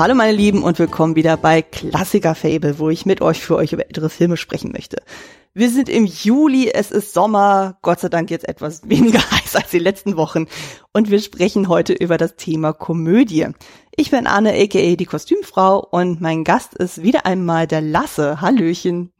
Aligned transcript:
Hallo 0.00 0.14
meine 0.14 0.32
Lieben 0.32 0.62
und 0.62 0.78
willkommen 0.78 1.14
wieder 1.14 1.36
bei 1.36 1.60
Klassiker 1.60 2.34
Fable, 2.34 2.78
wo 2.78 2.88
ich 2.88 3.04
mit 3.04 3.20
euch 3.20 3.38
für 3.38 3.56
euch 3.56 3.74
über 3.74 3.84
ältere 3.84 4.08
Filme 4.08 4.38
sprechen 4.38 4.72
möchte. 4.72 5.02
Wir 5.52 5.68
sind 5.68 5.90
im 5.90 6.06
Juli, 6.06 6.70
es 6.70 6.90
ist 6.90 7.12
Sommer, 7.12 7.76
Gott 7.82 8.00
sei 8.00 8.08
Dank 8.08 8.30
jetzt 8.30 8.48
etwas 8.48 8.80
weniger 8.88 9.18
heiß 9.18 9.56
als 9.56 9.68
die 9.68 9.78
letzten 9.78 10.16
Wochen 10.16 10.46
und 10.94 11.10
wir 11.10 11.20
sprechen 11.20 11.68
heute 11.68 11.92
über 11.92 12.16
das 12.16 12.36
Thema 12.36 12.72
Komödie. 12.72 13.48
Ich 13.94 14.10
bin 14.10 14.26
Anne, 14.26 14.54
aka 14.54 14.96
die 14.96 15.04
Kostümfrau 15.04 15.86
und 15.90 16.22
mein 16.22 16.44
Gast 16.44 16.72
ist 16.72 17.02
wieder 17.02 17.26
einmal 17.26 17.66
der 17.66 17.82
Lasse. 17.82 18.40
Hallöchen. 18.40 19.12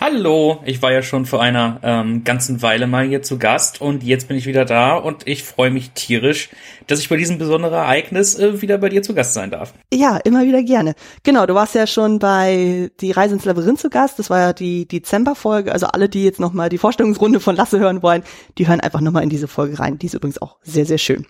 Hallo, 0.00 0.60
ich 0.64 0.82
war 0.82 0.92
ja 0.92 1.02
schon 1.02 1.24
vor 1.24 1.40
einer 1.40 1.80
ähm, 1.82 2.24
ganzen 2.24 2.62
Weile 2.62 2.86
mal 2.86 3.06
hier 3.06 3.22
zu 3.22 3.38
Gast 3.38 3.80
und 3.80 4.02
jetzt 4.02 4.28
bin 4.28 4.36
ich 4.36 4.46
wieder 4.46 4.64
da 4.64 4.96
und 4.96 5.26
ich 5.26 5.44
freue 5.44 5.70
mich 5.70 5.92
tierisch, 5.92 6.50
dass 6.86 7.00
ich 7.00 7.08
bei 7.08 7.16
diesem 7.16 7.38
besonderen 7.38 7.74
Ereignis 7.74 8.38
äh, 8.38 8.60
wieder 8.60 8.78
bei 8.78 8.88
dir 8.88 9.02
zu 9.02 9.14
Gast 9.14 9.34
sein 9.34 9.50
darf. 9.50 9.72
Ja, 9.92 10.18
immer 10.18 10.44
wieder 10.44 10.62
gerne. 10.62 10.94
Genau, 11.22 11.46
du 11.46 11.54
warst 11.54 11.74
ja 11.74 11.86
schon 11.86 12.18
bei 12.18 12.90
Die 13.00 13.12
Reise 13.12 13.34
ins 13.34 13.44
Labyrinth 13.44 13.80
zu 13.80 13.88
Gast, 13.88 14.18
das 14.18 14.30
war 14.30 14.40
ja 14.40 14.52
die 14.52 14.86
Dezemberfolge, 14.86 15.72
also 15.72 15.86
alle, 15.86 16.08
die 16.08 16.24
jetzt 16.24 16.40
nochmal 16.40 16.68
die 16.68 16.78
Vorstellungsrunde 16.78 17.40
von 17.40 17.56
Lasse 17.56 17.78
hören 17.78 18.02
wollen, 18.02 18.24
die 18.58 18.68
hören 18.68 18.80
einfach 18.80 19.00
nochmal 19.00 19.22
in 19.22 19.30
diese 19.30 19.48
Folge 19.48 19.78
rein, 19.78 19.98
die 19.98 20.06
ist 20.06 20.14
übrigens 20.14 20.42
auch 20.42 20.56
sehr, 20.62 20.86
sehr 20.86 20.98
schön. 20.98 21.26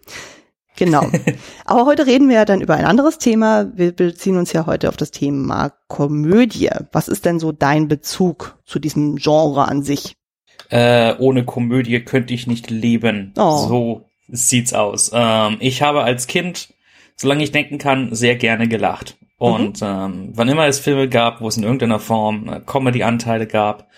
Genau. 0.77 1.07
Aber 1.65 1.87
heute 1.87 2.07
reden 2.07 2.29
wir 2.29 2.37
ja 2.37 2.45
dann 2.45 2.61
über 2.61 2.75
ein 2.75 2.85
anderes 2.85 3.19
Thema. 3.19 3.71
Wir 3.75 3.93
beziehen 3.93 4.37
uns 4.37 4.53
ja 4.53 4.67
heute 4.67 4.89
auf 4.89 4.97
das 4.97 5.11
Thema 5.11 5.73
Komödie. 5.89 6.71
Was 6.93 7.09
ist 7.09 7.25
denn 7.25 7.39
so 7.39 7.53
dein 7.53 7.89
Bezug 7.89 8.59
zu 8.65 8.79
diesem 8.79 9.17
Genre 9.17 9.69
an 9.69 9.83
sich? 9.83 10.17
Äh, 10.71 11.15
ohne 11.19 11.45
Komödie 11.45 12.01
könnte 12.01 12.35
ich 12.35 12.47
nicht 12.47 12.71
leben. 12.71 13.33
Oh. 13.37 13.67
So 13.69 14.05
sieht's 14.29 14.73
aus. 14.73 15.11
Ähm, 15.15 15.59
ich 15.61 15.83
habe 15.83 16.03
als 16.03 16.27
Kind, 16.27 16.73
solange 17.17 17.45
ich 17.45 17.53
denken 17.53 17.79
kann, 17.79 18.15
sehr 18.15 18.37
gerne 18.37 18.69
gelacht. 18.69 19.17
Und 19.37 19.81
mhm. 19.81 19.87
ähm, 19.87 20.31
wann 20.35 20.49
immer 20.49 20.67
es 20.67 20.79
Filme 20.79 21.09
gab, 21.09 21.41
wo 21.41 21.49
es 21.49 21.57
in 21.57 21.65
irgendeiner 21.65 21.99
Form 21.99 22.49
äh, 22.49 22.61
Comedy-Anteile 22.61 23.47
gab, 23.47 23.89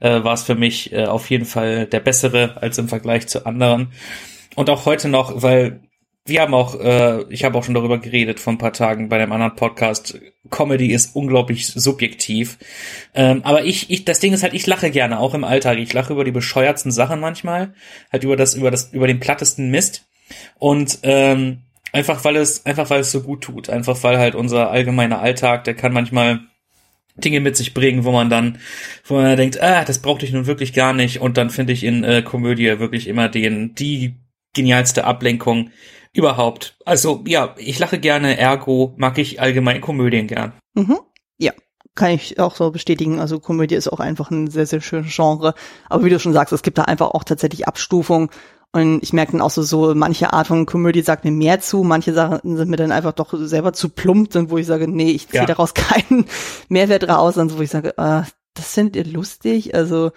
äh, 0.00 0.22
war 0.24 0.34
es 0.34 0.42
für 0.42 0.54
mich 0.54 0.92
äh, 0.92 1.06
auf 1.06 1.30
jeden 1.30 1.44
Fall 1.44 1.86
der 1.86 2.00
bessere 2.00 2.60
als 2.60 2.78
im 2.78 2.88
Vergleich 2.88 3.28
zu 3.28 3.46
anderen. 3.46 3.92
Und 4.56 4.70
auch 4.70 4.86
heute 4.86 5.08
noch, 5.08 5.42
weil 5.42 5.80
wir 6.28 6.42
haben 6.42 6.54
auch, 6.54 6.78
äh, 6.78 7.22
ich 7.30 7.44
habe 7.44 7.56
auch 7.58 7.64
schon 7.64 7.74
darüber 7.74 7.98
geredet 7.98 8.40
vor 8.40 8.52
ein 8.52 8.58
paar 8.58 8.72
Tagen 8.72 9.08
bei 9.08 9.16
einem 9.16 9.32
anderen 9.32 9.56
Podcast. 9.56 10.18
Comedy 10.50 10.92
ist 10.92 11.14
unglaublich 11.16 11.68
subjektiv. 11.68 12.58
Ähm, 13.14 13.40
aber 13.44 13.64
ich, 13.64 13.90
ich, 13.90 14.04
das 14.04 14.20
Ding 14.20 14.32
ist 14.32 14.42
halt, 14.42 14.54
ich 14.54 14.66
lache 14.66 14.90
gerne, 14.90 15.18
auch 15.18 15.34
im 15.34 15.44
Alltag. 15.44 15.78
Ich 15.78 15.92
lache 15.92 16.12
über 16.12 16.24
die 16.24 16.30
bescheuertsten 16.30 16.92
Sachen 16.92 17.20
manchmal, 17.20 17.74
halt 18.12 18.24
über 18.24 18.36
das, 18.36 18.54
über 18.54 18.70
das, 18.70 18.92
über 18.92 19.06
den 19.06 19.20
plattesten 19.20 19.70
Mist. 19.70 20.06
Und 20.58 20.98
ähm, 21.02 21.62
einfach 21.92 22.24
weil 22.24 22.36
es, 22.36 22.66
einfach 22.66 22.90
weil 22.90 23.00
es 23.00 23.10
so 23.10 23.22
gut 23.22 23.42
tut. 23.42 23.70
Einfach 23.70 24.02
weil 24.02 24.18
halt 24.18 24.34
unser 24.34 24.70
allgemeiner 24.70 25.20
Alltag, 25.20 25.64
der 25.64 25.74
kann 25.74 25.92
manchmal 25.92 26.40
Dinge 27.16 27.40
mit 27.40 27.56
sich 27.56 27.74
bringen, 27.74 28.04
wo 28.04 28.12
man 28.12 28.30
dann, 28.30 28.58
wo 29.04 29.14
man 29.14 29.36
denkt, 29.36 29.60
ah, 29.60 29.84
das 29.84 30.00
brauchte 30.00 30.24
ich 30.24 30.32
nun 30.32 30.46
wirklich 30.46 30.72
gar 30.72 30.92
nicht. 30.92 31.20
Und 31.20 31.36
dann 31.36 31.50
finde 31.50 31.72
ich 31.72 31.84
in 31.84 32.04
äh, 32.04 32.22
Komödie 32.22 32.78
wirklich 32.78 33.08
immer 33.08 33.28
den, 33.28 33.74
die 33.74 34.14
genialste 34.54 35.04
Ablenkung 35.04 35.70
überhaupt. 36.12 36.76
Also 36.84 37.22
ja, 37.26 37.54
ich 37.58 37.78
lache 37.78 37.98
gerne, 37.98 38.38
ergo 38.38 38.94
mag 38.96 39.18
ich 39.18 39.40
allgemein 39.40 39.80
Komödien 39.80 40.26
gern. 40.26 40.52
Mhm. 40.74 40.98
Ja, 41.38 41.52
kann 41.94 42.10
ich 42.10 42.38
auch 42.38 42.54
so 42.54 42.70
bestätigen. 42.70 43.20
Also 43.20 43.40
Komödie 43.40 43.74
ist 43.74 43.88
auch 43.88 44.00
einfach 44.00 44.30
ein 44.30 44.48
sehr, 44.48 44.66
sehr 44.66 44.80
schönes 44.80 45.14
Genre. 45.14 45.54
Aber 45.88 46.04
wie 46.04 46.10
du 46.10 46.18
schon 46.18 46.32
sagst, 46.32 46.52
es 46.52 46.62
gibt 46.62 46.78
da 46.78 46.82
einfach 46.82 47.08
auch 47.10 47.24
tatsächlich 47.24 47.66
Abstufungen. 47.66 48.30
Und 48.70 49.02
ich 49.02 49.14
merke 49.14 49.32
dann 49.32 49.40
auch 49.40 49.50
so, 49.50 49.62
so 49.62 49.94
manche 49.94 50.32
Art 50.32 50.46
von 50.46 50.66
Komödie 50.66 51.00
sagt 51.00 51.24
mir 51.24 51.30
mehr 51.30 51.60
zu, 51.60 51.84
manche 51.84 52.12
Sachen 52.12 52.56
sind 52.56 52.68
mir 52.68 52.76
dann 52.76 52.92
einfach 52.92 53.12
doch 53.12 53.32
selber 53.32 53.72
zu 53.72 53.88
plump 53.88 54.32
sind, 54.32 54.50
wo 54.50 54.58
ich 54.58 54.66
sage, 54.66 54.86
nee, 54.86 55.10
ich 55.10 55.28
ziehe 55.28 55.40
ja. 55.40 55.46
daraus 55.46 55.72
keinen 55.74 56.26
Mehrwert 56.68 57.08
raus, 57.08 57.38
und 57.38 57.48
so, 57.48 57.58
wo 57.58 57.62
ich 57.62 57.70
sage, 57.70 57.96
äh, 57.96 58.22
das 58.54 58.74
findet 58.74 58.96
ihr 58.96 59.12
lustig. 59.12 59.74
Also 59.74 60.10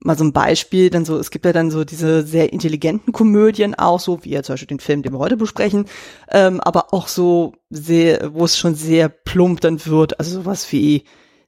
mal 0.00 0.16
so 0.16 0.24
ein 0.24 0.32
Beispiel, 0.32 0.90
dann 0.90 1.04
so, 1.04 1.18
es 1.18 1.30
gibt 1.30 1.44
ja 1.44 1.52
dann 1.52 1.70
so 1.70 1.84
diese 1.84 2.22
sehr 2.24 2.52
intelligenten 2.52 3.12
Komödien 3.12 3.74
auch, 3.74 4.00
so 4.00 4.24
wie 4.24 4.30
ja 4.30 4.42
zum 4.42 4.54
Beispiel 4.54 4.68
den 4.68 4.80
Film, 4.80 5.02
den 5.02 5.12
wir 5.12 5.18
heute 5.18 5.36
besprechen, 5.36 5.86
ähm, 6.30 6.60
aber 6.60 6.94
auch 6.94 7.08
so 7.08 7.54
sehr, 7.70 8.32
wo 8.34 8.44
es 8.44 8.56
schon 8.56 8.74
sehr 8.74 9.08
plump 9.08 9.60
dann 9.60 9.84
wird, 9.86 10.18
also 10.18 10.40
sowas 10.40 10.70
wie 10.72 11.04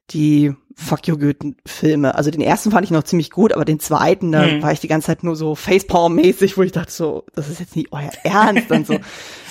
die 0.09 0.53
Fuck 0.75 1.07
You 1.07 1.17
Goethe 1.17 1.53
Filme. 1.65 2.15
Also 2.15 2.31
den 2.31 2.41
ersten 2.41 2.71
fand 2.71 2.85
ich 2.85 2.91
noch 2.91 3.03
ziemlich 3.03 3.31
gut, 3.31 3.53
aber 3.53 3.65
den 3.65 3.79
zweiten, 3.79 4.31
da 4.31 4.45
mhm. 4.45 4.61
war 4.61 4.71
ich 4.71 4.79
die 4.79 4.87
ganze 4.87 5.07
Zeit 5.07 5.23
nur 5.23 5.35
so 5.35 5.55
Facepalm-mäßig, 5.55 6.57
wo 6.57 6.61
ich 6.61 6.71
dachte 6.71 6.91
so, 6.91 7.25
das 7.33 7.49
ist 7.49 7.59
jetzt 7.59 7.75
nicht 7.75 7.91
euer 7.91 8.11
Ernst 8.23 8.71
und 8.71 8.87
so. 8.87 8.99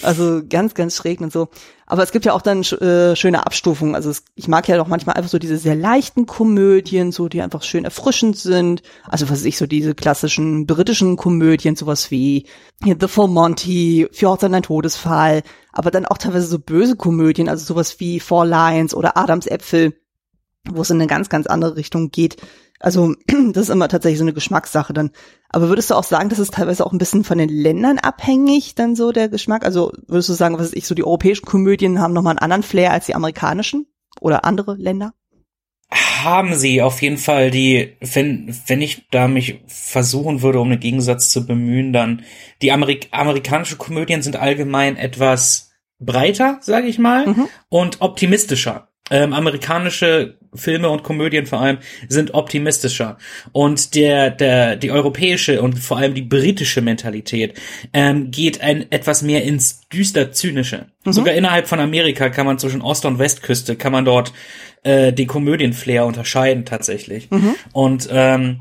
Also 0.02 0.42
ganz, 0.48 0.74
ganz 0.74 0.96
schräg 0.96 1.20
und 1.20 1.32
so. 1.32 1.48
Aber 1.86 2.04
es 2.04 2.12
gibt 2.12 2.24
ja 2.24 2.34
auch 2.34 2.42
dann 2.42 2.62
äh, 2.62 3.16
schöne 3.16 3.44
Abstufungen. 3.44 3.96
Also 3.96 4.10
es, 4.10 4.22
ich 4.36 4.46
mag 4.46 4.68
ja 4.68 4.76
doch 4.76 4.86
manchmal 4.86 5.16
einfach 5.16 5.28
so 5.30 5.40
diese 5.40 5.58
sehr 5.58 5.74
leichten 5.74 6.24
Komödien, 6.24 7.10
so 7.10 7.28
die 7.28 7.42
einfach 7.42 7.64
schön 7.64 7.84
erfrischend 7.84 8.36
sind. 8.36 8.82
Also 9.08 9.24
was 9.24 9.40
weiß 9.40 9.44
ich, 9.46 9.58
so 9.58 9.66
diese 9.66 9.96
klassischen 9.96 10.66
britischen 10.66 11.16
Komödien, 11.16 11.74
sowas 11.74 12.12
wie 12.12 12.46
The 12.84 13.08
Full 13.08 13.28
Monty, 13.28 14.08
Hochzeit 14.22 14.52
ein 14.52 14.62
Todesfall, 14.62 15.42
aber 15.72 15.90
dann 15.90 16.06
auch 16.06 16.18
teilweise 16.18 16.46
so 16.46 16.60
böse 16.60 16.94
Komödien, 16.94 17.48
also 17.48 17.64
sowas 17.64 17.98
wie 17.98 18.20
Four 18.20 18.46
Lions 18.46 18.94
oder 18.94 19.16
Adams 19.16 19.46
Äpfel 19.46 19.99
wo 20.68 20.82
es 20.82 20.90
in 20.90 20.96
eine 20.96 21.06
ganz, 21.06 21.28
ganz 21.28 21.46
andere 21.46 21.76
Richtung 21.76 22.10
geht. 22.10 22.36
Also 22.80 23.14
das 23.52 23.64
ist 23.64 23.70
immer 23.70 23.88
tatsächlich 23.88 24.18
so 24.18 24.24
eine 24.24 24.32
Geschmackssache 24.32 24.92
dann. 24.92 25.10
Aber 25.50 25.68
würdest 25.68 25.90
du 25.90 25.94
auch 25.94 26.04
sagen, 26.04 26.28
dass 26.28 26.38
es 26.38 26.50
teilweise 26.50 26.84
auch 26.84 26.92
ein 26.92 26.98
bisschen 26.98 27.24
von 27.24 27.38
den 27.38 27.48
Ländern 27.48 27.98
abhängig, 27.98 28.74
dann 28.74 28.96
so 28.96 29.12
der 29.12 29.28
Geschmack? 29.28 29.64
Also 29.64 29.92
würdest 30.06 30.28
du 30.28 30.32
sagen, 30.32 30.54
was 30.54 30.68
weiß 30.68 30.74
ich, 30.74 30.86
so 30.86 30.94
die 30.94 31.04
europäischen 31.04 31.46
Komödien 31.46 32.00
haben 32.00 32.14
nochmal 32.14 32.32
einen 32.32 32.38
anderen 32.38 32.62
Flair 32.62 32.92
als 32.92 33.06
die 33.06 33.14
amerikanischen 33.14 33.86
oder 34.20 34.44
andere 34.44 34.76
Länder? 34.76 35.12
Haben 35.90 36.54
sie 36.54 36.82
auf 36.82 37.02
jeden 37.02 37.16
Fall 37.16 37.50
die, 37.50 37.96
wenn, 38.00 38.54
wenn 38.66 38.80
ich 38.80 39.08
da 39.10 39.26
mich 39.26 39.60
versuchen 39.66 40.40
würde, 40.40 40.60
um 40.60 40.70
einen 40.70 40.78
Gegensatz 40.78 41.30
zu 41.30 41.46
bemühen, 41.46 41.92
dann 41.92 42.22
die 42.62 42.70
Amerik 42.70 43.08
amerikanische 43.10 43.76
Komödien 43.76 44.22
sind 44.22 44.36
allgemein 44.36 44.96
etwas 44.96 45.72
breiter, 45.98 46.58
sage 46.60 46.86
ich 46.86 46.98
mal, 46.98 47.26
mhm. 47.26 47.48
und 47.68 48.00
optimistischer 48.00 48.89
ähm, 49.10 49.32
amerikanische 49.32 50.36
Filme 50.54 50.88
und 50.88 51.02
Komödien 51.02 51.46
vor 51.46 51.60
allem 51.60 51.78
sind 52.08 52.34
optimistischer 52.34 53.18
und 53.52 53.94
der 53.94 54.30
der 54.30 54.76
die 54.76 54.90
europäische 54.90 55.62
und 55.62 55.78
vor 55.78 55.98
allem 55.98 56.14
die 56.14 56.22
britische 56.22 56.80
Mentalität 56.80 57.54
ähm, 57.92 58.30
geht 58.30 58.60
ein 58.60 58.90
etwas 58.90 59.22
mehr 59.22 59.44
ins 59.44 59.88
düster 59.88 60.32
zynische. 60.32 60.86
Mhm. 61.04 61.12
Sogar 61.12 61.34
innerhalb 61.34 61.68
von 61.68 61.80
Amerika 61.80 62.30
kann 62.30 62.46
man 62.46 62.58
zwischen 62.58 62.82
Ost- 62.82 63.04
und 63.04 63.18
Westküste 63.18 63.76
kann 63.76 63.92
man 63.92 64.04
dort 64.04 64.32
äh, 64.82 65.12
den 65.12 65.26
Komödienflair 65.26 66.04
unterscheiden 66.04 66.64
tatsächlich 66.64 67.30
mhm. 67.30 67.54
und 67.72 68.08
ähm, 68.10 68.60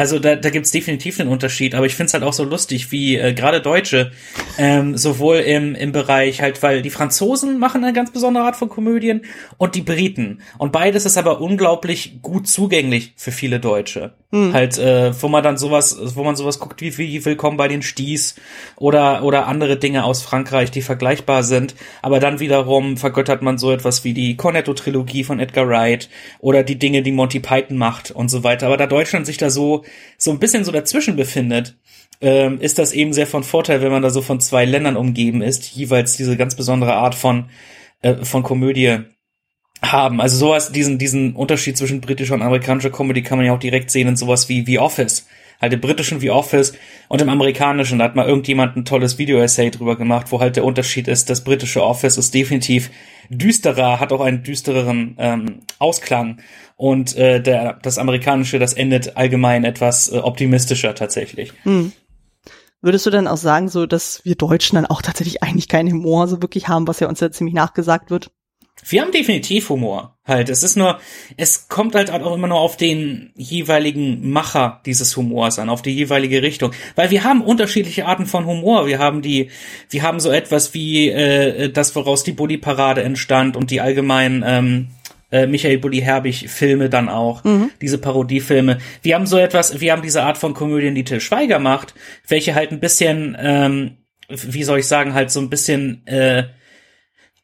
also 0.00 0.18
da, 0.18 0.34
da 0.34 0.48
gibt 0.48 0.72
definitiv 0.72 1.20
einen 1.20 1.28
Unterschied, 1.28 1.74
aber 1.74 1.84
ich 1.84 1.94
find's 1.94 2.14
halt 2.14 2.24
auch 2.24 2.32
so 2.32 2.42
lustig, 2.42 2.90
wie 2.90 3.18
äh, 3.18 3.34
gerade 3.34 3.60
Deutsche, 3.60 4.12
ähm, 4.56 4.96
sowohl 4.96 5.40
im, 5.40 5.74
im 5.74 5.92
Bereich 5.92 6.40
halt, 6.40 6.62
weil 6.62 6.80
die 6.80 6.88
Franzosen 6.88 7.58
machen 7.58 7.84
eine 7.84 7.92
ganz 7.92 8.10
besondere 8.10 8.44
Art 8.44 8.56
von 8.56 8.70
Komödien 8.70 9.26
und 9.58 9.74
die 9.74 9.82
Briten. 9.82 10.40
Und 10.56 10.72
beides 10.72 11.04
ist 11.04 11.18
aber 11.18 11.42
unglaublich 11.42 12.22
gut 12.22 12.48
zugänglich 12.48 13.12
für 13.14 13.30
viele 13.30 13.60
Deutsche. 13.60 14.14
Hm. 14.32 14.52
Halt, 14.52 14.78
äh, 14.78 15.12
wo 15.20 15.26
man 15.26 15.42
dann 15.42 15.58
sowas, 15.58 15.98
wo 16.14 16.22
man 16.22 16.36
sowas 16.36 16.60
guckt 16.60 16.80
wie, 16.82 16.96
wie 16.98 17.24
Willkommen 17.24 17.56
bei 17.56 17.66
den 17.66 17.82
Sties 17.82 18.36
oder, 18.76 19.24
oder 19.24 19.48
andere 19.48 19.76
Dinge 19.76 20.04
aus 20.04 20.22
Frankreich, 20.22 20.70
die 20.70 20.82
vergleichbar 20.82 21.42
sind. 21.42 21.74
Aber 22.00 22.20
dann 22.20 22.38
wiederum 22.38 22.96
vergöttert 22.96 23.42
man 23.42 23.58
so 23.58 23.72
etwas 23.72 24.04
wie 24.04 24.14
die 24.14 24.36
Cornetto-Trilogie 24.36 25.24
von 25.24 25.40
Edgar 25.40 25.68
Wright 25.68 26.08
oder 26.38 26.62
die 26.62 26.78
Dinge, 26.78 27.02
die 27.02 27.10
Monty 27.10 27.40
Python 27.40 27.76
macht 27.76 28.12
und 28.12 28.28
so 28.28 28.44
weiter. 28.44 28.66
Aber 28.66 28.76
da 28.76 28.86
Deutschland 28.86 29.26
sich 29.26 29.36
da 29.36 29.50
so 29.50 29.84
so 30.16 30.30
ein 30.30 30.38
bisschen 30.38 30.64
so 30.64 30.70
dazwischen 30.70 31.16
befindet, 31.16 31.76
ähm, 32.20 32.60
ist 32.60 32.78
das 32.78 32.92
eben 32.92 33.12
sehr 33.12 33.26
von 33.26 33.42
Vorteil, 33.42 33.82
wenn 33.82 33.90
man 33.90 34.02
da 34.02 34.10
so 34.10 34.22
von 34.22 34.38
zwei 34.38 34.64
Ländern 34.64 34.96
umgeben 34.96 35.42
ist, 35.42 35.74
jeweils 35.74 36.16
diese 36.16 36.36
ganz 36.36 36.54
besondere 36.54 36.94
Art 36.94 37.16
von, 37.16 37.50
äh, 38.02 38.24
von 38.24 38.44
Komödie 38.44 38.98
haben. 39.82 40.20
Also 40.20 40.36
sowas, 40.36 40.72
diesen, 40.72 40.98
diesen 40.98 41.34
Unterschied 41.34 41.76
zwischen 41.76 42.00
britischer 42.00 42.34
und 42.34 42.42
amerikanischer 42.42 42.90
Comedy 42.90 43.22
kann 43.22 43.38
man 43.38 43.46
ja 43.46 43.54
auch 43.54 43.58
direkt 43.58 43.90
sehen 43.90 44.08
in 44.08 44.16
sowas 44.16 44.48
wie 44.48 44.64
The 44.64 44.78
Office. 44.78 45.26
Halt 45.60 45.74
im 45.74 45.80
britischen 45.80 46.20
The 46.20 46.30
Office 46.30 46.72
und 47.08 47.20
im 47.20 47.28
amerikanischen, 47.28 47.98
da 47.98 48.06
hat 48.06 48.16
mal 48.16 48.26
irgendjemand 48.26 48.76
ein 48.76 48.86
tolles 48.86 49.18
Video-Essay 49.18 49.70
drüber 49.70 49.96
gemacht, 49.96 50.28
wo 50.30 50.40
halt 50.40 50.56
der 50.56 50.64
Unterschied 50.64 51.06
ist, 51.06 51.28
das 51.28 51.44
britische 51.44 51.82
Office 51.82 52.16
ist 52.16 52.32
definitiv 52.32 52.90
düsterer, 53.28 54.00
hat 54.00 54.10
auch 54.12 54.22
einen 54.22 54.42
düstereren 54.42 55.16
ähm, 55.18 55.60
Ausklang 55.78 56.40
und 56.76 57.14
äh, 57.16 57.42
der, 57.42 57.74
das 57.82 57.98
amerikanische, 57.98 58.58
das 58.58 58.72
endet 58.72 59.18
allgemein 59.18 59.64
etwas 59.64 60.10
äh, 60.10 60.16
optimistischer 60.16 60.94
tatsächlich. 60.94 61.52
Hm. 61.64 61.92
Würdest 62.80 63.04
du 63.04 63.10
dann 63.10 63.28
auch 63.28 63.36
sagen, 63.36 63.68
so 63.68 63.84
dass 63.84 64.24
wir 64.24 64.36
Deutschen 64.36 64.76
dann 64.76 64.86
auch 64.86 65.02
tatsächlich 65.02 65.42
eigentlich 65.42 65.68
keinen 65.68 65.92
Humor 65.92 66.26
so 66.26 66.40
wirklich 66.40 66.68
haben, 66.68 66.88
was 66.88 67.00
ja 67.00 67.08
uns 67.08 67.20
ja 67.20 67.30
ziemlich 67.30 67.54
nachgesagt 67.54 68.10
wird? 68.10 68.30
Wir 68.86 69.02
haben 69.02 69.12
definitiv 69.12 69.68
Humor. 69.68 70.16
Halt, 70.26 70.48
es 70.48 70.62
ist 70.62 70.76
nur, 70.76 71.00
es 71.36 71.68
kommt 71.68 71.94
halt 71.94 72.10
auch 72.10 72.34
immer 72.34 72.46
nur 72.46 72.60
auf 72.60 72.76
den 72.76 73.32
jeweiligen 73.36 74.30
Macher 74.30 74.80
dieses 74.86 75.16
Humors 75.16 75.58
an, 75.58 75.68
auf 75.68 75.82
die 75.82 75.94
jeweilige 75.94 76.42
Richtung. 76.42 76.72
Weil 76.94 77.10
wir 77.10 77.24
haben 77.24 77.42
unterschiedliche 77.42 78.06
Arten 78.06 78.26
von 78.26 78.46
Humor. 78.46 78.86
Wir 78.86 78.98
haben 78.98 79.22
die, 79.22 79.50
wir 79.88 80.02
haben 80.02 80.20
so 80.20 80.30
etwas 80.30 80.72
wie 80.72 81.08
äh, 81.08 81.70
das, 81.70 81.96
woraus 81.96 82.22
die 82.22 82.32
Bully-Parade 82.32 83.02
entstand 83.02 83.56
und 83.56 83.70
die 83.70 83.80
allgemeinen 83.80 84.44
ähm, 84.46 84.88
äh, 85.32 85.46
Michael 85.46 85.78
Bulli 85.78 86.00
Herbig 86.00 86.48
Filme 86.48 86.88
dann 86.88 87.08
auch, 87.08 87.44
mhm. 87.44 87.70
diese 87.80 87.98
Parodiefilme. 87.98 88.78
Wir 89.02 89.14
haben 89.14 89.26
so 89.26 89.38
etwas, 89.38 89.80
wir 89.80 89.92
haben 89.92 90.02
diese 90.02 90.22
Art 90.22 90.38
von 90.38 90.54
Komödien, 90.54 90.94
die 90.94 91.04
Till 91.04 91.20
Schweiger 91.20 91.58
macht, 91.58 91.94
welche 92.28 92.54
halt 92.54 92.72
ein 92.72 92.80
bisschen, 92.80 93.36
ähm, 93.40 93.96
wie 94.28 94.64
soll 94.64 94.80
ich 94.80 94.86
sagen, 94.86 95.14
halt 95.14 95.30
so 95.30 95.40
ein 95.40 95.50
bisschen 95.50 96.06
äh, 96.06 96.44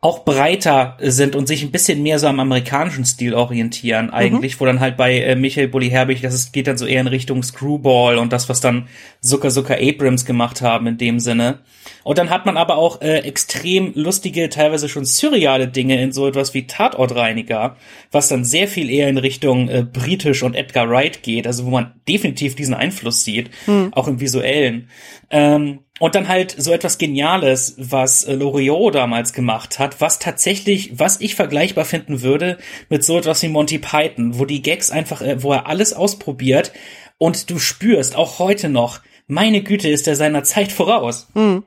auch 0.03 0.25
breiter 0.25 0.99
sind 1.01 1.35
und 1.35 1.49
sich 1.49 1.63
ein 1.63 1.71
bisschen 1.71 2.03
mehr 2.03 2.19
so 2.19 2.27
am 2.27 2.39
amerikanischen 2.39 3.07
Stil 3.07 3.35
orientieren 3.35 4.11
eigentlich, 4.11 4.57
mhm. 4.57 4.61
wo 4.61 4.67
dann 4.67 4.81
halt 4.81 4.97
bei 4.97 5.19
äh, 5.21 5.37
Michael 5.37 5.69
Bulli 5.69 5.89
Herbig, 5.89 6.21
das 6.21 6.35
ist, 6.35 6.53
geht 6.53 6.67
dann 6.67 6.77
so 6.77 6.85
eher 6.85 7.01
in 7.01 7.07
Richtung 7.07 7.43
Screwball 7.43 8.19
und 8.19 8.33
das, 8.33 8.49
was 8.51 8.61
dann 8.61 8.89
Zucker 9.23 9.49
Zucker 9.49 9.79
Abrams 9.81 10.27
gemacht 10.27 10.61
haben 10.61 10.87
in 10.87 10.99
dem 10.99 11.19
Sinne. 11.19 11.61
Und 12.05 12.19
dann 12.19 12.29
hat 12.29 12.45
man 12.45 12.59
aber 12.59 12.77
auch 12.77 13.01
äh, 13.01 13.21
extrem 13.21 13.93
lustige, 13.95 14.51
teilweise 14.51 14.89
schon 14.89 15.07
surreale 15.07 15.67
Dinge 15.67 16.01
in 16.01 16.13
so 16.13 16.29
etwas 16.29 16.53
wie 16.53 16.67
Tatortreiniger, 16.67 17.77
was 18.13 18.29
dann 18.29 18.45
sehr 18.45 18.69
viel 18.69 18.91
eher 18.91 19.09
in 19.09 19.19
Richtung 19.19 19.69
äh, 19.69 19.83
britisch 19.83 20.43
und 20.43 20.55
Edgar 20.55 20.91
Wright 20.91 21.23
geht, 21.23 21.47
also 21.47 21.65
wo 21.65 21.71
man 21.71 21.95
definitiv 22.07 22.55
diesen 22.55 22.75
Einfluss 22.75 23.25
sieht, 23.25 23.51
mhm. 23.67 23.95
auch 23.95 24.09
im 24.09 24.21
visuellen. 24.21 24.91
Ähm, 25.31 25.81
und 25.99 26.15
dann 26.15 26.29
halt 26.29 26.55
so 26.59 26.73
etwas 26.73 26.99
Geniales, 26.99 27.75
was 27.79 28.25
äh, 28.25 28.35
Loriot 28.35 28.95
damals 28.95 29.33
gemacht 29.33 29.79
hat, 29.79 30.01
was 30.01 30.19
tatsächlich, 30.19 30.99
was 30.99 31.21
ich 31.21 31.35
vergleichbar 31.35 31.85
finden 31.85 32.23
würde 32.23 32.59
mit 32.89 33.05
so 33.05 33.19
etwas 33.19 33.43
wie 33.43 33.49
Monty 33.49 33.79
Python, 33.79 34.39
wo 34.39 34.45
die 34.45 34.63
Gags 34.63 34.91
einfach, 34.91 35.23
äh, 35.23 35.43
wo 35.43 35.53
er 35.53 35.67
alles 35.67 35.93
ausprobiert 35.93 36.73
und 37.19 37.51
du 37.51 37.59
spürst, 37.59 38.17
auch 38.17 38.39
heute 38.39 38.69
noch, 38.69 39.01
meine 39.27 39.63
Güte, 39.63 39.89
ist 39.89 40.07
er 40.07 40.17
seiner 40.17 40.45
Zeit 40.45 40.71
voraus. 40.71 41.29
Hm. 41.35 41.65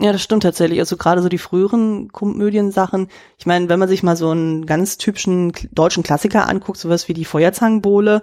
Ja, 0.00 0.10
das 0.10 0.22
stimmt 0.22 0.42
tatsächlich. 0.42 0.80
Also 0.80 0.96
gerade 0.96 1.22
so 1.22 1.28
die 1.28 1.38
früheren 1.38 2.10
Komödiensachen. 2.10 3.08
Ich 3.38 3.46
meine, 3.46 3.68
wenn 3.68 3.78
man 3.78 3.88
sich 3.88 4.02
mal 4.02 4.16
so 4.16 4.30
einen 4.30 4.66
ganz 4.66 4.98
typischen 4.98 5.52
deutschen 5.70 6.02
Klassiker 6.02 6.48
anguckt, 6.48 6.78
sowas 6.78 7.08
wie 7.08 7.14
die 7.14 7.24
Feuerzangenbowle, 7.24 8.22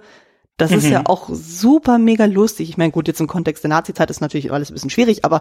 das 0.56 0.70
mhm. 0.70 0.78
ist 0.78 0.88
ja 0.88 1.00
mhm. 1.00 1.06
auch 1.06 1.28
super 1.30 1.98
mega 1.98 2.24
lustig. 2.26 2.68
Ich 2.68 2.76
meine, 2.76 2.92
gut, 2.92 3.08
jetzt 3.08 3.20
im 3.20 3.26
Kontext 3.26 3.64
der 3.64 3.70
Nazi-Zeit 3.70 4.10
ist 4.10 4.20
natürlich 4.20 4.52
alles 4.52 4.70
ein 4.70 4.74
bisschen 4.74 4.90
schwierig, 4.90 5.24
aber 5.24 5.40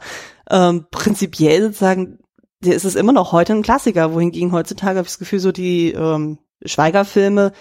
ähm, 0.49 0.85
prinzipiell 0.91 1.63
sozusagen 1.63 2.19
ist 2.63 2.85
es 2.85 2.95
immer 2.95 3.13
noch 3.13 3.31
heute 3.31 3.53
ein 3.53 3.63
Klassiker, 3.63 4.13
wohingegen 4.13 4.51
heutzutage 4.51 4.97
habe 4.97 5.05
ich 5.05 5.13
das 5.13 5.19
Gefühl, 5.19 5.39
so 5.39 5.51
die 5.51 5.91
ähm, 5.91 6.37
Schweigerfilme 6.63 7.51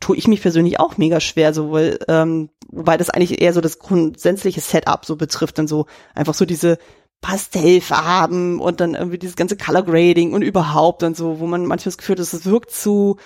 tue 0.00 0.16
ich 0.16 0.28
mich 0.28 0.40
persönlich 0.40 0.80
auch 0.80 0.96
mega 0.96 1.20
schwer, 1.20 1.52
so 1.52 1.72
weil, 1.72 1.98
ähm, 2.08 2.50
wobei 2.68 2.96
das 2.96 3.10
eigentlich 3.10 3.40
eher 3.40 3.52
so 3.52 3.60
das 3.60 3.78
grundsätzliche 3.78 4.60
Setup 4.60 5.04
so 5.04 5.16
betrifft, 5.16 5.58
dann 5.58 5.68
so 5.68 5.86
einfach 6.14 6.34
so 6.34 6.46
diese 6.46 6.78
Pastellfarben 7.20 8.60
und 8.60 8.80
dann 8.80 8.94
irgendwie 8.94 9.18
dieses 9.18 9.36
ganze 9.36 9.56
Color 9.56 9.82
Grading 9.82 10.32
und 10.32 10.42
überhaupt 10.42 11.02
und 11.02 11.16
so, 11.16 11.38
wo 11.38 11.46
man 11.46 11.66
manchmal 11.66 11.90
das 11.90 11.98
Gefühl 11.98 12.14
hat, 12.14 12.20
es 12.20 12.46
wirkt 12.46 12.70
zu 12.70 13.16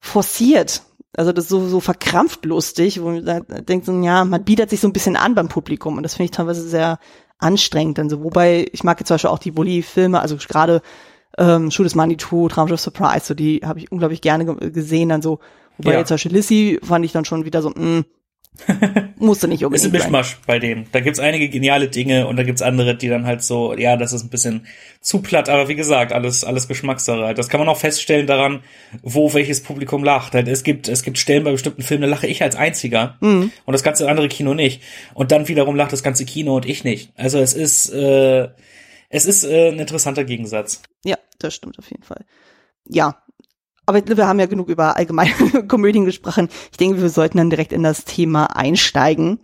forciert 0.00 0.82
also 1.18 1.32
das 1.32 1.46
ist 1.46 1.50
so, 1.50 1.66
so 1.66 1.80
verkrampft 1.80 2.44
lustig, 2.44 3.02
wo 3.02 3.10
man 3.10 3.44
denkt 3.66 3.86
so, 3.86 4.02
ja, 4.02 4.24
man 4.24 4.44
bietet 4.44 4.70
sich 4.70 4.78
so 4.78 4.86
ein 4.86 4.92
bisschen 4.92 5.16
an 5.16 5.34
beim 5.34 5.48
Publikum 5.48 5.96
und 5.96 6.04
das 6.04 6.14
finde 6.14 6.26
ich 6.26 6.30
teilweise 6.30 6.62
sehr 6.62 7.00
anstrengend 7.38 7.98
dann 7.98 8.08
so. 8.08 8.22
Wobei, 8.22 8.68
ich 8.72 8.84
mag 8.84 9.00
jetzt 9.00 9.08
zum 9.08 9.14
Beispiel 9.16 9.30
auch 9.30 9.40
die 9.40 9.50
Bully-Filme, 9.50 10.20
also 10.20 10.36
gerade 10.36 10.80
ähm, 11.36 11.72
Shoot 11.72 11.86
is 11.86 11.96
Money 11.96 12.16
2, 12.16 12.48
Traumschiff 12.48 12.80
Surprise, 12.80 13.26
so 13.26 13.34
die 13.34 13.62
habe 13.64 13.80
ich 13.80 13.90
unglaublich 13.90 14.20
gerne 14.20 14.44
gesehen 14.70 15.08
dann 15.08 15.20
so. 15.20 15.40
Wobei 15.76 15.94
ja. 15.94 15.98
jetzt 15.98 16.08
zum 16.08 16.14
Beispiel 16.14 16.32
Lissy 16.32 16.78
fand 16.84 17.04
ich 17.04 17.10
dann 17.10 17.24
schon 17.24 17.44
wieder 17.44 17.62
so, 17.62 17.70
mh, 17.70 18.04
Musste 19.18 19.48
nicht 19.48 19.64
unbedingt. 19.64 19.86
ist 19.86 19.94
ein 19.94 20.00
Mischmasch 20.00 20.32
sein. 20.32 20.40
bei 20.46 20.58
denen. 20.58 20.86
Da 20.92 21.00
gibt's 21.00 21.18
einige 21.18 21.48
geniale 21.48 21.88
Dinge 21.88 22.26
und 22.26 22.36
da 22.36 22.42
gibt's 22.42 22.62
andere, 22.62 22.96
die 22.96 23.08
dann 23.08 23.26
halt 23.26 23.42
so, 23.42 23.74
ja, 23.74 23.96
das 23.96 24.12
ist 24.12 24.24
ein 24.24 24.30
bisschen 24.30 24.66
zu 25.00 25.22
platt, 25.22 25.48
aber 25.48 25.68
wie 25.68 25.74
gesagt, 25.74 26.12
alles, 26.12 26.44
alles 26.44 26.68
Geschmackssache. 26.68 27.34
Das 27.34 27.48
kann 27.48 27.60
man 27.60 27.68
auch 27.68 27.78
feststellen 27.78 28.26
daran, 28.26 28.62
wo 29.02 29.32
welches 29.34 29.62
Publikum 29.62 30.04
lacht. 30.04 30.34
Halt, 30.34 30.48
es 30.48 30.62
gibt, 30.62 30.88
es 30.88 31.02
gibt 31.02 31.18
Stellen 31.18 31.44
bei 31.44 31.52
bestimmten 31.52 31.82
Filmen, 31.82 32.02
da 32.02 32.08
lache 32.08 32.26
ich 32.26 32.42
als 32.42 32.56
einziger 32.56 33.16
mhm. 33.20 33.52
und 33.64 33.72
das 33.72 33.82
ganze 33.82 34.08
andere 34.08 34.28
Kino 34.28 34.54
nicht. 34.54 34.82
Und 35.14 35.32
dann 35.32 35.48
wiederum 35.48 35.76
lacht 35.76 35.92
das 35.92 36.02
ganze 36.02 36.24
Kino 36.24 36.56
und 36.56 36.66
ich 36.66 36.84
nicht. 36.84 37.12
Also 37.16 37.38
es 37.38 37.54
ist, 37.54 37.90
äh, 37.90 38.48
es 39.08 39.24
ist 39.24 39.44
äh, 39.44 39.68
ein 39.68 39.78
interessanter 39.78 40.24
Gegensatz. 40.24 40.82
Ja, 41.04 41.16
das 41.38 41.54
stimmt 41.54 41.78
auf 41.78 41.90
jeden 41.90 42.02
Fall. 42.02 42.24
Ja, 42.88 43.22
aber 43.88 44.06
wir 44.06 44.28
haben 44.28 44.38
ja 44.38 44.44
genug 44.44 44.68
über 44.68 44.96
allgemeine 44.96 45.32
Komödien 45.66 46.04
gesprochen. 46.04 46.50
Ich 46.70 46.76
denke, 46.76 47.00
wir 47.00 47.08
sollten 47.08 47.38
dann 47.38 47.48
direkt 47.48 47.72
in 47.72 47.82
das 47.82 48.04
Thema 48.04 48.54
einsteigen. 48.54 49.40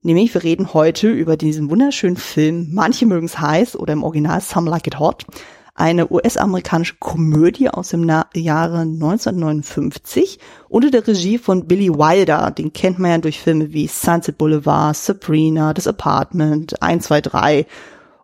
Nämlich, 0.00 0.32
wir 0.32 0.42
reden 0.42 0.72
heute 0.72 1.10
über 1.10 1.36
diesen 1.36 1.68
wunderschönen 1.68 2.16
Film 2.16 2.70
Manche 2.72 3.04
mögen 3.04 3.26
es 3.26 3.38
heiß 3.38 3.76
oder 3.76 3.92
im 3.92 4.02
Original 4.02 4.40
Some 4.40 4.70
Like 4.70 4.86
It 4.86 4.98
Hot. 4.98 5.26
Eine 5.74 6.10
US-amerikanische 6.10 6.96
Komödie 7.00 7.68
aus 7.68 7.90
dem 7.90 8.10
Jahre 8.34 8.80
1959 8.80 10.38
unter 10.70 10.90
der 10.90 11.06
Regie 11.06 11.36
von 11.36 11.66
Billy 11.66 11.90
Wilder. 11.90 12.50
Den 12.50 12.72
kennt 12.72 12.98
man 12.98 13.10
ja 13.10 13.18
durch 13.18 13.40
Filme 13.40 13.74
wie 13.74 13.88
Sunset 13.88 14.38
Boulevard, 14.38 14.96
Sabrina, 14.96 15.74
Das 15.74 15.86
Apartment, 15.86 16.82
1, 16.82 17.04
2, 17.04 17.20
3 17.20 17.66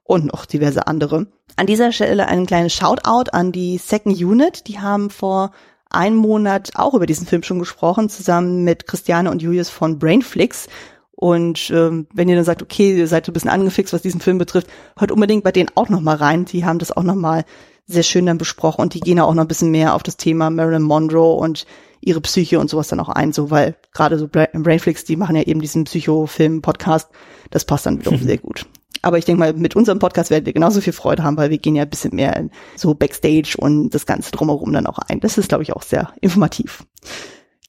und 0.02 0.24
noch 0.24 0.46
diverse 0.46 0.86
andere. 0.86 1.26
An 1.58 1.66
dieser 1.66 1.90
Stelle 1.90 2.28
ein 2.28 2.46
kleines 2.46 2.72
Shoutout 2.72 3.32
an 3.32 3.50
die 3.50 3.78
Second 3.78 4.16
Unit. 4.16 4.68
Die 4.68 4.78
haben 4.78 5.10
vor 5.10 5.50
einem 5.90 6.14
Monat 6.14 6.70
auch 6.76 6.94
über 6.94 7.04
diesen 7.04 7.26
Film 7.26 7.42
schon 7.42 7.58
gesprochen, 7.58 8.08
zusammen 8.08 8.62
mit 8.62 8.86
Christiane 8.86 9.28
und 9.28 9.42
Julius 9.42 9.68
von 9.68 9.98
Brainflix. 9.98 10.68
Und 11.10 11.68
ähm, 11.74 12.06
wenn 12.14 12.28
ihr 12.28 12.36
dann 12.36 12.44
sagt, 12.44 12.62
okay, 12.62 12.96
ihr 12.96 13.08
seid 13.08 13.26
ein 13.26 13.32
bisschen 13.32 13.50
angefixt, 13.50 13.92
was 13.92 14.02
diesen 14.02 14.20
Film 14.20 14.38
betrifft, 14.38 14.68
hört 14.96 15.10
unbedingt 15.10 15.42
bei 15.42 15.50
denen 15.50 15.68
auch 15.74 15.88
noch 15.88 16.00
mal 16.00 16.14
rein. 16.14 16.44
Die 16.44 16.64
haben 16.64 16.78
das 16.78 16.96
auch 16.96 17.02
noch 17.02 17.16
mal 17.16 17.44
sehr 17.88 18.04
schön 18.04 18.26
dann 18.26 18.38
besprochen 18.38 18.82
und 18.82 18.94
die 18.94 19.00
gehen 19.00 19.18
auch 19.18 19.34
noch 19.34 19.42
ein 19.42 19.48
bisschen 19.48 19.72
mehr 19.72 19.96
auf 19.96 20.04
das 20.04 20.16
Thema 20.16 20.50
Marilyn 20.50 20.82
Monroe 20.82 21.38
und 21.38 21.66
ihre 22.00 22.20
Psyche 22.20 22.60
und 22.60 22.70
sowas 22.70 22.86
dann 22.86 23.00
auch 23.00 23.08
ein, 23.08 23.32
so 23.32 23.50
weil 23.50 23.74
gerade 23.92 24.16
so 24.16 24.28
Brainflix, 24.28 25.04
die 25.04 25.16
machen 25.16 25.34
ja 25.34 25.42
eben 25.42 25.60
diesen 25.60 25.82
Psychofilm-Podcast, 25.82 27.08
das 27.50 27.64
passt 27.64 27.86
dann 27.86 27.98
wiederum 27.98 28.18
sehr 28.22 28.38
gut. 28.38 28.64
Aber 29.02 29.18
ich 29.18 29.24
denke 29.24 29.40
mal, 29.40 29.52
mit 29.52 29.76
unserem 29.76 29.98
Podcast 29.98 30.30
werdet 30.30 30.46
ihr 30.48 30.52
genauso 30.52 30.80
viel 30.80 30.92
Freude 30.92 31.22
haben, 31.22 31.36
weil 31.36 31.50
wir 31.50 31.58
gehen 31.58 31.76
ja 31.76 31.82
ein 31.82 31.90
bisschen 31.90 32.14
mehr 32.14 32.36
in 32.36 32.50
so 32.76 32.94
Backstage 32.94 33.56
und 33.58 33.90
das 33.90 34.06
Ganze 34.06 34.32
drumherum 34.32 34.72
dann 34.72 34.86
auch 34.86 34.98
ein. 34.98 35.20
Das 35.20 35.38
ist, 35.38 35.48
glaube 35.48 35.62
ich, 35.62 35.72
auch 35.72 35.82
sehr 35.82 36.12
informativ. 36.20 36.84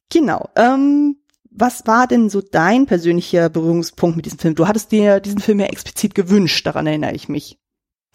Genau. 0.10 0.50
Ähm, 0.56 1.18
was 1.52 1.86
war 1.88 2.08
denn 2.08 2.30
so 2.30 2.42
dein 2.42 2.86
persönlicher 2.86 3.50
Berührungspunkt 3.50 4.16
mit 4.16 4.26
diesem 4.26 4.40
Film? 4.40 4.56
Du 4.56 4.68
hattest 4.68 4.92
dir 4.92 5.20
diesen 5.20 5.40
Film 5.40 5.60
ja 5.60 5.68
explizit 5.68 6.16
gewünscht, 6.16 6.66
daran 6.66 6.88
erinnere 6.88 7.14
ich 7.14 7.30
mich. 7.30 7.58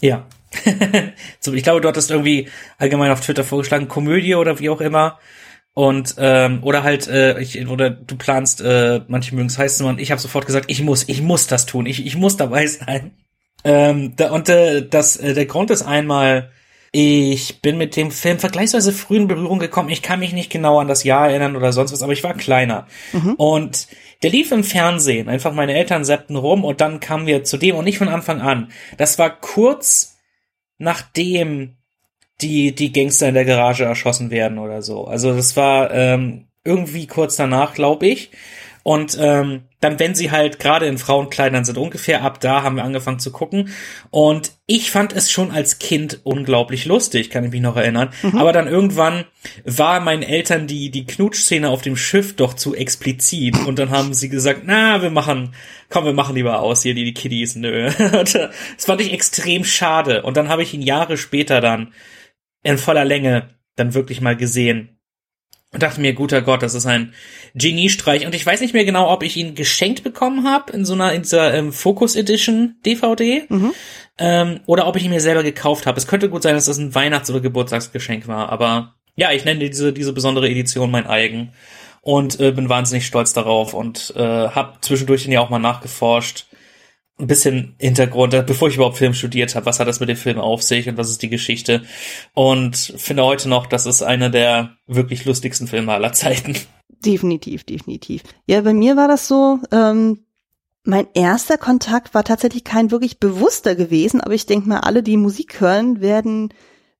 Ja. 0.00 0.26
ich 0.64 1.62
glaube, 1.62 1.80
du 1.80 1.88
hattest 1.88 2.10
irgendwie 2.10 2.48
allgemein 2.78 3.10
auf 3.10 3.20
Twitter 3.20 3.44
vorgeschlagen, 3.44 3.88
Komödie 3.88 4.34
oder 4.34 4.60
wie 4.60 4.70
auch 4.70 4.80
immer. 4.80 5.18
Und 5.74 6.14
ähm, 6.18 6.62
oder 6.62 6.84
halt 6.84 7.08
äh, 7.08 7.40
ich, 7.40 7.66
oder 7.66 7.90
du 7.90 8.16
planst 8.16 8.60
äh, 8.60 9.00
manche 9.08 9.34
mögen 9.34 9.48
es 9.48 9.58
heißen 9.58 9.84
und 9.84 10.00
ich 10.00 10.12
habe 10.12 10.20
sofort 10.20 10.46
gesagt 10.46 10.66
ich 10.68 10.82
muss 10.82 11.08
ich 11.08 11.20
muss 11.20 11.48
das 11.48 11.66
tun. 11.66 11.86
Ich 11.86 12.06
ich 12.06 12.16
muss 12.16 12.36
dabei 12.36 12.66
sein. 12.68 13.12
Ähm, 13.64 14.14
da, 14.16 14.30
und 14.30 14.48
äh, 14.48 14.86
das 14.88 15.16
äh, 15.16 15.34
der 15.34 15.46
Grund 15.46 15.70
ist 15.70 15.82
einmal 15.82 16.50
ich 16.92 17.60
bin 17.60 17.76
mit 17.76 17.96
dem 17.96 18.12
Film 18.12 18.38
vergleichsweise 18.38 18.92
früh 18.92 19.16
in 19.16 19.26
Berührung 19.26 19.58
gekommen. 19.58 19.88
Ich 19.88 20.00
kann 20.00 20.20
mich 20.20 20.32
nicht 20.32 20.48
genau 20.48 20.78
an 20.78 20.86
das 20.86 21.02
Jahr 21.02 21.28
erinnern 21.28 21.56
oder 21.56 21.72
sonst 21.72 21.92
was 21.92 22.04
aber 22.04 22.12
ich 22.12 22.22
war 22.22 22.34
kleiner. 22.34 22.86
Mhm. 23.12 23.34
und 23.34 23.88
der 24.22 24.30
lief 24.30 24.52
im 24.52 24.62
Fernsehen. 24.62 25.28
Einfach 25.28 25.52
meine 25.52 25.74
Eltern 25.74 26.04
seppten 26.04 26.36
rum 26.36 26.64
und 26.64 26.80
dann 26.80 27.00
kamen 27.00 27.26
wir 27.26 27.42
zu 27.42 27.56
dem 27.56 27.74
und 27.74 27.84
nicht 27.84 27.98
von 27.98 28.08
Anfang 28.08 28.40
an. 28.40 28.70
Das 28.96 29.18
war 29.18 29.28
kurz 29.28 30.18
nachdem 30.78 31.76
die, 32.40 32.74
die 32.74 32.92
Gangster 32.92 33.28
in 33.28 33.34
der 33.34 33.44
Garage 33.44 33.84
erschossen 33.84 34.30
werden 34.30 34.58
oder 34.58 34.82
so. 34.82 35.06
Also 35.06 35.34
das 35.34 35.56
war 35.56 35.90
ähm, 35.92 36.46
irgendwie 36.64 37.06
kurz 37.06 37.36
danach, 37.36 37.74
glaube 37.74 38.06
ich. 38.06 38.30
Und 38.84 39.16
ähm, 39.18 39.62
dann, 39.80 39.98
wenn 39.98 40.14
sie 40.14 40.30
halt 40.30 40.58
gerade 40.58 40.84
in 40.84 40.98
Frauenkleidern 40.98 41.64
sind, 41.64 41.78
ungefähr 41.78 42.22
ab 42.22 42.38
da 42.40 42.62
haben 42.62 42.76
wir 42.76 42.84
angefangen 42.84 43.18
zu 43.18 43.32
gucken. 43.32 43.70
Und 44.10 44.52
ich 44.66 44.90
fand 44.90 45.14
es 45.14 45.30
schon 45.30 45.50
als 45.50 45.78
Kind 45.78 46.20
unglaublich 46.24 46.84
lustig, 46.84 47.30
kann 47.30 47.44
ich 47.44 47.50
mich 47.50 47.62
noch 47.62 47.76
erinnern. 47.76 48.10
Mhm. 48.22 48.36
Aber 48.36 48.52
dann 48.52 48.68
irgendwann 48.68 49.24
war 49.64 50.00
meinen 50.00 50.22
Eltern 50.22 50.66
die, 50.66 50.90
die 50.90 51.06
Knutschszene 51.06 51.70
auf 51.70 51.80
dem 51.80 51.96
Schiff 51.96 52.36
doch 52.36 52.52
zu 52.52 52.74
explizit. 52.74 53.56
Und 53.66 53.78
dann 53.78 53.88
haben 53.88 54.12
sie 54.12 54.28
gesagt, 54.28 54.62
na, 54.66 55.00
wir 55.00 55.10
machen, 55.10 55.54
komm, 55.88 56.04
wir 56.04 56.12
machen 56.12 56.34
lieber 56.34 56.60
aus 56.60 56.82
hier, 56.82 56.94
die, 56.94 57.04
die 57.04 57.14
Kiddies, 57.14 57.56
nö. 57.56 57.90
das 57.98 58.84
fand 58.84 59.00
ich 59.00 59.14
extrem 59.14 59.64
schade. 59.64 60.24
Und 60.24 60.36
dann 60.36 60.50
habe 60.50 60.62
ich 60.62 60.74
ihn 60.74 60.82
Jahre 60.82 61.16
später 61.16 61.62
dann 61.62 61.94
in 62.64 62.78
voller 62.78 63.04
Länge 63.04 63.50
dann 63.76 63.94
wirklich 63.94 64.20
mal 64.20 64.36
gesehen 64.36 64.94
und 65.74 65.82
dachte 65.82 66.00
mir, 66.00 66.14
guter 66.14 66.40
Gott, 66.40 66.62
das 66.62 66.74
ist 66.74 66.86
ein 66.86 67.12
Geniestreich. 67.54 68.24
Und 68.24 68.34
ich 68.34 68.46
weiß 68.46 68.60
nicht 68.60 68.74
mehr 68.74 68.84
genau, 68.84 69.10
ob 69.10 69.24
ich 69.24 69.36
ihn 69.36 69.56
geschenkt 69.56 70.04
bekommen 70.04 70.48
habe 70.48 70.72
in 70.72 70.84
so 70.84 70.94
einer 70.94 71.12
in 71.12 71.22
dieser 71.22 71.52
ähm, 71.52 71.72
Focus 71.72 72.14
Edition 72.14 72.76
DVD 72.86 73.44
mhm. 73.48 73.72
ähm, 74.18 74.60
oder 74.66 74.86
ob 74.86 74.94
ich 74.94 75.04
ihn 75.04 75.10
mir 75.10 75.20
selber 75.20 75.42
gekauft 75.42 75.86
habe. 75.86 75.98
Es 75.98 76.06
könnte 76.06 76.30
gut 76.30 76.44
sein, 76.44 76.54
dass 76.54 76.66
das 76.66 76.78
ein 76.78 76.94
Weihnachts- 76.94 77.28
oder 77.28 77.40
Geburtstagsgeschenk 77.40 78.28
war, 78.28 78.50
aber 78.50 78.94
ja, 79.16 79.32
ich 79.32 79.44
nenne 79.44 79.68
diese, 79.68 79.92
diese 79.92 80.12
besondere 80.12 80.48
Edition 80.48 80.92
mein 80.92 81.06
eigen 81.06 81.52
und 82.00 82.38
äh, 82.38 82.52
bin 82.52 82.68
wahnsinnig 82.68 83.06
stolz 83.06 83.32
darauf 83.32 83.74
und 83.74 84.12
äh, 84.16 84.20
habe 84.20 84.74
zwischendurch 84.80 85.26
ja 85.26 85.40
auch 85.40 85.50
mal 85.50 85.58
nachgeforscht. 85.58 86.46
Ein 87.16 87.28
bisschen 87.28 87.76
Hintergrund, 87.78 88.34
äh, 88.34 88.42
bevor 88.44 88.68
ich 88.68 88.74
überhaupt 88.74 88.96
Film 88.96 89.14
studiert 89.14 89.54
habe, 89.54 89.66
was 89.66 89.78
hat 89.78 89.86
das 89.86 90.00
mit 90.00 90.08
dem 90.08 90.16
Film 90.16 90.38
auf 90.38 90.62
sich 90.62 90.88
und 90.88 90.96
was 90.96 91.10
ist 91.10 91.22
die 91.22 91.28
Geschichte? 91.28 91.82
Und 92.32 92.76
finde 92.76 93.24
heute 93.24 93.48
noch, 93.48 93.66
das 93.66 93.86
ist 93.86 94.02
einer 94.02 94.30
der 94.30 94.76
wirklich 94.86 95.24
lustigsten 95.24 95.68
Filme 95.68 95.92
aller 95.92 96.12
Zeiten. 96.12 96.56
Definitiv, 97.04 97.64
definitiv. 97.64 98.22
Ja, 98.46 98.60
bei 98.62 98.74
mir 98.74 98.96
war 98.96 99.08
das 99.08 99.28
so, 99.28 99.60
ähm, 99.70 100.24
mein 100.84 101.06
erster 101.14 101.56
Kontakt 101.56 102.14
war 102.14 102.24
tatsächlich 102.24 102.64
kein 102.64 102.90
wirklich 102.90 103.18
bewusster 103.18 103.74
gewesen, 103.74 104.20
aber 104.20 104.34
ich 104.34 104.46
denke 104.46 104.68
mal, 104.68 104.80
alle, 104.80 105.02
die 105.02 105.16
Musik 105.16 105.60
hören, 105.60 106.00
werden 106.00 106.52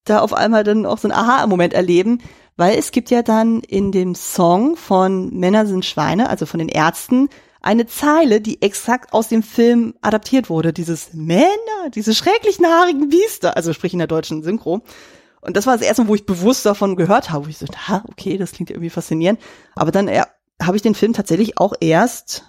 da 0.04 0.21
auf 0.21 0.33
einmal 0.33 0.64
dann 0.64 0.87
auch 0.87 0.99
so 0.99 1.09
einen 1.09 1.18
Aha-Moment 1.18 1.75
erleben, 1.75 2.21
weil 2.56 2.78
es 2.78 2.92
gibt 2.92 3.11
ja 3.11 3.23
dann 3.23 3.61
in 3.61 3.92
dem 3.92 4.14
Song 4.14 4.76
von 4.76 5.30
Männer 5.38 5.66
sind 5.66 5.85
Schweine, 5.85 6.28
also 6.28 6.47
von 6.47 6.59
den 6.59 6.68
Ärzten, 6.68 7.28
eine 7.64 7.87
Zeile, 7.87 8.40
die 8.40 8.61
exakt 8.61 9.12
aus 9.14 9.28
dem 9.28 9.42
Film 9.42 9.94
adaptiert 10.02 10.50
wurde. 10.50 10.73
Dieses 10.73 11.14
Männer, 11.14 11.49
diese 11.94 12.14
schrecklichen 12.14 12.66
haarigen 12.66 13.09
Biester, 13.09 13.56
also 13.56 13.73
sprich 13.73 13.94
in 13.94 13.99
der 13.99 14.09
deutschen 14.09 14.42
Synchro. 14.42 14.83
Und 15.40 15.56
das 15.56 15.66
war 15.66 15.76
das 15.76 15.87
erste 15.87 16.02
Mal, 16.02 16.09
wo 16.09 16.14
ich 16.14 16.26
bewusst 16.26 16.66
davon 16.66 16.94
gehört 16.94 17.30
habe, 17.30 17.47
wo 17.47 17.49
ich 17.49 17.59
so, 17.59 17.66
ha, 17.66 18.04
okay, 18.09 18.37
das 18.37 18.52
klingt 18.52 18.71
irgendwie 18.71 18.90
faszinierend. 18.90 19.40
Aber 19.75 19.92
dann 19.92 20.09
äh, 20.09 20.23
habe 20.61 20.76
ich 20.76 20.83
den 20.83 20.94
Film 20.94 21.14
tatsächlich 21.14 21.59
auch 21.59 21.73
erst 21.80 22.44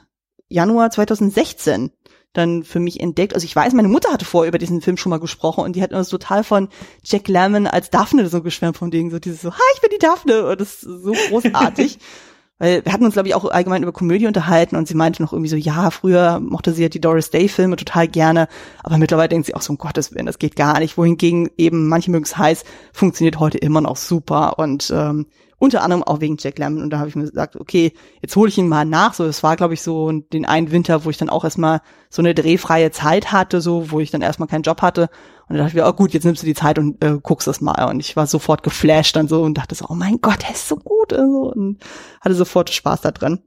Januar 0.50 0.92
2016 0.92 1.92
dann 2.34 2.64
für 2.64 2.82
mich 2.82 3.00
entdeckt. 3.00 3.34
Also 3.34 3.46
ich 3.46 3.56
weiß, 3.56 3.74
meine 3.74 3.88
Mutter 3.88 4.12
hatte 4.12 4.26
vorher 4.26 4.50
über 4.50 4.58
diesen 4.58 4.82
Film 4.82 4.98
schon 4.98 5.12
mal 5.12 5.22
gesprochen 5.22 5.64
und 5.64 5.78
die 5.78 5.82
hat 5.82 5.94
uns 5.94 6.10
total 6.10 6.44
von 6.44 6.68
Jack 7.04 7.30
Lemmon 7.30 7.68
als 7.68 7.90
Daphne 7.90 8.28
so 8.28 8.42
geschwärmt 8.42 8.76
von 8.76 8.92
denen, 8.92 9.12
so 9.12 9.20
dieses 9.20 9.42
so, 9.42 9.52
ha, 9.52 9.62
ich 9.76 9.82
bin 9.82 9.92
die 9.94 10.00
Daphne 10.00 10.46
und 10.46 10.60
das 10.60 10.84
ist 10.84 11.04
so 11.04 11.14
großartig. 11.30 12.00
Weil 12.58 12.86
wir 12.86 12.94
hatten 12.94 13.04
uns, 13.04 13.14
glaube 13.14 13.28
ich, 13.28 13.36
auch 13.36 13.44
allgemein 13.46 13.84
über 13.84 13.92
Komödie 13.92 14.28
unterhalten 14.28 14.78
und 14.78 14.88
sie 14.88 14.96
meinte 14.96 15.22
noch 15.22 15.34
irgendwie 15.34 15.50
so, 15.50 15.58
ja, 15.58 15.92
früher 15.92 16.40
mochte 16.40 16.72
sie 16.72 16.84
ja 16.84 16.90
die 16.90 17.02
Doris 17.02 17.30
Day-Filme 17.30 17.76
total 17.76 18.08
gerne, 18.08 18.48
aber 18.82 18.98
mittlerweile 18.98 19.30
denkt 19.30 19.48
sie 19.48 19.56
auch 19.56 19.62
so, 19.62 19.74
um 19.74 19.78
Gottes 19.78 20.14
Willen, 20.14 20.26
das 20.26 20.40
geht 20.40 20.56
gar 20.56 20.80
nicht. 20.80 20.98
Wohingegen 20.98 21.50
eben, 21.58 21.90
manche 21.90 22.12
mögen 22.12 22.24
es 22.24 22.38
heiß, 22.38 22.64
funktioniert 22.94 23.40
heute 23.40 23.58
immer 23.58 23.82
noch 23.82 23.98
super 23.98 24.58
und 24.58 24.90
ähm, 24.96 25.26
unter 25.66 25.84
anderem 25.84 26.04
auch 26.04 26.22
wegen 26.22 26.38
Jack 26.40 26.58
Lemmon. 26.58 26.82
Und 26.82 26.90
da 26.92 27.00
habe 27.00 27.10
ich 27.10 27.16
mir 27.16 27.24
gesagt, 27.24 27.56
okay, 27.58 27.92
jetzt 28.22 28.36
hole 28.36 28.50
ich 28.50 28.58
ihn 28.58 28.68
mal 28.68 28.86
nach. 28.86 29.14
So, 29.14 29.26
es 29.26 29.44
war, 29.44 29.56
glaube 29.56 29.74
ich, 29.74 29.82
so 29.82 30.12
den 30.12 30.46
einen 30.46 30.72
Winter, 30.72 31.04
wo 31.04 31.10
ich 31.10 31.18
dann 31.18 31.30
auch 31.30 31.44
erstmal 31.44 31.82
so 32.10 32.22
eine 32.22 32.34
drehfreie 32.34 32.92
Zeit 32.92 33.32
hatte, 33.32 33.60
so, 33.62 33.92
wo 33.92 34.00
ich 34.00 34.12
dann 34.12 34.22
erstmal 34.22 34.48
keinen 34.48 34.62
Job 34.62 34.82
hatte. 34.82 35.10
Und 35.48 35.56
dann 35.56 35.58
dachte 35.58 35.70
ich 35.70 35.76
mir, 35.76 35.88
oh 35.88 35.94
gut, 35.94 36.14
jetzt 36.14 36.24
nimmst 36.24 36.42
du 36.42 36.48
die 36.48 36.54
Zeit 36.54 36.80
und 36.80 37.04
äh, 37.04 37.18
guckst 37.22 37.48
das 37.48 37.60
mal. 37.60 37.90
Und 37.90 38.00
ich 38.00 38.16
war 38.16 38.28
sofort 38.28 38.64
geflasht 38.64 39.16
dann 39.16 39.28
so 39.28 39.42
und 39.42 39.58
dachte 39.58 39.76
so, 39.76 39.86
oh 39.90 39.96
mein 39.96 40.22
Gott, 40.22 40.44
er 40.44 40.54
ist 40.54 40.68
so 40.68 40.78
gut. 40.78 41.12
Also, 41.12 41.52
und 41.54 41.84
hatte 42.22 42.36
sofort 42.36 42.70
Spaß 42.70 43.02
da 43.02 43.12
drin. 43.12 43.40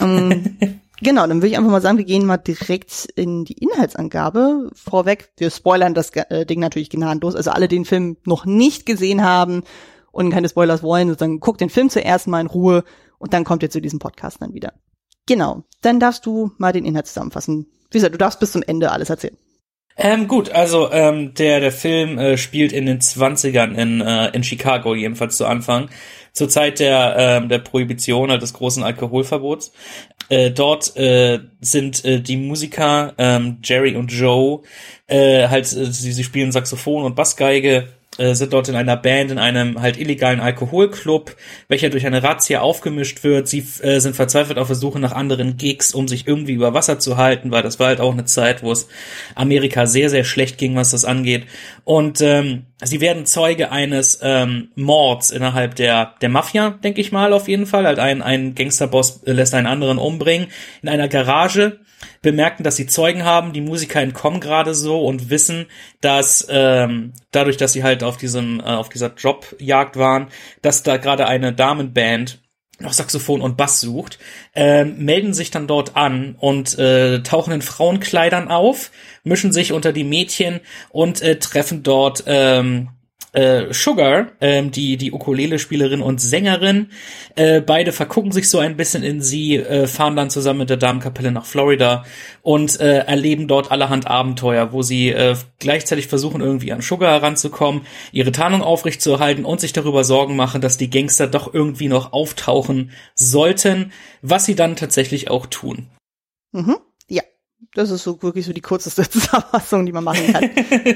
Um, 0.00 0.30
ähm, 0.30 0.58
Genau, 1.00 1.26
dann 1.26 1.38
würde 1.38 1.48
ich 1.48 1.58
einfach 1.58 1.70
mal 1.70 1.82
sagen, 1.82 1.98
wir 1.98 2.04
gehen 2.04 2.24
mal 2.24 2.36
direkt 2.36 3.08
in 3.16 3.44
die 3.44 3.58
Inhaltsangabe. 3.58 4.70
Vorweg, 4.74 5.32
wir 5.36 5.50
spoilern 5.50 5.92
das 5.92 6.10
äh, 6.10 6.46
Ding 6.46 6.60
natürlich 6.60 6.88
gnadenlos. 6.88 7.34
Also 7.34 7.50
alle, 7.50 7.68
die 7.68 7.76
den 7.76 7.84
Film 7.84 8.16
noch 8.24 8.46
nicht 8.46 8.86
gesehen 8.86 9.22
haben, 9.22 9.64
und 10.14 10.30
keine 10.30 10.48
Spoilers 10.48 10.82
wollen, 10.82 11.08
sozusagen 11.08 11.40
guck 11.40 11.58
den 11.58 11.70
Film 11.70 11.90
zuerst 11.90 12.26
mal 12.26 12.40
in 12.40 12.46
Ruhe 12.46 12.84
und 13.18 13.32
dann 13.34 13.44
kommt 13.44 13.62
ihr 13.62 13.70
zu 13.70 13.80
diesem 13.80 13.98
Podcast 13.98 14.40
dann 14.40 14.54
wieder. 14.54 14.72
Genau, 15.26 15.64
dann 15.80 16.00
darfst 16.00 16.26
du 16.26 16.52
mal 16.58 16.72
den 16.72 16.84
Inhalt 16.84 17.06
zusammenfassen. 17.06 17.66
Wie 17.90 17.98
gesagt, 17.98 18.14
du 18.14 18.18
darfst 18.18 18.40
bis 18.40 18.52
zum 18.52 18.62
Ende 18.62 18.90
alles 18.90 19.10
erzählen. 19.10 19.36
Ähm, 19.96 20.26
gut, 20.26 20.50
also 20.50 20.90
ähm, 20.90 21.34
der 21.34 21.60
der 21.60 21.70
Film 21.70 22.18
äh, 22.18 22.36
spielt 22.36 22.72
in 22.72 22.86
den 22.86 23.00
Zwanzigern 23.00 23.76
in 23.76 24.00
äh, 24.00 24.30
in 24.30 24.42
Chicago 24.42 24.94
jedenfalls 24.94 25.36
zu 25.36 25.46
Anfang 25.46 25.88
zur 26.32 26.48
Zeit 26.48 26.80
der 26.80 27.14
ähm, 27.16 27.48
der 27.48 27.60
Prohibition 27.60 28.28
äh, 28.30 28.38
des 28.38 28.54
großen 28.54 28.82
Alkoholverbots. 28.82 29.72
Äh, 30.30 30.50
dort 30.50 30.96
äh, 30.96 31.38
sind 31.60 32.04
äh, 32.04 32.20
die 32.20 32.36
Musiker 32.36 33.14
ähm, 33.18 33.58
Jerry 33.62 33.94
und 33.94 34.10
Joe 34.10 34.62
äh, 35.06 35.46
halt 35.46 35.66
äh, 35.66 35.86
sie, 35.86 36.12
sie 36.12 36.24
spielen 36.24 36.50
Saxophon 36.50 37.04
und 37.04 37.14
Bassgeige 37.14 37.88
sind 38.16 38.52
dort 38.52 38.68
in 38.68 38.76
einer 38.76 38.96
Band 38.96 39.32
in 39.32 39.38
einem 39.38 39.80
halt 39.80 39.98
illegalen 39.98 40.40
Alkoholclub, 40.40 41.34
welcher 41.68 41.90
durch 41.90 42.06
eine 42.06 42.22
Razzia 42.22 42.60
aufgemischt 42.60 43.24
wird. 43.24 43.48
Sie 43.48 43.66
äh, 43.82 43.98
sind 43.98 44.14
verzweifelt 44.14 44.58
auf 44.58 44.68
der 44.68 44.76
Suche 44.76 45.00
nach 45.00 45.12
anderen 45.12 45.56
Gigs, 45.56 45.94
um 45.94 46.06
sich 46.06 46.28
irgendwie 46.28 46.52
über 46.52 46.74
Wasser 46.74 46.98
zu 46.98 47.16
halten, 47.16 47.50
weil 47.50 47.62
das 47.62 47.80
war 47.80 47.88
halt 47.88 48.00
auch 48.00 48.12
eine 48.12 48.24
Zeit, 48.24 48.62
wo 48.62 48.70
es 48.70 48.88
Amerika 49.34 49.86
sehr, 49.86 50.10
sehr 50.10 50.24
schlecht 50.24 50.58
ging, 50.58 50.76
was 50.76 50.92
das 50.92 51.04
angeht. 51.04 51.46
Und 51.82 52.20
ähm, 52.20 52.66
sie 52.82 53.00
werden 53.00 53.26
Zeuge 53.26 53.72
eines 53.72 54.20
ähm, 54.22 54.68
Mords 54.76 55.32
innerhalb 55.32 55.74
der, 55.74 56.14
der 56.20 56.28
Mafia, 56.28 56.70
denke 56.70 57.00
ich 57.00 57.10
mal 57.10 57.32
auf 57.32 57.48
jeden 57.48 57.66
Fall. 57.66 57.84
Halt 57.84 57.98
ein, 57.98 58.22
ein 58.22 58.54
Gangsterboss 58.54 59.22
lässt 59.24 59.54
einen 59.54 59.66
anderen 59.66 59.98
umbringen 59.98 60.48
in 60.82 60.88
einer 60.88 61.08
Garage 61.08 61.80
bemerken, 62.22 62.62
dass 62.62 62.76
sie 62.76 62.86
Zeugen 62.86 63.24
haben, 63.24 63.52
die 63.52 63.60
Musiker 63.60 64.00
entkommen 64.00 64.40
gerade 64.40 64.74
so 64.74 65.04
und 65.04 65.30
wissen, 65.30 65.66
dass 66.00 66.46
ähm, 66.48 67.12
dadurch, 67.30 67.56
dass 67.56 67.72
sie 67.72 67.82
halt 67.82 68.02
auf 68.02 68.16
diesem 68.16 68.60
äh, 68.60 68.64
auf 68.64 68.88
dieser 68.88 69.14
Jobjagd 69.14 69.96
waren, 69.96 70.28
dass 70.62 70.82
da 70.82 70.96
gerade 70.96 71.26
eine 71.26 71.52
Damenband 71.52 72.40
noch 72.80 72.92
Saxophon 72.92 73.40
und 73.40 73.56
Bass 73.56 73.80
sucht, 73.80 74.18
äh, 74.54 74.84
melden 74.84 75.32
sich 75.32 75.50
dann 75.50 75.66
dort 75.66 75.96
an 75.96 76.36
und 76.38 76.78
äh, 76.78 77.22
tauchen 77.22 77.52
in 77.52 77.62
Frauenkleidern 77.62 78.48
auf, 78.48 78.90
mischen 79.22 79.52
sich 79.52 79.72
unter 79.72 79.92
die 79.92 80.04
Mädchen 80.04 80.60
und 80.90 81.22
äh, 81.22 81.38
treffen 81.38 81.82
dort 81.82 82.24
ähm, 82.26 82.88
äh, 83.34 83.72
Sugar, 83.72 84.28
ähm, 84.40 84.70
die 84.70 84.96
die 84.96 85.12
Ukulele-Spielerin 85.12 86.00
und 86.00 86.20
Sängerin. 86.20 86.88
Äh, 87.34 87.60
beide 87.60 87.92
vergucken 87.92 88.32
sich 88.32 88.48
so 88.48 88.58
ein 88.58 88.76
bisschen 88.76 89.02
in 89.02 89.22
sie, 89.22 89.56
äh, 89.56 89.86
fahren 89.86 90.16
dann 90.16 90.30
zusammen 90.30 90.60
mit 90.60 90.70
der 90.70 90.76
Damenkapelle 90.76 91.32
nach 91.32 91.44
Florida 91.44 92.04
und 92.42 92.78
äh, 92.80 92.98
erleben 92.98 93.48
dort 93.48 93.70
allerhand 93.70 94.06
Abenteuer, 94.06 94.72
wo 94.72 94.82
sie 94.82 95.10
äh, 95.10 95.36
gleichzeitig 95.58 96.06
versuchen, 96.06 96.40
irgendwie 96.40 96.72
an 96.72 96.80
Sugar 96.80 97.12
heranzukommen, 97.12 97.82
ihre 98.12 98.32
Tarnung 98.32 98.62
aufrechtzuerhalten 98.62 99.44
und 99.44 99.60
sich 99.60 99.72
darüber 99.72 100.04
Sorgen 100.04 100.36
machen, 100.36 100.60
dass 100.60 100.76
die 100.76 100.90
Gangster 100.90 101.26
doch 101.26 101.52
irgendwie 101.52 101.88
noch 101.88 102.12
auftauchen 102.12 102.92
sollten, 103.14 103.92
was 104.22 104.44
sie 104.44 104.54
dann 104.54 104.76
tatsächlich 104.76 105.30
auch 105.30 105.46
tun. 105.46 105.88
Mhm. 106.52 106.76
Ja, 107.08 107.22
das 107.74 107.90
ist 107.90 108.04
so 108.04 108.22
wirklich 108.22 108.46
so 108.46 108.52
die 108.52 108.60
kürzeste 108.60 109.02
Zusammenfassung, 109.10 109.86
die 109.86 109.92
man 109.92 110.04
machen 110.04 110.32
kann. 110.32 110.50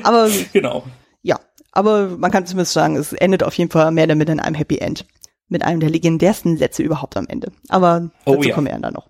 Aber 0.04 0.30
genau. 0.52 0.84
Aber 1.78 2.08
man 2.08 2.32
kann 2.32 2.44
zumindest 2.44 2.72
sagen, 2.72 2.96
es 2.96 3.12
endet 3.12 3.44
auf 3.44 3.54
jeden 3.54 3.70
Fall 3.70 3.92
mehr 3.92 4.02
oder 4.02 4.16
minder 4.16 4.32
in 4.32 4.40
einem 4.40 4.56
Happy 4.56 4.78
End. 4.78 5.06
Mit 5.48 5.62
einem 5.62 5.78
der 5.78 5.90
legendärsten 5.90 6.56
Sätze 6.56 6.82
überhaupt 6.82 7.16
am 7.16 7.28
Ende. 7.28 7.52
Aber 7.68 8.10
oh, 8.24 8.34
dazu 8.34 8.48
ja. 8.48 8.54
kommen 8.56 8.66
wir 8.66 8.76
dann 8.76 8.94
noch. 8.94 9.06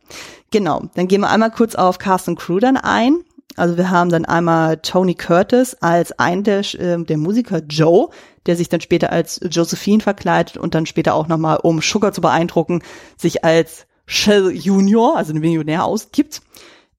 Genau, 0.51 0.83
dann 0.95 1.09
gehen 1.09 1.23
wir 1.23 1.31
einmal 1.31 1.51
kurz 1.51 1.77
auf 1.77 1.99
Cast 1.99 2.29
und 2.29 2.39
Crew 2.39 2.59
dann 2.59 2.77
ein. 2.77 3.25
Also 3.57 3.79
wir 3.79 3.91
haben 3.91 4.11
dann 4.11 4.27
einmal 4.27 4.77
Tony 4.77 5.15
Curtis 5.15 5.79
als 5.81 6.19
einen 6.19 6.45
der, 6.45 6.59
äh, 6.75 7.03
der 7.03 7.17
Musiker 7.17 7.63
Joe, 7.67 8.11
der 8.45 8.55
sich 8.55 8.69
dann 8.69 8.83
später 8.83 9.13
als 9.13 9.41
Josephine 9.51 10.03
verkleidet 10.03 10.59
und 10.59 10.75
dann 10.75 10.85
später 10.85 11.15
auch 11.15 11.27
nochmal, 11.27 11.61
um 11.63 11.81
Sugar 11.81 12.13
zu 12.13 12.21
beeindrucken, 12.21 12.83
sich 13.17 13.47
als 13.47 13.87
Shell 14.05 14.51
Junior, 14.51 15.17
also 15.17 15.33
ein 15.33 15.41
Millionär 15.41 15.87
ausgibt. 15.87 16.43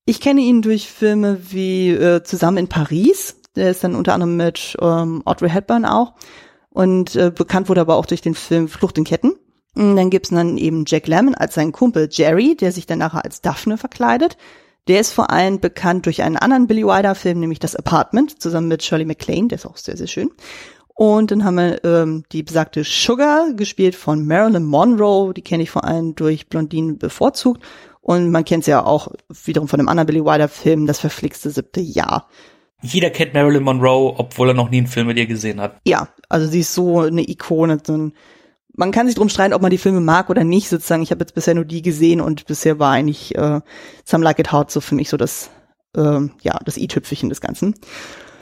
Ich 0.05 0.19
kenne 0.19 0.41
ihn 0.41 0.63
durch 0.63 0.89
Filme 0.89 1.39
wie 1.51 1.91
äh, 1.91 2.23
Zusammen 2.23 2.57
in 2.57 2.69
Paris, 2.69 3.35
der 3.59 3.71
ist 3.71 3.83
dann 3.83 3.95
unter 3.95 4.13
anderem 4.13 4.37
mit 4.37 4.75
ähm, 4.81 5.21
Audrey 5.25 5.49
Hepburn 5.49 5.85
auch. 5.85 6.13
Und 6.69 7.15
äh, 7.15 7.31
bekannt 7.33 7.69
wurde 7.69 7.81
aber 7.81 7.95
auch 7.95 8.05
durch 8.05 8.21
den 8.21 8.35
Film 8.35 8.67
Flucht 8.67 8.97
in 8.97 9.03
Ketten. 9.03 9.33
Und 9.75 9.95
dann 9.95 10.09
gibt's 10.09 10.29
dann 10.29 10.57
eben 10.57 10.85
Jack 10.87 11.07
Lemmon 11.07 11.35
als 11.35 11.55
seinen 11.55 11.71
Kumpel 11.71 12.09
Jerry, 12.11 12.55
der 12.55 12.71
sich 12.71 12.85
dann 12.85 12.99
nachher 12.99 13.23
als 13.23 13.41
Daphne 13.41 13.77
verkleidet. 13.77 14.37
Der 14.87 14.99
ist 14.99 15.13
vor 15.13 15.29
allem 15.29 15.59
bekannt 15.59 16.05
durch 16.05 16.23
einen 16.23 16.37
anderen 16.37 16.67
Billy 16.67 16.83
Wilder 16.83 17.15
Film, 17.15 17.39
nämlich 17.39 17.59
Das 17.59 17.75
Apartment, 17.75 18.41
zusammen 18.41 18.67
mit 18.67 18.83
Shirley 18.83 19.05
MacLaine, 19.05 19.47
der 19.47 19.57
ist 19.57 19.65
auch 19.65 19.77
sehr, 19.77 19.97
sehr 19.97 20.07
schön. 20.07 20.31
Und 20.95 21.31
dann 21.31 21.45
haben 21.45 21.55
wir 21.55 21.83
ähm, 21.85 22.23
die 22.31 22.43
besagte 22.43 22.83
Sugar, 22.83 23.53
gespielt 23.53 23.95
von 23.95 24.25
Marilyn 24.25 24.65
Monroe, 24.65 25.33
die 25.33 25.43
kenne 25.43 25.63
ich 25.63 25.69
vor 25.69 25.85
allem 25.85 26.15
durch 26.15 26.49
Blondinen 26.49 26.97
bevorzugt. 26.97 27.63
Und 28.01 28.31
man 28.31 28.43
kennt 28.43 28.65
sie 28.65 28.71
ja 28.71 28.83
auch 28.83 29.09
wiederum 29.29 29.67
von 29.67 29.79
einem 29.79 29.87
anderen 29.87 30.07
Billy 30.07 30.25
Wilder 30.25 30.49
Film, 30.49 30.87
Das 30.87 30.99
verflixte 30.99 31.51
siebte 31.51 31.79
Jahr. 31.79 32.27
Jeder 32.81 33.09
kennt 33.09 33.33
Marilyn 33.33 33.63
Monroe, 33.63 34.15
obwohl 34.17 34.49
er 34.49 34.53
noch 34.53 34.69
nie 34.69 34.77
einen 34.77 34.87
Film 34.87 35.07
mit 35.07 35.17
ihr 35.17 35.27
gesehen 35.27 35.59
hat. 35.59 35.79
Ja, 35.85 36.09
also 36.29 36.47
sie 36.47 36.61
ist 36.61 36.73
so 36.73 37.01
eine 37.01 37.27
Ikone. 37.27 37.79
So 37.85 37.93
ein, 37.93 38.13
man 38.73 38.91
kann 38.91 39.07
sich 39.07 39.15
drum 39.15 39.29
streiten, 39.29 39.53
ob 39.53 39.61
man 39.61 39.71
die 39.71 39.77
Filme 39.77 39.99
mag 39.99 40.29
oder 40.29 40.43
nicht. 40.43 40.69
Sozusagen, 40.69 41.03
ich 41.03 41.11
habe 41.11 41.21
jetzt 41.21 41.35
bisher 41.35 41.55
nur 41.55 41.65
die 41.65 41.81
gesehen 41.81 42.21
und 42.21 42.45
bisher 42.45 42.79
war 42.79 42.91
eigentlich 42.91 43.35
äh, 43.35 43.59
Some 44.05 44.23
Like 44.23 44.39
It 44.39 44.51
Hard 44.51 44.71
so 44.71 44.79
für 44.79 44.95
mich 44.95 45.09
so 45.09 45.17
das, 45.17 45.49
äh, 45.97 46.19
ja, 46.41 46.59
das 46.63 46.77
i-Tüpfelchen 46.77 47.29
des 47.29 47.41
Ganzen. 47.41 47.75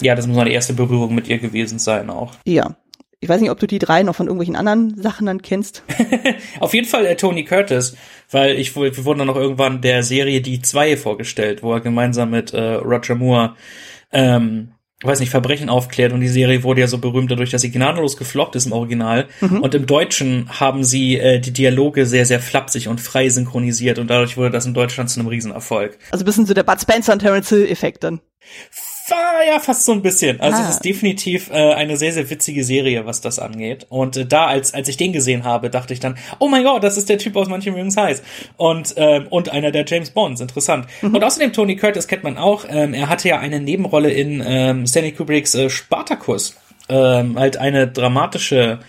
Ja, 0.02 0.14
das 0.14 0.28
muss 0.28 0.38
meine 0.38 0.52
erste 0.52 0.74
Berührung 0.74 1.16
mit 1.16 1.28
ihr 1.28 1.40
gewesen 1.40 1.80
sein 1.80 2.10
auch. 2.10 2.34
Ja. 2.46 2.76
Ich 3.20 3.30
weiß 3.30 3.42
nicht, 3.42 3.50
ob 3.50 3.60
du 3.60 3.66
die 3.66 3.80
drei 3.80 4.04
noch 4.04 4.14
von 4.14 4.28
irgendwelchen 4.28 4.56
anderen 4.56 5.02
Sachen 5.02 5.26
dann 5.26 5.42
kennst. 5.42 5.82
Auf 6.60 6.76
jeden 6.76 6.86
Fall 6.86 7.04
äh, 7.08 7.16
Tony 7.16 7.46
Curtis, 7.46 7.98
weil 8.30 8.60
ich 8.60 8.76
wir 8.76 9.06
wurden 9.06 9.18
dann 9.18 9.28
noch 9.28 9.36
irgendwann 9.36 9.82
der 9.82 10.04
Serie 10.04 10.40
Die 10.42 10.62
Zwei 10.62 10.96
vorgestellt, 10.96 11.64
wo 11.64 11.74
er 11.74 11.82
gemeinsam 11.82 12.30
mit 12.30 12.54
äh, 12.54 12.76
Roger 12.76 13.16
Moore 13.16 13.56
ähm, 14.12 14.74
weiß 15.04 15.20
nicht, 15.20 15.30
Verbrechen 15.30 15.70
aufklärt 15.70 16.12
und 16.12 16.22
die 16.22 16.28
Serie 16.28 16.64
wurde 16.64 16.82
ja 16.82 16.88
so 16.88 16.98
berühmt 16.98 17.30
dadurch, 17.30 17.52
dass 17.52 17.62
sie 17.62 17.72
gnadenlos 17.72 18.18
gefloppt 18.18 18.56
ist 18.56 18.66
im 18.66 18.72
Original 18.72 19.28
mhm. 19.42 19.62
und 19.62 19.76
im 19.76 19.86
Deutschen 19.86 20.50
haben 20.60 20.84
sie 20.84 21.20
äh, 21.20 21.40
die 21.40 21.54
Dialoge 21.54 22.08
sehr, 22.08 22.26
sehr 22.26 22.40
flapsig 22.40 22.88
und 22.88 23.00
frei 23.00 23.30
synchronisiert 23.30 24.00
und 24.00 24.10
dadurch 24.10 24.38
wurde 24.38 24.50
das 24.50 24.66
in 24.66 24.74
Deutschland 24.74 25.10
zu 25.10 25.20
einem 25.20 25.30
Riesenerfolg. 25.30 26.00
Also 26.12 26.24
ein 26.24 26.26
bisschen 26.26 26.48
so 26.48 26.56
der 26.56 26.64
Bud 26.64 26.82
Spencer 26.82 27.14
und 27.14 27.20
Terence 27.20 27.50
Hill 27.50 27.68
Effekt 27.68 28.04
dann. 28.04 28.22
Ja, 29.10 29.60
fast 29.60 29.86
so 29.86 29.94
ein 29.94 30.02
bisschen. 30.02 30.42
Also 30.42 30.58
ah. 30.58 30.66
es 30.66 30.76
ist 30.76 30.86
definitiv 30.86 31.50
äh, 31.50 31.74
eine 31.74 31.98
sehr, 31.98 32.12
sehr 32.12 32.30
witzige 32.30 32.64
Serie, 32.64 33.06
was 33.06 33.22
das 33.22 33.40
angeht. 33.40 33.86
Und 33.90 34.18
äh, 34.18 34.26
da, 34.26 34.48
als, 34.48 34.74
als 34.74 34.90
ich 34.90 34.98
den 34.98 35.14
gesehen 35.14 35.44
habe, 35.44 35.70
dachte 35.70 35.94
ich 35.94 36.00
dann, 36.00 36.18
oh 36.40 36.48
mein 36.48 36.64
Gott, 36.64 36.84
das 36.84 36.98
ist 36.98 37.08
der 37.10 37.18
Typ 37.18 37.36
aus 37.36 37.48
Manche 37.48 37.72
mögen's 37.72 37.96
heiß. 37.96 38.22
Und, 38.58 38.98
äh, 38.98 39.22
und 39.30 39.50
einer 39.50 39.72
der 39.72 39.86
James 39.86 40.10
Bonds, 40.10 40.42
interessant. 40.42 40.88
Mhm. 41.02 41.16
Und 41.16 41.24
außerdem 41.24 41.54
Tony 41.54 41.76
Curtis 41.76 42.08
kennt 42.08 42.24
man 42.24 42.38
auch. 42.38 42.66
Ähm, 42.70 42.94
er 42.94 43.10
hatte 43.10 43.30
ja 43.30 43.40
eine 43.40 43.60
Nebenrolle 43.60 44.12
in 44.12 44.44
ähm, 44.46 44.86
Stanley 44.86 45.14
Kubricks 45.14 45.56
äh, 45.56 45.70
Spartacus. 45.70 46.56
Ähm, 46.90 47.38
halt 47.38 47.58
eine 47.58 47.88
dramatische 47.88 48.80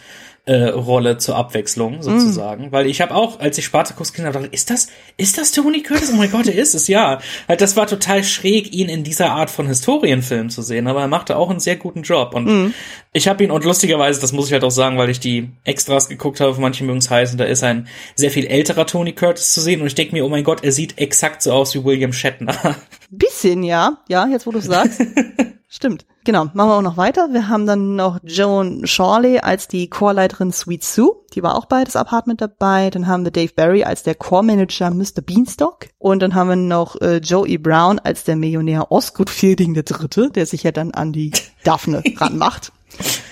äh, 0.48 0.68
Rolle 0.70 1.18
zur 1.18 1.36
Abwechslung 1.36 2.02
sozusagen, 2.02 2.68
mm. 2.68 2.72
weil 2.72 2.86
ich 2.86 3.02
habe 3.02 3.14
auch, 3.14 3.38
als 3.38 3.58
ich 3.58 3.66
Spartacus 3.66 4.12
gesehen 4.12 4.24
habe, 4.24 4.38
dachte, 4.38 4.54
ist 4.54 4.70
das, 4.70 4.88
ist 5.18 5.36
das 5.36 5.52
Tony 5.52 5.82
Curtis? 5.82 6.10
Oh 6.10 6.16
mein 6.16 6.30
Gott, 6.30 6.46
er 6.46 6.54
ist 6.54 6.74
es, 6.74 6.88
ja. 6.88 7.18
Halt, 7.46 7.60
das 7.60 7.76
war 7.76 7.86
total 7.86 8.24
schräg, 8.24 8.72
ihn 8.72 8.88
in 8.88 9.04
dieser 9.04 9.32
Art 9.32 9.50
von 9.50 9.66
Historienfilm 9.66 10.48
zu 10.48 10.62
sehen, 10.62 10.86
aber 10.86 11.02
er 11.02 11.08
machte 11.08 11.36
auch 11.36 11.50
einen 11.50 11.60
sehr 11.60 11.76
guten 11.76 12.02
Job 12.02 12.34
und 12.34 12.46
mm. 12.46 12.74
ich 13.12 13.28
habe 13.28 13.44
ihn 13.44 13.50
und 13.50 13.64
lustigerweise, 13.64 14.22
das 14.22 14.32
muss 14.32 14.46
ich 14.46 14.54
halt 14.54 14.64
auch 14.64 14.70
sagen, 14.70 14.96
weil 14.96 15.10
ich 15.10 15.20
die 15.20 15.50
Extras 15.64 16.08
geguckt 16.08 16.40
habe, 16.40 16.58
manche 16.58 16.82
mögen 16.82 17.00
es 17.00 17.10
heißen, 17.10 17.36
da 17.36 17.44
ist 17.44 17.62
ein 17.62 17.86
sehr 18.14 18.30
viel 18.30 18.46
älterer 18.46 18.86
Tony 18.86 19.12
Curtis 19.12 19.52
zu 19.52 19.60
sehen 19.60 19.82
und 19.82 19.86
ich 19.86 19.96
denke 19.96 20.14
mir, 20.14 20.24
oh 20.24 20.30
mein 20.30 20.44
Gott, 20.44 20.64
er 20.64 20.72
sieht 20.72 20.96
exakt 20.96 21.42
so 21.42 21.52
aus 21.52 21.74
wie 21.74 21.84
William 21.84 22.14
Shatner. 22.14 22.76
Bisschen, 23.10 23.62
ja, 23.64 23.98
ja, 24.08 24.26
jetzt 24.26 24.46
wo 24.46 24.50
du 24.50 24.60
sagst. 24.60 25.02
Stimmt. 25.70 26.06
Genau, 26.24 26.46
machen 26.54 26.70
wir 26.70 26.76
auch 26.76 26.82
noch 26.82 26.96
weiter. 26.96 27.28
Wir 27.32 27.48
haben 27.48 27.66
dann 27.66 27.94
noch 27.94 28.20
Joan 28.22 28.86
Shawley 28.86 29.40
als 29.40 29.68
die 29.68 29.90
Chorleiterin 29.90 30.50
Sweet 30.50 30.82
Sue. 30.82 31.16
Die 31.34 31.42
war 31.42 31.56
auch 31.56 31.66
bei 31.66 31.84
das 31.84 31.94
Apartment 31.94 32.40
dabei. 32.40 32.88
Dann 32.88 33.06
haben 33.06 33.24
wir 33.24 33.30
Dave 33.30 33.52
Barry 33.54 33.84
als 33.84 34.02
der 34.02 34.14
Chormanager 34.14 34.90
Mr. 34.90 35.20
Beanstalk. 35.22 35.90
Und 35.98 36.20
dann 36.20 36.34
haben 36.34 36.48
wir 36.48 36.56
noch 36.56 36.98
äh, 37.02 37.18
Joey 37.18 37.58
Brown 37.58 37.98
als 37.98 38.24
der 38.24 38.36
Millionär 38.36 38.90
Osgood 38.90 39.28
Fielding 39.28 39.74
der 39.74 39.82
Dritte, 39.82 40.30
der 40.30 40.46
sich 40.46 40.62
ja 40.62 40.72
dann 40.72 40.92
an 40.92 41.12
die 41.12 41.32
Daphne 41.64 42.02
ranmacht. 42.16 42.72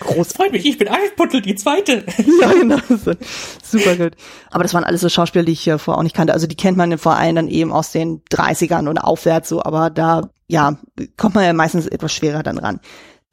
Groß. 0.01 0.33
Freut 0.33 0.53
mich, 0.53 0.67
ich 0.67 0.79
bin 0.79 0.89
Alputtel, 0.89 1.41
die 1.41 1.55
zweite. 1.55 2.05
ja, 2.41 2.53
genau. 2.53 2.79
Super 3.63 3.97
gut. 3.97 4.13
Aber 4.51 4.63
das 4.63 4.75
waren 4.75 4.85
alles 4.85 5.01
so 5.01 5.09
Schauspieler, 5.09 5.45
die 5.45 5.53
ich 5.53 5.61
hier 5.61 5.79
vorher 5.79 5.99
auch 5.99 6.03
nicht 6.03 6.15
kannte. 6.15 6.33
Also 6.33 6.47
die 6.47 6.57
kennt 6.57 6.77
man 6.77 6.97
vor 6.99 7.17
allem 7.17 7.37
dann 7.37 7.49
eben 7.49 7.73
aus 7.73 7.93
den 7.93 8.23
30ern 8.31 8.89
und 8.89 8.99
aufwärts 8.99 9.49
so, 9.49 9.63
aber 9.63 9.91
da, 9.91 10.31
ja, 10.47 10.79
kommt 11.17 11.35
man 11.35 11.45
ja 11.45 11.53
meistens 11.53 11.87
etwas 11.87 12.13
schwerer 12.13 12.43
dann 12.43 12.59
ran. 12.59 12.81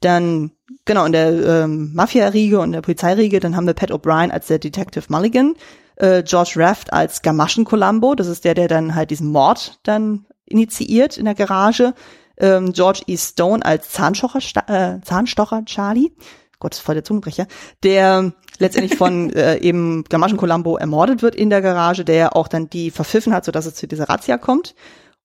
Dann, 0.00 0.50
genau, 0.84 1.04
in 1.04 1.12
der 1.12 1.64
ähm, 1.64 1.92
Mafia-Riege 1.94 2.60
und 2.60 2.72
der 2.72 2.82
Polizeiriege, 2.82 3.40
dann 3.40 3.56
haben 3.56 3.66
wir 3.66 3.74
Pat 3.74 3.92
O'Brien 3.92 4.30
als 4.30 4.48
der 4.48 4.58
Detective 4.58 5.04
Mulligan, 5.08 5.54
äh, 5.96 6.22
George 6.22 6.54
Raft 6.56 6.92
als 6.92 7.22
Gamaschen 7.22 7.64
Columbo, 7.64 8.14
das 8.14 8.26
ist 8.26 8.44
der, 8.44 8.54
der 8.54 8.68
dann 8.68 8.94
halt 8.94 9.10
diesen 9.10 9.30
Mord 9.30 9.78
dann 9.84 10.26
initiiert 10.46 11.16
in 11.16 11.24
der 11.24 11.34
Garage 11.34 11.94
ähm, 12.38 12.72
George 12.72 13.02
E. 13.06 13.16
Stone 13.16 13.64
als 13.64 13.90
Zahnstocher, 13.90 14.40
äh, 14.68 15.00
Zahnstocher 15.02 15.64
Charlie, 15.64 16.12
Gott, 16.58 16.74
voll 16.74 16.94
der 16.94 17.04
Zungenbrecher, 17.04 17.46
der 17.82 18.32
letztendlich 18.58 18.96
von 18.96 19.30
äh, 19.34 19.58
eben 19.58 20.04
Gamaschen 20.04 20.38
Columbo 20.38 20.76
ermordet 20.76 21.22
wird 21.22 21.34
in 21.34 21.50
der 21.50 21.62
Garage, 21.62 22.04
der 22.04 22.36
auch 22.36 22.48
dann 22.48 22.70
die 22.70 22.90
verpfiffen 22.90 23.34
hat, 23.34 23.44
sodass 23.44 23.66
es 23.66 23.74
zu 23.74 23.86
dieser 23.86 24.08
Razzia 24.08 24.38
kommt. 24.38 24.74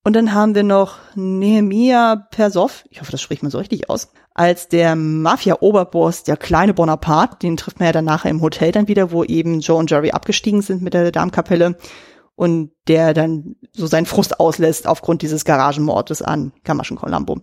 Und 0.04 0.15
dann 0.15 0.34
haben 0.34 0.56
wir 0.56 0.63
noch 0.63 0.95
Nehemiah 1.15 2.15
Persov, 2.32 2.86
ich 2.89 3.02
hoffe, 3.02 3.12
das 3.12 3.22
spricht 3.22 3.43
man 3.43 3.52
so 3.52 3.58
richtig 3.58 3.89
aus, 3.89 4.10
als 4.34 4.69
der 4.69 4.95
Mafia-Oberboss, 4.95 6.24
der 6.24 6.38
kleine 6.38 6.74
Bonaparte, 6.74 7.38
den 7.41 7.58
trifft 7.58 7.80
man 7.80 7.88
ja 7.88 7.91
dann 7.91 8.06
nachher 8.06 8.32
im 8.32 8.41
Hotel 8.41 8.72
dann 8.72 8.88
wieder, 8.88 9.12
wo 9.12 9.26
eben 9.26 9.60
Joe 9.60 9.78
und 9.78 9.91
Jerry 9.91 10.12
abgestiegen 10.12 10.62
sind 10.62 10.82
mit 10.82 10.93
der 10.93 11.12
Darmkapelle 11.12 11.78
und 12.39 12.71
der 12.88 13.13
dann 13.13 13.58
so 13.73 13.86
seinen 13.86 14.06
Frust 14.06 14.39
auslässt 14.39 14.88
aufgrund 14.88 15.23
dieses 15.23 15.43
Garagenmordes 15.43 16.21
an 16.21 16.54
Gamaschen 16.63 16.95
Colombo. 16.95 17.41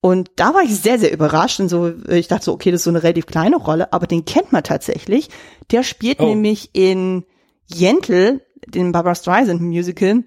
Und 0.00 0.30
da 0.36 0.54
war 0.54 0.62
ich 0.62 0.74
sehr, 0.80 0.98
sehr 0.98 1.12
überrascht 1.12 1.60
und 1.60 1.68
so, 1.68 1.92
ich 2.08 2.28
dachte 2.28 2.46
so, 2.46 2.54
okay, 2.54 2.70
das 2.70 2.80
ist 2.80 2.84
so 2.84 2.90
eine 2.90 3.02
relativ 3.02 3.26
kleine 3.26 3.56
Rolle, 3.56 3.92
aber 3.92 4.06
den 4.06 4.24
kennt 4.24 4.50
man 4.50 4.64
tatsächlich. 4.64 5.28
Der 5.70 5.82
spielt 5.82 6.20
oh. 6.20 6.24
nämlich 6.24 6.70
in 6.72 7.26
Yentl, 7.70 8.40
dem 8.66 8.92
Barbara 8.92 9.14
Streisand 9.14 9.60
Musical, 9.60 10.24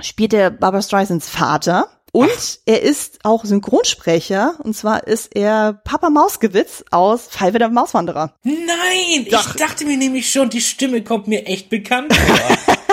spielt 0.00 0.32
der 0.32 0.50
Barbara 0.50 0.82
Streisands 0.82 1.28
Vater. 1.28 1.86
Und 2.10 2.30
Ach. 2.36 2.56
er 2.66 2.82
ist 2.82 3.20
auch 3.22 3.44
Synchronsprecher. 3.44 4.54
Und 4.64 4.74
zwar 4.74 5.06
ist 5.06 5.36
er 5.36 5.74
Papa 5.84 6.10
Mausgewitz 6.10 6.84
aus 6.90 7.28
Five 7.30 7.56
der 7.56 7.68
Mauswanderer. 7.68 8.34
Nein! 8.42 9.26
Doch. 9.30 9.54
Ich 9.54 9.60
dachte 9.60 9.84
mir 9.84 9.96
nämlich 9.96 10.28
schon, 10.28 10.50
die 10.50 10.60
Stimme 10.60 11.04
kommt 11.04 11.28
mir 11.28 11.46
echt 11.46 11.70
bekannt 11.70 12.12
vor. 12.12 12.74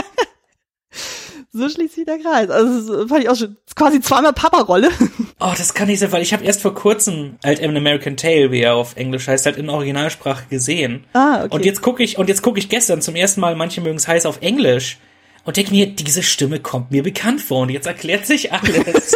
so 1.54 1.68
schließt 1.68 1.96
sich 1.96 2.06
der 2.06 2.20
Kreis. 2.20 2.50
Also 2.50 2.98
das 2.98 3.10
fand 3.10 3.24
ich 3.24 3.30
auch 3.30 3.36
schon 3.36 3.58
quasi 3.76 4.00
zweimal 4.00 4.34
Papa-Rolle. 4.34 4.90
Oh, 5.44 5.54
das 5.58 5.74
kann 5.74 5.88
nicht 5.88 6.00
sein, 6.00 6.12
weil 6.12 6.22
ich 6.22 6.34
habe 6.34 6.44
erst 6.44 6.62
vor 6.62 6.76
kurzem 6.76 7.38
halt 7.44 7.64
An 7.64 7.76
American 7.76 8.16
Tale, 8.16 8.52
wie 8.52 8.62
er 8.62 8.76
auf 8.76 8.96
Englisch 8.96 9.28
heißt, 9.28 9.48
halt 9.48 9.58
in 9.58 9.70
Originalsprache 9.70 10.46
gesehen. 10.50 11.06
Ah, 11.14 11.44
okay. 11.44 11.56
Und 11.56 11.66
jetzt 11.66 11.82
gucke 11.82 12.04
ich 12.04 12.18
und 12.20 12.30
jetzt 12.30 12.44
gucke 12.44 12.60
ich 12.60 12.70
gestern 12.70 13.02
zum 13.02 13.16
ersten 13.16 13.42
Mal, 13.42 13.56
manche 13.56 13.82
mögen 13.82 13.98
es 13.98 14.08
heiß 14.08 14.28
auf 14.28 14.42
Englisch 14.42 15.00
und 15.44 15.58
denke 15.58 15.72
mir, 15.72 15.88
diese 15.88 16.24
Stimme 16.24 16.60
kommt 16.60 16.92
mir 16.92 17.04
bekannt 17.04 17.42
vor 17.42 17.62
und 17.62 17.70
jetzt 17.70 17.88
erklärt 17.88 18.26
sich 18.28 18.54
alles. 18.54 19.16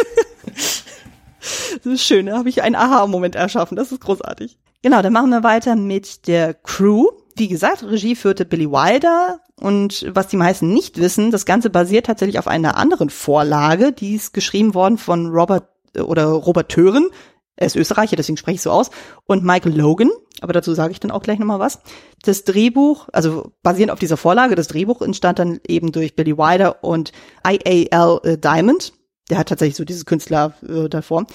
das 1.84 1.86
ist 1.86 2.04
schön, 2.04 2.26
da 2.26 2.38
habe 2.38 2.48
ich 2.48 2.62
einen 2.62 2.74
Aha-Moment 2.74 3.36
erschaffen. 3.36 3.76
Das 3.76 3.92
ist 3.92 4.00
großartig. 4.00 4.58
Genau, 4.82 5.00
dann 5.02 5.12
machen 5.12 5.30
wir 5.30 5.42
weiter 5.42 5.76
mit 5.76 6.26
der 6.26 6.54
Crew. 6.54 7.06
Wie 7.38 7.48
gesagt, 7.48 7.82
Regie 7.82 8.16
führte 8.16 8.46
Billy 8.46 8.70
Wilder, 8.70 9.40
und 9.60 10.06
was 10.08 10.28
die 10.28 10.36
meisten 10.36 10.72
nicht 10.72 10.98
wissen, 10.98 11.30
das 11.30 11.44
Ganze 11.44 11.68
basiert 11.68 12.06
tatsächlich 12.06 12.38
auf 12.38 12.46
einer 12.46 12.76
anderen 12.76 13.10
Vorlage, 13.10 13.92
die 13.92 14.14
ist 14.14 14.32
geschrieben 14.32 14.74
worden 14.74 14.96
von 14.96 15.26
Robert 15.26 15.68
äh, 15.94 16.00
oder 16.00 16.26
Robert 16.26 16.70
Tören. 16.70 17.08
Er 17.56 17.66
ist 17.66 17.76
Österreicher, 17.76 18.16
deswegen 18.16 18.36
spreche 18.36 18.56
ich 18.56 18.62
so 18.62 18.70
aus. 18.70 18.90
Und 19.24 19.44
Michael 19.44 19.76
Logan, 19.76 20.10
aber 20.40 20.52
dazu 20.52 20.74
sage 20.74 20.92
ich 20.92 21.00
dann 21.00 21.10
auch 21.10 21.22
gleich 21.22 21.38
nochmal 21.38 21.58
was. 21.58 21.80
Das 22.22 22.44
Drehbuch, 22.44 23.08
also 23.12 23.52
basierend 23.62 23.92
auf 23.92 23.98
dieser 23.98 24.18
Vorlage, 24.18 24.54
das 24.54 24.68
Drehbuch 24.68 25.00
entstand 25.00 25.38
dann 25.38 25.60
eben 25.66 25.92
durch 25.92 26.16
Billy 26.16 26.36
Wilder 26.36 26.82
und 26.84 27.12
IAL 27.46 28.20
äh, 28.24 28.38
Diamond. 28.38 28.92
Der 29.30 29.38
hat 29.38 29.48
tatsächlich 29.48 29.76
so 29.76 29.84
dieses 29.84 30.04
Künstler 30.04 30.54
äh, 30.68 30.88
davor. 30.88 31.26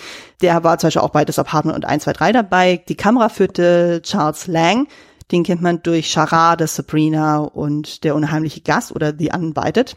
Der 0.42 0.64
war 0.64 0.78
zum 0.78 0.88
Beispiel 0.88 1.02
auch 1.02 1.10
bei 1.10 1.26
Das 1.26 1.40
Apartment 1.40 1.76
und 1.76 1.86
1, 1.86 2.04
2, 2.04 2.14
3 2.14 2.32
dabei. 2.32 2.84
Die 2.88 2.96
Kamera 2.96 3.30
führte 3.30 4.02
Charles 4.04 4.48
Lang. 4.48 4.88
Den 5.32 5.44
kennt 5.44 5.62
man 5.62 5.82
durch 5.82 6.12
Charade, 6.12 6.67
Sabrina 6.67 7.39
und 7.39 8.04
Der 8.04 8.15
unheimliche 8.15 8.62
Gast 8.62 8.94
oder 8.94 9.13
The 9.17 9.32
Uninvited. 9.34 9.96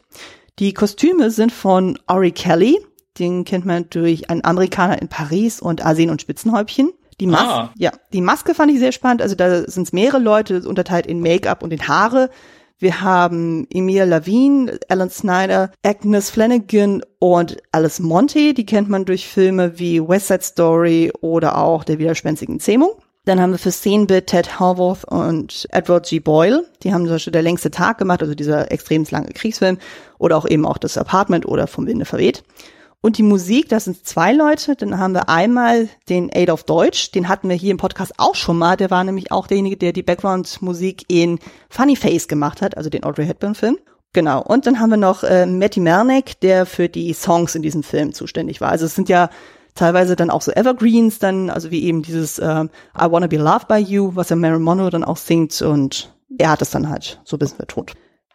Die 0.58 0.72
Kostüme 0.72 1.30
sind 1.30 1.52
von 1.52 1.98
Ori 2.06 2.30
Kelly. 2.30 2.78
Den 3.18 3.44
kennt 3.44 3.66
man 3.66 3.88
durch 3.90 4.30
einen 4.30 4.44
Amerikaner 4.44 5.00
in 5.00 5.08
Paris 5.08 5.60
und 5.60 5.84
Arsen 5.84 6.10
und 6.10 6.20
Spitzenhäubchen. 6.20 6.92
Die 7.20 7.26
Maske, 7.26 7.48
ah. 7.48 7.70
ja, 7.76 7.92
die 8.12 8.20
Maske 8.20 8.54
fand 8.54 8.72
ich 8.72 8.78
sehr 8.78 8.92
spannend. 8.92 9.22
Also 9.22 9.34
da 9.34 9.68
sind 9.68 9.84
es 9.84 9.92
mehrere 9.92 10.18
Leute 10.18 10.66
unterteilt 10.68 11.06
in 11.06 11.20
Make-up 11.20 11.62
und 11.62 11.72
in 11.72 11.86
Haare. 11.86 12.30
Wir 12.78 13.00
haben 13.00 13.66
Emil 13.70 14.04
Lavine, 14.04 14.78
Alan 14.88 15.10
Snyder, 15.10 15.70
Agnes 15.84 16.30
Flanagan 16.30 17.02
und 17.20 17.56
Alice 17.70 18.00
Monte. 18.00 18.52
Die 18.52 18.66
kennt 18.66 18.88
man 18.88 19.04
durch 19.04 19.28
Filme 19.28 19.78
wie 19.78 20.06
West 20.06 20.28
Side 20.28 20.42
Story 20.42 21.12
oder 21.20 21.58
auch 21.58 21.84
Der 21.84 21.98
widerspenstigen 21.98 22.58
Zähmung. 22.58 22.90
Dann 23.24 23.40
haben 23.40 23.52
wir 23.52 23.58
für 23.58 23.70
Szenenbild 23.70 24.26
Ted 24.26 24.60
Haworth 24.60 25.04
und 25.04 25.66
Edward 25.70 26.06
G. 26.06 26.20
Boyle. 26.20 26.66
Die 26.82 26.92
haben 26.92 27.04
zum 27.04 27.14
Beispiel 27.14 27.32
Der 27.32 27.42
längste 27.42 27.70
Tag 27.70 27.98
gemacht, 27.98 28.20
also 28.20 28.34
dieser 28.34 28.70
extrem 28.70 29.06
lange 29.10 29.28
Kriegsfilm. 29.28 29.78
Oder 30.18 30.36
auch 30.36 30.46
eben 30.46 30.66
auch 30.66 30.78
das 30.78 30.98
Apartment 30.98 31.46
oder 31.46 31.66
Vom 31.66 31.86
Winde 31.86 32.04
verweht. 32.04 32.44
Und 33.00 33.18
die 33.18 33.22
Musik, 33.22 33.68
das 33.68 33.84
sind 33.84 34.06
zwei 34.06 34.32
Leute. 34.32 34.76
Dann 34.76 34.98
haben 34.98 35.14
wir 35.14 35.28
einmal 35.28 35.88
den 36.08 36.30
Aid 36.34 36.50
of 36.50 36.64
Deutsch. 36.64 37.12
Den 37.12 37.28
hatten 37.28 37.48
wir 37.48 37.56
hier 37.56 37.70
im 37.70 37.76
Podcast 37.76 38.14
auch 38.18 38.34
schon 38.34 38.58
mal. 38.58 38.76
Der 38.76 38.90
war 38.90 39.04
nämlich 39.04 39.32
auch 39.32 39.46
derjenige, 39.46 39.76
der 39.76 39.92
die 39.92 40.02
Background-Musik 40.02 41.04
in 41.08 41.38
Funny 41.68 41.96
Face 41.96 42.28
gemacht 42.28 42.62
hat, 42.62 42.76
also 42.76 42.90
den 42.90 43.04
Audrey 43.04 43.26
Hepburn-Film. 43.26 43.78
Genau. 44.14 44.42
Und 44.42 44.66
dann 44.66 44.80
haben 44.80 44.90
wir 44.90 44.96
noch 44.96 45.22
äh, 45.22 45.44
Matty 45.44 45.80
Mernick, 45.80 46.40
der 46.40 46.66
für 46.66 46.88
die 46.88 47.12
Songs 47.12 47.54
in 47.54 47.62
diesem 47.62 47.82
Film 47.82 48.14
zuständig 48.14 48.60
war. 48.60 48.70
Also 48.70 48.86
es 48.86 48.94
sind 48.94 49.08
ja 49.08 49.28
teilweise 49.74 50.16
dann 50.16 50.30
auch 50.30 50.42
so 50.42 50.52
Evergreens, 50.52 51.18
dann, 51.18 51.50
also 51.50 51.70
wie 51.70 51.84
eben 51.84 52.02
dieses 52.02 52.38
äh, 52.38 52.64
I 52.64 53.10
Wanna 53.10 53.26
Be 53.26 53.36
Loved 53.36 53.68
by 53.68 53.78
You, 53.78 54.12
was 54.14 54.30
ja 54.30 54.36
Mary 54.36 54.58
Mono 54.58 54.90
dann 54.90 55.04
auch 55.04 55.16
singt 55.16 55.60
und 55.62 56.14
er 56.38 56.50
hat 56.50 56.62
es 56.62 56.70
dann 56.70 56.88
halt 56.88 57.20
so 57.24 57.36
ein 57.36 57.38
bisschen 57.38 57.58
betont. 57.58 57.92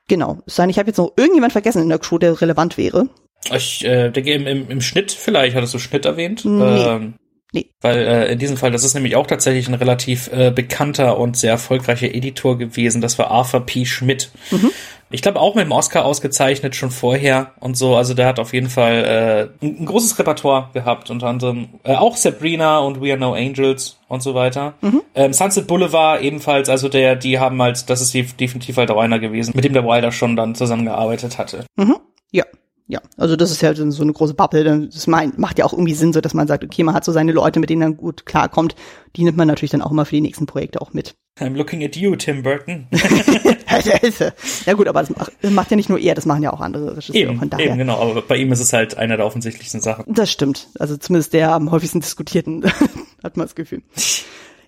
Genau. 0.07 0.39
Ich 0.47 0.57
habe 0.59 0.87
jetzt 0.87 0.97
noch 0.97 1.13
irgendjemand 1.17 1.53
vergessen 1.53 1.83
in 1.83 1.89
der 1.89 1.99
Crew, 1.99 2.17
der 2.17 2.41
relevant 2.41 2.77
wäre. 2.77 3.09
Ich 3.53 3.85
äh, 3.85 4.09
denke, 4.09 4.33
im, 4.33 4.47
im, 4.47 4.69
im 4.69 4.81
Schnitt 4.81 5.11
vielleicht, 5.11 5.55
hattest 5.55 5.73
du 5.73 5.79
Schnitt 5.79 6.05
erwähnt? 6.05 6.43
Nee. 6.43 6.83
Ähm, 6.83 7.13
nee. 7.53 7.71
Weil 7.79 7.97
äh, 7.99 8.31
in 8.31 8.39
diesem 8.39 8.57
Fall, 8.57 8.71
das 8.71 8.83
ist 8.83 8.95
nämlich 8.95 9.15
auch 9.15 9.27
tatsächlich 9.27 9.67
ein 9.67 9.75
relativ 9.75 10.29
äh, 10.33 10.51
bekannter 10.51 11.17
und 11.17 11.37
sehr 11.37 11.51
erfolgreicher 11.51 12.13
Editor 12.13 12.57
gewesen. 12.57 13.01
Das 13.01 13.17
war 13.19 13.31
Arthur 13.31 13.65
P. 13.65 13.85
Schmidt. 13.85 14.31
Mhm. 14.51 14.71
Ich 15.11 15.21
glaube 15.21 15.39
auch 15.39 15.55
mit 15.55 15.65
dem 15.65 15.71
Oscar 15.71 16.05
ausgezeichnet 16.05 16.75
schon 16.75 16.91
vorher 16.91 17.51
und 17.59 17.75
so. 17.75 17.95
Also 17.95 18.13
der 18.13 18.27
hat 18.27 18.39
auf 18.39 18.53
jeden 18.53 18.69
Fall 18.69 19.51
äh, 19.61 19.65
ein, 19.65 19.81
ein 19.81 19.85
großes 19.85 20.19
Repertoire 20.19 20.69
gehabt, 20.73 21.09
unter 21.09 21.27
anderem 21.27 21.69
äh, 21.83 21.95
auch 21.95 22.15
Sabrina 22.15 22.79
und 22.79 23.01
We 23.01 23.11
Are 23.11 23.19
No 23.19 23.33
Angels 23.33 23.97
und 24.07 24.21
so 24.21 24.35
weiter. 24.35 24.73
Mhm. 24.81 25.01
Ähm, 25.15 25.33
Sunset 25.33 25.67
Boulevard 25.67 26.21
ebenfalls, 26.21 26.69
also 26.69 26.89
der, 26.89 27.15
die 27.15 27.39
haben 27.39 27.61
halt, 27.61 27.89
das 27.89 28.01
ist 28.01 28.13
definitiv 28.13 28.77
halt 28.77 28.91
auch 28.91 28.99
einer 28.99 29.19
gewesen, 29.19 29.53
mit 29.55 29.65
dem 29.65 29.73
der 29.73 29.85
Wilder 29.85 30.11
schon 30.11 30.35
dann 30.35 30.55
zusammengearbeitet 30.55 31.37
hatte. 31.37 31.65
Mhm. 31.75 31.97
Ja, 32.31 32.45
ja, 32.89 33.03
also 33.17 33.35
das 33.35 33.51
ist 33.51 33.61
ja 33.61 33.75
so 33.75 34.01
eine 34.01 34.13
große 34.13 34.33
Bubble. 34.33 34.87
Das 34.87 35.05
macht 35.05 35.59
ja 35.59 35.65
auch 35.65 35.73
irgendwie 35.73 35.93
Sinn, 35.93 36.11
so 36.11 36.21
dass 36.21 36.33
man 36.33 36.47
sagt, 36.47 36.63
okay, 36.63 36.81
man 36.81 36.95
hat 36.95 37.05
so 37.05 37.11
seine 37.11 37.31
Leute, 37.31 37.59
mit 37.59 37.69
denen 37.69 37.81
man 37.81 37.97
gut 37.97 38.25
klarkommt. 38.25 38.75
Die 39.15 39.23
nimmt 39.23 39.37
man 39.37 39.47
natürlich 39.47 39.69
dann 39.69 39.83
auch 39.83 39.91
immer 39.91 40.05
für 40.05 40.15
die 40.15 40.21
nächsten 40.21 40.47
Projekte 40.47 40.81
auch 40.81 40.91
mit. 40.91 41.13
I'm 41.39 41.55
looking 41.55 41.83
at 41.83 41.95
you, 41.95 42.15
Tim 42.15 42.41
Burton. 42.41 42.87
ja 44.65 44.73
gut, 44.73 44.87
aber 44.87 45.01
das 45.01 45.11
macht, 45.11 45.31
das 45.39 45.51
macht, 45.51 45.69
ja 45.69 45.77
nicht 45.77 45.89
nur 45.89 45.99
er, 45.99 46.15
das 46.15 46.25
machen 46.25 46.41
ja 46.41 46.51
auch 46.51 46.61
andere 46.61 46.97
Regisseure. 46.97 47.31
Eben, 47.31 47.59
eben, 47.59 47.77
genau. 47.77 47.99
Aber 47.99 48.23
bei 48.23 48.37
ihm 48.37 48.51
ist 48.51 48.59
es 48.59 48.73
halt 48.73 48.97
einer 48.97 49.17
der 49.17 49.27
offensichtlichsten 49.27 49.81
Sachen. 49.81 50.11
Das 50.11 50.31
stimmt. 50.31 50.69
Also 50.79 50.97
zumindest 50.97 51.33
der 51.33 51.53
am 51.53 51.69
häufigsten 51.69 51.99
diskutierten, 51.99 52.65
hat 53.23 53.37
man 53.37 53.45
das 53.45 53.53
Gefühl. 53.53 53.83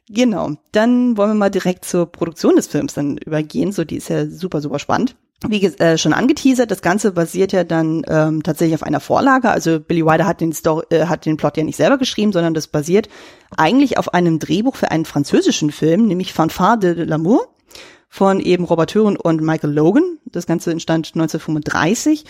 Genau. 0.09 0.51
Dann 0.73 1.17
wollen 1.17 1.31
wir 1.31 1.35
mal 1.35 1.49
direkt 1.49 1.85
zur 1.85 2.05
Produktion 2.05 2.55
des 2.55 2.67
Films 2.67 2.93
dann 2.93 3.17
übergehen. 3.17 3.71
So, 3.71 3.83
die 3.83 3.97
ist 3.97 4.09
ja 4.09 4.27
super, 4.27 4.61
super 4.61 4.77
spannend 4.77 5.15
wie 5.47 5.65
äh, 5.65 5.97
schon 5.97 6.13
angeteasert, 6.13 6.69
das 6.69 6.81
Ganze 6.81 7.11
basiert 7.11 7.51
ja 7.51 7.63
dann 7.63 8.03
ähm, 8.07 8.43
tatsächlich 8.43 8.75
auf 8.75 8.83
einer 8.83 8.99
Vorlage. 8.99 9.49
Also 9.49 9.79
Billy 9.79 10.05
Wilder 10.05 10.25
hat 10.25 10.39
den, 10.39 10.53
Story, 10.53 10.85
äh, 10.91 11.05
hat 11.07 11.25
den 11.25 11.37
Plot 11.37 11.57
ja 11.57 11.63
nicht 11.63 11.77
selber 11.77 11.97
geschrieben, 11.97 12.31
sondern 12.31 12.53
das 12.53 12.67
basiert 12.67 13.09
eigentlich 13.57 13.97
auf 13.97 14.13
einem 14.13 14.39
Drehbuch 14.39 14.75
für 14.75 14.91
einen 14.91 15.05
französischen 15.05 15.71
Film, 15.71 16.07
nämlich 16.07 16.33
Fanfare 16.33 16.77
de 16.77 17.05
l'amour 17.05 17.39
von 18.07 18.39
eben 18.39 18.65
Robert 18.65 18.91
Thuren 18.91 19.17
und 19.17 19.41
Michael 19.41 19.73
Logan. 19.73 20.19
Das 20.25 20.45
Ganze 20.45 20.71
entstand 20.71 21.11
1935. 21.15 22.25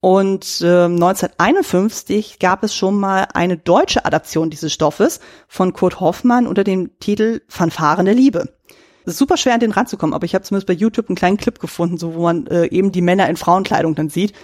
Und 0.00 0.60
äh, 0.62 0.84
1951 0.84 2.38
gab 2.38 2.62
es 2.62 2.74
schon 2.74 2.98
mal 2.98 3.26
eine 3.34 3.56
deutsche 3.56 4.04
Adaption 4.04 4.48
dieses 4.48 4.72
Stoffes 4.72 5.20
von 5.48 5.72
Kurt 5.72 6.00
Hoffmann 6.00 6.46
unter 6.46 6.64
dem 6.64 6.98
Titel 6.98 7.40
Fanfaren 7.48 8.06
der 8.06 8.14
Liebe. 8.14 8.54
Es 9.08 9.14
ist 9.14 9.18
super 9.18 9.36
schwer 9.36 9.54
an 9.54 9.60
den 9.60 9.72
ranzukommen, 9.72 10.14
aber 10.14 10.24
ich 10.24 10.34
habe 10.34 10.44
zumindest 10.44 10.66
bei 10.66 10.74
YouTube 10.74 11.08
einen 11.08 11.16
kleinen 11.16 11.36
Clip 11.36 11.58
gefunden, 11.58 11.96
so 11.96 12.14
wo 12.14 12.22
man 12.22 12.46
äh, 12.46 12.66
eben 12.66 12.92
die 12.92 13.02
Männer 13.02 13.28
in 13.28 13.36
Frauenkleidung 13.36 13.94
dann 13.94 14.10
sieht. 14.10 14.34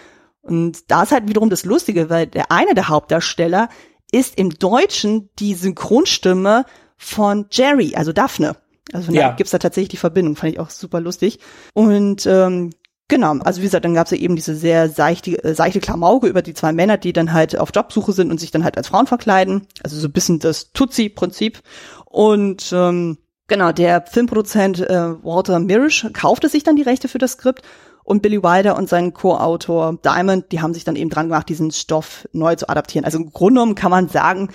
Und 0.42 0.90
da 0.90 1.02
ist 1.02 1.12
halt 1.12 1.28
wiederum 1.28 1.50
das 1.50 1.64
Lustige, 1.64 2.10
weil 2.10 2.26
der 2.26 2.50
eine 2.50 2.74
der 2.74 2.88
Hauptdarsteller 2.88 3.68
ist 4.10 4.38
im 4.38 4.50
Deutschen 4.50 5.30
die 5.38 5.54
Synchronstimme 5.54 6.64
von 6.96 7.46
Jerry, 7.50 7.94
also 7.96 8.12
Daphne. 8.12 8.56
Also 8.92 9.06
von 9.06 9.14
ja. 9.14 9.22
daher 9.22 9.36
gibt's 9.36 9.50
da 9.50 9.58
tatsächlich 9.58 9.88
die 9.90 9.96
Verbindung, 9.96 10.36
fand 10.36 10.52
ich 10.52 10.60
auch 10.60 10.70
super 10.70 11.00
lustig. 11.00 11.38
Und 11.72 12.26
ähm, 12.26 12.70
Genau, 13.08 13.34
also 13.40 13.60
wie 13.60 13.66
gesagt, 13.66 13.84
dann 13.84 13.92
gab's 13.92 14.12
ja 14.12 14.16
eben 14.16 14.34
diese 14.34 14.54
sehr 14.54 14.88
seichte, 14.88 15.44
äh, 15.44 15.54
seichte 15.54 15.78
Klamauke 15.78 16.26
über 16.26 16.40
die 16.40 16.54
zwei 16.54 16.72
Männer, 16.72 16.96
die 16.96 17.12
dann 17.12 17.34
halt 17.34 17.58
auf 17.58 17.68
Jobsuche 17.74 18.12
sind 18.12 18.30
und 18.30 18.40
sich 18.40 18.50
dann 18.50 18.64
halt 18.64 18.78
als 18.78 18.88
Frauen 18.88 19.06
verkleiden. 19.06 19.66
Also 19.82 19.96
so 19.96 20.08
ein 20.08 20.12
bisschen 20.12 20.38
das 20.38 20.72
Tutsi-Prinzip. 20.72 21.60
Und 22.06 22.72
ähm, 22.72 23.18
Genau, 23.46 23.72
der 23.72 24.02
Filmproduzent 24.06 24.80
äh, 24.80 25.22
Walter 25.22 25.58
Mirisch 25.58 26.06
kaufte 26.14 26.48
sich 26.48 26.62
dann 26.62 26.76
die 26.76 26.82
Rechte 26.82 27.08
für 27.08 27.18
das 27.18 27.32
Skript 27.32 27.62
und 28.02 28.22
Billy 28.22 28.42
Wilder 28.42 28.76
und 28.76 28.88
sein 28.88 29.12
Co-Autor 29.12 29.98
Diamond, 30.02 30.52
die 30.52 30.60
haben 30.60 30.74
sich 30.74 30.84
dann 30.84 30.96
eben 30.96 31.10
dran 31.10 31.28
gemacht, 31.28 31.48
diesen 31.48 31.70
Stoff 31.70 32.28
neu 32.32 32.54
zu 32.54 32.68
adaptieren. 32.68 33.04
Also 33.04 33.18
im 33.18 33.30
Grunde 33.30 33.60
genommen 33.60 33.74
kann 33.74 33.90
man 33.90 34.08
sagen, 34.08 34.50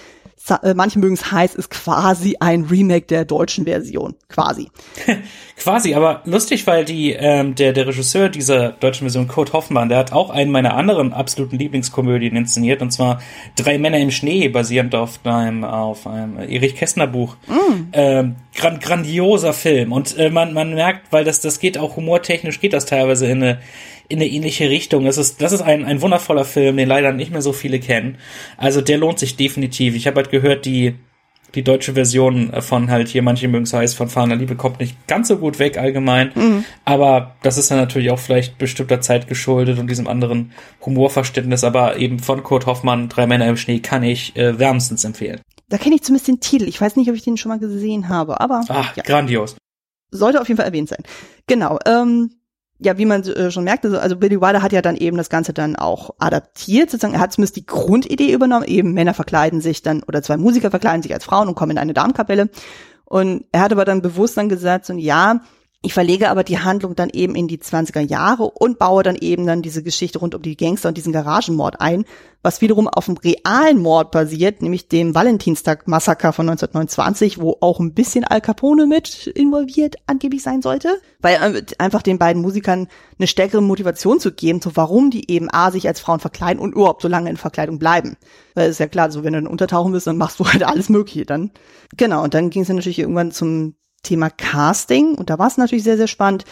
manche 0.76 1.00
mögen 1.00 1.14
es 1.14 1.32
heiß, 1.32 1.56
ist 1.56 1.70
quasi 1.70 2.38
ein 2.40 2.64
Remake 2.64 3.06
der 3.06 3.26
deutschen 3.26 3.66
Version. 3.66 4.16
Quasi. 4.30 4.70
quasi, 5.58 5.94
aber 5.94 6.22
lustig, 6.26 6.66
weil 6.66 6.86
die, 6.86 7.12
ähm, 7.12 7.56
der, 7.56 7.74
der 7.74 7.88
Regisseur 7.88 8.30
dieser 8.30 8.70
deutschen 8.70 9.06
Version, 9.06 9.28
Kurt 9.28 9.54
Hoffmann, 9.54 9.90
der 9.90 9.98
hat 9.98 10.12
auch 10.14 10.30
einen 10.30 10.52
meiner 10.52 10.76
anderen 10.76 11.14
absoluten 11.14 11.58
Lieblingskomödien 11.58 12.36
inszeniert, 12.36 12.82
und 12.82 12.92
zwar 12.92 13.22
Drei 13.56 13.78
Männer 13.78 14.00
im 14.00 14.12
Schnee, 14.12 14.48
basierend 14.50 14.96
auf 14.96 15.20
einem, 15.24 15.64
auf 15.64 16.08
einem 16.08 16.38
Erich 16.40 16.76
Kästner 16.76 17.08
Buch. 17.08 17.36
Mm. 17.48 17.90
Ähm, 17.94 18.36
gran 18.56 18.80
grandioser 18.80 19.54
Film. 19.54 19.92
Und 19.92 20.18
äh, 20.18 20.30
man, 20.30 20.54
man 20.54 20.74
merkt, 20.74 21.12
weil 21.12 21.24
das, 21.24 21.42
das 21.42 21.60
geht 21.60 21.78
auch 21.78 21.96
humortechnisch, 21.96 22.60
geht 22.60 22.74
das 22.74 22.86
teilweise 22.86 23.28
in 23.28 23.44
eine 23.44 23.60
in 24.10 24.18
eine 24.18 24.28
ähnliche 24.28 24.70
Richtung. 24.70 25.06
Das 25.06 25.18
ist, 25.18 25.42
das 25.42 25.52
ist 25.52 25.62
ein, 25.62 25.86
ein 25.86 26.02
wundervoller 26.02 26.44
Film, 26.44 26.78
den 26.78 26.88
leider 26.88 27.14
nicht 27.14 27.32
mehr 27.32 27.44
so 27.44 27.54
viele 27.54 27.80
kennen. 27.80 28.18
Also 28.58 28.82
der 28.82 28.98
lohnt 28.98 29.20
sich 29.20 29.38
definitiv. 29.38 29.96
Ich 29.96 30.08
habe 30.08 30.18
halt 30.18 30.32
gehört, 30.32 30.66
die, 30.66 30.96
die 31.54 31.64
deutsche 31.64 31.94
Version 31.94 32.52
von 32.62 32.90
halt 32.90 33.08
hier, 33.08 33.22
manche 33.22 33.48
mögen 33.48 33.64
es 33.64 33.74
heißt, 33.74 33.96
von 33.96 34.10
Fahner 34.10 34.36
Liebe 34.36 34.56
kommt 34.56 34.80
nicht 34.80 35.08
ganz 35.08 35.28
so 35.28 35.38
gut 35.38 35.60
weg 35.60 35.78
allgemein. 35.78 36.32
Mhm. 36.34 36.66
Aber 36.86 37.36
das 37.44 37.60
ist 37.60 37.70
dann 37.70 37.78
natürlich 37.78 38.10
auch 38.10 38.20
vielleicht 38.20 38.58
bestimmter 38.58 39.00
Zeit 39.00 39.28
geschuldet 39.28 39.78
und 39.78 39.88
diesem 39.88 40.08
anderen 40.08 40.54
Humorverständnis. 40.84 41.64
Aber 41.64 41.98
eben 41.98 42.18
von 42.18 42.42
Kurt 42.42 42.66
Hoffmann, 42.66 43.10
Drei 43.10 43.28
Männer 43.28 43.48
im 43.48 43.58
Schnee, 43.58 43.80
kann 43.80 44.02
ich 44.02 44.36
äh, 44.36 44.58
wärmstens 44.58 45.04
empfehlen. 45.04 45.40
Da 45.70 45.78
kenne 45.78 45.96
ich 45.96 46.02
zumindest 46.02 46.28
den 46.28 46.40
Titel. 46.40 46.68
Ich 46.68 46.82
weiß 46.82 46.96
nicht, 46.96 47.10
ob 47.10 47.16
ich 47.16 47.24
den 47.24 47.38
schon 47.38 47.50
mal 47.50 47.60
gesehen 47.60 48.10
habe, 48.10 48.42
aber. 48.42 48.64
Ach, 48.70 48.98
ja. 48.98 49.04
grandios. 49.04 49.56
Sollte 50.10 50.42
auf 50.42 50.48
jeden 50.48 50.58
Fall 50.58 50.66
erwähnt 50.66 50.90
sein. 50.90 51.04
Genau. 51.46 51.78
Ähm, 51.86 52.32
ja, 52.80 52.98
wie 52.98 53.06
man 53.06 53.24
äh, 53.24 53.52
schon 53.52 53.66
merkte, 53.66 53.90
also, 53.90 54.00
also 54.00 54.16
Billy 54.16 54.42
Wilder 54.42 54.62
hat 54.62 54.72
ja 54.72 54.82
dann 54.82 54.96
eben 54.96 55.18
das 55.18 55.30
Ganze 55.30 55.54
dann 55.54 55.76
auch 55.76 56.12
adaptiert, 56.18 56.90
sozusagen, 56.90 57.14
er 57.14 57.20
hat 57.20 57.34
zumindest 57.34 57.58
die 57.58 57.66
Grundidee 57.66 58.32
übernommen, 58.34 58.66
eben 58.66 58.94
Männer 58.94 59.14
verkleiden 59.14 59.60
sich 59.62 59.82
dann, 59.82 60.02
oder 60.04 60.22
zwei 60.22 60.38
Musiker 60.38 60.72
verkleiden 60.72 61.04
sich 61.04 61.14
als 61.14 61.26
Frauen 61.26 61.50
und 61.50 61.56
kommen 61.56 61.72
in 61.72 61.78
eine 61.78 61.94
Damenkapelle. 61.94 62.50
Und 63.04 63.46
er 63.52 63.62
hat 63.62 63.72
aber 63.72 63.86
dann 63.86 64.02
bewusst 64.02 64.38
dann 64.38 64.50
gesagt, 64.50 64.86
so, 64.86 64.94
ja, 64.94 65.42
ich 65.82 65.94
verlege 65.94 66.30
aber 66.30 66.44
die 66.44 66.60
Handlung 66.60 66.94
dann 66.94 67.10
eben 67.10 67.36
in 67.36 67.48
die 67.48 67.58
20er 67.58 68.02
Jahre 68.02 68.44
und 68.44 68.80
baue 68.80 69.02
dann 69.02 69.16
eben 69.16 69.48
dann 69.48 69.62
diese 69.62 69.82
Geschichte 69.82 70.20
rund 70.20 70.36
um 70.36 70.42
die 70.42 70.58
Gangster 70.58 70.90
und 70.90 70.98
diesen 70.98 71.14
Garagenmord 71.14 71.80
ein, 71.80 72.04
was 72.44 72.60
wiederum 72.60 72.90
auf 72.90 73.08
einem 73.08 73.18
realen 73.18 73.82
Mord 73.82 74.12
basiert, 74.12 74.62
nämlich 74.62 74.90
dem 74.90 75.16
Valentinstag-Massaker 75.16 76.34
von 76.34 76.50
1929, 76.50 77.40
wo 77.40 77.58
auch 77.62 77.80
ein 77.80 77.94
bisschen 77.94 78.26
Al 78.26 78.42
Capone 78.42 78.88
mit 78.88 79.28
involviert 79.28 79.96
angeblich 80.06 80.44
sein 80.44 80.62
sollte, 80.62 81.00
weil 81.22 81.36
äh, 81.36 81.64
einfach 81.78 82.02
den 82.02 82.18
beiden 82.18 82.42
Musikern 82.42 82.90
eine 83.18 83.28
stärkere 83.28 83.62
Motivation 83.62 84.20
zu 84.20 84.34
geben, 84.34 84.60
so 84.62 84.72
warum 84.76 85.12
die 85.12 85.32
eben 85.32 85.50
A 85.50 85.72
sich 85.72 85.88
als 85.88 86.02
Frauen 86.02 86.20
verkleiden 86.20 86.62
und 86.62 86.74
überhaupt 86.74 87.02
so 87.02 87.08
lange 87.08 87.30
in 87.30 87.38
Verkleidung 87.38 87.80
bleiben. 87.80 88.18
Weil 88.54 88.66
es 88.66 88.72
ist 88.72 88.80
ja 88.80 88.88
klar, 88.88 89.12
so 89.12 89.24
wenn 89.24 89.32
du 89.32 89.42
dann 89.42 89.52
untertauchen 89.52 89.94
bist, 89.94 90.08
dann 90.08 90.18
machst 90.18 90.42
du 90.42 90.46
halt 90.46 90.64
alles 90.64 90.90
Mögliche 90.90 91.26
dann. 91.26 91.52
Genau, 91.96 92.22
und 92.22 92.34
dann 92.34 92.50
ging 92.50 92.64
es 92.64 92.68
dann 92.68 92.76
natürlich 92.76 93.00
irgendwann 93.00 93.32
zum 93.32 93.76
Thema 94.02 94.30
Casting. 94.30 95.16
Und 95.16 95.30
da 95.30 95.40
war 95.40 95.48
es 95.48 95.58
natürlich 95.58 95.84
sehr, 95.84 95.98
sehr 95.98 96.08
spannend, 96.08 96.46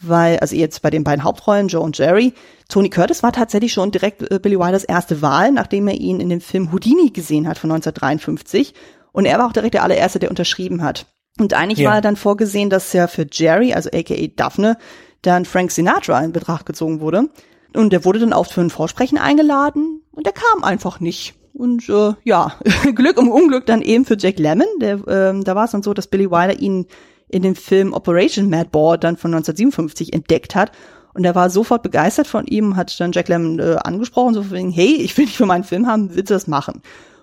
weil, 0.00 0.38
also 0.38 0.56
jetzt 0.56 0.82
bei 0.82 0.90
den 0.90 1.04
beiden 1.04 1.24
Hauptrollen, 1.24 1.68
Joe 1.68 1.82
und 1.82 1.98
Jerry, 1.98 2.32
Tony 2.68 2.88
Curtis 2.88 3.22
war 3.22 3.32
tatsächlich 3.32 3.72
schon 3.72 3.90
direkt 3.90 4.30
äh, 4.30 4.38
Billy 4.38 4.58
Wilders 4.58 4.84
erste 4.84 5.22
Wahl, 5.22 5.52
nachdem 5.52 5.88
er 5.88 5.94
ihn 5.94 6.20
in 6.20 6.28
dem 6.28 6.40
Film 6.40 6.72
Houdini 6.72 7.10
gesehen 7.10 7.46
hat 7.46 7.58
von 7.58 7.70
1953. 7.70 8.74
Und 9.12 9.26
er 9.26 9.38
war 9.38 9.46
auch 9.48 9.52
direkt 9.52 9.74
der 9.74 9.82
allererste, 9.82 10.18
der 10.18 10.30
unterschrieben 10.30 10.82
hat. 10.82 11.06
Und 11.38 11.54
eigentlich 11.54 11.80
ja. 11.80 11.90
war 11.90 12.00
dann 12.00 12.16
vorgesehen, 12.16 12.70
dass 12.70 12.92
ja 12.92 13.06
für 13.06 13.26
Jerry, 13.30 13.72
also 13.72 13.90
aka 13.92 14.14
Daphne, 14.36 14.76
dann 15.22 15.44
Frank 15.44 15.70
Sinatra 15.70 16.20
in 16.20 16.32
Betracht 16.32 16.66
gezogen 16.66 17.00
wurde. 17.00 17.28
Und 17.74 17.92
der 17.92 18.04
wurde 18.04 18.18
dann 18.18 18.32
auch 18.32 18.46
für 18.52 18.60
ein 18.60 18.70
Vorsprechen 18.70 19.18
eingeladen 19.18 20.02
und 20.10 20.26
der 20.26 20.32
kam 20.32 20.64
einfach 20.64 21.00
nicht. 21.00 21.34
Und 21.52 21.88
äh, 21.88 22.14
ja, 22.24 22.54
Glück 22.94 23.18
um 23.18 23.30
Unglück 23.30 23.66
dann 23.66 23.82
eben 23.82 24.04
für 24.04 24.16
Jack 24.18 24.38
Lemmon. 24.38 24.66
Der, 24.80 24.94
äh, 25.06 25.40
da 25.42 25.54
war 25.54 25.64
es 25.64 25.72
dann 25.72 25.82
so, 25.82 25.94
dass 25.94 26.06
Billy 26.06 26.30
Wilder 26.30 26.58
ihn 26.58 26.86
in 27.28 27.42
dem 27.42 27.54
Film 27.54 27.92
Operation 27.92 28.50
Madball 28.50 28.98
dann 28.98 29.16
von 29.16 29.32
1957 29.32 30.12
entdeckt 30.12 30.54
hat. 30.54 30.72
Und 31.12 31.24
er 31.24 31.34
war 31.34 31.50
sofort 31.50 31.82
begeistert 31.82 32.26
von 32.26 32.46
ihm, 32.46 32.76
hat 32.76 32.98
dann 33.00 33.12
Jack 33.12 33.28
Lemmon 33.28 33.58
äh, 33.58 33.76
angesprochen, 33.82 34.34
so 34.34 34.42
von 34.42 34.70
hey, 34.70 34.94
ich 34.94 35.16
will 35.16 35.26
dich 35.26 35.36
für 35.36 35.46
meinen 35.46 35.64
Film 35.64 35.86
haben, 35.86 36.14
willst 36.14 36.30
du 36.30 36.34
das 36.34 36.46
machen? 36.46 36.82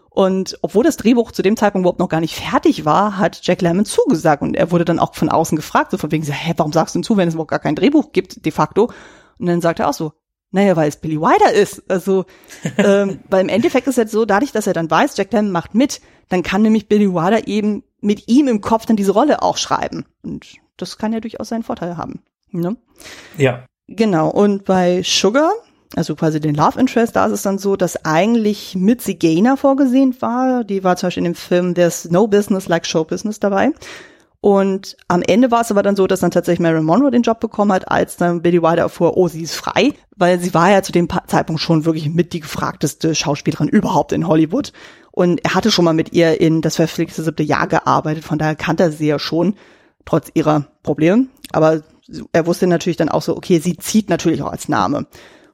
Und 0.09 0.57
obwohl 0.61 0.83
das 0.83 0.97
Drehbuch 0.97 1.31
zu 1.31 1.43
dem 1.43 1.55
Zeitpunkt 1.55 1.83
überhaupt 1.83 1.99
noch 1.99 2.09
gar 2.09 2.21
nicht 2.21 2.35
fertig 2.35 2.85
war, 2.85 3.17
hat 3.17 3.39
Jack 3.43 3.61
Lemmon 3.61 3.85
zugesagt. 3.85 4.41
Und 4.41 4.55
er 4.55 4.71
wurde 4.71 4.83
dann 4.83 4.99
auch 4.99 5.13
von 5.13 5.29
außen 5.29 5.55
gefragt, 5.55 5.91
so 5.91 5.97
von 5.97 6.11
wegen, 6.11 6.23
hä, 6.23 6.53
warum 6.57 6.73
sagst 6.73 6.95
du 6.95 6.99
denn 6.99 7.03
zu, 7.03 7.17
wenn 7.17 7.27
es 7.27 7.35
überhaupt 7.35 7.51
gar 7.51 7.59
kein 7.59 7.75
Drehbuch 7.75 8.11
gibt, 8.11 8.43
de 8.43 8.51
facto? 8.51 8.89
Und 9.37 9.45
dann 9.45 9.61
sagt 9.61 9.79
er 9.79 9.87
auch 9.87 9.93
so, 9.93 10.13
naja, 10.51 10.75
weil 10.75 10.89
es 10.89 10.97
Billy 10.97 11.19
Wilder 11.19 11.53
ist. 11.53 11.83
Also, 11.89 12.25
ähm, 12.77 13.19
weil 13.29 13.41
im 13.41 13.49
Endeffekt 13.49 13.87
ist 13.87 13.93
es 13.93 14.03
jetzt 14.03 14.11
so, 14.11 14.25
dadurch, 14.25 14.51
dass 14.51 14.67
er 14.67 14.73
dann 14.73 14.89
weiß, 14.89 15.17
Jack 15.17 15.31
Lemmon 15.33 15.51
macht 15.51 15.75
mit, 15.75 16.01
dann 16.29 16.43
kann 16.43 16.61
nämlich 16.61 16.87
Billy 16.87 17.13
Wilder 17.13 17.47
eben 17.47 17.83
mit 18.01 18.27
ihm 18.27 18.47
im 18.47 18.61
Kopf 18.61 18.85
dann 18.85 18.95
diese 18.95 19.11
Rolle 19.11 19.41
auch 19.41 19.57
schreiben. 19.57 20.05
Und 20.23 20.45
das 20.77 20.97
kann 20.97 21.13
ja 21.13 21.19
durchaus 21.19 21.49
seinen 21.49 21.63
Vorteil 21.63 21.97
haben. 21.97 22.21
Ne? 22.51 22.77
Ja. 23.37 23.65
Genau. 23.87 24.29
Und 24.29 24.65
bei 24.65 25.01
Sugar, 25.03 25.51
also 25.95 26.15
quasi 26.15 26.39
den 26.39 26.55
Love 26.55 26.79
Interest, 26.79 27.15
da 27.15 27.25
ist 27.25 27.31
es 27.31 27.41
dann 27.41 27.57
so, 27.57 27.75
dass 27.75 28.05
eigentlich 28.05 28.75
Mitzi 28.75 29.15
Gaynor 29.15 29.57
vorgesehen 29.57 30.15
war. 30.21 30.63
Die 30.63 30.83
war 30.83 30.97
zum 30.97 31.07
Beispiel 31.07 31.25
in 31.25 31.33
dem 31.33 31.35
Film 31.35 31.75
There's 31.75 32.09
No 32.11 32.27
Business 32.27 32.67
Like 32.67 32.85
Show 32.85 33.03
Business 33.05 33.39
dabei. 33.39 33.71
Und 34.47 34.95
am 35.09 35.23
Ende 35.23 35.51
war 35.51 35.59
es 35.59 35.71
aber 35.71 35.83
dann 35.83 35.97
so, 35.97 36.07
dass 36.07 36.21
dann 36.21 36.31
tatsächlich 36.31 36.61
Marilyn 36.61 36.85
Monroe 36.85 37.11
den 37.11 37.21
Job 37.21 37.41
bekommen 37.41 37.73
hat, 37.73 37.91
als 37.91 38.15
dann 38.15 38.41
Billy 38.41 38.61
Wilder 38.61 38.83
erfuhr, 38.83 39.17
oh, 39.17 39.27
sie 39.27 39.41
ist 39.41 39.55
frei, 39.55 39.91
weil 40.15 40.39
sie 40.39 40.53
war 40.53 40.71
ja 40.71 40.81
zu 40.81 40.93
dem 40.93 41.09
Zeitpunkt 41.27 41.61
schon 41.61 41.83
wirklich 41.83 42.09
mit 42.09 42.31
die 42.31 42.39
gefragteste 42.39 43.13
Schauspielerin 43.13 43.67
überhaupt 43.67 44.13
in 44.13 44.25
Hollywood. 44.25 44.71
Und 45.11 45.43
er 45.43 45.53
hatte 45.53 45.69
schon 45.69 45.83
mal 45.83 45.91
mit 45.91 46.13
ihr 46.13 46.39
in 46.39 46.61
das 46.61 46.77
verpflegte 46.77 47.21
siebte 47.21 47.43
Jahr 47.43 47.67
gearbeitet, 47.67 48.23
von 48.23 48.37
daher 48.37 48.55
kannte 48.55 48.83
er 48.83 48.91
sie 48.93 49.07
ja 49.07 49.19
schon, 49.19 49.55
trotz 50.05 50.29
ihrer 50.33 50.67
Probleme. 50.81 51.27
Aber 51.51 51.81
er 52.31 52.45
wusste 52.45 52.67
natürlich 52.67 52.95
dann 52.95 53.09
auch 53.09 53.23
so, 53.23 53.35
okay, 53.35 53.59
sie 53.59 53.75
zieht 53.75 54.09
natürlich 54.09 54.41
auch 54.43 54.53
als 54.53 54.69
Name. 54.69 55.07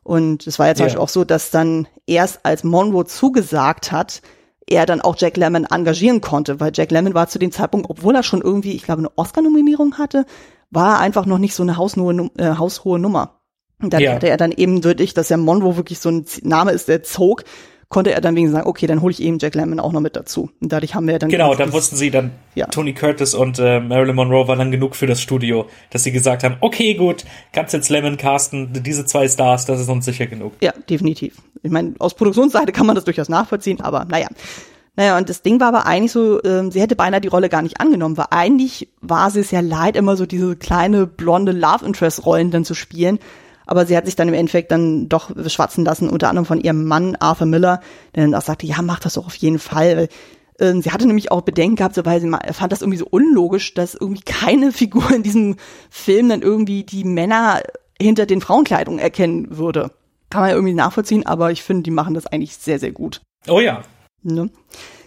Und 0.04 0.46
es 0.46 0.60
war 0.60 0.68
ja 0.68 0.76
zum 0.76 0.82
ja. 0.82 0.86
Beispiel 0.86 1.02
auch 1.02 1.10
so, 1.10 1.24
dass 1.24 1.50
dann 1.50 1.88
erst 2.06 2.46
als 2.46 2.64
Monroe 2.64 3.06
zugesagt 3.06 3.92
hat, 3.92 4.22
er 4.68 4.86
dann 4.86 5.02
auch 5.02 5.16
Jack 5.18 5.38
Lemmon 5.38 5.66
engagieren 5.66 6.22
konnte, 6.22 6.60
weil 6.60 6.72
Jack 6.74 6.92
Lemmon 6.92 7.14
war 7.14 7.28
zu 7.28 7.40
dem 7.40 7.52
Zeitpunkt, 7.52 7.90
obwohl 7.90 8.16
er 8.16 8.24
schon 8.24 8.42
irgendwie, 8.42 8.74
ich 8.74 8.84
glaube, 8.84 9.00
eine 9.00 9.12
Oscar-Nominierung 9.16 9.98
hatte, 9.98 10.26
war 10.72 10.96
er 10.96 11.00
einfach 11.00 11.26
noch 11.26 11.38
nicht 11.38 11.56
so 11.56 11.64
eine 11.64 11.78
haushohe, 11.78 12.30
äh, 12.38 12.56
haushohe 12.56 13.00
Nummer. 13.00 13.40
Und 13.82 13.94
dann 13.94 14.02
ja. 14.02 14.14
hatte 14.14 14.30
er 14.30 14.38
dann 14.38 14.52
eben 14.52 14.84
wirklich, 14.84 15.14
dass 15.14 15.30
ja 15.30 15.38
Monroe 15.38 15.76
wirklich 15.76 16.00
so 16.00 16.10
ein 16.10 16.26
Name 16.42 16.72
ist, 16.72 16.88
der 16.88 17.04
zog, 17.04 17.44
konnte 17.90 18.12
er 18.12 18.22
dann 18.22 18.36
wegen 18.36 18.50
sagen, 18.50 18.68
okay, 18.68 18.88
dann 18.88 19.02
hole 19.02 19.12
ich 19.12 19.22
eben 19.22 19.38
Jack 19.40 19.56
Lemmon 19.56 19.80
auch 19.80 19.92
noch 19.92 20.00
mit 20.00 20.16
dazu. 20.16 20.50
Und 20.62 20.72
dadurch 20.72 20.96
haben 20.96 21.08
wir 21.08 21.20
dann 21.20 21.30
genau, 21.30 21.54
dann 21.54 21.72
wussten 21.74 21.96
sie 21.96 22.10
dann 22.10 22.32
ja. 22.56 22.66
Tony 22.68 22.94
Curtis 22.94 23.34
und 23.36 23.60
äh, 23.60 23.80
Marilyn 23.80 24.16
Monroe 24.16 24.48
waren 24.48 24.60
dann 24.60 24.72
genug 24.72 24.96
für 24.96 25.06
das 25.06 25.22
Studio, 25.22 25.68
dass 25.92 26.04
sie 26.04 26.12
gesagt 26.12 26.44
haben, 26.44 26.58
okay, 26.62 26.96
gut, 26.96 27.24
kannst 27.52 27.74
jetzt 27.74 27.90
Lemmon 27.90 28.18
casten, 28.18 28.74
diese 28.74 29.06
zwei 29.06 29.28
Stars, 29.28 29.66
das 29.66 29.80
ist 29.80 29.90
uns 29.90 30.06
sicher 30.06 30.26
genug. 30.26 30.54
Ja, 30.62 30.74
definitiv. 30.90 31.36
Ich 31.64 31.72
meine, 31.72 31.96
aus 32.00 32.14
Produktionsseite 32.14 32.72
kann 32.72 32.86
man 32.86 32.96
das 32.96 33.06
durchaus 33.06 33.30
nachvollziehen, 33.30 33.82
aber 33.82 34.06
naja. 34.06 34.28
Naja, 34.96 35.18
und 35.18 35.28
das 35.28 35.42
Ding 35.42 35.60
war 35.60 35.70
aber 35.70 35.88
eigentlich 35.88 36.12
so, 36.12 36.44
ähm, 36.44 36.70
sie 36.70 36.80
hätte 36.80 36.96
beinahe 36.96 37.20
die 37.20 37.28
Rolle 37.28 37.50
gar 37.50 37.64
nicht 37.64 37.82
angenommen, 37.82 38.16
weil 38.16 38.28
eigentlich 38.30 38.90
war 39.02 39.32
sie 39.32 39.40
es 39.40 39.50
ja 39.50 39.62
leid, 39.62 39.96
immer 39.96 40.16
so 40.16 40.28
diese 40.28 40.56
kleine 40.56 41.08
blonde 41.08 41.52
Love 41.52 41.84
Interest 41.84 42.24
Rollen 42.26 42.52
dann 42.52 42.64
zu 42.64 42.76
spielen. 42.76 43.18
Aber 43.66 43.86
sie 43.86 43.98
hat 43.98 44.06
sich 44.06 44.16
dann 44.16 44.28
im 44.28 44.34
Endeffekt 44.36 44.72
dann 44.72 45.10
doch 45.10 45.32
schwatzen 45.48 45.86
lassen, 45.86 46.10
unter 46.10 46.30
anderem 46.30 46.46
von 46.46 46.62
ihrem 46.62 46.86
Mann 46.86 47.16
Arthur 47.16 47.48
Miller, 47.48 47.80
der 48.14 48.26
dann 48.26 48.36
auch 48.36 48.42
sagte, 48.42 48.68
ja, 48.68 48.82
mach 48.84 49.00
das 49.00 49.14
doch 49.14 49.26
auf 49.26 49.36
jeden 49.36 49.58
Fall. 49.58 50.10
Ähm, 50.60 50.82
sie 50.82 50.92
hatte 50.92 51.08
nämlich 51.08 51.32
auch 51.32 51.42
Bedenken 51.42 51.78
gehabt, 51.78 51.96
so, 51.96 52.06
weil 52.06 52.22
sie 52.22 52.30
fand 52.52 52.72
das 52.72 52.82
irgendwie 52.82 53.00
so 53.00 53.08
unlogisch, 53.10 53.74
dass 53.74 53.96
irgendwie 53.96 54.22
keine 54.22 54.72
Figur 54.74 55.10
in 55.12 55.24
diesem 55.24 55.56
Film 55.90 56.30
dann 56.30 56.42
irgendwie 56.42 56.84
die 56.84 57.04
Männer 57.04 57.62
hinter 58.00 58.26
den 58.26 58.42
Frauenkleidungen 58.42 59.00
erkennen 59.00 59.58
würde. 59.58 59.92
Kann 60.34 60.42
man 60.42 60.50
ja 60.50 60.56
irgendwie 60.56 60.74
nachvollziehen, 60.74 61.28
aber 61.28 61.52
ich 61.52 61.62
finde, 61.62 61.84
die 61.84 61.92
machen 61.92 62.16
das 62.16 62.26
eigentlich 62.26 62.58
sehr, 62.58 62.80
sehr 62.80 62.92
gut. 62.92 63.22
Oh 63.48 63.60
ja. 63.60 63.84
Ne? 64.24 64.50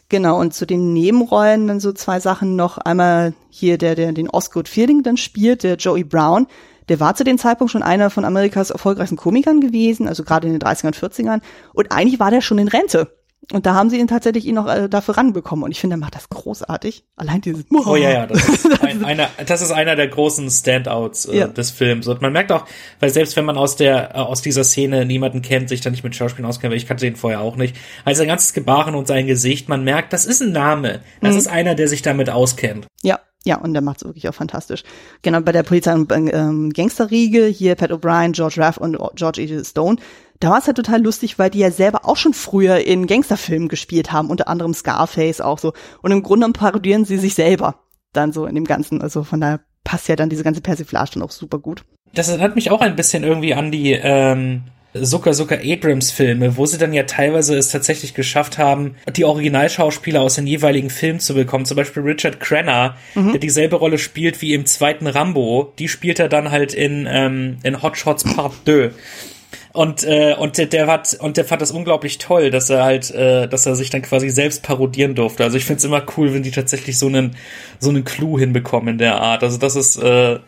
Genau, 0.09 0.39
und 0.39 0.55
zu 0.55 0.69
den 0.69 0.93
Nebenrollen 0.93 1.67
dann 1.67 1.81
so 1.81 1.93
zwei 1.93 2.21
Sachen 2.21 2.55
noch. 2.55 2.79
Einmal 2.79 3.35
hier 3.51 3.77
der, 3.77 3.97
der 3.97 4.13
den 4.13 4.31
Osgood 4.31 4.69
Fielding 4.69 5.03
dann 5.03 5.17
spielt, 5.17 5.65
der 5.65 5.79
Joey 5.79 6.05
Brown. 6.05 6.47
Der 6.89 7.01
war 7.01 7.17
zu 7.17 7.25
dem 7.25 7.39
Zeitpunkt 7.39 7.73
schon 7.73 7.83
einer 7.83 8.09
von 8.09 8.25
Amerikas 8.25 8.71
erfolgreichsten 8.71 9.17
Komikern 9.17 9.61
gewesen, 9.61 10.07
also 10.07 10.23
gerade 10.23 10.47
in 10.47 10.53
den 10.53 10.63
30ern 10.63 10.87
und 10.87 10.97
40ern. 10.97 11.41
Und 11.75 11.91
eigentlich 11.91 12.21
war 12.21 12.31
der 12.31 12.41
schon 12.41 12.59
in 12.59 12.69
Rente. 12.69 13.11
Und 13.53 13.65
da 13.65 13.75
haben 13.75 13.91
sie 13.91 13.99
ihn 13.99 14.09
tatsächlich 14.09 14.45
ihn 14.45 14.57
noch 14.57 14.69
äh, 14.69 14.89
dafür 14.89 15.17
ranbekommen. 15.17 15.65
Und 15.65 15.71
ich 15.71 15.81
finde, 15.81 15.95
er 15.95 15.99
macht 15.99 16.17
das 16.17 16.29
großartig. 16.29 17.05
Allein 17.15 17.41
dieses. 17.41 17.65
Oh 17.71 17.95
ja, 17.95 18.11
ja, 18.11 18.27
das 18.27 18.49
ist, 18.49 18.83
ein, 18.83 19.05
einer, 19.05 19.29
das 19.47 19.63
ist 19.63 19.71
einer 19.71 19.95
der 19.95 20.09
großen 20.09 20.51
Standouts 20.51 21.27
äh, 21.27 21.39
ja. 21.39 21.47
des 21.47 21.71
Films. 21.71 22.09
Und 22.09 22.21
man 22.23 22.33
merkt 22.33 22.51
auch, 22.51 22.65
weil 22.99 23.11
selbst 23.11 23.37
wenn 23.37 23.45
man 23.45 23.57
aus 23.57 23.77
der 23.77 24.17
äh, 24.17 24.19
aus 24.19 24.43
dieser 24.43 24.65
Szene 24.65 25.05
niemanden 25.07 25.43
kennt, 25.43 25.69
sich 25.69 25.81
da 25.81 25.91
nicht 25.91 26.03
mit 26.03 26.17
Schauspielern 26.17 26.49
auskennt, 26.49 26.73
weil 26.73 26.79
ich 26.79 26.89
kannte 26.89 27.05
den 27.05 27.17
vorher 27.17 27.41
auch 27.41 27.57
nicht, 27.57 27.77
also 28.05 28.19
sein 28.19 28.29
ganzes 28.29 28.53
Gebaren 28.53 28.95
und 28.97 29.07
sein 29.07 29.27
Gesicht, 29.27 29.69
man 29.69 29.85
merkt, 29.85 30.13
das 30.13 30.27
ist 30.27 30.43
ein 30.43 30.53
Name. 30.53 31.01
Das 31.21 31.35
mhm. 31.35 31.39
ist 31.39 31.47
einer, 31.47 31.75
der 31.77 31.87
sich 31.87 32.03
damit 32.03 32.31
auskennt. 32.31 32.87
Ja, 33.03 33.21
ja, 33.47 33.59
und 33.59 33.75
der 33.75 33.83
macht 33.83 33.99
es 33.99 34.05
wirklich 34.05 34.29
auch 34.29 34.35
fantastisch. 34.35 34.83
Genau, 35.23 35.41
bei 35.41 35.53
der 35.53 35.63
Polizei- 35.63 35.95
und 35.95 36.11
ähm, 36.13 36.73
Gangsterriege, 36.73 37.47
hier 37.47 37.77
Pat 37.77 37.93
O'Brien, 37.93 38.33
George 38.33 38.57
Raff 38.59 38.77
und 38.77 38.99
George 39.15 39.41
E. 39.41 39.65
Stone, 39.65 39.99
da 40.41 40.51
war 40.51 40.59
es 40.59 40.67
halt 40.67 40.77
total 40.77 41.03
lustig, 41.03 41.39
weil 41.39 41.51
die 41.51 41.59
ja 41.59 41.71
selber 41.71 42.05
auch 42.05 42.17
schon 42.17 42.35
früher 42.35 42.79
in 42.79 43.07
Gangsterfilmen 43.07 43.69
gespielt 43.69 44.13
haben, 44.13 44.31
unter 44.31 44.49
anderem 44.49 44.75
Scarface 44.75 45.41
auch 45.41 45.59
so. 45.59 45.73
Und 46.03 46.13
im 46.13 46.23
Grunde 46.23 46.49
parodieren 46.51 47.05
sie 47.05 47.19
sich 47.19 47.35
selber 47.35 47.77
dann 48.13 48.33
so 48.33 48.47
in 48.47 48.55
dem 48.55 48.65
Ganzen. 48.65 49.03
Also 49.03 49.25
von 49.25 49.41
daher 49.41 49.61
passt 49.85 50.09
ja 50.09 50.17
dann 50.17 50.29
diese 50.29 50.45
ganze 50.45 50.61
Persiflage 50.61 51.13
dann 51.15 51.23
auch 51.23 51.31
super 51.31 51.59
gut. 51.59 51.85
Das 52.15 52.29
erinnert 52.29 52.55
mich 52.55 52.71
auch 52.71 52.81
ein 52.81 52.97
bisschen 52.97 53.25
irgendwie 53.25 53.55
an 53.55 53.71
die 53.71 53.93
ähm, 53.93 54.63
Zucker 55.03 55.33
Zucker 55.33 55.59
Abrams 55.63 56.11
Filme, 56.11 56.57
wo 56.57 56.67
sie 56.67 56.79
dann 56.79 56.93
ja 56.93 57.03
teilweise 57.03 57.57
es 57.57 57.71
tatsächlich 57.71 58.15
geschafft 58.15 58.59
haben, 58.59 58.97
die 59.15 59.25
Originalschauspieler 59.25 60.21
aus 60.21 60.37
den 60.37 60.47
jeweiligen 60.47 60.91
Filmen 60.91 61.21
zu 61.21 61.35
bekommen. 61.35 61.67
Zum 61.67 61.77
Beispiel 61.77 62.03
Richard 62.03 62.41
Crenna, 62.41 62.97
mhm. 63.15 63.33
der 63.33 63.41
dieselbe 63.41 63.77
Rolle 63.77 63.99
spielt 63.99 64.41
wie 64.41 64.55
im 64.55 64.67
zweiten 64.67 65.07
Rambo. 65.07 65.73
Die 65.79 65.89
spielt 65.89 66.19
er 66.19 66.29
dann 66.29 66.51
halt 66.51 66.75
in, 66.75 67.07
ähm, 67.11 67.59
in 67.63 67.83
Hot 67.83 67.99
Shots 67.99 68.25
Part 68.25 68.55
2. 68.65 68.91
Und, 69.77 70.05
äh, 70.05 70.35
und 70.39 70.57
der, 70.57 70.67
der 70.67 70.87
hat 70.87 71.19
und 71.21 71.37
der 71.37 71.45
fand 71.45 71.61
das 71.61 71.71
unglaublich 71.71 72.17
toll, 72.17 72.51
dass 72.51 72.71
er 72.71 72.83
halt, 72.83 73.11
äh, 73.11 73.47
dass 73.47 73.67
er 73.67 73.77
sich 73.77 73.91
dann 73.91 74.01
quasi 74.01 74.31
selbst 74.31 74.63
parodieren 74.63 75.15
durfte. 75.15 75.45
Also 75.45 75.59
ich 75.59 75.67
find's 75.67 75.85
immer 75.85 76.03
cool, 76.17 76.33
wenn 76.33 76.43
die 76.43 76.51
tatsächlich 76.51 76.99
so 76.99 77.09
einen 77.09 77.37
so 77.79 77.91
einen 77.91 78.03
Clou 78.03 78.39
hinbekommen 78.39 78.95
in 78.95 78.99
der 78.99 79.21
Art. 79.21 79.43
Also 79.43 79.59
das 79.59 79.77
ist 79.77 79.97
äh, 79.97 80.39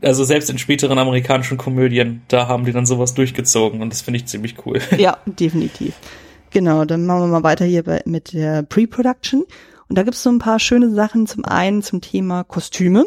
also 0.00 0.24
selbst 0.24 0.48
in 0.48 0.56
späteren 0.56 0.98
amerikanischen 0.98 1.58
Komödien, 1.58 2.22
da 2.28 2.48
haben 2.48 2.64
die 2.64 2.72
dann 2.72 2.86
sowas 2.86 3.12
durchgezogen 3.12 3.82
und 3.82 3.92
das 3.92 4.00
finde 4.00 4.20
ich 4.20 4.26
ziemlich 4.26 4.56
cool. 4.64 4.80
Ja, 4.96 5.18
definitiv. 5.26 5.94
Genau, 6.50 6.86
dann 6.86 7.04
machen 7.04 7.20
wir 7.20 7.26
mal 7.26 7.42
weiter 7.42 7.66
hier 7.66 7.82
bei, 7.82 8.00
mit 8.06 8.32
der 8.32 8.62
Pre-Production. 8.62 9.44
Und 9.88 9.98
da 9.98 10.02
gibt 10.02 10.14
es 10.14 10.22
so 10.22 10.30
ein 10.30 10.38
paar 10.38 10.58
schöne 10.58 10.90
Sachen. 10.90 11.26
Zum 11.26 11.44
einen 11.44 11.82
zum 11.82 12.00
Thema 12.00 12.44
Kostüme. 12.44 13.06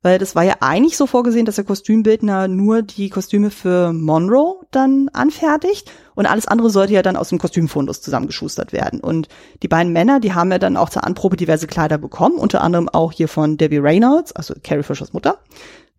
Weil 0.00 0.18
das 0.18 0.36
war 0.36 0.44
ja 0.44 0.56
eigentlich 0.60 0.96
so 0.96 1.06
vorgesehen, 1.06 1.44
dass 1.44 1.56
der 1.56 1.64
Kostümbildner 1.64 2.46
nur 2.46 2.82
die 2.82 3.10
Kostüme 3.10 3.50
für 3.50 3.92
Monroe 3.92 4.60
dann 4.70 5.08
anfertigt 5.12 5.90
und 6.14 6.26
alles 6.26 6.46
andere 6.46 6.70
sollte 6.70 6.92
ja 6.92 7.02
dann 7.02 7.16
aus 7.16 7.30
dem 7.30 7.38
Kostümfundus 7.38 8.00
zusammengeschustert 8.00 8.72
werden. 8.72 9.00
Und 9.00 9.28
die 9.62 9.68
beiden 9.68 9.92
Männer, 9.92 10.20
die 10.20 10.34
haben 10.34 10.52
ja 10.52 10.58
dann 10.58 10.76
auch 10.76 10.90
zur 10.90 11.04
Anprobe 11.04 11.36
diverse 11.36 11.66
Kleider 11.66 11.98
bekommen, 11.98 12.36
unter 12.36 12.60
anderem 12.60 12.88
auch 12.88 13.10
hier 13.10 13.26
von 13.26 13.56
Debbie 13.56 13.78
Reynolds, 13.78 14.32
also 14.32 14.54
Carrie 14.62 14.84
Fishers 14.84 15.12
Mutter. 15.12 15.38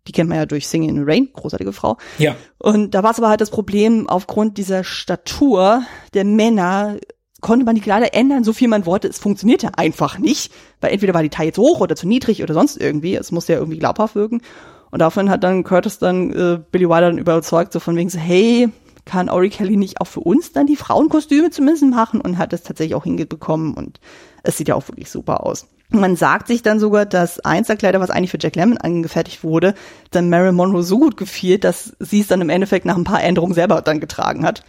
Die 0.06 0.12
kennt 0.12 0.30
man 0.30 0.38
ja 0.38 0.46
durch 0.46 0.66
Singing 0.66 0.88
in 0.88 0.96
the 0.96 1.02
Rain, 1.04 1.28
großartige 1.34 1.74
Frau. 1.74 1.98
Ja. 2.16 2.34
Und 2.58 2.94
da 2.94 3.02
war 3.02 3.10
es 3.10 3.18
aber 3.18 3.28
halt 3.28 3.42
das 3.42 3.50
Problem, 3.50 4.08
aufgrund 4.08 4.56
dieser 4.56 4.82
Statur 4.82 5.82
der 6.14 6.24
Männer 6.24 6.96
konnte 7.40 7.64
man 7.64 7.74
die 7.74 7.80
Kleider 7.80 8.14
ändern, 8.14 8.44
so 8.44 8.52
viel 8.52 8.68
man 8.68 8.86
wollte. 8.86 9.08
Es 9.08 9.18
funktionierte 9.18 9.76
einfach 9.78 10.18
nicht, 10.18 10.52
weil 10.80 10.92
entweder 10.92 11.14
war 11.14 11.22
die 11.22 11.30
Taille 11.30 11.52
zu 11.52 11.62
hoch 11.62 11.80
oder 11.80 11.96
zu 11.96 12.06
niedrig 12.06 12.42
oder 12.42 12.54
sonst 12.54 12.76
irgendwie. 12.76 13.14
Es 13.14 13.32
musste 13.32 13.54
ja 13.54 13.58
irgendwie 13.58 13.78
glaubhaft 13.78 14.14
wirken. 14.14 14.42
Und 14.90 15.00
daraufhin 15.00 15.30
hat 15.30 15.44
dann 15.44 15.64
Curtis 15.64 15.98
dann 15.98 16.32
äh, 16.32 16.60
Billy 16.70 16.88
Wilder 16.88 17.10
dann 17.10 17.18
überzeugt, 17.18 17.72
so 17.72 17.80
von 17.80 17.96
wegen 17.96 18.10
so, 18.10 18.18
hey, 18.18 18.68
kann 19.04 19.28
Ori 19.28 19.50
Kelly 19.50 19.76
nicht 19.76 20.00
auch 20.00 20.06
für 20.06 20.20
uns 20.20 20.52
dann 20.52 20.66
die 20.66 20.76
Frauenkostüme 20.76 21.50
zumindest 21.50 21.84
machen 21.84 22.20
und 22.20 22.38
hat 22.38 22.52
es 22.52 22.62
tatsächlich 22.62 22.94
auch 22.94 23.04
hingebekommen 23.04 23.74
und 23.74 24.00
es 24.42 24.56
sieht 24.56 24.68
ja 24.68 24.74
auch 24.74 24.86
wirklich 24.88 25.10
super 25.10 25.44
aus. 25.44 25.66
Man 25.92 26.14
sagt 26.14 26.46
sich 26.46 26.62
dann 26.62 26.78
sogar, 26.78 27.04
dass 27.04 27.40
eins 27.40 27.66
der 27.66 27.76
Kleider, 27.76 27.98
was 27.98 28.10
eigentlich 28.10 28.30
für 28.30 28.38
Jack 28.40 28.54
Lemmon 28.54 28.78
angefertigt 28.78 29.42
wurde, 29.42 29.74
dann 30.12 30.30
Marilyn 30.30 30.54
Monroe 30.54 30.84
so 30.84 30.98
gut 30.98 31.16
gefiel, 31.16 31.58
dass 31.58 31.96
sie 31.98 32.20
es 32.20 32.28
dann 32.28 32.40
im 32.40 32.48
Endeffekt 32.48 32.86
nach 32.86 32.96
ein 32.96 33.04
paar 33.04 33.22
Änderungen 33.22 33.54
selber 33.54 33.82
dann 33.82 33.98
getragen 33.98 34.46
hat. 34.46 34.62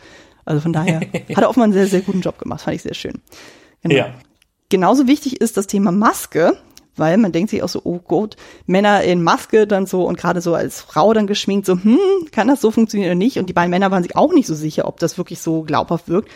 Also 0.45 0.61
von 0.61 0.73
daher 0.73 1.01
hat 1.13 1.37
er 1.37 1.49
offenbar 1.49 1.65
einen 1.65 1.73
sehr, 1.73 1.87
sehr 1.87 2.01
guten 2.01 2.21
Job 2.21 2.37
gemacht. 2.37 2.61
Fand 2.61 2.75
ich 2.75 2.81
sehr 2.81 2.93
schön. 2.93 3.21
Genau. 3.83 3.95
Ja. 3.95 4.13
Genauso 4.69 5.07
wichtig 5.07 5.41
ist 5.41 5.57
das 5.57 5.67
Thema 5.67 5.91
Maske, 5.91 6.57
weil 6.95 7.17
man 7.17 7.31
denkt 7.31 7.49
sich 7.49 7.63
auch 7.63 7.69
so, 7.69 7.81
oh 7.83 7.99
Gott, 7.99 8.37
Männer 8.65 9.03
in 9.03 9.23
Maske 9.23 9.67
dann 9.67 9.85
so 9.85 10.05
und 10.05 10.17
gerade 10.17 10.41
so 10.41 10.53
als 10.55 10.81
Frau 10.81 11.13
dann 11.13 11.27
geschminkt, 11.27 11.65
so, 11.65 11.73
hm, 11.73 11.97
kann 12.31 12.47
das 12.47 12.61
so 12.61 12.71
funktionieren 12.71 13.11
oder 13.11 13.17
nicht? 13.17 13.37
Und 13.37 13.47
die 13.47 13.53
beiden 13.53 13.69
Männer 13.69 13.91
waren 13.91 14.03
sich 14.03 14.15
auch 14.15 14.33
nicht 14.33 14.47
so 14.47 14.55
sicher, 14.55 14.87
ob 14.87 14.99
das 14.99 15.17
wirklich 15.17 15.39
so 15.39 15.63
glaubhaft 15.63 16.07
wirkt. 16.07 16.29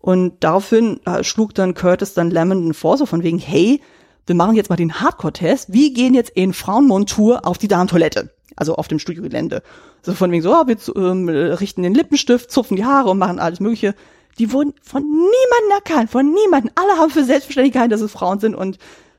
Und 0.00 0.42
daraufhin 0.44 1.00
äh, 1.04 1.24
schlug 1.24 1.54
dann 1.54 1.74
Curtis 1.74 2.14
dann 2.14 2.30
Lemon 2.30 2.74
vor, 2.74 2.96
so 2.96 3.06
von 3.06 3.22
wegen, 3.22 3.38
hey, 3.38 3.80
wir 4.26 4.34
machen 4.34 4.56
jetzt 4.56 4.70
mal 4.70 4.76
den 4.76 5.00
Hardcore-Test. 5.00 5.72
Wir 5.72 5.92
gehen 5.92 6.14
jetzt 6.14 6.30
in 6.30 6.52
Frauenmontur 6.52 7.46
auf 7.46 7.58
die 7.58 7.68
Damentoilette. 7.68 8.30
Also 8.58 8.74
auf 8.74 8.88
dem 8.88 8.98
Studiogelände. 8.98 9.62
So 10.02 10.14
von 10.14 10.32
wegen 10.32 10.42
so, 10.42 10.52
oh, 10.52 10.66
wir 10.66 10.76
ähm, 10.96 11.28
richten 11.28 11.82
den 11.82 11.94
Lippenstift, 11.94 12.50
zupfen 12.50 12.76
die 12.76 12.84
Haare 12.84 13.10
und 13.10 13.18
machen 13.18 13.38
alles 13.38 13.60
Mögliche. 13.60 13.94
Die 14.38 14.52
wurden 14.52 14.74
von 14.82 15.02
niemandem 15.02 15.70
erkannt, 15.74 16.10
von 16.10 16.32
niemandem. 16.32 16.72
Alle 16.74 17.00
haben 17.00 17.10
für 17.10 17.24
selbstverständlich 17.24 17.72
gehalten, 17.72 17.90
dass 17.90 18.00
es 18.00 18.12
Frauen 18.12 18.40
sind 18.40 18.54
und 18.54 18.78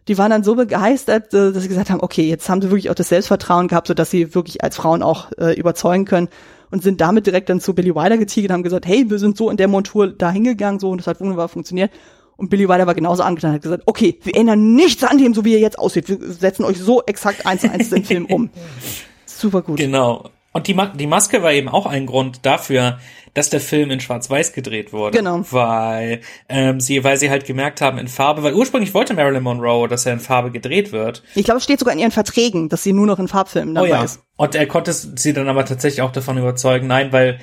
die 0.10 0.18
waren 0.18 0.32
dann 0.32 0.44
so 0.44 0.56
begeistert, 0.56 1.34
äh, 1.34 1.54
dass 1.54 1.64
sie 1.64 1.70
gesagt 1.70 1.90
haben, 1.90 2.02
okay, 2.02 2.28
jetzt 2.28 2.50
haben 2.50 2.62
sie 2.62 2.70
wirklich 2.70 2.90
auch 2.90 2.96
das 2.96 3.10
Selbstvertrauen 3.10 3.68
gehabt, 3.68 3.88
so 3.88 3.94
dass 3.94 4.12
sie 4.12 4.34
wirklich 4.36 4.64
als 4.64 4.76
Frauen 4.76 5.04
auch 5.04 5.32
äh, 5.38 5.54
überzeugen 5.58 6.06
können 6.06 6.30
und 6.72 6.84
sind 6.84 7.00
damit 7.00 7.28
direkt 7.28 7.50
dann 7.50 7.62
zu 7.62 7.74
Billy 7.74 7.96
Wilder 7.96 8.18
getigert 8.18 8.50
und 8.50 8.56
haben 8.56 8.64
gesagt, 8.64 8.88
hey, 8.88 9.10
wir 9.10 9.20
sind 9.20 9.38
so 9.38 9.50
in 9.50 9.58
der 9.58 9.68
Montur 9.68 10.08
da 10.08 10.32
hingegangen, 10.32 10.80
so 10.80 10.90
und 10.90 11.00
das 11.00 11.08
hat 11.08 11.22
wunderbar 11.22 11.48
funktioniert. 11.48 11.92
Und 12.38 12.50
Billy 12.50 12.70
Wilder 12.70 12.88
war 12.88 12.96
genauso 12.96 13.22
angetan, 13.22 13.54
hat 13.54 13.62
gesagt, 13.62 13.84
okay, 13.86 14.18
wir 14.24 14.34
ändern 14.36 14.74
nichts 14.74 15.04
an 15.04 15.18
dem, 15.18 15.34
so 15.34 15.44
wie 15.44 15.54
er 15.54 15.60
jetzt 15.60 15.78
aussieht. 15.78 16.08
Wir 16.08 16.18
setzen 16.32 16.64
euch 16.64 16.80
so 16.80 17.04
exakt 17.06 17.46
eins 17.46 17.62
zu 17.62 17.72
eins 17.72 17.90
den 17.90 18.06
Film 18.06 18.26
um. 18.26 18.50
Super 19.40 19.62
gut. 19.62 19.78
Genau. 19.78 20.30
Und 20.52 20.68
die, 20.68 20.74
Ma 20.74 20.88
die 20.88 21.08
Maske 21.08 21.42
war 21.44 21.54
eben 21.54 21.70
auch 21.70 21.86
ein 21.86 22.06
Grund 22.06 22.46
dafür, 22.46 23.00
dass 23.34 23.50
der 23.50 23.62
Film 23.62 23.92
in 23.92 24.00
Schwarz-Weiß 24.00 24.54
gedreht 24.54 24.94
wurde. 24.94 25.18
Genau. 25.18 25.42
Weil 25.52 26.22
ähm, 26.48 26.80
sie, 26.80 27.04
weil 27.04 27.18
sie 27.18 27.30
halt 27.30 27.46
gemerkt 27.46 27.82
haben 27.82 27.98
in 27.98 28.08
Farbe, 28.08 28.44
weil 28.44 28.54
ursprünglich 28.54 28.94
wollte 28.94 29.14
Marilyn 29.14 29.44
Monroe, 29.44 29.88
dass 29.88 30.06
er 30.06 30.14
in 30.14 30.20
Farbe 30.20 30.52
gedreht 30.52 30.92
wird. 30.92 31.24
Ich 31.36 31.46
glaube, 31.46 31.58
es 31.58 31.64
steht 31.64 31.80
sogar 31.80 31.94
in 31.94 32.00
ihren 32.00 32.12
Verträgen, 32.12 32.70
dass 32.70 32.84
sie 32.84 32.94
nur 32.94 33.08
noch 33.08 33.20
in 33.20 33.28
Farbfilmen 33.28 33.76
dabei 33.76 33.88
oh 33.88 33.92
ja. 33.92 34.04
ist. 34.04 34.22
Und 34.40 34.56
er 34.56 34.68
konnte 34.68 34.94
sie 34.94 35.34
dann 35.34 35.50
aber 35.50 35.66
tatsächlich 35.66 36.02
auch 36.02 36.14
davon 36.14 36.38
überzeugen, 36.38 36.88
nein, 36.88 37.12
weil 37.12 37.40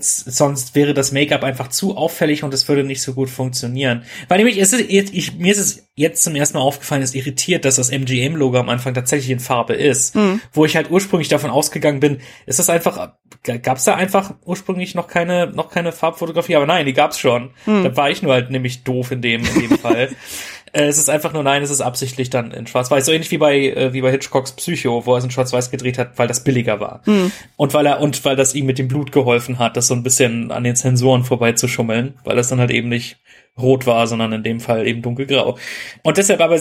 sonst 0.00 0.74
wäre 0.74 0.94
das 0.94 1.12
Make-up 1.12 1.44
einfach 1.44 1.68
zu 1.68 1.94
auffällig 1.94 2.42
und 2.42 2.54
es 2.54 2.66
würde 2.68 2.84
nicht 2.84 3.02
so 3.02 3.12
gut 3.12 3.28
funktionieren. 3.28 4.04
Weil 4.28 4.38
nämlich 4.38 4.56
ist 4.56 4.72
es, 4.72 4.80
ich, 4.80 5.34
mir 5.34 5.52
ist 5.52 5.58
es 5.58 5.88
jetzt 5.94 6.24
zum 6.24 6.34
ersten 6.34 6.56
Mal 6.56 6.64
aufgefallen, 6.64 7.02
ist 7.02 7.14
irritiert, 7.14 7.66
dass 7.66 7.76
das 7.76 7.90
MGM-Logo 7.90 8.58
am 8.58 8.70
Anfang 8.70 8.94
tatsächlich 8.94 9.30
in 9.30 9.40
Farbe 9.40 9.74
ist. 9.74 10.16
Mhm. 10.16 10.40
Wo 10.52 10.64
ich 10.64 10.74
halt 10.74 10.90
ursprünglich 10.90 11.28
davon 11.28 11.50
ausgegangen 11.50 12.00
bin, 12.00 12.22
ist 12.46 12.58
das 12.58 12.70
einfach, 12.70 13.12
gab 13.42 13.76
es 13.76 13.84
da 13.84 13.96
einfach 13.96 14.34
ursprünglich 14.46 14.94
noch 14.94 15.06
keine, 15.28 15.52
noch 15.52 15.70
keine 15.70 15.92
Farbfotografie, 15.92 16.56
aber 16.56 16.66
nein, 16.66 16.86
die 16.86 16.92
gab's 16.92 17.18
schon. 17.18 17.50
Mhm. 17.66 17.84
Da 17.84 17.96
war 17.96 18.10
ich 18.10 18.22
nur 18.22 18.32
halt 18.32 18.50
nämlich 18.50 18.84
doof 18.84 19.10
in 19.12 19.22
dem, 19.22 19.44
in 19.44 19.68
dem 19.68 19.78
Fall. 19.78 20.08
Äh, 20.72 20.84
es 20.84 20.98
ist 20.98 21.08
einfach 21.08 21.32
nur 21.32 21.42
nein, 21.42 21.62
es 21.62 21.70
ist 21.70 21.80
absichtlich 21.80 22.30
dann 22.30 22.50
in 22.50 22.66
Schwarz-Weiß. 22.66 23.06
So 23.06 23.12
ähnlich 23.12 23.30
wie 23.30 23.38
bei, 23.38 23.58
äh, 23.58 23.92
wie 23.92 24.00
bei 24.00 24.10
Hitchcocks 24.10 24.52
Psycho, 24.52 25.06
wo 25.06 25.14
er 25.14 25.18
es 25.18 25.24
in 25.24 25.30
Schwarz-Weiß 25.30 25.70
gedreht 25.70 25.98
hat, 25.98 26.12
weil 26.16 26.28
das 26.28 26.44
billiger 26.44 26.80
war. 26.80 27.02
Mhm. 27.06 27.32
Und 27.56 27.74
weil 27.74 27.86
er, 27.86 28.00
und 28.00 28.24
weil 28.24 28.36
das 28.36 28.54
ihm 28.54 28.66
mit 28.66 28.78
dem 28.78 28.88
Blut 28.88 29.12
geholfen 29.12 29.58
hat, 29.58 29.76
das 29.76 29.86
so 29.86 29.94
ein 29.94 30.02
bisschen 30.02 30.50
an 30.50 30.64
den 30.64 30.76
Zensoren 30.76 31.24
vorbeizuschummeln, 31.24 32.14
weil 32.24 32.36
das 32.36 32.48
dann 32.48 32.60
halt 32.60 32.70
eben 32.70 32.88
nicht 32.88 33.16
rot 33.60 33.86
war, 33.86 34.06
sondern 34.06 34.32
in 34.32 34.42
dem 34.42 34.60
Fall 34.60 34.86
eben 34.86 35.02
dunkelgrau. 35.02 35.56
Und 36.02 36.16
deshalb 36.16 36.40
aber 36.40 36.58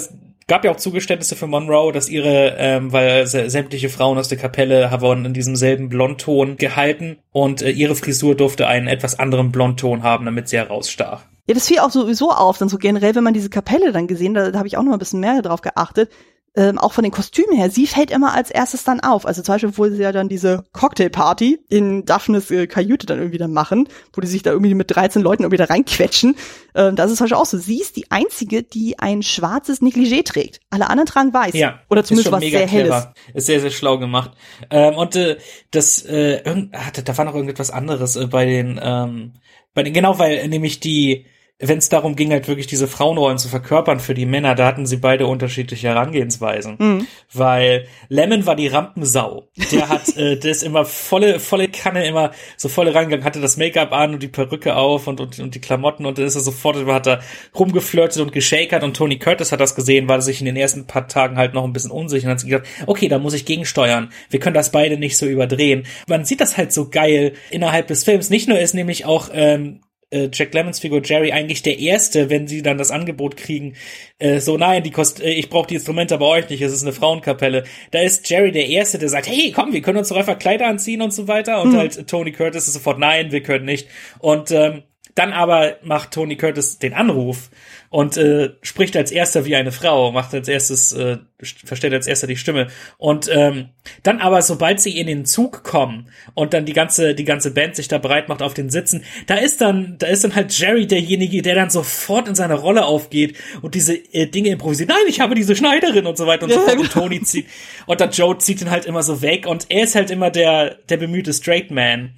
gab 0.47 0.63
ja 0.63 0.71
auch 0.71 0.77
Zugeständnisse 0.77 1.35
für 1.35 1.47
Monroe, 1.47 1.91
dass 1.91 2.09
ihre, 2.09 2.55
ähm, 2.57 2.91
weil 2.91 3.27
sämtliche 3.27 3.89
Frauen 3.89 4.17
aus 4.17 4.29
der 4.29 4.37
Kapelle 4.37 4.89
wurden 5.01 5.25
in 5.25 5.33
diesem 5.33 5.55
selben 5.55 5.89
Blondton 5.89 6.55
gehalten 6.55 7.17
und 7.31 7.61
äh, 7.61 7.69
ihre 7.69 7.95
Frisur 7.95 8.35
durfte 8.35 8.67
einen 8.67 8.87
etwas 8.87 9.19
anderen 9.19 9.51
Blondton 9.51 10.03
haben, 10.03 10.25
damit 10.25 10.47
sie 10.47 10.57
herausstach. 10.57 11.23
Ja, 11.47 11.53
das 11.53 11.67
fiel 11.67 11.79
auch 11.79 11.91
sowieso 11.91 12.31
auf, 12.31 12.57
dann 12.57 12.69
so 12.69 12.77
generell, 12.77 13.15
wenn 13.15 13.23
man 13.23 13.33
diese 13.33 13.49
Kapelle 13.49 13.91
dann 13.91 14.07
gesehen, 14.07 14.33
da, 14.33 14.51
da 14.51 14.57
habe 14.57 14.67
ich 14.67 14.77
auch 14.77 14.83
noch 14.83 14.93
ein 14.93 14.99
bisschen 14.99 15.19
mehr 15.19 15.41
drauf 15.41 15.61
geachtet. 15.61 16.11
Ähm, 16.57 16.79
auch 16.79 16.91
von 16.91 17.03
den 17.03 17.11
Kostümen 17.11 17.55
her, 17.55 17.69
sie 17.69 17.85
fällt 17.85 18.09
immer 18.09 18.33
als 18.33 18.49
erstes 18.49 18.83
dann 18.83 18.99
auf. 18.99 19.27
Also 19.27 19.43
zum 19.43 19.53
Beispiel, 19.53 19.77
wo 19.77 19.87
sie 19.87 20.01
ja 20.01 20.11
dann 20.11 20.27
diese 20.27 20.63
Cocktailparty 20.73 21.59
in 21.69 22.03
Daphnes 22.03 22.49
äh, 22.49 22.65
Kajüte 22.65 23.05
dann 23.05 23.19
irgendwie 23.19 23.37
dann 23.37 23.53
machen, 23.53 23.87
wo 24.11 24.21
die 24.21 24.27
sich 24.27 24.41
da 24.41 24.49
irgendwie 24.49 24.73
mit 24.73 24.89
13 24.89 25.21
Leuten 25.21 25.43
irgendwie 25.43 25.57
da 25.57 25.65
reinquetschen. 25.65 26.35
Ähm, 26.73 26.95
das 26.95 27.11
ist 27.11 27.19
zum 27.19 27.25
Beispiel 27.25 27.37
auch 27.37 27.45
so. 27.45 27.59
Sie 27.59 27.79
ist 27.79 27.95
die 27.95 28.09
einzige, 28.09 28.63
die 28.63 28.97
ein 28.97 29.21
schwarzes 29.21 29.83
Negligé 29.83 30.25
trägt. 30.25 30.59
Alle 30.71 30.89
anderen 30.89 31.05
tragen 31.05 31.31
weiß. 31.31 31.53
Ja. 31.53 31.79
Oder 31.91 32.03
zumindest 32.03 32.31
was 32.31 32.41
sehr 32.41 32.65
clever. 32.65 32.71
helles. 32.71 33.07
Ist 33.35 33.45
sehr, 33.45 33.61
sehr 33.61 33.69
schlau 33.69 33.99
gemacht. 33.99 34.31
Ähm, 34.71 34.95
und 34.95 35.15
äh, 35.15 35.37
das, 35.69 36.03
äh, 36.05 36.41
irgend, 36.43 36.73
ah, 36.73 36.89
da 36.91 37.17
war 37.19 37.25
noch 37.25 37.35
irgendetwas 37.35 37.69
anderes 37.69 38.15
äh, 38.15 38.25
bei 38.25 38.47
den, 38.47 38.79
ähm, 38.81 39.33
bei 39.75 39.83
den, 39.83 39.93
genau, 39.93 40.17
weil 40.17 40.47
nämlich 40.47 40.79
die, 40.79 41.27
wenn 41.59 41.79
es 41.79 41.89
darum 41.89 42.15
ging, 42.15 42.31
halt 42.31 42.47
wirklich 42.47 42.67
diese 42.67 42.87
Frauenrollen 42.87 43.39
zu 43.39 43.49
verkörpern 43.49 43.99
für 43.99 44.13
die 44.13 44.27
Männer, 44.27 44.53
da 44.53 44.67
hatten 44.67 44.85
sie 44.85 44.97
beide 44.97 45.25
unterschiedliche 45.25 45.87
Herangehensweisen. 45.87 46.75
Mhm. 46.77 47.07
Weil 47.33 47.87
Lemon 48.09 48.45
war 48.45 48.55
die 48.55 48.67
Rampensau. 48.67 49.47
Der 49.71 49.89
hat, 49.89 50.07
äh, 50.17 50.37
der 50.37 50.51
ist 50.51 50.61
immer 50.61 50.85
volle, 50.85 51.39
volle 51.39 51.67
Kanne, 51.67 52.05
immer 52.05 52.31
so 52.57 52.69
volle 52.69 52.93
reingegangen, 52.93 53.25
hatte 53.25 53.41
das 53.41 53.57
Make-up 53.57 53.91
an 53.91 54.13
und 54.13 54.23
die 54.23 54.27
Perücke 54.27 54.75
auf 54.75 55.07
und, 55.07 55.19
und, 55.19 55.39
und 55.39 55.55
die 55.55 55.59
Klamotten 55.59 56.05
und 56.05 56.19
dann 56.19 56.25
ist 56.25 56.35
er 56.35 56.41
sofort, 56.41 56.77
hat 56.85 57.07
er 57.07 57.21
rumgeflirtet 57.57 58.21
und 58.21 58.33
geschakert 58.33 58.83
und 58.83 58.95
Tony 58.95 59.17
Curtis 59.17 59.51
hat 59.51 59.59
das 59.59 59.73
gesehen, 59.73 60.07
weil 60.07 60.19
er 60.19 60.21
sich 60.21 60.39
in 60.39 60.45
den 60.45 60.57
ersten 60.57 60.85
paar 60.85 61.07
Tagen 61.07 61.37
halt 61.37 61.55
noch 61.55 61.63
ein 61.63 61.73
bisschen 61.73 61.91
unsicher 61.91 62.27
und 62.27 62.33
hat 62.33 62.39
sich 62.39 62.49
gedacht, 62.51 62.67
okay, 62.85 63.07
da 63.07 63.17
muss 63.17 63.33
ich 63.33 63.45
gegensteuern. 63.45 64.11
Wir 64.29 64.39
können 64.39 64.53
das 64.53 64.71
beide 64.71 64.99
nicht 64.99 65.17
so 65.17 65.25
überdrehen. 65.25 65.87
Man 66.07 66.23
sieht 66.23 66.39
das 66.39 66.55
halt 66.55 66.71
so 66.71 66.89
geil 66.89 67.33
innerhalb 67.49 67.87
des 67.87 68.03
Films. 68.03 68.29
Nicht 68.29 68.47
nur 68.47 68.59
ist 68.59 68.75
nämlich 68.75 69.05
auch 69.05 69.29
ähm, 69.33 69.79
äh, 70.09 70.29
Jack 70.31 70.53
Lemons 70.53 70.79
Figur 70.79 71.01
Jerry 71.03 71.31
eigentlich 71.31 71.61
der 71.61 71.79
Erste, 71.79 72.29
wenn 72.29 72.47
sie 72.47 72.61
dann 72.61 72.77
das 72.77 72.91
Angebot 72.91 73.37
kriegen, 73.37 73.75
äh, 74.19 74.39
so 74.39 74.57
nein, 74.57 74.83
die 74.83 74.91
kost 74.91 75.21
äh, 75.21 75.31
ich 75.31 75.49
brauche 75.49 75.67
die 75.67 75.75
Instrumente 75.75 76.17
bei 76.17 76.25
euch 76.25 76.49
nicht, 76.49 76.61
es 76.61 76.73
ist 76.73 76.83
eine 76.83 76.93
Frauenkapelle. 76.93 77.63
Da 77.91 77.99
ist 78.01 78.29
Jerry 78.29 78.51
der 78.51 78.67
Erste, 78.67 78.99
der 78.99 79.09
sagt, 79.09 79.27
hey, 79.27 79.51
komm, 79.53 79.73
wir 79.73 79.81
können 79.81 79.97
uns 79.97 80.09
doch 80.09 80.17
einfach 80.17 80.39
Kleider 80.39 80.67
anziehen 80.67 81.01
und 81.01 81.11
so 81.11 81.27
weiter. 81.27 81.61
Und 81.61 81.71
hm. 81.71 81.77
halt 81.77 82.07
Tony 82.07 82.31
Curtis 82.31 82.67
ist 82.67 82.73
sofort, 82.73 82.99
nein, 82.99 83.31
wir 83.31 83.43
können 83.43 83.65
nicht. 83.65 83.87
Und 84.19 84.51
ähm, 84.51 84.83
dann 85.17 85.33
aber 85.33 85.77
macht 85.81 86.11
Tony 86.11 86.35
Curtis 86.35 86.77
den 86.77 86.93
Anruf 86.93 87.49
und 87.89 88.17
äh, 88.17 88.51
spricht 88.61 88.95
als 88.95 89.11
erster 89.11 89.45
wie 89.45 89.55
eine 89.55 89.71
Frau, 89.71 90.11
macht 90.11 90.31
als 90.35 90.47
erstes, 90.47 90.91
äh, 90.91 91.17
verstellt 91.39 91.93
als 91.93 92.05
erster 92.05 92.27
die 92.27 92.37
Stimme. 92.37 92.67
Und 92.99 93.27
ähm, 93.33 93.69
dann 94.03 94.19
aber, 94.19 94.43
sobald 94.43 94.79
sie 94.79 94.99
in 94.99 95.07
den 95.07 95.25
Zug 95.25 95.63
kommen 95.63 96.11
und 96.35 96.53
dann 96.53 96.65
die 96.65 96.73
ganze, 96.73 97.15
die 97.15 97.23
ganze 97.23 97.51
Band 97.51 97.75
sich 97.75 97.87
da 97.87 97.97
bereit 97.97 98.29
macht 98.29 98.43
auf 98.43 98.53
den 98.53 98.69
Sitzen, 98.69 99.03
da 99.25 99.35
ist 99.35 99.59
dann, 99.59 99.95
da 99.97 100.05
ist 100.05 100.23
dann 100.23 100.35
halt 100.35 100.55
Jerry 100.57 100.85
derjenige, 100.85 101.41
der 101.41 101.55
dann 101.55 101.71
sofort 101.71 102.27
in 102.27 102.35
seine 102.35 102.55
Rolle 102.55 102.85
aufgeht 102.85 103.37
und 103.63 103.73
diese 103.73 103.95
äh, 103.95 104.27
Dinge 104.27 104.49
improvisiert. 104.49 104.89
Nein, 104.89 104.99
ich 105.07 105.19
habe 105.19 105.33
diese 105.33 105.55
Schneiderin 105.55 106.05
und 106.05 106.17
so 106.17 106.27
weiter 106.27 106.43
und 106.43 106.51
so 106.51 106.59
fort. 106.59 106.77
Und 106.77 106.91
Tony 106.91 107.23
zieht, 107.23 107.47
und 107.87 107.99
dann 107.99 108.11
Joe 108.11 108.37
zieht 108.37 108.61
ihn 108.61 108.69
halt 108.69 108.85
immer 108.85 109.01
so 109.01 109.23
weg 109.23 109.47
und 109.47 109.65
er 109.69 109.85
ist 109.85 109.95
halt 109.95 110.11
immer 110.11 110.29
der, 110.29 110.75
der 110.89 110.97
bemühte 110.97 111.33
Straight 111.33 111.71
Man. 111.71 112.13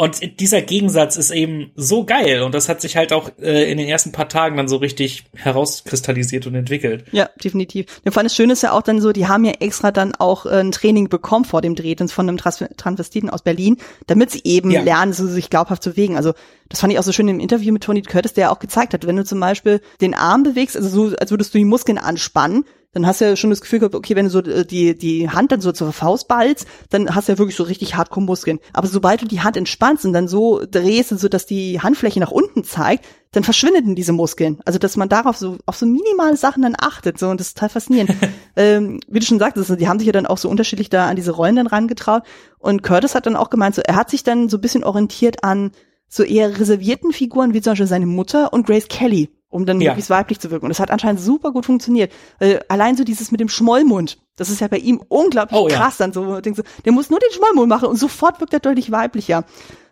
Und 0.00 0.38
dieser 0.38 0.62
Gegensatz 0.62 1.16
ist 1.16 1.32
eben 1.32 1.72
so 1.74 2.04
geil 2.04 2.42
und 2.42 2.54
das 2.54 2.68
hat 2.68 2.80
sich 2.80 2.96
halt 2.96 3.12
auch 3.12 3.32
äh, 3.40 3.68
in 3.68 3.78
den 3.78 3.88
ersten 3.88 4.12
paar 4.12 4.28
Tagen 4.28 4.56
dann 4.56 4.68
so 4.68 4.76
richtig 4.76 5.24
herauskristallisiert 5.34 6.46
und 6.46 6.54
entwickelt. 6.54 7.04
Ja, 7.10 7.28
definitiv. 7.42 8.00
Mir 8.04 8.12
fand 8.12 8.26
es 8.26 8.36
schön 8.36 8.48
ist 8.48 8.62
ja 8.62 8.70
auch 8.70 8.82
dann 8.82 9.00
so, 9.00 9.10
die 9.10 9.26
haben 9.26 9.44
ja 9.44 9.54
extra 9.58 9.90
dann 9.90 10.14
auch 10.14 10.46
äh, 10.46 10.60
ein 10.60 10.70
Training 10.70 11.08
bekommen 11.08 11.44
vor 11.44 11.62
dem 11.62 11.74
Dreh 11.74 11.96
von 12.06 12.28
einem 12.28 12.38
Transvestiten 12.38 13.28
aus 13.28 13.42
Berlin, 13.42 13.76
damit 14.06 14.30
sie 14.30 14.42
eben 14.44 14.70
ja. 14.70 14.82
lernen, 14.82 15.12
so 15.12 15.26
sich 15.26 15.50
glaubhaft 15.50 15.82
zu 15.82 15.90
bewegen. 15.90 16.16
Also 16.16 16.32
das 16.68 16.78
fand 16.78 16.92
ich 16.92 17.00
auch 17.00 17.02
so 17.02 17.10
schön 17.10 17.26
im 17.26 17.40
Interview 17.40 17.72
mit 17.72 17.82
Tony 17.82 18.02
Curtis, 18.02 18.34
der 18.34 18.52
auch 18.52 18.60
gezeigt 18.60 18.94
hat, 18.94 19.04
wenn 19.04 19.16
du 19.16 19.24
zum 19.24 19.40
Beispiel 19.40 19.80
den 20.00 20.14
Arm 20.14 20.44
bewegst, 20.44 20.76
also 20.76 20.88
so, 20.88 21.16
als 21.16 21.32
würdest 21.32 21.54
du 21.54 21.58
die 21.58 21.64
Muskeln 21.64 21.98
anspannen, 21.98 22.64
dann 22.92 23.06
hast 23.06 23.20
du 23.20 23.26
ja 23.26 23.36
schon 23.36 23.50
das 23.50 23.60
Gefühl 23.60 23.80
gehabt, 23.80 23.94
okay, 23.94 24.16
wenn 24.16 24.24
du 24.24 24.30
so 24.30 24.40
äh, 24.40 24.64
die, 24.64 24.96
die 24.96 25.28
Hand 25.28 25.52
dann 25.52 25.60
so 25.60 25.72
zur 25.72 25.92
Faust 25.92 26.26
ballst, 26.26 26.66
dann 26.88 27.14
hast 27.14 27.28
du 27.28 27.32
ja 27.32 27.38
wirklich 27.38 27.56
so 27.56 27.64
richtig 27.64 27.96
hardcore 27.96 28.24
Muskeln. 28.24 28.60
Aber 28.72 28.86
sobald 28.86 29.20
du 29.20 29.26
die 29.26 29.42
Hand 29.42 29.56
entspannst 29.56 30.06
und 30.06 30.14
dann 30.14 30.26
so 30.26 30.62
drehst, 30.68 31.10
so 31.10 31.28
dass 31.28 31.44
die 31.44 31.80
Handfläche 31.80 32.18
nach 32.18 32.30
unten 32.30 32.64
zeigt, 32.64 33.04
dann 33.32 33.44
verschwinden 33.44 33.94
diese 33.94 34.12
Muskeln. 34.12 34.60
Also, 34.64 34.78
dass 34.78 34.96
man 34.96 35.10
darauf 35.10 35.36
so, 35.36 35.58
auf 35.66 35.76
so 35.76 35.84
minimale 35.84 36.38
Sachen 36.38 36.62
dann 36.62 36.76
achtet, 36.78 37.18
so, 37.18 37.28
und 37.28 37.40
das 37.40 37.48
ist 37.48 37.58
total 37.58 37.68
faszinierend. 37.68 38.14
ähm, 38.56 39.00
wie 39.06 39.18
du 39.18 39.26
schon 39.26 39.38
sagtest, 39.38 39.78
die 39.78 39.86
haben 39.88 39.98
sich 39.98 40.06
ja 40.06 40.12
dann 40.12 40.26
auch 40.26 40.38
so 40.38 40.48
unterschiedlich 40.48 40.88
da 40.88 41.08
an 41.08 41.16
diese 41.16 41.32
Rollen 41.32 41.56
dann 41.56 41.66
rangetraut. 41.66 42.22
Und 42.58 42.82
Curtis 42.82 43.14
hat 43.14 43.26
dann 43.26 43.36
auch 43.36 43.50
gemeint, 43.50 43.74
so, 43.74 43.82
er 43.82 43.96
hat 43.96 44.08
sich 44.08 44.24
dann 44.24 44.48
so 44.48 44.56
ein 44.56 44.62
bisschen 44.62 44.82
orientiert 44.82 45.44
an 45.44 45.72
so 46.08 46.22
eher 46.22 46.58
reservierten 46.58 47.12
Figuren, 47.12 47.52
wie 47.52 47.60
zum 47.60 47.72
Beispiel 47.72 47.86
seine 47.86 48.06
Mutter 48.06 48.54
und 48.54 48.66
Grace 48.66 48.88
Kelly 48.88 49.28
um 49.50 49.66
dann 49.66 49.80
ja. 49.80 49.90
möglichst 49.90 50.10
weiblich 50.10 50.40
zu 50.40 50.50
wirken. 50.50 50.66
Und 50.66 50.70
das 50.70 50.80
hat 50.80 50.90
anscheinend 50.90 51.20
super 51.20 51.52
gut 51.52 51.66
funktioniert. 51.66 52.12
Äh, 52.38 52.58
allein 52.68 52.96
so 52.96 53.04
dieses 53.04 53.30
mit 53.30 53.40
dem 53.40 53.48
Schmollmund, 53.48 54.18
das 54.36 54.50
ist 54.50 54.60
ja 54.60 54.68
bei 54.68 54.78
ihm 54.78 55.00
unglaublich 55.08 55.58
oh, 55.58 55.68
krass 55.68 55.98
ja. 55.98 56.06
dann 56.06 56.12
so. 56.12 56.40
Denkst 56.40 56.60
du, 56.60 56.82
der 56.84 56.92
muss 56.92 57.10
nur 57.10 57.18
den 57.18 57.32
Schmollmund 57.32 57.68
machen 57.68 57.88
und 57.88 57.96
sofort 57.96 58.40
wirkt 58.40 58.52
er 58.52 58.60
deutlich 58.60 58.90
weiblicher. 58.90 59.44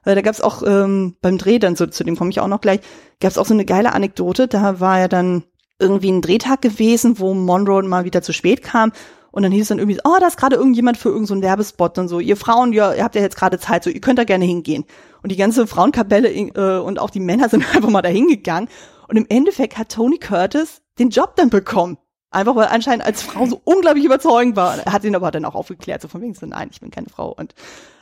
Äh, 0.04 0.14
da 0.14 0.20
gab 0.20 0.34
es 0.34 0.40
auch 0.40 0.62
ähm, 0.64 1.16
beim 1.22 1.38
Dreh 1.38 1.58
dann, 1.58 1.76
so, 1.76 1.86
zu 1.86 2.04
dem 2.04 2.16
komme 2.16 2.30
ich 2.30 2.40
auch 2.40 2.48
noch 2.48 2.60
gleich, 2.60 2.80
gab 3.20 3.30
es 3.30 3.38
auch 3.38 3.46
so 3.46 3.54
eine 3.54 3.64
geile 3.64 3.92
Anekdote. 3.92 4.46
Da 4.46 4.80
war 4.80 5.00
ja 5.00 5.08
dann 5.08 5.44
irgendwie 5.78 6.10
ein 6.10 6.22
Drehtag 6.22 6.62
gewesen, 6.62 7.18
wo 7.18 7.34
Monroe 7.34 7.82
mal 7.82 8.04
wieder 8.04 8.22
zu 8.22 8.32
spät 8.32 8.62
kam 8.62 8.92
und 9.36 9.42
dann 9.42 9.52
hieß 9.52 9.62
es 9.62 9.68
dann 9.68 9.78
irgendwie, 9.78 10.00
oh, 10.02 10.16
da 10.18 10.28
ist 10.28 10.38
gerade 10.38 10.56
irgendjemand 10.56 10.96
für 10.96 11.10
irgendeinen 11.10 11.42
so 11.42 11.46
Werbespot 11.46 11.98
und 11.98 12.08
so. 12.08 12.20
Ihr 12.20 12.38
Frauen, 12.38 12.72
ja, 12.72 12.94
ihr 12.94 13.04
habt 13.04 13.14
ja 13.16 13.20
jetzt 13.20 13.36
gerade 13.36 13.58
Zeit, 13.58 13.84
so 13.84 13.90
ihr 13.90 14.00
könnt 14.00 14.18
da 14.18 14.24
gerne 14.24 14.46
hingehen. 14.46 14.86
Und 15.22 15.30
die 15.30 15.36
ganze 15.36 15.66
Frauenkapelle 15.66 16.30
äh, 16.30 16.78
und 16.78 16.98
auch 16.98 17.10
die 17.10 17.20
Männer 17.20 17.50
sind 17.50 17.62
einfach 17.74 17.90
mal 17.90 18.00
da 18.00 18.08
hingegangen 18.08 18.70
und 19.08 19.16
im 19.16 19.26
Endeffekt 19.28 19.78
hat 19.78 19.90
Tony 19.90 20.18
Curtis 20.18 20.82
den 20.98 21.10
Job 21.10 21.36
dann 21.36 21.50
bekommen. 21.50 21.98
Einfach 22.30 22.56
weil 22.56 22.66
anscheinend 22.66 23.06
als 23.06 23.22
Frau 23.22 23.46
so 23.46 23.60
unglaublich 23.64 24.04
überzeugend 24.04 24.56
war. 24.56 24.78
Er 24.78 24.92
hat 24.92 25.04
ihn 25.04 25.14
aber 25.14 25.30
dann 25.30 25.44
auch 25.44 25.54
aufgeklärt, 25.54 26.02
so 26.02 26.08
von 26.08 26.20
wegen 26.20 26.34
so, 26.34 26.44
nein, 26.44 26.68
ich 26.70 26.80
bin 26.80 26.90
keine 26.90 27.08
Frau. 27.08 27.32
Und 27.32 27.54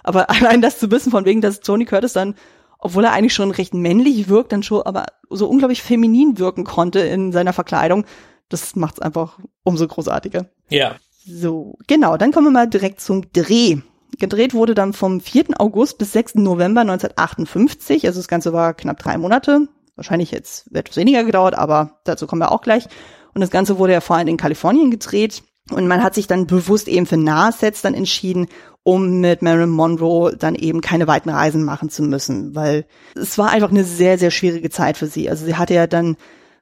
aber 0.02 0.30
allein 0.30 0.62
das 0.62 0.78
zu 0.78 0.90
wissen, 0.90 1.10
von 1.10 1.24
wegen, 1.24 1.40
dass 1.40 1.60
Tony 1.60 1.84
Curtis 1.84 2.14
dann, 2.14 2.34
obwohl 2.78 3.04
er 3.04 3.12
eigentlich 3.12 3.34
schon 3.34 3.50
recht 3.50 3.74
männlich 3.74 4.28
wirkt, 4.28 4.52
dann 4.52 4.62
schon 4.62 4.82
aber 4.82 5.06
so 5.30 5.48
unglaublich 5.48 5.82
feminin 5.82 6.38
wirken 6.38 6.64
konnte 6.64 7.00
in 7.00 7.32
seiner 7.32 7.52
Verkleidung, 7.52 8.04
das 8.48 8.76
macht's 8.76 9.00
einfach 9.00 9.38
umso 9.62 9.86
großartiger. 9.86 10.46
Ja. 10.68 10.96
So, 11.26 11.78
genau, 11.86 12.16
dann 12.16 12.32
kommen 12.32 12.48
wir 12.48 12.50
mal 12.50 12.68
direkt 12.68 13.00
zum 13.00 13.32
Dreh. 13.32 13.78
Gedreht 14.18 14.54
wurde 14.54 14.74
dann 14.74 14.92
vom 14.92 15.20
4. 15.20 15.60
August 15.60 15.98
bis 15.98 16.12
6. 16.12 16.36
November 16.36 16.82
1958, 16.82 18.06
also 18.06 18.20
das 18.20 18.28
Ganze 18.28 18.52
war 18.52 18.74
knapp 18.74 18.98
drei 18.98 19.16
Monate, 19.18 19.68
wahrscheinlich 19.96 20.30
jetzt 20.30 20.74
etwas 20.74 20.96
weniger 20.96 21.24
gedauert, 21.24 21.56
aber 21.56 22.00
dazu 22.04 22.26
kommen 22.26 22.42
wir 22.42 22.52
auch 22.52 22.62
gleich. 22.62 22.86
Und 23.34 23.40
das 23.40 23.50
Ganze 23.50 23.78
wurde 23.78 23.92
ja 23.92 24.00
vor 24.00 24.16
allem 24.16 24.28
in 24.28 24.36
Kalifornien 24.36 24.90
gedreht. 24.90 25.42
Und 25.70 25.86
man 25.88 26.02
hat 26.02 26.14
sich 26.14 26.26
dann 26.26 26.46
bewusst 26.46 26.88
eben 26.88 27.06
für 27.06 27.16
Nahsets 27.16 27.80
dann 27.80 27.94
entschieden, 27.94 28.48
um 28.82 29.20
mit 29.20 29.40
Marilyn 29.40 29.70
Monroe 29.70 30.36
dann 30.36 30.54
eben 30.54 30.82
keine 30.82 31.06
weiten 31.06 31.30
Reisen 31.30 31.64
machen 31.64 31.88
zu 31.88 32.02
müssen, 32.02 32.54
weil 32.54 32.84
es 33.14 33.38
war 33.38 33.50
einfach 33.50 33.70
eine 33.70 33.84
sehr, 33.84 34.18
sehr 34.18 34.30
schwierige 34.30 34.68
Zeit 34.68 34.98
für 34.98 35.06
sie. 35.06 35.30
Also 35.30 35.46
sie 35.46 35.56
hatte 35.56 35.72
ja 35.72 35.86
dann 35.86 36.16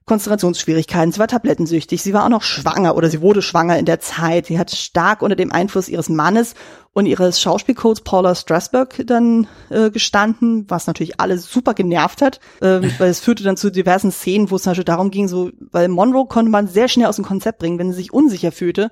Konzentrationsschwierigkeiten, 0.05 1.13
sie 1.13 1.21
war 1.21 1.29
tablettensüchtig, 1.29 2.03
sie 2.03 2.13
war 2.13 2.25
auch 2.25 2.29
noch 2.29 2.43
schwanger 2.43 2.97
oder 2.97 3.09
sie 3.09 3.21
wurde 3.21 3.43
schwanger 3.43 3.79
in 3.79 3.85
der 3.85 4.01
Zeit, 4.01 4.47
sie 4.47 4.59
hat 4.59 4.71
stark 4.71 5.23
unter 5.23 5.37
dem 5.37 5.53
Einfluss 5.53 5.89
ihres 5.89 6.09
Mannes 6.09 6.55
und 6.93 7.07
ihres 7.07 7.41
Schauspielcoaches 7.41 8.03
Paula 8.03 8.35
Strasberg 8.35 9.05
dann 9.07 9.47
äh, 9.71 9.91
gestanden, 9.91 10.67
was 10.69 10.87
natürlich 10.87 11.21
alle 11.21 11.39
super 11.39 11.75
genervt 11.75 12.21
hat, 12.21 12.41
äh, 12.61 12.81
weil 12.99 13.11
es 13.11 13.21
führte 13.21 13.45
dann 13.45 13.57
zu 13.57 13.71
diversen 13.71 14.11
Szenen, 14.11 14.51
wo 14.51 14.57
es 14.57 14.63
zum 14.63 14.71
Beispiel 14.71 14.85
darum 14.85 15.11
ging, 15.11 15.29
so, 15.29 15.51
weil 15.71 15.89
Monroe 15.89 16.27
konnte 16.27 16.51
man 16.51 16.69
sehr 16.69 16.89
schnell 16.89 17.07
aus 17.07 17.17
dem 17.17 17.25
Konzept 17.25 17.61
bringen, 17.61 17.79
wenn 17.79 17.93
sie 17.93 17.99
sich 17.99 18.13
unsicher 18.13 18.53
fühlte, 18.53 18.91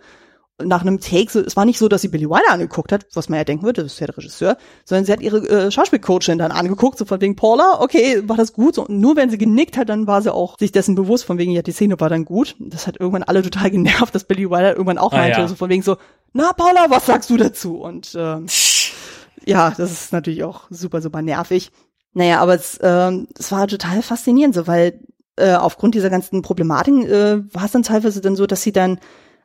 nach 0.65 0.83
einem 0.83 1.01
Take, 1.01 1.31
so, 1.31 1.41
es 1.41 1.57
war 1.57 1.65
nicht 1.65 1.79
so, 1.79 1.89
dass 1.89 2.03
sie 2.03 2.09
Billy 2.09 2.29
Wilder 2.29 2.51
angeguckt 2.51 2.93
hat, 2.93 3.07
was 3.15 3.29
man 3.29 3.39
ja 3.39 3.45
denken 3.45 3.65
würde, 3.65 3.83
das 3.83 3.95
ist 3.95 4.01
ja 4.01 4.07
der 4.07 4.17
Regisseur, 4.17 4.57
sondern 4.85 5.05
sie 5.05 5.13
hat 5.13 5.21
ihre 5.21 5.49
äh, 5.49 5.71
Schauspielcoachin 5.71 6.39
dann 6.39 6.53
angeguckt, 6.53 6.99
so 6.99 7.05
von 7.05 7.21
wegen 7.21 7.37
Paula, 7.37 7.81
okay, 7.81 8.23
war 8.27 8.37
das 8.37 8.53
gut? 8.53 8.75
So, 8.75 8.87
und 8.87 9.01
nur 9.01 9.17
wenn 9.17 9.31
sie 9.31 9.39
genickt 9.39 9.77
hat, 9.77 9.89
dann 9.89 10.07
war 10.07 10.23
sie 10.23 10.33
auch 10.33 10.59
sich 10.59 10.73
dessen 10.73 10.95
bewusst, 10.95 11.25
von 11.25 11.39
wegen, 11.39 11.53
ja, 11.53 11.63
die 11.63 11.73
Szene 11.73 11.99
war 12.01 12.09
dann 12.09 12.25
gut. 12.25 12.57
Das 12.59 12.87
hat 12.87 12.99
irgendwann 12.99 13.23
alle 13.23 13.43
total 13.43 13.71
genervt, 13.71 14.15
dass 14.15 14.25
Billy 14.25 14.51
Wilder 14.51 14.73
irgendwann 14.73 14.99
auch 14.99 15.13
ah, 15.13 15.19
meinte, 15.19 15.41
ja. 15.41 15.49
so 15.49 15.55
von 15.55 15.71
wegen 15.71 15.83
so, 15.83 15.97
na 16.33 16.53
Paula, 16.53 16.87
was 16.89 17.07
sagst 17.07 17.31
du 17.31 17.37
dazu? 17.37 17.77
Und 17.81 18.15
ähm, 18.17 18.47
ja, 19.45 19.73
das 19.77 19.91
ist 19.91 20.13
natürlich 20.13 20.45
auch 20.45 20.63
super, 20.71 21.01
super 21.01 21.23
nervig. 21.23 21.71
Naja, 22.13 22.41
aber 22.41 22.55
es, 22.55 22.79
ähm, 22.83 23.29
es 23.39 23.53
war 23.53 23.69
total 23.69 24.03
faszinierend, 24.03 24.55
so, 24.55 24.67
weil 24.67 25.01
äh, 25.37 25.55
aufgrund 25.55 25.95
dieser 25.95 26.11
ganzen 26.11 26.43
Problematiken 26.43 27.07
äh, 27.07 27.43
war 27.55 27.65
es 27.65 27.73
dann 27.73 27.83
teilweise 27.83 28.21
dann 28.21 28.37
so, 28.37 28.47
dass 28.47 28.63
sie 28.63 28.73
dann 28.73 28.99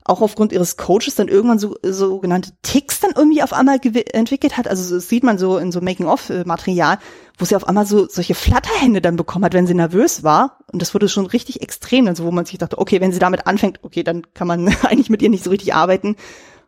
auch 0.08 0.22
aufgrund 0.22 0.52
ihres 0.52 0.78
Coaches 0.78 1.16
dann 1.16 1.28
irgendwann 1.28 1.58
so 1.58 1.76
sogenannte 1.82 2.52
Ticks 2.62 3.00
dann 3.00 3.14
irgendwie 3.16 3.42
auf 3.42 3.54
einmal 3.54 3.80
entwickelt 4.14 4.56
hat. 4.56 4.68
Also 4.68 4.96
das 4.96 5.10
sieht 5.10 5.24
man 5.24 5.40
so 5.40 5.58
in 5.58 5.72
so 5.72 5.82
Making-of-Material, 5.82 7.00
wo 7.40 7.46
sie 7.46 7.56
auf 7.56 7.68
einmal 7.68 7.88
so 7.88 8.08
solche 8.08 8.36
Flatterhände 8.36 9.02
dann 9.02 9.16
bekommen 9.16 9.44
hat, 9.44 9.54
wenn 9.54 9.66
sie 9.66 9.74
nervös 9.74 10.24
war. 10.24 10.60
Und 10.72 10.80
das 10.82 10.94
wurde 10.94 11.10
schon 11.10 11.26
richtig 11.26 11.64
extrem, 11.64 12.08
also 12.08 12.24
wo 12.24 12.32
man 12.32 12.46
sich 12.46 12.60
dachte, 12.60 12.78
okay, 12.78 13.02
wenn 13.02 13.12
sie 13.12 13.20
damit 13.20 13.48
anfängt, 13.48 13.80
okay, 13.82 14.04
dann 14.04 14.32
kann 14.36 14.48
man 14.48 14.68
eigentlich 14.84 15.10
mit 15.10 15.24
ihr 15.24 15.32
nicht 15.32 15.44
so 15.44 15.50
richtig 15.50 15.74
arbeiten. 15.74 16.16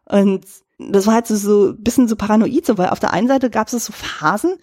Und 0.05 0.43
das 0.79 1.05
war 1.05 1.13
halt 1.13 1.27
so, 1.27 1.35
so 1.35 1.73
bisschen 1.77 2.07
so 2.07 2.15
paranoid, 2.15 2.65
so, 2.65 2.79
weil 2.79 2.89
auf 2.89 2.99
der 2.99 3.13
einen 3.13 3.27
Seite 3.27 3.51
gab 3.51 3.71
es 3.71 3.85
so 3.85 3.93
Phasen, 3.93 4.57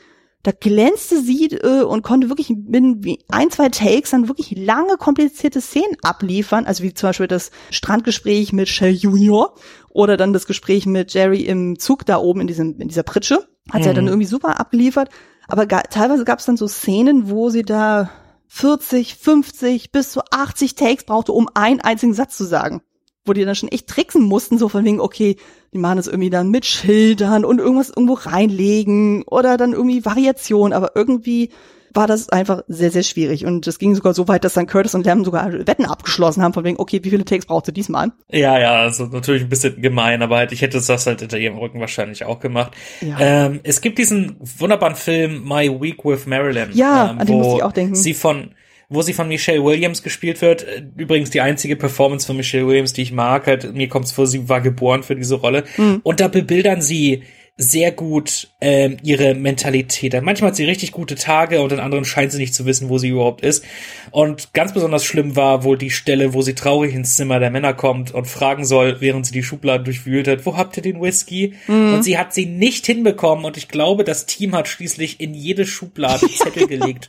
da 0.45 0.53
glänzte 0.53 1.22
sie 1.22 1.47
äh, 1.47 1.82
und 1.82 2.03
konnte 2.03 2.28
wirklich 2.28 2.53
binnen 2.55 3.03
ein, 3.28 3.51
zwei 3.51 3.70
Takes 3.70 4.11
dann 4.11 4.28
wirklich 4.28 4.57
lange, 4.57 4.99
komplizierte 4.99 5.61
Szenen 5.61 5.97
abliefern, 6.03 6.66
also 6.66 6.84
wie 6.84 6.92
zum 6.92 7.09
Beispiel 7.09 7.26
das 7.26 7.51
Strandgespräch 7.70 8.53
mit 8.53 8.68
Shell 8.68 8.92
Junior 8.92 9.55
oder 9.88 10.16
dann 10.16 10.34
das 10.34 10.47
Gespräch 10.47 10.84
mit 10.84 11.14
Jerry 11.14 11.40
im 11.40 11.78
Zug 11.78 12.05
da 12.05 12.18
oben 12.18 12.42
in 12.42 12.47
diesem 12.47 12.78
in 12.78 12.88
dieser 12.88 13.03
Pritsche. 13.03 13.36
Hat 13.70 13.80
mhm. 13.80 13.82
sie 13.82 13.88
ja 13.88 13.95
dann 13.95 14.05
mhm. 14.05 14.11
irgendwie 14.11 14.28
super 14.28 14.61
abgeliefert. 14.61 15.09
Aber 15.49 15.66
ga, 15.66 15.80
teilweise 15.80 16.24
gab 16.24 16.38
es 16.38 16.45
dann 16.45 16.59
so 16.59 16.68
Szenen, 16.68 17.30
wo 17.30 17.49
sie 17.49 17.62
da 17.62 18.11
40, 18.49 19.16
50 19.16 19.92
bis 19.92 20.12
zu 20.12 20.20
80 20.30 20.74
Takes 20.74 21.05
brauchte, 21.05 21.32
um 21.32 21.49
einen 21.55 21.80
einzigen 21.80 22.12
Satz 22.12 22.36
zu 22.36 22.45
sagen 22.45 22.82
wo 23.25 23.33
die 23.33 23.45
dann 23.45 23.55
schon 23.55 23.70
echt 23.70 23.87
tricksen 23.89 24.22
mussten, 24.22 24.59
so 24.59 24.68
von 24.68 24.85
wegen, 24.85 25.01
okay, 25.01 25.37
die 25.72 25.79
machen 25.79 25.97
das 25.97 26.07
irgendwie 26.07 26.31
dann 26.31 26.51
mit 26.51 26.66
Schildern 26.66 27.45
und 27.45 27.59
irgendwas 27.59 27.89
irgendwo 27.89 28.14
reinlegen 28.14 29.22
oder 29.25 29.57
dann 29.57 29.72
irgendwie 29.72 30.05
Variation, 30.05 30.72
aber 30.72 30.93
irgendwie 30.95 31.51
war 31.95 32.09
das 32.09 32.29
einfach 32.29 32.62
sehr, 32.66 32.91
sehr 32.91 33.05
schwierig. 33.05 33.47
Und 33.47 33.66
es 33.66 33.79
ging 33.79 33.95
sogar 33.95 34.14
so 34.14 34.27
weit, 34.27 34.45
dass 34.45 34.55
dann 34.55 34.66
Curtis 34.66 34.95
und 34.95 35.07
Lamb 35.07 35.25
sogar 35.25 35.53
Wetten 35.53 35.87
abgeschlossen 35.87 36.43
haben, 36.43 36.53
von 36.53 36.64
wegen, 36.64 36.79
okay, 36.79 37.01
wie 37.03 37.11
viele 37.11 37.25
Takes 37.25 37.47
brauchst 37.47 37.68
du 37.68 37.72
diesmal? 37.72 38.11
Ja, 38.31 38.59
ja, 38.59 38.83
also 38.83 39.07
natürlich 39.07 39.43
ein 39.43 39.49
bisschen 39.49 39.81
gemein, 39.81 40.20
aber 40.20 40.39
halt, 40.39 40.53
ich 40.53 40.61
hätte 40.61 40.83
das 40.85 41.07
halt 41.07 41.20
hinter 41.20 41.39
ihrem 41.39 41.57
Rücken 41.57 41.81
wahrscheinlich 41.81 42.25
auch 42.25 42.41
gemacht. 42.41 42.72
Ja. 43.01 43.16
Ähm, 43.20 43.61
es 43.62 43.81
gibt 43.81 43.99
diesen 43.99 44.37
wunderbaren 44.41 44.97
Film 44.97 45.45
My 45.45 45.70
Week 45.81 46.05
with 46.05 46.27
Marilyn. 46.27 46.70
Ja, 46.75 47.12
ähm, 47.12 47.18
an 47.20 47.27
den 47.27 47.39
muss 47.39 47.57
ich 47.57 47.62
auch 47.62 47.72
denken. 47.72 47.95
Sie 47.95 48.14
von 48.14 48.51
wo 48.95 49.03
sie 49.03 49.12
von 49.12 49.28
Michelle 49.28 49.64
Williams 49.64 50.03
gespielt 50.03 50.40
wird. 50.40 50.66
Übrigens 50.97 51.30
die 51.30 51.40
einzige 51.40 51.76
Performance 51.76 52.26
von 52.26 52.36
Michelle 52.36 52.66
Williams, 52.66 52.92
die 52.92 53.03
ich 53.03 53.12
mag. 53.12 53.47
Halt, 53.47 53.74
mir 53.74 53.88
kommt's 53.88 54.12
vor, 54.12 54.26
sie 54.26 54.49
war 54.49 54.61
geboren 54.61 55.03
für 55.03 55.16
diese 55.16 55.36
Rolle. 55.36 55.64
Mhm. 55.76 56.01
Und 56.03 56.20
da 56.20 56.28
bebildern 56.28 56.80
sie 56.80 57.22
sehr 57.57 57.93
gut 57.93 58.49
ähm, 58.61 58.97
ihre 59.05 59.35
Mentalität. 59.35 60.21
Manchmal 60.23 60.49
hat 60.51 60.57
sie 60.57 60.65
richtig 60.65 60.91
gute 60.91 61.15
Tage 61.15 61.63
und 61.63 61.71
in 61.71 61.79
anderen 61.79 62.05
scheint 62.05 62.33
sie 62.33 62.39
nicht 62.39 62.53
zu 62.53 62.67
wissen, 62.67 62.89
wo 62.89 62.99
sie 62.99 63.11
überhaupt 63.11 63.43
ist. 63.43 63.65
Und 64.11 64.53
ganz 64.55 64.75
besonders 64.75 65.05
schlimm 65.05 65.37
war 65.37 65.63
wohl 65.63 65.79
die 65.79 65.91
Stelle, 65.91 66.35
wo 66.35 66.43
sie 66.43 66.55
traurig 66.55 66.95
ins 66.95 67.17
Zimmer 67.17 67.39
der 67.39 67.51
Männer 67.51 67.73
kommt 67.73 68.13
und 68.13 68.27
fragen 68.27 68.65
soll, 68.65 69.01
während 69.01 69.27
sie 69.27 69.33
die 69.33 69.45
Schubladen 69.45 69.85
durchwühlt 69.85 70.27
hat, 70.27 70.47
wo 70.47 70.57
habt 70.57 70.77
ihr 70.77 70.83
den 70.83 71.01
Whisky? 71.01 71.55
Mhm. 71.69 71.95
Und 71.95 72.03
sie 72.03 72.19
hat 72.19 72.35
sie 72.35 72.47
nicht 72.47 72.87
hinbekommen 72.87 73.45
und 73.45 73.57
ich 73.57 73.69
glaube, 73.69 74.03
das 74.03 74.27
Team 74.27 74.57
hat 74.57 74.67
schließlich 74.67 75.21
in 75.21 75.33
jede 75.33 75.65
Schublade 75.65 76.29
Zettel 76.29 76.67
gelegt, 76.69 77.09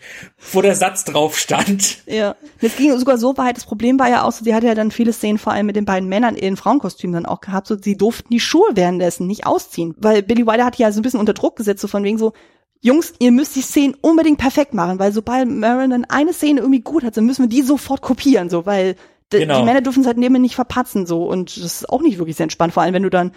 wo 0.51 0.61
der 0.61 0.75
Satz 0.75 1.05
drauf 1.05 1.39
stand. 1.39 2.03
Ja, 2.05 2.35
es 2.61 2.75
ging 2.75 2.95
sogar 2.99 3.17
so 3.17 3.35
weit, 3.37 3.57
das 3.57 3.65
Problem 3.65 3.97
war 3.97 4.09
ja 4.09 4.23
auch 4.23 4.31
so, 4.31 4.45
sie 4.45 4.53
hatte 4.53 4.67
ja 4.67 4.75
dann 4.75 4.91
viele 4.91 5.11
Szenen 5.11 5.39
vor 5.39 5.53
allem 5.53 5.65
mit 5.65 5.75
den 5.75 5.85
beiden 5.85 6.07
Männern 6.07 6.35
in 6.35 6.55
Frauenkostümen 6.55 7.15
dann 7.15 7.25
auch 7.25 7.41
gehabt, 7.41 7.65
so 7.65 7.75
sie 7.75 7.97
durften 7.97 8.29
die 8.31 8.39
Schuhe 8.39 8.69
währenddessen 8.75 9.25
nicht 9.25 9.47
ausziehen, 9.47 9.95
weil 9.97 10.21
Billy 10.35 10.45
Wilder 10.45 10.65
hat 10.65 10.77
ja 10.77 10.91
so 10.91 10.99
ein 10.99 11.03
bisschen 11.03 11.19
unter 11.19 11.33
Druck 11.33 11.55
gesetzt, 11.55 11.81
so 11.81 11.87
von 11.87 12.03
wegen 12.03 12.17
so, 12.17 12.33
Jungs, 12.81 13.13
ihr 13.19 13.31
müsst 13.31 13.55
die 13.55 13.61
Szenen 13.61 13.95
unbedingt 14.01 14.37
perfekt 14.37 14.73
machen, 14.73 14.99
weil 14.99 15.11
sobald 15.11 15.49
Marin 15.49 15.89
dann 15.89 16.05
eine 16.05 16.33
Szene 16.33 16.59
irgendwie 16.59 16.81
gut 16.81 17.03
hat, 17.03 17.17
dann 17.17 17.25
müssen 17.25 17.43
wir 17.43 17.49
die 17.49 17.61
sofort 17.61 18.01
kopieren, 18.01 18.49
so, 18.49 18.65
weil 18.65 18.95
genau. 19.29 19.59
die 19.59 19.65
Männer 19.65 19.81
dürfen 19.81 20.01
es 20.01 20.07
halt 20.07 20.17
neben 20.17 20.39
nicht 20.41 20.55
verpatzen, 20.55 21.05
so, 21.05 21.23
und 21.23 21.55
das 21.55 21.63
ist 21.63 21.89
auch 21.89 22.01
nicht 22.01 22.17
wirklich 22.17 22.35
sehr 22.35 22.43
entspannt, 22.43 22.73
vor 22.73 22.83
allem 22.83 22.93
wenn 22.93 23.03
du 23.03 23.09
dann 23.09 23.31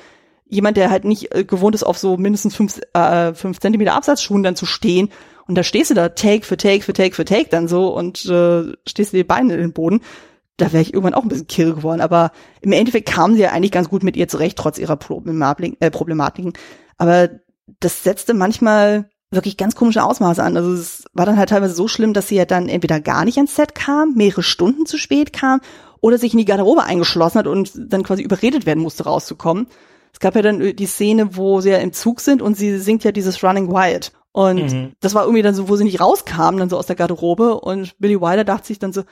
jemand, 0.46 0.76
der 0.76 0.90
halt 0.90 1.04
nicht 1.04 1.34
äh, 1.34 1.44
gewohnt 1.44 1.74
ist, 1.74 1.84
auf 1.84 1.98
so 1.98 2.16
mindestens 2.16 2.56
fünf, 2.56 2.80
äh, 2.94 3.32
fünf 3.32 3.60
Zentimeter 3.60 3.94
Absatzschuhen 3.94 4.42
dann 4.42 4.56
zu 4.56 4.66
stehen, 4.66 5.10
und 5.46 5.54
da 5.54 5.62
stehst 5.62 5.90
du 5.90 5.94
da 5.94 6.10
Take 6.10 6.44
für 6.44 6.58
Take 6.58 6.82
für 6.82 6.92
Take 6.92 7.14
für 7.14 7.24
Take 7.24 7.48
dann 7.48 7.68
so 7.68 7.88
und 7.96 8.26
äh, 8.26 8.64
stehst 8.86 9.14
du 9.14 9.16
die 9.16 9.24
Beine 9.24 9.54
in 9.54 9.60
den 9.60 9.72
Boden 9.72 10.02
da 10.58 10.72
wäre 10.72 10.82
ich 10.82 10.92
irgendwann 10.92 11.14
auch 11.14 11.22
ein 11.22 11.28
bisschen 11.28 11.46
kirre 11.46 11.74
geworden. 11.74 12.00
Aber 12.00 12.32
im 12.60 12.72
Endeffekt 12.72 13.08
kamen 13.08 13.34
sie 13.34 13.42
ja 13.42 13.52
eigentlich 13.52 13.72
ganz 13.72 13.88
gut 13.88 14.02
mit 14.02 14.16
ihr 14.16 14.28
zurecht, 14.28 14.58
trotz 14.58 14.78
ihrer 14.78 14.98
äh, 14.98 15.90
Problematiken. 15.90 16.52
Aber 16.98 17.30
das 17.80 18.02
setzte 18.02 18.34
manchmal 18.34 19.08
wirklich 19.30 19.56
ganz 19.56 19.74
komische 19.74 20.02
Ausmaße 20.02 20.42
an. 20.42 20.56
Also 20.56 20.72
es 20.72 21.04
war 21.12 21.26
dann 21.26 21.36
halt 21.36 21.50
teilweise 21.50 21.74
so 21.74 21.86
schlimm, 21.86 22.12
dass 22.12 22.28
sie 22.28 22.36
ja 22.36 22.44
dann 22.44 22.68
entweder 22.68 23.00
gar 23.00 23.24
nicht 23.24 23.36
ans 23.36 23.54
Set 23.54 23.74
kam, 23.74 24.14
mehrere 24.14 24.42
Stunden 24.42 24.86
zu 24.86 24.98
spät 24.98 25.32
kam 25.32 25.60
oder 26.00 26.18
sich 26.18 26.32
in 26.32 26.38
die 26.38 26.44
Garderobe 26.44 26.84
eingeschlossen 26.84 27.38
hat 27.38 27.46
und 27.46 27.72
dann 27.76 28.02
quasi 28.02 28.22
überredet 28.22 28.66
werden 28.66 28.82
musste, 28.82 29.04
rauszukommen. 29.04 29.66
Es 30.12 30.20
gab 30.20 30.34
ja 30.34 30.42
dann 30.42 30.74
die 30.74 30.86
Szene, 30.86 31.36
wo 31.36 31.60
sie 31.60 31.70
ja 31.70 31.78
im 31.78 31.92
Zug 31.92 32.20
sind 32.20 32.40
und 32.40 32.56
sie 32.56 32.78
singt 32.78 33.04
ja 33.04 33.12
dieses 33.12 33.42
Running 33.44 33.68
Wild. 33.68 34.12
Und 34.32 34.72
mhm. 34.72 34.92
das 35.00 35.14
war 35.14 35.24
irgendwie 35.24 35.42
dann 35.42 35.54
so, 35.54 35.68
wo 35.68 35.76
sie 35.76 35.84
nicht 35.84 36.00
rauskam, 36.00 36.56
dann 36.56 36.70
so 36.70 36.78
aus 36.78 36.86
der 36.86 36.96
Garderobe 36.96 37.60
und 37.60 37.98
Billy 37.98 38.20
Wilder 38.20 38.44
dachte 38.44 38.68
sich 38.68 38.78
dann 38.78 38.92
so, 38.92 39.02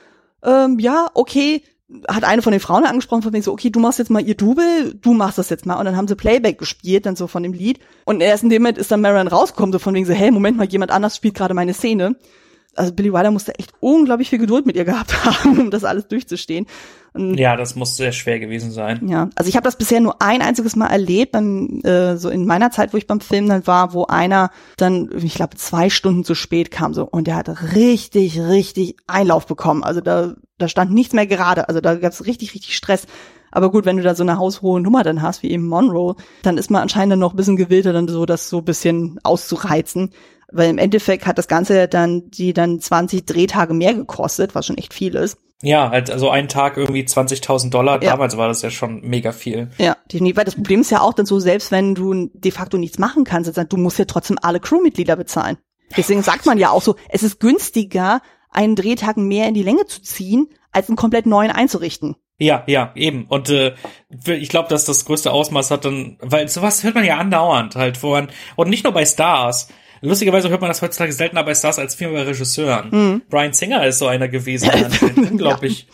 ähm, 0.43 0.79
ja, 0.79 1.09
okay, 1.13 1.63
hat 2.07 2.25
eine 2.25 2.41
von 2.41 2.51
den 2.51 2.59
Frauen 2.59 2.83
angesprochen, 2.83 3.21
von 3.21 3.33
wegen 3.33 3.43
so, 3.43 3.53
okay, 3.53 3.69
du 3.69 3.79
machst 3.79 3.99
jetzt 3.99 4.11
mal 4.11 4.21
ihr 4.25 4.35
Double, 4.35 4.93
du 4.93 5.13
machst 5.13 5.37
das 5.37 5.49
jetzt 5.49 5.65
mal. 5.65 5.75
Und 5.75 5.85
dann 5.85 5.95
haben 5.95 6.07
sie 6.07 6.15
Playback 6.15 6.57
gespielt, 6.57 7.05
dann 7.05 7.15
so 7.15 7.27
von 7.27 7.43
dem 7.43 7.53
Lied. 7.53 7.79
Und 8.05 8.21
erst 8.21 8.43
in 8.43 8.49
dem 8.49 8.61
Moment 8.61 8.77
ist 8.77 8.91
dann 8.91 9.01
Marion 9.01 9.27
rausgekommen, 9.27 9.71
so 9.71 9.79
von 9.79 9.95
wegen 9.95 10.05
so, 10.05 10.13
hey, 10.13 10.31
Moment 10.31 10.57
mal, 10.57 10.67
jemand 10.67 10.91
anders 10.91 11.15
spielt 11.15 11.35
gerade 11.35 11.53
meine 11.53 11.73
Szene. 11.73 12.17
Also 12.77 12.93
Billy 12.93 13.13
Wilder 13.13 13.31
musste 13.31 13.57
echt 13.57 13.73
unglaublich 13.79 14.29
viel 14.29 14.39
Geduld 14.39 14.65
mit 14.65 14.75
ihr 14.75 14.85
gehabt 14.85 15.25
haben, 15.25 15.59
um 15.59 15.71
das 15.71 15.83
alles 15.83 16.07
durchzustehen. 16.07 16.67
Und 17.13 17.37
ja, 17.37 17.55
das 17.55 17.75
muss 17.75 17.97
sehr 17.97 18.11
schwer 18.11 18.39
gewesen 18.39 18.71
sein. 18.71 19.07
Ja, 19.07 19.29
also 19.35 19.49
ich 19.49 19.55
habe 19.55 19.63
das 19.63 19.77
bisher 19.77 19.99
nur 19.99 20.21
ein 20.21 20.41
einziges 20.41 20.75
Mal 20.75 20.87
erlebt, 20.87 21.31
beim, 21.31 21.81
äh, 21.83 22.15
so 22.17 22.29
in 22.29 22.45
meiner 22.45 22.69
Zeit, 22.69 22.93
wo 22.93 22.97
ich 22.97 23.07
beim 23.07 23.21
Film 23.21 23.49
dann 23.49 23.65
war, 23.65 23.93
wo 23.93 24.05
einer 24.05 24.51
dann, 24.77 25.09
ich 25.15 25.33
glaube, 25.33 25.57
zwei 25.57 25.89
Stunden 25.89 26.23
zu 26.23 26.35
spät 26.35 26.69
kam 26.69 26.93
so 26.93 27.05
und 27.05 27.27
der 27.27 27.35
hat 27.35 27.73
richtig, 27.73 28.39
richtig 28.39 28.97
Einlauf 29.07 29.47
bekommen. 29.47 29.83
Also 29.83 30.01
da 30.01 30.35
da 30.57 30.67
stand 30.67 30.91
nichts 30.91 31.13
mehr 31.13 31.27
gerade. 31.27 31.67
Also 31.67 31.81
da 31.81 31.95
gab 31.95 32.11
es 32.11 32.25
richtig, 32.25 32.53
richtig 32.55 32.75
Stress. 32.75 33.05
Aber 33.51 33.71
gut, 33.71 33.85
wenn 33.85 33.97
du 33.97 34.03
da 34.03 34.13
so 34.13 34.23
eine 34.23 34.37
haushohe 34.37 34.81
Nummer 34.81 35.03
dann 35.03 35.21
hast, 35.21 35.41
wie 35.41 35.51
eben 35.51 35.67
Monroe, 35.67 36.15
dann 36.43 36.57
ist 36.57 36.69
man 36.69 36.81
anscheinend 36.81 37.13
dann 37.13 37.19
noch 37.19 37.33
ein 37.33 37.37
bisschen 37.37 37.55
gewillter, 37.55 37.93
dann 37.93 38.07
so 38.07 38.25
das 38.25 38.49
so 38.49 38.59
ein 38.59 38.65
bisschen 38.65 39.19
auszureizen. 39.23 40.11
Weil 40.51 40.69
im 40.69 40.77
Endeffekt 40.77 41.25
hat 41.25 41.37
das 41.37 41.47
Ganze 41.47 41.87
dann 41.87 42.29
die 42.31 42.53
dann 42.53 42.79
20 42.79 43.25
Drehtage 43.25 43.73
mehr 43.73 43.93
gekostet, 43.93 44.55
was 44.55 44.65
schon 44.65 44.77
echt 44.77 44.93
viel 44.93 45.15
ist. 45.15 45.37
Ja, 45.63 45.89
halt, 45.89 46.11
also 46.11 46.29
ein 46.29 46.47
Tag 46.47 46.77
irgendwie 46.77 47.03
20.000 47.03 47.71
Dollar. 47.71 48.01
Ja. 48.03 48.11
Damals 48.11 48.37
war 48.37 48.47
das 48.47 48.61
ja 48.61 48.69
schon 48.69 49.01
mega 49.01 49.31
viel. 49.31 49.71
Ja, 49.77 49.97
definitiv. 50.11 50.37
Weil 50.37 50.45
das 50.45 50.55
Problem 50.55 50.81
ist 50.81 50.91
ja 50.91 51.01
auch 51.01 51.13
dann 51.13 51.25
so, 51.25 51.39
selbst 51.39 51.71
wenn 51.71 51.95
du 51.95 52.29
de 52.33 52.51
facto 52.51 52.77
nichts 52.77 52.99
machen 52.99 53.23
kannst, 53.23 53.57
du 53.57 53.77
musst 53.77 53.97
ja 53.97 54.05
trotzdem 54.05 54.37
alle 54.41 54.59
Crewmitglieder 54.59 55.15
bezahlen. 55.15 55.57
Deswegen 55.95 56.21
sagt 56.21 56.45
man 56.45 56.57
ja 56.59 56.69
auch 56.69 56.81
so, 56.81 56.95
es 57.09 57.23
ist 57.23 57.39
günstiger, 57.39 58.21
einen 58.51 58.75
Drehtag 58.75 59.17
mehr 59.17 59.47
in 59.47 59.53
die 59.53 59.63
Länge 59.63 59.85
zu 59.85 60.01
ziehen, 60.01 60.47
als 60.71 60.89
einen 60.89 60.95
komplett 60.95 61.25
neuen 61.25 61.51
einzurichten. 61.51 62.15
Ja, 62.39 62.63
ja, 62.67 62.91
eben. 62.95 63.25
Und 63.25 63.49
äh, 63.49 63.73
ich 64.25 64.49
glaube, 64.49 64.69
dass 64.69 64.85
das 64.85 65.05
größte 65.05 65.31
Ausmaß 65.31 65.71
hat 65.71 65.85
dann, 65.85 66.17
weil 66.21 66.47
sowas 66.49 66.83
hört 66.83 66.93
man 66.93 67.03
ja 67.03 67.17
andauernd 67.17 67.75
halt, 67.75 68.03
wo 68.03 68.11
man, 68.11 68.29
und 68.55 68.69
nicht 68.69 68.83
nur 68.83 68.93
bei 68.93 69.05
Stars. 69.05 69.69
Lustigerweise 70.01 70.49
hört 70.49 70.61
man 70.61 70.69
das 70.69 70.81
heutzutage 70.81 71.11
seltener 71.11 71.43
bei 71.43 71.55
Stars 71.55 71.79
als 71.79 71.95
viel 71.95 72.09
bei 72.09 72.23
Regisseuren. 72.23 72.89
Mhm. 72.91 73.21
Brian 73.29 73.53
Singer 73.53 73.85
ist 73.85 73.99
so 73.99 74.07
einer 74.07 74.27
gewesen, 74.27 74.69
der 74.71 74.89
unglaublich, 75.31 75.87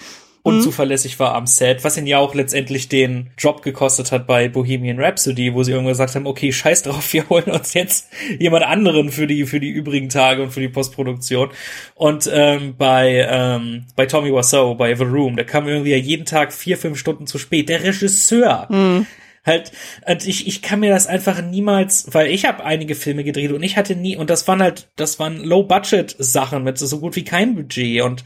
unzuverlässig 0.44 1.20
war 1.20 1.34
am 1.36 1.48
Set, 1.48 1.84
was 1.86 1.98
ihn 1.98 2.06
ja 2.06 2.20
auch 2.20 2.36
letztendlich 2.36 2.90
den 2.90 3.32
Job 3.38 3.62
gekostet 3.62 4.12
hat 4.12 4.28
bei 4.28 4.50
Bohemian 4.50 5.00
Rhapsody, 5.00 5.54
wo 5.54 5.64
sie 5.64 5.72
irgendwann 5.72 5.94
gesagt 5.94 6.16
haben, 6.16 6.28
okay, 6.28 6.52
scheiß 6.52 6.84
drauf, 6.84 7.14
wir 7.14 7.30
holen 7.30 7.50
uns 7.50 7.74
jetzt 7.74 8.10
jemand 8.40 8.66
anderen 8.66 9.10
für 9.10 9.26
die 9.26 9.46
für 9.46 9.62
die 9.62 9.70
übrigen 9.70 10.10
Tage 10.10 10.44
und 10.44 10.52
für 10.52 10.60
die 10.60 10.68
Postproduktion. 10.68 11.50
Und 11.96 12.30
ähm, 12.32 12.76
bei 12.78 13.26
ähm, 13.30 13.86
bei 13.96 14.06
Tommy 14.06 14.34
Wiseau, 14.34 14.76
bei 14.76 14.94
The 14.94 15.06
Room, 15.06 15.38
der 15.38 15.46
kam 15.46 15.68
irgendwie 15.68 15.92
ja 15.92 15.98
jeden 15.98 16.26
Tag 16.26 16.52
vier 16.52 16.78
fünf 16.78 17.00
Stunden 17.00 17.26
zu 17.26 17.38
spät. 17.38 17.70
Der 17.70 17.82
Regisseur 17.84 18.68
Mhm. 18.70 19.06
Halt 19.46 19.72
und 20.08 20.26
ich 20.26 20.48
ich 20.48 20.62
kann 20.62 20.80
mir 20.80 20.90
das 20.90 21.08
einfach 21.08 21.42
niemals 21.42 22.08
weil 22.14 22.28
ich 22.28 22.46
habe 22.46 22.64
einige 22.64 22.96
Filme 22.96 23.24
gedreht 23.24 23.52
und 23.52 23.64
ich 23.64 23.78
hatte 23.78 23.96
nie 23.96 24.16
und 24.16 24.30
das 24.30 24.48
waren 24.48 24.62
halt 24.62 24.90
das 24.96 25.20
waren 25.20 25.44
Low 25.44 25.64
Budget 25.64 26.16
Sachen 26.18 26.64
mit 26.64 26.78
so 26.78 27.00
gut 27.00 27.16
wie 27.16 27.24
kein 27.24 27.56
Budget 27.56 28.02
und 28.02 28.24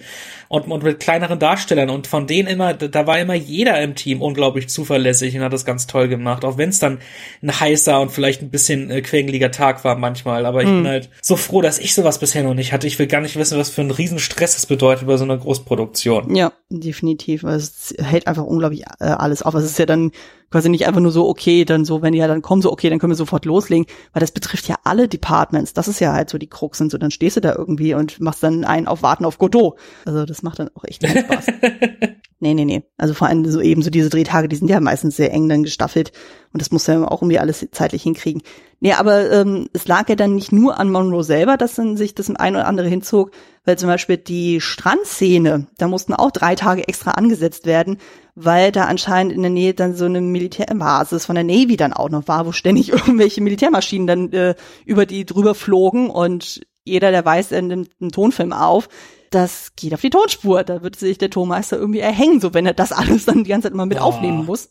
und, 0.49 0.63
und 0.71 0.83
mit 0.83 0.99
kleineren 0.99 1.39
Darstellern 1.39 1.89
und 1.89 2.07
von 2.07 2.27
denen 2.27 2.47
immer 2.47 2.73
da 2.73 3.07
war 3.07 3.19
immer 3.19 3.33
jeder 3.33 3.81
im 3.81 3.95
Team 3.95 4.21
unglaublich 4.21 4.69
zuverlässig 4.69 5.35
und 5.35 5.43
hat 5.43 5.53
das 5.53 5.65
ganz 5.65 5.87
toll 5.87 6.07
gemacht 6.07 6.45
auch 6.45 6.57
wenn 6.57 6.69
es 6.69 6.79
dann 6.79 6.99
ein 7.41 7.59
heißer 7.59 7.99
und 7.99 8.11
vielleicht 8.11 8.41
ein 8.41 8.49
bisschen 8.49 8.89
äh, 8.89 9.01
quengeliger 9.01 9.51
Tag 9.51 9.83
war 9.83 9.97
manchmal 9.97 10.45
aber 10.45 10.61
ich 10.63 10.69
bin 10.69 10.87
halt 10.87 11.09
so 11.21 11.35
froh 11.35 11.61
dass 11.61 11.79
ich 11.79 11.93
sowas 11.93 12.19
bisher 12.19 12.43
noch 12.43 12.53
nicht 12.53 12.73
hatte 12.73 12.87
ich 12.87 12.97
will 12.99 13.07
gar 13.07 13.21
nicht 13.21 13.35
wissen 13.35 13.57
was 13.57 13.69
für 13.69 13.81
ein 13.81 13.91
Riesenstress 13.91 14.55
das 14.55 14.65
bedeutet 14.65 15.07
bei 15.07 15.17
so 15.17 15.23
einer 15.23 15.37
Großproduktion 15.37 16.35
Ja, 16.35 16.53
definitiv. 16.69 17.43
weil 17.43 17.55
Es 17.55 17.93
hält 17.99 18.27
einfach 18.27 18.43
unglaublich 18.43 18.83
äh, 18.99 19.05
alles 19.05 19.41
auf. 19.41 19.53
Es 19.55 19.65
ist 19.65 19.79
ja 19.79 19.85
dann 19.85 20.11
quasi 20.49 20.69
nicht 20.69 20.87
einfach 20.87 21.01
nur 21.01 21.11
so, 21.11 21.27
okay, 21.27 21.65
dann 21.65 21.83
so, 21.83 22.01
wenn 22.01 22.13
die 22.13 22.19
ja 22.19 22.27
dann 22.27 22.41
kommen, 22.41 22.61
so, 22.61 22.71
okay, 22.71 22.89
dann 22.89 22.99
können 22.99 23.11
wir 23.11 23.17
sofort 23.17 23.43
loslegen, 23.45 23.85
weil 24.13 24.21
das 24.21 24.31
betrifft 24.31 24.67
ja 24.69 24.75
alle 24.83 25.07
Departments. 25.09 25.73
Das 25.73 25.87
ist 25.89 25.99
ja 25.99 26.13
halt 26.13 26.29
so 26.29 26.37
die 26.37 26.47
Krux 26.47 26.79
und 26.79 26.89
so. 26.89 26.97
Dann 26.97 27.11
stehst 27.11 27.35
du 27.35 27.41
da 27.41 27.53
irgendwie 27.53 27.93
und 27.93 28.21
machst 28.21 28.43
dann 28.43 28.63
einen 28.63 28.87
auf 28.87 29.01
Warten 29.01 29.25
auf 29.25 29.37
Godot. 29.39 29.75
Also 30.05 30.25
das 30.25 30.36
macht 30.43 30.59
dann 30.59 30.69
auch 30.75 30.83
echt 30.83 31.03
keinen 31.03 31.23
Spaß. 31.23 31.47
nee, 32.39 32.53
nee, 32.53 32.65
nee. 32.65 32.83
Also 32.97 33.13
vor 33.13 33.27
allem 33.27 33.45
so 33.49 33.61
eben 33.61 33.81
so 33.81 33.89
diese 33.89 34.09
Drehtage, 34.09 34.47
die 34.47 34.55
sind 34.55 34.69
ja 34.69 34.79
meistens 34.79 35.15
sehr 35.15 35.31
eng 35.33 35.49
dann 35.49 35.63
gestaffelt 35.63 36.11
und 36.53 36.61
das 36.61 36.71
muss 36.71 36.87
ja 36.87 37.07
auch 37.07 37.21
irgendwie 37.21 37.39
alles 37.39 37.67
zeitlich 37.71 38.03
hinkriegen. 38.03 38.41
Nee, 38.79 38.93
aber 38.93 39.31
ähm, 39.31 39.69
es 39.73 39.87
lag 39.87 40.07
ja 40.09 40.15
dann 40.15 40.35
nicht 40.35 40.51
nur 40.51 40.79
an 40.79 40.91
Monroe 40.91 41.23
selber, 41.23 41.57
dass 41.57 41.75
dann 41.75 41.97
sich 41.97 42.13
das 42.13 42.29
ein 42.29 42.55
oder 42.55 42.67
andere 42.67 42.87
hinzog, 42.87 43.31
weil 43.65 43.77
zum 43.77 43.89
Beispiel 43.89 44.17
die 44.17 44.61
Strandszene, 44.61 45.67
da 45.77 45.87
mussten 45.87 46.13
auch 46.13 46.31
drei 46.31 46.55
Tage 46.55 46.87
extra 46.87 47.11
angesetzt 47.11 47.65
werden, 47.65 47.97
weil 48.35 48.71
da 48.71 48.85
anscheinend 48.85 49.33
in 49.33 49.41
der 49.41 49.51
Nähe 49.51 49.73
dann 49.73 49.95
so 49.95 50.05
eine 50.05 50.21
Militärbasis 50.21 51.25
von 51.25 51.35
der 51.35 51.43
Navy 51.43 51.75
dann 51.75 51.91
auch 51.91 52.09
noch 52.09 52.27
war, 52.27 52.45
wo 52.45 52.51
ständig 52.51 52.89
irgendwelche 52.93 53.41
Militärmaschinen 53.41 54.07
dann 54.07 54.33
äh, 54.33 54.55
über 54.85 55.05
die 55.05 55.25
drüber 55.25 55.55
flogen 55.55 56.09
und 56.09 56.61
jeder, 56.87 57.11
der 57.11 57.25
weiß, 57.25 57.51
er 57.51 57.61
nimmt 57.61 57.91
einen 57.99 58.11
Tonfilm 58.11 58.53
auf, 58.53 58.87
das 59.31 59.75
geht 59.75 59.93
auf 59.93 60.01
die 60.01 60.09
Tonspur. 60.09 60.63
Da 60.63 60.81
wird 60.81 60.95
sich 60.95 61.17
der 61.17 61.29
Tonmeister 61.29 61.77
irgendwie 61.77 61.99
erhängen, 61.99 62.39
so 62.39 62.53
wenn 62.53 62.65
er 62.65 62.73
das 62.73 62.91
alles 62.91 63.25
dann 63.25 63.43
die 63.43 63.49
ganze 63.49 63.67
Zeit 63.67 63.73
immer 63.73 63.85
mit 63.85 63.99
Boah. 63.99 64.05
aufnehmen 64.05 64.45
muss. 64.45 64.69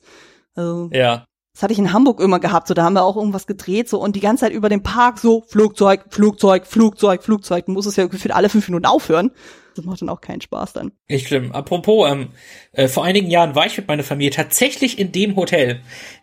Also, 0.55 0.91
ja 0.93 1.27
das 1.57 1.63
hatte 1.63 1.73
ich 1.73 1.79
in 1.79 1.95
Hamburg 1.95 2.21
immer 2.21 2.39
gehabt, 2.39 2.69
so 2.69 2.75
da 2.75 2.85
haben 2.85 2.93
wir 2.93 3.03
auch 3.03 3.17
irgendwas 3.17 3.47
gedreht, 3.47 3.89
so 3.89 3.99
und 3.99 4.15
die 4.15 4.21
ganze 4.21 4.43
Zeit 4.45 4.53
über 4.53 4.69
den 4.69 4.83
Park 4.83 5.19
so 5.19 5.43
Flugzeug, 5.49 6.05
Flugzeug, 6.11 6.67
Flugzeug, 6.67 7.23
Flugzeug. 7.23 7.65
Du 7.65 7.73
musst 7.73 7.89
es 7.89 7.97
ja 7.97 8.07
gefühlt 8.07 8.35
alle 8.35 8.51
fünf 8.51 8.69
Minuten 8.69 8.85
aufhören. 8.85 9.31
Das 9.75 9.87
macht 9.87 10.03
dann 10.03 10.11
auch 10.11 10.21
keinen 10.21 10.43
Spaß 10.43 10.75
dann. 10.75 10.93
Echt 11.09 11.29
schlimm. 11.29 11.53
Apropos, 11.53 12.11
ähm, 12.11 12.29
äh, 12.73 12.89
vor 12.89 13.05
einigen 13.05 13.31
Jahren 13.31 13.55
war 13.55 13.65
ich 13.65 13.77
mit 13.79 13.89
meiner 13.89 14.03
Familie 14.03 14.33
tatsächlich 14.33 14.99
in 14.99 15.13
dem 15.13 15.35
Hotel, 15.37 15.81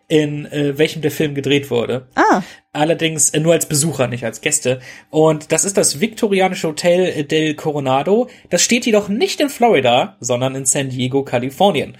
in 0.07 0.45
äh, 0.45 0.77
welchem 0.77 1.01
der 1.01 1.11
Film 1.11 1.33
gedreht 1.33 1.71
wurde. 1.71 2.07
Ah, 2.13 2.43
Allerdings 2.71 3.29
äh, 3.29 3.39
nur 3.39 3.53
als 3.53 3.67
Besucher, 3.67 4.07
nicht 4.07 4.25
als 4.25 4.41
Gäste. 4.41 4.79
Und 5.11 5.51
das 5.51 5.63
ist 5.63 5.77
das 5.77 5.99
viktorianische 5.99 6.67
Hotel 6.67 7.05
äh, 7.05 7.23
del 7.23 7.53
Coronado. 7.53 8.27
Das 8.49 8.63
steht 8.63 8.87
jedoch 8.87 9.09
nicht 9.09 9.39
in 9.39 9.49
Florida, 9.49 10.17
sondern 10.19 10.55
in 10.55 10.65
San 10.65 10.89
Diego, 10.89 11.23
Kalifornien. 11.23 11.95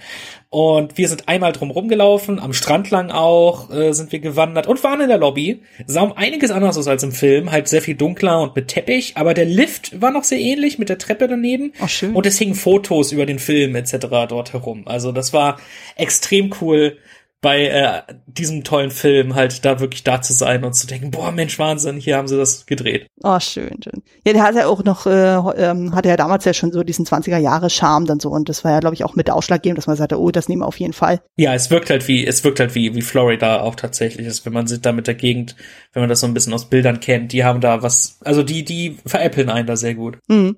Und 0.54 0.96
wir 0.96 1.08
sind 1.08 1.28
einmal 1.28 1.50
drum 1.50 1.72
rumgelaufen, 1.72 2.38
am 2.38 2.52
Strand 2.52 2.88
lang 2.92 3.10
auch 3.10 3.70
äh, 3.70 3.92
sind 3.92 4.12
wir 4.12 4.20
gewandert 4.20 4.68
und 4.68 4.84
waren 4.84 5.00
in 5.00 5.08
der 5.08 5.18
Lobby. 5.18 5.62
Sah 5.88 6.02
um 6.02 6.12
einiges 6.12 6.52
anders 6.52 6.78
aus 6.78 6.86
als 6.86 7.02
im 7.02 7.10
Film, 7.10 7.50
halt 7.50 7.66
sehr 7.66 7.82
viel 7.82 7.96
dunkler 7.96 8.40
und 8.40 8.54
mit 8.54 8.68
Teppich, 8.68 9.16
aber 9.16 9.34
der 9.34 9.46
Lift 9.46 10.00
war 10.00 10.12
noch 10.12 10.22
sehr 10.22 10.38
ähnlich 10.38 10.78
mit 10.78 10.90
der 10.90 10.98
Treppe 10.98 11.26
daneben. 11.26 11.72
Ach, 11.80 11.88
schön. 11.88 12.14
Und 12.14 12.24
es 12.24 12.38
hingen 12.38 12.54
Fotos 12.54 13.10
über 13.10 13.26
den 13.26 13.40
Film 13.40 13.74
etc. 13.74 13.96
dort 14.28 14.52
herum. 14.52 14.82
Also 14.86 15.10
das 15.10 15.32
war 15.32 15.58
extrem 15.96 16.54
cool 16.60 16.98
bei 17.44 17.66
äh, 17.66 18.02
diesem 18.26 18.64
tollen 18.64 18.90
Film 18.90 19.34
halt 19.34 19.66
da 19.66 19.78
wirklich 19.78 20.02
da 20.02 20.22
zu 20.22 20.32
sein 20.32 20.64
und 20.64 20.72
zu 20.72 20.86
denken, 20.86 21.10
boah 21.10 21.30
Mensch 21.30 21.58
Wahnsinn, 21.58 21.98
hier 21.98 22.16
haben 22.16 22.26
sie 22.26 22.38
das 22.38 22.64
gedreht. 22.64 23.06
oh 23.22 23.38
schön, 23.38 23.82
schön. 23.84 24.02
Ja, 24.26 24.32
der 24.32 24.42
hat 24.42 24.54
ja 24.54 24.66
auch 24.66 24.82
noch, 24.82 25.06
äh, 25.06 25.36
ähm, 25.58 25.94
hatte 25.94 26.08
ja 26.08 26.16
damals 26.16 26.46
ja 26.46 26.54
schon 26.54 26.72
so 26.72 26.82
diesen 26.82 27.04
20er 27.04 27.36
Jahre 27.36 27.68
Charme 27.68 28.06
dann 28.06 28.18
so 28.18 28.30
und 28.30 28.48
das 28.48 28.64
war 28.64 28.72
ja, 28.72 28.80
glaube 28.80 28.94
ich, 28.94 29.04
auch 29.04 29.14
mit 29.14 29.28
ausschlaggebend, 29.28 29.76
dass 29.76 29.86
man 29.86 29.96
sagte, 29.96 30.18
oh, 30.18 30.30
das 30.30 30.48
nehmen 30.48 30.62
wir 30.62 30.66
auf 30.66 30.80
jeden 30.80 30.94
Fall. 30.94 31.20
Ja, 31.36 31.52
es 31.52 31.70
wirkt 31.70 31.90
halt 31.90 32.08
wie, 32.08 32.26
es 32.26 32.42
wirkt 32.44 32.60
halt 32.60 32.74
wie, 32.74 32.94
wie 32.94 33.02
Florida 33.02 33.60
auch 33.60 33.74
tatsächlich 33.74 34.26
ist, 34.26 34.46
wenn 34.46 34.54
man 34.54 34.66
sich 34.66 34.80
da 34.80 34.92
mit 34.92 35.06
der 35.06 35.14
Gegend, 35.14 35.54
wenn 35.92 36.00
man 36.00 36.08
das 36.08 36.20
so 36.20 36.26
ein 36.26 36.32
bisschen 36.32 36.54
aus 36.54 36.70
Bildern 36.70 37.00
kennt, 37.00 37.32
die 37.32 37.44
haben 37.44 37.60
da 37.60 37.82
was, 37.82 38.20
also 38.24 38.42
die, 38.42 38.64
die 38.64 38.96
veräppeln 39.04 39.50
einen 39.50 39.66
da 39.66 39.76
sehr 39.76 39.94
gut. 39.94 40.16
Mhm. 40.28 40.56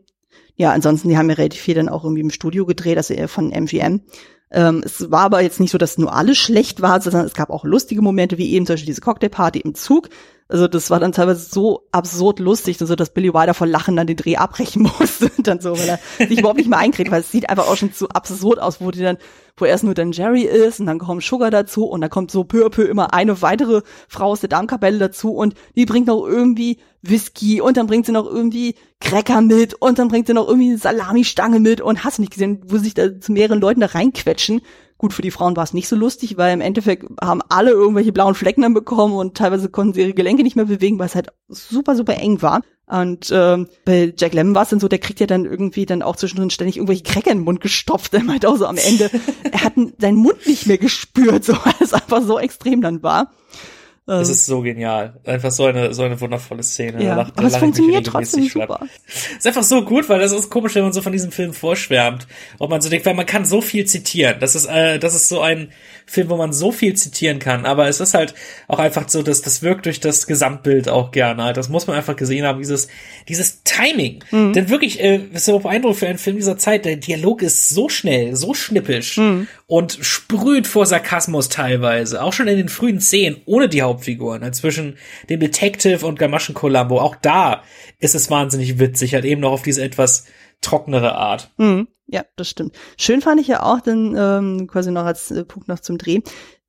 Ja, 0.54 0.70
ansonsten, 0.70 1.08
die 1.08 1.18
haben 1.18 1.28
ja 1.28 1.34
relativ 1.34 1.60
viel 1.60 1.74
dann 1.74 1.88
auch 1.88 2.04
irgendwie 2.04 2.22
im 2.22 2.30
Studio 2.30 2.64
gedreht, 2.64 2.96
also 2.96 3.12
eher 3.12 3.28
von 3.28 3.52
MGM. 3.52 4.02
Ähm, 4.50 4.82
es 4.84 5.10
war 5.10 5.22
aber 5.22 5.40
jetzt 5.40 5.60
nicht 5.60 5.70
so, 5.70 5.78
dass 5.78 5.98
nur 5.98 6.12
alles 6.12 6.38
schlecht 6.38 6.80
war, 6.80 7.00
sondern 7.00 7.26
es 7.26 7.34
gab 7.34 7.50
auch 7.50 7.64
lustige 7.64 8.02
Momente, 8.02 8.38
wie 8.38 8.52
eben 8.52 8.66
zum 8.66 8.74
Beispiel 8.74 8.86
diese 8.86 9.00
Cocktailparty 9.00 9.60
im 9.60 9.74
Zug. 9.74 10.08
Also 10.48 10.68
das 10.68 10.90
war 10.90 11.00
dann 11.00 11.10
teilweise 11.10 11.48
so 11.52 11.88
absurd 11.90 12.38
lustig, 12.38 12.78
so 12.78 12.94
dass 12.94 13.10
Billy 13.12 13.34
Wilder 13.34 13.52
vor 13.52 13.66
Lachen 13.66 13.96
dann 13.96 14.06
den 14.06 14.16
Dreh 14.16 14.36
abbrechen 14.36 14.82
musste, 15.00 15.30
dann 15.38 15.60
so, 15.60 15.76
weil 15.76 15.88
er 16.18 16.26
sich 16.28 16.38
überhaupt 16.38 16.58
nicht 16.58 16.70
mehr 16.70 16.78
einkriegt, 16.78 17.10
weil 17.10 17.22
es 17.22 17.32
sieht 17.32 17.50
einfach 17.50 17.66
auch 17.66 17.76
schon 17.76 17.90
so 17.92 18.08
absurd 18.08 18.60
aus, 18.60 18.80
wo 18.80 18.92
die 18.92 19.02
dann, 19.02 19.18
wo 19.56 19.64
erst 19.64 19.82
nur 19.82 19.94
dann 19.94 20.12
Jerry 20.12 20.42
ist 20.42 20.78
und 20.78 20.86
dann 20.86 21.00
kommt 21.00 21.24
Sugar 21.24 21.50
dazu 21.50 21.86
und 21.86 22.00
dann 22.00 22.10
kommt 22.10 22.30
so 22.30 22.44
peu 22.44 22.64
à 22.64 22.70
peu 22.70 22.84
immer 22.84 23.12
eine 23.12 23.42
weitere 23.42 23.82
Frau 24.08 24.26
aus 24.26 24.40
der 24.40 24.48
Darmkapelle 24.48 24.98
dazu 24.98 25.34
und 25.34 25.54
die 25.74 25.84
bringt 25.84 26.06
noch 26.06 26.24
irgendwie 26.24 26.78
Whisky 27.02 27.60
und 27.60 27.76
dann 27.76 27.88
bringt 27.88 28.06
sie 28.06 28.12
noch 28.12 28.26
irgendwie 28.26 28.76
Cracker 29.00 29.40
mit 29.40 29.74
und 29.74 29.98
dann 29.98 30.08
bringt 30.08 30.28
sie 30.28 30.34
noch 30.34 30.46
irgendwie 30.46 30.70
eine 30.70 30.78
Salamistange 30.78 31.58
mit 31.58 31.80
und 31.80 32.04
hast 32.04 32.20
nicht 32.20 32.32
gesehen, 32.32 32.62
wo 32.66 32.78
sich 32.78 32.94
da 32.94 33.18
zu 33.20 33.32
mehreren 33.32 33.60
Leuten 33.60 33.80
da 33.80 33.86
reinquetschen. 33.86 34.60
Gut, 34.98 35.12
für 35.12 35.22
die 35.22 35.30
Frauen 35.30 35.56
war 35.56 35.64
es 35.64 35.74
nicht 35.74 35.88
so 35.88 35.96
lustig, 35.96 36.38
weil 36.38 36.54
im 36.54 36.62
Endeffekt 36.62 37.06
haben 37.20 37.42
alle 37.48 37.70
irgendwelche 37.70 38.12
blauen 38.12 38.34
Flecken 38.34 38.62
dann 38.62 38.72
bekommen 38.72 39.14
und 39.14 39.36
teilweise 39.36 39.68
konnten 39.68 39.92
sie 39.92 40.00
ihre 40.00 40.14
Gelenke 40.14 40.42
nicht 40.42 40.56
mehr 40.56 40.64
bewegen, 40.64 40.98
weil 40.98 41.06
es 41.06 41.14
halt 41.14 41.28
super, 41.48 41.94
super 41.94 42.14
eng 42.14 42.40
war. 42.40 42.62
Und 42.86 43.30
ähm, 43.32 43.68
bei 43.84 44.14
Jack 44.16 44.32
Lemmon 44.32 44.54
war 44.54 44.62
es 44.62 44.70
dann 44.70 44.80
so, 44.80 44.88
der 44.88 45.00
kriegt 45.00 45.20
ja 45.20 45.26
dann 45.26 45.44
irgendwie 45.44 45.86
dann 45.86 46.02
auch 46.02 46.16
zwischendrin 46.16 46.50
ständig 46.50 46.76
irgendwelche 46.76 47.02
Cracker 47.02 47.32
in 47.32 47.38
den 47.38 47.44
Mund 47.44 47.60
gestopft. 47.60 48.12
Der 48.12 48.22
meint 48.22 48.46
auch 48.46 48.56
so 48.56 48.66
am 48.66 48.78
Ende, 48.78 49.10
er 49.50 49.64
hat 49.64 49.74
seinen 49.98 50.18
Mund 50.18 50.46
nicht 50.46 50.66
mehr 50.66 50.78
gespürt, 50.78 51.44
so 51.44 51.52
weil 51.52 51.74
es 51.80 51.92
einfach 51.92 52.22
so 52.22 52.38
extrem 52.38 52.80
dann 52.80 53.02
war. 53.02 53.32
Es 54.08 54.28
ist 54.28 54.46
so 54.46 54.60
genial. 54.62 55.14
Einfach 55.24 55.50
so 55.50 55.64
eine, 55.64 55.92
so 55.92 56.04
eine 56.04 56.20
wundervolle 56.20 56.62
Szene. 56.62 57.02
Ja, 57.02 57.16
Da 57.16 57.22
lacht- 57.22 57.36
aber 57.36 57.46
es 57.48 57.56
funktioniert 57.56 58.06
regelmäßig 58.06 58.12
trotzdem 58.12 58.48
schlapp. 58.50 58.68
super. 58.68 58.86
Ist 59.36 59.46
einfach 59.48 59.62
so 59.64 59.82
gut, 59.84 60.08
weil 60.08 60.20
das 60.20 60.30
ist 60.30 60.48
komisch, 60.48 60.76
wenn 60.76 60.84
man 60.84 60.92
so 60.92 61.02
von 61.02 61.10
diesem 61.10 61.32
Film 61.32 61.52
vorschwärmt. 61.52 62.28
Und 62.58 62.70
man 62.70 62.80
so 62.80 62.88
denkt, 62.88 63.04
weil 63.04 63.14
man 63.14 63.26
kann 63.26 63.44
so 63.44 63.60
viel 63.60 63.84
zitieren. 63.84 64.36
Das 64.38 64.54
ist, 64.54 64.66
äh, 64.66 65.00
das 65.00 65.14
ist 65.16 65.28
so 65.28 65.40
ein 65.40 65.72
Film, 66.06 66.28
wo 66.28 66.36
man 66.36 66.52
so 66.52 66.70
viel 66.70 66.94
zitieren 66.94 67.40
kann. 67.40 67.66
Aber 67.66 67.88
es 67.88 67.98
ist 67.98 68.14
halt 68.14 68.34
auch 68.68 68.78
einfach 68.78 69.08
so, 69.08 69.24
dass 69.24 69.42
das 69.42 69.62
wirkt 69.62 69.86
durch 69.86 69.98
das 69.98 70.28
Gesamtbild 70.28 70.88
auch 70.88 71.10
gerne. 71.10 71.42
Halt. 71.42 71.56
Das 71.56 71.68
muss 71.68 71.88
man 71.88 71.96
einfach 71.96 72.14
gesehen 72.14 72.46
haben, 72.46 72.58
dieses, 72.60 72.86
dieses 73.28 73.64
Timing. 73.64 74.22
Denn 74.30 74.68
wirklich, 74.68 75.00
äh, 75.02 75.20
ist 75.32 75.46
so 75.46 75.58
beeindruckend 75.58 75.98
für 75.98 76.06
einen 76.06 76.18
Film 76.18 76.36
dieser 76.36 76.58
Zeit. 76.58 76.84
Der 76.84 76.94
Dialog 76.94 77.42
ist 77.42 77.70
so 77.70 77.88
schnell, 77.88 78.36
so 78.36 78.54
schnippisch 78.54 79.18
und 79.66 79.98
sprüht 80.00 80.66
vor 80.66 80.86
Sarkasmus 80.86 81.48
teilweise. 81.48 82.22
Auch 82.22 82.32
schon 82.32 82.48
in 82.48 82.56
den 82.56 82.68
frühen 82.68 83.00
Szenen, 83.00 83.40
ohne 83.46 83.68
die 83.68 83.82
Hauptfiguren. 83.82 84.42
Halt 84.42 84.54
zwischen 84.54 84.96
dem 85.28 85.40
Detective 85.40 86.06
und 86.06 86.18
Gamaschen 86.18 86.54
Columbo. 86.54 87.00
Auch 87.00 87.16
da 87.16 87.62
ist 87.98 88.14
es 88.14 88.30
wahnsinnig 88.30 88.78
witzig, 88.78 89.14
halt 89.14 89.24
eben 89.24 89.40
noch 89.40 89.52
auf 89.52 89.62
diese 89.62 89.82
etwas 89.82 90.26
trockenere 90.60 91.16
Art. 91.16 91.50
Mhm. 91.58 91.88
Ja, 92.08 92.24
das 92.36 92.48
stimmt. 92.48 92.76
Schön 92.96 93.20
fand 93.20 93.40
ich 93.40 93.48
ja 93.48 93.64
auch, 93.64 93.80
dann 93.80 94.14
ähm, 94.16 94.68
quasi 94.68 94.92
noch 94.92 95.04
als 95.04 95.32
äh, 95.32 95.44
Punkt 95.44 95.66
noch 95.66 95.80
zum 95.80 95.98
Dreh, 95.98 96.20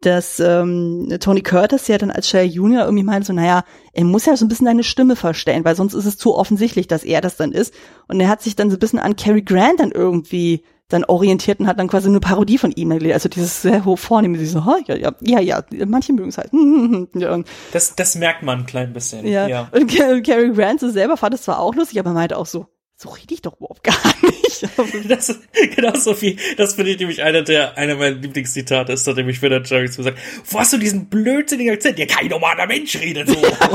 dass 0.02 0.40
ähm, 0.40 1.16
Tony 1.20 1.42
Curtis 1.42 1.88
ja 1.88 2.00
dann 2.00 2.10
als 2.10 2.28
Shea 2.28 2.42
Junior 2.42 2.86
irgendwie 2.86 3.04
meinte 3.04 3.28
so, 3.28 3.34
naja, 3.34 3.64
er 3.94 4.04
muss 4.04 4.26
ja 4.26 4.36
so 4.36 4.46
ein 4.46 4.48
bisschen 4.48 4.66
seine 4.66 4.84
Stimme 4.84 5.16
verstellen, 5.16 5.64
weil 5.64 5.76
sonst 5.76 5.94
ist 5.94 6.06
es 6.06 6.18
zu 6.18 6.36
offensichtlich, 6.36 6.88
dass 6.88 7.04
er 7.04 7.22
das 7.22 7.38
dann 7.38 7.52
ist. 7.52 7.72
Und 8.08 8.20
er 8.20 8.30
hat 8.30 8.42
sich 8.42 8.56
dann 8.56 8.72
so 8.72 8.78
ein 8.78 8.80
bisschen 8.80 8.98
an 8.98 9.16
Cary 9.16 9.44
Grant 9.44 9.80
dann 9.80 9.92
irgendwie 9.92 10.64
dann 10.90 11.04
orientiert 11.06 11.60
und 11.60 11.68
hat 11.68 11.80
dann 11.80 11.88
quasi 11.90 12.08
eine 12.08 12.20
Parodie 12.20 12.58
von 12.58 12.72
ihm 12.72 12.90
gelesen. 12.90 13.14
Also 13.14 13.30
dieses 13.30 13.62
sehr 13.62 13.84
hoch 13.84 14.00
vornehme, 14.00 14.44
so, 14.46 14.64
ha, 14.66 14.78
ja, 14.88 14.96
ja, 14.96 15.12
ja, 15.22 15.40
ja, 15.42 15.86
manche 15.86 16.14
mögen 16.14 16.30
es 16.30 16.38
halt. 16.38 16.50
ja, 17.16 17.34
und 17.34 17.48
Das, 17.74 17.96
das 17.96 18.16
merkt 18.16 18.44
man 18.44 18.60
ein 18.60 18.66
klein 18.66 18.94
bisschen. 18.94 19.28
ja. 19.28 19.48
ja. 19.48 19.70
Und 19.72 19.94
Ca- 19.94 20.22
Cary 20.22 20.52
Grant 20.54 20.80
so 20.80 20.90
selber 20.90 21.18
fand 21.18 21.34
es 21.34 21.42
zwar 21.42 21.60
auch 21.60 21.76
lustig, 21.76 22.00
aber 22.00 22.12
er 22.12 22.14
meinte 22.14 22.38
auch 22.38 22.46
so, 22.46 22.68
so 22.96 23.10
rede 23.10 23.34
ich 23.34 23.42
doch 23.42 23.58
überhaupt 23.58 23.84
gar 23.84 23.96
nicht. 24.22 24.38
Das 25.08 25.30
ist 25.30 25.42
genauso 25.76 26.20
wie, 26.22 26.36
das 26.58 26.74
finde 26.74 26.92
ich 26.92 27.00
nämlich 27.00 27.22
einer 27.22 27.44
der, 27.44 27.78
einer 27.78 27.96
meiner 27.96 28.16
Lieblingszitate 28.16 28.94
ist, 28.94 29.06
nachdem 29.06 29.30
ich 29.30 29.40
wieder 29.44 29.62
Jerry 29.64 29.92
zu 29.92 30.02
sagt, 30.02 30.18
wo 30.50 30.60
hast 30.60 30.74
du 30.74 30.78
diesen 30.80 31.08
blödsinnigen 31.10 31.74
Akzent? 31.74 32.00
Ja, 32.00 32.08
kein 32.08 32.28
normaler 32.28 32.66
Mensch 32.66 32.96
redet 33.00 33.30
so. 33.30 33.36
ja, 33.36 33.70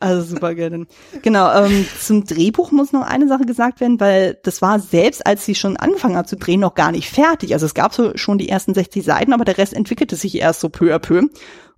also 0.00 0.22
super 0.34 0.54
gerne. 0.54 0.86
Genau, 1.22 1.52
ähm, 1.52 1.86
zum 2.00 2.24
Drehbuch 2.24 2.72
muss 2.72 2.92
noch 2.92 3.06
eine 3.06 3.28
Sache 3.28 3.44
gesagt 3.44 3.80
werden, 3.80 4.00
weil 4.00 4.38
das 4.42 4.62
war 4.62 4.80
selbst, 4.80 5.26
als 5.26 5.44
sie 5.44 5.54
schon 5.54 5.76
angefangen 5.76 6.16
hat 6.16 6.28
zu 6.28 6.36
drehen, 6.36 6.60
noch 6.60 6.74
gar 6.74 6.92
nicht 6.92 7.10
fertig. 7.10 7.52
Also 7.52 7.66
es 7.66 7.74
gab 7.74 7.94
so 7.94 8.16
schon 8.16 8.38
die 8.38 8.48
ersten 8.48 8.74
60 8.74 9.04
Seiten, 9.04 9.32
aber 9.32 9.44
der 9.44 9.58
Rest 9.58 9.74
entwickelte 9.74 10.16
sich 10.16 10.36
erst 10.36 10.60
so 10.60 10.68
peu 10.68 10.94
à 10.94 10.98
peu. 10.98 11.22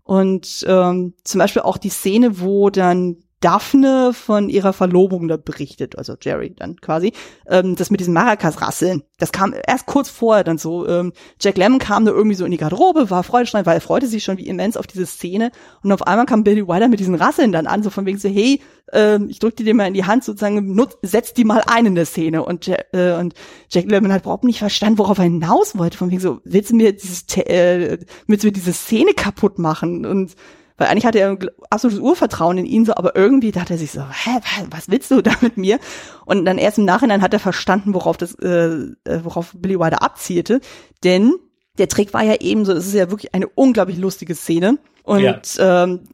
Und 0.03 0.65
ähm, 0.69 1.15
zum 1.25 1.39
Beispiel 1.39 1.63
auch 1.63 1.79
die 1.79 1.89
Szene, 1.89 2.41
wo 2.41 2.69
dann 2.69 3.24
Daphne 3.41 4.13
von 4.15 4.49
ihrer 4.49 4.73
Verlobung 4.73 5.29
da 5.29 5.37
berichtet, 5.37 5.99
also 5.99 6.15
Jerry 6.21 6.55
dann 6.57 6.81
quasi, 6.81 7.13
ähm, 7.47 7.77
das 7.77 7.91
mit 7.91 8.01
diesem 8.01 8.15
Maracas-Rasseln, 8.15 9.03
das 9.19 9.31
kam 9.31 9.55
erst 9.67 9.87
kurz 9.87 10.09
vorher 10.09 10.43
dann 10.43 10.59
so, 10.59 10.89
ähm, 10.89 11.13
Jack 11.41 11.57
Lemmon 11.57 11.79
kam 11.79 12.05
da 12.05 12.11
irgendwie 12.11 12.35
so 12.35 12.45
in 12.45 12.51
die 12.51 12.57
Garderobe, 12.57 13.11
war 13.11 13.23
freudestrahlend, 13.23 13.67
weil 13.67 13.77
er 13.77 13.81
freute 13.81 14.07
sich 14.07 14.25
schon 14.25 14.39
wie 14.39 14.47
immens 14.47 14.77
auf 14.77 14.87
diese 14.87 15.07
Szene. 15.07 15.53
Und 15.83 15.93
auf 15.93 16.07
einmal 16.07 16.27
kam 16.27 16.43
Billy 16.43 16.67
Wilder 16.67 16.89
mit 16.89 17.01
diesen 17.01 17.15
Rasseln 17.15 17.53
dann 17.53 17.67
an, 17.67 17.83
so 17.83 17.91
von 17.91 18.07
wegen 18.07 18.19
so, 18.19 18.29
hey, 18.29 18.61
ähm, 18.93 19.29
ich 19.31 19.39
drück 19.39 19.57
dir 19.57 19.75
mal 19.75 19.87
in 19.87 19.95
die 19.95 20.05
Hand 20.05 20.25
sozusagen, 20.25 20.75
nutz, 20.75 20.97
setz 21.03 21.33
die 21.33 21.45
mal 21.45 21.63
ein 21.67 21.87
in 21.87 21.95
der 21.95 22.07
Szene. 22.07 22.45
Und, 22.45 22.69
äh, 22.69 23.17
und 23.19 23.35
Jack 23.71 23.89
Lemmon 23.91 24.13
hat 24.13 24.23
überhaupt 24.23 24.45
nicht 24.45 24.59
verstanden, 24.59 24.99
worauf 24.99 25.19
er 25.19 25.25
hinaus 25.25 25.79
wollte, 25.79 25.97
von 25.97 26.11
wegen 26.11 26.21
so, 26.21 26.41
willst 26.45 26.71
du 26.71 26.77
mir 26.77 26.93
dieses, 26.93 27.25
äh, 27.37 27.99
willst 28.27 28.43
du 28.43 28.49
mir 28.49 28.53
diese 28.53 28.73
Szene 28.73 29.13
kaputt 29.15 29.59
machen? 29.59 30.07
Und 30.07 30.35
weil 30.77 30.89
eigentlich 30.89 31.07
hatte 31.07 31.21
er 31.21 31.39
absolutes 31.71 32.01
Urvertrauen 32.01 32.59
in 32.59 32.67
ihn 32.67 32.85
so, 32.85 32.95
aber 32.95 33.15
irgendwie 33.15 33.53
dachte 33.53 33.75
er 33.75 33.79
sich 33.79 33.93
so, 33.93 34.01
hä, 34.01 34.41
was 34.71 34.89
willst 34.89 35.11
du 35.11 35.23
da 35.23 35.33
mit 35.41 35.57
mir? 35.57 35.79
Und 36.27 36.45
dann 36.45 36.59
erst 36.59 36.79
im 36.79 36.85
Nachhinein 36.85 37.23
hat 37.23 37.33
er 37.33 37.41
verstanden, 37.41 37.95
worauf 37.95 38.17
das, 38.17 38.35
äh, 38.41 38.67
äh, 39.05 39.21
worauf 39.23 39.53
Billy 39.55 39.79
Wilder 39.79 40.03
abzielte. 40.03 40.61
Denn 41.05 41.35
der 41.79 41.89
Trick 41.89 42.13
war 42.13 42.23
ja 42.23 42.41
eben 42.41 42.65
so, 42.65 42.73
es 42.73 42.87
ist 42.87 42.95
ja 42.95 43.11
wirklich 43.11 43.35
eine 43.35 43.47
unglaublich 43.49 43.99
lustige 43.99 44.35
Szene. 44.35 44.79
Und 45.05 45.21
ja. 45.57 45.85
ähm, 45.85 46.09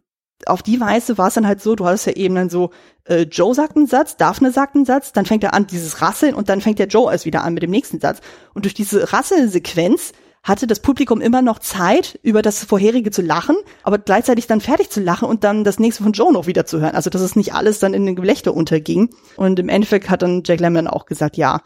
auf 0.47 0.63
die 0.63 0.81
Weise 0.81 1.19
war 1.19 1.29
es 1.29 1.35
dann 1.35 1.47
halt 1.47 1.63
so, 1.63 1.75
du 1.75 1.87
hattest 1.87 2.07
ja 2.07 2.13
eben 2.15 2.35
dann 2.35 2.51
so, 2.51 2.71
äh, 3.05 3.23
Joe 3.23 3.55
sagt 3.55 3.77
einen 3.77 3.87
Satz, 3.87 4.17
Daphne 4.17 4.53
sagt 4.53 4.75
einen 4.75 4.85
Satz, 4.85 5.13
dann 5.13 5.27
fängt 5.27 5.45
er 5.45 5.55
an, 5.55 5.67
dieses 5.67 6.01
Rasseln 6.03 6.35
und 6.35 6.49
dann 6.49 6.61
fängt 6.61 6.79
der 6.79 6.87
Joe 6.87 7.11
erst 7.11 7.27
wieder 7.27 7.45
an 7.45 7.55
mit 7.55 7.63
dem 7.63 7.71
nächsten 7.71 8.01
Satz. 8.01 8.21
Und 8.55 8.65
durch 8.65 8.75
diese 8.75 9.13
Rasselsequenz 9.13 10.13
hatte 10.43 10.67
das 10.67 10.81
Publikum 10.81 11.21
immer 11.21 11.43
noch 11.43 11.59
Zeit, 11.59 12.19
über 12.23 12.43
das 12.43 12.65
vorherige 12.65 13.11
zu 13.11 13.23
lachen, 13.23 13.57
aber 13.83 13.99
gleichzeitig 13.99 14.47
dann 14.47 14.61
fertig 14.61 14.91
zu 14.91 15.01
lachen 15.01 15.29
und 15.29 15.45
dann 15.45 15.65
das 15.65 15.79
nächste 15.79 16.03
von 16.03 16.13
Joe 16.13 16.33
noch 16.33 16.47
wieder 16.47 16.65
zu 16.65 16.81
hören. 16.81 16.95
Also 16.95 17.11
dass 17.11 17.21
es 17.21 17.37
nicht 17.37 17.53
alles 17.53 17.79
dann 17.79 17.95
in 17.95 18.07
den 18.07 18.17
Gelächter 18.17 18.55
unterging. 18.55 19.11
Und 19.37 19.59
im 19.59 19.69
Endeffekt 19.69 20.09
hat 20.09 20.23
dann 20.23 20.43
Jack 20.45 20.61
Lemmon 20.61 20.87
auch 20.87 21.07
gesagt, 21.07 21.37
ja, 21.37 21.61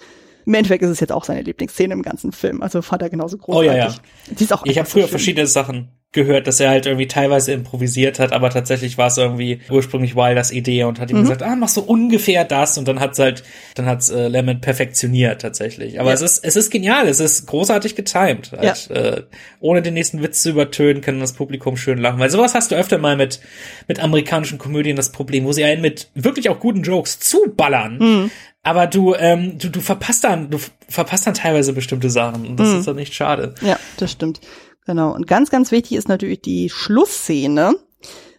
im 0.47 0.55
Endeffekt 0.55 0.83
ist 0.83 0.91
es 0.91 1.01
jetzt 1.01 1.13
auch 1.13 1.25
seine 1.25 1.43
Lieblingsszene 1.43 1.95
im 1.95 2.03
ganzen 2.03 2.33
Film. 2.33 2.63
Also 2.63 2.83
fand 2.83 3.03
er 3.03 3.11
genauso 3.11 3.39
großartig. 3.39 3.71
Oh 3.71 3.75
ja, 3.75 3.89
ja. 3.89 3.95
Die 4.29 4.45
ist 4.45 4.53
auch 4.53 4.67
ich 4.67 4.79
habe 4.79 4.89
früher 4.89 5.09
verschiedene 5.09 5.47
Sachen 5.47 5.89
gehört, 6.15 6.47
dass 6.47 6.61
er 6.61 6.71
halt 6.71 6.87
irgendwie 6.87 7.07
teilweise 7.07 7.53
improvisiert 7.53 8.19
hat, 8.19 8.33
aber 8.33 8.49
tatsächlich 8.51 8.97
war 8.97 9.09
es 9.09 9.19
irgendwie 9.19 9.61
ursprünglich 9.69 10.17
Wilders 10.17 10.51
Idee 10.51 10.85
und 10.85 10.99
hat 10.99 11.11
ihm 11.11 11.19
mhm. 11.19 11.23
gesagt, 11.23 11.43
ah, 11.43 11.55
mach 11.57 11.69
so 11.69 11.83
ungefähr 11.83 12.45
das 12.45 12.79
und 12.79 12.89
dann 12.89 13.01
hat's 13.01 13.19
halt, 13.19 13.45
dann 13.75 13.87
hat's 13.87 14.09
äh, 14.09 14.29
Lemon 14.29 14.61
perfektioniert 14.61 15.43
tatsächlich. 15.43 16.01
Aber 16.01 16.09
ja. 16.11 16.15
es 16.15 16.23
ist, 16.23 16.45
es 16.45 16.57
ist 16.57 16.71
genial, 16.71 17.09
es 17.09 17.21
ist 17.21 17.47
großartig 17.47 17.97
getimed. 17.97 18.53
Halt, 18.53 18.89
ja. 18.89 18.97
äh, 18.97 19.23
ohne 19.61 19.83
den 19.83 19.95
nächsten 19.95 20.23
Witz 20.23 20.43
zu 20.43 20.51
übertönen, 20.51 21.03
kann 21.03 21.21
das 21.21 21.35
Publikum 21.35 21.77
schön 21.77 21.99
lachen. 21.99 22.19
Weil 22.19 22.31
sowas 22.31 22.55
hast 22.55 22.71
du 22.71 22.77
öfter 22.77 22.99
mal 22.99 23.17
mit, 23.17 23.41
mit 23.89 24.01
amerikanischen 24.01 24.59
Komödien 24.59 24.97
das 24.97 25.13
Problem, 25.13 25.45
wo 25.45 25.53
sie 25.53 25.65
einen 25.65 25.83
mit 25.83 26.09
wirklich 26.15 26.49
auch 26.49 26.61
guten 26.61 26.83
Jokes 26.83 27.21
zuballern. 27.21 27.99
Mhm. 27.99 28.31
Aber 28.63 28.87
du, 28.87 29.15
ähm, 29.15 29.59
du, 29.59 29.69
du 29.69 29.81
verpasst 29.81 30.25
dann, 30.25 30.51
du 30.51 30.59
verpasst 30.89 31.27
dann 31.27 31.35
teilweise 31.35 31.75
bestimmte 31.75 32.09
Sachen 32.09 32.47
und 32.47 32.57
das 32.59 32.69
mhm. 32.69 32.79
ist 32.79 32.89
dann 32.89 32.97
nicht 32.97 33.15
schade. 33.15 33.55
Ja, 33.61 33.79
das 33.99 34.13
stimmt. 34.13 34.41
Genau. 34.87 35.15
Und 35.15 35.27
ganz, 35.27 35.51
ganz 35.51 35.71
wichtig 35.71 35.97
ist 35.97 36.09
natürlich 36.09 36.43
die 36.43 36.69
Schlussszene, 36.69 37.75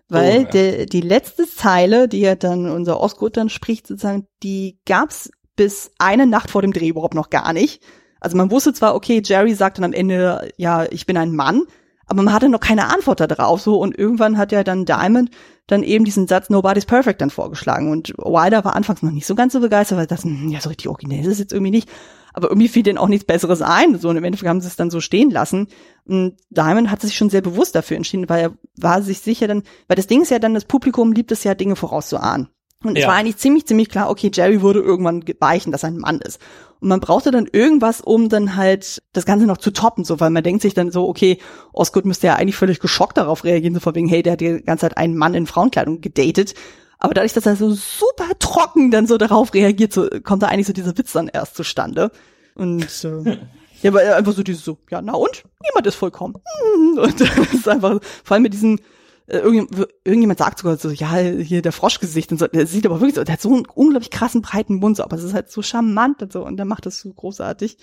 weil 0.07 0.39
oh, 0.39 0.43
ja. 0.43 0.49
de, 0.49 0.85
die 0.85 1.01
letzte 1.01 1.47
Zeile, 1.47 2.07
die 2.07 2.21
ja 2.21 2.35
dann 2.35 2.69
unser 2.69 2.99
Osgood 3.01 3.37
dann 3.37 3.49
spricht, 3.49 3.87
sozusagen, 3.87 4.27
die 4.43 4.79
gab's 4.85 5.31
bis 5.55 5.91
eine 5.97 6.27
Nacht 6.27 6.51
vor 6.51 6.61
dem 6.61 6.73
Dreh 6.73 6.89
überhaupt 6.89 7.15
noch 7.15 7.29
gar 7.29 7.53
nicht. 7.53 7.81
Also 8.19 8.37
man 8.37 8.51
wusste 8.51 8.73
zwar, 8.73 8.95
okay, 8.95 9.21
Jerry 9.23 9.53
sagt 9.53 9.77
dann 9.77 9.85
am 9.85 9.93
Ende, 9.93 10.51
ja, 10.57 10.85
ich 10.89 11.05
bin 11.05 11.17
ein 11.17 11.35
Mann, 11.35 11.63
aber 12.07 12.21
man 12.21 12.33
hatte 12.33 12.49
noch 12.49 12.59
keine 12.59 12.91
Antwort 12.93 13.19
darauf 13.19 13.61
so 13.61 13.79
und 13.79 13.97
irgendwann 13.97 14.37
hat 14.37 14.51
ja 14.51 14.63
dann 14.63 14.85
Diamond 14.85 15.31
dann 15.67 15.81
eben 15.81 16.05
diesen 16.05 16.27
Satz 16.27 16.49
Nobody's 16.49 16.85
Perfect 16.85 17.21
dann 17.21 17.31
vorgeschlagen 17.31 17.91
und 17.91 18.09
Wilder 18.17 18.63
war 18.63 18.75
anfangs 18.75 19.01
noch 19.01 19.11
nicht 19.11 19.25
so 19.25 19.33
ganz 19.33 19.53
so 19.53 19.59
begeistert, 19.59 19.97
weil 19.97 20.07
das, 20.07 20.23
hm, 20.23 20.49
ja, 20.49 20.61
so 20.61 20.69
richtig 20.69 20.87
originell 20.87 21.21
ist 21.21 21.27
es 21.27 21.39
jetzt 21.39 21.53
irgendwie 21.53 21.71
nicht 21.71 21.89
aber 22.35 22.49
irgendwie 22.49 22.67
fiel 22.67 22.83
denen 22.83 22.97
auch 22.97 23.07
nichts 23.07 23.25
Besseres 23.25 23.61
ein. 23.61 23.97
So, 23.97 24.09
und 24.09 24.17
im 24.17 24.23
Endeffekt 24.23 24.49
haben 24.49 24.61
sie 24.61 24.67
es 24.67 24.75
dann 24.75 24.89
so 24.89 24.99
stehen 24.99 25.31
lassen. 25.31 25.67
Und 26.05 26.35
Diamond 26.49 26.91
hat 26.91 27.01
sich 27.01 27.15
schon 27.15 27.29
sehr 27.29 27.41
bewusst 27.41 27.75
dafür 27.75 27.97
entschieden, 27.97 28.27
weil 28.27 28.41
er 28.41 28.53
war 28.77 29.01
sich 29.01 29.19
sicher 29.19 29.47
dann, 29.47 29.63
weil 29.87 29.95
das 29.95 30.07
Ding 30.07 30.21
ist 30.21 30.31
ja 30.31 30.39
dann, 30.39 30.53
das 30.53 30.65
Publikum 30.65 31.13
liebt 31.13 31.31
es 31.31 31.45
ja, 31.45 31.55
Dinge 31.55 31.75
vorauszuahnen. 31.75 32.49
Und 32.83 32.97
ja. 32.97 33.03
es 33.03 33.07
war 33.07 33.15
eigentlich 33.15 33.37
ziemlich, 33.37 33.65
ziemlich 33.65 33.89
klar, 33.89 34.09
okay, 34.09 34.29
Jerry 34.33 34.61
würde 34.61 34.79
irgendwann 34.79 35.23
weichen, 35.39 35.71
dass 35.71 35.83
er 35.83 35.89
ein 35.89 35.97
Mann 35.97 36.19
ist. 36.19 36.39
Und 36.81 36.89
man 36.89 36.99
brauchte 36.99 37.31
dann 37.31 37.47
irgendwas, 37.51 38.01
um 38.01 38.29
dann 38.29 38.57
halt 38.57 39.01
das 39.13 39.25
Ganze 39.25 39.45
noch 39.45 39.57
zu 39.57 39.71
toppen, 39.71 40.03
so, 40.03 40.19
weil 40.19 40.29
man 40.29 40.43
denkt 40.43 40.61
sich 40.61 40.73
dann 40.73 40.91
so, 40.91 41.07
okay, 41.07 41.39
Osgood 41.73 42.05
müsste 42.05 42.27
ja 42.27 42.35
eigentlich 42.35 42.57
völlig 42.57 42.79
geschockt 42.79 43.17
darauf 43.17 43.43
reagieren, 43.43 43.73
so 43.73 43.79
von 43.79 43.95
wegen, 43.95 44.07
hey, 44.07 44.21
der 44.21 44.33
hat 44.33 44.41
die 44.41 44.61
ganze 44.61 44.81
Zeit 44.81 44.97
einen 44.97 45.15
Mann 45.15 45.33
in 45.33 45.47
Frauenkleidung 45.47 46.01
gedatet. 46.01 46.53
Aber 46.99 47.13
dadurch, 47.13 47.33
dass 47.33 47.45
er 47.45 47.55
so 47.55 47.71
super 47.71 48.29
trocken 48.39 48.91
dann 48.91 49.07
so 49.07 49.17
darauf 49.17 49.53
reagiert, 49.53 49.93
so 49.93 50.07
kommt 50.23 50.43
da 50.43 50.47
eigentlich 50.47 50.67
so 50.67 50.73
dieser 50.73 50.97
Witz 50.97 51.13
dann 51.13 51.27
erst 51.27 51.55
zustande. 51.55 52.11
Und 52.55 53.03
äh, 53.03 53.37
ja, 53.81 53.91
aber 53.91 54.15
einfach 54.15 54.33
so 54.33 54.43
dieses 54.43 54.63
so, 54.63 54.77
ja, 54.89 55.01
na 55.01 55.13
und? 55.13 55.43
Niemand 55.61 55.87
ist 55.87 55.95
vollkommen. 55.95 56.35
Und 56.95 57.19
das 57.19 57.29
ist 57.53 57.67
einfach, 57.67 57.99
vor 58.23 58.33
allem 58.33 58.43
mit 58.43 58.53
diesen, 58.53 58.79
äh, 59.27 59.37
irgendjemand, 59.37 59.89
irgendjemand 60.03 60.39
sagt 60.39 60.59
sogar 60.59 60.77
so, 60.77 60.89
ja, 60.89 61.15
hier 61.15 61.61
der 61.61 61.71
Froschgesicht 61.71 62.31
und 62.31 62.37
so, 62.37 62.47
der 62.47 62.67
sieht 62.67 62.85
aber 62.85 63.01
wirklich 63.01 63.15
so, 63.15 63.23
der 63.23 63.33
hat 63.33 63.41
so 63.41 63.53
einen 63.53 63.65
unglaublich 63.65 64.11
krassen, 64.11 64.41
breiten 64.41 64.75
Mund, 64.75 64.97
so, 64.97 65.03
aber 65.03 65.17
es 65.17 65.23
ist 65.23 65.33
halt 65.33 65.49
so 65.49 65.61
charmant 65.61 66.21
und 66.21 66.31
so, 66.31 66.45
und 66.45 66.57
der 66.57 66.65
macht 66.65 66.85
das 66.85 66.99
so 66.99 67.11
großartig. 67.11 67.77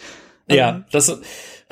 Ja, 0.55 0.71
ähm, 0.71 0.85
das 0.91 1.21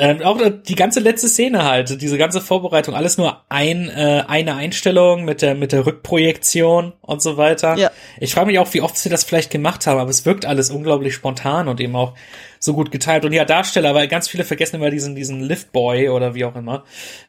ähm, 0.02 0.22
auch 0.22 0.40
die 0.66 0.76
ganze 0.76 0.98
letzte 0.98 1.28
Szene 1.28 1.62
halt, 1.64 2.00
diese 2.00 2.16
ganze 2.16 2.40
Vorbereitung, 2.40 2.94
alles 2.94 3.18
nur 3.18 3.42
ein 3.50 3.90
äh, 3.90 4.24
eine 4.26 4.54
Einstellung 4.54 5.26
mit 5.26 5.42
der 5.42 5.54
mit 5.54 5.72
der 5.72 5.84
Rückprojektion 5.84 6.94
und 7.02 7.20
so 7.20 7.36
weiter. 7.36 7.76
Ja. 7.76 7.90
Ich 8.18 8.32
frage 8.32 8.46
mich 8.46 8.58
auch, 8.58 8.72
wie 8.72 8.80
oft 8.80 8.96
sie 8.96 9.10
das 9.10 9.24
vielleicht 9.24 9.50
gemacht 9.50 9.86
haben, 9.86 10.00
aber 10.00 10.08
es 10.08 10.24
wirkt 10.24 10.46
alles 10.46 10.70
unglaublich 10.70 11.12
spontan 11.12 11.68
und 11.68 11.80
eben 11.80 11.94
auch 11.96 12.14
so 12.58 12.72
gut 12.72 12.90
geteilt. 12.90 13.26
Und 13.26 13.34
ja, 13.34 13.44
Darsteller, 13.44 13.94
weil 13.94 14.08
ganz 14.08 14.26
viele 14.26 14.44
vergessen 14.44 14.76
immer 14.76 14.88
diesen 14.88 15.14
diesen 15.14 15.42
Liftboy 15.42 16.08
oder 16.08 16.34
wie 16.34 16.46
auch 16.46 16.56
immer, 16.56 16.84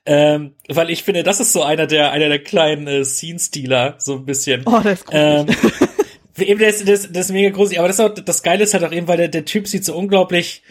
ähm, 0.05 0.53
weil 0.69 0.89
ich 0.91 1.03
finde, 1.03 1.23
das 1.23 1.41
ist 1.41 1.51
so 1.51 1.63
einer 1.63 1.87
der 1.87 2.13
einer 2.13 2.29
der 2.29 2.39
kleinen 2.39 2.87
äh, 2.87 3.03
Scene-Stealer, 3.03 3.95
so 3.97 4.13
ein 4.13 4.25
bisschen. 4.25 4.63
Oh, 4.65 4.79
das 4.81 4.93
ist 4.93 5.05
gut. 5.07 5.15
Ähm, 5.17 5.47
eben 6.37 6.59
das, 6.61 6.85
das, 6.85 7.11
das 7.11 7.25
ist 7.25 7.31
mega 7.33 7.49
groß, 7.49 7.77
aber 7.77 7.89
das, 7.89 7.99
ist 7.99 8.05
auch, 8.05 8.13
das 8.13 8.43
Geile 8.43 8.63
ist 8.63 8.73
halt 8.73 8.85
auch 8.85 8.93
eben, 8.93 9.09
weil 9.09 9.17
der, 9.17 9.27
der 9.27 9.43
Typ 9.43 9.67
sieht 9.67 9.83
so 9.83 9.93
unglaublich 9.93 10.63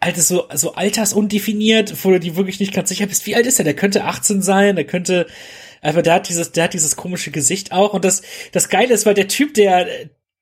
halt 0.00 0.16
so, 0.16 0.46
so 0.54 0.74
altersundefiniert, 0.74 2.04
wo 2.04 2.10
du 2.10 2.20
die 2.20 2.36
wirklich 2.36 2.60
nicht 2.60 2.74
ganz 2.74 2.88
sicher 2.88 3.06
bist, 3.06 3.26
wie 3.26 3.34
alt 3.34 3.46
ist 3.46 3.58
er? 3.58 3.64
Der 3.64 3.74
könnte 3.74 4.04
18 4.04 4.42
sein, 4.42 4.76
der 4.76 4.86
könnte, 4.86 5.26
aber 5.82 6.02
der 6.02 6.14
hat 6.14 6.28
dieses, 6.28 6.52
der 6.52 6.64
hat 6.64 6.74
dieses 6.74 6.96
komische 6.96 7.30
Gesicht 7.30 7.72
auch. 7.72 7.92
Und 7.92 8.04
das, 8.04 8.22
das 8.52 8.68
Geile 8.68 8.94
ist, 8.94 9.06
weil 9.06 9.14
der 9.14 9.28
Typ, 9.28 9.54
der, 9.54 9.88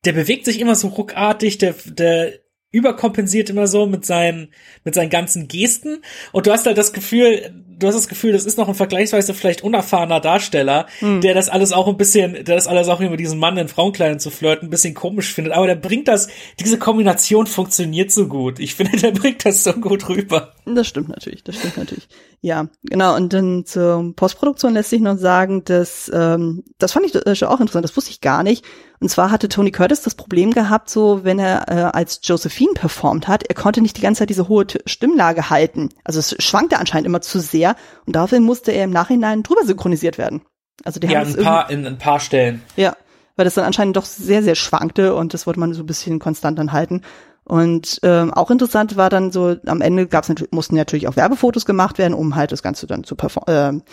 der 0.04 0.12
bewegt 0.12 0.44
sich 0.44 0.60
immer 0.60 0.74
so 0.74 0.88
ruckartig, 0.88 1.58
der, 1.58 1.74
der 1.86 2.43
überkompensiert 2.74 3.48
immer 3.50 3.66
so 3.66 3.86
mit 3.86 4.04
seinen, 4.04 4.48
mit 4.82 4.94
seinen 4.94 5.10
ganzen 5.10 5.48
Gesten. 5.48 6.02
Und 6.32 6.46
du 6.46 6.52
hast 6.52 6.66
halt 6.66 6.76
das 6.76 6.92
Gefühl, 6.92 7.52
du 7.78 7.86
hast 7.86 7.94
das 7.94 8.08
Gefühl, 8.08 8.32
das 8.32 8.44
ist 8.44 8.58
noch 8.58 8.68
ein 8.68 8.74
vergleichsweise 8.74 9.34
vielleicht 9.34 9.62
unerfahrener 9.62 10.20
Darsteller, 10.20 10.86
hm. 10.98 11.20
der 11.20 11.34
das 11.34 11.48
alles 11.48 11.72
auch 11.72 11.86
ein 11.88 11.96
bisschen, 11.96 12.32
der 12.32 12.56
das 12.56 12.66
alles 12.66 12.88
auch 12.88 13.00
über 13.00 13.16
diesen 13.16 13.38
Mann 13.38 13.56
in 13.56 13.68
Frauenkleidern 13.68 14.18
zu 14.18 14.30
flirten 14.30 14.68
ein 14.68 14.70
bisschen 14.70 14.94
komisch 14.94 15.32
findet. 15.32 15.54
Aber 15.54 15.66
der 15.66 15.76
bringt 15.76 16.08
das, 16.08 16.28
diese 16.60 16.78
Kombination 16.78 17.46
funktioniert 17.46 18.10
so 18.10 18.26
gut. 18.26 18.58
Ich 18.58 18.74
finde, 18.74 18.96
der 19.00 19.12
bringt 19.12 19.44
das 19.44 19.64
so 19.64 19.72
gut 19.72 20.08
rüber. 20.08 20.52
Das 20.66 20.88
stimmt 20.88 21.10
natürlich, 21.10 21.44
das 21.44 21.56
stimmt 21.56 21.76
natürlich. 21.76 22.08
Ja, 22.40 22.68
genau. 22.82 23.16
Und 23.16 23.32
dann 23.32 23.64
zur 23.64 24.12
Postproduktion 24.16 24.74
lässt 24.74 24.90
sich 24.90 25.00
noch 25.00 25.16
sagen, 25.16 25.64
dass, 25.64 26.10
ähm, 26.12 26.64
das 26.78 26.92
fand 26.92 27.06
ich 27.06 27.14
auch 27.44 27.60
interessant, 27.60 27.84
das 27.84 27.96
wusste 27.96 28.10
ich 28.10 28.20
gar 28.20 28.42
nicht. 28.42 28.64
Und 29.00 29.08
zwar 29.08 29.30
hatte 29.30 29.48
Tony 29.48 29.70
Curtis 29.70 30.02
das 30.02 30.14
Problem 30.14 30.52
gehabt, 30.52 30.88
so 30.88 31.24
wenn 31.24 31.38
er 31.38 31.68
äh, 31.68 31.96
als 31.96 32.20
Josephine 32.22 32.72
performt 32.74 33.28
hat, 33.28 33.42
er 33.44 33.54
konnte 33.54 33.80
nicht 33.80 33.96
die 33.96 34.00
ganze 34.00 34.20
Zeit 34.20 34.30
diese 34.30 34.48
hohe 34.48 34.66
Stimmlage 34.86 35.50
halten. 35.50 35.90
Also 36.04 36.20
es 36.20 36.36
schwankte 36.38 36.78
anscheinend 36.78 37.06
immer 37.06 37.20
zu 37.20 37.40
sehr 37.40 37.76
und 38.06 38.16
dafür 38.16 38.40
musste 38.40 38.72
er 38.72 38.84
im 38.84 38.90
Nachhinein 38.90 39.42
drüber 39.42 39.64
synchronisiert 39.64 40.16
werden. 40.16 40.42
Also 40.84 41.00
der 41.00 41.10
ja, 41.10 41.20
ein 41.20 41.36
paar, 41.36 41.70
in 41.70 41.86
ein 41.86 41.98
paar 41.98 42.20
Stellen. 42.20 42.62
Ja, 42.76 42.96
weil 43.36 43.44
das 43.44 43.54
dann 43.54 43.64
anscheinend 43.64 43.96
doch 43.96 44.04
sehr, 44.04 44.42
sehr 44.42 44.54
schwankte 44.54 45.14
und 45.14 45.34
das 45.34 45.46
wollte 45.46 45.60
man 45.60 45.72
so 45.74 45.82
ein 45.82 45.86
bisschen 45.86 46.18
konstant 46.18 46.58
dann 46.58 46.72
halten. 46.72 47.02
Und 47.44 48.00
ähm, 48.02 48.32
auch 48.32 48.50
interessant 48.50 48.96
war 48.96 49.10
dann 49.10 49.30
so, 49.30 49.56
am 49.66 49.82
Ende 49.82 50.06
gab's 50.06 50.30
natürlich, 50.30 50.52
mussten 50.52 50.76
natürlich 50.76 51.08
auch 51.08 51.16
Werbefotos 51.16 51.66
gemacht 51.66 51.98
werden, 51.98 52.14
um 52.14 52.36
halt 52.36 52.52
das 52.52 52.62
Ganze 52.62 52.86
dann 52.86 53.04
zu 53.04 53.16
performen. 53.16 53.80
Äh, 53.80 53.84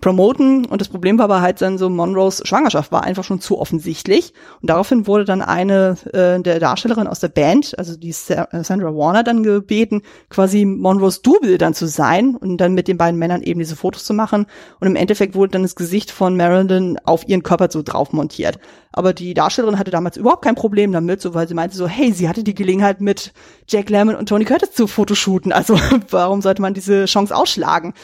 promoten. 0.00 0.64
Und 0.64 0.80
das 0.80 0.88
Problem 0.88 1.18
war 1.18 1.24
aber 1.24 1.40
halt 1.40 1.60
dann 1.60 1.78
so, 1.78 1.90
Monroes 1.90 2.42
Schwangerschaft 2.44 2.92
war 2.92 3.04
einfach 3.04 3.24
schon 3.24 3.40
zu 3.40 3.58
offensichtlich. 3.58 4.32
Und 4.60 4.70
daraufhin 4.70 5.06
wurde 5.06 5.24
dann 5.24 5.42
eine 5.42 5.96
äh, 6.12 6.40
der 6.40 6.60
Darstellerin 6.60 7.06
aus 7.06 7.20
der 7.20 7.28
Band, 7.28 7.76
also 7.78 7.96
die 7.96 8.10
äh, 8.10 8.62
Sandra 8.62 8.94
Warner, 8.94 9.24
dann 9.24 9.42
gebeten, 9.42 10.02
quasi 10.30 10.64
Monroes 10.64 11.22
Double 11.22 11.58
dann 11.58 11.74
zu 11.74 11.86
sein 11.86 12.36
und 12.36 12.58
dann 12.58 12.74
mit 12.74 12.88
den 12.88 12.96
beiden 12.96 13.18
Männern 13.18 13.42
eben 13.42 13.58
diese 13.58 13.76
Fotos 13.76 14.04
zu 14.04 14.14
machen. 14.14 14.46
Und 14.80 14.86
im 14.86 14.96
Endeffekt 14.96 15.34
wurde 15.34 15.52
dann 15.52 15.62
das 15.62 15.76
Gesicht 15.76 16.10
von 16.10 16.36
Marilyn 16.36 16.98
auf 17.04 17.28
ihren 17.28 17.42
Körper 17.42 17.68
so 17.70 17.82
drauf 17.82 18.12
montiert. 18.12 18.58
Aber 18.92 19.12
die 19.12 19.34
Darstellerin 19.34 19.78
hatte 19.78 19.90
damals 19.90 20.16
überhaupt 20.16 20.42
kein 20.42 20.54
Problem 20.54 20.92
damit, 20.92 21.20
so 21.20 21.34
weil 21.34 21.48
sie 21.48 21.54
meinte 21.54 21.76
so, 21.76 21.86
hey, 21.86 22.12
sie 22.12 22.28
hatte 22.28 22.44
die 22.44 22.54
Gelegenheit 22.54 23.00
mit 23.00 23.32
Jack 23.68 23.90
Lemmon 23.90 24.16
und 24.16 24.28
Tony 24.28 24.44
Curtis 24.44 24.72
zu 24.72 24.86
fotoshooten. 24.86 25.52
Also 25.52 25.78
warum 26.10 26.40
sollte 26.40 26.62
man 26.62 26.74
diese 26.74 27.04
Chance 27.06 27.34
ausschlagen? 27.34 27.94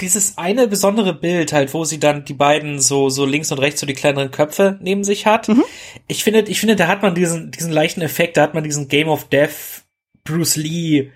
Dieses 0.00 0.38
eine 0.38 0.68
besondere 0.68 1.14
Bild 1.14 1.52
halt, 1.52 1.74
wo 1.74 1.84
sie 1.84 1.98
dann 1.98 2.24
die 2.24 2.34
beiden 2.34 2.80
so 2.80 3.08
so 3.08 3.24
links 3.24 3.50
und 3.52 3.58
rechts 3.58 3.80
so 3.80 3.86
die 3.86 3.94
kleineren 3.94 4.30
Köpfe 4.30 4.78
neben 4.80 5.04
sich 5.04 5.26
hat. 5.26 5.48
Mhm. 5.48 5.64
Ich 6.06 6.24
finde, 6.24 6.40
ich 6.42 6.60
finde, 6.60 6.76
da 6.76 6.86
hat 6.88 7.02
man 7.02 7.14
diesen 7.14 7.50
diesen 7.50 7.72
leichten 7.72 8.02
Effekt, 8.02 8.36
da 8.36 8.42
hat 8.42 8.54
man 8.54 8.64
diesen 8.64 8.88
Game 8.88 9.08
of 9.08 9.28
Death 9.28 9.84
Bruce 10.24 10.56
Lee 10.56 11.10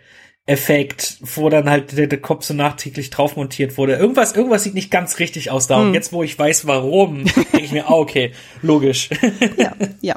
Effekt, 0.45 1.19
wo 1.21 1.49
dann 1.49 1.71
halt 1.71 1.97
der, 1.97 2.09
der 2.09 2.21
Kopf 2.21 2.45
so 2.45 2.53
nachträglich 2.53 3.11
drauf 3.11 3.37
montiert 3.37 3.79
wurde. 3.79 3.95
Irgendwas, 3.95 4.33
irgendwas 4.33 4.65
sieht 4.65 4.75
nicht 4.75 4.91
ganz 4.91 5.21
richtig 5.21 5.53
aus 5.53 5.69
da. 5.69 5.79
Mhm. 5.79 5.89
Und 5.89 5.95
jetzt, 5.95 6.13
wo 6.13 6.25
ich 6.25 6.37
weiß, 6.37 6.67
warum, 6.67 7.25
denke 7.25 7.61
ich 7.61 7.71
mir, 7.71 7.89
ah, 7.89 7.95
okay, 7.95 8.33
logisch. 8.61 9.09
ja, 9.57 9.73
ja. 10.01 10.17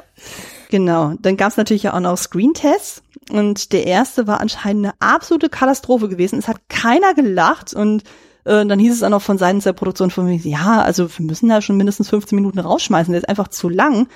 Genau. 0.68 1.14
Dann 1.20 1.36
gab 1.36 1.52
es 1.52 1.56
natürlich 1.56 1.88
auch 1.88 2.00
noch 2.00 2.16
Screen-Tests. 2.16 3.02
Und 3.30 3.72
der 3.72 3.86
erste 3.86 4.26
war 4.26 4.40
anscheinend 4.40 4.86
eine 4.86 4.94
absolute 4.98 5.48
Katastrophe 5.48 6.08
gewesen. 6.08 6.40
Es 6.40 6.48
hat 6.48 6.68
keiner 6.68 7.14
gelacht 7.14 7.72
und 7.72 8.02
äh, 8.46 8.64
dann 8.64 8.78
hieß 8.78 8.94
es 8.94 9.02
auch 9.02 9.10
noch 9.10 9.22
von 9.22 9.38
Seiten 9.38 9.60
der 9.60 9.72
Produktion 9.72 10.10
von 10.10 10.26
mir, 10.26 10.36
ja, 10.36 10.80
also 10.82 11.08
wir 11.18 11.26
müssen 11.26 11.48
da 11.48 11.60
schon 11.60 11.76
mindestens 11.76 12.08
15 12.08 12.36
Minuten 12.36 12.58
rausschmeißen, 12.58 13.12
der 13.12 13.22
ist 13.22 13.28
einfach 13.28 13.48
zu 13.48 13.68
lang. 13.68 14.08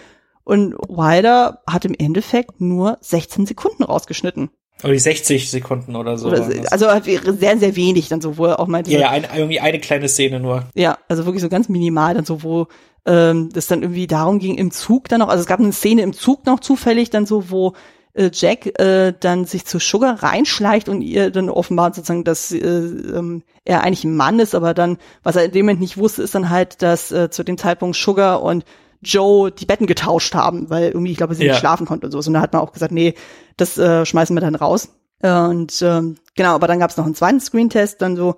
Und 0.45 0.75
Wilder 0.89 1.63
hat 1.67 1.85
im 1.85 1.95
Endeffekt 1.95 2.61
nur 2.61 2.99
16 3.03 3.47
Sekunden 3.47 3.83
rausgeschnitten. 3.83 4.51
Oder 4.83 4.95
die 4.95 4.99
60 4.99 5.51
Sekunden 5.51 5.95
oder 5.95 6.17
so. 6.17 6.29
Oder, 6.29 6.49
also 6.71 6.87
sehr, 7.33 7.59
sehr 7.59 7.77
wenig 7.77 8.09
dann 8.09 8.21
so, 8.21 8.39
wo 8.39 8.47
er 8.47 8.61
auch 8.61 8.67
mal 8.67 8.83
Ja, 8.89 9.01
ja, 9.01 9.11
ein, 9.11 9.27
irgendwie 9.35 9.61
eine 9.61 9.79
kleine 9.79 10.09
Szene 10.09 10.41
nur. 10.41 10.65
Ja, 10.75 10.99
also 11.09 11.27
wirklich 11.27 11.43
so 11.43 11.51
ganz 11.51 11.69
minimal 11.69 12.15
dann 12.15 12.25
so, 12.25 12.43
wo 12.43 12.69
ähm, 13.05 13.51
das 13.53 13.67
dann 13.67 13.83
irgendwie 13.83 14.07
darum 14.07 14.39
ging, 14.39 14.57
im 14.57 14.71
Zug 14.71 15.09
dann 15.09 15.21
noch, 15.21 15.29
also 15.29 15.43
es 15.43 15.47
gab 15.47 15.61
eine 15.61 15.73
Szene 15.73 16.03
im 16.03 16.15
Zug 16.15 16.47
noch 16.47 16.61
zufällig 16.61 17.11
dann 17.11 17.27
so, 17.27 17.51
wo 17.51 17.75
äh, 18.15 18.31
Jack 18.33 18.79
äh, 18.79 19.13
dann 19.19 19.45
sich 19.45 19.67
zu 19.67 19.79
Sugar 19.79 20.23
reinschleicht 20.23 20.89
und 20.89 21.03
ihr 21.03 21.31
dann 21.31 21.49
offenbart 21.49 21.95
sozusagen, 21.95 22.25
dass 22.25 22.53
äh, 22.53 22.59
ähm, 22.59 23.43
er 23.65 23.83
eigentlich 23.83 24.05
ein 24.05 24.17
Mann 24.17 24.41
ist, 24.41 24.55
aber 24.55 24.75
dann, 24.75 24.99
was 25.23 25.37
er 25.37 25.45
in 25.45 25.53
dem 25.53 25.67
Moment 25.67 25.81
nicht 25.81 25.97
wusste, 25.97 26.23
ist 26.23 26.35
dann 26.35 26.51
halt, 26.51 26.83
dass 26.83 27.13
äh, 27.13 27.31
zu 27.31 27.45
dem 27.45 27.59
Zeitpunkt 27.59 27.97
Sugar 27.97 28.43
und 28.43 28.65
Joe 29.03 29.51
die 29.51 29.67
Betten 29.67 29.87
getauscht 29.87 30.35
haben, 30.35 30.69
weil 30.69 30.91
irgendwie, 30.91 31.13
ich 31.13 31.17
glaube, 31.17 31.35
sie 31.35 31.45
ja. 31.45 31.53
nicht 31.53 31.61
schlafen 31.61 31.87
konnte 31.87 32.07
und 32.07 32.13
so. 32.13 32.19
Und 32.19 32.35
da 32.35 32.41
hat 32.41 32.53
man 32.53 32.63
auch 32.63 32.73
gesagt, 32.73 32.93
nee, 32.93 33.15
das 33.57 33.79
äh, 33.79 34.05
schmeißen 34.05 34.37
wir 34.37 34.41
dann 34.41 34.55
raus. 34.55 34.91
Und 35.23 35.83
ähm, 35.83 36.17
genau, 36.35 36.55
aber 36.55 36.67
dann 36.67 36.79
gab 36.79 36.91
es 36.91 36.97
noch 36.97 37.05
einen 37.05 37.15
zweiten 37.15 37.41
Screentest, 37.41 38.01
dann 38.03 38.17
so 38.17 38.37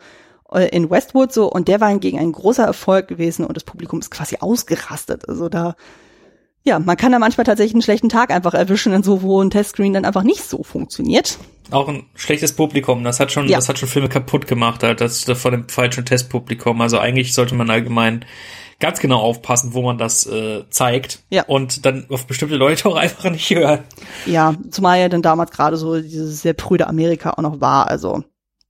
äh, 0.53 0.69
in 0.69 0.91
Westwood 0.91 1.33
so, 1.33 1.51
und 1.51 1.69
der 1.69 1.81
war 1.81 1.89
hingegen 1.89 2.19
ein 2.19 2.33
großer 2.33 2.65
Erfolg 2.65 3.09
gewesen 3.09 3.45
und 3.45 3.57
das 3.57 3.65
Publikum 3.65 4.01
ist 4.01 4.11
quasi 4.11 4.39
ausgerastet. 4.41 5.29
Also 5.29 5.49
da 5.49 5.75
ja, 6.65 6.79
man 6.79 6.97
kann 6.97 7.13
da 7.13 7.19
manchmal 7.19 7.45
tatsächlich 7.45 7.75
einen 7.75 7.83
schlechten 7.83 8.09
Tag 8.09 8.31
einfach 8.31 8.55
erwischen, 8.55 8.93
in 8.93 9.03
so 9.03 9.23
wo 9.23 9.43
ein 9.43 9.51
Testscreen 9.51 9.93
dann 9.93 10.05
einfach 10.05 10.23
nicht 10.23 10.45
so 10.45 10.63
funktioniert. 10.63 11.39
Auch 11.71 11.89
ein 11.89 12.05
schlechtes 12.15 12.53
Publikum, 12.53 13.03
das 13.03 13.19
hat 13.19 13.33
schon, 13.33 13.49
ja. 13.49 13.59
das 13.59 13.69
hat 13.69 13.79
schon 13.79 13.89
Filme 13.89 14.09
kaputt 14.09 14.47
gemacht, 14.47 14.83
halt, 14.83 15.01
das 15.01 15.25
von 15.25 15.53
dem 15.53 15.69
falschen 15.69 16.05
Testpublikum. 16.05 16.81
Also 16.81 16.99
eigentlich 16.99 17.35
sollte 17.35 17.55
man 17.55 17.71
allgemein 17.71 18.25
ganz 18.79 19.01
genau 19.01 19.21
aufpassen, 19.21 19.75
wo 19.75 19.83
man 19.83 19.97
das 19.97 20.27
äh, 20.27 20.65
zeigt 20.71 21.21
ja. 21.31 21.45
und 21.45 21.87
dann 21.87 22.07
auf 22.11 22.27
bestimmte 22.27 22.57
Leute 22.57 22.89
auch 22.89 22.97
einfach 22.97 23.31
nicht 23.31 23.51
hören. 23.51 23.81
Ja, 24.27 24.55
zumal 24.71 25.01
ja 25.01 25.09
dann 25.09 25.23
damals 25.23 25.53
gerade 25.53 25.77
so 25.77 26.01
dieses 26.01 26.43
sehr 26.43 26.55
prüde 26.55 26.87
Amerika 26.89 27.31
auch 27.31 27.43
noch 27.43 27.61
war, 27.61 27.89
also 27.89 28.25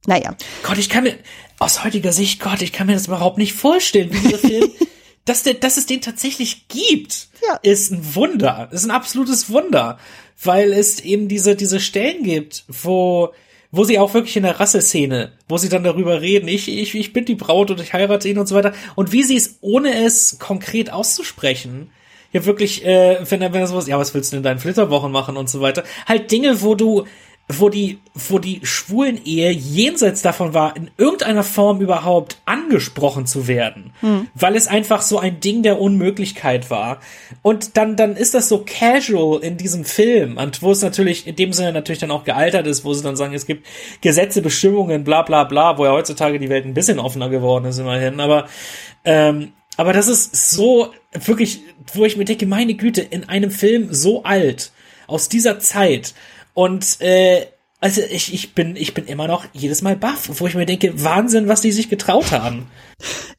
naja. 0.06 0.34
Gott, 0.64 0.78
ich 0.78 0.88
kann 0.88 1.04
mir, 1.04 1.14
aus 1.58 1.84
heutiger 1.84 2.12
Sicht, 2.12 2.40
Gott, 2.40 2.60
ich 2.60 2.72
kann 2.72 2.88
mir 2.88 2.94
das 2.94 3.06
überhaupt 3.06 3.38
nicht 3.38 3.54
vorstellen, 3.54 4.12
wie 4.12 4.18
dieser 4.18 4.38
Film 4.38 4.70
dass, 5.24 5.42
der, 5.42 5.54
dass 5.54 5.76
es 5.76 5.86
den 5.86 6.00
tatsächlich 6.00 6.68
gibt, 6.68 7.28
ja. 7.46 7.58
ist 7.62 7.92
ein 7.92 8.14
Wunder. 8.14 8.68
Ist 8.72 8.84
ein 8.84 8.90
absolutes 8.90 9.50
Wunder. 9.50 9.98
Weil 10.42 10.72
es 10.72 11.00
eben 11.00 11.28
diese, 11.28 11.54
diese 11.54 11.78
Stellen 11.78 12.24
gibt, 12.24 12.64
wo, 12.66 13.32
wo 13.70 13.84
sie 13.84 13.98
auch 13.98 14.14
wirklich 14.14 14.36
in 14.36 14.42
der 14.42 14.58
Rasselszene, 14.58 15.32
wo 15.48 15.56
sie 15.56 15.68
dann 15.68 15.84
darüber 15.84 16.20
reden, 16.20 16.48
ich, 16.48 16.68
ich, 16.68 16.94
ich 16.94 17.12
bin 17.12 17.24
die 17.24 17.36
Braut 17.36 17.70
und 17.70 17.80
ich 17.80 17.92
heirate 17.92 18.28
ihn 18.28 18.38
und 18.38 18.48
so 18.48 18.56
weiter. 18.56 18.72
Und 18.96 19.12
wie 19.12 19.22
sie 19.22 19.36
es, 19.36 19.58
ohne 19.60 20.04
es 20.04 20.38
konkret 20.40 20.92
auszusprechen, 20.92 21.90
ja 22.32 22.44
wirklich, 22.44 22.84
äh, 22.84 23.18
wenn 23.28 23.42
er, 23.42 23.52
wenn 23.52 23.60
er 23.60 23.66
sowas, 23.66 23.86
ja, 23.86 23.98
was 23.98 24.14
willst 24.14 24.32
du 24.32 24.36
denn 24.36 24.40
in 24.40 24.44
deinen 24.44 24.58
Flitterwochen 24.58 25.12
machen 25.12 25.36
und 25.36 25.48
so 25.48 25.60
weiter. 25.60 25.84
Halt 26.06 26.30
Dinge, 26.32 26.62
wo 26.62 26.74
du 26.74 27.06
wo 27.48 27.68
die, 27.68 27.98
wo 28.14 28.38
die 28.38 28.60
schwulen 28.62 29.22
Ehe 29.24 29.50
jenseits 29.50 30.22
davon 30.22 30.54
war, 30.54 30.76
in 30.76 30.90
irgendeiner 30.96 31.42
Form 31.42 31.80
überhaupt 31.80 32.38
angesprochen 32.44 33.26
zu 33.26 33.48
werden, 33.48 33.92
hm. 34.00 34.28
weil 34.34 34.56
es 34.56 34.68
einfach 34.68 35.02
so 35.02 35.18
ein 35.18 35.40
Ding 35.40 35.62
der 35.62 35.80
Unmöglichkeit 35.80 36.70
war. 36.70 37.00
Und 37.42 37.76
dann, 37.76 37.96
dann 37.96 38.16
ist 38.16 38.34
das 38.34 38.48
so 38.48 38.64
casual 38.64 39.42
in 39.42 39.56
diesem 39.56 39.84
Film 39.84 40.36
und 40.36 40.62
wo 40.62 40.70
es 40.70 40.82
natürlich 40.82 41.26
in 41.26 41.36
dem 41.36 41.52
Sinne 41.52 41.72
natürlich 41.72 42.00
dann 42.00 42.10
auch 42.10 42.24
gealtert 42.24 42.66
ist, 42.66 42.84
wo 42.84 42.94
sie 42.94 43.02
dann 43.02 43.16
sagen, 43.16 43.34
es 43.34 43.46
gibt 43.46 43.66
Gesetze, 44.00 44.40
Bestimmungen, 44.40 45.04
bla, 45.04 45.22
bla, 45.22 45.44
bla, 45.44 45.78
wo 45.78 45.84
ja 45.84 45.92
heutzutage 45.92 46.38
die 46.38 46.48
Welt 46.48 46.64
ein 46.64 46.74
bisschen 46.74 46.98
offener 46.98 47.28
geworden 47.28 47.66
ist 47.66 47.78
immerhin, 47.78 48.20
aber, 48.20 48.46
ähm, 49.04 49.52
aber 49.76 49.92
das 49.92 50.08
ist 50.08 50.50
so 50.50 50.92
wirklich, 51.12 51.60
wo 51.92 52.04
ich 52.04 52.16
mir 52.16 52.24
denke, 52.24 52.46
meine 52.46 52.74
Güte, 52.74 53.00
in 53.00 53.28
einem 53.28 53.50
Film 53.50 53.88
so 53.92 54.22
alt, 54.22 54.70
aus 55.06 55.28
dieser 55.28 55.60
Zeit, 55.60 56.14
und 56.54 57.00
äh, 57.00 57.46
also 57.82 58.00
ich, 58.00 58.32
ich 58.32 58.54
bin 58.54 58.76
ich 58.76 58.94
bin 58.94 59.06
immer 59.06 59.26
noch 59.26 59.44
jedes 59.52 59.82
Mal 59.82 59.96
baff, 59.96 60.30
wo 60.38 60.46
ich 60.46 60.54
mir 60.54 60.66
denke, 60.66 61.02
Wahnsinn, 61.02 61.48
was 61.48 61.62
die 61.62 61.72
sich 61.72 61.88
getraut 61.88 62.30
haben. 62.30 62.68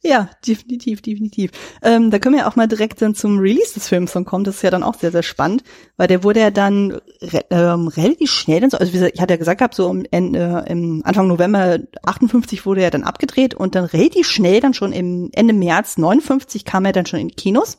Ja, 0.02 0.28
definitiv, 0.46 1.00
definitiv. 1.00 1.50
Ähm, 1.82 2.10
da 2.10 2.18
können 2.18 2.36
wir 2.36 2.46
auch 2.46 2.54
mal 2.54 2.68
direkt 2.68 3.00
dann 3.00 3.14
zum 3.14 3.38
Release 3.38 3.72
des 3.72 3.88
Films 3.88 4.12
dann 4.12 4.26
kommen. 4.26 4.44
Das 4.44 4.56
ist 4.56 4.62
ja 4.62 4.70
dann 4.70 4.82
auch 4.82 4.96
sehr, 4.96 5.12
sehr 5.12 5.22
spannend, 5.22 5.64
weil 5.96 6.08
der 6.08 6.22
wurde 6.22 6.40
ja 6.40 6.50
dann 6.50 7.00
re 7.22 7.40
ähm, 7.48 7.88
relativ 7.88 8.30
schnell, 8.30 8.60
dann 8.60 8.68
so, 8.68 8.76
also 8.76 8.92
wie 8.92 8.98
gesagt, 8.98 9.14
ich 9.14 9.22
hatte 9.22 9.32
ja 9.32 9.38
gesagt 9.38 9.60
gehabt, 9.60 9.74
so 9.74 9.90
im, 9.90 10.04
Ende, 10.10 10.66
im 10.68 11.00
Anfang 11.06 11.26
November 11.26 11.78
58 12.04 12.66
wurde 12.66 12.82
er 12.82 12.90
dann 12.90 13.02
abgedreht 13.02 13.54
und 13.54 13.74
dann 13.74 13.86
relativ 13.86 14.28
schnell 14.28 14.60
dann 14.60 14.74
schon 14.74 14.92
im 14.92 15.30
Ende 15.32 15.54
März 15.54 15.96
59 15.96 16.66
kam 16.66 16.84
er 16.84 16.92
dann 16.92 17.06
schon 17.06 17.20
in 17.20 17.30
Kinos 17.30 17.78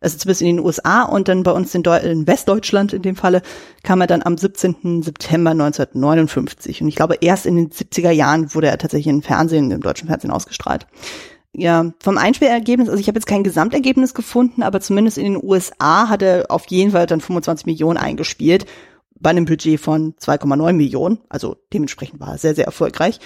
also 0.00 0.16
zumindest 0.16 0.42
in 0.42 0.56
den 0.56 0.64
USA 0.64 1.02
und 1.02 1.28
dann 1.28 1.42
bei 1.42 1.52
uns 1.52 1.74
in, 1.74 1.82
Deu 1.82 1.96
in 1.98 2.26
Westdeutschland 2.26 2.92
in 2.92 3.02
dem 3.02 3.16
Falle 3.16 3.42
kam 3.82 4.00
er 4.00 4.06
dann 4.06 4.22
am 4.22 4.38
17. 4.38 5.02
September 5.02 5.50
1959 5.50 6.82
und 6.82 6.88
ich 6.88 6.96
glaube 6.96 7.18
erst 7.20 7.46
in 7.46 7.56
den 7.56 7.70
70er 7.70 8.10
Jahren 8.10 8.54
wurde 8.54 8.68
er 8.68 8.78
tatsächlich 8.78 9.12
im 9.12 9.22
Fernsehen, 9.22 9.70
im 9.70 9.80
deutschen 9.80 10.08
Fernsehen 10.08 10.30
ausgestrahlt. 10.30 10.86
Ja, 11.52 11.92
vom 12.00 12.16
Einspielergebnis, 12.16 12.88
also 12.88 13.00
ich 13.00 13.08
habe 13.08 13.18
jetzt 13.18 13.26
kein 13.26 13.42
Gesamtergebnis 13.42 14.14
gefunden, 14.14 14.62
aber 14.62 14.80
zumindest 14.80 15.18
in 15.18 15.24
den 15.24 15.42
USA 15.42 16.08
hat 16.08 16.22
er 16.22 16.46
auf 16.48 16.66
jeden 16.68 16.92
Fall 16.92 17.06
dann 17.06 17.20
25 17.20 17.66
Millionen 17.66 17.98
eingespielt 17.98 18.66
bei 19.20 19.30
einem 19.30 19.44
Budget 19.44 19.78
von 19.78 20.14
2,9 20.14 20.72
Millionen, 20.72 21.18
also 21.28 21.56
dementsprechend 21.72 22.20
war 22.20 22.32
er 22.32 22.38
sehr, 22.38 22.54
sehr 22.54 22.64
erfolgreich. 22.64 23.18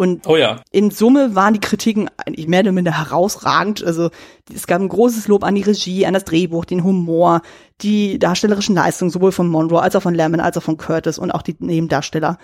Und 0.00 0.26
oh 0.26 0.38
ja. 0.38 0.62
in 0.70 0.90
Summe 0.90 1.34
waren 1.34 1.52
die 1.52 1.60
Kritiken 1.60 2.08
eigentlich 2.16 2.48
mehr 2.48 2.60
oder 2.60 2.72
minder 2.72 2.96
herausragend. 2.96 3.84
Also 3.84 4.08
es 4.50 4.66
gab 4.66 4.80
ein 4.80 4.88
großes 4.88 5.28
Lob 5.28 5.44
an 5.44 5.54
die 5.54 5.60
Regie, 5.60 6.06
an 6.06 6.14
das 6.14 6.24
Drehbuch, 6.24 6.64
den 6.64 6.84
Humor, 6.84 7.42
die 7.82 8.18
darstellerischen 8.18 8.74
Leistungen 8.74 9.10
sowohl 9.10 9.30
von 9.30 9.46
Monroe 9.46 9.82
als 9.82 9.94
auch 9.94 10.00
von 10.00 10.14
Lemon 10.14 10.40
als 10.40 10.56
auch 10.56 10.62
von 10.62 10.78
Curtis 10.78 11.18
und 11.18 11.30
auch 11.30 11.42
die 11.42 11.54
Nebendarsteller. 11.58 12.38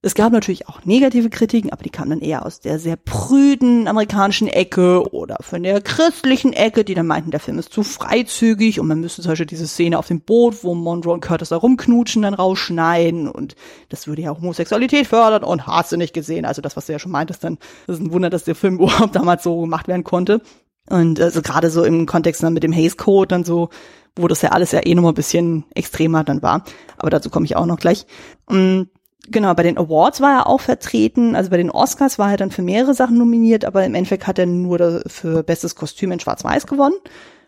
Es 0.00 0.14
gab 0.14 0.32
natürlich 0.32 0.68
auch 0.68 0.84
negative 0.84 1.28
Kritiken, 1.28 1.72
aber 1.72 1.82
die 1.82 1.90
kamen 1.90 2.10
dann 2.10 2.20
eher 2.20 2.46
aus 2.46 2.60
der 2.60 2.78
sehr 2.78 2.94
prüden 2.94 3.88
amerikanischen 3.88 4.46
Ecke 4.46 5.02
oder 5.12 5.38
von 5.40 5.64
der 5.64 5.80
christlichen 5.80 6.52
Ecke, 6.52 6.84
die 6.84 6.94
dann 6.94 7.08
meinten, 7.08 7.32
der 7.32 7.40
Film 7.40 7.58
ist 7.58 7.72
zu 7.72 7.82
freizügig 7.82 8.78
und 8.78 8.86
man 8.86 9.00
müsste 9.00 9.22
zum 9.22 9.32
Beispiel 9.32 9.46
diese 9.46 9.66
Szene 9.66 9.98
auf 9.98 10.06
dem 10.06 10.20
Boot, 10.20 10.62
wo 10.62 10.76
Monroe 10.76 11.14
und 11.14 11.20
Curtis 11.20 11.48
da 11.48 11.56
rumknutschen, 11.56 12.22
dann 12.22 12.34
rausschneiden 12.34 13.28
und 13.28 13.56
das 13.88 14.06
würde 14.06 14.22
ja 14.22 14.30
Homosexualität 14.30 15.08
fördern 15.08 15.42
und 15.42 15.66
hast 15.66 15.90
du 15.90 15.96
nicht 15.96 16.14
gesehen. 16.14 16.44
Also 16.44 16.62
das, 16.62 16.76
was 16.76 16.86
du 16.86 16.92
ja 16.92 17.00
schon 17.00 17.10
meintest, 17.10 17.42
dann 17.42 17.58
ist 17.88 18.00
ein 18.00 18.12
Wunder, 18.12 18.30
dass 18.30 18.44
der 18.44 18.54
Film 18.54 18.74
überhaupt 18.78 19.16
damals 19.16 19.42
so 19.42 19.62
gemacht 19.62 19.88
werden 19.88 20.04
konnte. 20.04 20.42
Und 20.88 21.20
also 21.20 21.42
gerade 21.42 21.70
so 21.70 21.82
im 21.82 22.06
Kontext 22.06 22.40
dann 22.44 22.54
mit 22.54 22.62
dem 22.62 22.72
Haze 22.72 22.96
Code 22.96 23.26
dann 23.26 23.44
so, 23.44 23.68
wo 24.14 24.28
das 24.28 24.42
ja 24.42 24.50
alles 24.50 24.70
ja 24.70 24.80
eh 24.86 24.94
nochmal 24.94 25.12
ein 25.12 25.16
bisschen 25.16 25.64
extremer 25.74 26.22
dann 26.22 26.40
war. 26.40 26.62
Aber 26.98 27.10
dazu 27.10 27.30
komme 27.30 27.46
ich 27.46 27.56
auch 27.56 27.66
noch 27.66 27.78
gleich. 27.78 28.06
Und 28.46 28.90
Genau, 29.30 29.52
bei 29.54 29.62
den 29.62 29.76
Awards 29.76 30.20
war 30.20 30.40
er 30.40 30.46
auch 30.46 30.60
vertreten. 30.60 31.36
Also 31.36 31.50
bei 31.50 31.58
den 31.58 31.70
Oscars 31.70 32.18
war 32.18 32.30
er 32.30 32.36
dann 32.38 32.50
für 32.50 32.62
mehrere 32.62 32.94
Sachen 32.94 33.18
nominiert, 33.18 33.64
aber 33.64 33.84
im 33.84 33.94
Endeffekt 33.94 34.26
hat 34.26 34.38
er 34.38 34.46
nur 34.46 35.02
für 35.06 35.42
bestes 35.42 35.74
Kostüm 35.74 36.12
in 36.12 36.20
Schwarz-Weiß 36.20 36.66
gewonnen. 36.66 36.96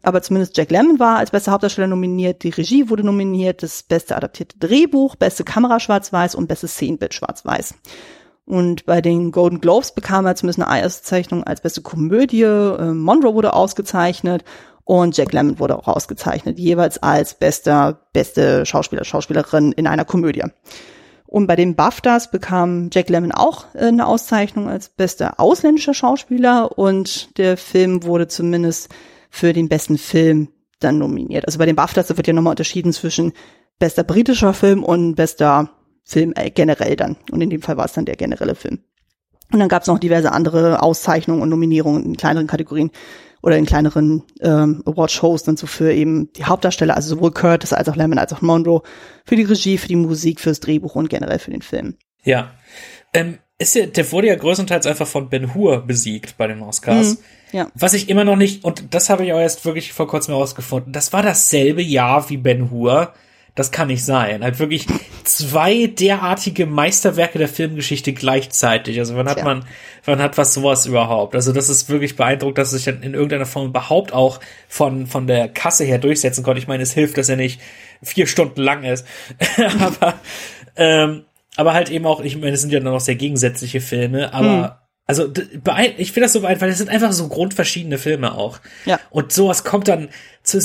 aber 0.02 0.22
zumindest 0.22 0.56
Jack 0.56 0.70
Lemmon 0.70 0.98
war 0.98 1.18
als 1.18 1.30
bester 1.30 1.52
Hauptdarsteller 1.52 1.86
nominiert, 1.86 2.42
die 2.42 2.50
Regie 2.50 2.88
wurde 2.88 3.04
nominiert, 3.04 3.62
das 3.62 3.82
beste 3.82 4.16
adaptierte 4.16 4.58
Drehbuch, 4.58 5.16
beste 5.16 5.44
Kamera 5.44 5.78
schwarz-weiß 5.78 6.34
und 6.34 6.48
bestes 6.48 6.72
Szenenbild 6.72 7.14
schwarz-weiß. 7.14 7.74
Und 8.46 8.86
bei 8.86 9.00
den 9.00 9.30
Golden 9.30 9.60
Globes 9.60 9.94
bekam 9.94 10.26
er 10.26 10.34
zumindest 10.34 10.60
eine 10.66 10.84
Auszeichnung 10.84 11.44
als 11.44 11.60
beste 11.60 11.82
Komödie. 11.82 12.42
Äh, 12.42 12.92
Monroe 12.92 13.34
wurde 13.34 13.52
ausgezeichnet 13.52 14.44
und 14.84 15.16
Jack 15.16 15.32
Lemmon 15.32 15.58
wurde 15.60 15.78
auch 15.78 15.86
ausgezeichnet, 15.86 16.58
jeweils 16.58 17.00
als 17.02 17.34
bester, 17.34 18.00
beste 18.12 18.66
Schauspieler, 18.66 19.04
Schauspielerin 19.04 19.72
in 19.72 19.86
einer 19.86 20.04
Komödie. 20.04 20.42
Und 21.30 21.46
bei 21.46 21.54
den 21.54 21.76
BAFTAs 21.76 22.32
bekam 22.32 22.90
Jack 22.92 23.08
Lemmon 23.08 23.30
auch 23.30 23.66
äh, 23.74 23.86
eine 23.86 24.08
Auszeichnung 24.08 24.68
als 24.68 24.88
bester 24.88 25.38
ausländischer 25.38 25.94
Schauspieler 25.94 26.76
und 26.76 27.38
der 27.38 27.56
Film 27.56 28.02
wurde 28.02 28.26
zumindest 28.26 28.88
für 29.30 29.52
den 29.52 29.68
besten 29.68 29.96
Film 29.96 30.48
dann 30.80 30.98
nominiert. 30.98 31.46
Also 31.46 31.60
bei 31.60 31.66
den 31.66 31.76
BAFTAs 31.76 32.08
wird 32.16 32.26
ja 32.26 32.32
nochmal 32.32 32.50
unterschieden 32.50 32.92
zwischen 32.92 33.32
bester 33.78 34.02
britischer 34.02 34.54
Film 34.54 34.82
und 34.82 35.14
bester 35.14 35.70
Film 36.02 36.32
äh, 36.34 36.50
generell 36.50 36.96
dann. 36.96 37.16
Und 37.30 37.40
in 37.40 37.50
dem 37.50 37.62
Fall 37.62 37.76
war 37.76 37.84
es 37.84 37.92
dann 37.92 38.06
der 38.06 38.16
generelle 38.16 38.56
Film. 38.56 38.80
Und 39.52 39.60
dann 39.60 39.68
gab 39.68 39.82
es 39.82 39.88
noch 39.88 40.00
diverse 40.00 40.32
andere 40.32 40.82
Auszeichnungen 40.82 41.42
und 41.42 41.48
Nominierungen 41.48 42.04
in 42.04 42.16
kleineren 42.16 42.48
Kategorien 42.48 42.90
oder 43.42 43.56
in 43.56 43.66
kleineren 43.66 44.22
ähm, 44.40 44.82
Award-Shows 44.86 45.44
dann 45.44 45.56
so 45.56 45.66
für 45.66 45.92
eben 45.92 46.32
die 46.34 46.44
Hauptdarsteller, 46.44 46.96
also 46.96 47.16
sowohl 47.16 47.32
Curtis 47.32 47.72
als 47.72 47.88
auch 47.88 47.96
Lemon 47.96 48.18
als 48.18 48.32
auch 48.32 48.42
Monroe, 48.42 48.82
für 49.24 49.36
die 49.36 49.44
Regie, 49.44 49.78
für 49.78 49.88
die 49.88 49.96
Musik, 49.96 50.40
fürs 50.40 50.60
Drehbuch 50.60 50.94
und 50.94 51.08
generell 51.08 51.38
für 51.38 51.50
den 51.50 51.62
Film. 51.62 51.96
Ja. 52.22 52.52
Ähm, 53.14 53.38
ist 53.58 53.74
ja, 53.74 53.86
der 53.86 54.10
wurde 54.12 54.28
ja 54.28 54.36
größtenteils 54.36 54.86
einfach 54.86 55.06
von 55.06 55.28
Ben 55.28 55.54
Hur 55.54 55.86
besiegt 55.86 56.38
bei 56.38 56.46
den 56.46 56.62
Oscars. 56.62 57.18
Mhm, 57.18 57.18
ja. 57.52 57.68
Was 57.74 57.92
ich 57.92 58.08
immer 58.08 58.24
noch 58.24 58.36
nicht, 58.36 58.64
und 58.64 58.94
das 58.94 59.10
habe 59.10 59.24
ich 59.24 59.32
auch 59.32 59.38
erst 59.38 59.64
wirklich 59.64 59.92
vor 59.92 60.06
kurzem 60.08 60.34
herausgefunden, 60.34 60.92
das 60.92 61.12
war 61.12 61.22
dasselbe 61.22 61.82
Jahr 61.82 62.30
wie 62.30 62.38
Ben 62.38 62.70
Hur. 62.70 63.12
Das 63.54 63.72
kann 63.72 63.88
nicht 63.88 64.04
sein. 64.04 64.42
Halt 64.42 64.58
wirklich 64.58 64.86
zwei 65.24 65.86
derartige 65.86 66.66
Meisterwerke 66.66 67.38
der 67.38 67.48
Filmgeschichte 67.48 68.12
gleichzeitig. 68.12 68.98
Also 68.98 69.16
wann 69.16 69.28
hat 69.28 69.38
ja. 69.38 69.44
man, 69.44 69.64
wann 70.04 70.20
hat 70.20 70.38
was 70.38 70.54
sowas 70.54 70.86
überhaupt? 70.86 71.34
Also 71.34 71.52
das 71.52 71.68
ist 71.68 71.88
wirklich 71.88 72.16
beeindruckend, 72.16 72.58
dass 72.58 72.72
es 72.72 72.84
sich 72.84 72.94
in 72.94 73.14
irgendeiner 73.14 73.46
Form 73.46 73.66
überhaupt 73.66 74.12
auch 74.12 74.40
von, 74.68 75.06
von 75.06 75.26
der 75.26 75.48
Kasse 75.48 75.84
her 75.84 75.98
durchsetzen 75.98 76.42
konnte. 76.42 76.60
Ich 76.60 76.68
meine, 76.68 76.82
es 76.82 76.92
hilft, 76.92 77.18
dass 77.18 77.28
er 77.28 77.36
nicht 77.36 77.60
vier 78.02 78.26
Stunden 78.26 78.60
lang 78.60 78.84
ist. 78.84 79.06
aber, 79.80 80.14
ähm, 80.76 81.24
aber 81.56 81.74
halt 81.74 81.90
eben 81.90 82.06
auch, 82.06 82.20
ich 82.20 82.36
meine, 82.36 82.52
es 82.52 82.60
sind 82.60 82.72
ja 82.72 82.80
noch 82.80 83.00
sehr 83.00 83.16
gegensätzliche 83.16 83.80
Filme, 83.80 84.32
aber 84.32 84.48
mhm. 84.48 84.79
Also 85.10 85.32
ich 85.96 86.12
finde 86.12 86.26
das 86.26 86.32
so 86.32 86.40
beeindruckend, 86.40 86.62
weil 86.62 86.68
das 86.68 86.78
sind 86.78 86.88
einfach 86.88 87.10
so 87.12 87.26
grundverschiedene 87.26 87.98
Filme 87.98 88.34
auch. 88.34 88.60
Ja. 88.84 89.00
Und 89.10 89.32
sowas 89.32 89.64
kommt 89.64 89.88
dann 89.88 90.08
zu 90.44 90.60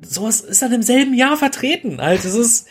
sowas 0.00 0.40
ist 0.40 0.62
dann 0.62 0.72
im 0.72 0.82
selben 0.82 1.12
Jahr 1.12 1.36
vertreten. 1.36 2.00
Also 2.00 2.28
es 2.28 2.34
ist 2.34 2.68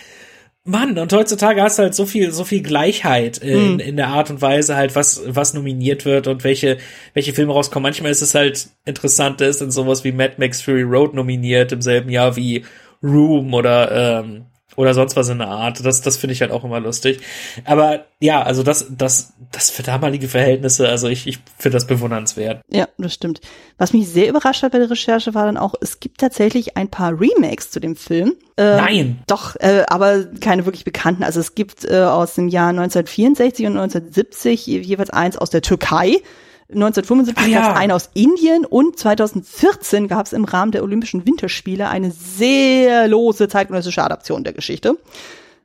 Mann, 0.67 0.97
und 0.97 1.13
heutzutage 1.13 1.61
hast 1.61 1.77
du 1.77 1.83
halt 1.83 1.93
so 1.93 2.07
viel, 2.07 2.31
so 2.31 2.43
viel 2.43 2.63
Gleichheit 2.63 3.37
in, 3.37 3.73
mhm. 3.73 3.79
in 3.79 3.97
der 3.97 4.07
Art 4.07 4.31
und 4.31 4.41
Weise 4.41 4.75
halt, 4.75 4.95
was, 4.95 5.21
was 5.27 5.53
nominiert 5.53 6.05
wird 6.05 6.25
und 6.25 6.43
welche, 6.43 6.79
welche 7.13 7.33
Filme 7.33 7.53
rauskommen. 7.53 7.83
Manchmal 7.83 8.09
ist 8.09 8.23
es 8.23 8.33
halt 8.33 8.69
interessant, 8.83 9.41
ist 9.41 9.61
in 9.61 9.69
sowas 9.69 10.03
wie 10.03 10.11
Mad 10.11 10.33
Max 10.39 10.63
Fury 10.63 10.81
Road 10.81 11.13
nominiert 11.13 11.71
im 11.71 11.83
selben 11.83 12.09
Jahr 12.09 12.35
wie 12.35 12.65
Room 13.03 13.53
oder 13.53 14.23
ähm, 14.23 14.45
oder 14.75 14.93
sonst 14.93 15.15
was 15.15 15.29
in 15.29 15.39
der 15.39 15.47
Art. 15.47 15.85
Das, 15.85 16.01
das 16.01 16.17
finde 16.17 16.33
ich 16.33 16.41
halt 16.41 16.51
auch 16.51 16.63
immer 16.63 16.79
lustig. 16.79 17.19
Aber 17.65 18.05
ja, 18.19 18.41
also 18.41 18.63
das, 18.63 18.87
das, 18.89 19.33
das 19.51 19.69
für 19.69 19.83
damalige 19.83 20.27
Verhältnisse, 20.27 20.87
also 20.87 21.07
ich, 21.07 21.27
ich 21.27 21.39
finde 21.57 21.75
das 21.75 21.87
bewundernswert. 21.87 22.61
Ja, 22.69 22.87
das 22.97 23.13
stimmt. 23.13 23.41
Was 23.77 23.93
mich 23.93 24.07
sehr 24.07 24.29
überrascht 24.29 24.63
hat 24.63 24.71
bei 24.71 24.79
der 24.79 24.89
Recherche 24.89 25.33
war 25.33 25.45
dann 25.45 25.57
auch, 25.57 25.73
es 25.81 25.99
gibt 25.99 26.19
tatsächlich 26.19 26.77
ein 26.77 26.89
paar 26.89 27.13
Remakes 27.19 27.71
zu 27.71 27.79
dem 27.79 27.95
Film. 27.95 28.35
Ähm, 28.57 28.77
Nein. 28.77 29.19
Doch, 29.27 29.55
äh, 29.57 29.83
aber 29.87 30.25
keine 30.39 30.65
wirklich 30.65 30.85
bekannten. 30.85 31.23
Also 31.23 31.39
es 31.39 31.55
gibt 31.55 31.85
äh, 31.85 32.03
aus 32.03 32.35
dem 32.35 32.47
Jahr 32.47 32.69
1964 32.69 33.65
und 33.65 33.77
1970 33.77 34.65
jeweils 34.67 35.09
eins 35.09 35.37
aus 35.37 35.49
der 35.49 35.61
Türkei 35.61 36.21
1975 36.69 37.53
ja. 37.53 37.61
gab 37.61 37.71
es 37.71 37.79
einen 37.79 37.91
aus 37.91 38.09
Indien 38.13 38.65
und 38.65 38.97
2014 38.97 40.07
gab 40.07 40.25
es 40.25 40.33
im 40.33 40.45
Rahmen 40.45 40.71
der 40.71 40.83
Olympischen 40.83 41.25
Winterspiele 41.25 41.89
eine 41.89 42.11
sehr 42.11 43.07
lose 43.07 43.47
zeitgenössische 43.47 44.03
Adaption 44.03 44.43
der 44.43 44.53
Geschichte. 44.53 44.97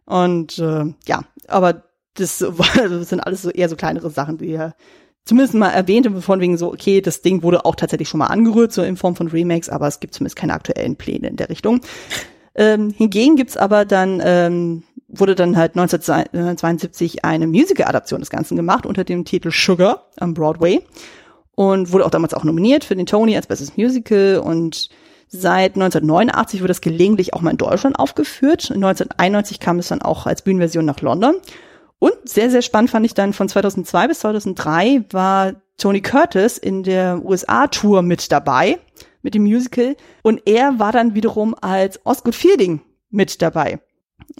Und 0.04 0.58
äh, 0.58 0.92
ja, 1.06 1.22
aber 1.48 1.84
das, 2.14 2.38
das 2.38 3.08
sind 3.08 3.20
alles 3.20 3.42
so 3.42 3.50
eher 3.50 3.68
so 3.68 3.76
kleinere 3.76 4.10
Sachen, 4.10 4.38
die 4.38 4.50
ja 4.50 4.74
zumindest 5.24 5.54
mal 5.54 5.70
erwähnt 5.70 6.08
von 6.22 6.40
wegen 6.40 6.58
so, 6.58 6.72
okay, 6.72 7.00
das 7.00 7.22
Ding 7.22 7.42
wurde 7.42 7.64
auch 7.64 7.76
tatsächlich 7.76 8.08
schon 8.08 8.18
mal 8.18 8.26
angerührt, 8.26 8.72
so 8.72 8.82
in 8.82 8.96
Form 8.96 9.16
von 9.16 9.28
Remakes, 9.28 9.68
aber 9.68 9.86
es 9.86 10.00
gibt 10.00 10.14
zumindest 10.14 10.36
keine 10.36 10.54
aktuellen 10.54 10.96
Pläne 10.96 11.28
in 11.28 11.36
der 11.36 11.48
Richtung. 11.48 11.80
Ähm, 12.54 12.90
hingegen 12.90 13.36
gibt's 13.36 13.56
aber 13.56 13.84
dann 13.84 14.20
ähm, 14.24 14.82
wurde 15.12 15.34
dann 15.34 15.56
halt 15.56 15.76
1972 15.76 17.24
eine 17.24 17.46
Musical-Adaption 17.46 18.20
des 18.20 18.30
Ganzen 18.30 18.56
gemacht 18.56 18.86
unter 18.86 19.04
dem 19.04 19.24
Titel 19.24 19.50
Sugar 19.50 20.06
am 20.18 20.34
Broadway 20.34 20.84
und 21.54 21.92
wurde 21.92 22.06
auch 22.06 22.10
damals 22.10 22.34
auch 22.34 22.44
nominiert 22.44 22.84
für 22.84 22.96
den 22.96 23.06
Tony 23.06 23.36
als 23.36 23.46
bestes 23.46 23.76
Musical 23.76 24.38
und 24.38 24.88
seit 25.28 25.74
1989 25.74 26.62
wurde 26.62 26.72
es 26.72 26.80
gelegentlich 26.80 27.34
auch 27.34 27.40
mal 27.40 27.50
in 27.50 27.56
Deutschland 27.56 27.98
aufgeführt. 27.98 28.70
1991 28.70 29.60
kam 29.60 29.78
es 29.78 29.88
dann 29.88 30.02
auch 30.02 30.26
als 30.26 30.42
Bühnenversion 30.42 30.84
nach 30.84 31.00
London. 31.00 31.36
Und 31.98 32.14
sehr, 32.24 32.50
sehr 32.50 32.62
spannend 32.62 32.90
fand 32.90 33.04
ich 33.04 33.14
dann 33.14 33.32
von 33.32 33.48
2002 33.48 34.08
bis 34.08 34.20
2003 34.20 35.04
war 35.10 35.52
Tony 35.76 36.00
Curtis 36.00 36.56
in 36.58 36.82
der 36.82 37.20
USA-Tour 37.24 38.02
mit 38.02 38.32
dabei, 38.32 38.78
mit 39.22 39.34
dem 39.34 39.42
Musical. 39.42 39.96
Und 40.22 40.42
er 40.46 40.78
war 40.78 40.92
dann 40.92 41.14
wiederum 41.14 41.54
als 41.60 42.04
Osgood 42.04 42.34
Fielding 42.34 42.80
mit 43.10 43.42
dabei. 43.42 43.80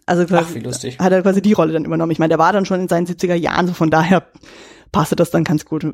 Also 0.06 0.26
quasi, 0.26 0.62
Ach, 0.98 1.04
hat 1.04 1.12
er 1.12 1.22
quasi 1.22 1.42
die 1.42 1.52
Rolle 1.52 1.72
dann 1.72 1.84
übernommen. 1.84 2.12
Ich 2.12 2.18
meine, 2.18 2.30
der 2.30 2.38
war 2.38 2.52
dann 2.52 2.64
schon 2.64 2.80
in 2.80 2.88
seinen 2.88 3.06
70er 3.06 3.34
Jahren, 3.34 3.66
so 3.66 3.74
von 3.74 3.90
daher 3.90 4.26
passte 4.92 5.16
das 5.16 5.30
dann 5.30 5.44
ganz 5.44 5.64
gut. 5.64 5.84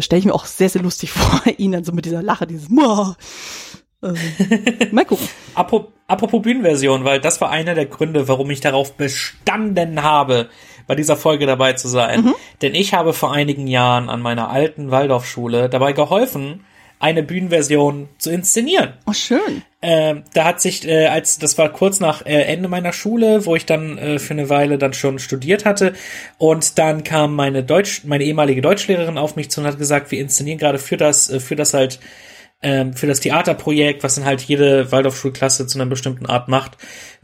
Stelle 0.00 0.18
ich 0.18 0.24
mir 0.24 0.34
auch 0.34 0.46
sehr, 0.46 0.68
sehr 0.68 0.82
lustig 0.82 1.10
vor, 1.12 1.42
ihn 1.58 1.72
dann 1.72 1.84
so 1.84 1.92
mit 1.92 2.04
dieser 2.04 2.22
Lache, 2.22 2.46
dieses 2.46 2.68
Muah. 2.68 3.16
Also, 4.02 4.22
mal 4.92 5.04
gucken. 5.04 5.28
Apropos 5.54 6.42
Bühnenversion, 6.42 7.04
weil 7.04 7.20
das 7.20 7.40
war 7.40 7.50
einer 7.50 7.74
der 7.74 7.86
Gründe, 7.86 8.28
warum 8.28 8.50
ich 8.50 8.60
darauf 8.60 8.94
bestanden 8.94 10.02
habe, 10.02 10.48
bei 10.86 10.94
dieser 10.94 11.16
Folge 11.16 11.46
dabei 11.46 11.74
zu 11.74 11.86
sein. 11.86 12.22
Mhm. 12.22 12.34
Denn 12.62 12.74
ich 12.74 12.94
habe 12.94 13.12
vor 13.12 13.32
einigen 13.32 13.66
Jahren 13.66 14.08
an 14.08 14.20
meiner 14.20 14.48
alten 14.48 14.90
Waldorfschule 14.90 15.68
dabei 15.68 15.92
geholfen, 15.92 16.64
eine 16.98 17.22
Bühnenversion 17.22 18.08
zu 18.18 18.30
inszenieren. 18.30 18.94
Oh, 19.06 19.12
schön. 19.12 19.62
Ähm, 19.82 20.24
da 20.34 20.44
hat 20.44 20.60
sich, 20.60 20.86
äh, 20.86 21.06
als 21.06 21.38
das 21.38 21.56
war 21.56 21.70
kurz 21.70 22.00
nach 22.00 22.26
äh, 22.26 22.42
Ende 22.42 22.68
meiner 22.68 22.92
Schule, 22.92 23.46
wo 23.46 23.56
ich 23.56 23.64
dann 23.64 23.96
äh, 23.96 24.18
für 24.18 24.34
eine 24.34 24.50
Weile 24.50 24.76
dann 24.76 24.92
schon 24.92 25.18
studiert 25.18 25.64
hatte, 25.64 25.94
und 26.36 26.78
dann 26.78 27.02
kam 27.02 27.34
meine 27.34 27.64
Deutsch, 27.64 28.04
meine 28.04 28.24
ehemalige 28.24 28.60
Deutschlehrerin 28.60 29.16
auf 29.16 29.36
mich 29.36 29.50
zu 29.50 29.60
und 29.62 29.66
hat 29.66 29.78
gesagt, 29.78 30.10
wir 30.10 30.20
inszenieren 30.20 30.58
gerade 30.58 30.78
für 30.78 30.98
das, 30.98 31.30
äh, 31.30 31.40
für 31.40 31.56
das 31.56 31.72
halt 31.72 31.98
ähm, 32.62 32.92
für 32.92 33.06
das 33.06 33.20
Theaterprojekt, 33.20 34.02
was 34.02 34.16
dann 34.16 34.24
halt 34.24 34.42
jede 34.42 34.92
Waldorfschulklasse 34.92 35.66
zu 35.66 35.78
einer 35.78 35.88
bestimmten 35.88 36.26
Art 36.26 36.48
macht, 36.48 36.76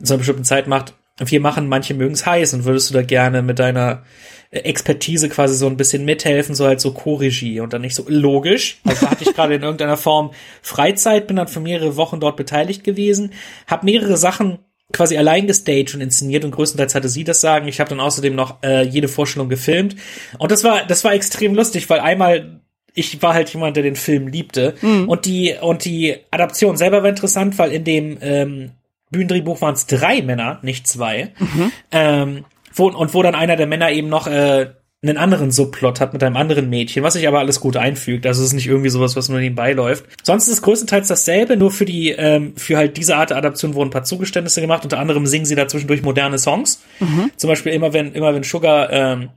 zu 0.02 0.14
einer 0.14 0.18
bestimmten 0.18 0.44
Zeit 0.44 0.66
macht. 0.66 0.94
Wir 1.18 1.40
machen, 1.40 1.68
manche 1.68 1.94
mögen 1.94 2.14
es 2.14 2.26
heiß 2.26 2.54
und 2.54 2.64
würdest 2.64 2.90
du 2.90 2.94
da 2.94 3.02
gerne 3.02 3.42
mit 3.42 3.58
deiner 3.58 4.02
Expertise 4.50 5.28
quasi 5.28 5.54
so 5.54 5.66
ein 5.66 5.76
bisschen 5.76 6.04
mithelfen, 6.04 6.54
so 6.54 6.66
halt 6.66 6.80
so 6.80 6.92
Co-Regie 6.92 7.60
und 7.60 7.72
dann 7.72 7.82
nicht 7.82 7.94
so 7.94 8.04
logisch. 8.08 8.78
Also 8.84 9.10
hatte 9.10 9.24
ich 9.24 9.34
gerade 9.34 9.54
in 9.54 9.62
irgendeiner 9.62 9.96
Form 9.96 10.30
Freizeit, 10.62 11.26
bin 11.26 11.36
dann 11.36 11.48
für 11.48 11.60
mehrere 11.60 11.96
Wochen 11.96 12.20
dort 12.20 12.36
beteiligt 12.36 12.84
gewesen, 12.84 13.32
habe 13.66 13.84
mehrere 13.84 14.16
Sachen 14.16 14.58
quasi 14.92 15.18
allein 15.18 15.46
gestaged 15.46 15.94
und 15.94 16.00
inszeniert 16.00 16.44
und 16.44 16.52
größtenteils 16.52 16.94
hatte 16.94 17.08
sie 17.08 17.24
das 17.24 17.40
sagen. 17.40 17.66
Ich 17.68 17.80
habe 17.80 17.90
dann 17.90 18.00
außerdem 18.00 18.34
noch 18.34 18.62
äh, 18.62 18.82
jede 18.82 19.08
Vorstellung 19.08 19.48
gefilmt 19.48 19.96
und 20.38 20.52
das 20.52 20.64
war 20.64 20.86
das 20.86 21.02
war 21.04 21.12
extrem 21.12 21.54
lustig, 21.54 21.90
weil 21.90 22.00
einmal 22.00 22.60
ich 22.94 23.20
war 23.22 23.34
halt 23.34 23.50
jemand, 23.50 23.76
der 23.76 23.82
den 23.82 23.96
Film 23.96 24.28
liebte 24.28 24.74
mhm. 24.80 25.08
und 25.08 25.26
die 25.26 25.54
und 25.60 25.84
die 25.84 26.16
Adaption 26.30 26.76
selber 26.76 27.02
war 27.02 27.10
interessant, 27.10 27.58
weil 27.58 27.72
in 27.72 27.84
dem 27.84 28.18
ähm, 28.20 28.70
Bühnendrehbuch 29.10 29.60
waren 29.60 29.74
es 29.74 29.86
drei 29.86 30.22
Männer, 30.22 30.58
nicht 30.62 30.86
zwei. 30.86 31.32
Mhm. 31.38 31.72
Ähm, 31.92 32.44
wo, 32.76 32.88
und 32.88 33.14
wo 33.14 33.22
dann 33.22 33.34
einer 33.34 33.56
der 33.56 33.66
Männer 33.66 33.90
eben 33.90 34.08
noch 34.08 34.26
äh, 34.26 34.70
einen 35.02 35.18
anderen 35.18 35.50
Subplot 35.50 36.00
hat 36.00 36.12
mit 36.12 36.22
einem 36.22 36.36
anderen 36.36 36.68
Mädchen, 36.68 37.02
was 37.02 37.14
sich 37.14 37.28
aber 37.28 37.38
alles 37.38 37.60
gut 37.60 37.76
einfügt. 37.76 38.26
Also 38.26 38.42
es 38.42 38.48
ist 38.48 38.54
nicht 38.54 38.66
irgendwie 38.66 38.88
sowas, 38.88 39.14
was 39.14 39.28
nur 39.28 39.38
nebenbei 39.38 39.72
läuft. 39.72 40.06
Sonst 40.22 40.48
ist 40.48 40.54
es 40.54 40.62
größtenteils 40.62 41.08
dasselbe, 41.08 41.56
nur 41.56 41.70
für 41.70 41.84
die, 41.84 42.10
ähm, 42.10 42.54
für 42.56 42.76
halt 42.76 42.96
diese 42.96 43.16
Art 43.16 43.30
der 43.30 43.36
Adaption 43.36 43.74
wurden 43.74 43.88
ein 43.88 43.92
paar 43.92 44.04
Zugeständnisse 44.04 44.60
gemacht. 44.60 44.84
Unter 44.84 44.98
anderem 44.98 45.26
singen 45.26 45.44
sie 45.44 45.54
da 45.54 45.68
zwischendurch 45.68 46.02
moderne 46.02 46.38
Songs. 46.38 46.82
Mhm. 47.00 47.30
Zum 47.36 47.48
Beispiel 47.48 47.72
immer 47.72 47.92
wenn, 47.92 48.12
immer 48.12 48.34
wenn 48.34 48.42
Sugar 48.42 48.90
ähm, 48.90 49.28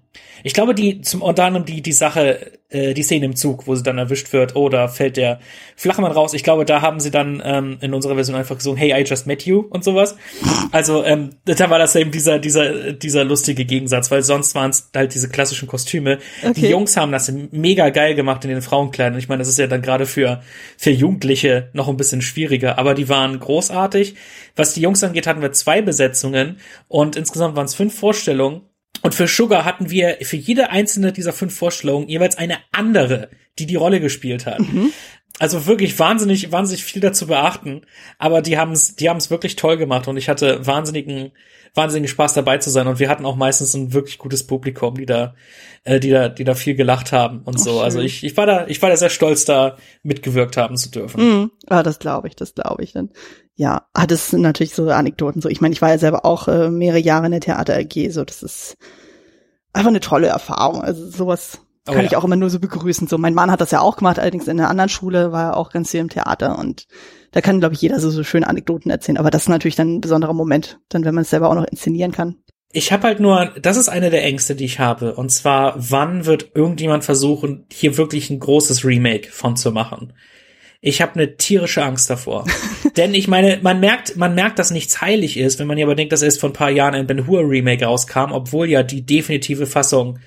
Ich 0.44 0.54
glaube, 0.54 0.76
die 0.76 1.02
zum 1.02 1.22
unter 1.22 1.46
anderem 1.46 1.66
die 1.66 1.82
die 1.82 1.92
Sache, 1.92 2.60
äh, 2.70 2.94
die 2.94 3.04
Szene 3.04 3.26
im 3.26 3.36
Zug, 3.36 3.68
wo 3.68 3.76
sie 3.76 3.84
dann 3.84 3.98
erwischt 3.98 4.32
wird, 4.34 4.56
oder 4.56 4.90
fällt 4.90 5.18
der 5.18 5.40
Flachmann 5.76 6.12
raus. 6.12 6.34
Ich 6.34 6.44
glaube, 6.44 6.66
da 6.66 6.82
haben 6.82 7.00
sie 7.00 7.12
dann 7.12 7.42
ähm, 7.44 7.78
in 7.82 7.94
unserer 7.94 8.16
Version 8.16 8.36
einfach 8.36 8.58
gesungen, 8.58 8.78
Hey, 8.78 9.00
I 9.00 9.06
just 9.06 9.28
met 9.28 9.46
you 9.46 9.60
und 9.70 9.84
sowas. 9.84 10.16
Also 10.72 11.04
ähm, 11.04 11.32
da 11.46 11.70
war 11.70 11.80
das 11.80 11.96
eben 11.96 12.12
dieser 12.12 12.40
dieser 12.40 12.94
dieser 12.94 13.24
lustige 13.24 13.66
Gegensatz, 13.66 14.12
weil 14.12 14.24
sonst 14.24 14.56
waren 14.56 14.70
es 14.70 14.90
halt 14.96 15.14
diese 15.14 15.30
klassischen 15.30 15.68
Kostüme. 15.68 16.20
Okay. 16.42 16.54
Die 16.62 16.68
Jungs 16.68 16.96
haben 16.98 17.12
das 17.12 17.32
mega 17.52 17.90
geil 17.90 18.16
gemacht 18.16 18.44
in 18.46 18.52
den 18.52 18.62
Frauenkleidern. 18.62 19.20
Ich 19.20 19.30
meine, 19.30 19.40
das 19.40 19.48
ist 19.50 19.60
ja 19.60 19.68
dann 19.68 19.82
gerade 19.82 20.06
für 20.06 20.42
für 20.78 20.92
Jugendliche 20.92 21.70
noch 21.74 21.88
ein 21.88 21.98
bisschen 21.98 22.22
schwieriger, 22.22 22.78
aber 22.78 22.94
die 22.94 23.10
waren 23.10 23.40
großartig. 23.40 24.16
Was 24.56 24.74
die 24.74 24.82
Jungs 24.82 25.04
angeht, 25.04 25.28
hatten 25.28 25.42
wir 25.42 25.52
zwei 25.52 25.82
Besetzungen 25.82 26.58
und 26.88 27.16
insgesamt 27.16 27.56
waren 27.56 27.66
es 27.66 27.76
fünf 27.76 27.98
Vorstellungen 27.98 28.62
und 29.02 29.16
für 29.16 29.28
Sugar 29.28 29.66
hatten 29.66 29.90
wir 29.90 30.18
für 30.22 30.36
jede 30.36 30.72
einzelne 30.72 31.14
dieser 31.14 31.34
fünf 31.34 31.56
Vorstellungen 31.56 32.10
jeweils 32.10 32.38
eine 32.38 32.58
andere, 32.72 33.30
die 33.58 33.66
die 33.66 33.76
Rolle 33.76 34.00
gespielt 34.00 34.46
hat. 34.46 34.60
Mhm. 34.60 34.92
Also 35.40 35.66
wirklich 35.68 35.98
wahnsinnig, 36.00 36.52
wahnsinnig 36.52 36.84
viel 36.84 37.02
dazu 37.02 37.28
beachten. 37.28 37.82
Aber 38.18 38.42
die 38.42 38.58
haben 38.58 38.74
es, 38.74 38.96
die 38.96 39.10
haben 39.10 39.18
es 39.18 39.30
wirklich 39.30 39.56
toll 39.56 39.78
gemacht 39.78 40.08
und 40.10 40.18
ich 40.18 40.28
hatte 40.28 40.66
wahnsinnigen, 40.68 41.32
wahnsinnigen 41.76 42.10
Spaß 42.10 42.34
dabei 42.34 42.58
zu 42.58 42.70
sein. 42.70 42.88
Und 42.88 43.00
wir 43.00 43.08
hatten 43.08 43.26
auch 43.26 43.38
meistens 43.38 43.74
ein 43.74 43.94
wirklich 43.94 44.18
gutes 44.18 44.46
Publikum, 44.46 44.96
die 44.96 45.06
da, 45.06 45.36
äh, 45.86 46.02
die 46.02 46.10
da, 46.10 46.28
die 46.28 46.44
da 46.44 46.56
viel 46.56 46.76
gelacht 46.76 47.14
haben 47.14 47.44
und 47.44 47.56
oh, 47.56 47.58
so. 47.58 47.72
Schön. 47.76 47.84
Also 47.84 48.00
ich, 48.02 48.26
ich 48.26 48.36
war 48.36 48.48
da, 48.48 48.68
ich 48.68 48.82
war 48.82 48.90
da 48.90 48.98
sehr 48.98 49.10
stolz, 49.10 49.46
da 49.46 49.78
mitgewirkt 50.04 50.58
haben 50.58 50.76
zu 50.76 50.92
dürfen. 50.92 51.24
Mhm. 51.24 51.52
Ah, 51.68 51.84
das 51.84 52.00
glaube 52.00 52.28
ich, 52.28 52.36
das 52.36 52.54
glaube 52.54 52.84
ich. 52.84 52.92
Dann 52.92 53.10
ja, 53.60 53.88
ah, 53.94 54.08
das 54.08 54.30
sind 54.30 54.40
natürlich 54.40 54.74
so 54.74 54.90
Anekdoten. 54.90 55.42
So, 55.42 55.50
ich 55.50 55.60
meine, 55.60 55.74
ich 55.74 55.82
war 55.82 55.90
ja 55.90 55.98
selber 55.98 56.24
auch 56.24 56.48
äh, 56.48 56.70
mehrere 56.70 57.00
Jahre 57.00 57.26
in 57.26 57.34
der 57.34 57.42
Theater 57.42 57.76
AG, 57.76 58.10
so 58.10 58.24
das 58.24 58.42
ist 58.42 58.78
einfach 59.74 59.90
eine 59.90 60.00
tolle 60.00 60.28
Erfahrung. 60.28 60.82
Also 60.82 61.10
sowas 61.10 61.60
oh, 61.86 61.92
kann 61.92 62.04
ja. 62.04 62.08
ich 62.08 62.16
auch 62.16 62.24
immer 62.24 62.38
nur 62.38 62.50
so 62.50 62.62
begrüßen. 62.62 63.10
So, 63.10 63.18
mein 63.18 63.34
Mann 63.34 63.52
hat 63.52 63.60
das 63.60 63.72
ja 63.72 63.82
auch 63.82 63.98
gemacht, 63.98 64.18
allerdings 64.18 64.48
in 64.48 64.58
einer 64.58 64.70
anderen 64.70 64.88
Schule 64.88 65.34
war 65.34 65.44
er 65.44 65.58
auch 65.58 65.72
ganz 65.72 65.92
viel 65.92 66.00
im 66.00 66.08
Theater 66.08 66.58
und 66.58 66.88
da 67.34 67.42
kann, 67.42 67.60
glaube 67.60 67.76
ich, 67.76 67.82
jeder 67.82 68.00
so, 68.00 68.10
so 68.10 68.24
schöne 68.24 68.48
Anekdoten 68.48 68.90
erzählen. 68.92 69.18
Aber 69.18 69.30
das 69.30 69.42
ist 69.42 69.50
natürlich 69.50 69.76
dann 69.76 69.96
ein 69.96 70.02
besonderer 70.02 70.34
Moment, 70.34 70.80
dann 70.88 71.04
wenn 71.04 71.14
man 71.14 71.24
es 71.24 71.30
selber 71.30 71.50
auch 71.50 71.56
noch 71.56 71.66
inszenieren 71.66 72.14
kann. 72.14 72.38
Ich 72.72 72.94
habe 72.94 73.04
halt 73.04 73.20
nur, 73.20 73.56
das 73.62 73.76
ist 73.76 73.90
eine 73.90 74.10
der 74.10 74.24
Ängste, 74.24 74.56
die 74.56 74.64
ich 74.64 74.80
habe. 74.80 75.16
Und 75.16 75.32
zwar, 75.32 75.74
wann 75.76 76.26
wird 76.26 76.52
irgendjemand 76.56 77.04
versuchen, 77.04 77.66
hier 77.70 77.98
wirklich 77.98 78.30
ein 78.30 78.40
großes 78.40 78.86
Remake 78.86 79.30
von 79.30 79.58
zu 79.58 79.74
machen? 79.74 80.14
Ich 80.82 81.02
habe 81.02 81.16
eine 81.16 81.36
tierische 81.36 81.84
Angst 81.84 82.10
davor. 82.10 82.46
Denn 82.98 83.14
ich 83.14 83.28
meine, 83.28 83.60
man 83.62 83.80
merkt, 83.80 84.16
man 84.16 84.36
merkt, 84.36 84.60
dass 84.60 84.72
nichts 84.72 85.02
heilig 85.02 85.38
ist, 85.38 85.60
wenn 85.60 85.68
man 85.68 85.78
ja 85.78 85.86
überdenkt, 85.86 86.14
dass 86.14 86.22
erst 86.22 86.40
vor 86.40 86.50
ein 86.50 86.54
paar 86.54 86.70
Jahren 86.70 86.96
ein 86.96 87.08
Ben 87.08 87.28
Hur 87.28 87.42
Remake 87.42 87.86
rauskam, 87.86 88.32
obwohl 88.32 88.70
ja 88.70 88.84
die 88.84 89.06
definitive 89.06 89.68
Fassung 89.68 90.20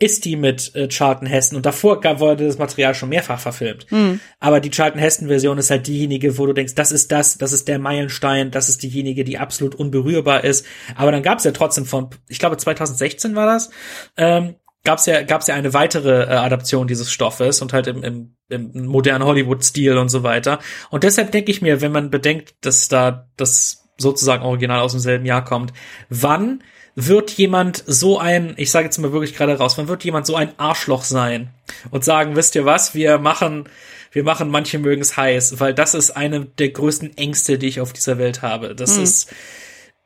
ist 0.00 0.24
die 0.24 0.34
mit 0.34 0.74
äh, 0.74 0.88
Charlton 0.88 1.28
Heston 1.28 1.56
und 1.56 1.66
davor 1.66 2.00
gab, 2.00 2.20
wurde 2.20 2.46
das 2.46 2.56
Material 2.56 2.94
schon 2.94 3.10
mehrfach 3.10 3.38
verfilmt. 3.38 3.86
Mhm. 3.90 4.18
Aber 4.40 4.58
die 4.60 4.70
Charlton 4.70 4.98
Heston 4.98 5.28
Version 5.28 5.58
ist 5.58 5.70
halt 5.70 5.86
diejenige, 5.86 6.38
wo 6.38 6.46
du 6.46 6.54
denkst, 6.54 6.74
das 6.74 6.90
ist 6.90 7.12
das, 7.12 7.36
das 7.36 7.52
ist 7.52 7.68
der 7.68 7.78
Meilenstein, 7.78 8.50
das 8.50 8.70
ist 8.70 8.82
diejenige, 8.82 9.24
die 9.24 9.36
absolut 9.36 9.74
unberührbar 9.74 10.42
ist. 10.42 10.64
Aber 10.96 11.12
dann 11.12 11.22
gab 11.22 11.38
es 11.38 11.44
ja 11.44 11.52
trotzdem 11.52 11.84
von, 11.84 12.08
ich 12.28 12.38
glaube 12.38 12.56
2016 12.56 13.36
war 13.36 13.46
das, 13.46 13.70
ähm, 14.16 14.54
gab's 14.84 15.06
ja 15.06 15.22
gab's 15.22 15.46
ja 15.46 15.54
eine 15.54 15.74
weitere 15.74 16.24
äh, 16.24 16.36
Adaption 16.36 16.86
dieses 16.86 17.10
Stoffes 17.10 17.62
und 17.62 17.72
halt 17.72 17.86
im, 17.86 18.02
im, 18.02 18.36
im 18.48 18.86
modernen 18.86 19.24
Hollywood-Stil 19.24 19.98
und 19.98 20.08
so 20.08 20.22
weiter. 20.22 20.58
Und 20.90 21.04
deshalb 21.04 21.32
denke 21.32 21.50
ich 21.50 21.62
mir, 21.62 21.80
wenn 21.80 21.92
man 21.92 22.10
bedenkt, 22.10 22.54
dass 22.62 22.88
da 22.88 23.28
das 23.36 23.88
sozusagen 23.98 24.42
original 24.42 24.80
aus 24.80 24.92
demselben 24.92 25.26
Jahr 25.26 25.44
kommt, 25.44 25.72
wann 26.08 26.62
wird 26.94 27.30
jemand 27.30 27.84
so 27.86 28.18
ein, 28.18 28.54
ich 28.56 28.70
sage 28.70 28.86
jetzt 28.86 28.98
mal 28.98 29.12
wirklich 29.12 29.36
gerade 29.36 29.56
raus, 29.56 29.78
wann 29.78 29.88
wird 29.88 30.04
jemand 30.04 30.26
so 30.26 30.34
ein 30.34 30.58
Arschloch 30.58 31.04
sein 31.04 31.50
und 31.90 32.04
sagen, 32.04 32.36
wisst 32.36 32.54
ihr 32.54 32.64
was, 32.64 32.94
wir 32.94 33.18
machen, 33.18 33.68
wir 34.12 34.24
machen 34.24 34.50
manche 34.50 34.78
mögen 34.78 35.02
es 35.02 35.16
heiß, 35.16 35.60
weil 35.60 35.74
das 35.74 35.94
ist 35.94 36.10
eine 36.10 36.46
der 36.46 36.70
größten 36.70 37.16
Ängste, 37.16 37.58
die 37.58 37.68
ich 37.68 37.80
auf 37.80 37.92
dieser 37.92 38.18
Welt 38.18 38.42
habe. 38.42 38.74
Das 38.74 38.96
mhm. 38.96 39.04
ist, 39.04 39.32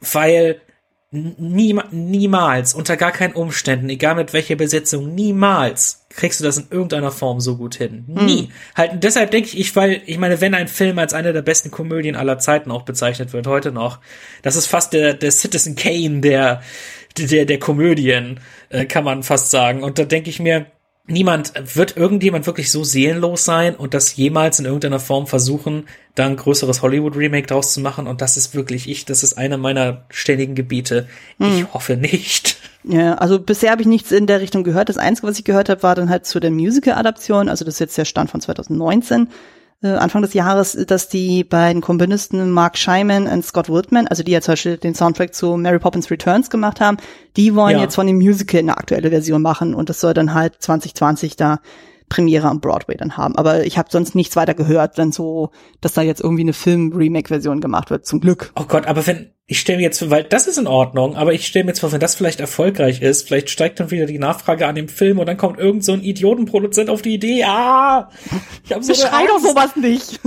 weil 0.00 0.60
Nie, 1.14 1.78
niemals, 1.92 2.74
unter 2.74 2.96
gar 2.96 3.12
keinen 3.12 3.34
Umständen, 3.34 3.88
egal 3.88 4.16
mit 4.16 4.32
welcher 4.32 4.56
Besetzung, 4.56 5.14
niemals 5.14 6.04
kriegst 6.10 6.40
du 6.40 6.44
das 6.44 6.58
in 6.58 6.66
irgendeiner 6.70 7.12
Form 7.12 7.40
so 7.40 7.56
gut 7.56 7.76
hin. 7.76 8.04
Hm. 8.08 8.26
Nie. 8.26 8.48
Halt, 8.74 9.04
deshalb 9.04 9.30
denke 9.30 9.48
ich, 9.48 9.58
ich, 9.58 9.76
weil, 9.76 10.02
ich 10.06 10.18
meine, 10.18 10.40
wenn 10.40 10.54
ein 10.54 10.66
Film 10.66 10.98
als 10.98 11.14
eine 11.14 11.32
der 11.32 11.42
besten 11.42 11.70
Komödien 11.70 12.16
aller 12.16 12.40
Zeiten 12.40 12.72
auch 12.72 12.82
bezeichnet 12.82 13.32
wird, 13.32 13.46
heute 13.46 13.70
noch, 13.70 14.00
das 14.42 14.56
ist 14.56 14.66
fast 14.66 14.92
der, 14.92 15.14
der 15.14 15.30
Citizen 15.30 15.76
Kane 15.76 16.20
der, 16.20 16.62
der, 17.16 17.44
der 17.44 17.58
Komödien, 17.60 18.40
äh, 18.70 18.84
kann 18.84 19.04
man 19.04 19.22
fast 19.22 19.52
sagen. 19.52 19.84
Und 19.84 20.00
da 20.00 20.04
denke 20.04 20.30
ich 20.30 20.40
mir, 20.40 20.66
niemand, 21.06 21.52
wird 21.76 21.96
irgendjemand 21.96 22.46
wirklich 22.46 22.70
so 22.70 22.82
seelenlos 22.82 23.44
sein 23.44 23.74
und 23.74 23.94
das 23.94 24.16
jemals 24.16 24.58
in 24.58 24.64
irgendeiner 24.64 25.00
Form 25.00 25.26
versuchen, 25.26 25.86
da 26.14 26.26
ein 26.26 26.36
größeres 26.36 26.82
Hollywood-Remake 26.82 27.46
draus 27.46 27.72
zu 27.72 27.80
machen? 27.80 28.06
Und 28.06 28.20
das 28.20 28.36
ist 28.36 28.54
wirklich 28.54 28.88
ich, 28.88 29.04
das 29.04 29.22
ist 29.22 29.36
einer 29.36 29.58
meiner 29.58 30.04
ständigen 30.08 30.54
Gebiete. 30.54 31.08
Hm. 31.38 31.58
Ich 31.58 31.74
hoffe 31.74 31.96
nicht. 31.96 32.56
Ja, 32.84 33.14
also 33.14 33.38
bisher 33.38 33.70
habe 33.70 33.82
ich 33.82 33.88
nichts 33.88 34.12
in 34.12 34.26
der 34.26 34.40
Richtung 34.40 34.64
gehört. 34.64 34.88
Das 34.88 34.98
Einzige, 34.98 35.26
was 35.26 35.38
ich 35.38 35.44
gehört 35.44 35.68
habe, 35.68 35.82
war 35.82 35.94
dann 35.94 36.10
halt 36.10 36.26
zu 36.26 36.40
der 36.40 36.50
Musical-Adaption. 36.50 37.48
Also 37.48 37.64
das 37.64 37.74
ist 37.74 37.80
jetzt 37.80 37.98
der 37.98 38.04
Stand 38.04 38.30
von 38.30 38.40
2019 38.40 39.22
äh, 39.22 39.26
Anfang 39.84 40.22
des 40.22 40.34
Jahres, 40.34 40.76
dass 40.86 41.08
die 41.08 41.44
beiden 41.44 41.82
Komponisten 41.82 42.50
Mark 42.50 42.78
Scheiman 42.78 43.26
und 43.26 43.44
Scott 43.44 43.68
Woodman, 43.68 44.06
also 44.06 44.22
die 44.22 44.32
ja 44.32 44.40
zum 44.40 44.52
Beispiel 44.52 44.76
den 44.76 44.94
Soundtrack 44.94 45.34
zu 45.34 45.56
Mary 45.56 45.78
Poppins 45.78 46.10
Returns 46.10 46.50
gemacht 46.50 46.80
haben, 46.80 46.96
die 47.36 47.54
wollen 47.54 47.76
ja. 47.76 47.82
jetzt 47.82 47.94
von 47.94 48.06
dem 48.06 48.16
Musical 48.16 48.60
eine 48.60 48.76
aktuelle 48.76 49.10
Version 49.10 49.42
machen 49.42 49.74
und 49.74 49.88
das 49.88 50.00
soll 50.00 50.14
dann 50.14 50.34
halt 50.34 50.54
2020 50.60 51.36
da 51.36 51.60
Premiere 52.08 52.48
am 52.48 52.60
Broadway 52.60 52.96
dann 52.96 53.16
haben. 53.16 53.36
Aber 53.36 53.64
ich 53.64 53.78
habe 53.78 53.88
sonst 53.90 54.14
nichts 54.14 54.36
weiter 54.36 54.54
gehört, 54.54 54.98
dann 54.98 55.12
so, 55.12 55.50
dass 55.80 55.94
da 55.94 56.02
jetzt 56.02 56.20
irgendwie 56.20 56.42
eine 56.42 56.52
Film-Remake-Version 56.52 57.60
gemacht 57.60 57.90
wird, 57.90 58.06
zum 58.06 58.20
Glück. 58.20 58.52
Oh 58.56 58.64
Gott, 58.64 58.86
aber 58.86 59.06
wenn, 59.06 59.30
ich 59.46 59.60
stelle 59.60 59.78
mir 59.78 59.84
jetzt 59.84 59.98
vor, 59.98 60.10
weil 60.10 60.24
das 60.24 60.46
ist 60.46 60.58
in 60.58 60.66
Ordnung, 60.66 61.16
aber 61.16 61.32
ich 61.32 61.46
stelle 61.46 61.64
mir 61.64 61.70
jetzt 61.70 61.80
vor, 61.80 61.92
wenn 61.92 62.00
das 62.00 62.14
vielleicht 62.14 62.40
erfolgreich 62.40 63.02
ist, 63.02 63.26
vielleicht 63.26 63.50
steigt 63.50 63.80
dann 63.80 63.90
wieder 63.90 64.06
die 64.06 64.18
Nachfrage 64.18 64.66
an 64.66 64.74
dem 64.74 64.88
Film 64.88 65.18
und 65.18 65.26
dann 65.26 65.36
kommt 65.36 65.58
irgend 65.58 65.84
so 65.84 65.92
ein 65.92 66.02
Idiotenproduzent 66.02 66.90
auf 66.90 67.02
die 67.02 67.14
Idee, 67.14 67.44
ah, 67.44 68.10
ich 68.64 68.72
hab 68.72 68.84
so 68.84 68.94
Schrei 68.94 69.26
doch 69.26 69.40
sowas 69.40 69.76
nicht. 69.76 70.20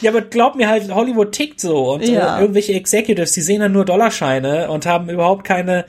Ja, 0.00 0.10
aber 0.10 0.22
glaub 0.22 0.54
mir 0.54 0.68
halt, 0.68 0.92
Hollywood 0.94 1.32
tickt 1.32 1.60
so 1.60 1.94
und 1.94 2.06
ja. 2.06 2.38
äh, 2.38 2.40
irgendwelche 2.40 2.74
Executives, 2.74 3.32
die 3.32 3.40
sehen 3.40 3.60
dann 3.60 3.72
nur 3.72 3.84
Dollarscheine 3.84 4.70
und 4.70 4.86
haben 4.86 5.08
überhaupt 5.08 5.44
keine 5.44 5.84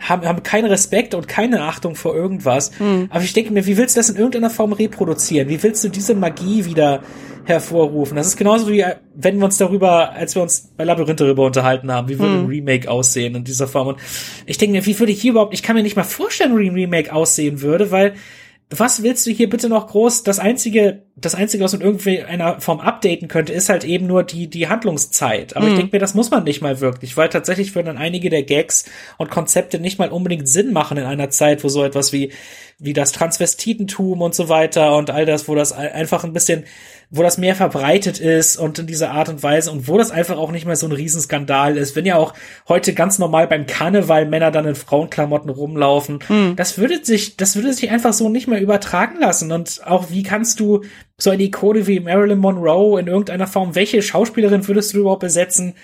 haben, 0.00 0.26
haben 0.26 0.42
keinen 0.42 0.66
Respekt 0.66 1.14
und 1.14 1.28
keine 1.28 1.62
Achtung 1.62 1.94
vor 1.94 2.14
irgendwas. 2.14 2.72
Mhm. 2.80 3.08
Aber 3.10 3.22
ich 3.22 3.32
denke 3.32 3.52
mir, 3.52 3.66
wie 3.66 3.76
willst 3.76 3.96
du 3.96 4.00
das 4.00 4.10
in 4.10 4.16
irgendeiner 4.16 4.50
Form 4.50 4.72
reproduzieren? 4.72 5.48
Wie 5.48 5.62
willst 5.62 5.84
du 5.84 5.88
diese 5.88 6.14
Magie 6.14 6.64
wieder 6.64 7.02
hervorrufen? 7.44 8.16
Das 8.16 8.26
ist 8.26 8.36
genauso 8.36 8.68
wie, 8.68 8.84
wenn 9.14 9.38
wir 9.38 9.44
uns 9.44 9.58
darüber, 9.58 10.12
als 10.12 10.34
wir 10.34 10.42
uns 10.42 10.72
bei 10.76 10.84
Labyrinth 10.84 11.20
darüber 11.20 11.44
unterhalten 11.44 11.92
haben, 11.92 12.08
wie 12.08 12.18
würde 12.18 12.34
mhm. 12.34 12.44
ein 12.44 12.46
Remake 12.46 12.90
aussehen 12.90 13.34
in 13.34 13.44
dieser 13.44 13.68
Form? 13.68 13.88
Und 13.88 13.98
ich 14.46 14.56
denke 14.56 14.72
mir, 14.72 14.86
wie 14.86 14.98
würde 14.98 15.12
ich 15.12 15.20
hier 15.20 15.32
überhaupt, 15.32 15.52
ich 15.52 15.62
kann 15.62 15.76
mir 15.76 15.82
nicht 15.82 15.96
mal 15.96 16.04
vorstellen, 16.04 16.56
wie 16.58 16.68
ein 16.68 16.74
Remake 16.74 17.12
aussehen 17.12 17.60
würde, 17.60 17.90
weil 17.90 18.14
was 18.70 19.02
willst 19.02 19.26
du 19.26 19.32
hier 19.32 19.50
bitte 19.50 19.68
noch 19.68 19.88
groß? 19.88 20.22
Das 20.22 20.38
einzige, 20.38 21.02
das 21.20 21.34
einzige, 21.34 21.64
was 21.64 21.72
man 21.72 21.82
irgendwie 21.82 22.22
einer 22.22 22.60
Form 22.60 22.80
updaten 22.80 23.28
könnte, 23.28 23.52
ist 23.52 23.68
halt 23.68 23.84
eben 23.84 24.06
nur 24.06 24.22
die, 24.22 24.48
die 24.48 24.68
Handlungszeit. 24.68 25.56
Aber 25.56 25.66
mhm. 25.66 25.72
ich 25.72 25.78
denke 25.78 25.96
mir, 25.96 26.00
das 26.00 26.14
muss 26.14 26.30
man 26.30 26.44
nicht 26.44 26.62
mal 26.62 26.80
wirklich, 26.80 27.16
weil 27.16 27.28
tatsächlich 27.28 27.74
würden 27.74 27.86
dann 27.86 27.98
einige 27.98 28.30
der 28.30 28.42
Gags 28.42 28.84
und 29.18 29.30
Konzepte 29.30 29.78
nicht 29.78 29.98
mal 29.98 30.10
unbedingt 30.10 30.48
Sinn 30.48 30.72
machen 30.72 30.96
in 30.96 31.04
einer 31.04 31.30
Zeit, 31.30 31.62
wo 31.64 31.68
so 31.68 31.84
etwas 31.84 32.12
wie, 32.12 32.32
wie 32.78 32.92
das 32.92 33.12
Transvestitentum 33.12 34.22
und 34.22 34.34
so 34.34 34.48
weiter 34.48 34.96
und 34.96 35.10
all 35.10 35.26
das, 35.26 35.48
wo 35.48 35.54
das 35.54 35.72
einfach 35.72 36.24
ein 36.24 36.32
bisschen 36.32 36.64
wo 37.10 37.24
das 37.24 37.38
mehr 37.38 37.56
verbreitet 37.56 38.20
ist 38.20 38.56
und 38.56 38.78
in 38.78 38.86
dieser 38.86 39.10
Art 39.10 39.28
und 39.28 39.42
Weise 39.42 39.72
und 39.72 39.88
wo 39.88 39.98
das 39.98 40.12
einfach 40.12 40.38
auch 40.38 40.52
nicht 40.52 40.64
mehr 40.64 40.76
so 40.76 40.86
ein 40.86 40.92
Riesenskandal 40.92 41.76
ist. 41.76 41.96
Wenn 41.96 42.06
ja 42.06 42.14
auch 42.14 42.34
heute 42.68 42.94
ganz 42.94 43.18
normal 43.18 43.48
beim 43.48 43.66
Karneval 43.66 44.26
Männer 44.26 44.52
dann 44.52 44.64
in 44.64 44.76
Frauenklamotten 44.76 45.50
rumlaufen, 45.50 46.20
mhm. 46.28 46.54
das 46.54 46.78
würde 46.78 47.04
sich, 47.04 47.36
das 47.36 47.56
würde 47.56 47.72
sich 47.72 47.90
einfach 47.90 48.12
so 48.12 48.28
nicht 48.28 48.46
mehr 48.46 48.60
übertragen 48.60 49.18
lassen. 49.18 49.50
Und 49.50 49.80
auch 49.84 50.10
wie 50.10 50.22
kannst 50.22 50.60
du 50.60 50.82
so 51.22 51.30
eine 51.30 51.42
Ikone 51.42 51.86
wie 51.86 52.00
Marilyn 52.00 52.38
Monroe 52.38 52.98
in 52.98 53.06
irgendeiner 53.06 53.46
Form, 53.46 53.74
welche 53.74 54.02
Schauspielerin 54.02 54.66
würdest 54.66 54.94
du 54.94 54.98
überhaupt 54.98 55.20
besetzen? 55.20 55.74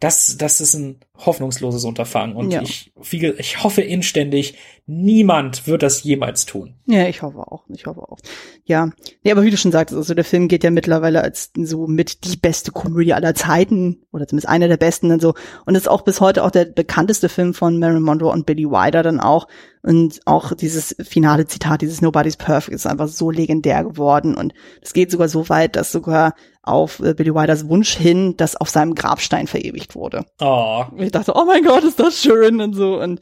Das, 0.00 0.36
das 0.36 0.60
ist 0.60 0.74
ein 0.74 1.00
hoffnungsloses 1.18 1.84
Unterfangen. 1.84 2.36
Und 2.36 2.52
ja. 2.52 2.62
ich, 2.62 2.92
ich 3.38 3.62
hoffe 3.62 3.82
inständig, 3.82 4.54
niemand 4.86 5.66
wird 5.66 5.82
das 5.82 6.02
jemals 6.04 6.46
tun. 6.46 6.74
Ja, 6.86 7.08
ich 7.08 7.22
hoffe 7.22 7.38
auch. 7.38 7.64
Ich 7.68 7.86
hoffe 7.86 8.02
auch. 8.02 8.18
Ja. 8.64 8.90
Nee, 9.24 9.32
aber 9.32 9.42
wie 9.42 9.50
du 9.50 9.56
schon 9.56 9.72
sagtest, 9.72 9.96
also 9.96 10.14
der 10.14 10.24
Film 10.24 10.48
geht 10.48 10.62
ja 10.62 10.70
mittlerweile 10.70 11.22
als 11.22 11.50
so 11.56 11.86
mit 11.86 12.24
die 12.24 12.36
beste 12.36 12.70
Komödie 12.70 13.14
aller 13.14 13.34
Zeiten 13.34 14.02
oder 14.12 14.28
zumindest 14.28 14.48
einer 14.48 14.68
der 14.68 14.76
besten 14.76 15.10
und 15.10 15.20
so. 15.20 15.34
Und 15.64 15.74
ist 15.74 15.88
auch 15.88 16.02
bis 16.02 16.20
heute 16.20 16.44
auch 16.44 16.50
der 16.50 16.66
bekannteste 16.66 17.28
Film 17.28 17.54
von 17.54 17.78
Marilyn 17.78 18.02
Monroe 18.02 18.30
und 18.30 18.46
Billy 18.46 18.66
Wilder 18.66 19.02
dann 19.02 19.20
auch. 19.20 19.48
Und 19.82 20.20
auch 20.24 20.52
dieses 20.52 20.96
finale 21.00 21.46
Zitat, 21.46 21.80
dieses 21.80 22.02
Nobody's 22.02 22.36
Perfect 22.36 22.74
ist 22.74 22.86
einfach 22.86 23.08
so 23.08 23.30
legendär 23.30 23.84
geworden. 23.84 24.34
Und 24.34 24.52
es 24.82 24.92
geht 24.92 25.10
sogar 25.10 25.28
so 25.28 25.48
weit, 25.48 25.76
dass 25.76 25.92
sogar 25.92 26.34
auf 26.66 26.98
äh, 27.00 27.14
Billy 27.14 27.32
Wilders 27.32 27.68
Wunsch 27.68 27.96
hin, 27.96 28.34
das 28.36 28.56
auf 28.56 28.68
seinem 28.68 28.94
Grabstein 28.94 29.46
verewigt 29.46 29.94
wurde. 29.94 30.26
Oh. 30.40 30.84
Ich 31.06 31.12
dachte, 31.12 31.32
oh 31.34 31.44
mein 31.44 31.64
Gott, 31.64 31.84
ist 31.84 32.00
das 32.00 32.20
schön 32.20 32.60
und 32.60 32.74
so. 32.74 33.00
Und 33.00 33.20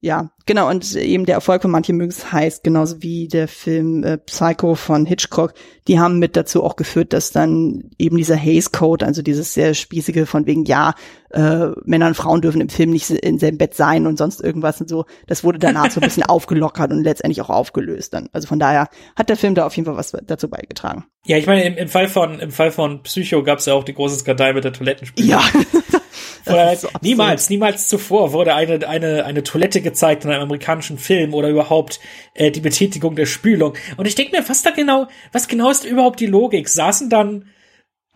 Ja, 0.00 0.30
genau. 0.46 0.70
Und 0.70 0.94
eben 0.94 1.26
der 1.26 1.34
Erfolg 1.34 1.60
von 1.62 1.72
manche 1.72 1.92
mögen 1.92 2.12
es 2.12 2.30
heißt, 2.30 2.62
genauso 2.62 3.02
wie 3.02 3.26
der 3.26 3.48
Film 3.48 4.04
äh, 4.04 4.16
Psycho 4.16 4.76
von 4.76 5.06
Hitchcock, 5.06 5.54
die 5.88 5.98
haben 5.98 6.20
mit 6.20 6.36
dazu 6.36 6.62
auch 6.62 6.76
geführt, 6.76 7.12
dass 7.12 7.32
dann 7.32 7.90
eben 7.98 8.16
dieser 8.16 8.36
Haze 8.36 8.70
Code, 8.70 9.04
also 9.04 9.22
dieses 9.22 9.54
sehr 9.54 9.74
spießige 9.74 10.26
von 10.26 10.46
wegen, 10.46 10.64
ja, 10.66 10.94
äh, 11.30 11.70
Männer 11.84 12.06
und 12.06 12.14
Frauen 12.14 12.42
dürfen 12.42 12.60
im 12.60 12.68
Film 12.68 12.90
nicht 12.90 13.10
in 13.10 13.40
selben 13.40 13.58
Bett 13.58 13.74
sein 13.74 14.06
und 14.06 14.18
sonst 14.18 14.40
irgendwas 14.40 14.80
und 14.80 14.88
so, 14.88 15.04
das 15.26 15.42
wurde 15.42 15.58
danach 15.58 15.90
so 15.90 16.00
ein 16.00 16.06
bisschen 16.06 16.22
aufgelockert 16.28 16.92
und 16.92 17.02
letztendlich 17.02 17.42
auch 17.42 17.50
aufgelöst 17.50 18.14
dann. 18.14 18.28
Also 18.32 18.46
von 18.46 18.60
daher 18.60 18.88
hat 19.16 19.30
der 19.30 19.36
Film 19.36 19.56
da 19.56 19.66
auf 19.66 19.74
jeden 19.74 19.86
Fall 19.86 19.96
was 19.96 20.12
dazu 20.26 20.48
beigetragen. 20.48 21.06
Ja, 21.26 21.38
ich 21.38 21.46
meine, 21.46 21.64
im, 21.64 21.76
im 21.76 21.88
Fall 21.88 22.06
von 22.06 22.38
im 22.38 22.52
Fall 22.52 22.70
von 22.70 23.02
Psycho 23.02 23.42
gab 23.42 23.58
es 23.58 23.66
ja 23.66 23.74
auch 23.74 23.82
die 23.82 23.94
große 23.94 24.20
Skandal 24.20 24.54
mit 24.54 24.62
der 24.62 24.72
Toilettenspülung. 24.72 25.28
Ja. 25.28 25.42
so 26.44 26.88
niemals, 27.02 27.50
niemals 27.50 27.88
zuvor 27.88 28.32
wurde 28.32 28.54
eine, 28.54 28.86
eine, 28.88 29.24
eine 29.24 29.42
Toilette 29.42 29.80
gezeigt 29.80 30.24
in 30.24 30.30
einem 30.30 30.42
amerikanischen 30.42 30.98
Film 30.98 31.34
oder 31.34 31.48
überhaupt 31.48 32.00
äh, 32.34 32.50
die 32.50 32.60
Betätigung 32.60 33.16
der 33.16 33.26
Spülung. 33.26 33.74
Und 33.96 34.06
ich 34.06 34.14
denke 34.14 34.36
mir, 34.36 34.48
was 34.48 34.62
da 34.62 34.70
genau, 34.70 35.08
was 35.32 35.48
genau 35.48 35.70
ist 35.70 35.84
überhaupt 35.84 36.20
die 36.20 36.26
Logik? 36.26 36.68
Saßen 36.68 37.10
dann 37.10 37.46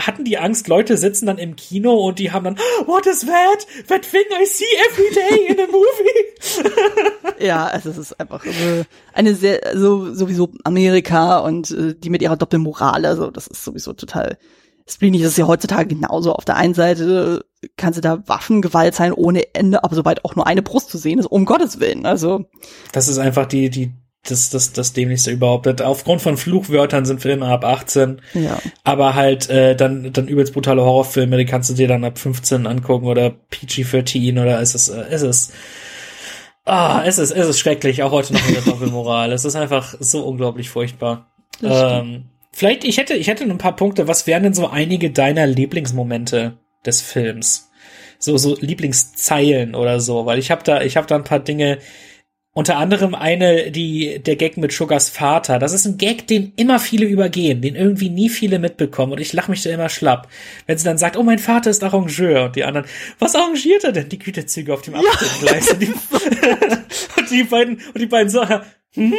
hatten 0.06 0.24
die 0.24 0.38
Angst, 0.38 0.68
Leute 0.68 0.96
sitzen 0.96 1.26
dann 1.26 1.38
im 1.38 1.56
Kino 1.56 1.94
und 1.94 2.18
die 2.18 2.32
haben 2.32 2.44
dann, 2.44 2.56
what 2.86 3.06
is 3.06 3.20
that? 3.20 3.66
That 3.88 4.02
thing 4.02 4.24
I 4.30 4.46
see 4.46 4.64
every 4.90 5.14
day 5.14 5.46
in 5.48 5.60
a 5.60 5.66
movie? 5.66 7.44
ja, 7.44 7.66
also 7.66 7.90
es 7.90 7.98
ist 7.98 8.20
einfach 8.20 8.44
äh, 8.44 8.84
eine 9.12 9.34
sehr, 9.34 9.60
so, 9.74 10.12
sowieso 10.14 10.50
Amerika 10.64 11.38
und 11.38 11.70
äh, 11.70 11.94
die 11.94 12.10
mit 12.10 12.22
ihrer 12.22 12.36
Doppelmoral, 12.36 13.04
also 13.06 13.30
das 13.30 13.46
ist 13.46 13.64
sowieso 13.64 13.92
total 13.92 14.38
Spleenig 14.88 15.22
ist 15.22 15.38
ja 15.38 15.46
heutzutage 15.46 15.94
genauso. 15.94 16.32
Auf 16.32 16.44
der 16.44 16.56
einen 16.56 16.74
Seite 16.74 17.44
kann 17.76 17.92
sie 17.92 18.00
da 18.00 18.22
Waffengewalt 18.26 18.94
sein 18.94 19.12
ohne 19.12 19.54
Ende, 19.54 19.84
aber 19.84 19.94
sobald 19.94 20.24
auch 20.24 20.34
nur 20.34 20.46
eine 20.46 20.62
Brust 20.62 20.90
zu 20.90 20.98
sehen 20.98 21.18
ist, 21.18 21.26
um 21.26 21.44
Gottes 21.44 21.80
Willen. 21.80 22.06
Also. 22.06 22.46
Das 22.92 23.08
ist 23.08 23.18
einfach 23.18 23.46
die, 23.46 23.70
die, 23.70 23.92
das, 24.24 24.50
das, 24.50 24.72
das 24.72 24.92
Dämlichste 24.92 25.30
überhaupt. 25.30 25.80
Aufgrund 25.80 26.22
von 26.22 26.36
Fluchwörtern 26.36 27.04
sind 27.04 27.20
Filme 27.20 27.46
ab 27.46 27.64
18. 27.64 28.20
Ja. 28.34 28.58
Aber 28.84 29.14
halt, 29.14 29.48
äh, 29.50 29.76
dann, 29.76 30.12
dann 30.12 30.28
übelst 30.28 30.52
brutale 30.52 30.82
Horrorfilme, 30.82 31.36
die 31.36 31.44
kannst 31.44 31.70
du 31.70 31.74
dir 31.74 31.88
dann 31.88 32.04
ab 32.04 32.18
15 32.18 32.66
angucken 32.66 33.06
oder 33.06 33.30
PG-13 33.30 34.40
oder 34.40 34.60
ist 34.60 34.74
es, 34.74 34.88
äh, 34.88 35.14
ist 35.14 35.22
es, 35.22 35.52
ah, 36.64 37.02
es 37.04 37.18
ist, 37.18 37.30
es 37.30 37.48
ist 37.48 37.58
schrecklich, 37.58 38.02
auch 38.02 38.12
heute 38.12 38.32
noch 38.32 38.46
mit 38.46 38.56
der 38.56 38.62
Doppelmoral. 38.72 39.32
es 39.32 39.44
ist 39.44 39.56
einfach 39.56 39.94
so 39.98 40.24
unglaublich 40.24 40.70
furchtbar. 40.70 41.32
Ähm, 41.62 42.24
Vielleicht, 42.52 42.84
ich 42.84 42.98
hätte, 42.98 43.14
ich 43.14 43.28
hätte 43.28 43.44
ein 43.44 43.58
paar 43.58 43.76
Punkte. 43.76 44.08
Was 44.08 44.26
wären 44.26 44.42
denn 44.42 44.54
so 44.54 44.68
einige 44.68 45.10
deiner 45.10 45.46
Lieblingsmomente 45.46 46.58
des 46.84 47.00
Films? 47.00 47.70
So, 48.18 48.36
so 48.36 48.56
Lieblingszeilen 48.60 49.74
oder 49.74 50.00
so, 50.00 50.26
weil 50.26 50.38
ich 50.38 50.50
habe 50.50 50.62
da, 50.62 50.82
ich 50.82 50.96
habe 50.96 51.06
da 51.06 51.16
ein 51.16 51.24
paar 51.24 51.40
Dinge. 51.40 51.78
Unter 52.54 52.76
anderem 52.76 53.14
eine, 53.14 53.70
die, 53.70 54.18
der 54.18 54.36
Gag 54.36 54.58
mit 54.58 54.72
Sugars 54.72 55.08
Vater. 55.08 55.58
Das 55.58 55.72
ist 55.72 55.86
ein 55.86 55.96
Gag, 55.96 56.26
den 56.26 56.52
immer 56.56 56.78
viele 56.78 57.06
übergehen, 57.06 57.62
den 57.62 57.74
irgendwie 57.74 58.10
nie 58.10 58.28
viele 58.28 58.58
mitbekommen. 58.58 59.12
Und 59.12 59.20
ich 59.20 59.32
lache 59.32 59.50
mich 59.50 59.62
da 59.62 59.70
immer 59.70 59.88
schlapp. 59.88 60.28
Wenn 60.66 60.76
sie 60.76 60.84
dann 60.84 60.98
sagt, 60.98 61.16
oh, 61.16 61.22
mein 61.22 61.38
Vater 61.38 61.70
ist 61.70 61.82
Arrangeur. 61.82 62.44
Und 62.44 62.56
die 62.56 62.64
anderen, 62.64 62.86
was 63.18 63.34
arrangiert 63.34 63.84
er 63.84 63.92
denn? 63.92 64.10
Die 64.10 64.18
Güterzüge 64.18 64.74
auf 64.74 64.82
dem 64.82 64.96
Abstellgleis. 64.96 65.66
Ja. 65.66 65.72
Und, 65.72 65.80
die, 65.80 65.86
und 67.16 67.30
die 67.30 67.44
beiden, 67.44 67.76
und 67.76 67.98
die 67.98 68.06
beiden 68.06 68.28
so, 68.28 68.44
hm? 68.94 69.14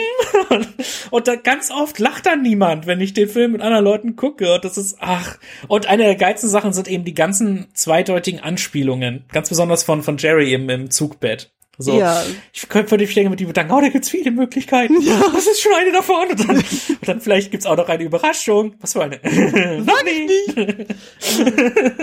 und 1.11 1.27
da 1.27 1.35
ganz 1.35 1.71
oft 1.71 1.99
lacht 1.99 2.25
dann 2.25 2.41
niemand, 2.41 2.85
wenn 2.85 3.01
ich 3.01 3.13
den 3.13 3.27
Film 3.27 3.53
mit 3.53 3.61
anderen 3.61 3.83
Leuten 3.83 4.15
gucke. 4.15 4.53
Und 4.53 4.65
das 4.65 4.77
ist, 4.77 4.97
ach. 4.99 5.37
Und 5.67 5.87
eine 5.87 6.03
der 6.03 6.15
geilsten 6.15 6.49
Sachen 6.49 6.73
sind 6.73 6.87
eben 6.87 7.05
die 7.05 7.15
ganzen 7.15 7.67
zweideutigen 7.73 8.39
Anspielungen. 8.39 9.25
Ganz 9.31 9.49
besonders 9.49 9.83
von, 9.83 10.03
von 10.03 10.17
Jerry 10.17 10.53
im, 10.53 10.69
im 10.69 10.91
Zugbett. 10.91 11.51
So, 11.79 11.97
ja. 11.97 12.23
ich 12.53 12.69
könnte 12.69 12.89
für 12.89 12.97
die 12.97 13.29
mit 13.29 13.39
die 13.39 13.45
bedanken, 13.45 13.73
oh, 13.73 13.81
da 13.81 13.89
gibt's 13.89 14.09
viele 14.09 14.29
Möglichkeiten. 14.29 15.01
Ja. 15.01 15.19
Das 15.33 15.47
ist 15.47 15.59
schon 15.59 15.73
eine 15.73 15.91
davon. 15.91 16.29
Und 16.29 16.47
dann, 16.47 16.57
und 16.57 17.07
dann 17.07 17.19
vielleicht 17.19 17.49
gibt's 17.49 17.65
auch 17.65 17.75
noch 17.75 17.89
eine 17.89 18.03
Überraschung. 18.03 18.75
Was 18.79 18.93
für 18.93 19.03
eine? 19.03 19.19
Noch 19.83 20.03
nicht. 20.03 20.55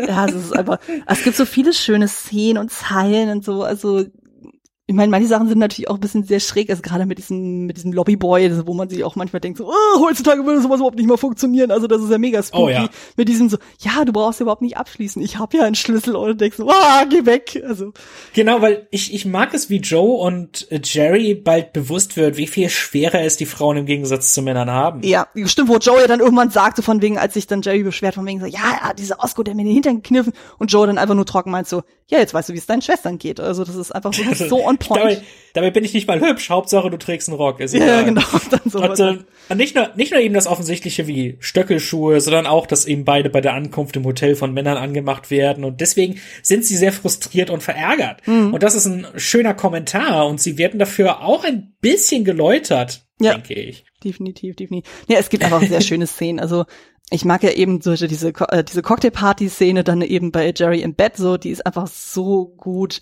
ja, 0.09 0.27
es 0.27 0.35
ist 0.35 0.57
einfach, 0.57 0.79
es 1.07 1.23
gibt 1.23 1.37
so 1.37 1.45
viele 1.45 1.73
schöne 1.73 2.09
Szenen 2.09 2.59
und 2.59 2.73
Zeilen 2.73 3.31
und 3.31 3.45
so, 3.45 3.63
also 3.63 4.05
ich 4.91 4.97
meine, 4.97 5.09
manche 5.09 5.29
Sachen 5.29 5.49
sind 5.49 5.61
natürlich 5.61 5.89
auch 5.89 5.95
ein 5.95 6.01
bisschen 6.01 6.25
sehr 6.25 6.41
schräg, 6.41 6.69
also 6.69 6.83
gerade 6.83 7.07
mit 7.07 7.17
diesem, 7.17 7.67
mit 7.67 7.77
diesem 7.77 7.93
Lobbyboy, 7.93 8.45
also 8.47 8.67
wo 8.67 8.75
man 8.75 8.89
sich 8.89 9.05
auch 9.05 9.15
manchmal 9.15 9.39
denkt, 9.39 9.59
so, 9.59 9.69
oh, 9.69 10.01
heutzutage 10.01 10.45
würde 10.45 10.61
sowas 10.61 10.79
überhaupt 10.81 10.97
nicht 10.97 11.07
mehr 11.07 11.17
funktionieren. 11.17 11.71
Also 11.71 11.87
das 11.87 12.03
ist 12.03 12.11
ja 12.11 12.19
mega 12.19 12.43
spooky. 12.43 12.63
Oh, 12.65 12.69
ja. 12.69 12.89
Mit 13.17 13.29
diesem 13.29 13.49
so, 13.49 13.59
ja, 13.79 14.05
du 14.05 14.13
brauchst 14.13 14.41
ja 14.41 14.45
überhaupt 14.45 14.63
nicht 14.63 14.77
abschließen. 14.77 15.23
Ich 15.23 15.39
habe 15.39 15.57
ja 15.57 15.63
einen 15.63 15.77
Schlüssel 15.77 16.17
und 16.17 16.41
denkst 16.41 16.57
so, 16.57 16.69
ah, 16.69 17.05
geh 17.09 17.25
weg. 17.25 17.63
Also. 17.65 17.93
Genau, 18.35 18.63
weil 18.63 18.89
ich, 18.91 19.15
ich 19.15 19.27
mag 19.27 19.55
es, 19.55 19.71
wie 19.71 19.77
Joe 19.77 20.17
und 20.17 20.67
Jerry 20.83 21.37
bald 21.37 21.73
bewusst 21.73 22.17
wird, 22.17 22.37
wie 22.37 22.49
viel 22.49 22.69
schwerer 22.69 23.21
es 23.21 23.37
die 23.37 23.47
Frauen 23.47 23.77
im 23.77 23.87
Gegensatz 23.87 24.35
zu 24.35 24.43
Männern 24.43 24.73
haben. 24.73 25.05
Ja, 25.05 25.29
stimmt, 25.45 25.69
wo 25.69 25.77
Joe 25.77 26.01
ja 26.01 26.09
dann 26.09 26.19
irgendwann 26.19 26.51
sagt, 26.51 26.75
so 26.75 26.83
von 26.83 27.01
wegen, 27.01 27.17
als 27.17 27.35
sich 27.35 27.47
dann 27.47 27.63
Jerry 27.63 27.85
beschwert, 27.85 28.17
von 28.17 28.27
wegen 28.27 28.41
so, 28.41 28.47
ja, 28.47 28.93
dieser 28.99 29.23
Osco, 29.23 29.45
der 29.45 29.55
mir 29.55 29.63
den 29.63 29.73
Hintern 29.75 30.03
gekniffen 30.03 30.33
und 30.59 30.73
Joe 30.73 30.89
dann 30.89 30.99
einfach 30.99 31.15
nur 31.15 31.27
trocken 31.27 31.53
meint 31.53 31.69
so, 31.69 31.85
ja, 32.09 32.19
jetzt 32.19 32.35
weißt 32.35 32.49
du, 32.49 32.55
wie 32.55 32.59
es 32.59 32.67
deinen 32.67 32.83
Schwestern 32.83 33.19
geht. 33.19 33.39
Also 33.39 33.63
das 33.63 33.77
ist 33.77 33.95
einfach 33.95 34.13
so, 34.13 34.25
so 34.35 34.67
on 34.67 34.80
point. 34.81 35.01
dabei, 35.01 35.23
dabei 35.55 35.71
bin 35.71 35.85
ich 35.85 35.95
nicht 35.95 36.09
mal 36.09 36.21
hübsch, 36.21 36.51
Hauptsache 36.51 36.91
du 36.91 36.97
trägst 36.97 37.29
einen 37.29 37.37
Rock. 37.37 37.61
Ist 37.61 37.75
ja, 37.75 38.03
genau. 38.03 38.23
Dann 38.51 38.61
so 38.67 38.81
und, 38.81 38.99
äh, 38.99 39.55
nicht, 39.55 39.75
nur, 39.75 39.91
nicht 39.95 40.13
nur 40.13 40.21
eben 40.21 40.35
das 40.35 40.47
Offensichtliche 40.47 41.07
wie 41.07 41.37
Stöckelschuhe, 41.41 42.21
sondern 42.21 42.47
auch, 42.47 42.67
dass 42.67 42.87
eben 42.87 43.05
beide 43.05 43.31
bei 43.31 43.41
der 43.41 43.55
Ankunft 43.55 43.97
im 43.97 44.05
Hotel 44.05 44.37
von 44.37 44.53
Männern 44.53 44.77
angemacht 44.77 45.31
werden. 45.31 45.65
Und 45.65 45.81
deswegen 45.81 46.21
sind 46.43 46.65
sie 46.65 46.77
sehr 46.77 46.93
frustriert 46.93 47.51
und 47.51 47.63
verärgert. 47.63 48.27
Mhm. 48.27 48.55
Und 48.55 48.63
das 48.63 48.75
ist 48.75 48.87
ein 48.87 49.07
schöner 49.17 49.55
Kommentar. 49.55 50.27
Und 50.27 50.41
sie 50.41 50.59
werden 50.59 50.79
dafür 50.79 51.23
auch 51.23 51.45
ein 51.45 51.75
bisschen 51.81 52.25
geläutert, 52.25 53.03
ja. 53.21 53.35
denke 53.35 53.55
ich. 53.55 53.85
Definitiv, 54.03 54.57
definitiv. 54.57 54.91
Ja, 55.09 55.19
es 55.19 55.29
gibt 55.29 55.45
einfach 55.45 55.63
sehr 55.63 55.81
schöne 55.83 56.07
Szenen. 56.07 56.41
Also 56.41 56.65
ich 57.11 57.25
mag 57.25 57.43
ja 57.43 57.51
eben 57.51 57.81
solche 57.81 58.07
diese 58.07 58.29
äh, 58.29 58.65
diese 58.65 58.83
Cocktailparty-Szene 58.83 59.85
dann 59.85 60.01
eben 60.03 60.31
bei 60.31 60.53
Jerry 60.57 60.81
im 60.81 60.95
Bett 60.95 61.17
so, 61.17 61.37
die 61.37 61.51
ist 61.51 61.67
einfach 61.67 61.89
so 61.89 62.47
gut. 62.57 63.01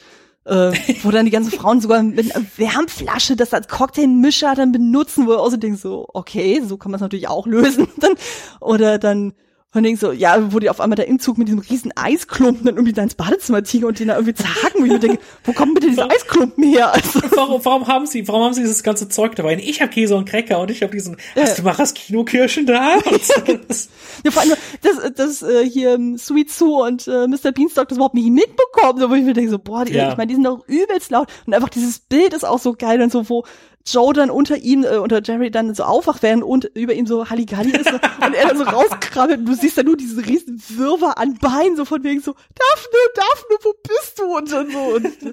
Äh, 0.49 0.73
wo 1.03 1.11
dann 1.11 1.27
die 1.27 1.31
ganzen 1.31 1.53
Frauen 1.53 1.83
sogar 1.83 2.03
mit 2.03 2.35
einer 2.35 2.45
Wärmflasche 2.57 3.37
das 3.37 3.53
als 3.53 3.69
Cocktailmischer 3.69 4.55
dann 4.55 4.73
benutzen, 4.73 5.27
wo 5.27 5.33
er 5.33 5.57
denkt 5.59 5.79
so, 5.79 6.09
okay, 6.15 6.63
so 6.65 6.79
kann 6.79 6.91
man 6.91 6.97
es 6.97 7.03
natürlich 7.03 7.29
auch 7.29 7.47
lösen. 7.47 7.87
dann, 7.99 8.15
oder 8.59 8.99
dann 8.99 9.35
von 9.71 9.83
denen 9.83 9.99
so, 9.99 10.13
ja, 10.13 10.51
wo 10.51 10.61
die 10.61 10.71
auf 10.71 10.81
einmal 10.81 10.97
da 10.97 11.03
im 11.03 11.19
Zug 11.19 11.37
mit 11.37 11.49
diesem 11.49 11.61
riesen 11.61 11.93
Eisklumpen 11.95 12.65
dann 12.65 12.77
irgendwie 12.77 12.95
da 12.95 13.03
ins 13.03 13.15
Badezimmer 13.15 13.63
ziehen 13.65 13.85
und 13.85 13.99
den 13.99 14.09
da 14.09 14.15
irgendwie 14.15 14.35
zerhacken. 14.35 14.83
Und 14.83 14.91
ich 14.91 14.99
denke, 14.99 15.19
wo 15.45 15.53
kommen 15.53 15.75
bitte 15.75 15.91
diese 15.91 16.11
Eisklumpen 16.11 16.65
her? 16.65 16.95
Also, 16.95 17.21
warum, 17.35 17.63
warum 17.65 17.87
haben 17.87 18.07
sie, 18.07 18.27
warum 18.27 18.45
haben 18.45 18.55
sie 18.55 18.63
dieses 18.63 18.83
ganze 18.83 19.11
Zeug 19.11 19.37
dabei? 19.37 19.59
Ich 19.63 19.83
habe 19.83 19.91
Käse 19.91 20.17
und 20.17 20.27
Cracker 20.27 20.59
und 20.61 20.71
ich 20.71 20.83
habe 20.83 20.93
diesen, 20.93 21.19
ja. 21.35 21.43
hast 21.43 21.59
du 21.59 21.63
das 21.65 21.93
Kinokirschen 21.93 22.65
da? 22.65 22.97
ja, 24.25 24.31
vor 24.31 24.43
allem, 24.43 24.55
das, 24.83 25.13
das 25.15 25.43
äh, 25.43 25.69
hier 25.69 25.95
ähm, 25.95 26.17
Sweet 26.17 26.51
Sue 26.51 26.83
und 26.83 27.07
äh, 27.07 27.27
Mr. 27.27 27.53
Beanstalk 27.53 27.89
das 27.89 27.99
überhaupt 27.99 28.15
nicht 28.15 28.31
mitbekommen. 28.31 28.99
So, 28.99 29.11
wo 29.11 29.15
ich 29.15 29.23
mir 29.23 29.35
denke 29.35 29.51
so, 29.51 29.59
boah, 29.59 29.85
die, 29.85 29.93
ja. 29.93 30.13
ich 30.13 30.17
meine, 30.17 30.29
die 30.29 30.35
sind 30.35 30.45
doch 30.45 30.67
übelst 30.67 31.11
laut. 31.11 31.29
Und 31.45 31.53
einfach 31.53 31.69
dieses 31.69 31.99
Bild 31.99 32.33
ist 32.33 32.45
auch 32.45 32.59
so 32.59 32.73
geil 32.73 33.03
und 33.03 33.13
so, 33.13 33.29
wo 33.29 33.45
Joe 33.93 34.13
dann 34.13 34.31
unter 34.31 34.57
ihm, 34.57 34.85
äh, 34.85 34.97
unter 34.97 35.23
Jerry 35.23 35.51
dann 35.51 35.75
so 35.75 35.85
aufwacht 35.85 36.23
werden 36.23 36.43
und 36.43 36.65
über 36.75 36.95
ihm 36.95 37.07
so 37.07 37.29
Halligalli 37.29 37.71
ist 37.77 37.93
und 37.93 38.35
er 38.35 38.49
dann 38.49 38.59
so 38.59 38.65
rauskrabbelt 38.65 39.41
und 39.41 39.47
du 39.47 39.55
siehst 39.55 39.79
dann 39.79 39.87
nur 39.87 39.97
diese 39.97 40.25
riesen 40.25 40.63
Wirrwarr 40.69 41.19
an 41.19 41.35
Beinen, 41.35 41.77
so 41.77 41.85
von 41.85 42.03
wegen 42.05 42.21
so, 42.21 42.33
Daphne, 42.33 42.99
Daphne, 43.15 43.57
wo 43.63 43.75
bist 43.87 44.19
du? 44.19 44.37
Und 44.37 44.53
dann 44.53 44.71
so. 44.71 44.79
Und, 44.79 45.05
äh, 45.05 45.33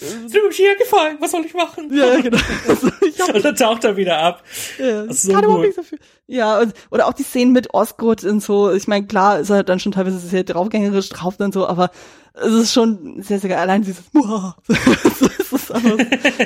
Ist 0.26 0.34
mir 0.34 0.50
hier 0.50 0.76
gefallen, 0.76 1.16
was 1.20 1.30
soll 1.30 1.44
ich 1.44 1.54
machen? 1.54 1.94
Ja, 1.94 2.20
genau. 2.20 2.38
Also, 2.68 2.88
ich 3.02 3.20
hab, 3.20 3.34
und 3.34 3.44
dann 3.44 3.56
taucht 3.56 3.84
er 3.84 3.96
wieder 3.96 4.18
ab. 4.18 4.42
Ja, 4.78 5.04
das 5.04 5.16
ist 5.16 5.22
so 5.24 5.32
kann 5.32 5.44
gut. 5.44 5.76
Dafür. 5.76 5.98
Ja, 6.26 6.60
und, 6.60 6.72
oder 6.90 7.06
auch 7.06 7.12
die 7.12 7.22
Szenen 7.22 7.52
mit 7.52 7.74
Osgood 7.74 8.24
und 8.24 8.42
so, 8.42 8.72
ich 8.72 8.88
meine, 8.88 9.06
klar 9.06 9.40
ist 9.40 9.50
er 9.50 9.62
dann 9.62 9.80
schon 9.80 9.92
teilweise 9.92 10.18
sehr 10.18 10.44
draufgängerisch 10.44 11.10
drauf 11.10 11.36
dann 11.36 11.52
so, 11.52 11.66
aber 11.66 11.90
es 12.34 12.52
ist 12.52 12.72
schon 12.72 13.22
sehr, 13.22 13.38
sehr 13.38 13.50
geil. 13.50 13.60
Allein 13.60 13.82
dieses 13.82 14.04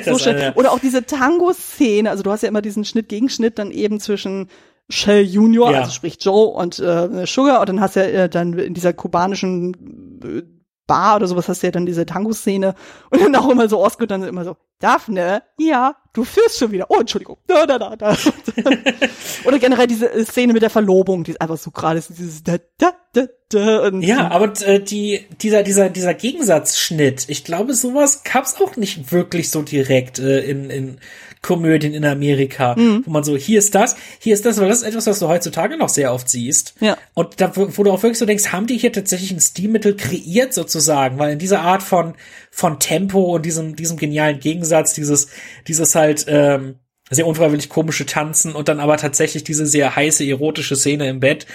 so 0.05 0.17
schön. 0.19 0.53
Oder 0.55 0.71
auch 0.71 0.79
diese 0.79 1.05
Tango-Szene. 1.05 2.09
Also 2.09 2.23
du 2.23 2.31
hast 2.31 2.43
ja 2.43 2.49
immer 2.49 2.61
diesen 2.61 2.85
Schnitt-Gegenschnitt 2.85 3.59
dann 3.59 3.71
eben 3.71 3.99
zwischen 3.99 4.49
Shell 4.89 5.23
Junior, 5.23 5.71
ja. 5.71 5.79
also 5.81 5.91
sprich 5.91 6.17
Joe 6.19 6.47
und 6.47 6.79
äh, 6.79 7.25
Sugar, 7.27 7.59
und 7.61 7.69
dann 7.69 7.79
hast 7.79 7.95
du 7.95 7.99
ja 7.99 8.23
äh, 8.23 8.29
dann 8.29 8.57
in 8.57 8.73
dieser 8.73 8.91
kubanischen 8.91 10.19
äh, 10.23 10.58
Bar 10.89 11.17
oder 11.17 11.27
sowas 11.27 11.47
hast 11.47 11.61
du 11.61 11.67
ja 11.67 11.71
dann 11.71 11.85
diese 11.85 12.05
Tango-Szene 12.05 12.73
und 13.11 13.21
dann 13.21 13.35
auch 13.35 13.49
immer 13.49 13.69
so 13.69 13.79
Oscar 13.79 14.07
dann 14.07 14.23
immer 14.23 14.43
so, 14.43 14.57
Daphne, 14.79 15.43
ja, 15.59 15.95
du 16.13 16.23
führst 16.23 16.57
schon 16.57 16.71
wieder. 16.71 16.87
Oh, 16.89 16.99
Entschuldigung. 16.99 17.37
Da, 17.47 17.67
da, 17.67 17.77
da, 17.77 17.95
da. 17.95 18.15
oder 19.45 19.59
generell 19.59 19.87
diese 19.87 20.11
äh, 20.11 20.25
Szene 20.25 20.53
mit 20.53 20.61
der 20.61 20.69
Verlobung, 20.69 21.23
die 21.23 21.31
ist 21.31 21.41
einfach 21.41 21.57
so 21.57 21.69
gerade, 21.69 22.01
dieses 22.01 22.43
da, 22.43 22.57
da, 22.77 22.93
da, 23.13 23.27
da. 23.49 23.87
Und 23.87 24.01
ja, 24.01 24.31
aber 24.31 24.53
äh, 24.65 24.79
die, 24.79 25.27
dieser, 25.41 25.63
dieser, 25.63 25.89
dieser 25.89 26.13
Gegensatzschnitt, 26.13 27.25
ich 27.27 27.43
glaube, 27.43 27.73
sowas 27.75 28.23
gab's 28.23 28.59
auch 28.59 28.77
nicht 28.77 29.11
wirklich 29.11 29.51
so 29.51 29.61
direkt 29.61 30.17
äh, 30.17 30.39
in, 30.41 30.69
in 30.69 30.99
Komödien 31.41 31.93
in 31.93 32.03
Amerika, 32.03 32.75
mhm. 32.75 33.03
wo 33.05 33.11
man 33.11 33.23
so, 33.23 33.37
hier 33.37 33.59
ist 33.59 33.73
das, 33.73 33.95
hier 34.19 34.33
ist 34.33 34.45
das, 34.45 34.59
weil 34.59 34.67
das 34.67 34.79
ist 34.79 34.87
etwas, 34.87 35.07
was 35.07 35.19
du 35.19 35.27
heutzutage 35.27 35.77
noch 35.77 35.89
sehr 35.89 36.13
oft 36.13 36.29
siehst. 36.29 36.75
Ja. 36.81 36.97
Und 37.13 37.39
da, 37.39 37.53
wo 37.55 37.83
du 37.83 37.91
auch 37.91 38.03
wirklich 38.03 38.19
so 38.19 38.25
denkst, 38.25 38.51
haben 38.51 38.67
die 38.67 38.77
hier 38.77 38.91
tatsächlich 38.91 39.31
ein 39.31 39.39
Stilmittel 39.39 39.95
kreiert 39.95 40.53
sozusagen, 40.53 41.17
weil 41.17 41.31
in 41.31 41.39
dieser 41.39 41.61
Art 41.61 41.81
von, 41.81 42.15
von 42.51 42.79
Tempo 42.79 43.35
und 43.35 43.45
diesem, 43.45 43.75
diesem 43.75 43.97
genialen 43.97 44.39
Gegensatz, 44.39 44.93
dieses, 44.93 45.27
dieses 45.67 45.95
halt, 45.95 46.25
ähm, 46.27 46.75
sehr 47.11 47.25
unfreiwillig 47.25 47.69
komische 47.69 48.05
Tanzen 48.05 48.53
und 48.53 48.67
dann 48.67 48.79
aber 48.79 48.97
tatsächlich 48.97 49.43
diese 49.43 49.65
sehr 49.65 49.95
heiße 49.95 50.23
erotische 50.23 50.75
Szene 50.75 51.09
im 51.09 51.19
Bett. 51.19 51.47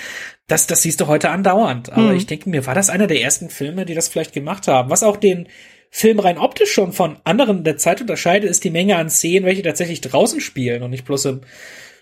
Das, 0.48 0.66
das 0.66 0.82
siehst 0.82 1.00
du 1.00 1.06
heute 1.06 1.30
andauernd. 1.30 1.92
Aber 1.92 2.10
mhm. 2.10 2.16
ich 2.16 2.26
denke 2.26 2.50
mir, 2.50 2.66
war 2.66 2.74
das 2.74 2.90
einer 2.90 3.06
der 3.06 3.20
ersten 3.20 3.50
Filme, 3.50 3.84
die 3.84 3.94
das 3.94 4.08
vielleicht 4.08 4.32
gemacht 4.32 4.66
haben? 4.66 4.90
Was 4.90 5.04
auch 5.04 5.16
den 5.16 5.46
Film 5.96 6.18
rein 6.18 6.38
optisch 6.38 6.72
schon 6.72 6.92
von 6.92 7.18
anderen 7.22 7.62
der 7.62 7.76
Zeit 7.76 8.00
unterscheidet, 8.00 8.50
ist 8.50 8.64
die 8.64 8.70
Menge 8.70 8.96
an 8.96 9.08
Szenen, 9.08 9.46
welche 9.46 9.62
tatsächlich 9.62 10.00
draußen 10.00 10.40
spielen 10.40 10.82
und 10.82 10.90
nicht 10.90 11.04
bloß 11.04 11.24
im 11.26 11.42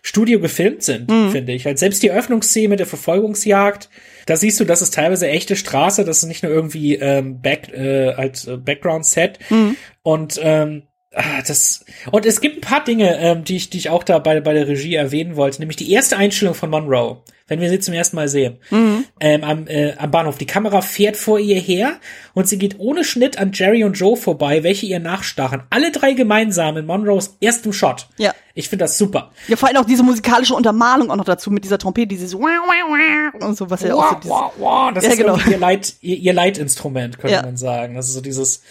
Studio 0.03 0.41
gefilmt 0.41 0.83
sind, 0.83 1.11
mhm. 1.11 1.31
finde 1.31 1.53
ich. 1.53 1.67
Halt 1.67 1.79
selbst 1.79 2.03
die 2.03 2.11
Öffnungsszene 2.11 2.71
mit 2.71 2.81
der 2.81 2.87
Verfolgungsjagd, 2.87 3.91
da 4.25 4.37
siehst 4.37 4.59
du, 4.59 4.65
das 4.65 4.81
ist 4.81 4.95
teilweise 4.95 5.29
echte 5.29 5.57
Straße, 5.57 6.07
das 6.07 6.23
ist 6.23 6.29
nicht 6.31 6.43
nur 6.43 6.51
irgendwie 6.51 6.95
ähm, 6.95 7.43
Back, 7.43 7.71
äh, 7.75 8.13
als 8.13 8.47
äh, 8.47 8.57
Background-Set. 8.57 9.39
Mhm. 9.51 9.77
Und 10.03 10.41
ähm, 10.43 10.85
Ah, 11.15 11.43
das 11.47 11.85
und 12.11 12.25
es 12.25 12.41
gibt 12.41 12.57
ein 12.57 12.61
paar 12.63 12.83
Dinge, 12.83 13.19
ähm, 13.19 13.45
die 13.45 13.57
ich, 13.57 13.69
die 13.69 13.77
ich 13.77 13.91
auch 13.91 14.03
da 14.03 14.19
bei, 14.19 14.41
bei 14.41 14.55
der 14.55 14.67
Regie 14.67 14.95
erwähnen 14.95 15.37
wollte, 15.37 15.61
nämlich 15.61 15.77
die 15.77 15.93
erste 15.93 16.17
Einstellung 16.17 16.55
von 16.55 16.71
Monroe, 16.71 17.23
wenn 17.53 17.61
wir 17.61 17.69
sie 17.69 17.81
zum 17.81 17.93
ersten 17.93 18.17
Mal 18.17 18.29
sehen, 18.29 18.57
mhm. 18.71 19.05
ähm, 19.21 19.45
am, 19.45 19.67
äh, 19.67 19.93
am 19.99 20.11
Bahnhof. 20.11 20.39
Die 20.39 20.47
Kamera 20.47 20.81
fährt 20.81 21.19
vor 21.19 21.39
ihr 21.39 21.61
her 21.61 21.99
und 22.33 22.49
sie 22.49 22.57
geht 22.57 22.79
ohne 22.79 23.05
Schnitt 23.05 23.39
an 23.39 23.53
Jerry 23.53 23.85
und 23.85 23.93
Joe 23.93 24.17
vorbei, 24.17 24.63
welche 24.63 24.87
ihr 24.87 25.01
nachstachen. 25.01 25.65
Alle 25.69 25.93
drei 25.93 26.15
gemeinsam 26.15 26.79
in 26.79 26.87
Monroes 26.87 27.37
erstem 27.43 27.75
Shot. 27.75 28.09
Ja. 28.17 28.33
Ich 28.55 28.71
finde 28.71 28.85
das 28.85 28.97
super. 28.97 29.33
Ja, 29.49 29.57
vor 29.57 29.69
allem 29.69 29.77
auch 29.77 29.85
diese 29.85 30.03
musikalische 30.03 30.55
Untermalung 30.55 31.11
auch 31.11 31.17
noch 31.17 31.27
dazu 31.27 31.51
mit 31.51 31.63
dieser 31.63 31.77
Trompete, 31.77 32.09
dieses 32.09 32.35
und 32.35 33.57
so 33.57 33.69
was 33.69 33.83
ja 33.83 33.95
auch 33.95 34.15
so 34.15 34.17
dieses, 34.17 34.95
Das 34.95 35.05
ja, 35.05 35.11
ist 35.11 35.19
genau. 35.19 35.39
ihr, 35.51 35.59
Leit, 35.59 35.95
ihr, 36.01 36.17
ihr 36.17 36.33
Leitinstrument, 36.33 37.19
könnte 37.21 37.35
ja. 37.35 37.43
man 37.43 37.59
sagen. 37.59 37.97
Das 37.97 38.09
ist 38.09 38.15
so 38.15 38.23
dieses 38.23 38.63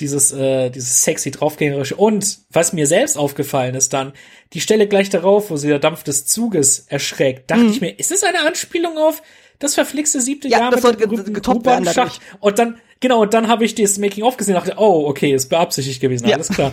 dieses, 0.00 0.32
äh, 0.32 0.70
dieses 0.70 1.02
sexy 1.02 1.30
draufgängerische. 1.30 1.96
Und 1.96 2.38
was 2.50 2.72
mir 2.72 2.86
selbst 2.86 3.16
aufgefallen 3.16 3.74
ist 3.74 3.92
dann, 3.92 4.12
die 4.52 4.60
Stelle 4.60 4.86
gleich 4.86 5.10
darauf, 5.10 5.50
wo 5.50 5.56
sie 5.56 5.68
der 5.68 5.78
Dampf 5.78 6.04
des 6.04 6.26
Zuges 6.26 6.86
erschreckt, 6.88 7.50
dachte 7.50 7.64
mhm. 7.64 7.70
ich 7.70 7.80
mir, 7.80 7.98
ist 7.98 8.10
das 8.10 8.22
eine 8.22 8.40
Anspielung 8.40 8.96
auf 8.96 9.22
das 9.58 9.74
verflixte 9.74 10.20
siebte 10.20 10.48
ja, 10.48 10.58
Jahr 10.58 10.70
das 10.70 10.82
mit 10.82 11.00
dem 11.00 11.34
getoppt 11.34 11.66
werden 11.66 11.86
Schacht? 11.86 12.20
Und 12.40 12.58
dann, 12.58 12.80
genau, 13.00 13.22
und 13.22 13.34
dann 13.34 13.48
habe 13.48 13.64
ich 13.64 13.74
das 13.74 13.98
Making-of 13.98 14.36
gesehen 14.36 14.54
und 14.54 14.66
dachte, 14.66 14.78
oh, 14.78 15.06
okay, 15.08 15.32
ist 15.34 15.48
beabsichtigt 15.48 16.00
gewesen, 16.00 16.28
ja. 16.28 16.36
alles 16.36 16.48
klar. 16.48 16.72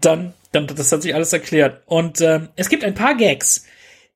Dann, 0.00 0.34
dann, 0.52 0.66
das 0.66 0.92
hat 0.92 1.02
sich 1.02 1.14
alles 1.14 1.32
erklärt. 1.32 1.82
Und 1.86 2.20
ähm, 2.20 2.48
es 2.56 2.68
gibt 2.68 2.84
ein 2.84 2.94
paar 2.94 3.14
Gags, 3.14 3.64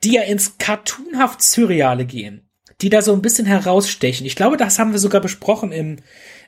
die 0.04 0.14
ja 0.14 0.22
ins 0.22 0.58
cartoonhaft 0.58 1.42
Surreale 1.42 2.04
gehen, 2.04 2.46
die 2.82 2.90
da 2.90 3.02
so 3.02 3.12
ein 3.12 3.22
bisschen 3.22 3.46
herausstechen. 3.46 4.26
Ich 4.26 4.36
glaube, 4.36 4.56
das 4.56 4.78
haben 4.78 4.92
wir 4.92 4.98
sogar 4.98 5.20
besprochen 5.20 5.72
im 5.72 5.96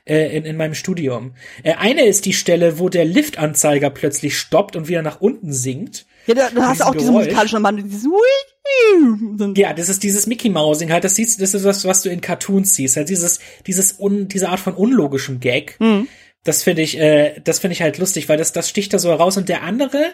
äh, 0.05 0.37
in, 0.37 0.45
in 0.45 0.57
meinem 0.57 0.75
Studium. 0.75 1.33
Äh, 1.63 1.73
eine 1.75 2.05
ist 2.05 2.25
die 2.25 2.33
Stelle, 2.33 2.79
wo 2.79 2.89
der 2.89 3.05
Liftanzeiger 3.05 3.89
plötzlich 3.89 4.37
stoppt 4.37 4.75
und 4.75 4.87
wieder 4.87 5.01
nach 5.01 5.19
unten 5.19 5.51
sinkt. 5.51 6.05
Ja, 6.27 6.35
da, 6.35 6.49
da 6.49 6.67
hast 6.67 6.81
du 6.81 6.85
auch 6.85 6.95
diese 6.95 7.11
musikalische 7.11 7.59
Mann, 7.59 7.77
dieses 7.77 8.07
ja, 9.55 9.73
das 9.73 9.89
ist 9.89 10.03
dieses 10.03 10.27
Mickey 10.27 10.49
Mousing 10.49 10.91
halt, 10.91 11.03
das 11.03 11.15
siehst, 11.15 11.41
das 11.41 11.53
ist 11.53 11.63
was, 11.63 11.85
was 11.85 12.01
du 12.01 12.09
in 12.09 12.21
Cartoons 12.21 12.75
siehst, 12.75 12.97
halt 12.97 13.09
dieses, 13.09 13.39
dieses 13.67 13.99
un, 13.99 14.27
diese 14.27 14.49
Art 14.49 14.59
von 14.59 14.73
unlogischem 14.73 15.39
Gag. 15.39 15.77
Mhm. 15.79 16.07
Das 16.43 16.63
finde 16.63 16.81
ich, 16.81 16.97
äh, 16.99 17.39
das 17.43 17.59
finde 17.59 17.73
ich 17.73 17.81
halt 17.81 17.97
lustig, 17.97 18.27
weil 18.29 18.37
das, 18.37 18.53
das 18.53 18.69
sticht 18.69 18.93
da 18.93 18.99
so 18.99 19.09
heraus. 19.09 19.37
Und 19.37 19.49
der 19.49 19.63
andere, 19.63 20.13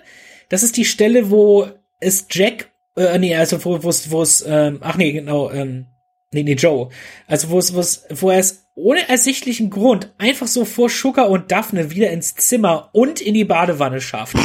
das 0.50 0.64
ist 0.64 0.78
die 0.78 0.86
Stelle, 0.86 1.30
wo 1.30 1.68
es 2.00 2.28
Jack, 2.30 2.72
äh, 2.96 3.18
nee, 3.18 3.36
also 3.36 3.64
wo, 3.64 3.84
wo 3.84 3.90
es, 3.90 4.12
wo 4.12 4.22
es, 4.22 4.44
ähm, 4.48 4.80
ach 4.82 4.98
nee, 4.98 5.12
genau, 5.12 5.52
ähm, 5.52 5.88
nee, 6.32 6.44
nee, 6.44 6.54
Joe. 6.54 6.90
Also 7.28 7.50
wo 7.50 7.60
es, 7.60 7.74
wo 7.74 7.80
es, 7.80 8.06
wo 8.10 8.30
er 8.30 8.40
es 8.40 8.66
ohne 8.76 9.08
ersichtlichen 9.08 9.70
Grund 9.70 10.12
einfach 10.18 10.48
so 10.48 10.66
vor 10.66 10.90
Sugar 10.90 11.30
und 11.30 11.52
Daphne 11.52 11.92
wieder 11.92 12.10
ins 12.10 12.36
Zimmer 12.36 12.90
und 12.94 13.22
in 13.22 13.34
die 13.34 13.46
Badewanne 13.46 14.02
schafft. 14.02 14.36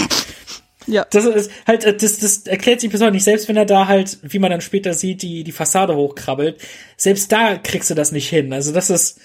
Ja. 0.86 1.04
Das 1.10 1.24
ist 1.24 1.50
halt, 1.66 1.84
äh, 1.84 1.96
das, 1.96 2.18
das 2.18 2.46
erklärt 2.46 2.80
sich 2.80 2.90
besonders 2.90 3.14
nicht. 3.14 3.24
Selbst 3.24 3.48
wenn 3.48 3.56
er 3.56 3.66
da 3.66 3.86
halt, 3.86 4.18
wie 4.22 4.38
man 4.38 4.50
dann 4.50 4.60
später 4.60 4.94
sieht, 4.94 5.22
die, 5.22 5.42
die 5.44 5.52
Fassade 5.52 5.96
hochkrabbelt, 5.96 6.60
selbst 6.96 7.32
da 7.32 7.56
kriegst 7.56 7.90
du 7.90 7.94
das 7.94 8.12
nicht 8.12 8.28
hin. 8.28 8.52
Also 8.52 8.72
das 8.72 8.90
ist, 8.90 9.20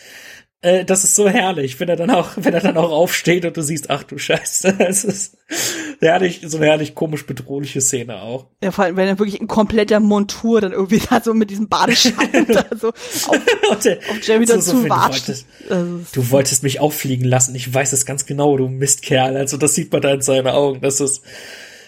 äh, 0.64 0.86
das 0.86 1.04
ist 1.04 1.16
so 1.16 1.28
herrlich, 1.28 1.80
wenn 1.80 1.90
er 1.90 1.96
dann 1.96 2.12
auch, 2.12 2.34
wenn 2.36 2.54
er 2.54 2.60
dann 2.60 2.78
auch 2.78 2.92
aufsteht 2.92 3.46
und 3.46 3.58
du 3.58 3.64
siehst, 3.64 3.90
ach 3.90 4.04
du 4.04 4.20
Scheiße, 4.20 4.76
es 4.80 5.04
ist 5.04 5.38
herrlich, 6.00 6.42
so 6.46 6.58
eine 6.58 6.68
herrlich 6.68 6.94
komisch 6.94 7.26
bedrohliche 7.26 7.82
Szene 7.82 8.22
auch. 8.22 8.46
Ja, 8.64 8.70
vor 8.70 8.86
allem, 8.86 8.96
wenn 8.96 9.08
er 9.08 9.18
wirklich 9.18 9.42
in 9.42 9.48
kompletter 9.48 10.00
Montur 10.00 10.62
dann 10.62 10.72
irgendwie 10.72 11.02
da 11.10 11.20
so 11.20 11.34
mit 11.34 11.50
diesem 11.50 11.68
Badeschein 11.68 12.46
da 12.48 12.66
so 12.80 12.90
auf, 12.90 13.80
der, 13.84 13.98
auf 13.98 14.24
so, 14.24 14.38
dazu 14.38 14.60
so 14.60 14.90
wartet. 14.90 15.46
Also, 15.68 16.00
du 16.14 16.30
wolltest 16.30 16.62
mich 16.62 16.80
auffliegen 16.80 17.26
lassen, 17.26 17.56
ich 17.56 17.74
weiß 17.74 17.94
es 17.94 18.06
ganz 18.06 18.28
genau, 18.28 18.56
du 18.56 18.68
Mistkerl. 18.68 19.38
Also 19.38 19.58
das 19.58 19.74
sieht 19.74 19.92
man 19.92 20.02
da 20.02 20.14
in 20.14 20.22
seinen 20.22 20.48
Augen, 20.48 20.82
das 20.82 21.02
ist, 21.02 21.24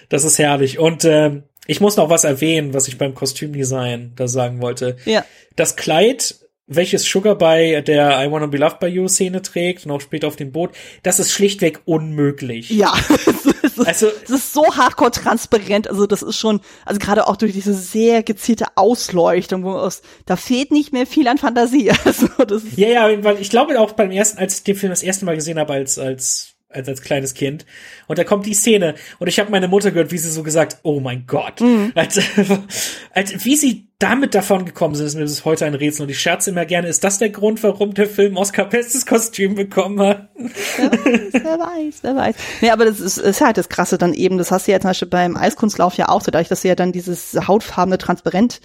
das 0.09 0.23
ist 0.23 0.39
herrlich. 0.39 0.79
Und 0.79 1.05
ähm, 1.05 1.43
ich 1.67 1.79
muss 1.79 1.95
noch 1.95 2.09
was 2.09 2.23
erwähnen, 2.23 2.73
was 2.73 2.87
ich 2.87 2.97
beim 2.97 3.13
Kostümdesign 3.13 4.13
da 4.15 4.27
sagen 4.27 4.61
wollte. 4.61 4.97
Ja. 5.05 5.23
Das 5.55 5.75
Kleid 5.75 6.42
welches 6.67 7.03
Sugar 7.03 7.35
bei 7.35 7.81
der 7.81 8.23
I 8.23 8.31
Wanna 8.31 8.47
Be 8.47 8.57
Loved 8.57 8.79
by 8.79 8.87
You 8.87 9.07
Szene 9.07 9.41
trägt 9.41 9.85
und 9.85 9.91
auch 9.91 10.01
später 10.01 10.27
auf 10.27 10.35
dem 10.35 10.51
Boot, 10.51 10.71
das 11.03 11.19
ist 11.19 11.31
schlichtweg 11.31 11.81
unmöglich. 11.85 12.69
Ja, 12.69 12.93
also 13.85 14.07
es 14.23 14.29
ist 14.29 14.53
so 14.53 14.75
hardcore 14.75 15.11
transparent, 15.11 15.89
also 15.89 16.07
das 16.07 16.21
ist 16.21 16.37
schon, 16.37 16.61
also 16.85 16.99
gerade 16.99 17.27
auch 17.27 17.35
durch 17.35 17.51
diese 17.51 17.73
sehr 17.73 18.23
gezielte 18.23 18.65
Ausleuchtung, 18.75 19.63
wo 19.63 19.71
aus, 19.71 20.01
da 20.25 20.35
fehlt 20.35 20.71
nicht 20.71 20.93
mehr 20.93 21.05
viel 21.05 21.27
an 21.27 21.37
Fantasie. 21.37 21.91
Also 22.05 22.27
das 22.45 22.63
ist 22.63 22.77
ja, 22.77 22.87
ja, 22.89 23.23
weil 23.23 23.41
ich 23.41 23.49
glaube 23.49 23.79
auch 23.79 23.93
beim 23.93 24.11
ersten, 24.11 24.37
als 24.37 24.57
ich 24.57 24.63
den 24.63 24.75
Film 24.75 24.91
das 24.91 25.03
erste 25.03 25.25
Mal 25.25 25.35
gesehen 25.35 25.57
habe 25.57 25.73
als 25.73 25.97
als 25.97 26.52
als, 26.75 26.87
als 26.87 27.01
kleines 27.01 27.33
Kind. 27.33 27.65
Und 28.07 28.17
da 28.17 28.23
kommt 28.23 28.45
die 28.45 28.53
Szene 28.53 28.95
und 29.19 29.27
ich 29.27 29.39
habe 29.39 29.51
meine 29.51 29.67
Mutter 29.67 29.91
gehört, 29.91 30.11
wie 30.11 30.17
sie 30.17 30.31
so 30.31 30.43
gesagt, 30.43 30.77
oh 30.83 30.99
mein 30.99 31.25
Gott. 31.27 31.61
Mhm. 31.61 31.91
Als, 31.95 32.19
als, 33.13 33.45
wie 33.45 33.55
sie 33.55 33.87
damit 33.99 34.35
davon 34.35 34.65
gekommen 34.65 34.95
sind, 34.95 35.05
ist 35.05 35.15
mir 35.15 35.21
das 35.21 35.45
heute 35.45 35.65
ein 35.65 35.75
Rätsel. 35.75 36.03
Und 36.03 36.09
ich 36.09 36.19
scherze 36.19 36.49
immer 36.49 36.65
gerne, 36.65 36.89
ist 36.89 37.03
das 37.03 37.19
der 37.19 37.29
Grund, 37.29 37.63
warum 37.63 37.93
der 37.93 38.07
Film 38.07 38.35
Oscar 38.35 38.65
Bestes 38.65 39.05
Kostüm 39.05 39.55
bekommen 39.55 39.99
hat? 39.99 40.29
Wer 40.35 40.91
weiß, 40.91 41.31
wer 41.31 41.59
weiß, 41.59 41.95
wer 42.01 42.15
weiß. 42.15 42.35
Nee, 42.61 42.71
aber 42.71 42.85
das 42.85 42.99
ist, 42.99 43.17
ist 43.17 43.39
halt 43.39 43.57
das 43.57 43.69
Krasse 43.69 43.97
dann 43.97 44.13
eben, 44.13 44.37
das 44.37 44.51
hast 44.51 44.67
du 44.67 44.73
ja 44.73 44.79
zum 44.79 44.89
Beispiel 44.89 45.07
beim 45.07 45.37
Eiskunstlauf 45.37 45.95
ja 45.95 46.09
auch 46.09 46.21
so, 46.21 46.31
dadurch, 46.31 46.49
dass 46.49 46.63
du 46.63 46.67
ja 46.67 46.75
dann 46.75 46.91
dieses 46.91 47.33
hautfarbene 47.47 47.97
Transparent 47.97 48.59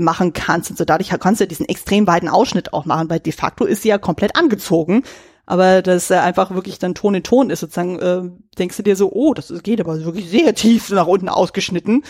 machen 0.00 0.32
kannst 0.32 0.70
und 0.70 0.76
so 0.76 0.84
dadurch 0.84 1.10
kannst 1.20 1.40
du 1.40 1.46
diesen 1.46 1.68
extrem 1.68 2.06
weiten 2.06 2.28
Ausschnitt 2.28 2.72
auch 2.72 2.84
machen, 2.84 3.10
weil 3.10 3.20
de 3.20 3.32
facto 3.32 3.64
ist 3.64 3.82
sie 3.82 3.88
ja 3.88 3.98
komplett 3.98 4.36
angezogen 4.36 5.02
aber 5.46 5.82
dass 5.82 6.10
er 6.10 6.22
einfach 6.22 6.54
wirklich 6.54 6.78
dann 6.78 6.94
Ton 6.94 7.14
in 7.14 7.22
Ton 7.22 7.50
ist, 7.50 7.60
sozusagen, 7.60 7.98
äh, 7.98 8.22
denkst 8.58 8.76
du 8.76 8.82
dir 8.82 8.96
so, 8.96 9.12
oh, 9.12 9.34
das 9.34 9.52
geht 9.62 9.80
aber 9.80 10.02
wirklich 10.04 10.30
sehr 10.30 10.54
tief 10.54 10.90
nach 10.90 11.06
unten 11.06 11.28
ausgeschnitten. 11.28 12.02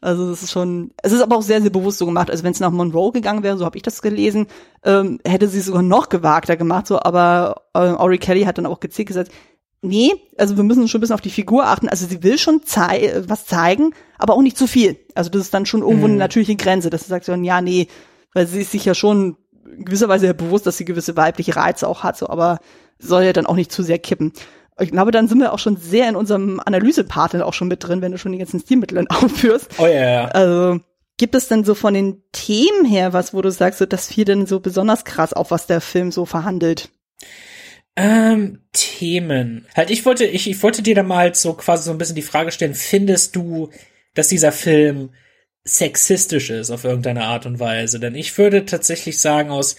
Also 0.00 0.30
das 0.30 0.42
ist 0.42 0.50
schon, 0.50 0.92
es 1.02 1.12
ist 1.12 1.20
aber 1.20 1.36
auch 1.36 1.42
sehr, 1.42 1.60
sehr 1.60 1.70
bewusst 1.70 1.98
so 1.98 2.06
gemacht. 2.06 2.30
Also 2.30 2.42
wenn 2.42 2.52
es 2.52 2.60
nach 2.60 2.70
Monroe 2.70 3.12
gegangen 3.12 3.42
wäre, 3.42 3.58
so 3.58 3.66
habe 3.66 3.76
ich 3.76 3.82
das 3.82 4.00
gelesen, 4.00 4.46
ähm, 4.82 5.20
hätte 5.26 5.48
sie 5.48 5.60
sogar 5.60 5.82
noch 5.82 6.08
gewagter 6.08 6.56
gemacht, 6.56 6.86
so, 6.86 6.98
aber 7.00 7.62
äh, 7.74 7.90
Ori 7.90 8.18
Kelly 8.18 8.44
hat 8.44 8.56
dann 8.56 8.66
auch 8.66 8.80
gezielt 8.80 9.08
gesagt, 9.08 9.30
nee, 9.82 10.12
also 10.38 10.56
wir 10.56 10.64
müssen 10.64 10.88
schon 10.88 10.98
ein 10.98 11.02
bisschen 11.02 11.14
auf 11.14 11.20
die 11.20 11.30
Figur 11.30 11.66
achten. 11.66 11.88
Also 11.88 12.06
sie 12.06 12.22
will 12.22 12.38
schon 12.38 12.62
zei 12.64 13.22
was 13.26 13.46
zeigen, 13.46 13.94
aber 14.18 14.34
auch 14.34 14.42
nicht 14.42 14.56
zu 14.56 14.66
viel. 14.66 14.98
Also 15.14 15.30
das 15.30 15.42
ist 15.42 15.54
dann 15.54 15.66
schon 15.66 15.82
irgendwo 15.82 16.06
mhm. 16.06 16.12
eine 16.12 16.18
natürliche 16.18 16.56
Grenze, 16.56 16.90
dass 16.90 17.02
sie 17.02 17.08
sagt 17.08 17.26
so, 17.26 17.34
ja, 17.34 17.60
nee, 17.60 17.88
weil 18.32 18.46
sie 18.46 18.60
ist 18.60 18.72
sich 18.72 18.84
ja 18.84 18.94
schon 18.94 19.36
in 19.76 19.84
gewisser 19.84 20.08
Weise 20.08 20.26
ja 20.26 20.32
bewusst, 20.32 20.66
dass 20.66 20.76
sie 20.76 20.84
gewisse 20.84 21.16
weibliche 21.16 21.56
Reize 21.56 21.88
auch 21.88 22.02
hat, 22.02 22.16
so, 22.16 22.28
aber 22.28 22.58
soll 22.98 23.24
ja 23.24 23.32
dann 23.32 23.46
auch 23.46 23.56
nicht 23.56 23.72
zu 23.72 23.82
sehr 23.82 23.98
kippen. 23.98 24.32
Ich 24.78 24.90
glaube, 24.90 25.10
dann 25.10 25.28
sind 25.28 25.38
wir 25.38 25.52
auch 25.52 25.58
schon 25.58 25.76
sehr 25.76 26.08
in 26.08 26.16
unserem 26.16 26.60
Analysepart 26.64 27.36
auch 27.42 27.54
schon 27.54 27.68
mit 27.68 27.84
drin, 27.84 28.00
wenn 28.00 28.12
du 28.12 28.18
schon 28.18 28.32
die 28.32 28.38
ganzen 28.38 28.60
Stilmittel 28.60 29.06
aufführst. 29.08 29.72
Oh 29.78 29.86
ja, 29.86 30.10
ja. 30.10 30.24
Also, 30.26 30.80
gibt 31.18 31.34
es 31.34 31.48
denn 31.48 31.64
so 31.64 31.74
von 31.74 31.92
den 31.92 32.22
Themen 32.32 32.86
her 32.86 33.12
was, 33.12 33.34
wo 33.34 33.42
du 33.42 33.50
sagst, 33.50 33.78
so, 33.78 33.86
das 33.86 34.06
fiel 34.06 34.24
denn 34.24 34.46
so 34.46 34.60
besonders 34.60 35.04
krass 35.04 35.32
auf, 35.32 35.50
was 35.50 35.66
der 35.66 35.80
Film 35.80 36.12
so 36.12 36.24
verhandelt? 36.24 36.90
Ähm, 37.96 38.60
Themen. 38.72 39.66
Halt, 39.76 39.90
ich 39.90 40.06
wollte, 40.06 40.24
ich, 40.24 40.48
ich 40.48 40.62
wollte 40.62 40.82
dir 40.82 40.94
da 40.94 41.02
mal 41.02 41.34
so 41.34 41.52
quasi 41.52 41.84
so 41.84 41.90
ein 41.90 41.98
bisschen 41.98 42.16
die 42.16 42.22
Frage 42.22 42.52
stellen, 42.52 42.74
findest 42.74 43.36
du, 43.36 43.68
dass 44.14 44.28
dieser 44.28 44.52
Film 44.52 45.10
sexistisch 45.64 46.50
ist 46.50 46.70
auf 46.70 46.84
irgendeine 46.84 47.24
Art 47.24 47.46
und 47.46 47.60
Weise? 47.60 48.00
Denn 48.00 48.14
ich 48.14 48.36
würde 48.38 48.64
tatsächlich 48.64 49.20
sagen, 49.20 49.50
aus 49.50 49.76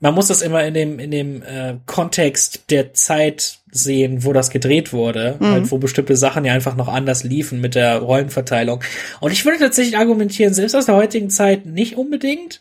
man 0.00 0.14
muss 0.14 0.28
das 0.28 0.42
immer 0.42 0.64
in 0.64 0.74
dem 0.74 0.98
in 0.98 1.10
dem 1.10 1.42
äh, 1.42 1.76
Kontext 1.86 2.70
der 2.70 2.94
Zeit 2.94 3.58
sehen, 3.70 4.24
wo 4.24 4.32
das 4.32 4.50
gedreht 4.50 4.92
wurde, 4.92 5.36
mhm. 5.40 5.46
halt, 5.46 5.70
wo 5.70 5.78
bestimmte 5.78 6.16
Sachen 6.16 6.44
ja 6.44 6.52
einfach 6.52 6.76
noch 6.76 6.88
anders 6.88 7.24
liefen 7.24 7.60
mit 7.60 7.74
der 7.74 7.98
Rollenverteilung. 7.98 8.82
Und 9.20 9.32
ich 9.32 9.44
würde 9.44 9.58
tatsächlich 9.58 9.98
argumentieren, 9.98 10.54
selbst 10.54 10.74
aus 10.74 10.86
der 10.86 10.94
heutigen 10.94 11.30
Zeit 11.30 11.66
nicht 11.66 11.96
unbedingt, 11.96 12.60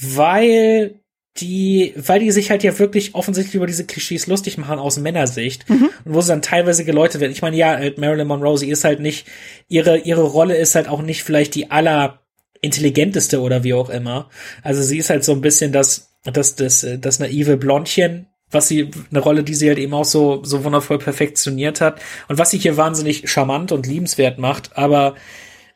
weil 0.00 1.00
die, 1.40 1.94
weil 1.96 2.20
die 2.20 2.30
sich 2.30 2.50
halt 2.50 2.62
ja 2.62 2.78
wirklich 2.78 3.14
offensichtlich 3.14 3.54
über 3.54 3.66
diese 3.66 3.84
Klischees 3.84 4.26
lustig 4.26 4.58
machen 4.58 4.78
aus 4.78 4.98
Männersicht 4.98 5.68
mhm. 5.68 5.90
und 6.04 6.14
wo 6.14 6.20
sie 6.20 6.28
dann 6.28 6.42
teilweise 6.42 6.84
geläutet 6.84 7.20
werden. 7.20 7.32
Ich 7.32 7.42
meine, 7.42 7.56
ja, 7.56 7.74
äh, 7.78 7.94
Marilyn 7.96 8.28
Monroe, 8.28 8.58
sie 8.58 8.70
ist 8.70 8.84
halt 8.84 9.00
nicht, 9.00 9.26
ihre, 9.68 9.98
ihre 9.98 10.22
Rolle 10.22 10.56
ist 10.56 10.74
halt 10.74 10.88
auch 10.88 11.02
nicht 11.02 11.22
vielleicht 11.22 11.54
die 11.54 11.70
aller 11.70 12.20
intelligenteste 12.60 13.40
oder 13.40 13.64
wie 13.64 13.74
auch 13.74 13.90
immer. 13.90 14.30
Also 14.62 14.82
sie 14.82 14.98
ist 14.98 15.10
halt 15.10 15.24
so 15.24 15.32
ein 15.32 15.40
bisschen 15.40 15.72
das, 15.72 16.10
das, 16.24 16.56
das, 16.56 16.86
das 16.98 17.18
naive 17.18 17.56
Blondchen, 17.56 18.26
was 18.50 18.68
sie, 18.68 18.90
eine 19.10 19.20
Rolle, 19.20 19.42
die 19.42 19.54
sie 19.54 19.68
halt 19.68 19.78
eben 19.78 19.94
auch 19.94 20.04
so, 20.04 20.42
so 20.44 20.64
wundervoll 20.64 20.98
perfektioniert 20.98 21.80
hat 21.80 22.00
und 22.28 22.38
was 22.38 22.50
sie 22.50 22.58
hier 22.58 22.76
wahnsinnig 22.76 23.28
charmant 23.30 23.72
und 23.72 23.86
liebenswert 23.86 24.38
macht, 24.38 24.76
aber 24.76 25.16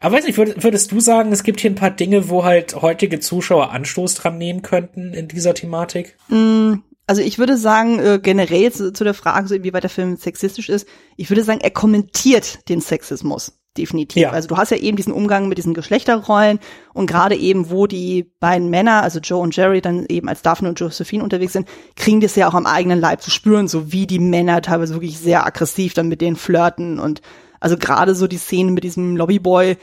aber 0.01 0.17
weiß 0.17 0.25
nicht, 0.25 0.39
würdest, 0.39 0.63
würdest 0.63 0.93
du 0.93 1.01
sagen, 1.01 1.31
es 1.31 1.43
gibt 1.43 1.61
hier 1.61 1.71
ein 1.71 1.77
paar 1.77 1.91
Dinge, 1.91 2.31
wo 2.31 2.45
halt 2.45 2.81
heutige 2.81 3.21
Zuschauer 3.21 3.71
Anstoß 3.71 4.15
dran 4.15 4.39
nehmen 4.39 4.63
könnten 4.63 5.13
in 5.13 5.29
dieser 5.29 5.53
Thematik? 5.53 6.17
Mm, 6.29 6.77
also 7.07 7.21
ich 7.21 7.39
würde 7.39 7.59
sagen, 7.59 7.99
äh, 7.99 8.19
generell 8.23 8.73
zu, 8.73 8.93
zu 8.93 9.05
der 9.05 9.15
Frage, 9.15 9.47
so 9.47 9.55
inwieweit 9.55 9.83
der 9.83 9.91
Film 9.91 10.17
sexistisch 10.17 10.71
ist, 10.71 10.89
ich 11.17 11.29
würde 11.29 11.45
sagen, 11.45 11.61
er 11.61 11.71
kommentiert 11.71 12.69
den 12.71 12.81
Sexismus 12.81 13.61
definitiv. 13.77 14.23
Ja. 14.23 14.31
Also 14.31 14.49
du 14.49 14.57
hast 14.57 14.71
ja 14.71 14.77
eben 14.79 14.97
diesen 14.97 15.13
Umgang 15.13 15.49
mit 15.49 15.59
diesen 15.59 15.75
Geschlechterrollen 15.75 16.59
und 16.93 17.07
gerade 17.07 17.37
eben, 17.37 17.71
wo 17.71 17.87
die 17.87 18.31
beiden 18.41 18.69
Männer, 18.69 19.03
also 19.03 19.21
Joe 19.21 19.41
und 19.41 19.55
Jerry, 19.55 19.81
dann 19.81 20.07
eben 20.09 20.29
als 20.29 20.43
Daphne 20.43 20.69
und 20.69 20.81
Josephine 20.81 21.23
unterwegs 21.23 21.53
sind, 21.53 21.69
kriegen 21.95 22.21
das 22.21 22.37
ja 22.37 22.49
auch 22.49 22.55
am 22.55 22.67
eigenen 22.67 23.01
Leib 23.01 23.23
zu 23.23 23.31
spüren, 23.31 23.69
so 23.69 23.93
wie 23.93 24.07
die 24.07 24.19
Männer 24.19 24.61
teilweise 24.63 24.95
wirklich 24.95 25.19
sehr 25.19 25.47
aggressiv 25.47 25.95
dann 25.95 26.09
mit 26.09 26.21
denen 26.21 26.37
flirten 26.37 26.99
und 26.99 27.21
also 27.61 27.77
gerade 27.77 28.15
so 28.15 28.27
die 28.27 28.39
Szene 28.39 28.71
mit 28.71 28.85
diesem 28.85 29.17
Lobbyboy, 29.17 29.77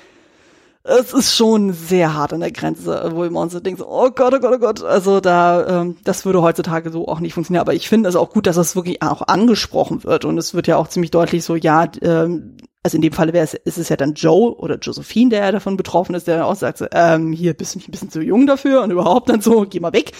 es 0.87 1.13
ist 1.13 1.35
schon 1.35 1.73
sehr 1.73 2.13
hart 2.13 2.31
an 2.31 2.39
der 2.39 2.51
Grenze, 2.51 3.11
wo 3.13 3.29
man 3.29 3.49
so 3.49 3.59
denkt, 3.59 3.81
oh 3.85 4.09
Gott, 4.09 4.33
oh 4.33 4.39
Gott, 4.39 4.53
oh 4.55 4.59
Gott. 4.59 4.83
Also 4.83 5.19
da, 5.19 5.81
ähm, 5.81 5.97
das 6.05 6.25
würde 6.25 6.41
heutzutage 6.41 6.91
so 6.91 7.07
auch 7.07 7.19
nicht 7.19 7.33
funktionieren. 7.33 7.61
Aber 7.61 7.73
ich 7.73 7.89
finde 7.89 8.07
es 8.07 8.15
auch 8.15 8.29
gut, 8.29 8.47
dass 8.47 8.55
das 8.55 8.75
wirklich 8.75 9.01
auch 9.01 9.21
angesprochen 9.27 10.05
wird. 10.05 10.23
Und 10.23 10.37
es 10.37 10.53
wird 10.53 10.67
ja 10.67 10.77
auch 10.77 10.87
ziemlich 10.87 11.11
deutlich 11.11 11.43
so, 11.43 11.55
ja, 11.55 11.87
ähm, 12.01 12.55
also 12.83 12.95
in 12.95 13.01
dem 13.01 13.11
Falle 13.11 13.33
wäre 13.33 13.43
es, 13.43 13.53
ist 13.53 13.77
es 13.77 13.89
ja 13.89 13.97
dann 13.97 14.13
Joe 14.13 14.55
oder 14.55 14.77
Josephine, 14.77 15.31
der 15.31 15.41
ja 15.41 15.51
davon 15.51 15.75
betroffen 15.75 16.15
ist, 16.15 16.25
der 16.25 16.37
dann 16.37 16.45
auch 16.45 16.55
sagt, 16.55 16.77
so, 16.77 16.85
ähm, 16.93 17.33
hier 17.33 17.53
bist 17.53 17.75
du 17.75 17.79
nicht 17.79 17.89
ein 17.89 17.91
bisschen 17.91 18.09
zu 18.09 18.21
jung 18.21 18.47
dafür 18.47 18.81
und 18.81 18.91
überhaupt 18.91 19.29
dann 19.29 19.41
so, 19.41 19.65
geh 19.69 19.81
mal 19.81 19.91
weg. 19.91 20.13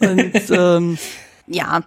Und 0.00 0.32
ähm, 0.50 0.96
ja, 1.46 1.82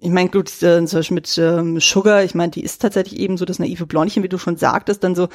ich 0.00 0.10
meine, 0.10 0.30
gut, 0.30 0.48
äh, 0.62 0.84
zum 0.84 0.98
Beispiel 0.98 1.14
mit 1.14 1.38
ähm, 1.38 1.80
Sugar, 1.80 2.22
ich 2.22 2.34
meine, 2.34 2.50
die 2.50 2.62
ist 2.62 2.82
tatsächlich 2.82 3.18
eben 3.18 3.36
so 3.36 3.44
das 3.44 3.58
naive 3.58 3.86
Blondchen, 3.86 4.22
wie 4.22 4.28
du 4.28 4.38
schon 4.38 4.56
sagtest, 4.56 5.02
dann 5.02 5.14
so, 5.14 5.28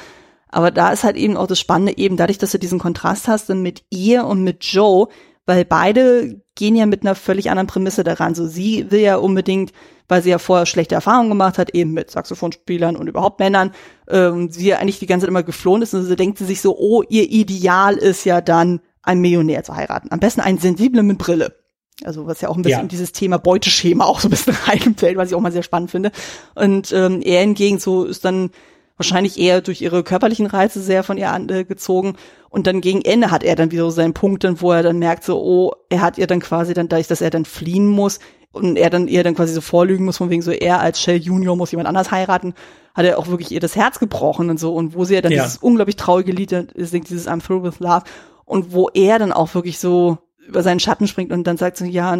aber 0.48 0.70
da 0.70 0.92
ist 0.92 1.02
halt 1.02 1.16
eben 1.16 1.36
auch 1.36 1.46
das 1.46 1.58
Spannende 1.58 1.96
eben 1.98 2.16
dadurch, 2.16 2.38
dass 2.38 2.52
du 2.52 2.58
diesen 2.58 2.78
Kontrast 2.78 3.26
hast 3.26 3.48
dann 3.50 3.62
mit 3.62 3.82
ihr 3.90 4.24
und 4.24 4.44
mit 4.44 4.64
Joe, 4.64 5.08
weil 5.46 5.64
beide 5.64 6.40
gehen 6.54 6.76
ja 6.76 6.86
mit 6.86 7.02
einer 7.02 7.14
völlig 7.14 7.50
anderen 7.50 7.66
Prämisse 7.66 8.04
daran. 8.04 8.34
So 8.34 8.46
sie 8.46 8.90
will 8.90 9.00
ja 9.00 9.16
unbedingt, 9.16 9.72
weil 10.08 10.22
sie 10.22 10.30
ja 10.30 10.38
vorher 10.38 10.66
schlechte 10.66 10.94
Erfahrungen 10.94 11.30
gemacht 11.30 11.58
hat, 11.58 11.74
eben 11.74 11.92
mit 11.92 12.10
Saxophonspielern 12.10 12.96
und 12.96 13.08
überhaupt 13.08 13.40
Männern, 13.40 13.72
ähm, 14.08 14.50
sie 14.50 14.68
ja 14.68 14.78
eigentlich 14.78 14.98
die 14.98 15.06
ganze 15.06 15.24
Zeit 15.24 15.30
immer 15.30 15.42
geflohen 15.42 15.82
ist 15.82 15.94
und 15.94 16.04
so 16.04 16.14
denkt 16.14 16.38
sie 16.38 16.44
sich 16.44 16.60
so, 16.60 16.76
oh, 16.78 17.02
ihr 17.08 17.30
Ideal 17.30 17.96
ist 17.96 18.24
ja 18.24 18.40
dann, 18.40 18.80
einen 19.02 19.20
Millionär 19.20 19.64
zu 19.64 19.74
heiraten. 19.74 20.12
Am 20.12 20.20
besten 20.20 20.40
einen 20.40 20.58
sensiblen 20.58 21.06
mit 21.06 21.18
Brille. 21.18 21.61
Also 22.04 22.26
was 22.26 22.40
ja 22.40 22.48
auch 22.48 22.56
ein 22.56 22.62
bisschen 22.62 22.82
ja. 22.82 22.86
dieses 22.86 23.12
Thema 23.12 23.38
Beuteschema 23.38 24.04
auch 24.04 24.20
so 24.20 24.28
ein 24.28 24.30
bisschen 24.30 24.56
reinfällt, 24.66 25.16
was 25.16 25.30
ich 25.30 25.34
auch 25.34 25.40
mal 25.40 25.52
sehr 25.52 25.62
spannend 25.62 25.90
finde. 25.90 26.10
Und 26.54 26.92
ähm, 26.92 27.22
er 27.22 27.40
hingegen 27.40 27.78
so 27.78 28.04
ist 28.04 28.24
dann 28.24 28.50
wahrscheinlich 28.96 29.38
eher 29.38 29.60
durch 29.60 29.80
ihre 29.80 30.02
körperlichen 30.02 30.46
Reize 30.46 30.80
sehr 30.80 31.02
von 31.02 31.18
ihr 31.18 31.30
angezogen. 31.30 32.14
Und 32.50 32.66
dann 32.66 32.80
gegen 32.80 33.02
Ende 33.02 33.30
hat 33.30 33.42
er 33.42 33.56
dann 33.56 33.70
wieder 33.70 33.84
so 33.84 33.90
seinen 33.90 34.14
Punkt, 34.14 34.46
wo 34.60 34.72
er 34.72 34.82
dann 34.82 34.98
merkt, 34.98 35.24
so, 35.24 35.42
oh, 35.42 35.72
er 35.88 36.02
hat 36.02 36.18
ihr 36.18 36.26
dann 36.26 36.40
quasi 36.40 36.74
dann, 36.74 36.88
dadurch, 36.88 37.08
dass 37.08 37.20
er 37.20 37.30
dann 37.30 37.44
fliehen 37.44 37.88
muss 37.88 38.20
und 38.52 38.76
er 38.76 38.90
dann 38.90 39.08
ihr 39.08 39.24
dann 39.24 39.34
quasi 39.34 39.54
so 39.54 39.60
vorlügen 39.60 40.04
muss, 40.04 40.18
von 40.18 40.30
wegen 40.30 40.42
so, 40.42 40.50
er 40.50 40.80
als 40.80 41.00
Shell 41.00 41.16
Junior 41.16 41.56
muss 41.56 41.70
jemand 41.72 41.88
anders 41.88 42.10
heiraten, 42.10 42.54
hat 42.94 43.06
er 43.06 43.18
auch 43.18 43.28
wirklich 43.28 43.50
ihr 43.50 43.60
das 43.60 43.74
Herz 43.74 43.98
gebrochen 43.98 44.50
und 44.50 44.60
so. 44.60 44.74
Und 44.74 44.94
wo 44.94 45.04
sie 45.04 45.14
ja 45.14 45.22
dann 45.22 45.32
ja. 45.32 45.42
dieses 45.42 45.58
unglaublich 45.58 45.96
traurige 45.96 46.32
Lied 46.32 46.50
singt, 46.76 47.08
dieses 47.08 47.26
I'm 47.26 47.44
through 47.44 47.62
with 47.64 47.80
love. 47.80 48.04
Und 48.44 48.72
wo 48.72 48.90
er 48.92 49.18
dann 49.18 49.32
auch 49.32 49.54
wirklich 49.54 49.78
so 49.78 50.18
über 50.46 50.62
seinen 50.62 50.80
Schatten 50.80 51.06
springt 51.06 51.32
und 51.32 51.44
dann 51.46 51.56
sagt 51.56 51.76
so, 51.76 51.84
ja, 51.84 52.16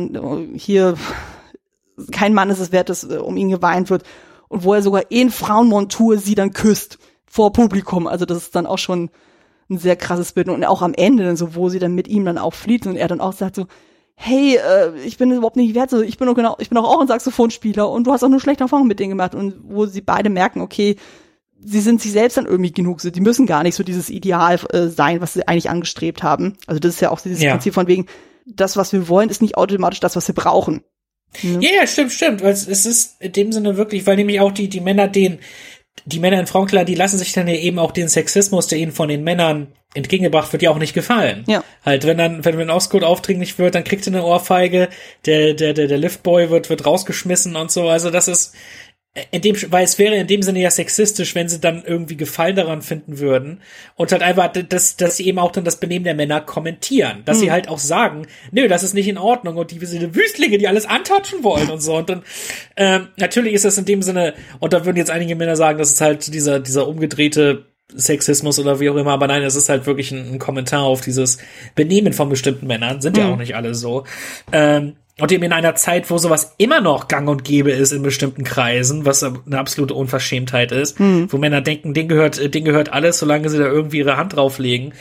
hier, 0.55 0.95
kein 2.11 2.35
Mann 2.35 2.51
ist 2.51 2.61
es 2.61 2.73
wert, 2.73 2.89
dass 2.89 3.05
um 3.05 3.37
ihn 3.37 3.51
geweint 3.51 3.91
wird. 3.91 4.05
Und 4.49 4.65
wo 4.65 4.75
er 4.75 4.83
sogar 4.83 5.11
in 5.11 5.31
Frauenmontur 5.31 6.19
sie 6.19 6.35
dann 6.35 6.53
küsst 6.53 6.99
vor 7.27 7.53
Publikum. 7.53 8.07
Also 8.07 8.27
das 8.27 8.39
ist 8.39 8.55
dann 8.55 8.67
auch 8.67 8.79
schon 8.79 9.11
ein 9.71 9.79
sehr 9.79 9.97
krasses 9.97 10.33
Bild. 10.33 10.49
Und 10.49 10.65
auch 10.65 10.83
am 10.83 10.95
Ende 10.95 11.25
dann 11.25 11.37
so, 11.37 11.55
wo 11.55 11.69
sie 11.69 11.79
dann 11.79 11.95
mit 11.95 12.09
ihm 12.09 12.25
dann 12.25 12.39
auch 12.39 12.55
flieht 12.55 12.87
und 12.87 12.97
er 12.97 13.09
dann 13.09 13.21
auch 13.21 13.33
sagt 13.33 13.57
so, 13.57 13.67
hey, 14.15 14.57
äh, 14.57 14.99
ich 15.05 15.17
bin 15.17 15.33
überhaupt 15.33 15.57
nicht 15.57 15.75
wert, 15.75 15.91
so, 15.91 16.01
ich 16.01 16.19
bin 16.19 16.29
doch 16.29 16.35
genau, 16.35 16.57
ich 16.59 16.69
bin 16.69 16.77
doch 16.77 16.85
auch 16.85 17.01
ein 17.01 17.09
Saxophonspieler 17.09 17.89
und 17.91 18.07
du 18.07 18.13
hast 18.13 18.23
auch 18.23 18.29
nur 18.29 18.41
schlechte 18.41 18.65
Erfahrungen 18.65 18.89
mit 18.89 19.01
denen 19.01 19.11
gemacht. 19.11 19.35
Und 19.35 19.57
wo 19.65 19.87
sie 19.87 20.03
beide 20.03 20.31
merken, 20.31 20.61
okay, 20.61 20.97
sie 21.65 21.81
sind 21.81 22.01
sich 22.01 22.13
selbst 22.13 22.37
dann 22.37 22.47
irgendwie 22.47 22.73
genug, 22.73 23.01
die 23.03 23.21
müssen 23.21 23.47
gar 23.47 23.63
nicht 23.63 23.75
so 23.75 23.83
dieses 23.83 24.11
Ideal 24.11 24.59
äh, 24.71 24.89
sein, 24.89 25.21
was 25.21 25.35
sie 25.35 25.47
eigentlich 25.47 25.71
angestrebt 25.71 26.23
haben. 26.23 26.57
Also 26.67 26.81
das 26.81 26.95
ist 26.95 27.01
ja 27.01 27.11
auch 27.11 27.21
dieses 27.21 27.43
ja. 27.43 27.53
Prinzip 27.53 27.75
von 27.75 27.87
wegen, 27.87 28.07
das, 28.47 28.77
was 28.77 28.93
wir 28.93 29.09
wollen, 29.09 29.31
ist 29.31 29.43
nicht 29.43 29.57
automatisch 29.57 30.01
das, 30.01 30.17
was 30.17 30.27
wir 30.29 30.35
brauchen. 30.35 30.83
Ja. 31.43 31.61
ja, 31.61 31.87
stimmt, 31.87 32.13
stimmt. 32.13 32.43
Weil 32.43 32.53
es 32.53 32.67
ist 32.67 33.21
in 33.21 33.33
dem 33.33 33.53
Sinne 33.53 33.77
wirklich, 33.77 34.07
weil 34.07 34.17
nämlich 34.17 34.41
auch 34.41 34.53
die, 34.53 34.69
die 34.69 34.81
Männer 34.81 35.09
den, 35.09 35.39
die 36.05 36.19
Männer 36.19 36.41
in 36.41 36.47
Frauenkleider, 36.47 36.85
die 36.85 36.95
lassen 36.95 37.19
sich 37.19 37.33
dann 37.33 37.49
ja 37.49 37.55
eben 37.55 37.79
auch 37.79 37.93
den 37.93 38.09
Sexismus, 38.09 38.67
der 38.67 38.79
ihnen 38.79 38.93
von 38.93 39.09
den 39.09 39.23
Männern 39.25 39.69
entgegengebracht 39.95 40.53
wird, 40.53 40.63
ja 40.63 40.71
auch 40.71 40.79
nicht 40.79 40.95
gefallen. 40.95 41.45
Ja. 41.47 41.63
Halt, 41.85 42.07
wenn 42.07 42.17
dann, 42.17 42.45
wenn, 42.45 42.57
wenn 42.57 42.71
Osgood 42.71 43.05
aufdringlich 43.05 43.59
wird, 43.59 43.75
dann 43.75 43.85
kriegt 43.85 44.07
er 44.07 44.15
eine 44.15 44.25
Ohrfeige, 44.25 44.89
der, 45.27 45.55
der, 45.55 45.75
der, 45.75 45.87
der 45.87 45.99
Liftboy 45.99 46.51
wird, 46.51 46.71
wird 46.71 46.87
rausgeschmissen 46.87 47.57
und 47.57 47.71
so. 47.71 47.89
Also 47.89 48.11
das 48.11 48.27
ist, 48.27 48.55
in 49.31 49.43
dem, 49.43 49.55
weil 49.71 49.85
es 49.85 49.99
wäre 49.99 50.15
in 50.15 50.27
dem 50.27 50.43
Sinne 50.43 50.63
ja 50.63 50.71
sexistisch, 50.71 51.35
wenn 51.35 51.47
sie 51.47 51.61
dann 51.61 51.85
irgendwie 51.85 52.17
Gefallen 52.17 52.57
daran 52.57 52.81
finden 52.81 53.19
würden. 53.19 53.61
Und 53.95 54.11
halt 54.11 54.23
einfach, 54.23 54.51
dass, 54.51 54.97
dass 54.97 55.19
sie 55.19 55.27
eben 55.27 55.39
auch 55.39 55.53
dann 55.53 55.65
das 55.65 55.77
Benehmen 55.77 56.05
der 56.05 56.15
Männer 56.15 56.41
kommentieren, 56.41 57.23
dass 57.27 57.37
hm. 57.37 57.43
sie 57.43 57.53
halt 57.53 57.69
auch 57.69 57.79
sagen, 57.79 58.27
nö, 58.53 58.69
das 58.69 58.83
ist 58.83 58.95
nicht 58.95 59.09
in 59.09 59.19
Ordnung. 59.19 59.57
Und 59.57 59.71
die 59.71 59.83
wir 59.83 59.89
sind 59.89 60.15
Wüstlinge, 60.15 60.57
die 60.57 60.67
alles 60.67 60.87
antatschen 60.87 61.45
wollen 61.45 61.71
und 61.71 61.83
so. 61.83 61.97
Und 61.97 62.09
dann, 62.09 62.23
ähm, 62.77 63.09
natürlich 63.19 63.53
ist 63.53 63.67
das 63.67 63.77
in 63.77 63.85
dem 63.85 64.01
Sinne, 64.01 64.33
und 64.61 64.73
da 64.73 64.87
würden 64.87 64.97
jetzt 64.97 65.11
einige 65.11 65.37
Männer 65.37 65.57
sagen, 65.57 65.79
das 65.79 65.91
ist 65.91 66.01
halt 66.01 66.33
dieser, 66.33 66.59
dieser 66.59 66.89
umgedrehte 66.89 67.67
Sexismus 67.97 68.59
oder 68.59 68.81
wie 68.81 68.91
auch 68.91 68.97
immer, 68.97 69.13
aber 69.13 69.27
nein, 69.27 69.43
es 69.43 69.57
ist 69.57 69.69
halt 69.69 69.87
wirklich 69.87 70.11
ein, 70.13 70.35
ein 70.35 70.39
Kommentar 70.39 70.83
auf 70.83 71.01
dieses 71.01 71.39
Benehmen 71.75 72.13
von 72.13 72.29
bestimmten 72.29 72.67
Männern, 72.67 73.01
sind 73.01 73.17
ja 73.17 73.29
auch 73.31 73.37
nicht 73.37 73.55
alle 73.55 73.75
so. 73.75 74.05
Ähm, 74.53 74.95
und 75.21 75.31
eben 75.31 75.45
in 75.45 75.53
einer 75.53 75.75
Zeit, 75.75 76.11
wo 76.11 76.17
sowas 76.17 76.55
immer 76.57 76.81
noch 76.81 77.07
gang 77.07 77.29
und 77.29 77.45
gäbe 77.45 77.71
ist 77.71 77.93
in 77.93 78.03
bestimmten 78.03 78.45
Kreisen, 78.45 79.05
was 79.05 79.23
eine 79.23 79.59
absolute 79.59 79.95
Unverschämtheit 79.95 80.73
ist, 80.73 80.99
hm. 80.99 81.31
wo 81.31 81.37
Männer 81.37 81.61
denken, 81.61 81.93
denen 81.93 82.09
gehört, 82.09 82.55
denen 82.55 82.65
gehört 82.65 82.93
alles, 82.93 83.19
solange 83.19 83.49
sie 83.51 83.59
da 83.59 83.67
irgendwie 83.67 83.99
ihre 83.99 84.17
Hand 84.17 84.35
drauflegen. 84.35 84.95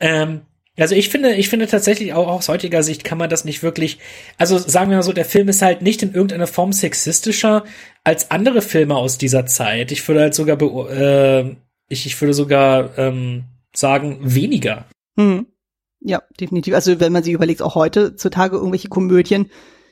Ähm, 0.00 0.40
also 0.78 0.94
ich 0.94 1.08
finde, 1.08 1.34
ich 1.34 1.48
finde 1.48 1.66
tatsächlich 1.66 2.14
auch 2.14 2.28
aus 2.28 2.48
heutiger 2.48 2.82
Sicht 2.82 3.04
kann 3.04 3.18
man 3.18 3.28
das 3.28 3.44
nicht 3.44 3.62
wirklich, 3.62 3.98
also 4.38 4.58
sagen 4.58 4.90
wir 4.90 4.96
mal 4.96 5.02
so, 5.02 5.12
der 5.12 5.24
Film 5.24 5.48
ist 5.48 5.60
halt 5.60 5.82
nicht 5.82 6.02
in 6.02 6.14
irgendeiner 6.14 6.46
Form 6.46 6.72
sexistischer 6.72 7.64
als 8.04 8.30
andere 8.30 8.62
Filme 8.62 8.94
aus 8.94 9.18
dieser 9.18 9.44
Zeit. 9.44 9.92
Ich 9.92 10.06
würde 10.06 10.20
halt 10.22 10.34
sogar, 10.34 10.60
äh, 10.90 11.56
ich, 11.88 12.06
ich 12.06 12.20
würde 12.20 12.34
sogar 12.34 12.96
ähm, 12.98 13.44
sagen, 13.74 14.18
weniger. 14.22 14.86
Hm. 15.16 15.46
Ja, 16.00 16.22
definitiv. 16.40 16.74
Also 16.74 17.00
wenn 17.00 17.12
man 17.12 17.24
sich 17.24 17.34
überlegt, 17.34 17.60
auch 17.62 17.74
heutzutage 17.74 18.56
irgendwelche 18.56 18.88
Komödien, 18.88 19.50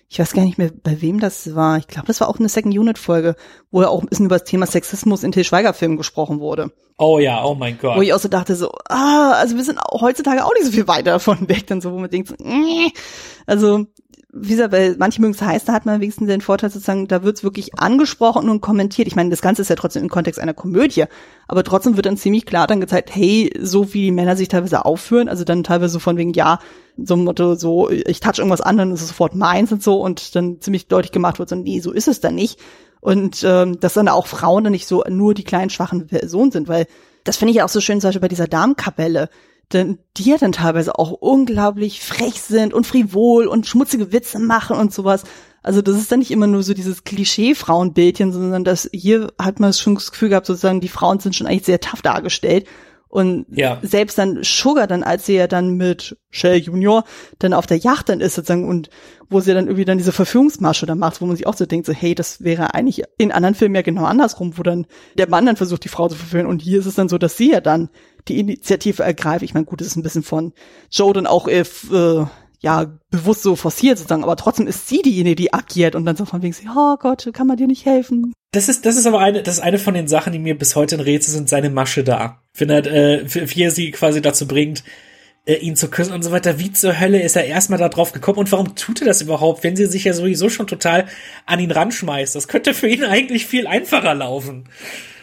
ich 0.09 0.19
weiß 0.19 0.33
gar 0.35 0.45
nicht 0.45 0.59
mehr, 0.59 0.70
bei 0.83 1.03
wem 1.03 1.19
das 1.19 1.55
war. 1.55 1.78
Ich 1.78 1.89
glaube, 1.89 2.07
das 2.07 2.20
war 2.20 2.28
auch 2.28 2.39
eine 2.39 2.49
Second 2.49 2.77
Unit 2.77 2.99
Folge, 2.99 3.35
wo 3.70 3.83
ja 3.83 3.89
auch 3.89 4.03
ein 4.03 4.09
bisschen 4.09 4.27
über 4.27 4.39
das 4.39 4.49
Thema 4.49 4.66
Sexismus 4.66 5.24
in 5.24 5.33
Til 5.33 5.45
Schweiger 5.45 5.74
Filmen 5.74 5.97
gesprochen 5.97 6.39
wurde. 6.39 6.70
Oh 6.97 7.19
ja, 7.19 7.45
oh 7.45 7.55
mein 7.55 7.77
Gott. 7.78 7.97
Wo 7.97 8.03
ich 8.03 8.15
auch 8.15 8.19
so 8.19 8.28
dachte 8.28 8.55
so, 8.55 8.70
ah, 8.89 9.33
also 9.33 9.57
wir 9.57 9.65
sind 9.65 9.81
heutzutage 9.93 10.45
auch 10.45 10.55
nicht 10.55 10.65
so 10.65 10.73
viel 10.73 10.89
weiter 10.89 11.12
davon 11.12 11.49
weg, 11.49 11.66
dann 11.66 11.81
so, 11.81 11.93
wo 11.93 11.99
man 11.99 12.11
denkt 12.11 12.28
so, 12.28 12.37
äh. 12.37 12.91
also 13.47 13.87
wie 14.39 14.51
gesagt, 14.51 14.73
weil 14.73 14.97
manche 14.99 15.20
mögen 15.20 15.35
es 15.35 15.41
heiß, 15.41 15.65
da 15.65 15.73
hat 15.73 15.87
man 15.87 16.01
wenigstens 16.01 16.28
den 16.28 16.41
Vorteil 16.41 16.70
sozusagen, 16.70 17.09
da 17.09 17.23
wird 17.23 17.39
es 17.39 17.45
wirklich 17.45 17.78
angesprochen 17.78 18.51
und 18.51 18.61
kommentiert. 18.61 19.09
Ich 19.09 19.16
meine, 19.16 19.31
das 19.31 19.41
Ganze 19.41 19.62
ist 19.62 19.70
ja 19.70 19.77
trotzdem 19.77 20.03
im 20.03 20.11
Kontext 20.11 20.39
einer 20.39 20.53
Komödie, 20.53 21.05
aber 21.49 21.65
trotzdem 21.65 21.97
wird 21.97 22.07
dann 22.07 22.19
ziemlich 22.19 22.45
klar 22.45 22.66
dann 22.66 22.81
gezeigt, 22.81 23.15
hey, 23.15 23.51
so 23.59 23.95
wie 23.95 24.03
die 24.03 24.11
Männer 24.12 24.37
sich 24.37 24.49
teilweise 24.49 24.85
aufführen, 24.85 25.28
also 25.28 25.45
dann 25.45 25.65
teilweise 25.65 25.95
so 25.95 25.99
von 25.99 26.19
wegen, 26.19 26.33
ja, 26.35 26.59
so 26.97 27.14
ein 27.14 27.24
Motto, 27.24 27.55
so, 27.55 27.90
ich 27.90 28.20
touch 28.20 28.39
irgendwas 28.39 28.60
an, 28.60 28.77
dann 28.77 28.93
ist 28.93 29.02
es 29.02 29.09
sofort 29.09 29.35
meins 29.35 29.73
und 29.73 29.82
so 29.82 30.01
und 30.01 30.35
dann 30.35 30.60
ziemlich 30.60 30.89
deutlich 30.89 31.12
gemacht 31.12 31.39
wird, 31.39 31.48
so, 31.48 31.56
nee, 31.56 31.81
so 31.81 31.93
ist 31.93 32.09
es 32.09 32.20
dann 32.20 32.35
nicht. 32.35 32.59
Und 33.01 33.44
ähm, 33.44 33.78
dass 33.78 33.94
dann 33.94 34.09
auch 34.09 34.27
Frauen 34.27 34.64
dann 34.64 34.73
nicht 34.73 34.86
so 34.86 35.05
nur 35.09 35.35
die 35.35 35.44
kleinen, 35.44 35.70
schwachen 35.70 36.06
Personen 36.06 36.51
sind, 36.51 36.68
weil 36.68 36.86
das 37.24 37.36
finde 37.36 37.52
ich 37.52 37.62
auch 37.62 37.68
so 37.68 37.81
schön, 37.81 38.01
zum 38.01 38.09
Beispiel 38.09 38.20
bei 38.20 38.28
dieser 38.28 38.47
Darmkapelle 38.48 39.28
denn 39.73 39.98
die 40.16 40.31
ja 40.31 40.36
dann 40.39 40.52
teilweise 40.52 40.98
auch 40.98 41.10
unglaublich 41.10 42.01
frech 42.01 42.40
sind 42.40 42.73
und 42.73 42.86
frivol 42.86 43.47
und 43.47 43.66
schmutzige 43.66 44.12
Witze 44.12 44.39
machen 44.39 44.77
und 44.77 44.93
sowas. 44.93 45.24
Also 45.62 45.82
das 45.82 45.97
ist 45.97 46.12
dann 46.12 46.20
nicht 46.20 46.31
immer 46.31 46.47
nur 46.47 46.62
so 46.62 46.74
dieses 46.74 47.02
Klischee-Frauenbildchen, 47.02 48.32
sondern 48.32 48.62
das 48.62 48.89
hier 48.93 49.32
hat 49.40 49.59
man 49.59 49.73
schon 49.73 49.97
das 49.97 50.12
Gefühl 50.12 50.28
gehabt, 50.28 50.47
sozusagen, 50.47 50.81
die 50.81 50.89
Frauen 50.89 51.18
sind 51.18 51.35
schon 51.35 51.48
eigentlich 51.48 51.66
sehr 51.66 51.81
tough 51.81 52.02
dargestellt. 52.02 52.66
Und 53.09 53.47
Ja. 53.51 53.78
selbst 53.83 54.19
dann 54.19 54.41
Sugar 54.43 54.87
dann, 54.87 55.03
als 55.03 55.27
sie 55.27 55.35
ja 55.37 55.47
dann 55.47 55.77
mit 55.77 56.16
Shell 56.31 56.59
Junior 56.59 57.05
dann 57.39 57.53
auf 57.55 57.66
der 57.66 57.78
Yacht 57.78 58.09
dann 58.09 58.20
ist 58.20 58.35
sozusagen 58.35 58.69
und 58.69 58.91
wo 59.31 59.41
sie 59.41 59.55
dann 59.55 59.66
irgendwie 59.66 59.85
dann 59.85 59.99
diese 59.99 60.12
Verführungsmasche 60.12 60.87
dann 60.87 60.99
macht, 60.99 61.20
wo 61.20 61.27
man 61.27 61.37
sich 61.37 61.47
auch 61.47 61.55
so 61.55 61.66
denkt, 61.66 61.87
so 61.87 61.93
hey, 61.93 62.15
das 62.15 62.43
wäre 62.43 62.74
eigentlich 62.74 63.05
in 63.16 63.33
anderen 63.33 63.55
Filmen 63.55 63.74
ja 63.74 63.83
genau 63.83 64.05
andersrum, 64.05 64.59
wo 64.59 64.62
dann 64.62 64.87
der 65.16 65.28
Mann 65.28 65.47
dann 65.47 65.57
versucht, 65.57 65.85
die 65.85 65.89
Frau 65.89 66.09
zu 66.09 66.16
verführen 66.16 66.47
und 66.47 66.61
hier 66.62 66.78
ist 66.81 66.87
es 66.87 66.95
dann 66.97 67.09
so, 67.09 67.16
dass 67.16 67.37
sie 67.37 67.53
ja 67.53 67.61
dann 67.61 67.89
die 68.28 68.39
Initiative 68.39 69.03
ergreift. 69.03 69.43
Ich 69.43 69.55
meine, 69.55 69.66
gut, 69.66 69.81
das 69.81 69.87
ist 69.89 69.97
ein 69.97 70.03
bisschen 70.03 70.23
von 70.24 70.53
Joe 70.91 71.12
dann 71.12 71.27
auch 71.27 71.49
äh, 71.49 71.65
äh, 71.93 72.27
ja 72.61 72.99
bewusst 73.11 73.43
so 73.43 73.55
forciert 73.57 73.99
sozusagen, 73.99 74.24
aber 74.24 74.37
trotzdem 74.37 74.66
ist 74.66 74.89
sie 74.89 75.03
diejenige, 75.03 75.37
die 75.37 75.53
agiert 75.55 75.95
und 75.95 76.05
dann 76.05 76.16
so 76.16 76.24
von 76.24 76.43
wegen, 76.43 76.53
so, 76.53 76.62
oh 76.77 76.97
Gott, 76.99 77.28
kann 77.33 77.47
man 77.47 77.57
dir 77.57 77.66
nicht 77.66 77.87
helfen? 77.87 78.33
Das 78.57 78.70
ist, 78.70 78.87
das 78.87 78.97
ist 78.97 79.07
aber 79.07 79.20
eine, 79.20 79.43
das 79.43 79.57
ist 79.57 79.61
eine 79.61 79.78
von 79.78 79.93
den 79.93 80.09
Sachen, 80.09 80.33
die 80.33 80.39
mir 80.39 80.57
bis 80.57 80.77
heute 80.77 80.97
ein 80.97 81.01
Rätsel 81.03 81.35
sind, 81.35 81.47
seine 81.47 81.69
Masche 81.69 82.03
da. 82.03 82.41
Finde 82.55 82.73
halt, 82.73 82.87
äh, 82.87 83.23
wie 83.27 83.62
er 83.62 83.70
sie 83.70 83.91
quasi 83.91 84.23
dazu 84.23 84.49
bringt, 84.49 84.83
äh, 85.45 85.57
ihn 85.57 85.77
zu 85.77 85.91
küssen 85.91 86.15
und 86.15 86.23
so 86.23 86.33
weiter. 86.33 86.59
Wie 86.59 86.73
zur 86.73 86.99
Hölle 86.99 87.20
ist 87.20 87.37
er 87.37 87.45
erstmal 87.45 87.78
da 87.78 87.91
drauf 87.91 88.12
gekommen 88.12 88.39
und 88.39 88.53
warum 88.53 88.74
tut 88.74 89.03
er 89.03 89.09
das 89.09 89.20
überhaupt, 89.20 89.62
wenn 89.62 89.77
sie 89.77 89.85
sich 89.85 90.05
ja 90.05 90.15
sowieso 90.15 90.49
schon 90.49 90.66
total 90.66 91.05
an 91.45 91.61
ihn 91.61 91.70
ranschmeißt? 91.70 92.35
Das 92.35 92.49
könnte 92.49 92.73
für 92.73 92.89
ihn 92.89 93.05
eigentlich 93.05 93.45
viel 93.45 93.66
einfacher 93.66 94.15
laufen. 94.15 94.65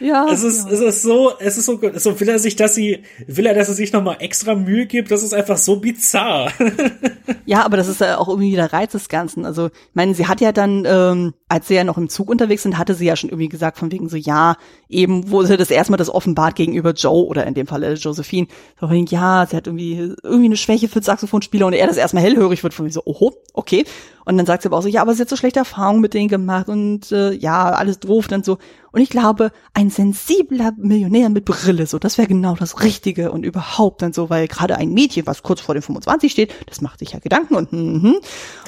Ja, 0.04 0.28
Es 0.30 0.44
ist, 0.44 0.66
ja. 0.66 0.72
es 0.72 0.80
ist 0.82 1.02
so, 1.02 1.32
es 1.40 1.58
ist 1.58 1.66
so, 1.66 1.80
so 1.96 2.20
will 2.20 2.28
er 2.28 2.38
sich, 2.38 2.58
dass 2.58 2.76
sie, 2.76 3.04
will 3.26 3.46
er, 3.46 3.54
dass 3.54 3.70
er 3.70 3.74
sich 3.74 3.94
nochmal 3.94 4.18
extra 4.20 4.54
Mühe 4.54 4.86
gibt? 4.86 5.12
Das 5.12 5.24
ist 5.24 5.34
einfach 5.34 5.58
so 5.58 5.78
bizarr. 5.78 6.52
Ja, 7.46 7.66
aber 7.66 7.76
das 7.76 7.90
ist 7.90 8.00
ja 8.00 8.18
auch 8.20 8.30
irgendwie 8.30 8.56
der 8.56 8.72
Reiz 8.72 8.94
des 8.94 9.10
Ganzen. 9.10 9.46
Also, 9.46 9.68
ich 9.68 9.96
meine, 9.96 10.14
sie 10.16 10.28
hat 10.28 10.40
ja 10.40 10.54
dann, 10.54 10.86
ähm, 10.86 11.34
als 11.50 11.68
sie 11.68 11.76
ja 11.76 11.84
noch 11.84 11.98
im 11.98 12.08
Zug 12.08 12.30
unterwegs 12.30 12.64
sind, 12.64 12.78
hatte 12.78 12.96
sie 12.96 13.06
ja 13.06 13.18
schon 13.18 13.30
irgendwie 13.30 13.50
gesagt, 13.50 13.78
von 13.78 13.92
wegen 13.92 14.08
so, 14.08 14.16
ja, 14.16 14.56
eben, 14.88 15.30
wo 15.30 15.44
sie 15.44 15.58
das 15.58 15.70
erstmal 15.70 15.98
das 15.98 16.10
offenbart 16.10 16.56
gegenüber 16.56 16.92
Joe 16.92 17.26
oder 17.26 17.46
in 17.46 17.54
dem 17.54 17.68
Fall 17.68 17.84
Josephine, 17.96 18.48
so 18.80 18.88
von 18.88 18.96
wegen, 18.96 19.08
ja, 19.08 19.46
sie 19.46 19.58
hat 19.58 19.68
irgendwie, 19.68 20.14
irgendwie 20.24 20.46
eine 20.46 20.58
Schwäche 20.58 20.88
für 20.88 21.02
Saxophonspieler 21.04 21.66
und 21.66 21.74
er 21.74 21.88
das 21.88 21.98
erstmal 21.98 22.24
hellhörig 22.24 22.64
wird, 22.64 22.74
von 22.74 22.86
wegen 22.86 22.94
so, 22.94 23.04
oho, 23.06 23.34
okay. 23.54 23.86
Und 24.26 24.38
dann 24.38 24.46
sagt 24.46 24.64
sie 24.64 24.70
aber 24.70 24.78
auch 24.78 24.82
so, 24.82 24.88
ja, 24.88 25.02
aber 25.02 25.14
sie 25.14 25.22
hat 25.22 25.30
so 25.30 25.36
schlechte 25.36 25.60
Erfahrungen 25.60 26.02
mit 26.02 26.14
denen 26.14 26.30
gemacht 26.30 26.70
und 26.70 27.12
äh, 27.12 27.34
ja, 27.34 27.72
alles 27.72 28.00
doof 28.00 28.28
dann 28.28 28.44
so. 28.44 28.58
Und 28.92 29.02
ich 29.02 29.10
glaube, 29.10 29.52
ein 29.74 29.90
sensibler 29.90 30.72
Millionär 30.78 31.30
mit 31.30 31.46
Brille, 31.46 31.88
so, 31.88 32.00
das 32.00 32.18
wäre 32.18 32.28
genau 32.28 32.56
das 32.56 32.84
Richtige 32.84 33.32
und 33.32 33.44
überhaupt 33.44 34.02
dann 34.02 34.14
so, 34.14 34.30
weil 34.30 34.48
gerade 34.48 34.78
ein 34.78 34.94
Mädchen, 34.94 35.26
was 35.26 35.44
kurz 35.44 35.62
vor 35.62 35.76
den 35.76 35.82
25 35.82 36.32
steht, 36.32 36.54
das 36.68 36.82
macht 36.82 37.00
sich 37.00 37.12
ja 37.12 37.20
Gedanken 37.20 37.56
und 37.56 37.74
mhm. 37.74 38.16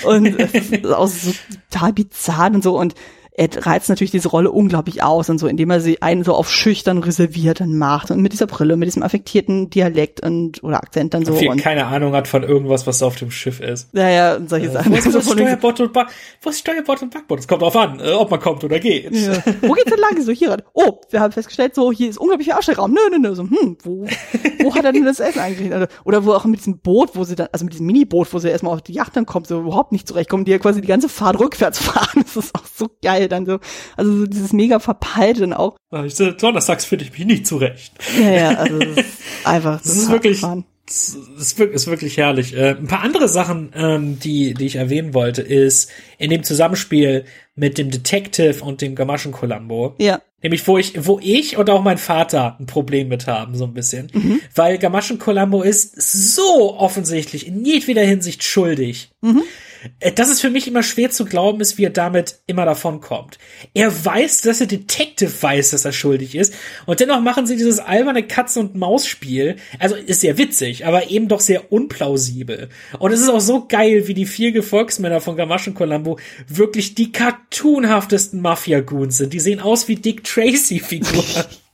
und 0.03 0.26
es 0.26 0.72
ist 0.72 0.86
auch 0.88 1.07
so 1.07 1.32
total 1.69 1.94
bizarr 1.94 2.52
und 2.53 2.64
so 2.64 2.77
und 2.77 2.95
er 3.38 3.66
reizt 3.66 3.90
natürlich 3.90 4.12
diese 4.12 4.30
Rolle 4.30 4.52
unglaublich 4.52 5.03
aus 5.03 5.30
und 5.30 5.40
so, 5.40 5.48
indem 5.48 5.70
er 5.70 5.82
sie 5.82 6.02
einen 6.02 6.24
so 6.24 6.34
auf 6.34 6.49
schüchtern 6.49 6.99
reserviert 6.99 7.60
dann 7.60 7.78
macht 7.78 8.10
und 8.10 8.22
mit 8.22 8.32
dieser 8.32 8.48
Brille, 8.48 8.78
mit 8.78 8.88
diesem 8.88 9.03
affektierten 9.03 9.70
Dialekt 9.70 10.22
und 10.22 10.64
oder 10.64 10.78
Akzent 10.78 11.14
dann 11.14 11.26
so 11.26 11.36
Viel 11.36 11.49
und 11.49 11.62
keine 11.62 11.86
Ahnung 11.88 12.14
hat 12.14 12.30
von 12.30 12.44
irgendwas, 12.44 12.88
was 12.88 13.03
auf 13.03 13.18
dem 13.18 13.32
Schiff 13.32 13.60
ist. 13.60 13.90
ja, 13.94 14.10
ja, 14.10 14.36
und 14.38 14.49
solche 14.49 14.72
Sachen. 14.72 14.91
Wo 14.91 14.95
ist 14.95 15.06
wegen 15.06 15.12
so, 15.22 15.34
Steuerbord 15.34 15.82
und 15.82 15.91
Back, 15.91 16.07
wo 16.41 16.49
ist 16.49 16.60
Steuerbord 16.60 17.02
und 17.02 17.14
Backbord? 17.14 17.41
Es 17.41 17.48
kommt 17.48 17.62
drauf 17.62 17.76
an, 17.76 17.99
äh, 17.99 18.12
ob 18.12 18.32
man 18.32 18.40
kommt 18.40 18.64
oder 18.64 18.80
geht. 18.80 19.14
Ja. 19.14 19.34
Wo 19.62 19.74
geht's 19.74 19.91
denn 19.91 19.99
lang? 19.99 20.22
So, 20.22 20.32
hier 20.32 20.52
ran. 20.52 20.62
Oh, 20.74 21.02
wir 21.10 21.20
haben 21.20 21.34
festgestellt, 21.34 21.76
so, 21.76 21.91
hier 21.91 22.10
ist 22.10 22.18
unglaublich 22.18 22.48
viel 22.48 22.53
Abstellraum. 22.53 22.91
Nö, 22.91 22.99
nö, 23.12 23.20
nö. 23.20 23.36
So, 23.36 23.44
hm, 23.44 23.78
wo, 23.84 24.06
wo 24.64 24.76
hat 24.76 24.86
er 24.86 24.94
denn 24.94 25.03
das 25.03 25.20
Essen 25.20 25.40
eingerichtet? 25.40 25.74
Also, 25.74 25.88
Oder 26.06 26.26
wo 26.26 26.34
auch 26.34 26.45
mit 26.45 26.60
diesem 26.62 26.80
Boot, 26.80 27.12
wo 27.16 27.26
sie 27.26 27.36
dann, 27.36 27.48
also 27.52 27.66
mit 27.66 27.74
diesem 27.74 27.86
Miniboot, 27.86 28.34
wo 28.34 28.40
sie 28.40 28.49
erstmal 28.49 28.74
auf 28.74 28.82
die 28.82 28.94
Yacht 28.94 29.16
dann 29.18 29.26
kommt, 29.26 29.48
so 29.48 29.60
überhaupt 29.60 29.91
nicht 29.91 30.07
zurechtkommen, 30.07 30.45
die 30.45 30.52
ja 30.52 30.57
quasi 30.57 30.80
die 30.80 30.88
ganze 30.88 31.10
Fahrt 31.10 31.40
rückwärts 31.40 31.80
fahren. 31.80 32.24
Das 32.36 32.38
ist 32.38 32.56
auch 32.56 32.66
so 32.66 32.90
geil 33.02 33.24
dann 33.27 33.45
so. 33.45 33.60
Also 33.97 34.19
so 34.19 34.26
dieses 34.26 34.53
mega 34.53 34.80
verpeilt 34.80 35.41
dann 35.41 35.53
auch. 35.53 35.77
Ich 36.06 36.15
so, 36.15 36.31
Donnerstags 36.31 36.85
finde 36.85 37.06
ich 37.06 37.11
mich 37.11 37.26
nicht 37.26 37.47
zurecht. 37.47 37.93
Ja, 38.19 38.31
ja, 38.31 38.49
also 38.56 38.80
das 38.80 38.97
ist 38.97 39.14
einfach. 39.43 39.81
Das 39.81 39.95
ist 39.95 40.11
wirklich, 40.11 40.41
das 40.88 41.18
ist 41.39 41.57
wirklich, 41.57 41.76
ist 41.76 41.88
wirklich 41.88 42.18
herrlich. 42.18 42.56
Äh, 42.56 42.72
ein 42.72 42.88
paar 42.88 43.02
andere 43.02 43.27
Sachen, 43.27 43.72
ähm, 43.76 44.19
die, 44.19 44.53
die 44.53 44.65
ich 44.65 44.76
erwähnen 44.76 45.14
wollte, 45.14 45.41
ist 45.41 45.89
in 46.18 46.30
dem 46.30 46.43
Zusammenspiel 46.43 47.26
mit 47.56 47.77
dem 47.77 47.89
Detective 47.89 48.64
und 48.64 48.81
dem 48.81 48.95
Gamaschen 48.95 49.31
Columbo. 49.31 49.95
Ja. 49.97 50.22
Nämlich, 50.43 50.68
wo 50.68 50.77
ich, 50.77 51.07
wo 51.07 51.19
ich 51.23 51.57
und 51.57 51.69
auch 51.72 51.81
mein 51.81 51.97
Vater 51.97 52.56
ein 52.60 52.68
Problem 52.68 53.07
mit 53.07 53.26
haben, 53.26 53.56
so 53.56 53.64
ein 53.64 53.73
bisschen. 53.73 54.11
Mhm. 54.14 54.41
Weil 54.53 54.77
Gamaschen 54.77 55.18
Columbo 55.18 55.64
ist 55.64 55.99
so 56.35 56.77
offensichtlich 56.77 57.47
in 57.47 57.65
jedweder 57.65 58.03
Hinsicht 58.03 58.43
schuldig. 58.43 59.10
Mhm. 59.22 59.41
Äh, 59.99 60.12
Das 60.12 60.30
ist 60.30 60.41
für 60.41 60.49
mich 60.49 60.68
immer 60.68 60.84
schwer 60.84 61.10
zu 61.12 61.26
glauben, 61.26 61.62
ist, 61.62 61.78
wie 61.78 61.86
er 61.86 61.90
damit 61.90 62.40
immer 62.48 62.66
davon 62.66 63.02
kommt. 63.02 63.38
Er 63.74 64.06
weiß, 64.06 64.41
dass 64.41 64.60
der 64.60 64.68
Detective 64.68 65.32
weiß, 65.41 65.72
dass 65.72 65.86
er 65.86 65.91
schuldig 65.91 66.36
ist. 66.36 66.53
Und 66.86 66.99
dennoch 66.99 67.22
machen 67.22 67.45
sie 67.45 67.56
dieses 67.56 67.80
alberne 67.80 68.24
Katze- 68.24 68.60
und 68.60 68.76
Maus-Spiel. 68.76 69.57
Also 69.80 69.95
ist 69.95 70.22
sehr 70.22 70.38
witzig, 70.38 70.86
aber 70.86 71.10
eben 71.10 71.28
doch 71.28 71.40
sehr 71.40 71.72
unplausibel. 71.72 72.70
Und 72.99 73.12
es 73.12 73.22
ist 73.22 73.30
auch 73.30 73.41
so 73.41 73.66
geil, 73.68 74.07
wie 74.07 74.14
die 74.14 74.26
vier 74.26 74.52
Gefolgsmänner 74.52 75.22
von 75.22 75.36
Gamaschen 75.36 75.74
Columbo 75.74 76.20
wirklich 76.48 76.95
die 76.95 77.12
cartoonhaftesten 77.12 78.41
Mafia-Goons 78.41 79.18
sind. 79.18 79.34
Die 79.34 79.40
sehen 79.40 79.60
aus 79.60 79.88
wie 79.88 79.95
Dick 79.95 80.24
Tracy-Figuren. 80.24 81.45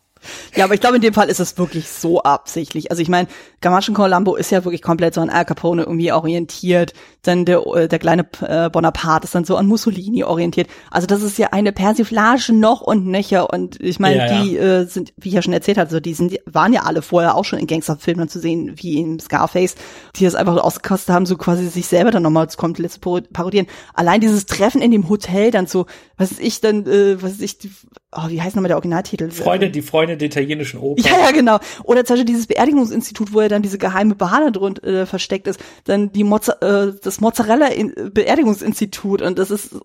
Ja, 0.55 0.65
aber 0.65 0.73
ich 0.73 0.81
glaube, 0.81 0.97
in 0.97 1.01
dem 1.01 1.13
Fall 1.13 1.29
ist 1.29 1.39
es 1.39 1.57
wirklich 1.57 1.89
so 1.89 2.21
absichtlich. 2.23 2.91
Also 2.91 3.01
ich 3.01 3.09
meine, 3.09 3.27
Gamaschen 3.61 3.93
Columbo 3.93 4.35
ist 4.35 4.51
ja 4.51 4.63
wirklich 4.65 4.81
komplett 4.81 5.13
so 5.13 5.21
an 5.21 5.29
Al 5.29 5.45
Capone 5.45 5.83
irgendwie 5.83 6.11
orientiert. 6.11 6.93
Dann 7.23 7.45
der, 7.45 7.65
äh, 7.67 7.87
der 7.87 7.99
kleine 7.99 8.25
äh, 8.41 8.69
Bonaparte 8.69 9.25
ist 9.25 9.35
dann 9.35 9.45
so 9.45 9.55
an 9.55 9.67
Mussolini 9.67 10.23
orientiert. 10.23 10.67
Also 10.89 11.07
das 11.07 11.21
ist 11.21 11.37
ja 11.37 11.49
eine 11.51 11.71
Persiflage 11.71 12.53
noch 12.53 12.81
und 12.81 13.05
nöcher. 13.07 13.51
Und 13.53 13.79
ich 13.79 13.99
meine, 13.99 14.17
Ja, 14.17 14.25
ja. 14.31 14.43
die 14.43 14.57
äh, 14.57 14.85
sind, 14.85 15.13
wie 15.17 15.29
ich 15.29 15.35
ja 15.35 15.41
schon 15.41 15.53
erzählt 15.53 15.77
hatte, 15.77 15.91
so 15.91 15.99
die 15.99 16.13
sind, 16.13 16.37
waren 16.45 16.73
ja 16.73 16.81
alle 16.83 17.01
vorher 17.01 17.35
auch 17.35 17.45
schon 17.45 17.59
in 17.59 17.67
Gangsterfilmen 17.67 18.29
zu 18.29 18.39
sehen, 18.39 18.73
wie 18.75 18.99
in 18.99 19.19
Scarface, 19.19 19.75
die 20.15 20.25
das 20.25 20.35
einfach 20.35 20.57
ausgekostet 20.57 21.13
haben, 21.13 21.25
so 21.25 21.37
quasi 21.37 21.67
sich 21.67 21.87
selber 21.87 22.11
dann 22.11 22.23
nochmal 22.23 22.47
komplett 22.57 22.91
zu 22.91 22.99
paro- 22.99 23.21
parodieren. 23.31 23.67
Allein 23.93 24.21
dieses 24.21 24.45
Treffen 24.45 24.81
in 24.81 24.91
dem 24.91 25.07
Hotel 25.09 25.51
dann 25.51 25.67
so, 25.67 25.85
was 26.17 26.31
ist 26.31 26.41
ich 26.41 26.61
dann, 26.61 26.85
äh, 26.87 27.21
was 27.21 27.33
ist 27.33 27.41
ich, 27.41 27.69
oh, 28.11 28.29
wie 28.29 28.41
heißt 28.41 28.55
nochmal 28.55 28.69
der 28.69 28.77
Originaltitel? 28.77 29.29
Freunde, 29.31 29.69
die 29.69 29.81
Freunde 29.81 30.10
der 30.15 30.27
italienischen 30.27 30.79
Oper. 30.79 31.01
Ja, 31.01 31.19
ja, 31.19 31.31
genau. 31.31 31.59
Oder 31.83 32.05
zum 32.05 32.15
Beispiel 32.15 32.25
dieses 32.25 32.47
Beerdigungsinstitut, 32.47 33.33
wo 33.33 33.39
er 33.39 33.49
dann 33.49 33.61
diese 33.61 33.77
geheime 33.77 34.15
da 34.15 34.51
drunter 34.51 34.83
äh, 34.83 35.05
versteckt 35.05 35.47
ist. 35.47 35.59
Dann 35.85 36.11
die 36.11 36.23
Mozza 36.23 36.53
äh, 36.61 36.93
das 37.01 37.21
Mozzarella-Beerdigungsinstitut. 37.21 39.21
Und 39.21 39.39
das 39.39 39.51
ist 39.51 39.75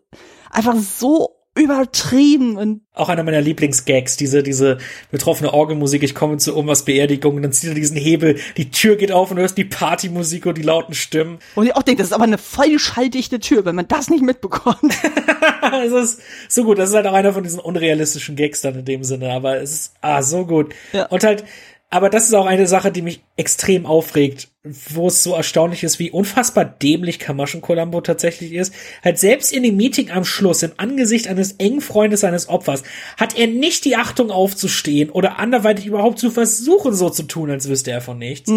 einfach 0.51 0.77
so 0.77 1.36
übertrieben 1.57 2.57
und 2.57 2.83
Auch 2.93 3.09
einer 3.09 3.23
meiner 3.23 3.41
Lieblingsgags, 3.41 4.17
diese, 4.17 4.43
diese 4.43 4.79
betroffene 5.11 5.53
Orgelmusik, 5.53 6.03
ich 6.03 6.15
komme 6.15 6.37
zu 6.37 6.57
Omas 6.57 6.85
Beerdigung 6.85 7.37
und 7.37 7.43
dann 7.43 7.53
zieht 7.53 7.71
er 7.71 7.75
diesen 7.75 7.97
Hebel, 7.97 8.39
die 8.57 8.71
Tür 8.71 8.97
geht 8.97 9.11
auf 9.11 9.31
und 9.31 9.37
du 9.37 9.43
hörst 9.43 9.59
die 9.59 9.65
Partymusik 9.65 10.47
und 10.47 10.59
die 10.59 10.63
lauten 10.63 10.95
Stimmen. 10.95 11.39
und 11.55 11.67
ich 11.67 11.75
auch 11.75 11.83
denke, 11.83 12.03
das 12.03 12.09
ist 12.09 12.13
aber 12.13 12.25
eine 12.25 12.39
voll 12.39 12.79
schalldichte 12.79 13.41
Tür, 13.41 13.65
wenn 13.65 13.75
man 13.75 13.89
das 13.89 14.11
nicht 14.11 14.23
mitbekommt. 14.23 14.95
es 15.85 15.93
ist 15.93 16.21
so 16.49 16.65
gut, 16.65 16.79
das 16.79 16.91
ist 16.91 16.95
halt 16.95 17.07
auch 17.07 17.15
einer 17.15 17.33
von 17.33 17.43
diesen 17.43 17.61
unrealistischen 17.61 18.37
Gags 18.37 18.61
dann 18.61 18.79
in 18.79 18.85
dem 18.85 19.05
Sinne, 19.05 19.33
aber 19.33 19.57
es 19.57 19.73
ist, 19.73 19.95
ah, 20.03 20.23
so 20.23 20.47
gut. 20.47 20.75
Ja. 20.93 21.07
Und 21.07 21.25
halt, 21.25 21.45
aber 21.89 22.11
das 22.11 22.25
ist 22.25 22.35
auch 22.35 22.47
eine 22.47 22.67
Sache, 22.67 22.91
die 22.91 23.03
mich 23.03 23.23
extrem 23.37 23.87
aufregt, 23.87 24.49
wo 24.65 25.07
es 25.07 25.23
so 25.23 25.35
erstaunlich 25.35 25.85
ist, 25.85 26.01
wie 26.01 26.11
unfassbar 26.11 26.65
dämlich 26.65 27.21
Kamaschen 27.21 27.61
Columbo 27.61 28.01
tatsächlich 28.01 28.53
ist. 28.53 28.75
Halt 29.05 29.19
selbst 29.19 29.53
in 29.53 29.63
dem 29.63 29.77
Meeting 29.77 30.11
am 30.11 30.25
Schluss, 30.25 30.65
im 30.65 30.73
Angesicht 30.79 31.29
eines 31.29 31.53
engen 31.53 31.81
Freundes 31.81 32.21
seines 32.21 32.49
Opfers, 32.49 32.83
hat 33.17 33.39
er 33.39 33.47
nicht 33.47 33.85
die 33.85 33.97
Achtung 33.97 34.33
aufzustehen 34.33 35.11
oder 35.11 35.39
anderweitig 35.39 35.87
überhaupt 35.87 36.19
zu 36.19 36.31
versuchen, 36.31 36.93
so 36.93 37.09
zu 37.09 37.23
tun, 37.23 37.51
als 37.51 37.69
wüsste 37.69 37.93
er 37.93 38.01
von 38.01 38.19
nichts. 38.19 38.51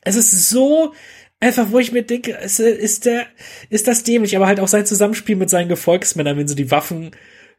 Es 0.00 0.16
ist 0.16 0.48
so 0.48 0.94
einfach, 1.40 1.72
wo 1.72 1.78
ich 1.78 1.92
mir 1.92 2.04
denke, 2.04 2.38
es 2.38 2.58
ist 2.58 3.04
der, 3.04 3.26
ist 3.68 3.86
das 3.86 4.02
dämlich, 4.02 4.34
aber 4.36 4.46
halt 4.46 4.60
auch 4.60 4.68
sein 4.68 4.86
Zusammenspiel 4.86 5.36
mit 5.36 5.50
seinen 5.50 5.68
Gefolgsmännern, 5.68 6.38
wenn 6.38 6.48
sie 6.48 6.54
die 6.54 6.70
Waffen 6.70 7.10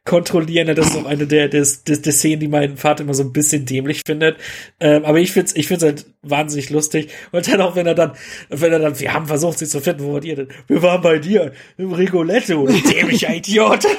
kontrollieren, 0.04 0.74
das 0.74 0.88
ist 0.88 0.96
auch 0.96 1.04
eine 1.04 1.26
der, 1.26 1.48
des, 1.48 1.84
des, 1.84 2.02
der 2.02 2.12
Szenen, 2.12 2.40
die 2.40 2.48
mein 2.48 2.76
Vater 2.76 3.04
immer 3.04 3.14
so 3.14 3.22
ein 3.22 3.32
bisschen 3.32 3.66
dämlich 3.66 4.02
findet. 4.04 4.36
Ähm, 4.80 5.04
aber 5.04 5.20
ich 5.20 5.32
find's, 5.32 5.54
ich 5.54 5.68
find's 5.68 5.84
halt 5.84 6.06
wahnsinnig 6.22 6.70
lustig. 6.70 7.10
Und 7.30 7.46
dann 7.46 7.60
auch, 7.60 7.76
wenn 7.76 7.86
er 7.86 7.94
dann, 7.94 8.12
wenn 8.48 8.72
er 8.72 8.80
dann, 8.80 8.98
wir 8.98 9.12
haben 9.12 9.26
versucht, 9.26 9.58
sie 9.58 9.66
zu 9.66 9.80
finden, 9.80 10.04
wo 10.04 10.14
wart 10.14 10.24
ihr 10.24 10.36
denn? 10.36 10.48
Wir 10.66 10.82
waren 10.82 11.02
bei 11.02 11.18
dir, 11.18 11.52
im 11.78 11.92
Rigoletto, 11.92 12.66
du 12.66 12.80
dämlicher 12.80 13.34
Idiot. 13.34 13.86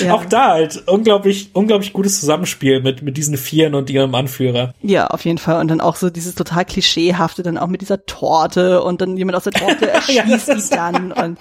Ja. 0.00 0.14
Auch 0.14 0.24
da 0.24 0.48
halt 0.48 0.88
unglaublich, 0.88 1.50
unglaublich 1.52 1.92
gutes 1.92 2.18
Zusammenspiel 2.18 2.82
mit, 2.82 3.02
mit 3.02 3.16
diesen 3.16 3.36
Vieren 3.36 3.74
und 3.74 3.88
ihrem 3.88 4.14
Anführer. 4.14 4.74
Ja, 4.82 5.06
auf 5.06 5.24
jeden 5.24 5.38
Fall. 5.38 5.60
Und 5.60 5.68
dann 5.68 5.80
auch 5.80 5.96
so 5.96 6.10
dieses 6.10 6.34
total 6.34 6.64
klischeehafte, 6.64 7.42
dann 7.42 7.56
auch 7.56 7.68
mit 7.68 7.80
dieser 7.80 8.04
Torte 8.04 8.82
und 8.82 9.00
dann 9.00 9.16
jemand 9.16 9.36
aus 9.36 9.44
der 9.44 9.52
Torte 9.52 9.88
erschießt 9.90 10.48
Ja, 10.48 10.54
die 10.54 10.70
dann 10.70 11.12
und 11.12 11.38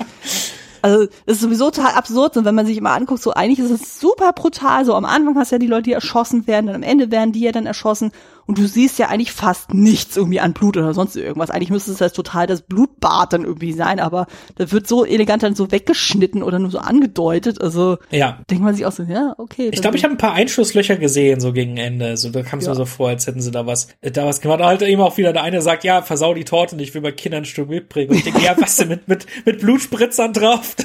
Also 0.81 1.07
das 1.26 1.38
ist 1.38 1.41
sowieso 1.41 1.72
total 1.72 1.93
absurd 1.93 2.38
und 2.38 2.45
wenn 2.45 2.56
man 2.56 2.65
sich 2.65 2.77
immer 2.77 2.91
anguckt, 2.91 3.22
so 3.22 3.34
eigentlich 3.34 3.60
ist 3.60 3.72
es 3.72 3.99
super 3.99 4.34
brutal. 4.34 4.85
So 4.85 4.95
am 4.95 5.06
Anfang 5.06 5.35
hast 5.38 5.51
du 5.51 5.56
ja 5.56 5.60
die 5.60 5.68
Leute, 5.68 5.84
die 5.84 5.93
erschossen 5.93 6.47
werden, 6.47 6.68
dann 6.68 6.76
am 6.76 6.84
Ende 6.84 7.11
werden 7.11 7.31
die 7.31 7.41
ja 7.41 7.51
dann 7.51 7.65
erschossen 7.65 8.11
und 8.49 8.57
du 8.57 8.67
siehst 8.67 8.97
ja 8.97 9.09
eigentlich 9.09 9.31
fast 9.31 9.76
nichts 9.76 10.17
irgendwie 10.17 10.39
an 10.39 10.53
Blut 10.53 10.76
oder 10.76 10.95
sonst 10.95 11.15
irgendwas. 11.15 11.51
Eigentlich 11.51 11.69
müsste 11.69 11.91
es 11.91 11.99
ja 11.99 12.09
total 12.09 12.47
das 12.47 12.63
Blutbad 12.63 13.31
dann 13.31 13.43
irgendwie 13.43 13.73
sein, 13.73 13.99
aber 13.99 14.26
da 14.55 14.71
wird 14.71 14.88
so 14.88 15.05
elegant 15.05 15.43
dann 15.43 15.53
so 15.53 15.71
weggeschnitten 15.71 16.41
oder 16.41 16.57
nur 16.57 16.71
so 16.71 16.80
angedeutet. 16.80 17.61
Also 17.61 17.99
Ja. 18.09 18.39
denkt 18.49 18.63
man 18.63 18.73
sich 18.73 18.88
auch 18.88 18.91
so, 18.91 19.03
ja, 19.03 19.35
okay. 19.38 19.69
Ich 19.71 19.81
glaube, 19.81 19.97
ich 19.97 20.03
habe 20.03 20.15
ein 20.15 20.17
paar 20.17 20.34
Einschusslöcher 20.34 20.95
gesehen, 20.97 21.39
so 21.39 21.53
gegen 21.53 21.77
Ende. 21.77 22.17
So, 22.17 22.31
da 22.31 22.41
kam 22.41 22.57
es 22.57 22.65
Ja. 22.65 22.71
mir 22.71 22.76
so 22.77 22.85
vor, 22.85 23.09
als 23.09 23.27
hätten 23.27 23.39
sie 23.39 23.51
da 23.51 23.67
was, 23.67 23.89
äh, 24.01 24.09
da 24.09 24.26
was 24.26 24.41
gemacht. 24.41 24.61
Halt 24.61 24.81
eben 24.81 25.03
auch 25.03 25.17
wieder 25.17 25.31
der 25.31 25.43
eine 25.43 25.61
sagt, 25.61 25.84
ja, 25.84 26.01
versau 26.01 26.34
die 26.34 26.43
Torte 26.43 26.76
nicht, 26.76 26.88
ich 26.89 26.93
will 26.95 27.01
bei 27.01 27.11
Kindern 27.11 27.43
ein 27.43 27.45
Stück 27.45 27.69
mitbringen. 27.69 28.09
Und 28.09 28.17
ich 28.17 28.23
denke, 28.23 28.41
ja, 28.43 28.55
was 28.59 28.77
denn 28.77 28.88
mit, 28.88 29.07
mit, 29.07 29.27
mit 29.45 29.59
Blutspritzern 29.59 30.34
drauf? 30.34 30.76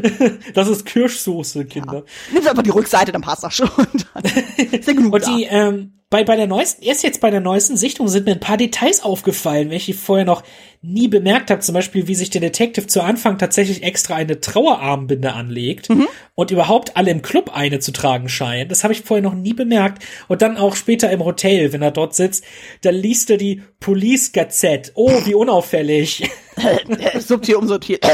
das 0.54 0.66
ist 0.68 0.86
Kirschsoße, 0.86 1.66
Kinder. 1.66 2.04
Nimmst 2.32 2.48
einfach 2.48 2.62
die 2.62 2.70
Rückseite, 2.70 3.12
dann 3.12 3.20
passt 3.20 3.44
das 3.44 3.54
schon. 3.54 3.68
Dann 4.14 4.24
ist 4.72 4.86
ja 4.88 4.94
genug 4.94 5.12
Und 5.12 5.22
da. 5.26 5.36
die, 5.36 5.44
ähm, 5.44 5.92
bei, 6.12 6.24
bei 6.24 6.36
der 6.36 6.46
neuesten, 6.46 6.82
erst 6.84 7.02
jetzt 7.04 7.22
bei 7.22 7.30
der 7.30 7.40
neuesten 7.40 7.78
Sichtung 7.78 8.06
sind 8.06 8.26
mir 8.26 8.32
ein 8.32 8.40
paar 8.40 8.58
Details 8.58 9.02
aufgefallen, 9.02 9.70
welche 9.70 9.92
ich 9.92 9.96
vorher 9.96 10.26
noch 10.26 10.42
nie 10.82 11.08
bemerkt 11.08 11.50
habe. 11.50 11.60
Zum 11.62 11.72
Beispiel, 11.74 12.06
wie 12.06 12.14
sich 12.14 12.28
der 12.28 12.42
Detective 12.42 12.86
zu 12.86 13.00
Anfang 13.02 13.38
tatsächlich 13.38 13.82
extra 13.82 14.16
eine 14.16 14.38
Trauerarmbinde 14.38 15.32
anlegt 15.32 15.88
und 16.34 16.50
überhaupt 16.50 16.98
alle 16.98 17.10
im 17.10 17.22
Club 17.22 17.50
eine 17.56 17.78
zu 17.80 17.92
tragen 17.92 18.28
scheint. 18.28 18.70
Das 18.70 18.84
habe 18.84 18.92
ich 18.92 19.00
vorher 19.00 19.22
noch 19.22 19.32
nie 19.34 19.54
bemerkt. 19.54 20.04
Und 20.28 20.42
dann 20.42 20.58
auch 20.58 20.76
später 20.76 21.10
im 21.10 21.24
Hotel, 21.24 21.72
wenn 21.72 21.80
er 21.80 21.92
dort 21.92 22.14
sitzt, 22.14 22.44
da 22.82 22.90
liest 22.90 23.30
er 23.30 23.38
die 23.38 23.62
Police 23.80 24.32
Gazette. 24.32 24.92
Oh, 24.94 25.10
wie 25.24 25.34
unauffällig. 25.34 26.28
subtil 27.20 27.56
umsortiert. 27.56 28.04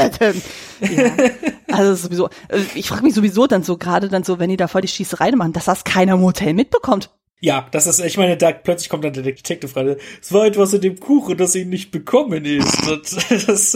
Ja. 0.79 1.11
Also 1.67 1.93
sowieso. 1.93 2.29
äh, 2.47 2.59
Ich 2.75 2.87
frage 2.87 3.03
mich 3.03 3.13
sowieso 3.13 3.47
dann 3.47 3.63
so 3.63 3.75
gerade 3.77 4.07
dann 4.07 4.23
so, 4.23 4.39
wenn 4.39 4.49
die 4.49 4.55
da 4.55 4.69
voll 4.69 4.79
die 4.81 4.87
Schießerei 4.87 5.31
machen, 5.31 5.51
dass 5.51 5.65
das 5.65 5.83
keiner 5.83 6.13
im 6.13 6.21
Hotel 6.21 6.53
mitbekommt. 6.53 7.09
Ja, 7.41 7.67
das 7.71 7.87
ist, 7.87 7.99
ich 8.01 8.17
meine, 8.17 8.35
da 8.35 8.51
plötzlich 8.51 8.89
kommt 8.89 9.05
dann 9.05 9.13
der 9.13 9.23
Detective 9.23 9.73
rein. 9.75 9.95
Es 10.21 10.33
war 10.33 10.45
etwas 10.45 10.73
in 10.73 10.81
dem 10.81 10.99
Kuchen, 10.99 11.37
das 11.37 11.55
ihm 11.55 11.69
nicht 11.69 11.89
bekommen 11.91 12.43
ist. 12.43 12.85
Und 12.87 13.03
das, 13.47 13.73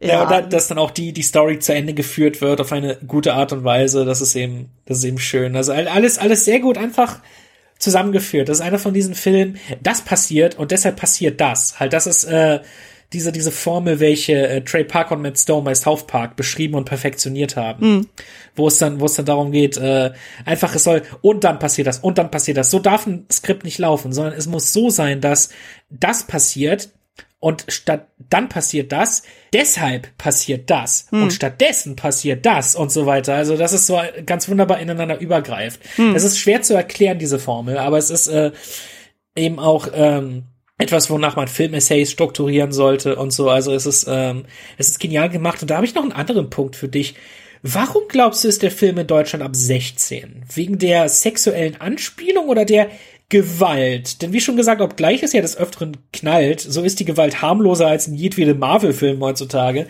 ja, 0.00 0.08
Ja. 0.08 0.22
und 0.22 0.30
da, 0.30 0.40
dass 0.40 0.68
dann 0.68 0.78
auch 0.78 0.90
die, 0.90 1.12
die 1.12 1.22
Story 1.22 1.58
zu 1.58 1.74
Ende 1.74 1.92
geführt 1.92 2.40
wird 2.40 2.60
auf 2.62 2.72
eine 2.72 2.96
gute 3.06 3.34
Art 3.34 3.52
und 3.52 3.64
Weise, 3.64 4.04
das 4.06 4.20
ist 4.22 4.34
eben, 4.36 4.70
das 4.86 4.98
ist 4.98 5.04
eben 5.04 5.18
schön. 5.18 5.54
Also 5.54 5.72
all- 5.72 5.88
alles, 5.88 6.16
alles 6.18 6.44
sehr 6.46 6.60
gut 6.60 6.78
einfach 6.78 7.20
zusammengeführt. 7.78 8.48
Das 8.48 8.58
ist 8.60 8.64
einer 8.64 8.78
von 8.78 8.94
diesen 8.94 9.14
Filmen, 9.14 9.58
das 9.82 10.00
passiert 10.02 10.58
und 10.58 10.70
deshalb 10.70 10.96
passiert 10.96 11.40
das. 11.42 11.78
Halt, 11.78 11.92
das 11.92 12.06
ist, 12.06 12.24
äh, 12.24 12.60
diese, 13.12 13.32
diese 13.32 13.52
Formel, 13.52 14.00
welche 14.00 14.48
äh, 14.48 14.60
Trey 14.62 14.84
Parker 14.84 15.14
und 15.14 15.22
Matt 15.22 15.38
Stone 15.38 15.62
bei 15.62 15.74
South 15.74 16.06
Park 16.06 16.36
beschrieben 16.36 16.74
und 16.74 16.84
perfektioniert 16.86 17.56
haben. 17.56 18.08
Wo 18.54 18.66
es 18.68 18.78
dann, 18.78 19.00
wo 19.00 19.04
es 19.04 19.14
dann 19.14 19.26
darum 19.26 19.52
geht, 19.52 19.76
äh, 19.76 20.12
einfach 20.44 20.74
es 20.74 20.84
soll, 20.84 21.02
und 21.20 21.44
dann 21.44 21.58
passiert 21.58 21.86
das, 21.86 21.98
und 21.98 22.18
dann 22.18 22.30
passiert 22.30 22.56
das. 22.56 22.70
So 22.70 22.78
darf 22.78 23.06
ein 23.06 23.26
Skript 23.30 23.64
nicht 23.64 23.78
laufen, 23.78 24.12
sondern 24.12 24.34
es 24.34 24.46
muss 24.46 24.72
so 24.72 24.90
sein, 24.90 25.20
dass 25.20 25.50
das 25.90 26.26
passiert, 26.26 26.90
und 27.38 27.66
statt 27.68 28.08
dann 28.30 28.48
passiert 28.48 28.92
das, 28.92 29.22
deshalb 29.52 30.16
passiert 30.16 30.70
das 30.70 31.06
und 31.10 31.32
stattdessen 31.32 31.94
passiert 31.94 32.46
das 32.46 32.74
und 32.74 32.90
so 32.90 33.06
weiter. 33.06 33.34
Also 33.34 33.56
das 33.56 33.72
ist 33.72 33.86
so 33.86 34.00
ganz 34.24 34.48
wunderbar 34.48 34.80
ineinander 34.80 35.20
übergreift. 35.20 35.80
Es 36.14 36.24
ist 36.24 36.38
schwer 36.38 36.62
zu 36.62 36.74
erklären 36.74 37.18
diese 37.18 37.38
Formel, 37.38 37.76
aber 37.76 37.98
es 37.98 38.10
ist 38.10 38.26
äh, 38.28 38.52
eben 39.36 39.58
auch 39.58 39.88
ähm, 39.92 40.44
etwas, 40.78 41.08
wonach 41.10 41.36
man 41.36 41.48
Filmessays 41.48 42.10
strukturieren 42.10 42.72
sollte 42.72 43.16
und 43.16 43.32
so. 43.32 43.48
Also 43.48 43.72
es 43.72 43.86
ist 43.86 44.06
ähm, 44.08 44.44
es 44.76 44.88
ist 44.88 45.00
genial 45.00 45.30
gemacht 45.30 45.62
und 45.62 45.70
da 45.70 45.76
habe 45.76 45.86
ich 45.86 45.94
noch 45.94 46.02
einen 46.02 46.12
anderen 46.12 46.50
Punkt 46.50 46.76
für 46.76 46.88
dich. 46.88 47.14
Warum 47.62 48.04
glaubst 48.08 48.44
du, 48.44 48.48
ist 48.48 48.62
der 48.62 48.70
Film 48.70 48.98
in 48.98 49.06
Deutschland 49.06 49.42
ab 49.42 49.56
16? 49.56 50.44
Wegen 50.54 50.78
der 50.78 51.08
sexuellen 51.08 51.80
Anspielung 51.80 52.46
oder 52.48 52.64
der 52.64 52.90
Gewalt? 53.28 54.22
Denn 54.22 54.32
wie 54.32 54.40
schon 54.40 54.56
gesagt, 54.56 54.80
obgleich 54.80 55.22
es 55.22 55.32
ja 55.32 55.40
des 55.42 55.56
Öfteren 55.56 55.96
knallt, 56.12 56.60
so 56.60 56.82
ist 56.82 57.00
die 57.00 57.04
Gewalt 57.04 57.42
harmloser 57.42 57.88
als 57.88 58.06
in 58.06 58.14
jedwedem 58.14 58.58
Marvel-Film 58.60 59.20
heutzutage. 59.20 59.86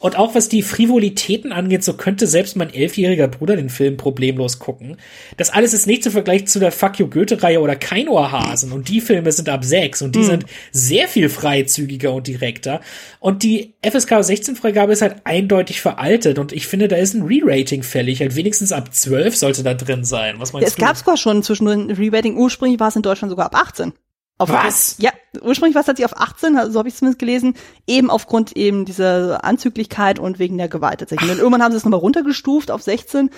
Und 0.00 0.18
auch 0.18 0.34
was 0.34 0.48
die 0.48 0.62
Frivolitäten 0.62 1.52
angeht, 1.52 1.84
so 1.84 1.92
könnte 1.92 2.26
selbst 2.26 2.56
mein 2.56 2.72
elfjähriger 2.72 3.28
Bruder 3.28 3.54
den 3.54 3.68
Film 3.68 3.96
problemlos 3.98 4.58
gucken. 4.58 4.96
Das 5.36 5.50
alles 5.50 5.74
ist 5.74 5.86
nicht 5.86 6.02
zu 6.02 6.10
vergleichen 6.10 6.46
zu 6.46 6.58
der 6.58 6.72
Fuck 6.72 6.98
You 6.98 7.06
Goethe-Reihe 7.06 7.60
oder 7.60 7.76
Kein 7.76 8.08
Ohrhasen. 8.08 8.72
Und 8.72 8.88
die 8.88 9.02
Filme 9.02 9.30
sind 9.30 9.48
ab 9.50 9.62
sechs 9.64 10.00
und 10.00 10.16
die 10.16 10.24
sind 10.24 10.46
sehr 10.72 11.06
viel 11.06 11.28
freizügiger 11.28 12.12
und 12.14 12.26
direkter. 12.26 12.80
Und 13.20 13.42
die 13.42 13.74
FSK 13.82 14.12
16-Freigabe 14.14 14.92
ist 14.92 15.02
halt 15.02 15.16
eindeutig 15.24 15.82
veraltet. 15.82 16.38
Und 16.38 16.52
ich 16.52 16.66
finde, 16.66 16.88
da 16.88 16.96
ist 16.96 17.14
ein 17.14 17.22
Re-Rating 17.22 17.82
fällig. 17.82 18.20
Halt 18.20 18.34
wenigstens 18.36 18.72
ab 18.72 18.94
12 18.94 19.36
sollte 19.36 19.62
da 19.62 19.74
drin 19.74 20.04
sein. 20.04 20.36
Was 20.38 20.54
meinst 20.54 20.66
Es 20.66 20.76
du? 20.76 20.80
gab 20.82 20.96
sogar 20.96 21.18
schon 21.18 21.42
zwischendurch 21.42 21.76
ein 21.76 21.90
Re-Rating. 21.90 22.36
Ursprünglich 22.38 22.79
war 22.80 22.88
es 22.88 22.96
in 22.96 23.02
Deutschland 23.02 23.30
sogar 23.30 23.46
ab 23.46 23.54
18. 23.54 23.92
Auf 24.38 24.48
Was? 24.48 24.96
Ja, 24.98 25.10
ursprünglich 25.42 25.74
war 25.74 25.80
es 25.80 25.86
tatsächlich 25.86 26.14
auf 26.14 26.18
18, 26.18 26.56
also 26.56 26.72
so 26.72 26.78
habe 26.78 26.88
ich 26.88 26.94
zumindest 26.94 27.18
gelesen, 27.18 27.54
eben 27.86 28.10
aufgrund 28.10 28.56
eben 28.56 28.86
dieser 28.86 29.44
Anzüglichkeit 29.44 30.18
und 30.18 30.38
wegen 30.38 30.56
der 30.56 30.68
Gewalt 30.68 31.00
tatsächlich. 31.00 31.30
Und 31.30 31.38
irgendwann 31.38 31.62
haben 31.62 31.72
sie 31.72 31.76
es 31.76 31.84
nochmal 31.84 32.00
runtergestuft 32.00 32.70
auf 32.70 32.80
16, 32.80 33.28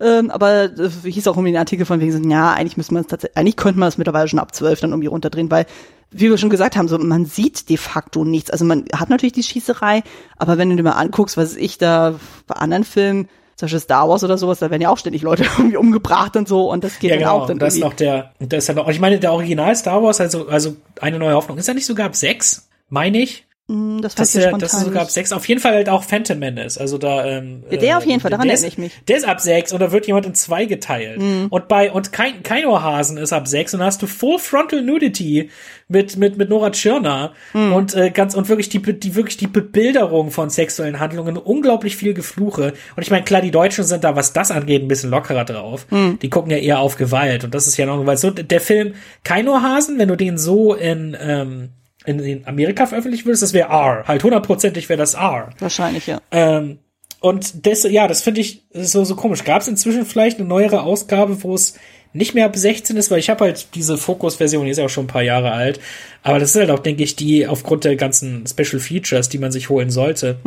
ähm, 0.00 0.30
aber 0.30 0.64
äh, 0.64 0.90
hieß 1.04 1.28
auch 1.28 1.36
irgendwie 1.36 1.54
ein 1.54 1.58
Artikel 1.58 1.86
von 1.86 1.98
wegen, 2.00 2.12
so, 2.12 2.18
ja, 2.28 2.52
eigentlich 2.52 2.76
müsste 2.76 2.92
man 2.92 3.02
es 3.02 3.08
tatsächlich, 3.08 3.38
eigentlich 3.38 3.56
könnte 3.56 3.80
man 3.80 3.88
es 3.88 3.96
mittlerweile 3.96 4.28
schon 4.28 4.38
ab 4.38 4.54
12 4.54 4.80
dann 4.80 4.90
irgendwie 4.90 5.08
runterdrehen, 5.08 5.50
weil, 5.50 5.64
wie 6.10 6.28
wir 6.28 6.36
schon 6.36 6.50
gesagt 6.50 6.76
haben, 6.76 6.88
so 6.88 6.98
man 6.98 7.24
sieht 7.24 7.70
de 7.70 7.78
facto 7.78 8.24
nichts. 8.24 8.50
Also 8.50 8.66
man 8.66 8.84
hat 8.94 9.08
natürlich 9.08 9.32
die 9.32 9.42
Schießerei, 9.42 10.02
aber 10.36 10.58
wenn 10.58 10.68
du 10.68 10.76
dir 10.76 10.82
mal 10.82 10.92
anguckst, 10.92 11.38
was 11.38 11.56
ich 11.56 11.78
da 11.78 12.20
bei 12.46 12.56
anderen 12.56 12.84
Filmen, 12.84 13.28
zum 13.60 13.66
Beispiel 13.66 13.80
Star 13.80 14.08
Wars 14.08 14.24
oder 14.24 14.36
sowas, 14.38 14.58
da 14.58 14.70
werden 14.70 14.82
ja 14.82 14.88
auch 14.90 14.98
ständig 14.98 15.22
Leute 15.22 15.44
irgendwie 15.58 15.76
umgebracht 15.76 16.34
und 16.36 16.48
so 16.48 16.70
und 16.70 16.82
das 16.82 16.98
geht 16.98 17.10
Ja, 17.10 17.16
dann 17.16 17.24
genau. 17.24 17.38
auch 17.38 17.46
dann 17.46 17.54
Und 17.56 17.62
das 17.62 17.74
ist 17.74 17.80
noch 17.80 17.94
der, 17.94 18.32
und 18.40 18.52
das 18.52 18.64
ist 18.64 18.68
ja 18.68 18.74
noch, 18.74 18.88
ich 18.88 18.98
meine, 19.00 19.18
der 19.20 19.32
Original 19.32 19.74
Star 19.76 20.02
Wars, 20.02 20.20
also, 20.20 20.48
also 20.48 20.76
eine 21.00 21.18
neue 21.18 21.34
Hoffnung, 21.34 21.58
ist 21.58 21.68
ja 21.68 21.74
nicht 21.74 21.86
sogar 21.86 22.06
ab 22.06 22.16
sechs, 22.16 22.68
meine 22.88 23.18
ich. 23.18 23.46
Hm, 23.70 24.02
das, 24.02 24.16
Das, 24.16 24.32
spontan 24.32 24.58
das 24.58 24.74
ist 24.74 24.80
sogar 24.80 25.02
ab 25.02 25.06
nicht. 25.06 25.14
sechs. 25.14 25.32
Auf 25.32 25.46
jeden 25.46 25.60
Fall 25.60 25.74
halt 25.74 25.88
auch 25.88 26.02
Phantom 26.02 26.36
Menace. 26.40 26.76
Also 26.76 26.98
da, 26.98 27.24
ähm, 27.24 27.62
Ja, 27.70 27.76
der 27.76 27.98
auf 27.98 28.04
jeden 28.04 28.18
Fall, 28.18 28.32
daran 28.32 28.48
erinnere 28.48 28.66
ich 28.66 28.78
mich. 28.78 28.92
Der 29.06 29.16
ist 29.16 29.28
ab 29.28 29.40
sechs 29.40 29.72
und 29.72 29.78
da 29.78 29.92
wird 29.92 30.08
jemand 30.08 30.26
in 30.26 30.34
zwei 30.34 30.64
geteilt. 30.64 31.20
Und 31.50 31.68
bei, 31.68 31.92
und 31.92 32.12
kein, 32.12 32.42
kein 32.42 32.66
Ohrhasen 32.66 33.16
ist 33.16 33.32
ab 33.32 33.46
sechs 33.46 33.72
und 33.72 33.78
da 33.80 33.86
hast 33.86 34.02
du 34.02 34.08
Full 34.08 34.40
Frontal 34.40 34.82
Nudity 34.82 35.50
mit, 35.86 36.16
mit, 36.16 36.36
mit 36.36 36.48
Nora 36.48 36.70
Tschirner 36.70 37.32
und, 37.52 37.94
äh, 37.94 38.10
ganz, 38.10 38.34
und 38.34 38.48
wirklich 38.48 38.68
die, 38.68 38.80
die, 38.80 39.14
wirklich 39.14 39.36
die 39.36 39.46
Bebilderung 39.46 40.30
von 40.32 40.50
sexuellen 40.50 40.98
Handlungen, 40.98 41.36
unglaublich 41.36 41.96
viel 41.96 42.14
Gefluche. 42.14 42.72
Und 42.96 43.02
ich 43.02 43.10
meine, 43.10 43.24
klar, 43.24 43.40
die 43.40 43.50
Deutschen 43.52 43.84
sind 43.84 44.02
da, 44.02 44.16
was 44.16 44.32
das 44.32 44.50
angeht, 44.50 44.82
ein 44.82 44.88
bisschen 44.88 45.10
lockerer 45.10 45.44
drauf. 45.44 45.86
Die 45.90 46.30
gucken 46.30 46.50
ja 46.50 46.58
eher 46.58 46.80
auf 46.80 46.96
Gewalt 46.96 47.44
und 47.44 47.54
das 47.54 47.66
ist 47.68 47.76
ja 47.76 47.86
noch, 47.86 48.04
weil 48.04 48.16
so, 48.16 48.30
der 48.30 48.60
Film 48.60 48.94
Kein 49.22 49.48
Ohrhasen, 49.48 49.98
wenn 49.98 50.08
du 50.08 50.16
den 50.16 50.38
so 50.38 50.74
in, 50.74 51.16
ähm, 51.20 51.70
in, 52.04 52.46
Amerika 52.46 52.86
veröffentlichen 52.86 53.26
würdest, 53.26 53.42
das 53.42 53.52
wäre 53.52 53.68
R. 53.68 54.04
Halt 54.06 54.24
hundertprozentig 54.24 54.88
wäre 54.88 54.98
das 54.98 55.14
R. 55.14 55.50
Wahrscheinlich, 55.58 56.06
ja. 56.06 56.20
Ähm, 56.30 56.78
und 57.20 57.66
das, 57.66 57.82
ja, 57.84 58.08
das 58.08 58.22
finde 58.22 58.40
ich 58.40 58.64
so, 58.72 59.04
so 59.04 59.14
komisch. 59.14 59.44
Gab 59.44 59.60
es 59.60 59.68
inzwischen 59.68 60.06
vielleicht 60.06 60.38
eine 60.38 60.48
neuere 60.48 60.82
Ausgabe, 60.82 61.42
wo 61.42 61.54
es 61.54 61.74
nicht 62.12 62.34
mehr 62.34 62.46
ab 62.46 62.56
16 62.56 62.96
ist, 62.96 63.10
weil 63.10 63.18
ich 63.18 63.30
habe 63.30 63.44
halt 63.44 63.68
diese 63.74 63.96
Focus-Version, 63.96 64.64
die 64.64 64.70
ist 64.70 64.78
ja 64.78 64.86
auch 64.86 64.90
schon 64.90 65.04
ein 65.04 65.08
paar 65.08 65.22
Jahre 65.22 65.52
alt. 65.52 65.80
Aber 66.22 66.38
das 66.38 66.50
ist 66.50 66.56
halt 66.56 66.70
auch, 66.70 66.80
denke 66.80 67.04
ich, 67.04 67.14
die 67.14 67.46
aufgrund 67.46 67.84
der 67.84 67.96
ganzen 67.96 68.46
Special 68.46 68.80
Features, 68.80 69.28
die 69.28 69.38
man 69.38 69.52
sich 69.52 69.68
holen 69.68 69.90
sollte. 69.90 70.38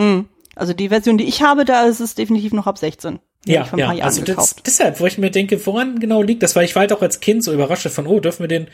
Also 0.56 0.74
die 0.74 0.90
Version, 0.90 1.18
die 1.18 1.24
ich 1.26 1.42
habe, 1.42 1.64
da 1.64 1.86
ist 1.86 2.00
es 2.00 2.16
definitiv 2.16 2.54
noch 2.54 2.68
ab 2.68 2.78
16. 2.78 3.20
Die 3.46 3.54
Ja, 3.54 3.64
ja, 3.64 3.66
paar 3.66 3.78
Jahren 3.78 4.02
also 4.02 4.22
das, 4.24 4.56
deshalb, 4.66 5.00
wo 5.00 5.06
ich 5.06 5.18
mir 5.18 5.32
denke, 5.32 5.64
woran 5.66 6.00
genau 6.00 6.22
liegt 6.22 6.44
das? 6.44 6.56
Weil 6.56 6.66
ich 6.66 6.76
war 6.76 6.82
halt 6.82 6.94
auch 6.94 7.02
als 7.02 7.20
Kind 7.20 7.44
so 7.44 7.54
überrascht 7.54 7.88
von, 7.90 8.08
oh, 8.08 8.20
dürfen 8.20 8.44
wir 8.44 8.48
den 8.48 8.68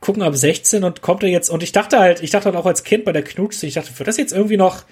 gucken 0.00 0.22
ab 0.22 0.36
16 0.36 0.84
und 0.84 1.02
kommt 1.02 1.22
er 1.22 1.28
jetzt, 1.28 1.48
und 1.50 1.62
ich 1.62 1.72
dachte 1.72 1.98
halt, 1.98 2.22
ich 2.22 2.30
dachte 2.30 2.46
halt 2.46 2.56
auch 2.56 2.66
als 2.66 2.84
Kind 2.84 3.04
bei 3.04 3.12
der 3.12 3.22
Knutschse, 3.22 3.66
ich 3.66 3.74
dachte, 3.74 3.90
wird 3.98 4.06
das 4.06 4.16
jetzt 4.16 4.32
irgendwie 4.32 4.56
noch, 4.56 4.84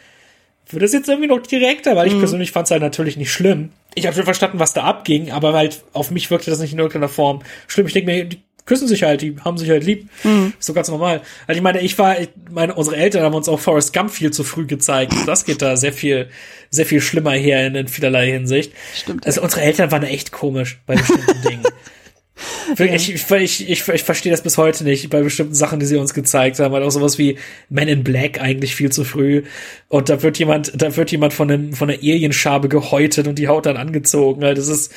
wird 0.71 0.83
das 0.83 0.93
jetzt 0.93 1.09
irgendwie 1.09 1.29
noch 1.29 1.41
direkter? 1.41 1.95
Weil 1.95 2.07
ich 2.09 2.19
persönlich 2.19 2.53
fand 2.53 2.67
es 2.67 2.71
halt 2.71 2.83
natürlich 2.83 3.17
nicht 3.17 3.31
schlimm. 3.31 3.71
Ich 3.95 4.07
habe 4.07 4.17
schon 4.17 4.25
verstanden, 4.25 4.59
was 4.59 4.73
da 4.73 4.85
abging, 4.85 5.31
aber 5.31 5.53
halt 5.53 5.85
auf 5.93 6.11
mich 6.11 6.31
wirkte 6.31 6.51
das 6.51 6.59
nicht 6.61 6.73
in 6.73 6.79
irgendeiner 6.79 7.09
Form 7.09 7.43
schlimm. 7.69 7.87
Ich 7.87 7.93
denke 7.93 8.11
mir, 8.11 8.25
die 8.25 8.41
küssen 8.67 8.89
sich 8.89 9.03
halt, 9.03 9.21
die 9.21 9.37
haben 9.45 9.59
sich 9.59 9.69
halt 9.69 9.85
lieb. 9.85 10.09
Ist 10.59 10.67
so 10.67 10.73
ganz 10.73 10.89
normal. 10.89 11.21
Also 11.47 11.59
ich 11.59 11.63
meine, 11.63 11.81
ich 11.83 11.99
war, 11.99 12.19
ich 12.19 12.31
meine, 12.51 12.75
unsere 12.75 12.97
Eltern 12.97 13.23
haben 13.23 13.35
uns 13.35 13.49
auch 13.49 13.61
Forrest 13.61 13.93
Gump 13.93 14.11
viel 14.11 14.31
zu 14.31 14.43
früh 14.43 14.67
gezeigt. 14.67 15.13
Das 15.27 15.45
geht 15.45 15.61
da 15.61 15.77
sehr 15.77 15.93
viel, 15.93 16.31
sehr 16.71 16.87
viel 16.87 17.01
schlimmer 17.01 17.33
her 17.33 17.67
in, 17.67 17.75
in 17.75 17.89
vielerlei 17.89 18.31
Hinsicht. 18.31 18.73
Stimmt. 18.95 19.27
Also 19.27 19.43
unsere 19.43 19.63
Eltern 19.63 19.91
waren 19.91 20.03
echt 20.03 20.33
komisch 20.33 20.81
bei 20.87 20.97
bestimmten 20.97 21.43
Dingen. 21.49 21.63
Wirklich, 22.75 23.15
ich, 23.15 23.31
ich, 23.31 23.71
ich, 23.71 23.89
ich 23.89 24.03
verstehe 24.03 24.33
das 24.33 24.43
bis 24.43 24.59
heute 24.59 24.85
nicht 24.85 25.09
bei 25.11 25.23
bestimmten 25.23 25.55
Sachen, 25.55 25.79
die 25.79 25.87
sie 25.87 25.97
uns 25.97 26.15
gezeigt 26.15 26.59
haben. 26.59 26.75
Halt 26.75 26.85
auch 26.85 26.91
sowas 26.91 27.17
wie 27.19 27.39
Men 27.69 27.89
in 27.89 28.03
Black 28.03 28.41
eigentlich 28.41 28.75
viel 28.75 28.91
zu 28.91 29.05
früh. 29.05 29.45
Und 29.89 30.09
da 30.09 30.23
wird 30.23 30.39
jemand, 30.39 30.73
da 30.75 30.97
wird 30.97 31.13
jemand 31.13 31.33
von, 31.33 31.51
einem, 31.51 31.73
von 31.75 31.91
einer 31.91 31.99
Alienschabe 31.99 32.69
gehäutet 32.69 33.29
und 33.29 33.39
die 33.39 33.49
Haut 33.49 33.67
dann 33.67 33.77
angezogen. 33.77 34.43
Halt, 34.43 34.59
das 34.59 34.69
ist, 34.69 34.93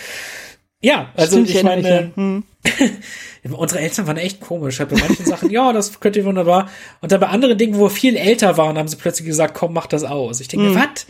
ja, 0.81 1.11
also 1.15 1.37
Stimmt, 1.37 1.49
ich 1.49 1.63
meine, 1.63 1.89
ja. 1.89 2.15
Hm. 2.15 2.43
unsere 3.51 3.81
Eltern 3.81 4.07
waren 4.07 4.17
echt 4.17 4.39
komisch. 4.41 4.79
Halt 4.79 4.89
bei 4.89 4.97
manchen 4.97 5.25
Sachen, 5.25 5.49
ja, 5.49 5.73
das 5.73 5.99
könnt 5.99 6.15
ihr 6.15 6.25
wunderbar. 6.25 6.69
Und 7.01 7.11
dann 7.11 7.19
bei 7.19 7.27
anderen 7.27 7.57
Dingen, 7.57 7.77
wo 7.77 7.85
wir 7.85 7.89
viel 7.89 8.15
älter 8.15 8.57
waren, 8.57 8.77
haben 8.77 8.87
sie 8.87 8.95
plötzlich 8.95 9.27
gesagt, 9.27 9.53
komm, 9.53 9.73
mach 9.73 9.87
das 9.87 10.03
aus. 10.03 10.39
Ich 10.39 10.47
denke, 10.47 10.67
Hm. 10.67 10.75
was? 10.75 11.05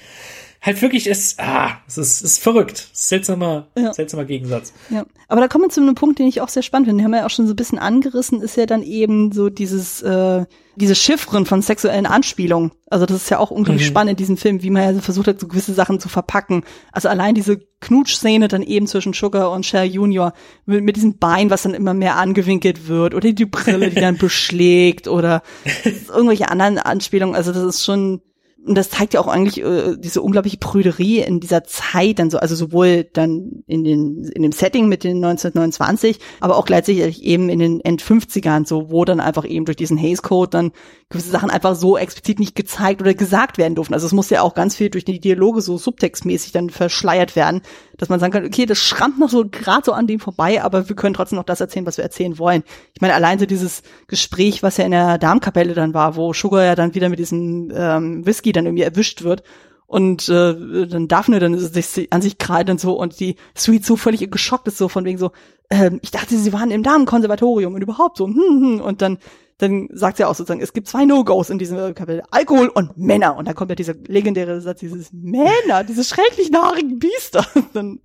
Halt 0.62 0.82
wirklich 0.82 1.08
ist, 1.08 1.40
ah, 1.40 1.78
es 1.88 1.98
ist, 1.98 2.22
ist 2.22 2.40
verrückt. 2.44 2.90
Seltsamer, 2.94 3.68
Ja. 3.78 3.94
seltsamer 3.94 4.26
Gegensatz. 4.26 4.74
Ja, 4.90 5.06
aber 5.28 5.42
da 5.42 5.48
kommen 5.48 5.66
wir 5.66 5.70
zu 5.70 5.82
einem 5.82 5.96
Punkt, 5.96 6.20
den 6.20 6.28
ich 6.28 6.42
auch 6.42 6.50
sehr 6.50 6.64
spannend 6.64 6.88
finde. 6.88 7.02
Den 7.02 7.06
haben 7.06 7.12
wir 7.12 7.20
ja 7.20 7.26
auch 7.26 7.30
schon 7.32 7.48
so 7.48 7.54
ein 7.54 7.58
bisschen 7.58 7.80
angerissen, 7.80 8.42
ist 8.42 8.58
ja 8.58 8.66
dann 8.66 8.84
eben 8.84 9.32
so 9.32 9.50
dieses, 9.50 10.02
äh, 10.02 10.46
diese 10.76 10.96
Chiffren 10.96 11.46
von 11.46 11.62
sexuellen 11.62 12.06
Anspielungen. 12.06 12.72
Also 12.90 13.06
das 13.06 13.18
ist 13.24 13.30
ja 13.30 13.40
auch 13.40 13.50
unglaublich 13.52 13.86
Mhm. 13.86 13.92
spannend 13.92 14.12
in 14.12 14.16
diesem 14.18 14.38
Film, 14.38 14.62
wie 14.64 14.70
man 14.70 14.84
ja 14.84 14.94
so 14.94 15.00
versucht 15.02 15.28
hat, 15.28 15.40
so 15.40 15.48
gewisse 15.48 15.74
Sachen 15.74 16.00
zu 16.00 16.10
verpacken. 16.10 16.64
Also 16.92 17.10
allein 17.10 17.34
diese 17.36 17.60
Knutschszene 17.80 18.48
dann 18.48 18.62
eben 18.64 18.88
zwischen 18.88 19.14
Sugar 19.14 19.52
und 19.52 19.66
Cher 19.66 19.84
Junior 19.84 20.34
mit, 20.66 20.84
mit 20.84 20.96
diesem 20.96 21.18
Bein, 21.18 21.50
was 21.50 21.64
dann 21.64 21.74
immer 21.74 21.94
mehr 21.94 22.16
angewinkelt 22.18 22.88
wird 22.88 23.14
oder 23.16 23.32
die 23.32 23.46
Brille, 23.46 23.90
die 23.90 24.00
dann 24.02 24.18
beschlägt 24.20 25.08
oder 25.08 25.42
irgendwelche 26.10 26.50
anderen 26.50 26.78
Anspielungen. 26.80 27.36
Also 27.36 27.52
das 27.52 27.64
ist 27.64 27.84
schon, 27.86 28.22
und 28.66 28.76
das 28.76 28.90
zeigt 28.90 29.14
ja 29.14 29.22
auch 29.22 29.28
eigentlich 29.28 29.64
äh, 29.64 29.96
diese 29.98 30.22
unglaubliche 30.22 30.58
Prüderie 30.58 31.20
in 31.20 31.40
dieser 31.40 31.64
Zeit 31.64 32.20
dann 32.20 32.30
so, 32.30 32.38
also 32.38 32.56
sowohl 32.56 33.06
dann 33.06 33.64
in 33.66 33.84
den 33.84 34.26
in 34.26 34.42
dem 34.42 34.52
Setting 34.52 34.90
mit 34.90 35.04
den 35.04 35.18
1929, 35.18 36.20
aber 36.42 36.58
auch 36.58 36.66
gleichzeitig 36.66 37.24
eben 37.24 37.50
in 37.50 37.60
den 37.60 37.80
End 37.80 38.02
50ern 38.02 38.68
so, 38.68 38.92
wo 38.92 39.06
dann 39.06 39.20
einfach 39.20 39.46
eben 39.46 39.66
durch 39.66 39.78
diesen 39.78 39.98
Hays 39.98 40.22
Code 40.22 40.50
dann 40.50 40.72
gewisse 41.10 41.32
Sachen 41.32 41.50
einfach 41.50 41.76
so 41.76 41.98
explizit 41.98 42.40
nicht 42.40 42.56
gezeigt 42.56 43.02
oder 43.02 43.14
gesagt 43.14 43.58
werden 43.58 43.76
durften. 43.76 43.94
Also 43.94 44.06
es 44.06 44.14
muss 44.14 44.30
ja 44.30 44.42
auch 44.42 44.54
ganz 44.54 44.76
viel 44.76 44.90
durch 44.90 45.06
die 45.06 45.20
Dialoge 45.20 45.62
so 45.62 45.78
subtextmäßig 45.78 46.52
dann 46.52 46.70
verschleiert 46.70 47.36
werden, 47.36 47.62
dass 47.98 48.10
man 48.10 48.20
sagen 48.20 48.32
kann, 48.32 48.46
okay, 48.46 48.66
das 48.66 48.80
schrammt 48.80 49.20
noch 49.20 49.30
so 49.30 49.46
gerade 49.50 49.84
so 49.86 49.92
an 49.92 50.08
dem 50.08 50.20
vorbei, 50.20 50.64
aber 50.64 50.88
wir 50.88 50.96
können 50.96 51.14
trotzdem 51.14 51.38
noch 51.38 51.46
das 51.46 51.62
erzählen, 51.62 51.86
was 51.86 51.98
wir 51.98 52.04
erzählen 52.04 52.38
wollen. 52.38 52.64
Ich 52.94 53.02
meine, 53.02 53.14
allein 53.14 53.40
so 53.40 53.46
dieses 53.46 53.82
Gespräch, 54.08 54.64
was 54.64 54.78
ja 54.78 54.86
in 54.86 54.92
der 54.92 55.18
Darmkapelle 55.18 55.74
dann 55.74 55.94
war, 55.94 56.16
wo 56.16 56.34
Sugar 56.34 56.64
ja 56.64 56.76
dann 56.76 56.96
wieder 56.96 57.10
mit 57.10 57.20
diesem 57.20 57.72
ähm, 57.74 58.26
Whisky 58.26 58.52
dann 58.52 58.66
irgendwie 58.66 58.84
erwischt 58.84 59.24
wird 59.24 59.44
und 59.88 60.28
äh, 60.30 60.88
dann 60.88 61.08
Daphne 61.08 61.40
dann 61.40 61.58
sich 61.58 62.12
an 62.12 62.22
sich 62.22 62.38
krallt 62.38 62.70
und 62.70 62.80
so 62.80 63.00
und 63.00 63.20
die 63.20 63.38
Sweet 63.56 63.86
so 63.86 63.96
völlig 63.96 64.30
geschockt 64.30 64.68
ist 64.68 64.78
so 64.78 64.90
von 64.90 65.06
wegen 65.06 65.18
so 65.18 65.32
ähm, 65.70 66.00
ich 66.04 66.12
dachte 66.12 66.38
sie 66.38 66.54
waren 66.54 66.72
im 66.72 66.84
Damenkonservatorium 66.84 67.74
und 67.74 67.82
überhaupt 67.82 68.18
so 68.18 68.28
hm, 68.28 68.36
hm. 68.36 68.82
und 68.82 69.02
dann 69.02 69.18
dann 69.58 69.88
sagt 69.92 70.18
sie 70.18 70.26
auch 70.26 70.36
sozusagen 70.36 70.62
es 70.62 70.74
gibt 70.74 70.88
zwei 70.88 71.06
No-Gos 71.06 71.50
in 71.50 71.58
diesem 71.58 71.96
Kapitel 71.96 72.24
Alkohol 72.32 72.68
und 72.68 72.98
Männer 72.98 73.36
und 73.36 73.48
dann 73.48 73.56
kommt 73.56 73.72
ja 73.72 73.76
dieser 73.76 73.96
legendäre 74.08 74.62
Satz 74.62 74.80
dieses 74.80 75.12
Männer 75.12 75.84
diese 75.88 76.04
schrecklich 76.04 76.52
haarigen 76.54 77.00
Biester 77.00 77.46
dann 77.74 78.00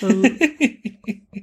also, 0.00 0.16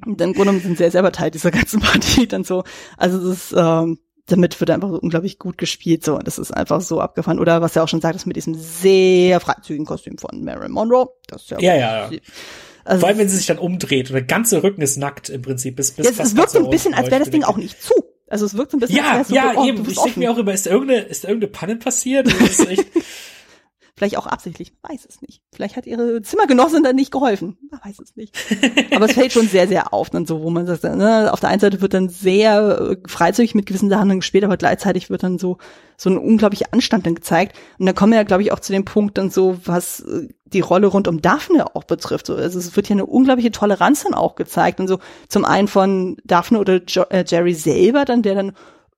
und 0.05 0.21
dann 0.21 0.29
im 0.29 0.33
Grunde 0.33 0.37
genommen 0.37 0.61
sind 0.61 0.77
sie 0.77 0.83
ja 0.83 0.91
selber 0.91 1.11
Teil 1.11 1.31
dieser 1.31 1.51
ganzen 1.51 1.81
Partie 1.81 2.27
dann 2.29 2.43
so 2.43 2.63
also 2.97 3.17
das 3.17 3.37
ist 3.37 3.55
ähm, 3.57 3.99
damit 4.27 4.59
wird 4.59 4.69
einfach 4.69 4.89
so 4.89 4.99
unglaublich 4.99 5.39
gut 5.39 5.57
gespielt, 5.57 6.05
so. 6.05 6.15
Und 6.15 6.25
das 6.25 6.37
ist 6.37 6.51
einfach 6.51 6.81
so 6.81 7.01
abgefahren. 7.01 7.39
Oder 7.39 7.61
was 7.61 7.75
er 7.75 7.83
auch 7.83 7.87
schon 7.87 8.01
sagt, 8.01 8.15
ist 8.15 8.25
mit 8.25 8.37
diesem 8.37 8.55
sehr 8.55 9.39
freizügigen 9.39 9.85
Kostüm 9.85 10.17
von 10.17 10.43
Marilyn 10.43 10.71
Monroe. 10.71 11.07
Das 11.27 11.43
ist 11.43 11.51
ja, 11.51 11.59
Ja, 11.59 11.75
ja, 11.75 12.09
ja. 12.09 12.19
Also, 12.83 13.01
Vor 13.01 13.09
allem, 13.09 13.17
wenn 13.19 13.29
sie 13.29 13.37
sich 13.37 13.45
dann 13.45 13.59
umdreht 13.59 14.09
und 14.09 14.13
der 14.13 14.23
ganze 14.23 14.63
Rücken 14.63 14.81
ist 14.81 14.97
nackt 14.97 15.29
im 15.29 15.41
Prinzip. 15.41 15.75
Bis, 15.75 15.91
bis 15.91 16.05
ja, 16.05 16.23
es, 16.23 16.35
wirkt 16.35 16.51
so 16.51 16.63
ein 16.63 16.69
bisschen, 16.69 16.93
als 16.93 17.11
wäre 17.11 17.19
das 17.19 17.29
Ding 17.29 17.43
auch 17.43 17.57
nicht 17.57 17.81
zu. 17.81 17.93
Also 18.31 18.45
es 18.45 18.55
wirkt 18.55 18.71
so 18.71 18.77
ein 18.77 18.79
bisschen, 18.79 18.95
Ja, 18.95 19.17
wäre 19.27 19.33
ja, 19.33 19.53
so, 19.53 19.59
oh, 19.59 19.65
eben. 19.67 19.89
Ich 19.89 19.99
denke 19.99 20.19
mir 20.19 20.31
auch 20.31 20.37
immer, 20.37 20.53
ist 20.53 20.65
da 20.65 20.71
irgendeine, 20.71 21.01
ist 21.01 21.25
da 21.25 21.27
irgendeine 21.27 21.51
Panne 21.51 21.75
passiert? 21.75 22.27
Das 22.27 22.59
ist 22.59 22.67
echt, 22.69 22.85
Vielleicht 24.01 24.17
auch 24.17 24.25
absichtlich, 24.25 24.73
man 24.81 24.93
weiß 24.93 25.05
es 25.07 25.21
nicht. 25.21 25.43
Vielleicht 25.53 25.75
hat 25.75 25.85
ihre 25.85 26.23
Zimmergenossin 26.23 26.81
dann 26.81 26.95
nicht 26.95 27.11
geholfen. 27.11 27.59
Man 27.69 27.81
weiß 27.83 27.99
es 27.99 28.15
nicht. 28.15 28.35
Aber 28.95 29.05
es 29.05 29.11
fällt 29.11 29.31
schon 29.31 29.47
sehr, 29.47 29.67
sehr 29.67 29.93
auf, 29.93 30.09
dann 30.09 30.25
so, 30.25 30.41
wo 30.41 30.49
man 30.49 30.65
sagt, 30.65 30.83
ne, 30.83 31.31
auf 31.31 31.39
der 31.39 31.49
einen 31.49 31.59
Seite 31.59 31.81
wird 31.81 31.93
dann 31.93 32.09
sehr 32.09 32.79
äh, 32.81 32.97
freizügig 33.07 33.53
mit 33.53 33.67
gewissen 33.67 33.91
Sachen 33.91 34.09
gespielt, 34.19 34.43
aber 34.43 34.57
gleichzeitig 34.57 35.11
wird 35.11 35.21
dann 35.21 35.37
so, 35.37 35.59
so 35.97 36.09
ein 36.09 36.17
unglaublicher 36.17 36.65
Anstand 36.71 37.05
dann 37.05 37.13
gezeigt. 37.13 37.55
Und 37.77 37.85
dann 37.85 37.93
kommen 37.93 38.13
wir 38.13 38.17
ja, 38.17 38.23
glaube 38.23 38.41
ich, 38.41 38.51
auch 38.51 38.59
zu 38.59 38.71
dem 38.71 38.85
Punkt 38.85 39.19
dann 39.19 39.29
so, 39.29 39.59
was 39.65 39.99
äh, 39.99 40.29
die 40.45 40.61
Rolle 40.61 40.87
rund 40.87 41.07
um 41.07 41.21
Daphne 41.21 41.75
auch 41.75 41.83
betrifft. 41.83 42.25
So, 42.25 42.33
also 42.33 42.57
es 42.57 42.75
wird 42.75 42.87
hier 42.87 42.95
eine 42.95 43.05
unglaubliche 43.05 43.51
Toleranz 43.51 44.01
dann 44.03 44.15
auch 44.15 44.33
gezeigt. 44.33 44.79
Und 44.79 44.87
so 44.87 44.97
zum 45.27 45.45
einen 45.45 45.67
von 45.67 46.17
Daphne 46.23 46.57
oder 46.57 46.81
jo 46.87 47.03
äh, 47.11 47.23
Jerry 47.27 47.53
selber 47.53 48.03
dann, 48.05 48.23
der 48.23 48.33
dann 48.33 48.53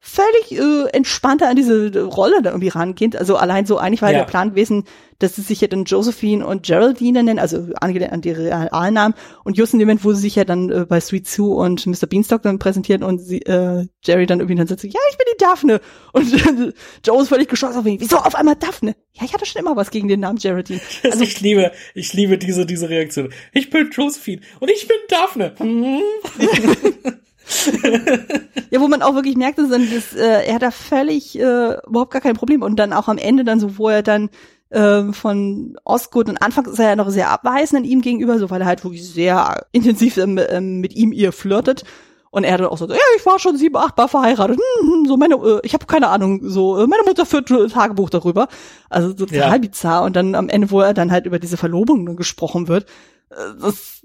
völlig 0.06 0.52
äh, 0.52 0.90
entspannter 0.92 1.48
an 1.48 1.56
diese 1.56 2.04
Rolle 2.04 2.42
da 2.42 2.50
irgendwie 2.50 2.68
rangeht. 2.68 3.16
Also 3.16 3.38
allein 3.38 3.66
so, 3.66 3.78
eigentlich 3.78 4.02
war 4.02 4.12
Ja. 4.12 4.18
der 4.20 4.26
Plan 4.26 4.50
gewesen, 4.50 4.84
dass 5.20 5.38
sie 5.38 5.42
sich 5.42 5.62
ja 5.62 5.70
dann 5.70 5.86
Josephine 5.86 6.46
und 6.46 6.64
Geraldine 6.64 7.24
nennen, 7.24 7.40
also 7.40 7.68
angelehnt 7.80 8.12
an 8.12 8.20
die 8.20 8.32
realen 8.32 8.94
Namen. 8.94 9.14
Und 9.46 9.58
just 9.58 9.72
in 9.72 9.80
dem 9.80 9.88
Moment, 9.88 10.04
wo 10.04 10.12
sie 10.12 10.20
sich 10.20 10.36
ja 10.36 10.44
dann 10.44 10.70
äh, 10.70 10.86
bei 10.86 11.00
Sweet 11.00 11.26
Sue 11.30 11.56
und 11.56 11.88
Mr. 11.88 12.06
Beanstalk 12.08 12.42
dann 12.42 12.60
präsentieren 12.60 13.02
und 13.02 13.20
sie, 13.20 13.44
äh, 13.44 13.88
Jerry 14.04 14.26
dann 14.26 14.42
irgendwie 14.42 14.58
dann 14.58 14.68
sagt, 14.68 14.82
so, 14.82 14.88
ja, 14.88 15.00
ich 15.10 15.18
bin 15.18 15.26
die 15.34 15.38
Daphne. 15.38 15.80
Und 16.12 16.34
äh, 16.34 16.74
Joe 17.06 17.22
ist 17.22 17.30
völlig 17.30 17.48
geschockt 17.48 17.78
auf 17.78 17.86
ihn. 17.86 18.02
Wieso 18.02 18.18
auf 18.18 18.36
einmal 18.36 18.58
Daphne? 18.58 18.98
Ja, 19.14 19.24
ich 19.24 19.34
hatte 19.34 19.46
schon 19.46 19.62
immer 19.62 19.78
was 19.78 19.90
gegen 19.90 20.10
den 20.10 20.20
Namen 20.20 20.38
Geraldine. 20.38 20.82
also 21.06 21.24
ich 21.24 21.40
liebe, 21.40 21.72
ich 21.96 22.12
liebe 22.14 22.38
diese, 22.38 22.66
diese 22.66 22.90
Reaktion. 22.90 23.30
Ich 23.54 23.70
bin 23.70 23.90
Josephine 23.90 24.42
und 24.60 24.70
ich 24.70 24.86
bin 24.86 24.98
Daphne. 25.08 25.54
Ja, 28.70 28.80
wo 28.82 28.88
man 28.88 29.02
auch 29.02 29.14
wirklich 29.16 29.36
merkt, 29.36 29.60
dass 29.60 29.70
dann 29.70 29.88
das, 29.94 30.16
äh, 30.16 30.46
er 30.48 30.56
hat 30.56 30.62
da 30.64 30.72
völlig 30.72 31.38
äh, 31.38 31.78
überhaupt 31.86 32.12
gar 32.12 32.22
kein 32.22 32.36
Problem 32.36 32.62
und 32.64 32.78
dann 32.78 32.94
auch 32.94 33.08
am 33.08 33.18
Ende 33.18 33.44
dann 33.44 33.60
so, 33.60 33.78
wo 33.78 33.90
er 33.90 34.02
dann 34.02 34.30
ähm, 34.72 35.14
von 35.14 35.78
Osgood 35.84 36.30
und 36.30 36.42
anfangs 36.42 36.70
ist 36.70 36.80
er 36.80 36.90
ja 36.90 36.96
noch 36.96 37.10
sehr 37.12 37.30
abweisend 37.30 37.82
an 37.82 37.86
ihm 37.86 38.02
gegenüber, 38.02 38.40
so 38.40 38.50
weil 38.50 38.62
er 38.62 38.68
halt 38.68 38.84
wirklich 38.84 39.08
sehr 39.08 39.66
intensiv 39.72 40.18
ähm, 40.18 40.40
ähm, 40.50 40.80
mit 40.80 40.96
ihm 40.96 41.12
ihr 41.12 41.32
flirtet. 41.32 41.84
Und 42.32 42.46
er 42.46 42.58
dann 42.58 42.66
auch 42.66 42.80
so, 42.80 42.88
ja, 42.90 42.96
ich 43.16 43.24
war 43.28 43.38
schon 43.38 43.58
sieben, 43.58 43.78
acht 43.78 43.96
Mal 43.96 44.08
verheiratet. 44.08 44.58
Hm, 44.82 44.88
hm, 44.92 45.06
so 45.06 45.18
meine, 45.18 45.36
äh, 45.36 45.60
ich 45.62 45.76
habe 45.76 45.86
keine 45.86 46.08
Ahnung, 46.08 46.40
so 46.50 46.80
äh, 46.82 46.88
meine 46.88 47.04
Mutter 47.04 47.28
führt 47.28 47.52
ein 47.52 47.68
Tagebuch 47.70 48.10
darüber. 48.10 48.48
Also 48.90 49.10
so 49.10 49.14
total 49.28 49.38
Ja. 49.52 49.58
bizarr. 49.60 50.02
Und 50.02 50.16
dann 50.16 50.34
am 50.34 50.50
Ende, 50.50 50.72
wo 50.72 50.82
er 50.82 50.96
dann 50.96 51.12
halt 51.12 51.28
über 51.28 51.38
diese 51.38 51.58
Verlobung 51.58 52.16
gesprochen 52.16 52.68
wird, 52.68 52.86
äh, 53.30 53.36
das 53.62 54.02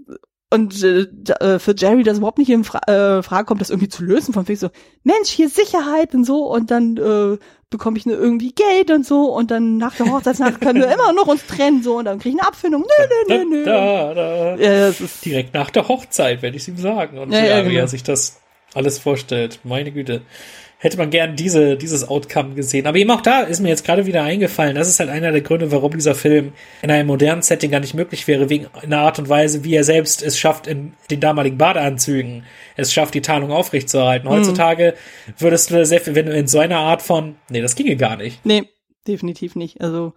und 0.50 0.82
äh, 0.82 1.06
da- 1.12 1.34
äh, 1.54 1.58
für 1.58 1.74
Jerry 1.76 2.02
das 2.02 2.18
überhaupt 2.18 2.38
nicht 2.38 2.50
in 2.50 2.64
Fra 2.64 2.80
äh, 2.86 3.22
Frage 3.22 3.44
kommt, 3.46 3.60
das 3.60 3.70
irgendwie 3.70 3.88
zu 3.88 4.02
lösen, 4.02 4.32
von 4.32 4.48
wegen 4.48 4.58
so, 4.58 4.70
Mensch, 5.04 5.28
hier 5.28 5.48
Sicherheit 5.48 6.14
und 6.14 6.24
so, 6.24 6.46
und 6.50 6.70
dann 6.70 6.96
äh, 6.96 7.38
bekomme 7.70 7.98
ich 7.98 8.06
ne, 8.06 8.14
irgendwie 8.14 8.52
Geld 8.52 8.90
und 8.90 9.04
so, 9.04 9.24
und 9.34 9.50
dann 9.50 9.76
nach 9.76 9.94
der 9.96 10.10
Hochzeitsnacht 10.10 10.60
können 10.60 10.80
wir 10.80 10.88
immer 10.94 11.12
noch 11.12 11.26
uns 11.26 11.44
trennen, 11.46 11.82
so, 11.82 11.98
und 11.98 12.06
dann 12.06 12.18
kriege 12.18 12.36
ich 12.36 12.40
eine 12.40 12.48
Abfindung. 12.48 12.82
Nö, 12.82 13.06
nö, 13.28 13.44
nö, 13.44 13.56
nö. 13.56 13.64
Da, 13.64 14.14
da. 14.14 14.56
Ja, 14.56 14.86
das 14.86 15.00
ist, 15.02 15.24
Direkt 15.24 15.52
nach 15.52 15.68
der 15.70 15.86
Hochzeit 15.88 16.40
werde 16.40 16.56
ich 16.56 16.62
es 16.62 16.68
ihm 16.68 16.78
sagen. 16.78 17.18
Und 17.18 17.32
ja, 17.32 17.64
wie 17.64 17.68
genau. 17.70 17.80
er 17.80 17.88
sich 17.88 18.02
das 18.02 18.40
alles 18.74 18.98
vorstellt. 18.98 19.60
Meine 19.64 19.92
Güte. 19.92 20.22
Hätte 20.80 20.96
man 20.96 21.10
gern 21.10 21.34
diese, 21.34 21.76
dieses 21.76 22.06
Outcome 22.09 22.55
gesehen. 22.55 22.86
Aber 22.86 22.98
eben 22.98 23.10
auch 23.10 23.20
da 23.20 23.40
ist 23.40 23.59
mir 23.59 23.68
jetzt 23.68 23.84
gerade 23.84 24.06
wieder 24.06 24.22
eingefallen, 24.22 24.76
das 24.76 24.88
ist 24.88 25.00
halt 25.00 25.10
einer 25.10 25.32
der 25.32 25.40
Gründe, 25.40 25.72
warum 25.72 25.92
dieser 25.92 26.14
Film 26.14 26.52
in 26.82 26.90
einem 26.90 27.09
modernen 27.09 27.42
Setting 27.42 27.72
gar 27.72 27.80
nicht 27.80 27.94
möglich 27.94 28.28
wäre, 28.28 28.48
wegen 28.48 28.68
einer 28.80 29.00
Art 29.00 29.18
und 29.18 29.28
Weise, 29.28 29.64
wie 29.64 29.74
er 29.74 29.82
selbst 29.82 30.22
es 30.22 30.38
schafft, 30.38 30.68
in 30.68 30.92
den 31.10 31.18
damaligen 31.18 31.59
Badeanzügen, 31.59 32.44
es 32.76 32.92
schafft, 32.92 33.14
die 33.14 33.22
Tarnung 33.22 33.50
aufrechtzuerhalten. 33.50 34.28
Heutzutage 34.28 34.94
würdest 35.36 35.70
du 35.72 35.84
sehr 35.84 36.00
viel, 36.00 36.14
wenn 36.14 36.26
du 36.26 36.32
in 36.32 36.46
so 36.46 36.60
einer 36.60 36.78
Art 36.78 37.02
von, 37.02 37.34
nee, 37.50 37.60
das 37.60 37.74
ginge 37.74 37.96
gar 37.96 38.16
nicht. 38.16 38.46
nee, 38.46 38.62
definitiv 39.06 39.56
nicht. 39.56 39.80
Also, 39.80 40.14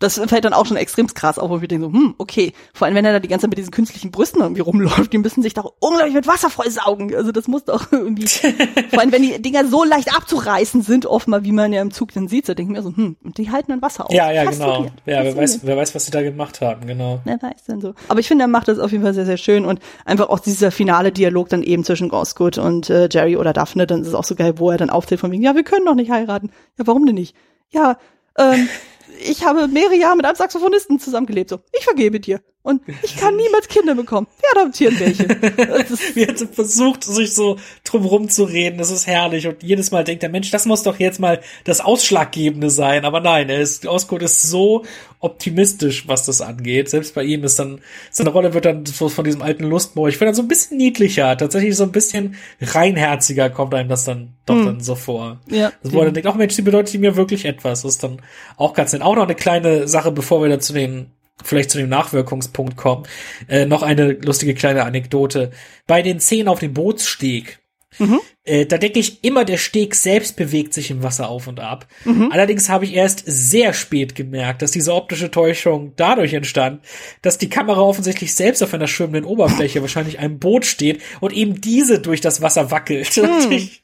das 0.00 0.18
fällt 0.18 0.44
dann 0.44 0.52
auch 0.52 0.64
schon 0.64 0.76
extrem 0.76 1.08
krass 1.08 1.38
auf, 1.38 1.50
wo 1.50 1.60
wir 1.60 1.66
denken 1.66 1.90
so, 1.90 1.92
hm, 1.92 2.14
okay. 2.18 2.52
Vor 2.72 2.86
allem, 2.86 2.94
wenn 2.94 3.04
er 3.04 3.12
da 3.12 3.18
die 3.18 3.26
ganze 3.26 3.44
Zeit 3.44 3.50
mit 3.50 3.58
diesen 3.58 3.72
künstlichen 3.72 4.12
Brüsten 4.12 4.40
irgendwie 4.40 4.60
rumläuft, 4.60 5.12
die 5.12 5.18
müssen 5.18 5.42
sich 5.42 5.54
doch 5.54 5.72
unglaublich 5.80 6.14
mit 6.14 6.28
Wasser 6.28 6.50
vollsaugen. 6.50 7.14
Also 7.16 7.32
das 7.32 7.48
muss 7.48 7.64
doch 7.64 7.90
irgendwie, 7.90 8.26
vor 8.90 9.00
allem, 9.00 9.10
wenn 9.10 9.22
die 9.22 9.42
Dinger 9.42 9.66
so 9.66 9.82
leicht 9.82 10.14
abzureißen 10.14 10.82
sind, 10.82 11.06
oft 11.06 11.26
mal, 11.26 11.42
wie 11.42 11.50
man 11.50 11.72
ja 11.72 11.82
im 11.82 11.90
Zug 11.90 12.12
dann 12.12 12.28
sieht, 12.28 12.48
da 12.48 12.54
denken 12.54 12.74
wir 12.74 12.82
so, 12.82 12.94
hm, 12.94 13.16
und 13.24 13.38
die 13.38 13.50
halten 13.50 13.72
dann 13.72 13.82
Wasser 13.82 14.06
auf. 14.06 14.12
Ja, 14.12 14.30
ja, 14.30 14.44
genau. 14.44 14.66
Fasziniert, 14.66 14.92
Ja, 15.06 15.24
wer 15.24 15.36
weiß, 15.36 15.60
wer 15.64 15.76
weiß, 15.76 15.94
was 15.96 16.04
sie 16.04 16.12
da 16.12 16.22
gemacht 16.22 16.60
haben, 16.60 16.86
genau. 16.86 17.20
Wer 17.24 17.42
weiß 17.42 17.64
denn 17.64 17.80
so. 17.80 17.94
Aber 18.06 18.20
ich 18.20 18.28
finde, 18.28 18.44
er 18.44 18.48
macht 18.48 18.68
das 18.68 18.78
auf 18.78 18.92
jeden 18.92 19.02
Fall 19.02 19.14
sehr, 19.14 19.26
sehr 19.26 19.36
schön 19.36 19.64
und 19.64 19.80
einfach 20.04 20.28
auch 20.28 20.38
dieser 20.38 20.70
finale 20.70 21.10
Dialog 21.10 21.48
dann 21.48 21.64
eben 21.64 21.82
zwischen 21.82 22.12
Osgood 22.12 22.58
und 22.58 22.88
äh, 22.88 23.08
Jerry 23.10 23.36
oder 23.36 23.52
Daphne, 23.52 23.88
dann 23.88 24.02
ist 24.02 24.08
es 24.08 24.14
auch 24.14 24.24
so 24.24 24.36
geil, 24.36 24.54
wo 24.58 24.70
er 24.70 24.76
dann 24.76 24.90
auftritt 24.90 25.18
von 25.18 25.32
wegen, 25.32 25.42
ja, 25.42 25.56
wir 25.56 25.64
können 25.64 25.86
doch 25.86 25.96
nicht 25.96 26.12
heiraten. 26.12 26.50
Ja, 26.78 26.86
warum 26.86 27.04
denn 27.04 27.16
nicht? 27.16 27.34
Ja, 27.70 27.98
ähm, 28.38 28.68
ich 29.20 29.44
habe 29.44 29.68
mehrere 29.68 29.96
Jahre 29.96 30.16
mit 30.16 30.24
einem 30.24 30.36
Saxophonisten 30.36 30.98
zusammengelebt, 30.98 31.50
so. 31.50 31.60
Ich 31.76 31.84
vergebe 31.84 32.20
dir. 32.20 32.40
Und 32.62 32.82
ich 33.02 33.16
kann 33.16 33.36
niemals 33.36 33.68
Kinder 33.68 33.94
bekommen. 33.94 34.26
Wir 34.40 34.60
adoptieren 34.60 34.98
welche. 34.98 35.28
Wie 36.14 36.24
er 36.24 36.36
versucht, 36.36 37.04
sich 37.04 37.34
so 37.34 37.56
drumrum 37.84 38.28
zu 38.28 38.44
reden. 38.44 38.78
Das 38.78 38.90
ist 38.90 39.06
herrlich. 39.06 39.46
Und 39.46 39.62
jedes 39.62 39.90
Mal 39.90 40.04
denkt 40.04 40.22
der 40.22 40.28
Mensch, 40.28 40.50
das 40.50 40.66
muss 40.66 40.82
doch 40.82 40.98
jetzt 40.98 41.18
mal 41.18 41.40
das 41.64 41.80
Ausschlaggebende 41.80 42.68
sein. 42.68 43.04
Aber 43.04 43.20
nein, 43.20 43.48
er 43.48 43.60
ist, 43.60 43.86
Osgood 43.86 44.22
ist 44.22 44.42
so 44.42 44.84
optimistisch, 45.20 46.06
was 46.08 46.26
das 46.26 46.40
angeht. 46.40 46.90
Selbst 46.90 47.14
bei 47.14 47.24
ihm 47.24 47.42
ist 47.44 47.58
dann, 47.58 47.80
seine 48.10 48.30
Rolle 48.30 48.54
wird 48.54 48.64
dann 48.64 48.84
so 48.86 49.08
von 49.08 49.24
diesem 49.24 49.42
alten 49.42 49.64
Lustmoor, 49.64 50.08
ich 50.08 50.16
finde 50.16 50.26
dann 50.26 50.36
so 50.36 50.42
ein 50.42 50.48
bisschen 50.48 50.76
niedlicher, 50.76 51.36
tatsächlich 51.36 51.76
so 51.76 51.84
ein 51.84 51.92
bisschen 51.92 52.36
reinherziger 52.60 53.50
kommt 53.50 53.74
einem 53.74 53.88
das 53.88 54.04
dann 54.04 54.34
doch 54.48 54.64
dann 54.64 54.80
so 54.80 54.94
vor. 54.94 55.40
ja. 55.50 55.72
Wo 55.82 56.00
er 56.00 56.06
dann 56.06 56.14
denkt, 56.14 56.28
ach 56.28 56.34
Mensch, 56.34 56.56
die 56.56 56.62
bedeutet 56.62 57.00
mir 57.00 57.16
wirklich 57.16 57.44
etwas. 57.44 57.82
Das 57.82 57.92
ist 57.92 58.02
dann 58.02 58.22
auch 58.56 58.74
ganz 58.74 58.92
nett. 58.92 59.02
Auch 59.02 59.16
noch 59.16 59.24
eine 59.24 59.34
kleine 59.34 59.88
Sache, 59.88 60.12
bevor 60.12 60.42
wir 60.42 60.48
da 60.48 60.60
zu 60.60 60.72
den, 60.72 61.10
vielleicht 61.42 61.70
zu 61.70 61.78
dem 61.78 61.88
Nachwirkungspunkt 61.88 62.76
kommen. 62.76 63.04
Äh, 63.48 63.66
noch 63.66 63.82
eine 63.82 64.12
lustige 64.12 64.54
kleine 64.54 64.84
Anekdote. 64.84 65.50
Bei 65.86 66.02
den 66.02 66.20
Szenen 66.20 66.48
auf 66.48 66.60
dem 66.60 66.74
Bootssteg 66.74 67.60
Mhm. 67.98 68.20
Äh, 68.44 68.66
da 68.66 68.78
denke 68.78 68.98
ich 68.98 69.24
immer, 69.24 69.44
der 69.44 69.56
Steg 69.56 69.94
selbst 69.94 70.36
bewegt 70.36 70.74
sich 70.74 70.90
im 70.90 71.02
Wasser 71.02 71.28
auf 71.28 71.46
und 71.46 71.60
ab. 71.60 71.86
Mhm. 72.04 72.30
Allerdings 72.32 72.68
habe 72.68 72.84
ich 72.84 72.94
erst 72.94 73.22
sehr 73.26 73.72
spät 73.72 74.14
gemerkt, 74.14 74.62
dass 74.62 74.70
diese 74.70 74.94
optische 74.94 75.30
Täuschung 75.30 75.92
dadurch 75.96 76.34
entstand, 76.34 76.82
dass 77.22 77.38
die 77.38 77.48
Kamera 77.48 77.80
offensichtlich 77.80 78.34
selbst 78.34 78.62
auf 78.62 78.74
einer 78.74 78.88
schwimmenden 78.88 79.24
Oberfläche, 79.24 79.80
wahrscheinlich 79.80 80.18
einem 80.18 80.38
Boot 80.38 80.66
steht 80.66 81.00
und 81.20 81.32
eben 81.32 81.60
diese 81.60 81.98
durch 81.98 82.20
das 82.20 82.42
Wasser 82.42 82.70
wackelt. 82.70 83.08
Mhm. 83.28 83.52
Ich, 83.52 83.82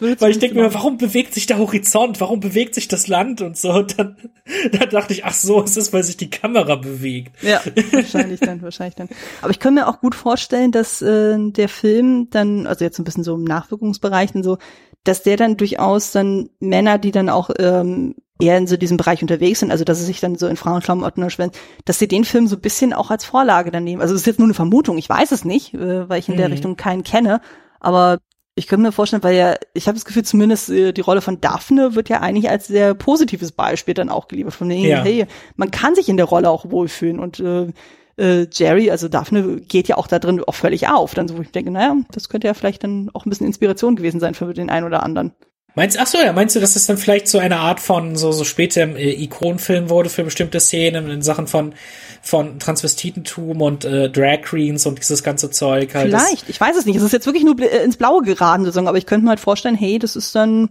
weil 0.00 0.30
ich 0.30 0.38
denke 0.38 0.56
mir, 0.56 0.74
warum 0.74 0.98
bewegt 0.98 1.34
sich 1.34 1.46
der 1.46 1.58
Horizont? 1.58 2.20
Warum 2.20 2.40
bewegt 2.40 2.74
sich 2.74 2.88
das 2.88 3.06
Land 3.08 3.40
und 3.40 3.56
so? 3.56 3.72
Und 3.84 3.98
dann, 3.98 4.16
dann 4.72 4.90
dachte 4.90 5.12
ich, 5.12 5.24
ach 5.24 5.34
so, 5.34 5.62
es 5.62 5.76
ist, 5.76 5.92
weil 5.92 6.02
sich 6.02 6.16
die 6.16 6.30
Kamera 6.30 6.76
bewegt. 6.76 7.42
Ja, 7.42 7.60
wahrscheinlich 7.92 8.40
dann, 8.40 8.62
wahrscheinlich 8.62 8.94
dann. 8.94 9.08
Aber 9.42 9.50
ich 9.50 9.58
kann 9.58 9.74
mir 9.74 9.88
auch 9.88 10.00
gut 10.00 10.14
vorstellen, 10.14 10.72
dass 10.72 11.02
äh, 11.02 11.36
der 11.38 11.68
Film 11.68 12.28
dann, 12.30 12.66
also 12.66 12.84
jetzt 12.84 12.98
ein 12.98 13.04
bisschen 13.04 13.24
so 13.24 13.34
im 13.34 13.44
Nachwirkungsbereich 13.44 14.34
und 14.34 14.42
so, 14.42 14.58
dass 15.04 15.22
der 15.22 15.36
dann 15.36 15.56
durchaus 15.56 16.12
dann 16.12 16.48
Männer, 16.60 16.98
die 16.98 17.10
dann 17.10 17.28
auch 17.28 17.50
ähm, 17.58 18.14
eher 18.40 18.58
in 18.58 18.66
so 18.66 18.76
diesem 18.76 18.96
Bereich 18.96 19.22
unterwegs 19.22 19.60
sind, 19.60 19.70
also 19.70 19.84
dass 19.84 19.98
sie 19.98 20.04
sich 20.04 20.20
dann 20.20 20.36
so 20.36 20.46
in 20.46 20.56
Frauenklamotten 20.56 21.22
erschwenden, 21.22 21.56
dass 21.84 21.98
sie 21.98 22.08
den 22.08 22.24
Film 22.24 22.46
so 22.46 22.56
ein 22.56 22.62
bisschen 22.62 22.92
auch 22.92 23.10
als 23.10 23.24
Vorlage 23.24 23.70
dann 23.70 23.84
nehmen. 23.84 24.02
Also 24.02 24.14
es 24.14 24.22
ist 24.22 24.26
jetzt 24.26 24.38
nur 24.38 24.46
eine 24.46 24.54
Vermutung, 24.54 24.98
ich 24.98 25.08
weiß 25.08 25.30
es 25.32 25.44
nicht, 25.44 25.74
äh, 25.74 26.08
weil 26.08 26.18
ich 26.18 26.28
in 26.28 26.34
mhm. 26.34 26.38
der 26.38 26.50
Richtung 26.50 26.76
keinen 26.76 27.04
kenne, 27.04 27.40
aber 27.80 28.18
ich 28.56 28.68
könnte 28.68 28.86
mir 28.86 28.92
vorstellen, 28.92 29.22
weil 29.22 29.36
ja, 29.36 29.56
ich 29.72 29.88
habe 29.88 29.96
das 29.96 30.04
Gefühl, 30.04 30.24
zumindest 30.24 30.70
äh, 30.70 30.92
die 30.92 31.00
Rolle 31.00 31.20
von 31.20 31.40
Daphne 31.40 31.94
wird 31.94 32.08
ja 32.08 32.20
eigentlich 32.20 32.48
als 32.50 32.68
sehr 32.68 32.94
positives 32.94 33.52
Beispiel 33.52 33.94
dann 33.94 34.08
auch 34.08 34.28
geliefert. 34.28 34.54
Von 34.54 34.68
denen, 34.68 34.84
ja. 34.84 35.02
hey, 35.02 35.26
man 35.56 35.70
kann 35.70 35.94
sich 35.94 36.08
in 36.08 36.16
der 36.16 36.26
Rolle 36.26 36.50
auch 36.50 36.70
wohlfühlen 36.70 37.18
und 37.18 37.40
äh, 37.40 37.72
äh, 38.16 38.46
Jerry, 38.52 38.92
also 38.92 39.08
Daphne, 39.08 39.60
geht 39.60 39.88
ja 39.88 39.96
auch 39.96 40.06
da 40.06 40.20
drin 40.20 40.42
auch 40.46 40.54
völlig 40.54 40.88
auf. 40.88 41.14
Dann 41.14 41.26
so, 41.26 41.36
wo 41.36 41.42
ich 41.42 41.50
denke, 41.50 41.72
naja, 41.72 41.96
das 42.12 42.28
könnte 42.28 42.46
ja 42.46 42.54
vielleicht 42.54 42.84
dann 42.84 43.10
auch 43.12 43.26
ein 43.26 43.30
bisschen 43.30 43.46
Inspiration 43.46 43.96
gewesen 43.96 44.20
sein 44.20 44.34
für 44.34 44.52
den 44.54 44.70
einen 44.70 44.86
oder 44.86 45.02
anderen. 45.02 45.32
Meinst, 45.76 45.98
ach 45.98 46.06
so, 46.06 46.18
ja, 46.18 46.32
meinst 46.32 46.54
du, 46.54 46.60
dass 46.60 46.74
das 46.74 46.86
dann 46.86 46.98
vielleicht 46.98 47.26
so 47.26 47.38
eine 47.38 47.58
Art 47.58 47.80
von 47.80 48.14
so, 48.14 48.30
so 48.30 48.44
spätem 48.44 48.94
äh, 48.94 49.10
Ikonenfilm 49.10 49.90
wurde 49.90 50.08
für 50.08 50.22
bestimmte 50.22 50.60
Szenen 50.60 51.10
in 51.10 51.20
Sachen 51.20 51.48
von, 51.48 51.74
von 52.22 52.60
Transvestitentum 52.60 53.60
und 53.60 53.84
äh, 53.84 54.08
Drag 54.08 54.42
Queens 54.42 54.86
und 54.86 55.00
dieses 55.00 55.24
ganze 55.24 55.50
Zeug 55.50 55.94
halt. 55.94 56.10
Vielleicht, 56.10 56.48
ich 56.48 56.60
weiß 56.60 56.76
es 56.76 56.86
nicht. 56.86 56.96
Es 56.96 57.02
ist 57.02 57.12
jetzt 57.12 57.26
wirklich 57.26 57.44
nur 57.44 57.58
äh, 57.60 57.82
ins 57.82 57.96
Blaue 57.96 58.22
geraten, 58.22 58.64
sozusagen, 58.64 58.86
aber 58.86 58.98
ich 58.98 59.06
könnte 59.06 59.24
mir 59.24 59.30
halt 59.30 59.40
vorstellen, 59.40 59.74
hey, 59.74 59.98
das 59.98 60.14
ist 60.14 60.34
dann, 60.36 60.70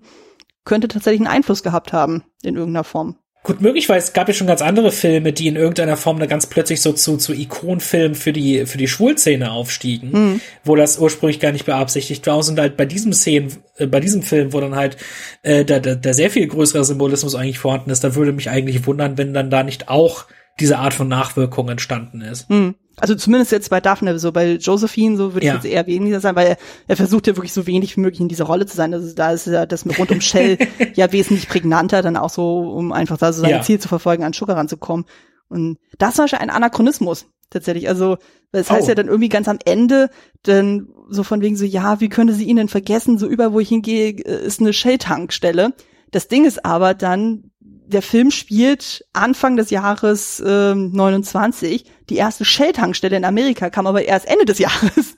könnte 0.64 0.88
tatsächlich 0.88 1.20
einen 1.20 1.36
Einfluss 1.36 1.64
gehabt 1.64 1.92
haben, 1.92 2.24
in 2.42 2.56
irgendeiner 2.56 2.86
Form. 2.86 3.18
Gut 3.44 3.60
möglich, 3.60 3.90
weil 3.90 3.98
es 3.98 4.14
gab 4.14 4.30
ja 4.30 4.34
schon 4.34 4.48
ganz 4.48 4.62
andere 4.62 4.94
Filme, 4.94 5.34
die 5.34 5.48
in 5.48 5.58
irgendeiner 5.58 5.98
Form 5.98 6.18
da 6.18 6.28
ganz 6.28 6.48
plötzlich 6.48 6.82
so 6.82 6.94
zu, 6.94 7.18
zu 7.18 7.34
Ikonfilmen 7.34 8.16
für 8.16 8.32
die, 8.32 8.66
für 8.66 8.78
die 8.78 8.88
Schwulszene 8.88 9.52
aufstiegen, 9.52 10.12
mhm. 10.12 10.42
wo 10.64 10.78
das 10.78 10.98
ursprünglich 10.98 11.42
gar 11.42 11.52
nicht 11.52 11.66
beabsichtigt 11.66 12.26
war. 12.26 12.38
Und 12.38 12.58
halt 12.58 12.78
bei 12.78 12.86
diesem 12.86 13.12
Szenen, 13.12 13.52
äh, 13.78 13.86
bei 13.86 14.00
diesem 14.00 14.22
Film, 14.22 14.54
wo 14.54 14.62
dann 14.62 14.76
halt 14.76 14.96
äh, 15.42 15.66
da, 15.66 15.80
da, 15.80 15.96
da 15.96 16.14
sehr 16.14 16.32
viel 16.32 16.48
größerer 16.48 16.86
Symbolismus 16.86 17.36
eigentlich 17.36 17.60
vorhanden 17.60 17.90
ist, 17.90 18.02
da 18.06 18.16
würde 18.16 18.32
mich 18.32 18.50
eigentlich 18.50 18.88
wundern, 18.88 19.18
wenn 19.18 19.34
dann 19.34 19.50
da 19.50 19.64
nicht 19.64 19.90
auch 19.90 20.26
diese 20.62 20.78
Art 20.78 20.94
von 20.94 21.10
Nachwirkung 21.10 21.68
entstanden 21.68 22.22
ist. 22.22 22.50
Mhm. 22.50 22.76
Also 22.98 23.16
zumindest 23.16 23.52
jetzt 23.52 23.70
bei 23.70 23.82
Daphne, 23.82 24.20
so 24.20 24.32
bei 24.32 24.54
Josephine, 24.54 25.18
so 25.18 25.34
würde 25.34 25.46
ja. 25.46 25.56
ich 25.56 25.64
jetzt 25.64 25.72
eher 25.72 25.88
weniger 25.88 26.20
sein, 26.20 26.36
weil 26.36 26.48
er, 26.48 26.58
er, 26.88 26.96
versucht 26.96 27.26
ja 27.26 27.36
wirklich 27.36 27.54
so 27.54 27.66
wenig 27.66 27.98
wie 27.98 28.02
möglich 28.02 28.22
in 28.22 28.28
dieser 28.28 28.46
Rolle 28.46 28.66
zu 28.66 28.76
sein. 28.76 28.94
Also 28.94 29.16
da 29.16 29.32
ist 29.32 29.48
ja 29.48 29.66
das 29.66 29.86
mit 29.86 29.98
rund 29.98 30.12
um 30.12 30.22
Shell 30.22 30.58
ja 30.94 31.12
wesentlich 31.12 31.50
prägnanter, 31.50 32.02
dann 32.02 32.18
auch 32.18 32.30
so, 32.30 32.60
um 32.60 32.92
einfach 32.92 33.18
da 33.18 33.34
so 33.34 33.42
sein 33.42 33.50
ja. 33.50 33.62
Ziel 33.62 33.80
zu 33.80 33.88
verfolgen, 33.88 34.24
an 34.24 34.34
Sugar 34.34 34.58
ranzukommen. 34.58 35.06
Und 35.50 35.78
das 35.98 36.18
war 36.18 36.28
schon 36.28 36.40
ein 36.40 36.50
Anachronismus 36.50 37.26
tatsächlich. 37.50 37.88
Also 37.88 38.18
das 38.52 38.70
heißt 38.70 38.86
oh. 38.86 38.90
ja 38.90 38.96
dann 38.96 39.08
irgendwie 39.08 39.30
ganz 39.30 39.48
am 39.48 39.60
Ende, 39.66 40.10
dann 40.44 40.88
so 41.10 41.24
von 41.24 41.42
wegen 41.42 41.56
so, 41.56 41.66
ja, 41.66 42.00
wie 42.00 42.10
könnte 42.10 42.34
sie 42.34 42.46
ihn 42.46 42.58
denn 42.58 42.70
vergessen? 42.70 43.18
So 43.18 43.28
über 43.28 43.54
wo 43.54 43.60
ich 43.60 43.70
hingehe, 43.70 44.12
ist 44.12 44.60
eine 44.60 44.74
Shell-Tankstelle. 44.74 45.74
Das 46.12 46.28
Ding 46.28 46.46
ist 46.46 46.64
aber 46.64 46.94
dann, 46.94 47.52
der 47.88 48.02
Film 48.02 48.32
spielt 48.32 49.06
Anfang 49.14 49.58
des 49.58 49.70
Jahres 49.70 50.42
ähm, 50.46 50.92
29. 50.92 51.86
Die 52.10 52.16
erste 52.16 52.46
Shell-Tankstelle 52.46 53.16
in 53.16 53.26
Amerika 53.26 53.70
kam 53.70 53.88
aber 53.88 54.04
erst 54.04 54.28
Ende 54.28 54.46
des 54.46 54.60
Jahres. 54.60 55.18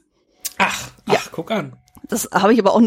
Ach, 0.58 0.90
ach 1.06 1.14
ja. 1.14 1.20
guck 1.32 1.52
an. 1.52 1.78
Das 2.08 2.30
habe 2.34 2.54
ich 2.54 2.60
aber 2.60 2.74
auch 2.74 2.82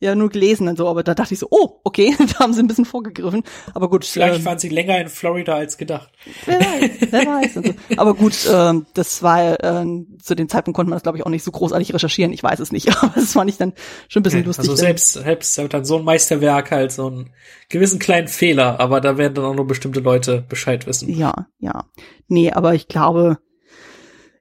ja 0.00 0.14
nur 0.14 0.28
gelesen 0.28 0.68
und 0.68 0.78
so, 0.78 0.88
aber 0.88 1.02
da 1.02 1.14
dachte 1.14 1.34
ich 1.34 1.40
so, 1.40 1.48
oh, 1.50 1.80
okay, 1.84 2.14
da 2.32 2.40
haben 2.40 2.52
sie 2.52 2.60
ein 2.60 2.68
bisschen 2.68 2.84
vorgegriffen. 2.84 3.42
Aber 3.74 3.90
gut. 3.90 4.04
Vielleicht 4.04 4.40
ähm, 4.40 4.44
waren 4.44 4.58
sie 4.58 4.68
länger 4.68 5.00
in 5.00 5.08
Florida 5.08 5.54
als 5.54 5.76
gedacht. 5.76 6.10
Wer 6.46 6.60
weiß, 6.60 6.90
wer 7.10 7.26
weiß. 7.26 7.54
So. 7.54 7.62
Aber 7.96 8.14
gut, 8.14 8.48
ähm, 8.50 8.86
das 8.94 9.22
war 9.22 9.62
äh, 9.62 9.86
zu 10.22 10.34
dem 10.34 10.48
Zeitpunkt 10.48 10.76
konnte 10.76 10.90
man 10.90 10.96
das, 10.96 11.02
glaube 11.02 11.18
ich, 11.18 11.26
auch 11.26 11.30
nicht 11.30 11.42
so 11.42 11.50
großartig 11.50 11.92
recherchieren. 11.92 12.32
Ich 12.32 12.42
weiß 12.42 12.60
es 12.60 12.72
nicht, 12.72 12.88
aber 13.02 13.12
das 13.14 13.32
fand 13.32 13.50
ich 13.50 13.56
dann 13.56 13.72
schon 14.08 14.20
ein 14.20 14.24
bisschen 14.24 14.44
lustig. 14.44 14.68
Also 14.68 14.76
selbst, 14.76 15.12
selbst 15.14 15.58
dann 15.70 15.84
so 15.84 15.96
ein 15.96 16.04
Meisterwerk 16.04 16.70
halt 16.70 16.92
so 16.92 17.06
einen 17.06 17.30
gewissen 17.68 17.98
kleinen 17.98 18.28
Fehler, 18.28 18.80
aber 18.80 19.00
da 19.00 19.18
werden 19.18 19.34
dann 19.34 19.44
auch 19.44 19.54
nur 19.54 19.66
bestimmte 19.66 20.00
Leute 20.00 20.44
Bescheid 20.48 20.86
wissen. 20.86 21.08
Ja, 21.08 21.46
ja. 21.58 21.84
Nee, 22.28 22.52
aber 22.52 22.74
ich 22.74 22.88
glaube, 22.88 23.38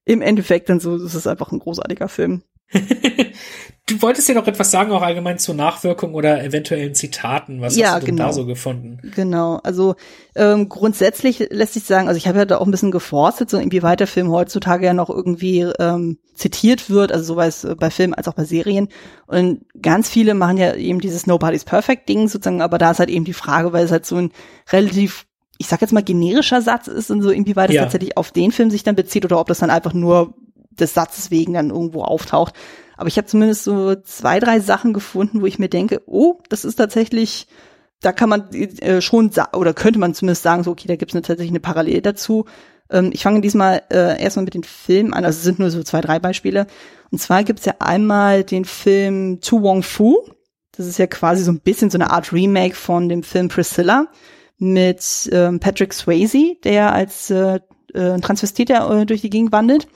im 0.05 0.21
Endeffekt 0.21 0.69
dann 0.69 0.79
so, 0.79 0.95
ist 0.95 1.13
es 1.13 1.27
einfach 1.27 1.51
ein 1.51 1.59
großartiger 1.59 2.07
Film. 2.07 2.43
du 3.87 4.01
wolltest 4.01 4.27
ja 4.27 4.35
noch 4.35 4.47
etwas 4.47 4.69
sagen, 4.69 4.91
auch 4.91 5.01
allgemein 5.01 5.39
zur 5.39 5.55
Nachwirkung 5.55 6.13
oder 6.13 6.43
eventuellen 6.43 6.93
Zitaten. 6.93 7.61
Was 7.61 7.75
ja, 7.75 7.93
hast 7.93 8.03
du 8.03 8.07
genau. 8.07 8.25
da 8.25 8.33
so 8.33 8.45
gefunden? 8.45 8.99
Genau, 9.15 9.59
also 9.63 9.95
ähm, 10.35 10.69
grundsätzlich 10.69 11.47
lässt 11.49 11.73
sich 11.73 11.85
sagen, 11.85 12.07
also 12.07 12.17
ich 12.17 12.27
habe 12.27 12.37
ja 12.37 12.45
da 12.45 12.57
auch 12.57 12.65
ein 12.65 12.71
bisschen 12.71 12.91
geforstet, 12.91 13.49
so 13.49 13.57
inwieweit 13.57 14.01
der 14.01 14.07
Film 14.07 14.29
heutzutage 14.29 14.85
ja 14.85 14.93
noch 14.93 15.09
irgendwie 15.09 15.61
ähm, 15.79 16.19
zitiert 16.35 16.89
wird, 16.89 17.11
also 17.11 17.23
sowas 17.23 17.65
bei 17.79 17.89
Filmen 17.89 18.13
als 18.13 18.27
auch 18.27 18.33
bei 18.33 18.43
Serien. 18.43 18.89
Und 19.25 19.65
ganz 19.81 20.09
viele 20.09 20.33
machen 20.33 20.57
ja 20.57 20.75
eben 20.75 20.99
dieses 20.99 21.25
Nobody's 21.25 21.65
Perfect 21.65 22.09
Ding 22.09 22.27
sozusagen, 22.27 22.61
aber 22.61 22.77
da 22.77 22.91
ist 22.91 22.99
halt 22.99 23.09
eben 23.09 23.25
die 23.25 23.33
Frage, 23.33 23.73
weil 23.73 23.85
es 23.85 23.91
halt 23.91 24.05
so 24.05 24.17
ein 24.17 24.31
relativ 24.71 25.25
ich 25.59 25.65
sag 25.65 25.81
jetzt 25.81 25.91
mal 25.91 26.03
generischer 26.03 26.61
Satz 26.61 26.87
ist 26.87 27.09
und 27.09 27.23
so 27.23 27.31
inwieweit 27.31 27.71
es 27.71 27.75
ja. 27.77 27.81
tatsächlich 27.81 28.15
auf 28.15 28.29
den 28.29 28.51
Film 28.51 28.69
sich 28.69 28.83
dann 28.83 28.95
bezieht 28.95 29.25
oder 29.25 29.39
ob 29.39 29.47
das 29.47 29.57
dann 29.57 29.71
einfach 29.71 29.93
nur 29.93 30.35
des 30.69 30.93
Satzes 30.93 31.31
wegen 31.31 31.53
dann 31.53 31.71
irgendwo 31.71 32.03
auftaucht. 32.03 32.53
Aber 32.97 33.07
ich 33.07 33.17
habe 33.17 33.27
zumindest 33.27 33.63
so 33.63 33.95
zwei, 33.95 34.39
drei 34.39 34.59
Sachen 34.59 34.93
gefunden, 34.93 35.41
wo 35.41 35.45
ich 35.45 35.59
mir 35.59 35.69
denke, 35.69 36.01
oh, 36.05 36.41
das 36.49 36.65
ist 36.65 36.75
tatsächlich, 36.75 37.47
da 38.01 38.11
kann 38.11 38.29
man 38.29 38.51
äh, 38.51 39.01
schon 39.01 39.31
oder 39.53 39.73
könnte 39.73 39.99
man 39.99 40.13
zumindest 40.13 40.43
sagen, 40.43 40.63
so 40.63 40.71
okay, 40.71 40.87
da 40.87 40.95
gibt 40.95 41.13
es 41.13 41.21
tatsächlich 41.21 41.51
eine 41.51 41.59
Parallele 41.59 42.01
dazu. 42.01 42.45
Ähm, 42.89 43.11
ich 43.13 43.23
fange 43.23 43.41
diesmal 43.41 43.83
äh, 43.91 44.21
erstmal 44.21 44.45
mit 44.45 44.55
den 44.55 44.63
Filmen 44.63 45.13
an, 45.13 45.25
also 45.25 45.37
es 45.37 45.43
sind 45.43 45.59
nur 45.59 45.69
so 45.69 45.83
zwei, 45.83 46.01
drei 46.01 46.19
Beispiele. 46.19 46.67
Und 47.11 47.19
zwar 47.19 47.43
gibt's 47.43 47.65
ja 47.65 47.75
einmal 47.79 48.43
den 48.43 48.65
Film 48.65 49.39
Tu 49.41 49.61
Wong 49.61 49.83
Fu. 49.83 50.17
Das 50.71 50.85
ist 50.85 50.99
ja 50.99 51.07
quasi 51.07 51.43
so 51.43 51.51
ein 51.51 51.61
bisschen 51.61 51.89
so 51.89 51.97
eine 51.97 52.11
Art 52.11 52.33
Remake 52.33 52.75
von 52.75 53.09
dem 53.09 53.23
Film 53.23 53.47
Priscilla 53.47 54.07
mit 54.57 55.29
ähm, 55.31 55.59
Patrick 55.59 55.93
Swayze, 55.93 56.55
der 56.63 56.93
als 56.93 57.29
äh, 57.29 57.59
äh, 57.93 58.19
Transvestit 58.19 58.69
äh, 58.69 59.05
durch 59.05 59.21
die 59.21 59.29
Gegend 59.29 59.51
wandelt 59.51 59.87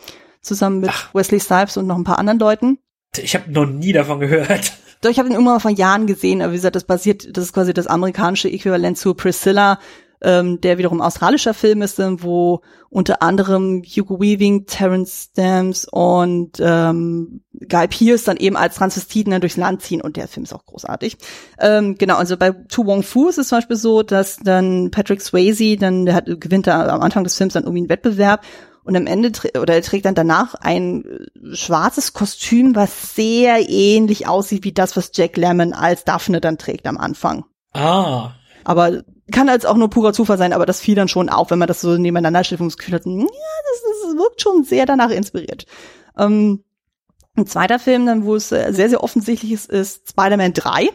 zusammen 0.42 0.80
mit 0.80 0.90
Ach. 0.92 1.14
Wesley 1.14 1.40
Snipes 1.40 1.78
und 1.78 1.88
noch 1.88 1.98
ein 1.98 2.04
paar 2.04 2.20
anderen 2.20 2.40
Leuten. 2.40 2.80
Ich 3.18 3.36
habe 3.36 3.52
noch 3.52 3.66
nie 3.66 3.92
davon 3.92 4.20
gehört. 4.20 4.74
Doch, 5.02 5.10
ich 5.10 5.20
habe 5.20 5.30
ihn 5.30 5.44
mal 5.44 5.60
vor 5.60 5.72
Jahren 5.72 6.08
gesehen, 6.08 6.42
aber 6.42 6.52
wie 6.52 6.58
gesagt, 6.58 6.76
das 6.76 6.84
basiert, 6.84 7.36
das 7.36 7.46
ist 7.46 7.54
quasi 7.54 7.74
das 7.74 7.88
amerikanische 7.88 8.50
Äquivalent 8.50 8.98
zu 8.98 9.16
Priscilla, 9.16 9.80
ähm, 10.22 10.62
der 10.62 10.78
wiederum 10.78 11.02
australischer 11.02 11.56
Film 11.56 11.82
ist, 11.82 12.00
wo 12.00 12.62
unter 12.90 13.24
anderem 13.24 13.82
Hugo 13.84 14.22
Weaving, 14.22 14.68
Terence 14.68 15.30
Stamps 15.32 15.88
und 15.90 16.60
ähm, 16.60 17.42
Guy 17.68 17.88
Pearce 17.88 18.26
dann 18.26 18.38
eben 18.38 18.56
als 18.56 18.76
Transvestiten 18.76 19.32
dann 19.32 19.42
durchs 19.42 19.58
Land 19.58 19.82
ziehen 19.82 20.02
und 20.02 20.18
der 20.18 20.28
Film 20.28 20.44
ist 20.44 20.54
auch 20.54 20.66
großartig. 20.66 21.18
Ähm, 21.60 21.98
genau, 21.98 22.18
also 22.18 22.38
bei 22.38 22.52
Tu 22.52 22.86
Wong 22.86 23.02
Fu 23.02 23.30
ist 23.30 23.40
es 23.40 23.48
zum 23.48 23.58
Beispiel 23.58 23.78
so, 23.78 24.04
dass 24.04 24.38
dann 24.38 24.92
Patrick 24.92 25.22
Swayze, 25.22 25.78
dann 25.78 26.06
der 26.06 26.16
hat, 26.16 26.26
gewinnt 26.40 26.68
da 26.68 26.88
am 26.88 27.02
Anfang 27.02 27.24
des 27.24 27.36
Films 27.36 27.54
dann 27.54 27.64
irgendwie 27.64 27.82
einen 27.82 27.90
Wettbewerb 27.90 28.44
und 28.84 28.96
am 28.96 29.08
Ende 29.08 29.32
oder 29.60 29.76
er 29.76 29.82
trägt 29.82 30.06
dann 30.06 30.16
danach 30.16 30.56
ein 30.56 31.06
äh, 31.06 31.56
schwarzes 31.56 32.14
Kostüm, 32.14 32.76
was 32.76 33.16
sehr 33.16 33.70
ähnlich 33.70 34.28
aussieht 34.28 34.64
wie 34.64 34.74
das, 34.74 34.98
was 34.98 35.12
Jack 35.14 35.38
Lemmon 35.38 35.74
als 35.74 36.04
Daphne 36.04 36.42
dann 36.42 36.58
trägt 36.58 36.88
am 36.88 36.98
Anfang. 36.98 37.46
Ah. 37.74 38.32
Aber 38.64 39.04
kann 39.32 39.50
als 39.50 39.66
auch 39.66 39.78
nur 39.78 39.90
purer 39.90 40.14
Zufall 40.14 40.38
sein, 40.38 40.54
aber 40.54 40.66
das 40.66 40.80
fiel 40.80 40.96
dann 40.96 41.08
schon 41.08 41.30
auf, 41.30 41.52
wenn 41.52 41.60
man 41.60 41.68
das 41.68 41.82
so 41.82 41.98
nebeneinander 41.98 42.44
stellt 42.44 42.62
und 42.62 42.68
das 42.68 42.78
Gefühl 42.78 42.96
hat, 42.96 43.06
ja, 43.06 43.14
das, 43.14 43.82
das 44.04 44.18
wirkt 44.18 44.42
schon 44.42 44.64
sehr 44.64 44.86
danach 44.86 45.10
inspiriert. 45.10 45.66
Ähm, 46.18 46.64
ein 47.36 47.48
zweiter 47.48 47.80
Film, 47.80 48.06
dann, 48.06 48.26
wo 48.26 48.36
es 48.36 48.52
äh, 48.52 48.74
sehr, 48.74 48.90
sehr 48.90 49.04
offensichtlich 49.04 49.52
ist, 49.52 49.70
ist 49.70 50.10
Spider-Man 50.10 50.54
3. 50.54 50.90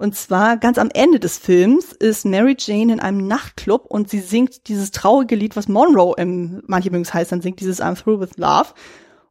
Und 0.00 0.16
zwar 0.16 0.56
ganz 0.56 0.78
am 0.78 0.88
Ende 0.94 1.20
des 1.20 1.36
Films 1.36 1.92
ist 1.92 2.24
Mary 2.24 2.56
Jane 2.58 2.90
in 2.90 3.00
einem 3.00 3.26
Nachtclub 3.26 3.84
und 3.84 4.08
sie 4.08 4.20
singt 4.20 4.66
dieses 4.68 4.92
traurige 4.92 5.36
Lied, 5.36 5.56
was 5.56 5.68
Monroe 5.68 6.14
im, 6.16 6.62
manche 6.66 6.90
mögen 6.90 7.02
es 7.02 7.12
heißt, 7.12 7.30
dann 7.30 7.42
singt 7.42 7.60
dieses 7.60 7.82
I'm 7.82 8.02
Through 8.02 8.18
with 8.18 8.38
Love. 8.38 8.68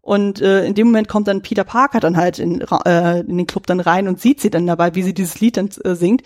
Und 0.04 0.41
äh, 0.41 0.68
in 0.68 0.76
dem 0.76 0.86
Moment 0.86 1.08
kommt 1.08 1.28
dann 1.28 1.41
Peter 1.41 1.64
Parker 1.64 2.00
dann 2.00 2.18
halt 2.18 2.38
in, 2.38 2.62
äh, 2.86 3.22
in 3.22 3.40
den 3.40 3.48
Club 3.48 3.66
dann 3.66 3.80
rein 3.80 4.08
und 4.08 4.22
sieht 4.22 4.41
sie 4.41 4.52
dann 4.52 4.68
dabei, 4.68 4.94
wie 4.94 5.02
sie 5.02 5.16
dieses 5.16 5.40
Lied 5.40 5.58
dann 5.58 5.72
äh, 5.84 5.96
singt. 5.96 6.22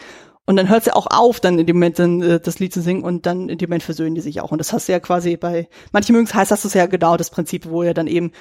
Und 0.45 0.57
dann 0.57 0.67
hört 0.67 0.83
sie 0.83 0.93
auch 0.93 1.07
auf, 1.09 1.39
dann 1.39 1.57
in 1.57 1.65
dem 1.65 1.77
Moment 1.77 1.99
dann, 1.99 2.21
äh, 2.21 2.41
das 2.41 2.59
Lied 2.59 2.73
zu 2.73 2.81
singen 2.81 3.03
und 3.03 3.25
dann 3.25 3.47
in 3.47 3.57
dem 3.57 3.69
Moment 3.69 3.83
versöhnen 3.83 4.13
die 4.13 4.19
sich 4.19 4.41
auch. 4.41 4.51
Und 4.51 4.57
das 4.57 4.73
hast 4.73 4.89
du 4.89 4.91
ja 4.91 4.99
quasi 4.99 5.37
bei, 5.37 5.69
manche 5.93 6.11
mögen 6.11 6.25
es 6.25 6.33
heißt, 6.33 6.51
das 6.51 6.65
ist 6.65 6.75
ja 6.75 6.85
genau 6.87 7.15
das 7.15 7.29
Prinzip, 7.29 7.69
wo 7.69 7.81
er 7.81 7.93
dann 7.93 8.07
eben 8.07 8.33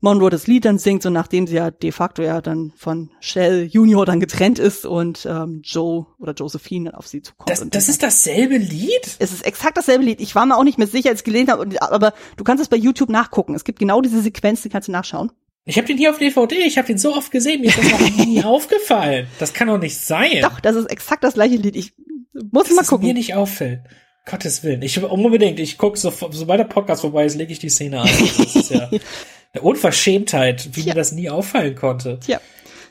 Monroe 0.00 0.30
das 0.30 0.46
Lied 0.46 0.64
dann 0.64 0.78
singt, 0.78 1.02
so 1.02 1.10
nachdem 1.10 1.46
sie 1.46 1.56
ja 1.56 1.70
de 1.70 1.92
facto 1.92 2.22
ja 2.22 2.40
dann 2.40 2.72
von 2.76 3.10
Shell 3.20 3.68
Junior 3.70 4.06
dann 4.06 4.18
getrennt 4.20 4.58
ist 4.58 4.86
und 4.86 5.26
ähm, 5.30 5.60
Joe 5.62 6.06
oder 6.18 6.32
Josephine 6.32 6.90
dann 6.90 6.94
auf 6.98 7.06
sie 7.06 7.22
zukommt. 7.22 7.50
Das, 7.50 7.64
das 7.68 7.88
ist 7.88 8.02
dasselbe 8.02 8.56
Lied? 8.56 9.16
Es 9.18 9.32
ist 9.32 9.44
exakt 9.44 9.76
dasselbe 9.76 10.04
Lied. 10.04 10.20
Ich 10.20 10.34
war 10.34 10.46
mir 10.46 10.56
auch 10.56 10.64
nicht 10.64 10.78
mehr 10.78 10.86
sicher, 10.86 11.10
als 11.10 11.20
ich 11.20 11.24
gelesen 11.24 11.50
habe, 11.50 11.82
aber 11.82 12.14
du 12.36 12.44
kannst 12.44 12.62
es 12.62 12.68
bei 12.68 12.76
YouTube 12.76 13.10
nachgucken. 13.10 13.54
Es 13.54 13.64
gibt 13.64 13.78
genau 13.78 14.00
diese 14.00 14.22
Sequenz, 14.22 14.62
die 14.62 14.70
kannst 14.70 14.88
du 14.88 14.92
nachschauen. 14.92 15.32
Ich 15.66 15.76
habe 15.76 15.86
den 15.86 15.98
hier 15.98 16.10
auf 16.10 16.18
DVD, 16.18 16.56
ich 16.56 16.78
habe 16.78 16.86
den 16.86 16.98
so 16.98 17.14
oft 17.14 17.30
gesehen, 17.30 17.60
mir 17.60 17.68
ist 17.68 17.78
das 17.78 17.90
noch 17.90 18.00
nie 18.26 18.42
aufgefallen. 18.44 19.26
Das 19.38 19.52
kann 19.52 19.68
doch 19.68 19.78
nicht 19.78 19.98
sein. 19.98 20.40
Doch, 20.40 20.58
das 20.60 20.74
ist 20.74 20.86
exakt 20.86 21.22
das 21.22 21.34
gleiche 21.34 21.56
Lied. 21.56 21.76
Ich 21.76 21.92
muss 22.50 22.68
das 22.68 22.76
mal 22.76 22.84
gucken. 22.84 23.06
mir 23.06 23.14
nicht 23.14 23.34
auffällt. 23.34 23.82
Gottes 24.26 24.62
Willen. 24.62 24.82
Ich 24.82 25.02
unbedingt, 25.02 25.58
ich 25.58 25.78
gucke 25.78 25.98
so, 25.98 26.12
sobald 26.30 26.60
der 26.60 26.64
Podcast 26.64 27.00
vorbei 27.00 27.24
ist, 27.24 27.36
lege 27.36 27.52
ich 27.52 27.58
die 27.58 27.70
Szene 27.70 28.00
an. 28.00 28.08
Das 28.38 28.54
ist 28.56 28.70
ja 28.70 28.88
eine 29.52 29.62
Unverschämtheit, 29.62 30.70
wie 30.72 30.80
ja. 30.82 30.86
mir 30.88 30.94
das 30.94 31.12
nie 31.12 31.30
auffallen 31.30 31.74
konnte. 31.74 32.20
Ja. 32.26 32.40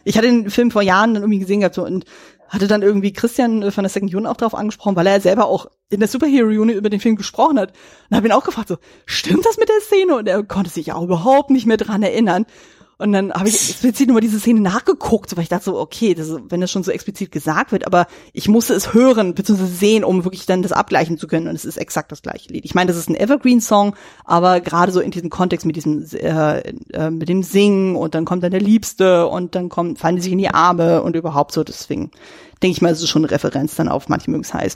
Ich 0.04 0.18
hatte 0.18 0.28
den 0.28 0.50
Film 0.50 0.72
vor 0.72 0.82
Jahren 0.82 1.14
dann 1.14 1.24
irgendwie 1.24 1.40
gesehen 1.40 1.60
gehabt 1.60 1.76
so, 1.76 1.86
und 1.86 2.06
hatte 2.50 2.68
dann 2.68 2.82
irgendwie 2.82 3.14
Christian 3.14 3.72
von 3.72 3.84
der 3.84 3.90
Second 3.90 4.14
Unit 4.14 4.28
auch 4.28 4.38
drauf 4.38 4.56
angesprochen, 4.56 4.96
weil 4.96 5.06
er 5.06 5.22
selber 5.22 5.46
auch 5.46 5.68
in 5.90 6.00
der 6.00 6.10
Superhero 6.10 6.48
Unit 6.48 6.76
über 6.76 6.90
den 6.90 7.00
Film 7.00 7.16
gesprochen 7.16 7.60
hat. 7.60 7.74
Und 8.10 8.18
habe 8.18 8.28
ihn 8.28 8.32
auch 8.32 8.44
gefragt, 8.44 8.70
so, 8.70 8.78
stimmt 9.06 9.46
das 9.46 9.58
mit 9.58 9.70
der 9.70 9.82
Szene? 9.82 10.16
Und 10.16 10.28
er 10.28 10.44
konnte 10.44 10.72
sich 10.72 10.92
auch 10.92 11.04
überhaupt 11.04 11.52
nicht 11.52 11.68
mehr 11.68 11.78
dran 11.78 12.02
erinnern. 12.02 12.46
Und 13.02 13.14
dann 13.14 13.32
habe 13.32 13.48
ich 13.48 13.56
explizit 13.56 14.10
nur 14.10 14.20
diese 14.20 14.42
Szene 14.42 14.60
nachgeguckt, 14.60 15.36
weil 15.38 15.44
ich 15.44 15.50
dachte 15.50 15.66
so, 15.66 15.80
okay, 15.80 16.14
das, 16.14 16.36
wenn 16.50 16.60
das 16.60 16.70
schon 16.70 16.84
so 16.84 16.92
explizit 16.92 17.32
gesagt 17.32 17.72
wird, 17.72 17.88
aber 17.88 18.08
ich 18.34 18.50
musste 18.50 18.74
es 18.74 18.94
hören 18.94 19.34
bzw. 19.36 19.66
sehen, 19.68 20.04
um 20.04 20.26
wirklich 20.26 20.46
dann 20.46 20.64
das 20.64 20.74
abgleichen 20.74 21.18
zu 21.18 21.26
können. 21.26 21.48
Und 21.48 21.56
es 21.56 21.64
ist 21.64 21.78
exakt 21.78 22.12
das 22.12 22.22
gleiche 22.22 22.52
Lied. 22.52 22.66
Ich 22.66 22.76
meine, 22.76 22.90
das 22.90 22.98
ist 22.98 23.10
ein 23.10 23.16
Evergreen-Song, 23.16 23.96
aber 24.26 24.60
gerade 24.60 24.92
so 24.92 25.00
in 25.00 25.12
diesem 25.12 25.30
Kontext 25.30 25.66
mit 25.66 25.78
diesem, 25.78 26.06
äh, 26.12 26.60
äh, 26.92 27.10
mit 27.10 27.30
dem 27.30 27.42
Singen 27.42 27.96
und 27.96 28.16
dann 28.16 28.26
kommt 28.26 28.44
dann 28.44 28.52
der 28.52 28.60
Liebste 28.60 29.28
und 29.28 29.56
dann 29.56 29.70
kommt, 29.70 29.98
fallen 29.98 30.18
die 30.18 30.22
sich 30.22 30.34
in 30.34 30.38
die 30.38 30.50
Arme 30.50 31.02
und 31.02 31.16
überhaupt 31.16 31.54
so. 31.54 31.64
Deswegen 31.64 32.12
denke 32.62 32.74
ich 32.74 32.82
mal, 32.82 32.92
es 32.92 33.02
ist 33.02 33.08
schon 33.08 33.24
eine 33.24 33.32
Referenz 33.32 33.76
dann 33.76 33.88
auf 33.88 34.10
manche 34.10 34.30
mögen 34.30 34.44
es 34.44 34.54
heiß. 34.54 34.76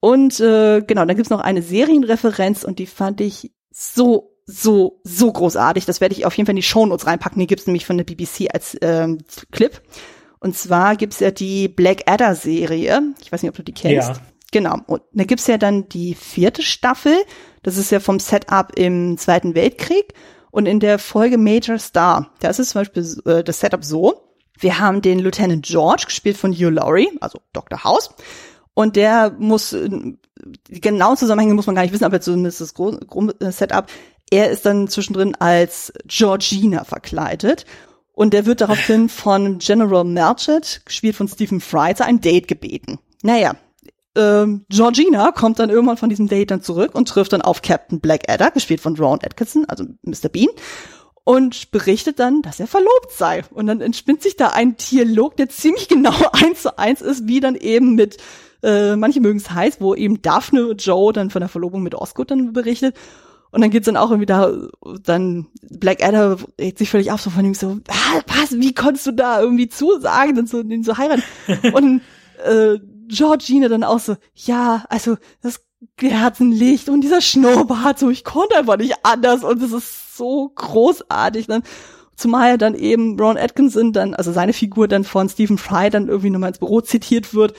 Und 0.00 0.38
äh, 0.40 0.82
genau, 0.82 1.06
dann 1.06 1.16
gibt's 1.16 1.30
noch 1.30 1.40
eine 1.40 1.62
Serienreferenz 1.62 2.62
und 2.62 2.78
die 2.78 2.86
fand 2.86 3.22
ich 3.22 3.52
so 3.70 4.31
so, 4.46 5.00
so 5.04 5.32
großartig. 5.32 5.84
Das 5.86 6.00
werde 6.00 6.14
ich 6.14 6.26
auf 6.26 6.36
jeden 6.36 6.46
Fall 6.46 6.52
in 6.52 6.56
die 6.56 6.62
Shownotes 6.62 7.06
reinpacken. 7.06 7.40
Die 7.40 7.46
gibt's 7.46 7.66
nämlich 7.66 7.86
von 7.86 7.96
der 7.96 8.04
BBC 8.04 8.48
als 8.52 8.76
ähm, 8.80 9.18
Clip. 9.50 9.80
Und 10.40 10.56
zwar 10.56 10.96
gibt's 10.96 11.20
ja 11.20 11.30
die 11.30 11.68
Black 11.68 12.02
Adder 12.06 12.34
Serie. 12.34 13.14
Ich 13.20 13.30
weiß 13.30 13.42
nicht, 13.42 13.50
ob 13.50 13.56
du 13.56 13.62
die 13.62 13.72
kennst. 13.72 14.08
Ja. 14.08 14.16
Genau. 14.50 14.78
Und 14.86 15.02
da 15.12 15.24
gibt's 15.24 15.46
ja 15.46 15.56
dann 15.56 15.88
die 15.88 16.14
vierte 16.14 16.62
Staffel. 16.62 17.14
Das 17.62 17.76
ist 17.76 17.90
ja 17.90 18.00
vom 18.00 18.18
Setup 18.18 18.76
im 18.76 19.16
Zweiten 19.18 19.54
Weltkrieg. 19.54 20.14
Und 20.50 20.66
in 20.66 20.80
der 20.80 20.98
Folge 20.98 21.38
Major 21.38 21.78
Star, 21.78 22.30
da 22.40 22.48
ist 22.48 22.58
es 22.58 22.70
zum 22.70 22.82
Beispiel 22.82 23.22
äh, 23.24 23.42
das 23.42 23.60
Setup 23.60 23.84
so. 23.84 24.28
Wir 24.58 24.78
haben 24.78 25.00
den 25.00 25.18
Lieutenant 25.18 25.64
George, 25.64 26.04
gespielt 26.06 26.36
von 26.36 26.52
Hugh 26.52 26.70
Laurie, 26.70 27.08
also 27.20 27.40
Dr. 27.52 27.84
House. 27.84 28.10
Und 28.74 28.96
der 28.96 29.34
muss, 29.38 29.70
die 29.70 30.80
genauen 30.80 31.16
Zusammenhänge 31.16 31.54
muss 31.54 31.66
man 31.66 31.74
gar 31.74 31.82
nicht 31.82 31.92
wissen, 31.92 32.04
aber 32.04 32.20
zumindest 32.20 32.60
das 32.60 32.74
Setup. 33.56 33.86
Er 34.32 34.48
ist 34.48 34.64
dann 34.64 34.88
zwischendrin 34.88 35.34
als 35.34 35.92
Georgina 36.06 36.84
verkleidet 36.84 37.66
und 38.14 38.32
er 38.32 38.46
wird 38.46 38.62
daraufhin 38.62 39.10
von 39.10 39.58
General 39.58 40.04
Merchant, 40.04 40.80
gespielt 40.86 41.16
von 41.16 41.28
Stephen 41.28 41.60
Fry, 41.60 41.94
zu 41.94 42.02
einem 42.06 42.22
Date 42.22 42.48
gebeten. 42.48 42.98
Naja, 43.22 43.56
ähm, 44.16 44.64
Georgina 44.70 45.32
kommt 45.32 45.58
dann 45.58 45.68
irgendwann 45.68 45.98
von 45.98 46.08
diesem 46.08 46.28
Date 46.28 46.50
dann 46.50 46.62
zurück 46.62 46.94
und 46.94 47.10
trifft 47.10 47.34
dann 47.34 47.42
auf 47.42 47.60
Captain 47.60 48.00
Blackadder, 48.00 48.50
gespielt 48.50 48.80
von 48.80 48.96
Ron 48.96 49.18
Atkinson, 49.22 49.66
also 49.68 49.84
Mr. 50.00 50.30
Bean, 50.30 50.48
und 51.24 51.70
berichtet 51.70 52.18
dann, 52.18 52.40
dass 52.40 52.58
er 52.58 52.66
verlobt 52.66 53.12
sei. 53.14 53.42
Und 53.50 53.66
dann 53.66 53.82
entspinnt 53.82 54.22
sich 54.22 54.38
da 54.38 54.48
ein 54.48 54.78
Dialog, 54.78 55.36
der 55.36 55.50
ziemlich 55.50 55.88
genau 55.88 56.14
eins 56.32 56.62
zu 56.62 56.78
eins 56.78 57.02
ist, 57.02 57.28
wie 57.28 57.40
dann 57.40 57.54
eben 57.54 57.96
mit 57.96 58.16
äh, 58.62 58.96
manche 58.96 59.20
mögen 59.20 59.40
es 59.40 59.50
heiß, 59.50 59.76
wo 59.80 59.94
eben 59.94 60.22
Daphne 60.22 60.70
Joe 60.78 61.12
dann 61.12 61.28
von 61.28 61.40
der 61.40 61.50
Verlobung 61.50 61.82
mit 61.82 61.94
Osgood 61.94 62.30
dann 62.30 62.54
berichtet. 62.54 62.96
Und 63.52 63.60
dann 63.60 63.70
geht's 63.70 63.84
dann 63.84 63.98
auch 63.98 64.10
irgendwie 64.10 64.26
da, 64.26 64.50
dann 65.04 65.46
Blackadder 65.60 66.38
regt 66.58 66.78
sich 66.78 66.90
völlig 66.90 67.12
ab, 67.12 67.20
so 67.20 67.28
von 67.28 67.44
ihm 67.44 67.54
so, 67.54 67.78
ah, 67.88 68.20
was, 68.26 68.52
wie 68.52 68.72
konntest 68.74 69.06
du 69.06 69.12
da 69.12 69.40
irgendwie 69.40 69.68
zusagen, 69.68 70.34
dann 70.34 70.46
so, 70.46 70.62
den 70.62 70.82
so 70.82 70.96
heiraten? 70.96 71.22
Und 71.74 72.00
äh, 72.44 72.78
Georgina 73.08 73.68
dann 73.68 73.84
auch 73.84 73.98
so, 73.98 74.16
ja, 74.34 74.84
also 74.88 75.16
das 75.42 75.60
Kerzenlicht 75.96 76.88
und 76.88 77.00
dieser 77.02 77.20
Schnurrbart, 77.20 77.98
so, 77.98 78.08
ich 78.08 78.24
konnte 78.24 78.56
einfach 78.56 78.78
nicht 78.78 79.04
anders 79.04 79.42
und 79.42 79.60
das 79.60 79.72
ist 79.72 80.16
so 80.16 80.50
großartig. 80.54 81.48
Dann, 81.48 81.62
zumal 82.16 82.56
dann 82.56 82.74
eben 82.74 83.18
Ron 83.20 83.36
Atkinson 83.36 83.92
dann, 83.92 84.14
also 84.14 84.32
seine 84.32 84.52
Figur 84.52 84.88
dann 84.88 85.04
von 85.04 85.28
Stephen 85.28 85.58
Fry 85.58 85.90
dann 85.90 86.08
irgendwie 86.08 86.30
nochmal 86.30 86.50
ins 86.50 86.58
Büro 86.58 86.80
zitiert 86.80 87.34
wird 87.34 87.54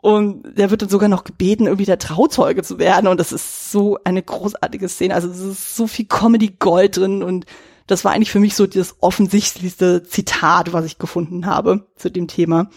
und 0.00 0.56
der 0.56 0.70
wird 0.70 0.82
dann 0.82 0.88
sogar 0.88 1.08
noch 1.08 1.24
gebeten, 1.24 1.66
irgendwie 1.66 1.84
der 1.84 1.98
Trauzeuge 1.98 2.62
zu 2.62 2.78
werden. 2.78 3.08
Und 3.08 3.18
das 3.18 3.32
ist 3.32 3.72
so 3.72 3.98
eine 4.04 4.22
großartige 4.22 4.88
Szene. 4.88 5.14
Also 5.14 5.28
es 5.28 5.40
ist 5.40 5.74
so 5.74 5.86
viel 5.88 6.06
Comedy-Gold 6.06 6.96
drin. 6.96 7.22
Und 7.24 7.46
das 7.88 8.04
war 8.04 8.12
eigentlich 8.12 8.30
für 8.30 8.38
mich 8.38 8.54
so 8.54 8.66
das 8.66 8.96
offensichtlichste 9.00 10.04
Zitat, 10.04 10.72
was 10.72 10.84
ich 10.84 10.98
gefunden 10.98 11.46
habe 11.46 11.88
zu 11.96 12.10
dem 12.10 12.28
Thema. 12.28 12.70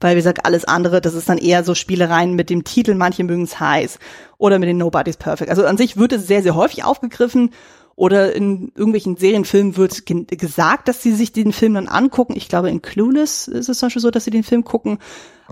Weil, 0.00 0.16
wie 0.16 0.18
gesagt, 0.18 0.44
alles 0.44 0.64
andere, 0.64 1.00
das 1.00 1.14
ist 1.14 1.28
dann 1.28 1.38
eher 1.38 1.62
so 1.62 1.74
Spielereien 1.74 2.34
mit 2.34 2.50
dem 2.50 2.64
Titel, 2.64 2.94
manche 2.94 3.24
mögen 3.24 3.44
es 3.44 3.58
heiß 3.60 3.98
oder 4.36 4.58
mit 4.58 4.68
den 4.68 4.76
Nobody's 4.76 5.16
Perfect. 5.16 5.48
Also 5.50 5.64
an 5.64 5.78
sich 5.78 5.96
wird 5.96 6.12
es 6.12 6.26
sehr, 6.26 6.42
sehr 6.42 6.54
häufig 6.54 6.84
aufgegriffen 6.84 7.50
oder 7.94 8.34
in 8.34 8.72
irgendwelchen 8.74 9.16
Serienfilmen 9.16 9.78
wird 9.78 10.04
gesagt, 10.04 10.88
dass 10.88 11.02
sie 11.02 11.14
sich 11.14 11.32
den 11.32 11.54
Film 11.54 11.74
dann 11.74 11.88
angucken. 11.88 12.34
Ich 12.36 12.48
glaube, 12.48 12.68
in 12.68 12.82
Clueless 12.82 13.48
ist 13.48 13.70
es 13.70 13.78
zum 13.78 13.86
Beispiel 13.86 14.02
so, 14.02 14.10
dass 14.10 14.24
sie 14.24 14.30
den 14.30 14.42
Film 14.42 14.64
gucken. 14.64 14.98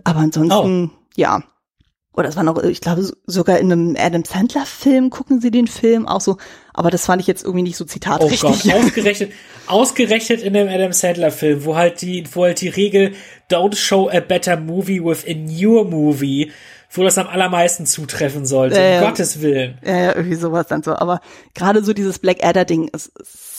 Aber 0.02 0.20
ansonsten, 0.20 0.90
oh 0.92 1.03
ja. 1.16 1.42
Oder 2.16 2.28
es 2.28 2.36
war 2.36 2.44
noch, 2.44 2.62
ich 2.62 2.80
glaube, 2.80 3.10
sogar 3.26 3.58
in 3.58 3.72
einem 3.72 3.96
Adam 3.98 4.24
Sandler-Film 4.24 5.10
gucken 5.10 5.40
sie 5.40 5.50
den 5.50 5.66
Film 5.66 6.06
auch 6.06 6.20
so. 6.20 6.36
Aber 6.72 6.90
das 6.92 7.06
fand 7.06 7.20
ich 7.20 7.26
jetzt 7.26 7.42
irgendwie 7.42 7.64
nicht 7.64 7.76
so 7.76 7.84
zitatrichtig. 7.84 8.44
Oh 8.44 8.50
Gott, 8.50 8.74
ausgerechnet, 8.84 9.32
ausgerechnet 9.66 10.40
in 10.40 10.52
dem 10.52 10.68
Adam 10.68 10.92
Sandler-Film, 10.92 11.64
wo 11.64 11.74
halt 11.74 12.02
die, 12.02 12.24
wo 12.32 12.44
halt 12.44 12.60
die 12.60 12.68
Regel 12.68 13.14
Don't 13.50 13.74
show 13.74 14.08
a 14.08 14.20
better 14.20 14.56
movie 14.56 15.04
within 15.04 15.50
your 15.50 15.84
movie, 15.84 16.52
wo 16.88 17.02
das 17.02 17.18
am 17.18 17.26
allermeisten 17.26 17.84
zutreffen 17.84 18.46
sollte. 18.46 18.78
Äh, 18.78 18.98
um 18.98 19.06
Gottes 19.06 19.40
Willen. 19.40 19.78
Ja, 19.84 19.96
ja, 19.96 20.14
irgendwie 20.14 20.36
sowas 20.36 20.68
dann 20.68 20.84
so. 20.84 20.94
Aber 20.94 21.20
gerade 21.54 21.82
so 21.82 21.92
dieses 21.92 22.20
Black 22.20 22.44
Adder-Ding 22.44 22.90
ist 22.92 23.10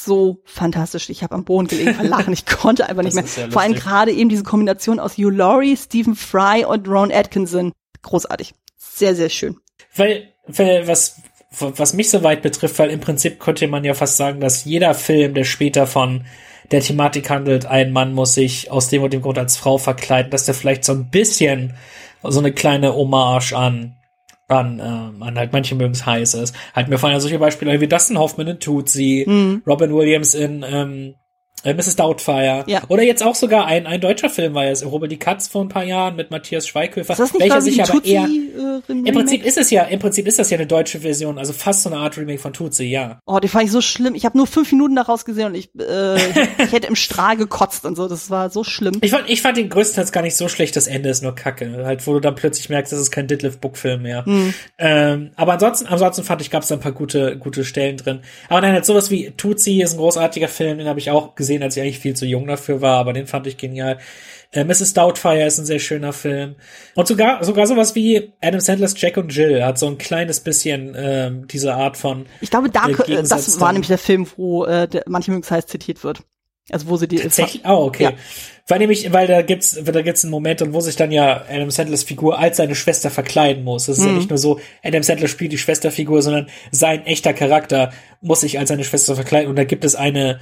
so 0.05 0.41
fantastisch. 0.45 1.09
Ich 1.09 1.23
habe 1.23 1.35
am 1.35 1.43
Boden 1.43 1.67
gelegen 1.67 1.95
verlachen. 1.95 2.33
Ich 2.33 2.45
konnte 2.45 2.87
einfach 2.87 3.03
nicht 3.03 3.15
mehr. 3.15 3.25
Vor 3.25 3.61
allem 3.61 3.73
gerade 3.73 4.11
eben 4.11 4.29
diese 4.29 4.43
Kombination 4.43 4.99
aus 4.99 5.17
Hugh 5.17 5.29
Laurie, 5.29 5.75
Stephen 5.75 6.15
Fry 6.15 6.63
und 6.65 6.87
Ron 6.87 7.11
Atkinson. 7.11 7.73
Großartig. 8.01 8.53
Sehr, 8.77 9.15
sehr 9.15 9.29
schön. 9.29 9.57
Weil, 9.95 10.29
weil 10.47 10.87
was, 10.87 11.21
was 11.59 11.93
mich 11.93 12.09
soweit 12.09 12.41
betrifft, 12.41 12.79
weil 12.79 12.89
im 12.89 12.99
Prinzip 12.99 13.39
könnte 13.39 13.67
man 13.67 13.83
ja 13.83 13.93
fast 13.93 14.17
sagen, 14.17 14.39
dass 14.39 14.65
jeder 14.65 14.93
Film, 14.93 15.33
der 15.33 15.43
später 15.43 15.87
von 15.87 16.25
der 16.71 16.81
Thematik 16.81 17.29
handelt, 17.29 17.65
ein 17.65 17.91
Mann 17.91 18.13
muss 18.13 18.33
sich 18.33 18.71
aus 18.71 18.89
dem 18.89 19.03
und 19.03 19.13
dem 19.13 19.21
Grund 19.21 19.37
als 19.37 19.57
Frau 19.57 19.77
verkleiden, 19.77 20.31
dass 20.31 20.45
der 20.45 20.55
vielleicht 20.55 20.83
so 20.83 20.93
ein 20.93 21.09
bisschen 21.09 21.75
so 22.23 22.39
eine 22.39 22.51
kleine 22.51 22.95
Hommage 22.95 23.53
an 23.53 23.95
an, 24.47 24.79
ähm, 24.79 25.23
an 25.23 25.37
halt 25.37 25.53
manche 25.53 25.75
mögen 25.75 25.93
es 25.93 26.05
heiß 26.05 26.35
ist. 26.35 26.55
Halt 26.73 26.87
mir 26.87 26.97
fallen 26.97 27.13
ja 27.13 27.19
solche 27.19 27.39
Beispiele 27.39 27.79
wie 27.81 27.87
Dustin 27.87 28.19
Hoffman 28.19 28.47
in 28.47 28.59
Tootsie, 28.59 29.25
mhm. 29.27 29.63
Robin 29.65 29.93
Williams 29.93 30.35
in 30.35 30.63
ähm, 30.67 31.15
äh, 31.15 31.24
Mrs. 31.73 31.95
Doubtfire. 31.95 32.63
Ja. 32.67 32.83
Oder 32.87 33.03
jetzt 33.03 33.23
auch 33.23 33.35
sogar 33.35 33.65
ein, 33.65 33.87
ein 33.87 34.01
deutscher 34.01 34.29
Film 34.29 34.53
war 34.53 34.65
es, 34.65 34.85
Robert 34.85 35.11
die 35.11 35.19
Katz 35.19 35.47
vor 35.47 35.63
ein 35.63 35.69
paar 35.69 35.83
Jahren 35.83 36.15
mit 36.15 36.31
Matthias 36.31 36.67
Schweighöfer. 36.67 37.13
Ist 37.13 37.19
das 37.19 37.33
nicht 37.33 37.41
welcher 37.41 37.61
sich 37.61 37.81
aber 37.81 37.91
Tutsi, 37.91 38.11
eher. 38.11 38.25
Äh, 38.25 38.91
Im 38.91 39.13
Prinzip 39.13 39.45
ist 39.45 39.57
es 39.57 39.71
ja, 39.71 39.83
im 39.83 39.99
Prinzip 39.99 40.27
ist 40.27 40.39
das 40.39 40.49
ja 40.49 40.57
eine 40.57 40.67
deutsche 40.67 40.99
Version, 40.99 41.37
also 41.37 41.53
fast 41.53 41.83
so 41.83 41.89
eine 41.89 41.99
Art 41.99 42.17
Remake 42.17 42.39
von 42.39 42.53
Tutsi, 42.53 42.85
ja. 42.85 43.19
Oh, 43.25 43.39
die 43.39 43.47
fand 43.47 43.65
ich 43.65 43.71
so 43.71 43.81
schlimm. 43.81 44.15
Ich 44.15 44.25
habe 44.25 44.37
nur 44.37 44.47
fünf 44.47 44.71
Minuten 44.71 44.95
daraus 44.95 45.25
gesehen 45.25 45.47
und 45.47 45.55
ich, 45.55 45.69
äh, 45.79 46.15
ich 46.63 46.71
hätte 46.71 46.87
im 46.87 46.95
Strahl 46.95 47.37
gekotzt 47.37 47.85
und 47.85 47.95
so. 47.95 48.07
Das 48.07 48.29
war 48.29 48.49
so 48.49 48.63
schlimm. 48.63 48.97
Ich 49.01 49.11
fand, 49.11 49.29
ich 49.29 49.41
fand 49.41 49.57
den 49.57 49.69
größtenteils 49.69 50.11
gar 50.11 50.21
nicht 50.21 50.35
so 50.35 50.47
schlecht. 50.47 50.75
Das 50.75 50.87
Ende 50.87 51.09
ist 51.09 51.23
nur 51.23 51.35
Kacke. 51.35 51.83
Halt, 51.85 52.05
wo 52.07 52.13
du 52.13 52.19
dann 52.19 52.35
plötzlich 52.35 52.69
merkst, 52.69 52.91
das 52.91 52.99
ist 52.99 53.11
kein 53.11 53.27
Ditlef 53.27 53.57
Book 53.59 53.77
Film 53.77 54.03
mehr. 54.03 54.23
Mhm. 54.25 54.53
Ähm, 54.77 55.31
aber 55.35 55.53
ansonsten, 55.53 55.87
ansonsten 55.87 56.23
fand 56.23 56.41
ich, 56.41 56.51
gab 56.51 56.63
es 56.63 56.69
da 56.69 56.75
ein 56.75 56.81
paar 56.81 56.91
gute, 56.91 57.37
gute 57.37 57.63
Stellen 57.63 57.97
drin. 57.97 58.21
Aber 58.49 58.61
nein, 58.61 58.73
halt 58.73 58.85
sowas 58.85 59.11
wie 59.11 59.31
Tutsi 59.31 59.81
ist 59.81 59.93
ein 59.93 59.97
großartiger 59.97 60.47
Film, 60.47 60.77
den 60.77 60.87
habe 60.87 60.99
ich 60.99 61.11
auch 61.11 61.35
gesehen, 61.35 61.54
als 61.63 61.77
ich 61.77 61.83
eigentlich 61.83 61.99
viel 61.99 62.15
zu 62.15 62.25
jung 62.25 62.47
dafür 62.47 62.81
war, 62.81 62.97
aber 62.97 63.13
den 63.13 63.27
fand 63.27 63.47
ich 63.47 63.57
genial. 63.57 63.97
Äh, 64.51 64.63
Mrs. 64.63 64.93
Doubtfire 64.93 65.45
ist 65.45 65.57
ein 65.57 65.65
sehr 65.65 65.79
schöner 65.79 66.13
Film. 66.13 66.55
Und 66.95 67.07
sogar, 67.07 67.43
sogar 67.43 67.67
sowas 67.67 67.95
wie 67.95 68.31
Adam 68.41 68.59
Sandlers 68.59 68.99
Jack 68.99 69.17
und 69.17 69.35
Jill 69.35 69.63
hat 69.63 69.77
so 69.77 69.87
ein 69.87 69.97
kleines 69.97 70.39
bisschen 70.39 70.95
ähm, 70.97 71.47
diese 71.47 71.73
Art 71.75 71.97
von. 71.97 72.25
Ich 72.41 72.49
glaube, 72.49 72.69
da, 72.69 72.87
äh, 72.87 73.23
das 73.23 73.59
war 73.59 73.73
nämlich 73.73 73.89
der 73.89 73.97
Film, 73.97 74.27
wo 74.37 74.65
äh, 74.65 74.87
der, 74.87 75.03
manche 75.07 75.31
mögen 75.31 75.45
heißt 75.49 75.69
zitiert 75.69 76.03
wird. 76.03 76.23
Also 76.71 76.87
wo 76.87 76.97
sie 76.97 77.07
die 77.07 77.17
tatsächlich 77.17 77.61
oh 77.63 77.85
okay 77.85 78.03
ja. 78.05 78.13
weil 78.67 78.79
nämlich 78.79 79.13
weil 79.13 79.27
da 79.27 79.43
gibt's 79.43 79.79
da 79.83 80.01
gibt's 80.01 80.23
einen 80.23 80.31
Moment 80.31 80.63
und 80.63 80.73
wo 80.73 80.79
sich 80.79 80.95
dann 80.95 81.11
ja 81.11 81.45
Adam 81.47 81.69
Sandlers 81.69 82.01
Figur 82.01 82.39
als 82.39 82.57
seine 82.57 82.73
Schwester 82.73 83.11
verkleiden 83.11 83.63
muss 83.63 83.85
das 83.85 83.99
ist 83.99 84.03
mhm. 84.03 84.09
ja 84.09 84.15
nicht 84.15 84.29
nur 84.31 84.39
so 84.39 84.59
Adam 84.83 85.03
Sandler 85.03 85.27
spielt 85.27 85.51
die 85.51 85.59
Schwesterfigur 85.59 86.23
sondern 86.23 86.47
sein 86.71 87.05
echter 87.05 87.35
Charakter 87.35 87.93
muss 88.19 88.41
sich 88.41 88.57
als 88.57 88.69
seine 88.69 88.83
Schwester 88.83 89.13
verkleiden 89.13 89.47
und 89.47 89.57
da 89.57 89.63
gibt 89.63 89.85
es 89.85 89.93
eine 89.93 90.39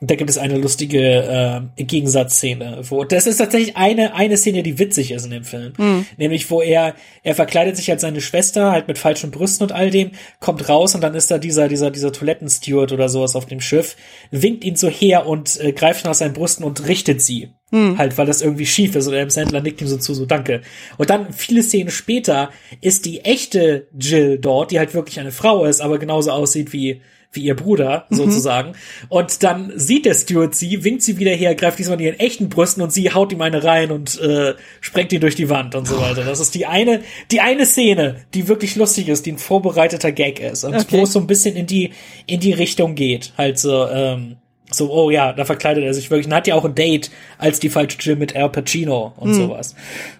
da 0.00 0.14
gibt 0.14 0.28
es 0.28 0.36
eine 0.36 0.58
lustige 0.58 1.62
äh, 1.78 1.82
Gegensatzszene, 1.82 2.80
wo 2.90 3.04
das 3.04 3.26
ist 3.26 3.38
tatsächlich 3.38 3.78
eine 3.78 4.14
eine 4.14 4.36
Szene, 4.36 4.62
die 4.62 4.78
witzig 4.78 5.10
ist 5.10 5.24
in 5.24 5.30
dem 5.30 5.44
Film, 5.44 5.72
mhm. 5.78 6.06
nämlich 6.18 6.50
wo 6.50 6.60
er 6.60 6.94
er 7.22 7.34
verkleidet 7.34 7.78
sich 7.78 7.90
als 7.90 8.02
seine 8.02 8.20
Schwester 8.20 8.72
halt 8.72 8.88
mit 8.88 8.98
falschen 8.98 9.30
Brüsten 9.30 9.64
und 9.64 9.72
all 9.72 9.90
dem, 9.90 10.10
kommt 10.38 10.68
raus 10.68 10.94
und 10.94 11.00
dann 11.00 11.14
ist 11.14 11.30
da 11.30 11.38
dieser 11.38 11.68
dieser 11.68 11.90
dieser 11.90 12.12
Toilettensteward 12.12 12.92
oder 12.92 13.08
sowas 13.08 13.36
auf 13.36 13.46
dem 13.46 13.60
Schiff, 13.60 13.96
winkt 14.30 14.64
ihn 14.64 14.76
so 14.76 14.88
her 14.88 15.26
und 15.26 15.58
äh, 15.60 15.72
greift 15.72 16.04
nach 16.04 16.14
seinen 16.14 16.34
Brüsten 16.34 16.64
und 16.64 16.86
richtet 16.86 17.22
sie. 17.22 17.52
Mhm. 17.70 17.96
Halt, 17.96 18.18
weil 18.18 18.26
das 18.26 18.42
irgendwie 18.42 18.66
schief 18.66 18.94
ist 18.94 19.08
und 19.08 19.14
Adam 19.14 19.30
Sandler 19.30 19.62
nickt 19.62 19.80
ihm 19.80 19.88
so 19.88 19.96
zu, 19.96 20.14
so 20.14 20.26
danke. 20.26 20.60
Und 20.98 21.08
dann 21.10 21.32
viele 21.32 21.62
Szenen 21.62 21.90
später 21.90 22.50
ist 22.80 23.06
die 23.06 23.24
echte 23.24 23.88
Jill 23.98 24.38
dort, 24.38 24.70
die 24.70 24.78
halt 24.78 24.94
wirklich 24.94 25.18
eine 25.18 25.32
Frau 25.32 25.64
ist, 25.64 25.80
aber 25.80 25.98
genauso 25.98 26.30
aussieht 26.30 26.72
wie 26.72 27.00
wie 27.36 27.42
ihr 27.42 27.54
Bruder 27.54 28.06
mhm. 28.08 28.16
sozusagen. 28.16 28.72
Und 29.08 29.42
dann 29.42 29.72
sieht 29.76 30.04
der 30.06 30.14
Steward 30.14 30.54
sie, 30.54 30.82
winkt 30.84 31.02
sie 31.02 31.18
wieder 31.18 31.32
her, 31.32 31.54
greift 31.54 31.78
diesmal 31.78 32.00
in 32.00 32.06
ihren 32.06 32.20
echten 32.20 32.48
Brüsten 32.48 32.82
und 32.82 32.92
sie 32.92 33.12
haut 33.12 33.32
ihm 33.32 33.40
eine 33.40 33.62
rein 33.62 33.90
und 33.90 34.20
äh, 34.20 34.54
sprengt 34.80 35.12
ihn 35.12 35.20
durch 35.20 35.36
die 35.36 35.48
Wand 35.48 35.74
und 35.74 35.86
so 35.86 36.00
weiter. 36.00 36.24
Das 36.24 36.40
ist 36.40 36.54
die 36.54 36.66
eine, 36.66 37.02
die 37.30 37.40
eine 37.40 37.66
Szene, 37.66 38.16
die 38.34 38.48
wirklich 38.48 38.76
lustig 38.76 39.08
ist, 39.08 39.26
die 39.26 39.32
ein 39.32 39.38
vorbereiteter 39.38 40.12
Gag 40.12 40.40
ist 40.40 40.64
und 40.64 40.74
okay. 40.74 40.98
wo 40.98 41.02
es 41.02 41.12
so 41.12 41.20
ein 41.20 41.26
bisschen 41.26 41.56
in 41.56 41.66
die 41.66 41.92
in 42.26 42.40
die 42.40 42.52
Richtung 42.52 42.94
geht, 42.94 43.32
halt 43.36 43.58
so. 43.58 43.88
Ähm, 43.88 44.36
so, 44.70 44.92
oh 44.92 45.10
ja, 45.10 45.32
da 45.32 45.44
verkleidet 45.44 45.84
er 45.84 45.94
sich 45.94 46.10
wirklich. 46.10 46.26
Und 46.26 46.34
hat 46.34 46.48
ja 46.48 46.56
auch 46.56 46.64
ein 46.64 46.74
Date 46.74 47.10
als 47.38 47.60
die 47.60 47.68
falsche 47.68 47.98
Jill 48.00 48.16
mit 48.16 48.34
Al 48.34 48.50
Pacino 48.50 49.12
und 49.16 49.30
hm. 49.30 49.34
sowas. 49.34 49.76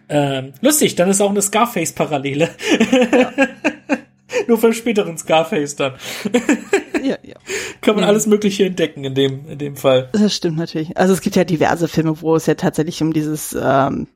Ähm, 0.08 0.52
lustig, 0.60 0.94
dann 0.94 1.10
ist 1.10 1.20
auch 1.20 1.30
eine 1.30 1.42
Scarface-Parallele. 1.42 2.50
Ja. 3.12 3.32
Nur 4.46 4.58
für 4.58 4.72
späteren 4.72 5.18
Scarface 5.18 5.76
dann. 5.76 5.94
ja, 7.02 7.16
ja. 7.22 7.36
Kann 7.80 7.94
man 7.94 8.04
alles 8.04 8.26
Mögliche 8.26 8.64
entdecken 8.64 9.04
in 9.04 9.14
dem, 9.14 9.48
in 9.48 9.58
dem 9.58 9.76
Fall. 9.76 10.08
Das 10.12 10.34
stimmt 10.34 10.56
natürlich. 10.56 10.96
Also 10.96 11.12
es 11.12 11.20
gibt 11.20 11.36
ja 11.36 11.44
diverse 11.44 11.88
Filme, 11.88 12.20
wo 12.20 12.34
es 12.36 12.46
ja 12.46 12.54
tatsächlich 12.54 13.02
um 13.02 13.12
dieses, 13.12 13.56
ähm, 13.60 14.08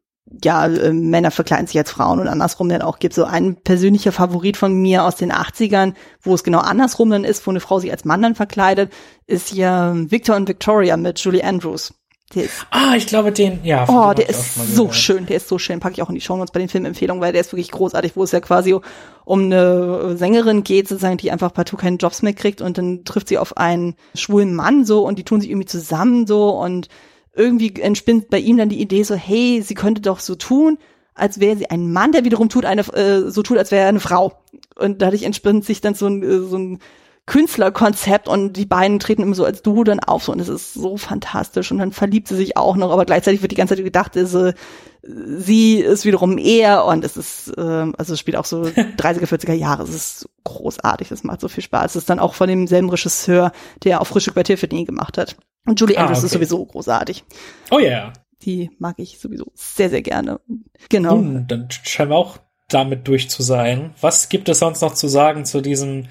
ja, 0.42 0.66
äh, 0.66 0.92
Männer 0.92 1.30
verkleiden 1.30 1.66
sich 1.66 1.78
als 1.78 1.90
Frauen 1.90 2.20
und 2.20 2.28
andersrum 2.28 2.68
dann 2.68 2.82
auch 2.82 2.98
gibt. 2.98 3.14
So 3.14 3.24
ein 3.24 3.56
persönlicher 3.56 4.12
Favorit 4.12 4.56
von 4.56 4.74
mir 4.74 5.04
aus 5.04 5.16
den 5.16 5.32
80ern, 5.32 5.94
wo 6.22 6.34
es 6.34 6.44
genau 6.44 6.60
andersrum 6.60 7.10
dann 7.10 7.24
ist, 7.24 7.46
wo 7.46 7.50
eine 7.50 7.60
Frau 7.60 7.80
sich 7.80 7.90
als 7.90 8.04
Mann 8.04 8.22
dann 8.22 8.34
verkleidet, 8.34 8.92
ist 9.26 9.52
ja 9.52 9.92
Victor 9.94 10.36
und 10.36 10.48
Victoria 10.48 10.96
mit 10.96 11.18
Julie 11.20 11.44
Andrews. 11.44 11.94
Ist, 12.34 12.66
ah, 12.70 12.94
ich 12.96 13.06
glaube 13.06 13.32
den, 13.32 13.58
ja. 13.64 13.86
Oh, 13.88 14.14
der 14.14 14.28
ist 14.28 14.76
so 14.76 14.92
schön, 14.92 15.26
der 15.26 15.38
ist 15.38 15.48
so 15.48 15.58
schön. 15.58 15.80
Packe 15.80 15.94
ich 15.94 16.02
auch 16.02 16.10
in 16.10 16.14
die 16.14 16.20
Show 16.20 16.36
Notes 16.36 16.52
bei 16.52 16.60
den 16.60 16.68
Filmempfehlungen, 16.68 17.20
weil 17.20 17.32
der 17.32 17.40
ist 17.40 17.52
wirklich 17.52 17.72
großartig, 17.72 18.12
wo 18.14 18.22
es 18.22 18.30
ja 18.30 18.38
quasi 18.38 18.76
um 19.24 19.44
eine 19.44 20.16
Sängerin 20.16 20.62
geht, 20.62 20.86
sozusagen, 20.86 21.16
die 21.16 21.32
einfach 21.32 21.52
partout 21.52 21.78
keinen 21.78 21.98
Jobs 21.98 22.22
mehr 22.22 22.32
kriegt 22.32 22.60
und 22.60 22.78
dann 22.78 23.04
trifft 23.04 23.28
sie 23.28 23.38
auf 23.38 23.56
einen 23.56 23.96
schwulen 24.14 24.54
Mann 24.54 24.84
so 24.84 25.04
und 25.06 25.18
die 25.18 25.24
tun 25.24 25.40
sich 25.40 25.50
irgendwie 25.50 25.66
zusammen 25.66 26.26
so 26.26 26.50
und 26.50 26.88
irgendwie 27.34 27.74
entspinnt 27.80 28.30
bei 28.30 28.38
ihm 28.38 28.56
dann 28.56 28.68
die 28.68 28.80
Idee 28.80 29.02
so, 29.02 29.14
hey, 29.14 29.62
sie 29.62 29.74
könnte 29.74 30.00
doch 30.00 30.20
so 30.20 30.34
tun, 30.36 30.78
als 31.14 31.40
wäre 31.40 31.56
sie 31.56 31.70
ein 31.70 31.92
Mann, 31.92 32.12
der 32.12 32.24
wiederum 32.24 32.48
tut 32.48 32.64
eine, 32.64 32.82
äh, 32.92 33.30
so 33.30 33.42
tut, 33.42 33.58
als 33.58 33.70
wäre 33.70 33.82
er 33.82 33.88
eine 33.88 34.00
Frau. 34.00 34.40
Und 34.76 35.02
dadurch 35.02 35.24
entspinnt 35.24 35.64
sich 35.64 35.80
dann 35.80 35.94
so 35.94 36.06
ein, 36.06 36.22
äh, 36.22 36.38
so 36.40 36.56
ein 36.56 36.78
Künstlerkonzept 37.30 38.26
und 38.26 38.54
die 38.54 38.66
beiden 38.66 38.98
treten 38.98 39.22
immer 39.22 39.36
so 39.36 39.44
als 39.44 39.62
Duo 39.62 39.84
dann 39.84 40.00
auf 40.00 40.24
so 40.24 40.32
und 40.32 40.40
es 40.40 40.48
ist 40.48 40.74
so 40.74 40.96
fantastisch 40.96 41.70
und 41.70 41.78
dann 41.78 41.92
verliebt 41.92 42.26
sie 42.26 42.34
sich 42.34 42.56
auch 42.56 42.74
noch, 42.74 42.90
aber 42.90 43.04
gleichzeitig 43.04 43.40
wird 43.40 43.52
die 43.52 43.56
ganze 43.56 43.76
Zeit 43.76 43.84
gedacht, 43.84 44.16
ist, 44.16 44.36
sie 45.02 45.76
ist 45.76 46.04
wiederum 46.04 46.38
er 46.38 46.86
und 46.86 47.04
es 47.04 47.16
ist, 47.16 47.56
äh, 47.56 47.92
also 47.96 48.14
es 48.14 48.18
spielt 48.18 48.36
auch 48.36 48.44
so 48.44 48.62
30er, 48.62 49.26
40er 49.26 49.52
Jahre, 49.52 49.84
es 49.84 49.94
ist 49.94 50.28
großartig, 50.42 51.12
es 51.12 51.22
macht 51.22 51.40
so 51.40 51.46
viel 51.46 51.62
Spaß. 51.62 51.92
Es 51.92 52.02
ist 52.02 52.10
dann 52.10 52.18
auch 52.18 52.34
von 52.34 52.48
demselben 52.48 52.90
Regisseur, 52.90 53.52
der 53.84 54.00
auch 54.00 54.08
Frische 54.08 54.32
Quartier 54.32 54.58
für 54.58 54.66
den 54.66 54.84
gemacht 54.84 55.16
hat. 55.16 55.36
Und 55.66 55.78
Julie 55.78 55.98
ah, 55.98 56.00
Andrews 56.00 56.18
okay. 56.18 56.26
ist 56.26 56.32
sowieso 56.32 56.66
großartig. 56.66 57.22
Oh 57.70 57.78
ja. 57.78 57.88
Yeah. 57.88 58.12
Die 58.42 58.70
mag 58.80 58.96
ich 58.98 59.20
sowieso 59.20 59.52
sehr, 59.54 59.88
sehr 59.88 60.02
gerne. 60.02 60.40
Genau. 60.88 61.14
Nun, 61.14 61.46
dann 61.46 61.68
scheinen 61.70 62.10
wir 62.10 62.16
auch 62.16 62.38
damit 62.68 63.06
durch 63.06 63.30
zu 63.30 63.44
sein. 63.44 63.94
Was 64.00 64.28
gibt 64.30 64.48
es 64.48 64.58
sonst 64.58 64.80
noch 64.80 64.94
zu 64.94 65.06
sagen 65.06 65.44
zu 65.44 65.60
diesem 65.60 66.08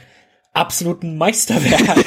absoluten 0.54 1.18
Meisterwerk. 1.18 2.06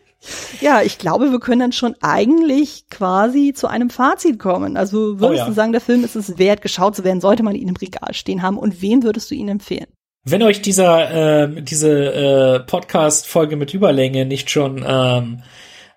ja, 0.60 0.82
ich 0.82 0.98
glaube, 0.98 1.30
wir 1.30 1.40
können 1.40 1.60
dann 1.60 1.72
schon 1.72 1.94
eigentlich 2.00 2.88
quasi 2.90 3.52
zu 3.54 3.66
einem 3.66 3.90
Fazit 3.90 4.38
kommen. 4.38 4.76
Also 4.76 5.20
würdest 5.20 5.42
oh 5.42 5.44
ja. 5.44 5.46
du 5.46 5.52
sagen, 5.52 5.72
der 5.72 5.80
Film 5.80 6.04
ist 6.04 6.16
es 6.16 6.38
wert, 6.38 6.62
geschaut 6.62 6.96
zu 6.96 7.04
werden, 7.04 7.20
sollte 7.20 7.42
man 7.42 7.54
ihn 7.54 7.68
im 7.68 7.76
Regal 7.76 8.14
stehen 8.14 8.42
haben 8.42 8.58
und 8.58 8.82
wem 8.82 9.02
würdest 9.02 9.30
du 9.30 9.34
ihn 9.34 9.48
empfehlen? 9.48 9.86
Wenn 10.24 10.42
euch 10.42 10.62
dieser 10.62 11.42
äh, 11.42 11.62
diese 11.62 12.14
äh, 12.14 12.60
Podcast-Folge 12.60 13.56
mit 13.56 13.74
Überlänge 13.74 14.24
nicht 14.24 14.50
schon 14.50 14.84
ähm, 14.86 15.42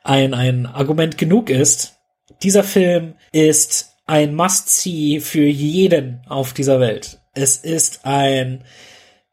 ein, 0.04 0.34
ein 0.34 0.66
Argument 0.66 1.18
genug 1.18 1.52
ist, 1.52 1.94
dieser 2.42 2.64
Film 2.64 3.16
ist 3.32 3.96
ein 4.06 4.36
Must-See 4.36 5.20
für 5.20 5.46
jeden 5.46 6.22
auf 6.28 6.54
dieser 6.54 6.80
Welt. 6.80 7.20
Es 7.34 7.58
ist 7.58 8.06
ein, 8.06 8.64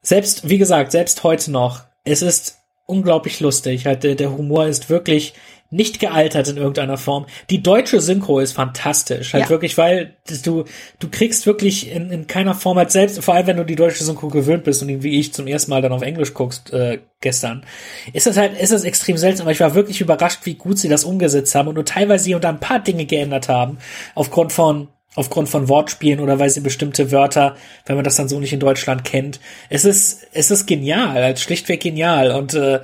selbst, 0.00 0.48
wie 0.48 0.58
gesagt, 0.58 0.92
selbst 0.92 1.22
heute 1.22 1.50
noch 1.50 1.82
es 2.04 2.22
ist 2.22 2.58
unglaublich 2.86 3.40
lustig. 3.40 3.86
Halt, 3.86 4.02
der, 4.04 4.14
der 4.14 4.36
Humor 4.36 4.66
ist 4.66 4.90
wirklich 4.90 5.34
nicht 5.72 6.00
gealtert 6.00 6.48
in 6.48 6.58
irgendeiner 6.58 6.98
Form. 6.98 7.24
Die 7.48 7.62
deutsche 7.62 8.00
Synchro 8.00 8.40
ist 8.40 8.52
fantastisch, 8.52 9.32
halt 9.32 9.44
ja. 9.44 9.50
wirklich, 9.50 9.78
weil 9.78 10.14
du 10.44 10.64
du 10.98 11.08
kriegst 11.10 11.46
wirklich 11.46 11.90
in, 11.90 12.10
in 12.10 12.26
keiner 12.26 12.54
Form 12.54 12.76
halt 12.76 12.90
selbst, 12.90 13.22
vor 13.24 13.34
allem 13.34 13.46
wenn 13.46 13.56
du 13.56 13.64
die 13.64 13.74
deutsche 13.74 14.04
Synchro 14.04 14.28
gewöhnt 14.28 14.64
bist 14.64 14.82
und 14.82 15.02
wie 15.02 15.18
ich 15.18 15.32
zum 15.32 15.46
ersten 15.46 15.70
Mal 15.70 15.80
dann 15.80 15.92
auf 15.92 16.02
Englisch 16.02 16.34
guckst 16.34 16.74
äh, 16.74 16.98
gestern, 17.22 17.64
ist 18.12 18.26
das 18.26 18.36
halt 18.36 18.60
ist 18.60 18.72
das 18.72 18.84
extrem 18.84 19.16
seltsam. 19.16 19.46
Aber 19.46 19.52
ich 19.52 19.60
war 19.60 19.74
wirklich 19.74 20.02
überrascht, 20.02 20.40
wie 20.44 20.54
gut 20.54 20.78
sie 20.78 20.90
das 20.90 21.04
umgesetzt 21.04 21.54
haben 21.54 21.68
und 21.68 21.74
nur 21.74 21.86
teilweise 21.86 22.26
hier 22.26 22.36
und 22.36 22.44
da 22.44 22.50
ein 22.50 22.60
paar 22.60 22.80
Dinge 22.80 23.06
geändert 23.06 23.48
haben 23.48 23.78
aufgrund 24.14 24.52
von 24.52 24.88
aufgrund 25.14 25.48
von 25.48 25.68
Wortspielen 25.68 26.20
oder 26.20 26.38
weil 26.38 26.50
sie 26.50 26.60
bestimmte 26.60 27.12
Wörter, 27.12 27.56
wenn 27.86 27.96
man 27.96 28.04
das 28.04 28.16
dann 28.16 28.28
so 28.28 28.40
nicht 28.40 28.52
in 28.52 28.60
Deutschland 28.60 29.04
kennt. 29.04 29.40
Es 29.68 29.84
ist, 29.84 30.26
es 30.32 30.50
ist 30.50 30.66
genial, 30.66 31.22
halt 31.22 31.40
schlichtweg 31.40 31.80
genial 31.80 32.30
und 32.32 32.54
äh, 32.54 32.80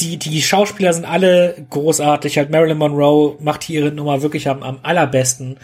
die, 0.00 0.16
die 0.16 0.42
Schauspieler 0.42 0.92
sind 0.92 1.04
alle 1.04 1.54
großartig. 1.70 2.38
Halt 2.38 2.50
Marilyn 2.50 2.78
Monroe 2.78 3.36
macht 3.40 3.62
hier 3.62 3.82
ihre 3.82 3.92
Nummer 3.92 4.22
wirklich 4.22 4.48
am, 4.48 4.62
am 4.62 4.80
allerbesten. 4.82 5.58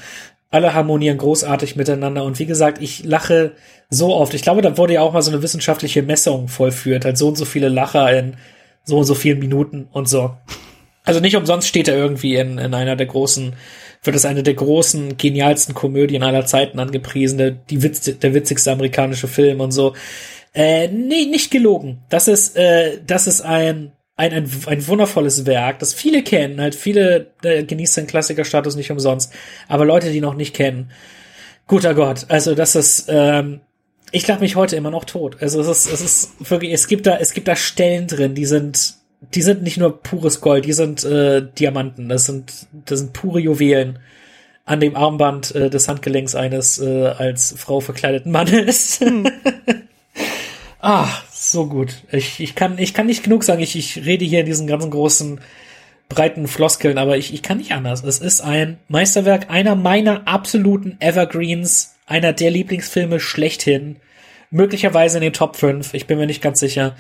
Alle 0.51 0.75
harmonieren 0.75 1.19
großartig 1.19 1.77
miteinander 1.77 2.25
und 2.25 2.39
wie 2.39 2.47
gesagt, 2.47 2.81
ich 2.81 3.05
lache 3.05 3.53
so 3.91 4.15
oft. 4.15 4.33
Ich 4.35 4.43
glaube, 4.43 4.63
da 4.63 4.79
wurde 4.79 4.95
ja 4.95 5.03
auch 5.03 5.13
mal 5.13 5.23
so 5.23 5.31
eine 5.31 5.43
wissenschaftliche 5.43 6.03
Messung 6.03 6.49
vollführt, 6.49 7.05
halt 7.05 7.19
so 7.19 7.29
und 7.29 7.37
so 7.37 7.45
viele 7.45 7.69
Lacher 7.69 8.11
in 8.17 8.37
so 8.85 8.99
und 8.99 9.05
so 9.05 9.15
vielen 9.15 9.39
Minuten 9.39 9.89
und 9.93 10.09
so. 10.09 10.35
Also 11.05 11.21
nicht 11.21 11.37
umsonst 11.37 11.69
steht 11.69 11.89
er 11.89 11.97
irgendwie 11.97 12.37
in, 12.37 12.59
in 12.59 12.75
einer 12.75 12.97
der 12.97 13.07
großen 13.07 13.55
wird 14.03 14.17
es 14.17 14.25
eine 14.25 14.43
der 14.43 14.55
großen, 14.55 15.17
genialsten 15.17 15.75
Komödien 15.75 16.23
aller 16.23 16.47
Zeiten 16.47 16.79
angepriesen, 16.79 17.39
der, 17.39 17.51
die 17.51 17.83
Witz, 17.83 18.03
der 18.19 18.35
witzigste 18.35 18.73
amerikanische 18.73 19.29
Film 19.29 19.61
und 19.61 19.73
so. 19.73 19.95
Äh, 20.55 20.89
nee, 20.89 21.27
nicht 21.27 21.51
gelogen. 21.51 22.03
Das 22.09 22.29
ist, 22.29 22.57
äh, 22.57 23.01
das 23.07 23.27
ist 23.27 23.43
ein, 23.43 23.93
ein, 24.17 24.33
ein, 24.33 24.51
ein 24.67 24.87
wundervolles 24.89 25.47
Werk, 25.47 25.79
das 25.79 25.95
viele 25.95 26.23
kennen, 26.23 26.61
halt 26.61 26.75
viele 26.75 27.33
äh, 27.43 27.63
genießt 27.63 27.95
seinen 27.95 28.07
Klassikerstatus 28.09 28.75
nicht 28.75 28.91
umsonst, 28.91 29.33
aber 29.69 29.85
Leute, 29.85 30.11
die 30.11 30.21
noch 30.21 30.35
nicht 30.35 30.55
kennen, 30.55 30.91
guter 31.69 31.95
Gott, 31.95 32.27
also 32.29 32.55
das 32.55 32.75
ist, 32.75 33.07
ähm, 33.09 33.61
ich 34.11 34.27
lach 34.27 34.41
mich 34.41 34.57
heute 34.57 34.75
immer 34.75 34.91
noch 34.91 35.05
tot. 35.05 35.37
Also 35.41 35.61
es 35.61 35.69
ist, 35.69 35.93
es 35.93 36.01
ist 36.01 36.51
wirklich, 36.51 36.73
es 36.73 36.89
gibt 36.89 37.07
da, 37.07 37.19
es 37.19 37.33
gibt 37.33 37.47
da 37.47 37.57
Stellen 37.57 38.07
drin, 38.07 38.35
die 38.35 38.47
sind 38.47 38.95
die 39.21 39.43
sind 39.43 39.63
nicht 39.63 39.79
nur 39.79 40.03
pures 40.03 40.41
Gold, 40.41 40.65
die 40.65 40.73
sind 40.73 41.05
äh, 41.05 41.43
Diamanten. 41.43 42.09
Das 42.09 42.27
sind, 42.27 42.53
das 42.85 43.01
sind 43.01 43.13
pure 43.13 43.41
Juwelen 43.41 43.99
an 44.65 44.81
dem 44.81 44.97
Armband 44.97 45.55
äh, 45.55 45.71
des 45.71 45.89
Handgelenks 45.89 46.35
eines 46.35 46.79
äh, 46.79 47.07
als 47.07 47.55
Frau 47.57 47.81
verkleideten 47.81 48.31
Mannes. 48.31 49.01
Hm. 49.01 49.27
ah, 50.81 51.09
so 51.33 51.67
gut. 51.67 51.95
Ich, 52.13 52.41
ich, 52.41 52.55
kann, 52.55 52.79
ich 52.79 52.95
kann 52.95 53.07
nicht 53.07 53.25
genug 53.25 53.45
sagen. 53.45 53.63
Ich, 53.63 53.77
ich 53.77 54.05
rede 54.05 54.25
hier 54.25 54.41
in 54.41 54.47
diesen 54.47 54.67
ganzen 54.67 54.91
großen, 54.91 55.41
breiten 56.09 56.47
Floskeln, 56.47 56.99
aber 56.99 57.17
ich, 57.17 57.35
ich 57.35 57.43
kann 57.43 57.59
nicht 57.59 57.73
anders. 57.73 58.05
Es 58.05 58.19
ist 58.19 58.41
ein 58.41 58.79
Meisterwerk, 58.89 59.51
einer 59.51 59.75
meiner 59.75 60.27
absoluten 60.29 60.97
Evergreens, 61.01 61.97
einer 62.07 62.33
der 62.33 62.51
Lieblingsfilme 62.51 63.21
schlechthin. 63.21 63.97
Möglicherweise 64.51 65.19
in 65.19 65.23
den 65.23 65.33
Top 65.35 65.57
5, 65.57 65.93
ich 65.93 66.07
bin 66.07 66.19
mir 66.19 66.27
nicht 66.27 66.41
ganz 66.41 66.61
sicher 66.61 66.97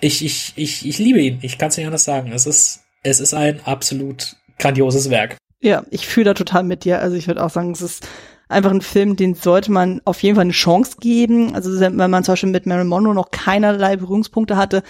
ich, 0.00 0.24
ich, 0.24 0.52
ich, 0.56 0.86
ich 0.86 0.98
liebe 0.98 1.20
ihn. 1.20 1.38
Ich 1.42 1.58
kann 1.58 1.68
es 1.68 1.76
nicht 1.76 1.86
anders 1.86 2.04
sagen. 2.04 2.32
Es 2.32 2.46
ist, 2.46 2.80
es 3.02 3.20
ist 3.20 3.34
ein 3.34 3.60
absolut 3.64 4.36
grandioses 4.58 5.10
Werk. 5.10 5.36
Ja, 5.60 5.84
ich 5.90 6.06
fühle 6.06 6.26
da 6.26 6.34
total 6.34 6.62
mit 6.62 6.84
dir. 6.84 7.00
Also 7.00 7.16
ich 7.16 7.26
würde 7.26 7.44
auch 7.44 7.50
sagen, 7.50 7.72
es 7.72 7.82
ist 7.82 8.06
einfach 8.48 8.70
ein 8.70 8.80
Film, 8.80 9.16
den 9.16 9.34
sollte 9.34 9.72
man 9.72 10.00
auf 10.04 10.22
jeden 10.22 10.36
Fall 10.36 10.42
eine 10.42 10.52
Chance 10.52 10.96
geben. 11.00 11.54
Also 11.54 11.80
wenn 11.80 11.96
man 11.96 12.24
zum 12.24 12.32
Beispiel 12.32 12.50
mit 12.50 12.66
Marilyn 12.66 12.88
Monroe 12.88 13.14
noch 13.14 13.30
keinerlei 13.30 13.96
Berührungspunkte 13.96 14.56
hatte, 14.56 14.82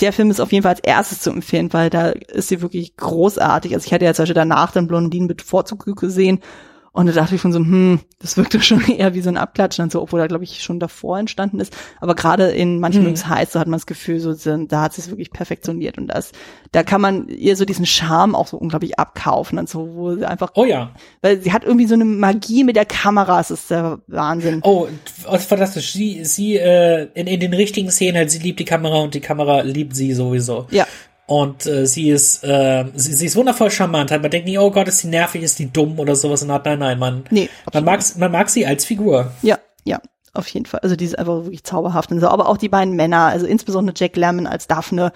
der 0.00 0.12
Film 0.12 0.30
ist 0.30 0.40
auf 0.40 0.52
jeden 0.52 0.62
Fall 0.62 0.72
als 0.72 0.80
erstes 0.80 1.20
zu 1.20 1.30
empfehlen, 1.30 1.72
weil 1.72 1.90
da 1.90 2.08
ist 2.08 2.48
sie 2.48 2.62
wirklich 2.62 2.96
großartig. 2.96 3.74
Also 3.74 3.86
ich 3.86 3.92
hatte 3.92 4.04
ja 4.04 4.14
zum 4.14 4.24
Beispiel 4.24 4.34
danach 4.34 4.72
den 4.72 4.88
Blondinen 4.88 5.28
mit 5.28 5.42
Vorzug 5.42 5.84
gesehen 5.96 6.40
Und 6.96 7.06
da 7.06 7.12
dachte 7.12 7.34
ich 7.34 7.40
von 7.40 7.52
so, 7.52 7.58
hm, 7.58 7.98
das 8.20 8.36
wirkte 8.36 8.62
schon 8.62 8.80
eher 8.88 9.14
wie 9.14 9.20
so 9.20 9.28
ein 9.28 9.36
Abklatschen, 9.36 9.82
und 9.82 9.90
so, 9.92 10.00
obwohl 10.00 10.20
er, 10.20 10.28
glaube 10.28 10.44
ich, 10.44 10.62
schon 10.62 10.78
davor 10.78 11.18
entstanden 11.18 11.58
ist. 11.58 11.76
Aber 12.00 12.14
gerade 12.14 12.50
in 12.52 12.78
manchen 12.78 12.98
Hm. 12.98 13.04
Mögens 13.06 13.26
heiß, 13.28 13.52
so 13.52 13.58
hat 13.58 13.66
man 13.66 13.78
das 13.78 13.86
Gefühl, 13.86 14.20
so, 14.20 14.32
da 14.32 14.82
hat 14.82 14.92
sie 14.92 15.00
es 15.00 15.10
wirklich 15.10 15.32
perfektioniert. 15.32 15.98
Und 15.98 16.06
das, 16.06 16.30
da 16.70 16.84
kann 16.84 17.00
man 17.00 17.26
ihr 17.28 17.56
so 17.56 17.64
diesen 17.64 17.84
Charme 17.84 18.36
auch 18.36 18.46
so 18.46 18.56
unglaublich 18.58 18.96
abkaufen 18.96 19.58
und 19.58 19.68
so, 19.68 19.92
wo 19.96 20.14
sie 20.14 20.24
einfach, 20.24 20.52
Oh 20.54 20.64
ja. 20.64 20.92
weil 21.20 21.42
sie 21.42 21.52
hat 21.52 21.64
irgendwie 21.64 21.86
so 21.88 21.94
eine 21.94 22.04
Magie 22.04 22.62
mit 22.62 22.76
der 22.76 22.86
Kamera, 22.86 23.40
es 23.40 23.50
ist 23.50 23.72
der 23.72 23.98
Wahnsinn. 24.06 24.60
Oh, 24.62 24.86
fantastisch. 25.36 25.92
Sie, 25.94 26.24
sie 26.24 26.56
äh, 26.58 27.08
in, 27.14 27.26
in 27.26 27.40
den 27.40 27.54
richtigen 27.54 27.90
Szenen, 27.90 28.16
halt, 28.18 28.30
sie 28.30 28.38
liebt 28.38 28.60
die 28.60 28.64
Kamera 28.64 29.00
und 29.00 29.14
die 29.14 29.20
Kamera 29.20 29.62
liebt 29.62 29.96
sie 29.96 30.12
sowieso. 30.12 30.68
Ja, 30.70 30.86
Und 31.26 31.66
äh, 31.66 31.86
sie 31.86 32.10
ist, 32.10 32.44
äh, 32.44 32.84
sie, 32.94 33.14
sie 33.14 33.26
ist 33.26 33.36
wundervoll 33.36 33.70
charmant. 33.70 34.10
Halt, 34.10 34.20
man 34.22 34.30
denkt 34.30 34.46
nie, 34.46 34.58
oh 34.58 34.70
Gott, 34.70 34.88
ist 34.88 34.98
sie 34.98 35.08
nervig, 35.08 35.42
ist 35.42 35.58
die 35.58 35.72
dumm 35.72 35.98
oder 35.98 36.16
sowas. 36.16 36.42
Und 36.42 36.48
nein, 36.48 36.78
nein, 36.78 36.98
man, 36.98 37.24
nee, 37.30 37.48
man 37.72 37.84
mag, 37.84 38.02
man 38.18 38.30
mag 38.30 38.50
sie 38.50 38.66
als 38.66 38.84
Figur. 38.84 39.32
Ja, 39.42 39.58
ja, 39.84 40.00
auf 40.34 40.48
jeden 40.48 40.66
Fall. 40.66 40.80
Also 40.80 40.96
die 40.96 41.06
ist 41.06 41.18
einfach 41.18 41.44
wirklich 41.44 41.64
zauberhaft 41.64 42.12
und 42.12 42.20
so. 42.20 42.28
Aber 42.28 42.48
auch 42.48 42.58
die 42.58 42.68
beiden 42.68 42.94
Männer, 42.94 43.26
also 43.26 43.46
insbesondere 43.46 43.94
Jack 43.96 44.16
Lemmon 44.16 44.46
als 44.46 44.66
Daphne, 44.66 45.12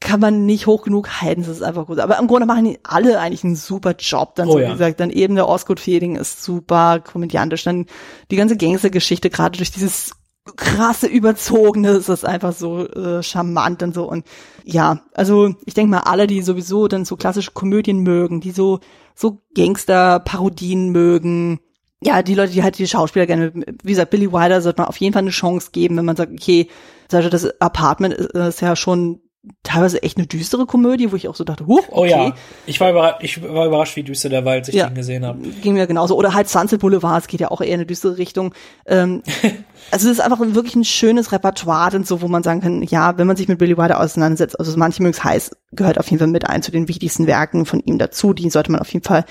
kann 0.00 0.20
man 0.20 0.46
nicht 0.46 0.68
hoch 0.68 0.82
genug 0.84 1.20
halten. 1.20 1.42
Das 1.42 1.50
ist 1.50 1.62
einfach 1.62 1.86
gut. 1.86 1.98
Aber 1.98 2.18
im 2.20 2.28
Grunde 2.28 2.46
machen 2.46 2.64
die 2.64 2.78
alle 2.84 3.18
eigentlich 3.18 3.42
einen 3.42 3.56
super 3.56 3.96
Job. 3.98 4.36
Dann 4.36 4.48
Oh 4.48 4.52
so, 4.52 4.58
ja. 4.60 4.68
wie 4.68 4.72
gesagt, 4.72 5.00
dann 5.00 5.10
eben 5.10 5.34
der 5.34 5.48
Osgood 5.48 5.80
Fielding 5.80 6.14
ist 6.14 6.44
super 6.44 7.00
komödiantisch. 7.00 7.64
Dann 7.64 7.86
die 8.30 8.36
ganze 8.36 8.56
Gangstergeschichte, 8.56 9.28
gerade 9.28 9.56
durch 9.56 9.72
dieses 9.72 10.12
krasse 10.52 11.06
Überzogene, 11.06 11.90
ist 11.90 12.08
das 12.08 12.24
einfach 12.24 12.52
so 12.52 12.86
äh, 12.86 13.22
charmant 13.22 13.82
und 13.82 13.94
so. 13.94 14.08
Und 14.08 14.24
ja, 14.64 15.00
also 15.14 15.54
ich 15.64 15.74
denke 15.74 15.90
mal, 15.90 16.00
alle, 16.00 16.26
die 16.26 16.42
sowieso 16.42 16.88
dann 16.88 17.04
so 17.04 17.16
klassische 17.16 17.52
Komödien 17.52 18.00
mögen, 18.02 18.40
die 18.40 18.50
so, 18.50 18.80
so 19.14 19.42
Gangster-Parodien 19.54 20.90
mögen, 20.90 21.60
ja, 22.00 22.22
die 22.22 22.34
Leute, 22.34 22.52
die 22.52 22.62
halt 22.62 22.78
die 22.78 22.86
Schauspieler 22.86 23.26
gerne, 23.26 23.52
wie 23.54 23.90
gesagt, 23.90 24.10
Billy 24.10 24.32
Wilder 24.32 24.60
sollte 24.60 24.80
man 24.80 24.88
auf 24.88 24.98
jeden 24.98 25.12
Fall 25.12 25.22
eine 25.22 25.30
Chance 25.30 25.70
geben, 25.72 25.96
wenn 25.96 26.04
man 26.04 26.16
sagt, 26.16 26.32
okay, 26.32 26.68
das 27.08 27.60
Apartment 27.60 28.14
ist, 28.14 28.30
ist 28.30 28.60
ja 28.60 28.76
schon 28.76 29.20
teilweise 29.62 30.02
echt 30.02 30.18
eine 30.18 30.26
düstere 30.26 30.66
Komödie, 30.66 31.10
wo 31.12 31.16
ich 31.16 31.28
auch 31.28 31.34
so 31.34 31.44
dachte, 31.44 31.66
huh, 31.66 31.78
okay. 31.78 31.88
Oh 31.90 32.04
ja. 32.04 32.34
Ich 32.66 32.80
war 32.80 32.90
überrascht, 32.90 33.18
ich 33.22 33.42
war 33.42 33.66
überrascht, 33.66 33.96
wie 33.96 34.02
düster 34.02 34.28
der 34.28 34.44
war, 34.44 34.54
als 34.54 34.68
ich 34.68 34.74
Ja. 34.74 34.88
den 34.88 34.94
gesehen 34.94 35.24
habe. 35.24 35.38
Ging 35.62 35.74
mir 35.74 35.86
genauso. 35.86 36.16
Oder 36.16 36.34
halt 36.34 36.48
Sunset 36.48 36.80
Boulevard, 36.80 37.22
es 37.22 37.28
geht 37.28 37.40
ja 37.40 37.50
auch 37.50 37.60
eher 37.60 37.68
in 37.68 37.74
eine 37.74 37.86
düstere 37.86 38.18
Richtung. 38.18 38.52
Ähm, 38.86 39.22
also 39.90 40.08
es 40.08 40.18
ist 40.18 40.20
einfach 40.20 40.40
wirklich 40.40 40.74
ein 40.76 40.84
schönes 40.84 41.32
Repertoire 41.32 41.96
und 41.96 42.06
so, 42.06 42.20
wo 42.20 42.28
man 42.28 42.42
sagen 42.42 42.60
kann, 42.60 42.82
ja, 42.82 43.16
wenn 43.16 43.26
man 43.26 43.36
sich 43.36 43.48
mit 43.48 43.58
Billy 43.58 43.78
Wilder 43.78 44.00
auseinandersetzt, 44.00 44.58
also 44.58 44.76
manche 44.76 45.02
mögen 45.02 45.14
es 45.14 45.22
heiß, 45.24 45.52
gehört 45.72 45.98
auf 45.98 46.06
jeden 46.10 46.18
Fall 46.18 46.28
mit 46.28 46.48
ein 46.48 46.62
zu 46.62 46.70
den 46.72 46.88
wichtigsten 46.88 47.26
Werken 47.26 47.64
von 47.64 47.80
ihm 47.80 47.98
dazu. 47.98 48.32
Die 48.34 48.50
sollte 48.50 48.72
man 48.72 48.80
auf 48.80 48.92
jeden 48.92 49.04
Fall 49.04 49.24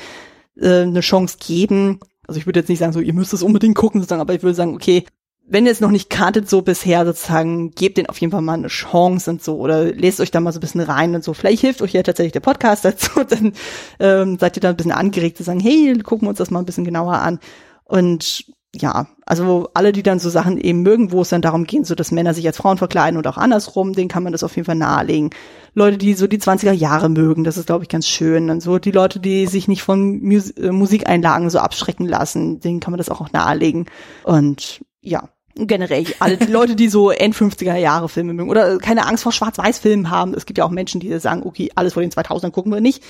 äh, 0.59 0.81
eine 0.83 1.01
Chance 1.01 1.37
geben. 1.45 1.99
Also 2.27 2.39
ich 2.39 2.45
würde 2.45 2.59
jetzt 2.61 2.69
nicht 2.69 2.79
sagen, 2.79 2.93
so, 2.93 2.99
ihr 2.99 3.13
müsst 3.13 3.33
es 3.33 3.43
unbedingt 3.43 3.75
gucken, 3.75 4.01
sozusagen, 4.01 4.21
aber 4.21 4.33
ich 4.33 4.41
würde 4.43 4.55
sagen, 4.55 4.73
okay, 4.73 5.05
wenn 5.49 5.65
ihr 5.65 5.71
es 5.71 5.79
noch 5.79 5.91
nicht 5.91 6.09
kanntet 6.09 6.49
so 6.49 6.61
bisher 6.61 7.05
sozusagen, 7.05 7.71
gebt 7.71 7.97
den 7.97 8.07
auf 8.07 8.19
jeden 8.19 8.31
Fall 8.31 8.41
mal 8.41 8.53
eine 8.53 8.67
Chance 8.67 9.31
und 9.31 9.43
so 9.43 9.57
oder 9.57 9.85
lest 9.85 10.19
euch 10.19 10.29
da 10.29 10.41
mal 10.41 10.51
so 10.51 10.57
ein 10.57 10.61
bisschen 10.61 10.81
rein 10.81 11.15
und 11.15 11.23
so. 11.23 11.33
Vielleicht 11.33 11.61
hilft 11.61 11.81
euch 11.81 11.93
ja 11.93 12.03
tatsächlich 12.03 12.33
der 12.33 12.41
Podcast 12.41 12.83
dazu, 12.85 13.23
dann 13.23 13.53
ähm, 13.99 14.37
seid 14.37 14.57
ihr 14.57 14.61
da 14.61 14.69
ein 14.69 14.77
bisschen 14.77 14.91
angeregt 14.91 15.37
zu 15.37 15.43
sagen, 15.43 15.61
hey, 15.61 15.97
gucken 15.99 16.25
wir 16.25 16.29
uns 16.29 16.39
das 16.39 16.51
mal 16.51 16.59
ein 16.59 16.65
bisschen 16.65 16.83
genauer 16.83 17.13
an. 17.13 17.39
Und 17.85 18.45
ja, 18.75 19.07
also 19.25 19.69
alle, 19.73 19.93
die 19.93 20.03
dann 20.03 20.19
so 20.19 20.29
Sachen 20.29 20.57
eben 20.57 20.81
mögen, 20.81 21.13
wo 21.13 21.21
es 21.21 21.29
dann 21.29 21.41
darum 21.41 21.63
geht, 21.63 21.85
so 21.85 21.95
dass 21.95 22.11
Männer 22.11 22.33
sich 22.33 22.45
als 22.45 22.57
Frauen 22.57 22.77
verkleiden 22.77 23.17
und 23.17 23.25
auch 23.25 23.37
andersrum, 23.37 23.93
denen 23.93 24.09
kann 24.09 24.23
man 24.23 24.33
das 24.33 24.43
auf 24.43 24.55
jeden 24.55 24.65
Fall 24.65 24.75
nahelegen. 24.75 25.29
Leute, 25.73 25.97
die 25.97 26.13
so 26.13 26.27
die 26.27 26.39
20er 26.39 26.73
Jahre 26.73 27.07
mögen, 27.07 27.45
das 27.45 27.57
ist, 27.57 27.67
glaube 27.67 27.83
ich, 27.83 27.89
ganz 27.89 28.07
schön. 28.07 28.49
Und 28.49 28.61
so 28.61 28.79
die 28.79 28.91
Leute, 28.91 29.21
die 29.21 29.47
sich 29.47 29.69
nicht 29.69 29.83
von 29.83 30.19
Mus 30.21 30.51
äh, 30.51 30.71
Musikeinlagen 30.71 31.49
so 31.49 31.59
abschrecken 31.59 32.05
lassen, 32.05 32.59
denen 32.59 32.81
kann 32.81 32.91
man 32.91 32.97
das 32.97 33.09
auch 33.09 33.31
nahelegen. 33.31 33.85
Und 34.23 34.81
ja, 35.01 35.29
generell 35.65 36.05
alle 36.19 36.37
die 36.37 36.51
Leute, 36.51 36.75
die 36.75 36.89
so 36.89 37.09
End-50er 37.09 37.75
Jahre 37.75 38.09
Filme 38.09 38.33
mögen 38.33 38.49
oder 38.49 38.77
keine 38.77 39.07
Angst 39.07 39.23
vor 39.23 39.31
Schwarz-Weiß-Filmen 39.31 40.11
haben. 40.11 40.33
Es 40.35 40.45
gibt 40.45 40.59
ja 40.59 40.65
auch 40.65 40.69
Menschen, 40.69 41.01
die 41.01 41.17
sagen, 41.19 41.41
okay, 41.43 41.71
alles 41.73 41.93
vor 41.93 42.01
den 42.01 42.11
2000ern 42.11 42.51
gucken 42.51 42.71
wir 42.71 42.81
nicht. 42.81 43.03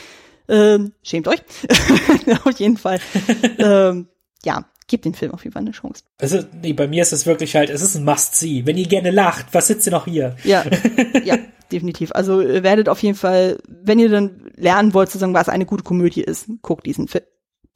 Ähm, 0.48 0.94
schämt 1.03 1.28
euch. 1.28 1.41
auf 2.45 2.57
jeden 2.60 2.78
Fall. 2.78 2.99
ähm, 3.57 4.07
ja, 4.45 4.65
gebt 4.88 5.06
den 5.06 5.14
Film 5.14 5.34
auf 5.34 5.44
jeden 5.44 5.53
Fall 5.53 5.61
eine 5.61 5.72
Chance. 5.72 6.03
Also, 6.19 6.40
nee, 6.61 6.74
bei 6.74 6.88
mir 6.88 7.02
ist 7.02 7.11
es 7.11 7.26
wirklich 7.26 7.56
halt, 7.56 7.69
es 7.69 7.82
ist 7.82 7.95
ein 7.95 8.06
Must-See. 8.06 8.65
Wenn 8.65 8.78
ihr 8.78 8.88
gerne 8.88 9.11
lacht, 9.11 9.48
was 9.52 9.68
sitzt 9.68 9.88
ihr 9.88 9.91
noch 9.91 10.06
hier? 10.06 10.36
Ja, 10.44 10.64
ja, 11.24 11.38
definitiv. 11.72 12.11
Also 12.14 12.41
ihr 12.41 12.64
werdet 12.64 12.88
auf 12.88 13.03
jeden 13.03 13.18
Fall, 13.18 13.57
wenn 13.68 13.99
ihr 13.99 14.10
dann 14.10 14.49
lernen 14.56 14.94
wollt, 14.94 15.10
zu 15.10 15.18
sagen, 15.18 15.34
was 15.34 15.49
eine 15.49 15.65
gute 15.65 15.84
Komödie 15.84 16.22
ist, 16.22 16.48
guckt 16.61 16.86
diesen 16.86 17.07
Film. 17.07 17.26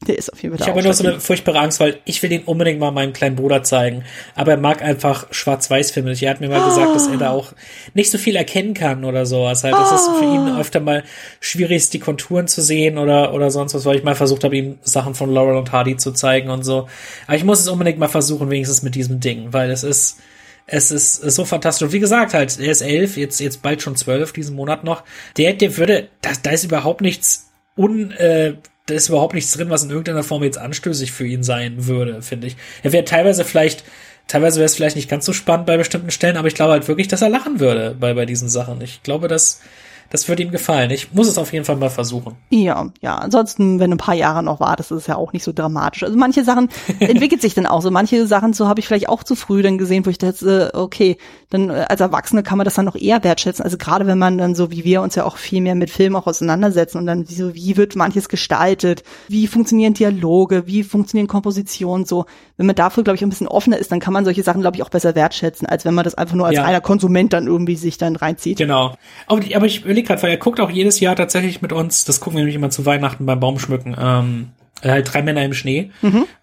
Der 0.08 0.18
ist 0.18 0.34
auf 0.34 0.42
jeden 0.42 0.58
Fall 0.58 0.66
Ich 0.66 0.70
habe 0.70 0.82
nur 0.82 0.94
so 0.94 1.08
eine 1.08 1.20
furchtbare 1.20 1.60
Angst, 1.60 1.80
weil 1.80 2.00
ich 2.06 2.24
will 2.24 2.30
den 2.30 2.44
unbedingt 2.44 2.80
mal 2.80 2.90
meinem 2.90 3.14
kleinen 3.14 3.36
Bruder 3.36 3.62
zeigen. 3.62 4.04
Aber 4.34 4.52
er 4.52 4.58
mag 4.58 4.82
einfach 4.82 5.28
Schwarz-Weiß-Filme. 5.32 6.10
nicht. 6.10 6.24
Er 6.24 6.32
hat 6.32 6.42
mir 6.42 6.50
mal 6.50 6.68
gesagt, 6.68 6.96
dass 6.96 7.08
er 7.08 7.18
da 7.18 7.30
auch 7.30 7.54
nicht 7.94 8.10
so 8.10 8.18
viel 8.18 8.36
erkennen 8.36 8.74
kann 8.74 9.06
oder 9.06 9.28
so. 9.28 9.46
Also 9.46 9.64
halt, 9.66 9.76
das 9.76 9.92
ist 9.92 10.10
für 10.18 10.26
ihn 10.26 10.58
öfter 10.58 10.80
mal 10.80 11.04
schwierig 11.40 11.78
ist, 11.78 11.94
die 11.94 12.00
Konturen 12.00 12.48
zu 12.48 12.62
sehen 12.62 12.98
oder, 12.98 13.34
oder 13.34 13.52
sonst 13.52 13.76
was, 13.76 13.86
weil 13.86 13.98
ich 13.98 14.04
mal 14.04 14.16
versucht 14.16 14.44
habe, 14.44 14.58
ihm 14.58 14.80
Sachen 14.82 15.14
von 15.14 15.32
Laurel 15.32 15.56
und 15.56 15.72
Hardy 15.72 15.98
zu 15.98 16.12
zeigen 16.12 16.50
und 16.50 16.64
so. 16.64 16.88
Aber 17.28 17.36
ich 17.36 17.44
muss 17.44 17.60
es 17.60 17.68
unbedingt 17.68 18.00
mal 18.00 18.08
versuchen, 18.08 18.50
wenigstens 18.50 18.82
mit 18.82 18.96
diesem 18.96 19.20
Ding, 19.20 19.54
weil 19.54 19.70
es 19.70 19.84
ist, 19.84 20.18
es 20.66 20.90
ist 20.90 21.18
so 21.18 21.46
fantastisch. 21.46 21.86
Und 21.86 21.94
wie 21.94 22.00
gesagt, 22.00 22.34
halt, 22.34 22.60
er 22.60 22.72
ist 22.72 22.82
elf, 22.82 23.18
jetzt, 23.18 23.40
jetzt 23.40 23.62
bald 23.62 23.84
schon 23.84 23.96
zwölf, 23.96 24.34
diesen 24.34 24.56
Monat 24.56 24.84
noch. 24.84 25.04
Der, 25.38 25.54
der 25.54 25.78
würde, 25.78 26.08
da, 26.22 26.32
da 26.42 26.50
ist 26.50 26.64
überhaupt 26.64 27.02
nichts 27.02 27.52
un, 27.78 28.12
äh, 28.12 28.56
da 28.86 28.94
ist 28.94 29.10
überhaupt 29.10 29.34
nichts 29.34 29.52
drin, 29.54 29.70
was 29.70 29.84
in 29.84 29.90
irgendeiner 29.90 30.24
Form 30.24 30.44
jetzt 30.44 30.58
anstößig 30.58 31.12
für 31.12 31.26
ihn 31.26 31.44
sein 31.44 31.88
würde, 31.88 32.22
finde 32.22 32.48
ich. 32.48 32.58
Er 32.84 32.92
wäre 32.92 33.06
teilweise 33.06 33.46
vielleicht, 33.46 33.84
teilweise 34.28 34.58
wäre 34.58 34.66
es 34.66 34.76
vielleicht 34.76 34.96
nicht 34.96 35.10
ganz 35.10 35.26
so 35.26 35.34
spannend 35.34 35.66
bei 35.66 35.78
bestimmten 35.78 36.12
Stellen, 36.12 36.38
aber 36.38 36.48
ich 36.48 36.56
glaube 36.56 36.74
halt 36.74 36.88
wirklich, 36.88 37.08
dass 37.08 37.22
er 37.22 37.30
lachen 37.30 37.60
würde 37.60 37.96
bei, 38.00 38.14
bei 38.14 38.26
diesen 38.26 38.50
Sachen. 38.50 38.82
Ich 38.82 39.04
glaube, 39.04 39.28
dass, 39.28 39.62
das 40.12 40.28
würde 40.28 40.44
ihm 40.44 40.52
gefallen. 40.52 40.92
Ich 40.92 41.14
muss 41.14 41.28
es 41.28 41.38
auf 41.38 41.52
jeden 41.54 41.66
Fall 41.66 41.78
mal 41.78 41.90
versuchen. 41.90 42.36
Ja, 42.50 42.90
ja. 43.02 43.16
Ansonsten, 43.16 43.80
wenn 43.80 43.92
du 43.92 43.96
ein 43.96 44.00
paar 44.00 44.16
Jahre 44.16 44.44
noch 44.44 44.60
wartest, 44.60 44.92
ist 44.92 44.98
es 45.00 45.08
ja 45.08 45.16
auch 45.16 45.34
nicht 45.34 45.44
so 45.44 45.54
dramatisch. 45.54 46.04
Also 46.04 46.18
manche 46.18 46.44
Sachen 46.44 46.70
entwickelt 47.00 47.42
sich 47.42 47.54
dann 47.54 47.66
auch 47.66 47.82
so. 47.82 47.92
Manche 47.92 48.28
Sachen 48.28 48.54
so 48.54 48.68
habe 48.68 48.80
ich 48.80 48.88
vielleicht 48.88 49.10
auch 49.10 49.24
zu 49.24 49.36
früh 49.36 49.62
dann 49.62 49.78
gesehen, 49.78 50.06
wo 50.06 50.10
ich 50.10 50.18
dachte, 50.18 50.72
äh, 50.74 50.78
okay, 50.78 51.18
dann 51.50 51.70
äh, 51.70 51.86
als 51.88 52.02
Erwachsene 52.02 52.44
kann 52.44 52.58
man 52.58 52.66
das 52.66 52.76
dann 52.76 52.86
noch 52.86 52.96
eher 52.96 53.24
wertschätzen. 53.24 53.64
Also 53.64 53.78
gerade 53.78 54.06
wenn 54.06 54.18
man 54.18 54.38
dann 54.38 54.54
so 54.54 54.70
wie 54.70 54.84
wir 54.84 55.02
uns 55.02 55.16
ja 55.16 55.24
auch 55.26 55.38
viel 55.38 55.62
mehr 55.62 55.76
mit 55.76 55.90
Filmen 55.90 56.16
auch 56.16 56.28
auseinandersetzen 56.28 56.98
und 56.98 57.06
dann 57.08 57.26
so, 57.26 57.56
wie 57.56 57.78
wird 57.78 57.96
manches 57.96 58.30
gestaltet, 58.30 59.04
wie 59.28 59.48
funktionieren 59.48 59.94
Dialoge, 59.94 60.68
wie 60.68 60.84
funktionieren 60.84 61.28
Kompositionen 61.28 62.06
so. 62.06 62.26
Wenn 62.58 62.66
man 62.66 62.76
dafür, 62.76 63.04
glaube 63.04 63.16
ich, 63.16 63.24
ein 63.24 63.30
bisschen 63.30 63.48
offener 63.48 63.78
ist, 63.78 63.92
dann 63.92 64.00
kann 64.00 64.14
man 64.14 64.26
solche 64.26 64.44
Sachen, 64.44 64.62
glaube 64.62 64.78
ich, 64.78 64.84
auch 64.84 64.90
besser 64.90 65.16
wertschätzen, 65.16 65.68
als 65.68 65.86
wenn 65.86 65.94
man 65.94 66.04
das 66.04 66.16
einfach 66.16 66.36
nur 66.36 66.48
als 66.48 66.58
Ja. 66.58 66.64
reiner 66.64 66.82
Konsument 66.82 67.34
dann 67.34 67.48
irgendwie 67.48 67.76
sich 67.76 67.98
dann 67.98 68.16
reinzieht. 68.16 68.58
Genau. 68.58 68.96
Aber, 69.28 69.42
aber 69.56 69.66
ich 69.66 69.86
überlege 70.02 70.08
gerade, 70.08 70.24
weil 70.24 70.32
er 70.32 70.38
guckt 70.38 70.60
auch 70.60 70.70
jedes 70.70 71.00
Jahr 71.00 71.16
tatsächlich 71.16 71.62
mit 71.62 71.72
uns, 71.74 72.06
das 72.06 72.20
gucken 72.20 72.38
wir 72.38 72.42
nämlich 72.42 72.56
immer 72.56 72.70
zu 72.70 72.86
Weihnachten 72.86 73.26
beim 73.26 73.40
Baumschmücken, 73.40 73.96
ähm, 74.00 74.50
halt 74.84 75.14
drei 75.14 75.22
Männer 75.22 75.44
im 75.44 75.54
Schnee. 75.54 75.92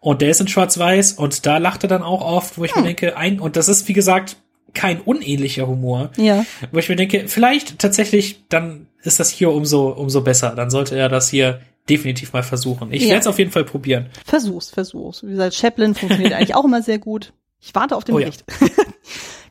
Und 0.01 0.21
der 0.23 0.31
ist 0.31 0.41
in 0.41 0.49
Schwarz-Weiß 0.49 1.13
und 1.13 1.45
da 1.47 1.59
lacht 1.59 1.83
er 1.85 1.89
dann 1.89 2.03
auch 2.03 2.21
oft, 2.21 2.57
wo 2.59 2.65
ich 2.65 2.75
mir 2.77 2.83
denke, 2.83 3.17
ein, 3.17 3.41
und 3.41 3.57
das 3.57 3.69
ist, 3.69 3.89
wie 3.89 3.93
gesagt, 3.93 4.37
kein 4.75 5.01
unähnlicher 5.01 5.67
Humor. 5.67 6.11
Ja. 6.17 6.45
Wo 6.71 6.79
ich 6.79 6.89
mir 6.89 6.97
denke, 6.97 7.25
vielleicht 7.27 7.79
tatsächlich, 7.79 8.45
dann 8.49 8.87
ist 9.03 9.19
das 9.19 9.31
hier 9.31 9.51
umso, 9.51 9.89
umso 9.89 10.21
besser. 10.21 10.55
Dann 10.55 10.71
sollte 10.71 10.97
er 10.97 11.09
das 11.09 11.29
hier 11.31 11.61
definitiv 11.89 12.33
mal 12.33 12.43
versuchen. 12.43 12.93
Ich 12.93 13.03
Ja. 13.05 13.09
werde 13.09 13.21
es 13.21 13.27
auf 13.27 13.39
jeden 13.39 13.51
Fall 13.51 13.65
probieren. 13.65 14.07
Versuch's, 14.27 14.71
versuch's. 14.71 15.23
Wie 15.25 15.31
gesagt, 15.31 15.55
Chaplin 15.55 15.95
funktioniert 15.95 16.33
eigentlich 16.35 16.55
auch 16.55 16.65
immer 16.65 16.83
sehr 16.83 16.99
gut. 16.99 17.33
Ich 17.61 17.75
warte 17.75 17.97
auf 17.97 18.05
den 18.05 18.15
Oh 18.15 18.19
ja. 18.19 18.29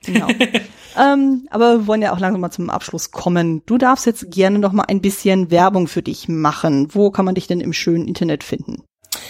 Genau. 0.08 0.28
ähm, 1.00 1.48
aber 1.52 1.80
wir 1.80 1.88
wollen 1.88 2.02
ja 2.02 2.14
auch 2.14 2.20
langsam 2.20 2.42
mal 2.42 2.52
zum 2.52 2.70
Abschluss 2.70 3.12
kommen. 3.12 3.62
Du 3.66 3.78
darfst 3.78 4.06
jetzt 4.06 4.32
gerne 4.32 4.58
noch 4.58 4.72
mal 4.72 4.86
ein 4.88 5.02
bisschen 5.02 5.52
Werbung 5.52 5.88
für 5.88 6.02
dich 6.02 6.28
machen. 6.28 6.88
Wo 6.92 7.12
kann 7.12 7.26
man 7.26 7.36
dich 7.36 7.48
denn 7.48 7.62
im 7.62 7.74
schönen 7.74 8.08
Internet 8.08 8.44
finden? 8.44 8.84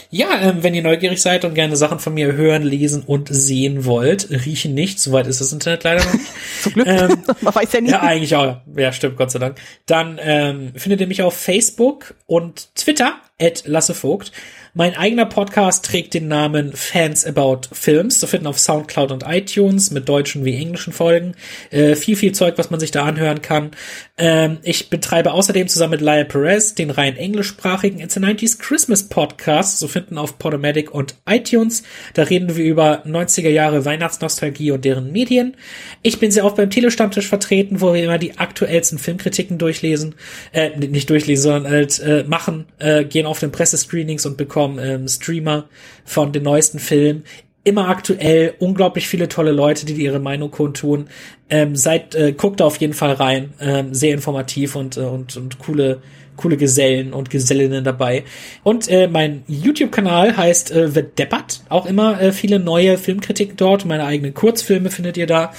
Ja, 0.09 0.39
ähm, 0.39 0.63
wenn 0.63 0.73
ihr 0.73 0.81
neugierig 0.81 1.21
seid 1.21 1.43
und 1.43 1.53
gerne 1.53 1.75
Sachen 1.75 1.99
von 1.99 2.13
mir 2.13 2.33
hören, 2.33 2.63
lesen 2.63 3.03
und 3.05 3.27
sehen 3.29 3.85
wollt, 3.85 4.29
riechen 4.29 4.73
nicht, 4.73 4.99
soweit 4.99 5.27
ist 5.27 5.41
das 5.41 5.51
Internet 5.51 5.83
leider 5.83 6.05
noch 6.05 6.13
nicht. 6.13 6.25
Zum 6.61 6.73
Glück. 6.73 6.87
Ähm, 6.87 7.23
man 7.41 7.55
weiß 7.55 7.73
ja 7.73 7.81
nicht. 7.81 7.91
Ja, 7.91 8.01
eigentlich 8.01 8.35
auch. 8.35 8.57
Ja, 8.75 8.93
stimmt, 8.93 9.17
Gott 9.17 9.31
sei 9.31 9.39
Dank. 9.39 9.57
Dann 9.85 10.19
ähm, 10.21 10.71
findet 10.75 11.01
ihr 11.01 11.07
mich 11.07 11.21
auf 11.21 11.35
Facebook 11.35 12.15
und 12.25 12.73
Twitter, 12.75 13.15
at 13.39 13.63
Lasse 13.65 13.93
Vogt. 13.93 14.31
Mein 14.77 14.95
eigener 14.95 15.25
Podcast 15.25 15.85
trägt 15.85 16.13
den 16.13 16.27
Namen 16.27 16.71
Fans 16.71 17.25
About 17.25 17.61
Films, 17.71 18.19
zu 18.19 18.27
finden 18.27 18.45
auf 18.45 18.59
Soundcloud 18.59 19.11
und 19.11 19.23
iTunes 19.27 19.89
mit 19.89 20.07
deutschen 20.07 20.45
wie 20.45 20.53
englischen 20.53 20.93
Folgen. 20.93 21.33
Äh, 21.71 21.95
viel, 21.95 22.15
viel 22.15 22.33
Zeug, 22.33 22.59
was 22.59 22.69
man 22.69 22.79
sich 22.79 22.91
da 22.91 23.03
anhören 23.03 23.41
kann. 23.41 23.71
Ähm, 24.19 24.59
ich 24.61 24.91
betreibe 24.91 25.31
außerdem 25.31 25.67
zusammen 25.67 25.93
mit 25.93 26.01
Lyle 26.01 26.25
Perez 26.25 26.75
den 26.75 26.91
rein 26.91 27.17
englischsprachigen 27.17 27.99
It's 27.99 28.17
a 28.17 28.19
90s 28.19 28.59
Christmas 28.59 29.09
Podcast, 29.09 29.79
zu 29.79 29.87
finden 29.87 30.19
auf 30.19 30.37
Podomatic 30.37 30.93
und 30.93 31.15
iTunes. 31.27 31.81
Da 32.13 32.21
reden 32.21 32.55
wir 32.55 32.63
über 32.63 33.03
90er 33.03 33.49
Jahre 33.49 33.83
Weihnachtsnostalgie 33.83 34.69
und 34.69 34.85
deren 34.85 35.11
Medien. 35.11 35.57
Ich 36.03 36.19
bin 36.19 36.29
sehr 36.29 36.45
oft 36.45 36.55
beim 36.55 36.69
Telestammtisch 36.69 37.27
vertreten, 37.27 37.81
wo 37.81 37.95
wir 37.95 38.03
immer 38.03 38.19
die 38.19 38.37
aktuellsten 38.37 38.99
Filmkritiken 38.99 39.57
durchlesen, 39.57 40.13
äh, 40.51 40.69
nicht 40.77 41.09
durchlesen, 41.09 41.41
sondern 41.41 41.71
halt 41.71 41.97
äh, 41.97 42.25
machen, 42.27 42.65
äh, 42.77 43.05
gehen 43.05 43.25
auf 43.25 43.39
den 43.39 43.51
Pressescreenings 43.51 44.27
und 44.27 44.37
bekommen 44.37 44.66
ähm, 44.77 45.07
Streamer 45.07 45.65
von 46.05 46.33
den 46.33 46.43
neuesten 46.43 46.79
Filmen 46.79 47.23
immer 47.67 47.89
aktuell, 47.89 48.55
unglaublich 48.59 49.09
viele 49.09 49.27
tolle 49.27 49.51
Leute, 49.51 49.85
die 49.85 49.91
ihre 49.93 50.19
Meinung 50.19 50.51
kundtun. 50.51 51.09
Ähm, 51.49 51.75
seid, 51.75 52.15
äh, 52.15 52.31
guckt 52.31 52.61
da 52.61 52.65
auf 52.65 52.77
jeden 52.77 52.93
Fall 52.93 53.11
rein, 53.11 53.53
ähm, 53.59 53.93
sehr 53.93 54.13
informativ 54.13 54.77
und, 54.77 54.95
äh, 54.95 55.01
und, 55.01 55.35
und 55.35 55.59
coole, 55.59 56.01
coole 56.37 56.55
Gesellen 56.55 57.11
und 57.11 57.29
Gesellinnen 57.29 57.83
dabei. 57.83 58.23
Und 58.63 58.87
äh, 58.87 59.09
mein 59.09 59.43
YouTube-Kanal 59.47 60.37
heißt 60.37 60.71
äh, 60.71 60.89
The 60.89 61.03
Deppert. 61.03 61.63
Auch 61.67 61.85
immer 61.85 62.21
äh, 62.21 62.31
viele 62.31 62.59
neue 62.59 62.97
Filmkritiken 62.97 63.57
dort. 63.57 63.83
Meine 63.83 64.05
eigenen 64.05 64.33
Kurzfilme 64.33 64.89
findet 64.89 65.17
ihr 65.17 65.27
da. 65.27 65.51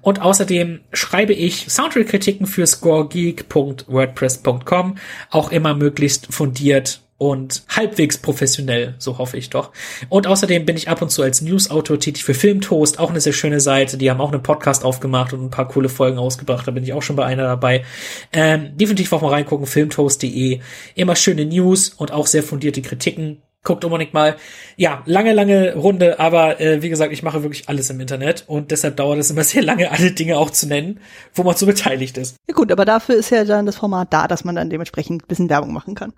Und 0.00 0.20
außerdem 0.20 0.80
schreibe 0.92 1.32
ich 1.32 1.66
Soundtrack-Kritiken 1.68 2.48
für 2.48 2.66
scoregeek.wordpress.com. 2.66 4.96
Auch 5.30 5.52
immer 5.52 5.76
möglichst 5.76 6.34
fundiert 6.34 7.01
und 7.22 7.62
halbwegs 7.68 8.18
professionell, 8.18 8.96
so 8.98 9.18
hoffe 9.18 9.36
ich 9.36 9.48
doch. 9.48 9.70
Und 10.08 10.26
außerdem 10.26 10.66
bin 10.66 10.76
ich 10.76 10.88
ab 10.88 11.02
und 11.02 11.10
zu 11.10 11.22
als 11.22 11.40
News-Autor 11.40 12.00
tätig 12.00 12.24
für 12.24 12.34
Filmtoast, 12.34 12.98
auch 12.98 13.10
eine 13.10 13.20
sehr 13.20 13.32
schöne 13.32 13.60
Seite. 13.60 13.96
Die 13.96 14.10
haben 14.10 14.20
auch 14.20 14.32
einen 14.32 14.42
Podcast 14.42 14.84
aufgemacht 14.84 15.32
und 15.32 15.44
ein 15.44 15.50
paar 15.50 15.68
coole 15.68 15.88
Folgen 15.88 16.18
ausgebracht. 16.18 16.66
Da 16.66 16.72
bin 16.72 16.82
ich 16.82 16.92
auch 16.92 17.02
schon 17.02 17.14
bei 17.14 17.24
einer 17.24 17.44
dabei. 17.44 17.84
Ähm, 18.32 18.76
definitiv 18.76 19.12
auch 19.12 19.22
mal 19.22 19.28
reingucken, 19.28 19.68
filmtoast.de. 19.68 20.58
Immer 20.96 21.14
schöne 21.14 21.44
News 21.44 21.90
und 21.90 22.10
auch 22.10 22.26
sehr 22.26 22.42
fundierte 22.42 22.82
Kritiken. 22.82 23.40
Guckt 23.62 23.84
unbedingt 23.84 24.14
mal. 24.14 24.34
Ja, 24.76 25.04
lange, 25.06 25.32
lange 25.32 25.76
Runde, 25.76 26.18
aber 26.18 26.60
äh, 26.60 26.82
wie 26.82 26.88
gesagt, 26.88 27.12
ich 27.12 27.22
mache 27.22 27.44
wirklich 27.44 27.68
alles 27.68 27.88
im 27.90 28.00
Internet 28.00 28.42
und 28.48 28.72
deshalb 28.72 28.96
dauert 28.96 29.20
es 29.20 29.30
immer 29.30 29.44
sehr 29.44 29.62
lange, 29.62 29.92
alle 29.92 30.10
Dinge 30.10 30.38
auch 30.38 30.50
zu 30.50 30.66
nennen, 30.66 30.98
wo 31.34 31.44
man 31.44 31.54
so 31.54 31.66
beteiligt 31.66 32.18
ist. 32.18 32.34
Ja 32.48 32.54
gut, 32.56 32.72
aber 32.72 32.84
dafür 32.84 33.14
ist 33.14 33.30
ja 33.30 33.44
dann 33.44 33.66
das 33.66 33.76
Format 33.76 34.12
da, 34.12 34.26
dass 34.26 34.42
man 34.42 34.56
dann 34.56 34.70
dementsprechend 34.70 35.22
ein 35.22 35.28
bisschen 35.28 35.48
Werbung 35.48 35.72
machen 35.72 35.94
kann. 35.94 36.12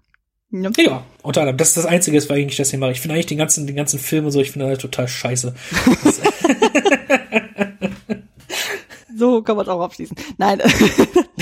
Ja. 0.51 0.71
ja, 0.77 1.05
unter 1.23 1.41
anderem. 1.41 1.57
Das 1.57 1.69
ist 1.69 1.79
das 1.79 1.87
Einzige, 1.87 2.17
was 2.17 2.31
eigentlich 2.31 2.57
das 2.57 2.71
hier 2.71 2.79
mache. 2.79 2.93
Ich 2.93 3.01
finde 3.01 3.15
eigentlich 3.15 3.27
den 3.27 3.39
ganzen, 3.39 3.67
den 3.67 3.75
ganzen 3.75 3.99
Film 3.99 4.27
und 4.27 4.31
so, 4.31 4.41
ich 4.41 4.53
finde 4.53 4.67
halt 4.67 4.81
total 4.81 5.09
scheiße. 5.09 5.53
so 9.19 9.43
kann 9.43 9.57
man 9.57 9.65
es 9.65 9.69
auch 9.69 9.81
abschließen. 9.81 10.17
Nein. 10.39 10.63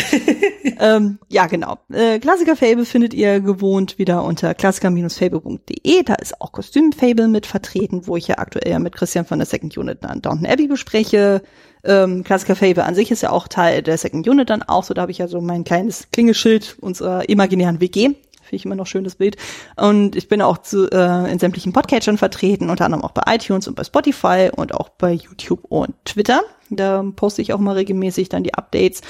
ähm, 0.81 1.19
ja, 1.29 1.47
genau. 1.47 1.77
Äh, 1.93 2.21
Klassiker-Fable 2.21 2.87
findet 2.87 3.13
ihr 3.13 3.41
gewohnt 3.41 3.99
wieder 3.99 4.25
unter 4.25 4.55
klassiker-fable.de. 4.55 6.03
Da 6.05 6.15
ist 6.15 6.41
auch 6.41 6.53
Kostüm-Fable 6.53 7.29
mit 7.29 7.45
vertreten, 7.47 8.07
wo 8.07 8.17
ich 8.17 8.29
ja 8.29 8.39
aktuell 8.39 8.79
mit 8.79 8.95
Christian 8.95 9.27
von 9.27 9.39
der 9.39 9.47
Second 9.47 9.77
Unit 9.77 9.99
dann 10.03 10.23
Downton 10.23 10.47
Abbey 10.47 10.69
bespreche. 10.69 11.43
Ähm, 11.85 12.25
Klassiker-Fable 12.25 12.85
an 12.85 12.95
sich 12.95 13.11
ist 13.11 13.23
ja 13.23 13.31
auch 13.31 13.47
Teil 13.49 13.83
der 13.83 13.99
Second 13.99 14.27
Unit 14.27 14.49
dann 14.49 14.63
auch. 14.63 14.85
So, 14.85 14.95
da 14.95 15.03
habe 15.03 15.13
ich 15.13 15.19
ja 15.19 15.29
so 15.29 15.41
mein 15.41 15.65
kleines 15.65 16.09
Klingelschild 16.13 16.77
unserer 16.81 17.29
imaginären 17.29 17.81
WG 17.81 18.15
Finde 18.53 18.61
ich 18.61 18.67
immer 18.67 18.75
noch 18.75 18.87
schönes 18.87 19.15
Bild. 19.15 19.39
Und 19.77 20.15
ich 20.15 20.29
bin 20.29 20.43
auch 20.43 20.59
zu, 20.59 20.87
äh, 20.91 21.33
in 21.33 21.39
sämtlichen 21.39 21.73
Podcatchern 21.73 22.19
vertreten, 22.19 22.69
unter 22.69 22.85
anderem 22.85 23.03
auch 23.03 23.13
bei 23.13 23.23
iTunes 23.35 23.67
und 23.67 23.77
bei 23.77 23.83
Spotify 23.83 24.51
und 24.55 24.75
auch 24.75 24.91
bei 24.91 25.13
YouTube 25.13 25.65
und 25.71 25.95
Twitter. 26.05 26.43
Da 26.69 27.03
poste 27.17 27.41
ich 27.41 27.55
auch 27.55 27.59
mal 27.61 27.77
regelmäßig 27.77 28.29
dann 28.29 28.43
die 28.43 28.53
Updates. 28.53 29.01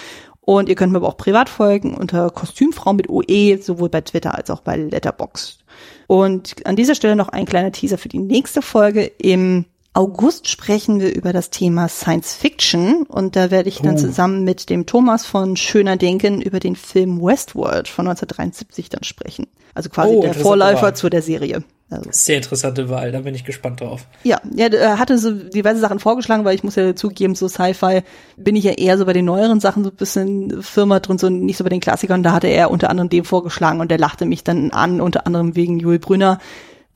Und 0.43 0.69
ihr 0.69 0.77
könnt 0.77 0.93
mir 0.93 0.99
aber 0.99 1.09
auch 1.09 1.17
privat 1.17 1.49
folgen 1.49 1.95
unter 1.95 2.31
Kostümfrau 2.31 2.93
mit 2.93 3.09
OE, 3.09 3.59
sowohl 3.61 3.89
bei 3.89 4.03
Twitter 4.03 4.37
als 4.39 4.49
auch 4.49 4.61
bei 4.61 4.77
Letterboxd. 4.77 5.65
Und 6.07 6.65
an 6.65 6.77
dieser 6.77 6.95
Stelle 6.95 7.17
noch 7.17 7.29
ein 7.29 7.45
kleiner 7.45 7.73
Teaser 7.73 7.99
für 7.99 8.09
die 8.09 8.21
nächste 8.21 8.63
Folge. 8.63 9.03
Im 9.19 9.65
August 9.95 10.49
sprechen 10.49 11.01
wir 11.01 11.15
über 11.15 11.35
das 11.35 11.51
Thema 11.51 11.87
Science 11.87 12.35
Fiction 12.35 13.03
und 13.03 13.37
da 13.37 13.51
werde 13.51 13.69
ich 13.69 13.83
dann 13.83 13.97
oh. 13.97 13.99
zusammen 13.99 14.43
mit 14.43 14.71
dem 14.71 14.87
Thomas 14.87 15.27
von 15.27 15.55
Schöner 15.57 15.99
Denken 15.99 16.41
über 16.41 16.61
den 16.61 16.77
Film 16.77 17.21
Westworld 17.21 17.89
von 17.89 18.07
1973 18.07 18.89
dann 18.89 19.05
sprechen. 19.05 19.49
Also 19.75 19.91
quasi 19.91 20.15
oh, 20.15 20.23
der 20.23 20.33
Vorläufer 20.33 20.83
Wahl. 20.83 20.97
zu 20.97 21.11
der 21.11 21.21
Serie. 21.21 21.63
Also. 21.91 22.09
Sehr 22.11 22.39
interessante 22.39 22.89
Wahl, 22.89 23.13
da 23.13 23.21
bin 23.21 23.35
ich 23.35 23.45
gespannt 23.45 23.83
drauf. 23.83 24.07
Ja, 24.23 24.41
er 24.57 24.99
hatte 24.99 25.19
so 25.19 25.31
diverse 25.31 25.81
Sachen 25.81 25.99
vorgeschlagen, 25.99 26.47
weil 26.47 26.55
ich 26.55 26.65
muss 26.65 26.77
ja 26.77 26.95
zugeben, 26.97 27.35
so 27.35 27.49
Sci-Fi 27.49 28.03
bin 28.39 28.57
ich 28.57 28.65
ja 28.65 28.73
eher 28.73 28.97
so 28.97 29.05
bei 29.05 29.13
den 29.13 29.27
neueren 29.27 29.61
Sachen 29.61 29.85
so 29.85 29.91
ein 29.91 29.97
bisschen 29.97 30.63
Firma 30.63 31.01
drin, 31.01 31.19
so 31.19 31.29
nicht 31.29 31.59
so 31.59 31.65
bei 31.65 31.71
den 31.71 31.81
Klassikern. 31.81 32.23
Da 32.23 32.33
hatte 32.33 32.47
er 32.47 32.71
unter 32.71 32.89
anderem 32.89 33.11
dem 33.11 33.27
vorgeschlagen 33.27 33.81
und 33.81 33.91
der 33.91 33.99
lachte 33.99 34.25
mich 34.25 34.43
dann 34.43 34.71
an, 34.71 35.03
unter 35.03 35.27
anderem 35.27 35.55
wegen 35.55 35.79
Joel 35.81 35.99
Brünner 35.99 36.39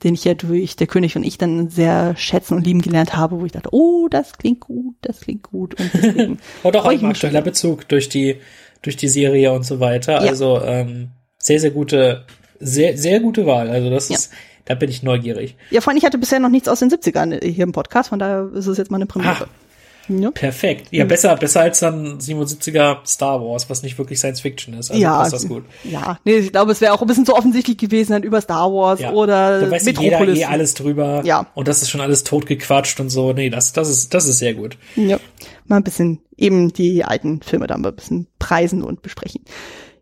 den 0.03 0.13
ich 0.13 0.23
ja 0.25 0.33
durch 0.33 0.75
Der 0.75 0.87
König 0.87 1.15
und 1.15 1.23
ich 1.23 1.37
dann 1.37 1.69
sehr 1.69 2.15
schätzen 2.15 2.55
und 2.55 2.65
lieben 2.65 2.81
gelernt 2.81 3.15
habe, 3.15 3.39
wo 3.39 3.45
ich 3.45 3.51
dachte, 3.51 3.69
oh, 3.71 4.07
das 4.09 4.33
klingt 4.33 4.59
gut, 4.59 4.95
das 5.01 5.21
klingt 5.21 5.43
gut. 5.43 5.79
Und 5.79 5.91
deswegen 5.93 6.39
und 6.63 6.75
auch 6.75 6.85
ein 6.85 7.05
aktueller 7.05 7.41
Bezug 7.41 7.87
durch 7.87 8.09
die, 8.09 8.37
durch 8.81 8.95
die 8.95 9.07
Serie 9.07 9.51
und 9.53 9.65
so 9.65 9.79
weiter. 9.79 10.23
Ja. 10.23 10.29
Also 10.29 10.61
ähm, 10.61 11.09
sehr, 11.39 11.59
sehr 11.59 11.71
gute, 11.71 12.25
sehr, 12.59 12.97
sehr 12.97 13.19
gute 13.19 13.45
Wahl. 13.45 13.69
Also 13.69 13.89
das 13.89 14.09
ja. 14.09 14.15
ist, 14.15 14.31
da 14.65 14.75
bin 14.75 14.89
ich 14.89 15.01
neugierig. 15.01 15.55
Ja, 15.71 15.81
vor 15.81 15.91
allem, 15.91 15.97
ich 15.97 16.05
hatte 16.05 16.17
bisher 16.17 16.39
noch 16.39 16.49
nichts 16.49 16.67
aus 16.67 16.79
den 16.79 16.91
70ern 16.91 17.43
hier 17.43 17.63
im 17.63 17.71
Podcast, 17.71 18.09
von 18.09 18.19
daher 18.19 18.51
ist 18.53 18.67
es 18.67 18.77
jetzt 18.77 18.91
mal 18.91 18.97
eine 18.97 19.07
Premiere. 19.07 19.45
Ah, 19.45 19.66
ja. 20.07 20.31
Perfekt. 20.31 20.87
Ja, 20.91 21.03
mhm. 21.03 21.09
besser, 21.09 21.35
besser 21.35 21.61
als 21.61 21.79
dann 21.79 22.19
77er 22.19 23.05
Star 23.05 23.41
Wars, 23.41 23.69
was 23.69 23.83
nicht 23.83 23.97
wirklich 23.97 24.19
Science 24.19 24.41
Fiction 24.41 24.73
ist. 24.73 24.91
Also 24.91 25.01
ja, 25.01 25.29
das 25.29 25.47
gut. 25.47 25.65
Ja, 25.83 26.19
nee, 26.23 26.37
ich 26.37 26.51
glaube, 26.51 26.71
es 26.71 26.81
wäre 26.81 26.93
auch 26.93 27.01
ein 27.01 27.07
bisschen 27.07 27.25
zu 27.25 27.35
offensichtlich 27.35 27.77
gewesen 27.77 28.13
dann 28.13 28.23
über 28.23 28.41
Star 28.41 28.71
Wars 28.71 28.99
ja. 28.99 29.11
oder 29.11 29.61
da 29.61 29.71
weiß 29.71 29.85
Metropolis. 29.85 30.37
jeder 30.37 30.49
eh 30.49 30.51
alles 30.51 30.73
drüber. 30.73 31.21
Ja. 31.25 31.47
Und 31.55 31.67
das 31.67 31.81
ist 31.81 31.89
schon 31.89 32.01
alles 32.01 32.23
totgequatscht 32.23 32.99
und 32.99 33.09
so. 33.09 33.33
Nee, 33.33 33.49
das, 33.49 33.73
das 33.73 33.89
ist, 33.89 34.13
das 34.13 34.27
ist 34.27 34.39
sehr 34.39 34.53
gut. 34.53 34.77
Ja. 34.95 35.19
Mal 35.65 35.77
ein 35.77 35.83
bisschen 35.83 36.21
eben 36.37 36.71
die 36.71 37.03
alten 37.03 37.41
Filme 37.41 37.67
dann 37.67 37.81
mal 37.81 37.89
ein 37.89 37.95
bisschen 37.95 38.27
preisen 38.39 38.83
und 38.83 39.01
besprechen. 39.01 39.43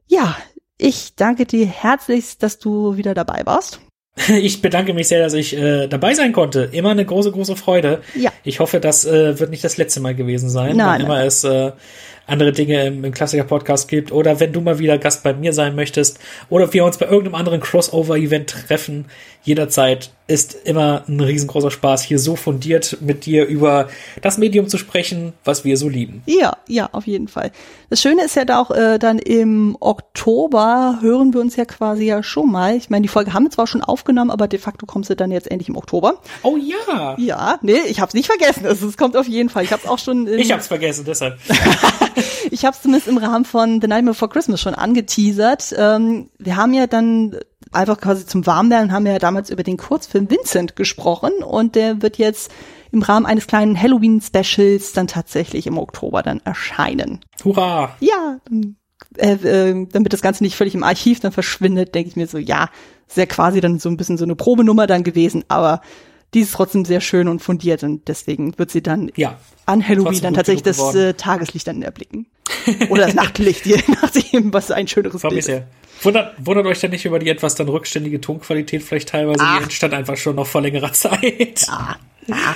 Ja, 0.07 0.35
ich 0.77 1.15
danke 1.15 1.45
dir 1.45 1.65
herzlichst, 1.65 2.43
dass 2.43 2.59
du 2.59 2.97
wieder 2.97 3.13
dabei 3.13 3.41
warst. 3.45 3.79
Ich 4.27 4.61
bedanke 4.61 4.93
mich 4.93 5.07
sehr, 5.07 5.19
dass 5.19 5.33
ich 5.33 5.55
äh, 5.55 5.87
dabei 5.87 6.13
sein 6.13 6.31
konnte. 6.31 6.69
Immer 6.71 6.91
eine 6.91 7.05
große, 7.05 7.31
große 7.31 7.55
Freude. 7.55 8.01
Ja. 8.15 8.31
Ich 8.43 8.59
hoffe, 8.59 8.79
das 8.79 9.05
äh, 9.05 9.39
wird 9.39 9.49
nicht 9.49 9.63
das 9.63 9.77
letzte 9.77 9.99
Mal 9.99 10.15
gewesen 10.15 10.49
sein. 10.49 10.77
Nein, 10.77 11.01
immer 11.01 11.23
es 11.23 11.43
äh, 11.43 11.71
andere 12.27 12.51
Dinge 12.51 12.85
im, 12.85 13.03
im 13.03 13.13
Klassiker-Podcast 13.13 13.87
gibt. 13.87 14.11
Oder 14.11 14.39
wenn 14.39 14.53
du 14.53 14.61
mal 14.61 14.79
wieder 14.79 14.97
Gast 14.97 15.23
bei 15.23 15.33
mir 15.33 15.53
sein 15.53 15.75
möchtest. 15.75 16.19
Oder 16.49 16.71
wir 16.73 16.85
uns 16.85 16.97
bei 16.97 17.05
irgendeinem 17.05 17.35
anderen 17.35 17.59
Crossover-Event 17.61 18.49
treffen. 18.49 19.05
Jederzeit 19.43 20.09
ist 20.27 20.55
immer 20.63 21.03
ein 21.07 21.19
riesengroßer 21.19 21.69
Spaß, 21.69 22.01
hier 22.01 22.17
so 22.17 22.35
fundiert 22.35 22.97
mit 23.01 23.27
dir 23.27 23.45
über 23.45 23.89
das 24.23 24.39
Medium 24.39 24.67
zu 24.67 24.79
sprechen, 24.79 25.33
was 25.43 25.63
wir 25.63 25.77
so 25.77 25.87
lieben. 25.87 26.23
Ja, 26.25 26.57
ja, 26.67 26.89
auf 26.91 27.05
jeden 27.05 27.27
Fall. 27.27 27.51
Das 27.91 28.01
Schöne 28.01 28.25
ist 28.25 28.35
ja 28.35 28.43
da 28.43 28.59
auch, 28.59 28.71
äh, 28.71 28.97
dann 28.97 29.19
im 29.19 29.77
Oktober 29.79 30.97
hören 31.01 31.31
wir 31.31 31.41
uns 31.41 31.55
ja 31.55 31.65
quasi 31.65 32.05
ja 32.05 32.23
schon 32.23 32.51
mal. 32.51 32.75
Ich 32.75 32.89
meine, 32.89 33.03
die 33.03 33.07
Folge 33.07 33.33
haben 33.33 33.43
wir 33.43 33.51
zwar 33.51 33.67
schon 33.67 33.83
aufgenommen, 33.83 34.31
aber 34.31 34.47
de 34.47 34.57
facto 34.57 34.87
kommst 34.87 35.11
du 35.11 35.15
dann 35.15 35.29
jetzt 35.29 35.51
endlich 35.51 35.69
im 35.69 35.77
Oktober. 35.77 36.19
Oh 36.41 36.57
ja. 36.57 37.15
Ja, 37.19 37.59
nee, 37.61 37.81
ich 37.87 37.99
hab's 37.99 38.15
nicht 38.15 38.25
vergessen. 38.25 38.65
Es, 38.65 38.81
es 38.81 38.97
kommt 38.97 39.15
auf 39.15 39.27
jeden 39.27 39.49
Fall. 39.49 39.63
Ich 39.63 39.71
hab's 39.71 39.85
auch 39.85 39.99
schon. 39.99 40.27
ich 40.27 40.51
hab's 40.51 40.65
vergessen, 40.65 41.05
deshalb. 41.05 41.37
ich 42.51 42.65
hab's 42.65 42.81
zumindest 42.81 43.07
im 43.07 43.17
Rahmen 43.17 43.45
von 43.45 43.81
The 43.81 43.87
Nightmare 43.87 44.13
Before 44.13 44.29
Christmas 44.29 44.61
schon 44.61 44.75
angeteasert. 44.75 45.73
Ähm, 45.77 46.29
wir 46.37 46.57
haben 46.57 46.73
ja 46.73 46.87
dann 46.87 47.37
einfach 47.71 47.99
quasi 47.99 48.25
zum 48.25 48.45
Warmwerden 48.45 48.91
haben 48.91 49.05
wir 49.05 49.13
ja 49.13 49.19
damals 49.19 49.49
über 49.49 49.63
den 49.63 49.77
Kurzfilm 49.77 50.29
Vincent 50.29 50.75
gesprochen 50.75 51.31
und 51.43 51.75
der 51.75 52.01
wird 52.01 52.17
jetzt 52.17 52.51
im 52.91 53.01
Rahmen 53.01 53.25
eines 53.25 53.47
kleinen 53.47 53.79
Halloween-Specials 53.79 54.93
dann 54.93 55.07
tatsächlich 55.07 55.67
im 55.67 55.77
Oktober 55.77 56.23
dann 56.23 56.39
erscheinen. 56.45 57.19
Hurra! 57.43 57.95
Ja, 57.99 58.39
äh, 59.17 59.33
äh, 59.33 59.87
damit 59.91 60.13
das 60.13 60.21
Ganze 60.21 60.43
nicht 60.43 60.55
völlig 60.55 60.75
im 60.75 60.83
Archiv 60.83 61.19
dann 61.19 61.31
verschwindet, 61.31 61.93
denke 61.93 62.09
ich 62.09 62.15
mir 62.15 62.27
so, 62.27 62.37
ja, 62.37 62.69
sehr 63.07 63.27
quasi 63.27 63.61
dann 63.61 63.79
so 63.79 63.89
ein 63.89 63.97
bisschen 63.97 64.17
so 64.17 64.23
eine 64.23 64.35
Probenummer 64.35 64.87
dann 64.87 65.03
gewesen, 65.03 65.43
aber 65.47 65.81
die 66.33 66.41
ist 66.41 66.53
trotzdem 66.53 66.85
sehr 66.85 67.01
schön 67.01 67.27
und 67.27 67.41
fundiert 67.41 67.83
und 67.83 68.07
deswegen 68.07 68.57
wird 68.57 68.71
sie 68.71 68.81
dann 68.81 69.11
ja, 69.15 69.37
an 69.65 69.87
Halloween 69.87 70.21
dann 70.21 70.33
tatsächlich 70.33 70.63
das 70.63 70.93
äh, 70.95 71.13
Tageslicht 71.13 71.67
dann 71.67 71.81
erblicken. 71.81 72.27
Oder 72.89 73.05
das 73.05 73.15
Nachtlicht, 73.15 73.65
je 73.65 73.81
nachdem, 74.01 74.53
was 74.53 74.71
ein 74.71 74.87
schöneres 74.87 75.21
Bild 75.21 75.33
ist. 75.33 75.63
Wundert, 76.01 76.35
wundert 76.45 76.65
euch 76.65 76.79
dann 76.79 76.91
nicht 76.91 77.05
über 77.05 77.19
die 77.19 77.29
etwas 77.29 77.55
dann 77.55 77.69
rückständige 77.69 78.19
Tonqualität 78.19 78.83
vielleicht 78.83 79.09
teilweise. 79.09 79.39
Ach. 79.41 79.57
Die 79.57 79.63
entstand 79.63 79.93
einfach 79.93 80.17
schon 80.17 80.35
noch 80.35 80.45
vor 80.47 80.61
längerer 80.61 80.91
Zeit. 80.91 81.67
Ja, 81.67 81.95
ja. 82.27 82.55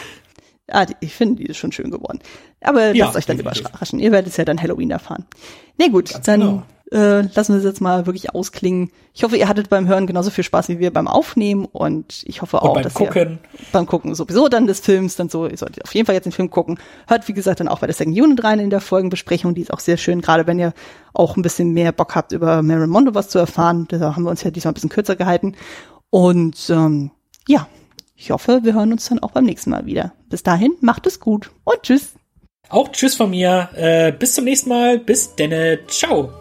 ja 0.68 0.86
die, 0.86 0.96
ich 1.00 1.14
finde, 1.14 1.42
die 1.42 1.50
ist 1.50 1.58
schon 1.58 1.72
schön 1.72 1.90
geworden. 1.90 2.20
Aber 2.62 2.94
ja, 2.94 3.06
lasst 3.06 3.18
euch 3.18 3.26
dann 3.26 3.40
überraschen. 3.40 4.00
Ihr 4.00 4.12
werdet 4.12 4.32
es 4.32 4.38
ja 4.38 4.46
dann 4.46 4.62
Halloween 4.62 4.92
erfahren. 4.92 5.26
Nee, 5.78 5.90
gut, 5.90 6.12
Ganz 6.12 6.26
dann 6.26 6.40
genau 6.42 6.64
äh, 6.92 7.22
lassen 7.22 7.54
wir 7.54 7.58
es 7.58 7.64
jetzt 7.64 7.82
mal 7.82 8.06
wirklich 8.06 8.34
ausklingen. 8.34 8.92
Ich 9.14 9.24
hoffe, 9.24 9.38
ihr 9.38 9.48
hattet 9.48 9.70
beim 9.70 9.88
Hören 9.88 10.08
genauso 10.08 10.32
viel 10.32 10.44
Spaß 10.44 10.70
wie 10.70 10.80
wir 10.80 10.92
beim 10.92 11.08
Aufnehmen 11.08 11.66
und 11.66 12.24
ich 12.26 12.42
hoffe 12.42 12.62
auch, 12.62 12.82
dass 12.82 12.94
Gucken. 12.94 13.40
ihr 13.40 13.40
beim 13.72 13.86
Gucken 13.86 14.16
sowieso 14.16 14.48
dann 14.48 14.66
des 14.66 14.80
Films 14.80 15.16
dann 15.16 15.30
so, 15.30 15.48
ihr 15.48 15.58
solltet 15.58 15.84
auf 15.84 15.94
jeden 15.94 16.06
Fall 16.06 16.16
jetzt 16.16 16.26
den 16.26 16.32
Film 16.32 16.50
gucken. 16.50 16.80
Hört, 17.08 17.28
wie 17.28 17.34
gesagt, 17.34 17.60
dann 17.60 17.68
auch 17.68 17.80
bei 17.80 17.88
der 17.88 17.96
Second 17.96 18.20
Unit 18.20 18.44
rein 18.44 18.60
in 18.60 18.70
der 18.70 18.82
Folgenbesprechung, 18.82 19.54
die 19.54 19.62
ist 19.62 19.74
auch 19.74 19.80
sehr 19.80 19.98
schön, 19.98 20.22
gerade 20.22 20.48
wenn 20.48 20.58
ihr 20.58 20.74
auch 21.14 21.38
ein 21.38 21.42
bisschen 21.42 21.74
mehr 21.74 21.92
Bock 21.92 22.16
habt, 22.16 22.32
über 22.32 22.62
Marilyn 22.62 22.90
Mondo 22.90 23.14
was 23.14 23.30
zu 23.30 23.40
erfahren. 23.40 23.88
Da 23.90 24.16
haben 24.16 24.24
wir 24.24 24.32
uns 24.32 24.44
ja 24.44 24.52
diesmal 24.52 24.72
ein 24.72 24.76
bisschen 24.76 24.90
kürzer 24.90 25.16
gehalten. 25.16 25.56
Und 26.10 26.70
ähm, 26.70 27.12
ja, 27.48 27.68
ich 28.16 28.32
hoffe, 28.32 28.62
wir 28.64 28.74
hören 28.74 28.92
uns 28.92 29.08
dann 29.10 29.20
auch 29.20 29.32
beim 29.32 29.46
nächsten 29.46 29.70
Mal 29.70 29.86
wieder. 29.86 30.14
Bis 30.30 30.44
dahin, 30.44 30.74
macht 30.82 31.08
es 31.08 31.20
gut 31.20 31.52
und 31.64 31.82
tschüss. 31.84 32.14
Auch 32.70 32.90
tschüss 32.90 33.16
von 33.16 33.30
mir. 33.32 33.70
Äh, 33.76 34.12
bis 34.12 34.34
zum 34.36 34.46
nächsten 34.46 34.70
Mal. 34.70 35.00
Bis 35.00 35.36
denne. 35.36 35.80
Ciao. 35.88 36.39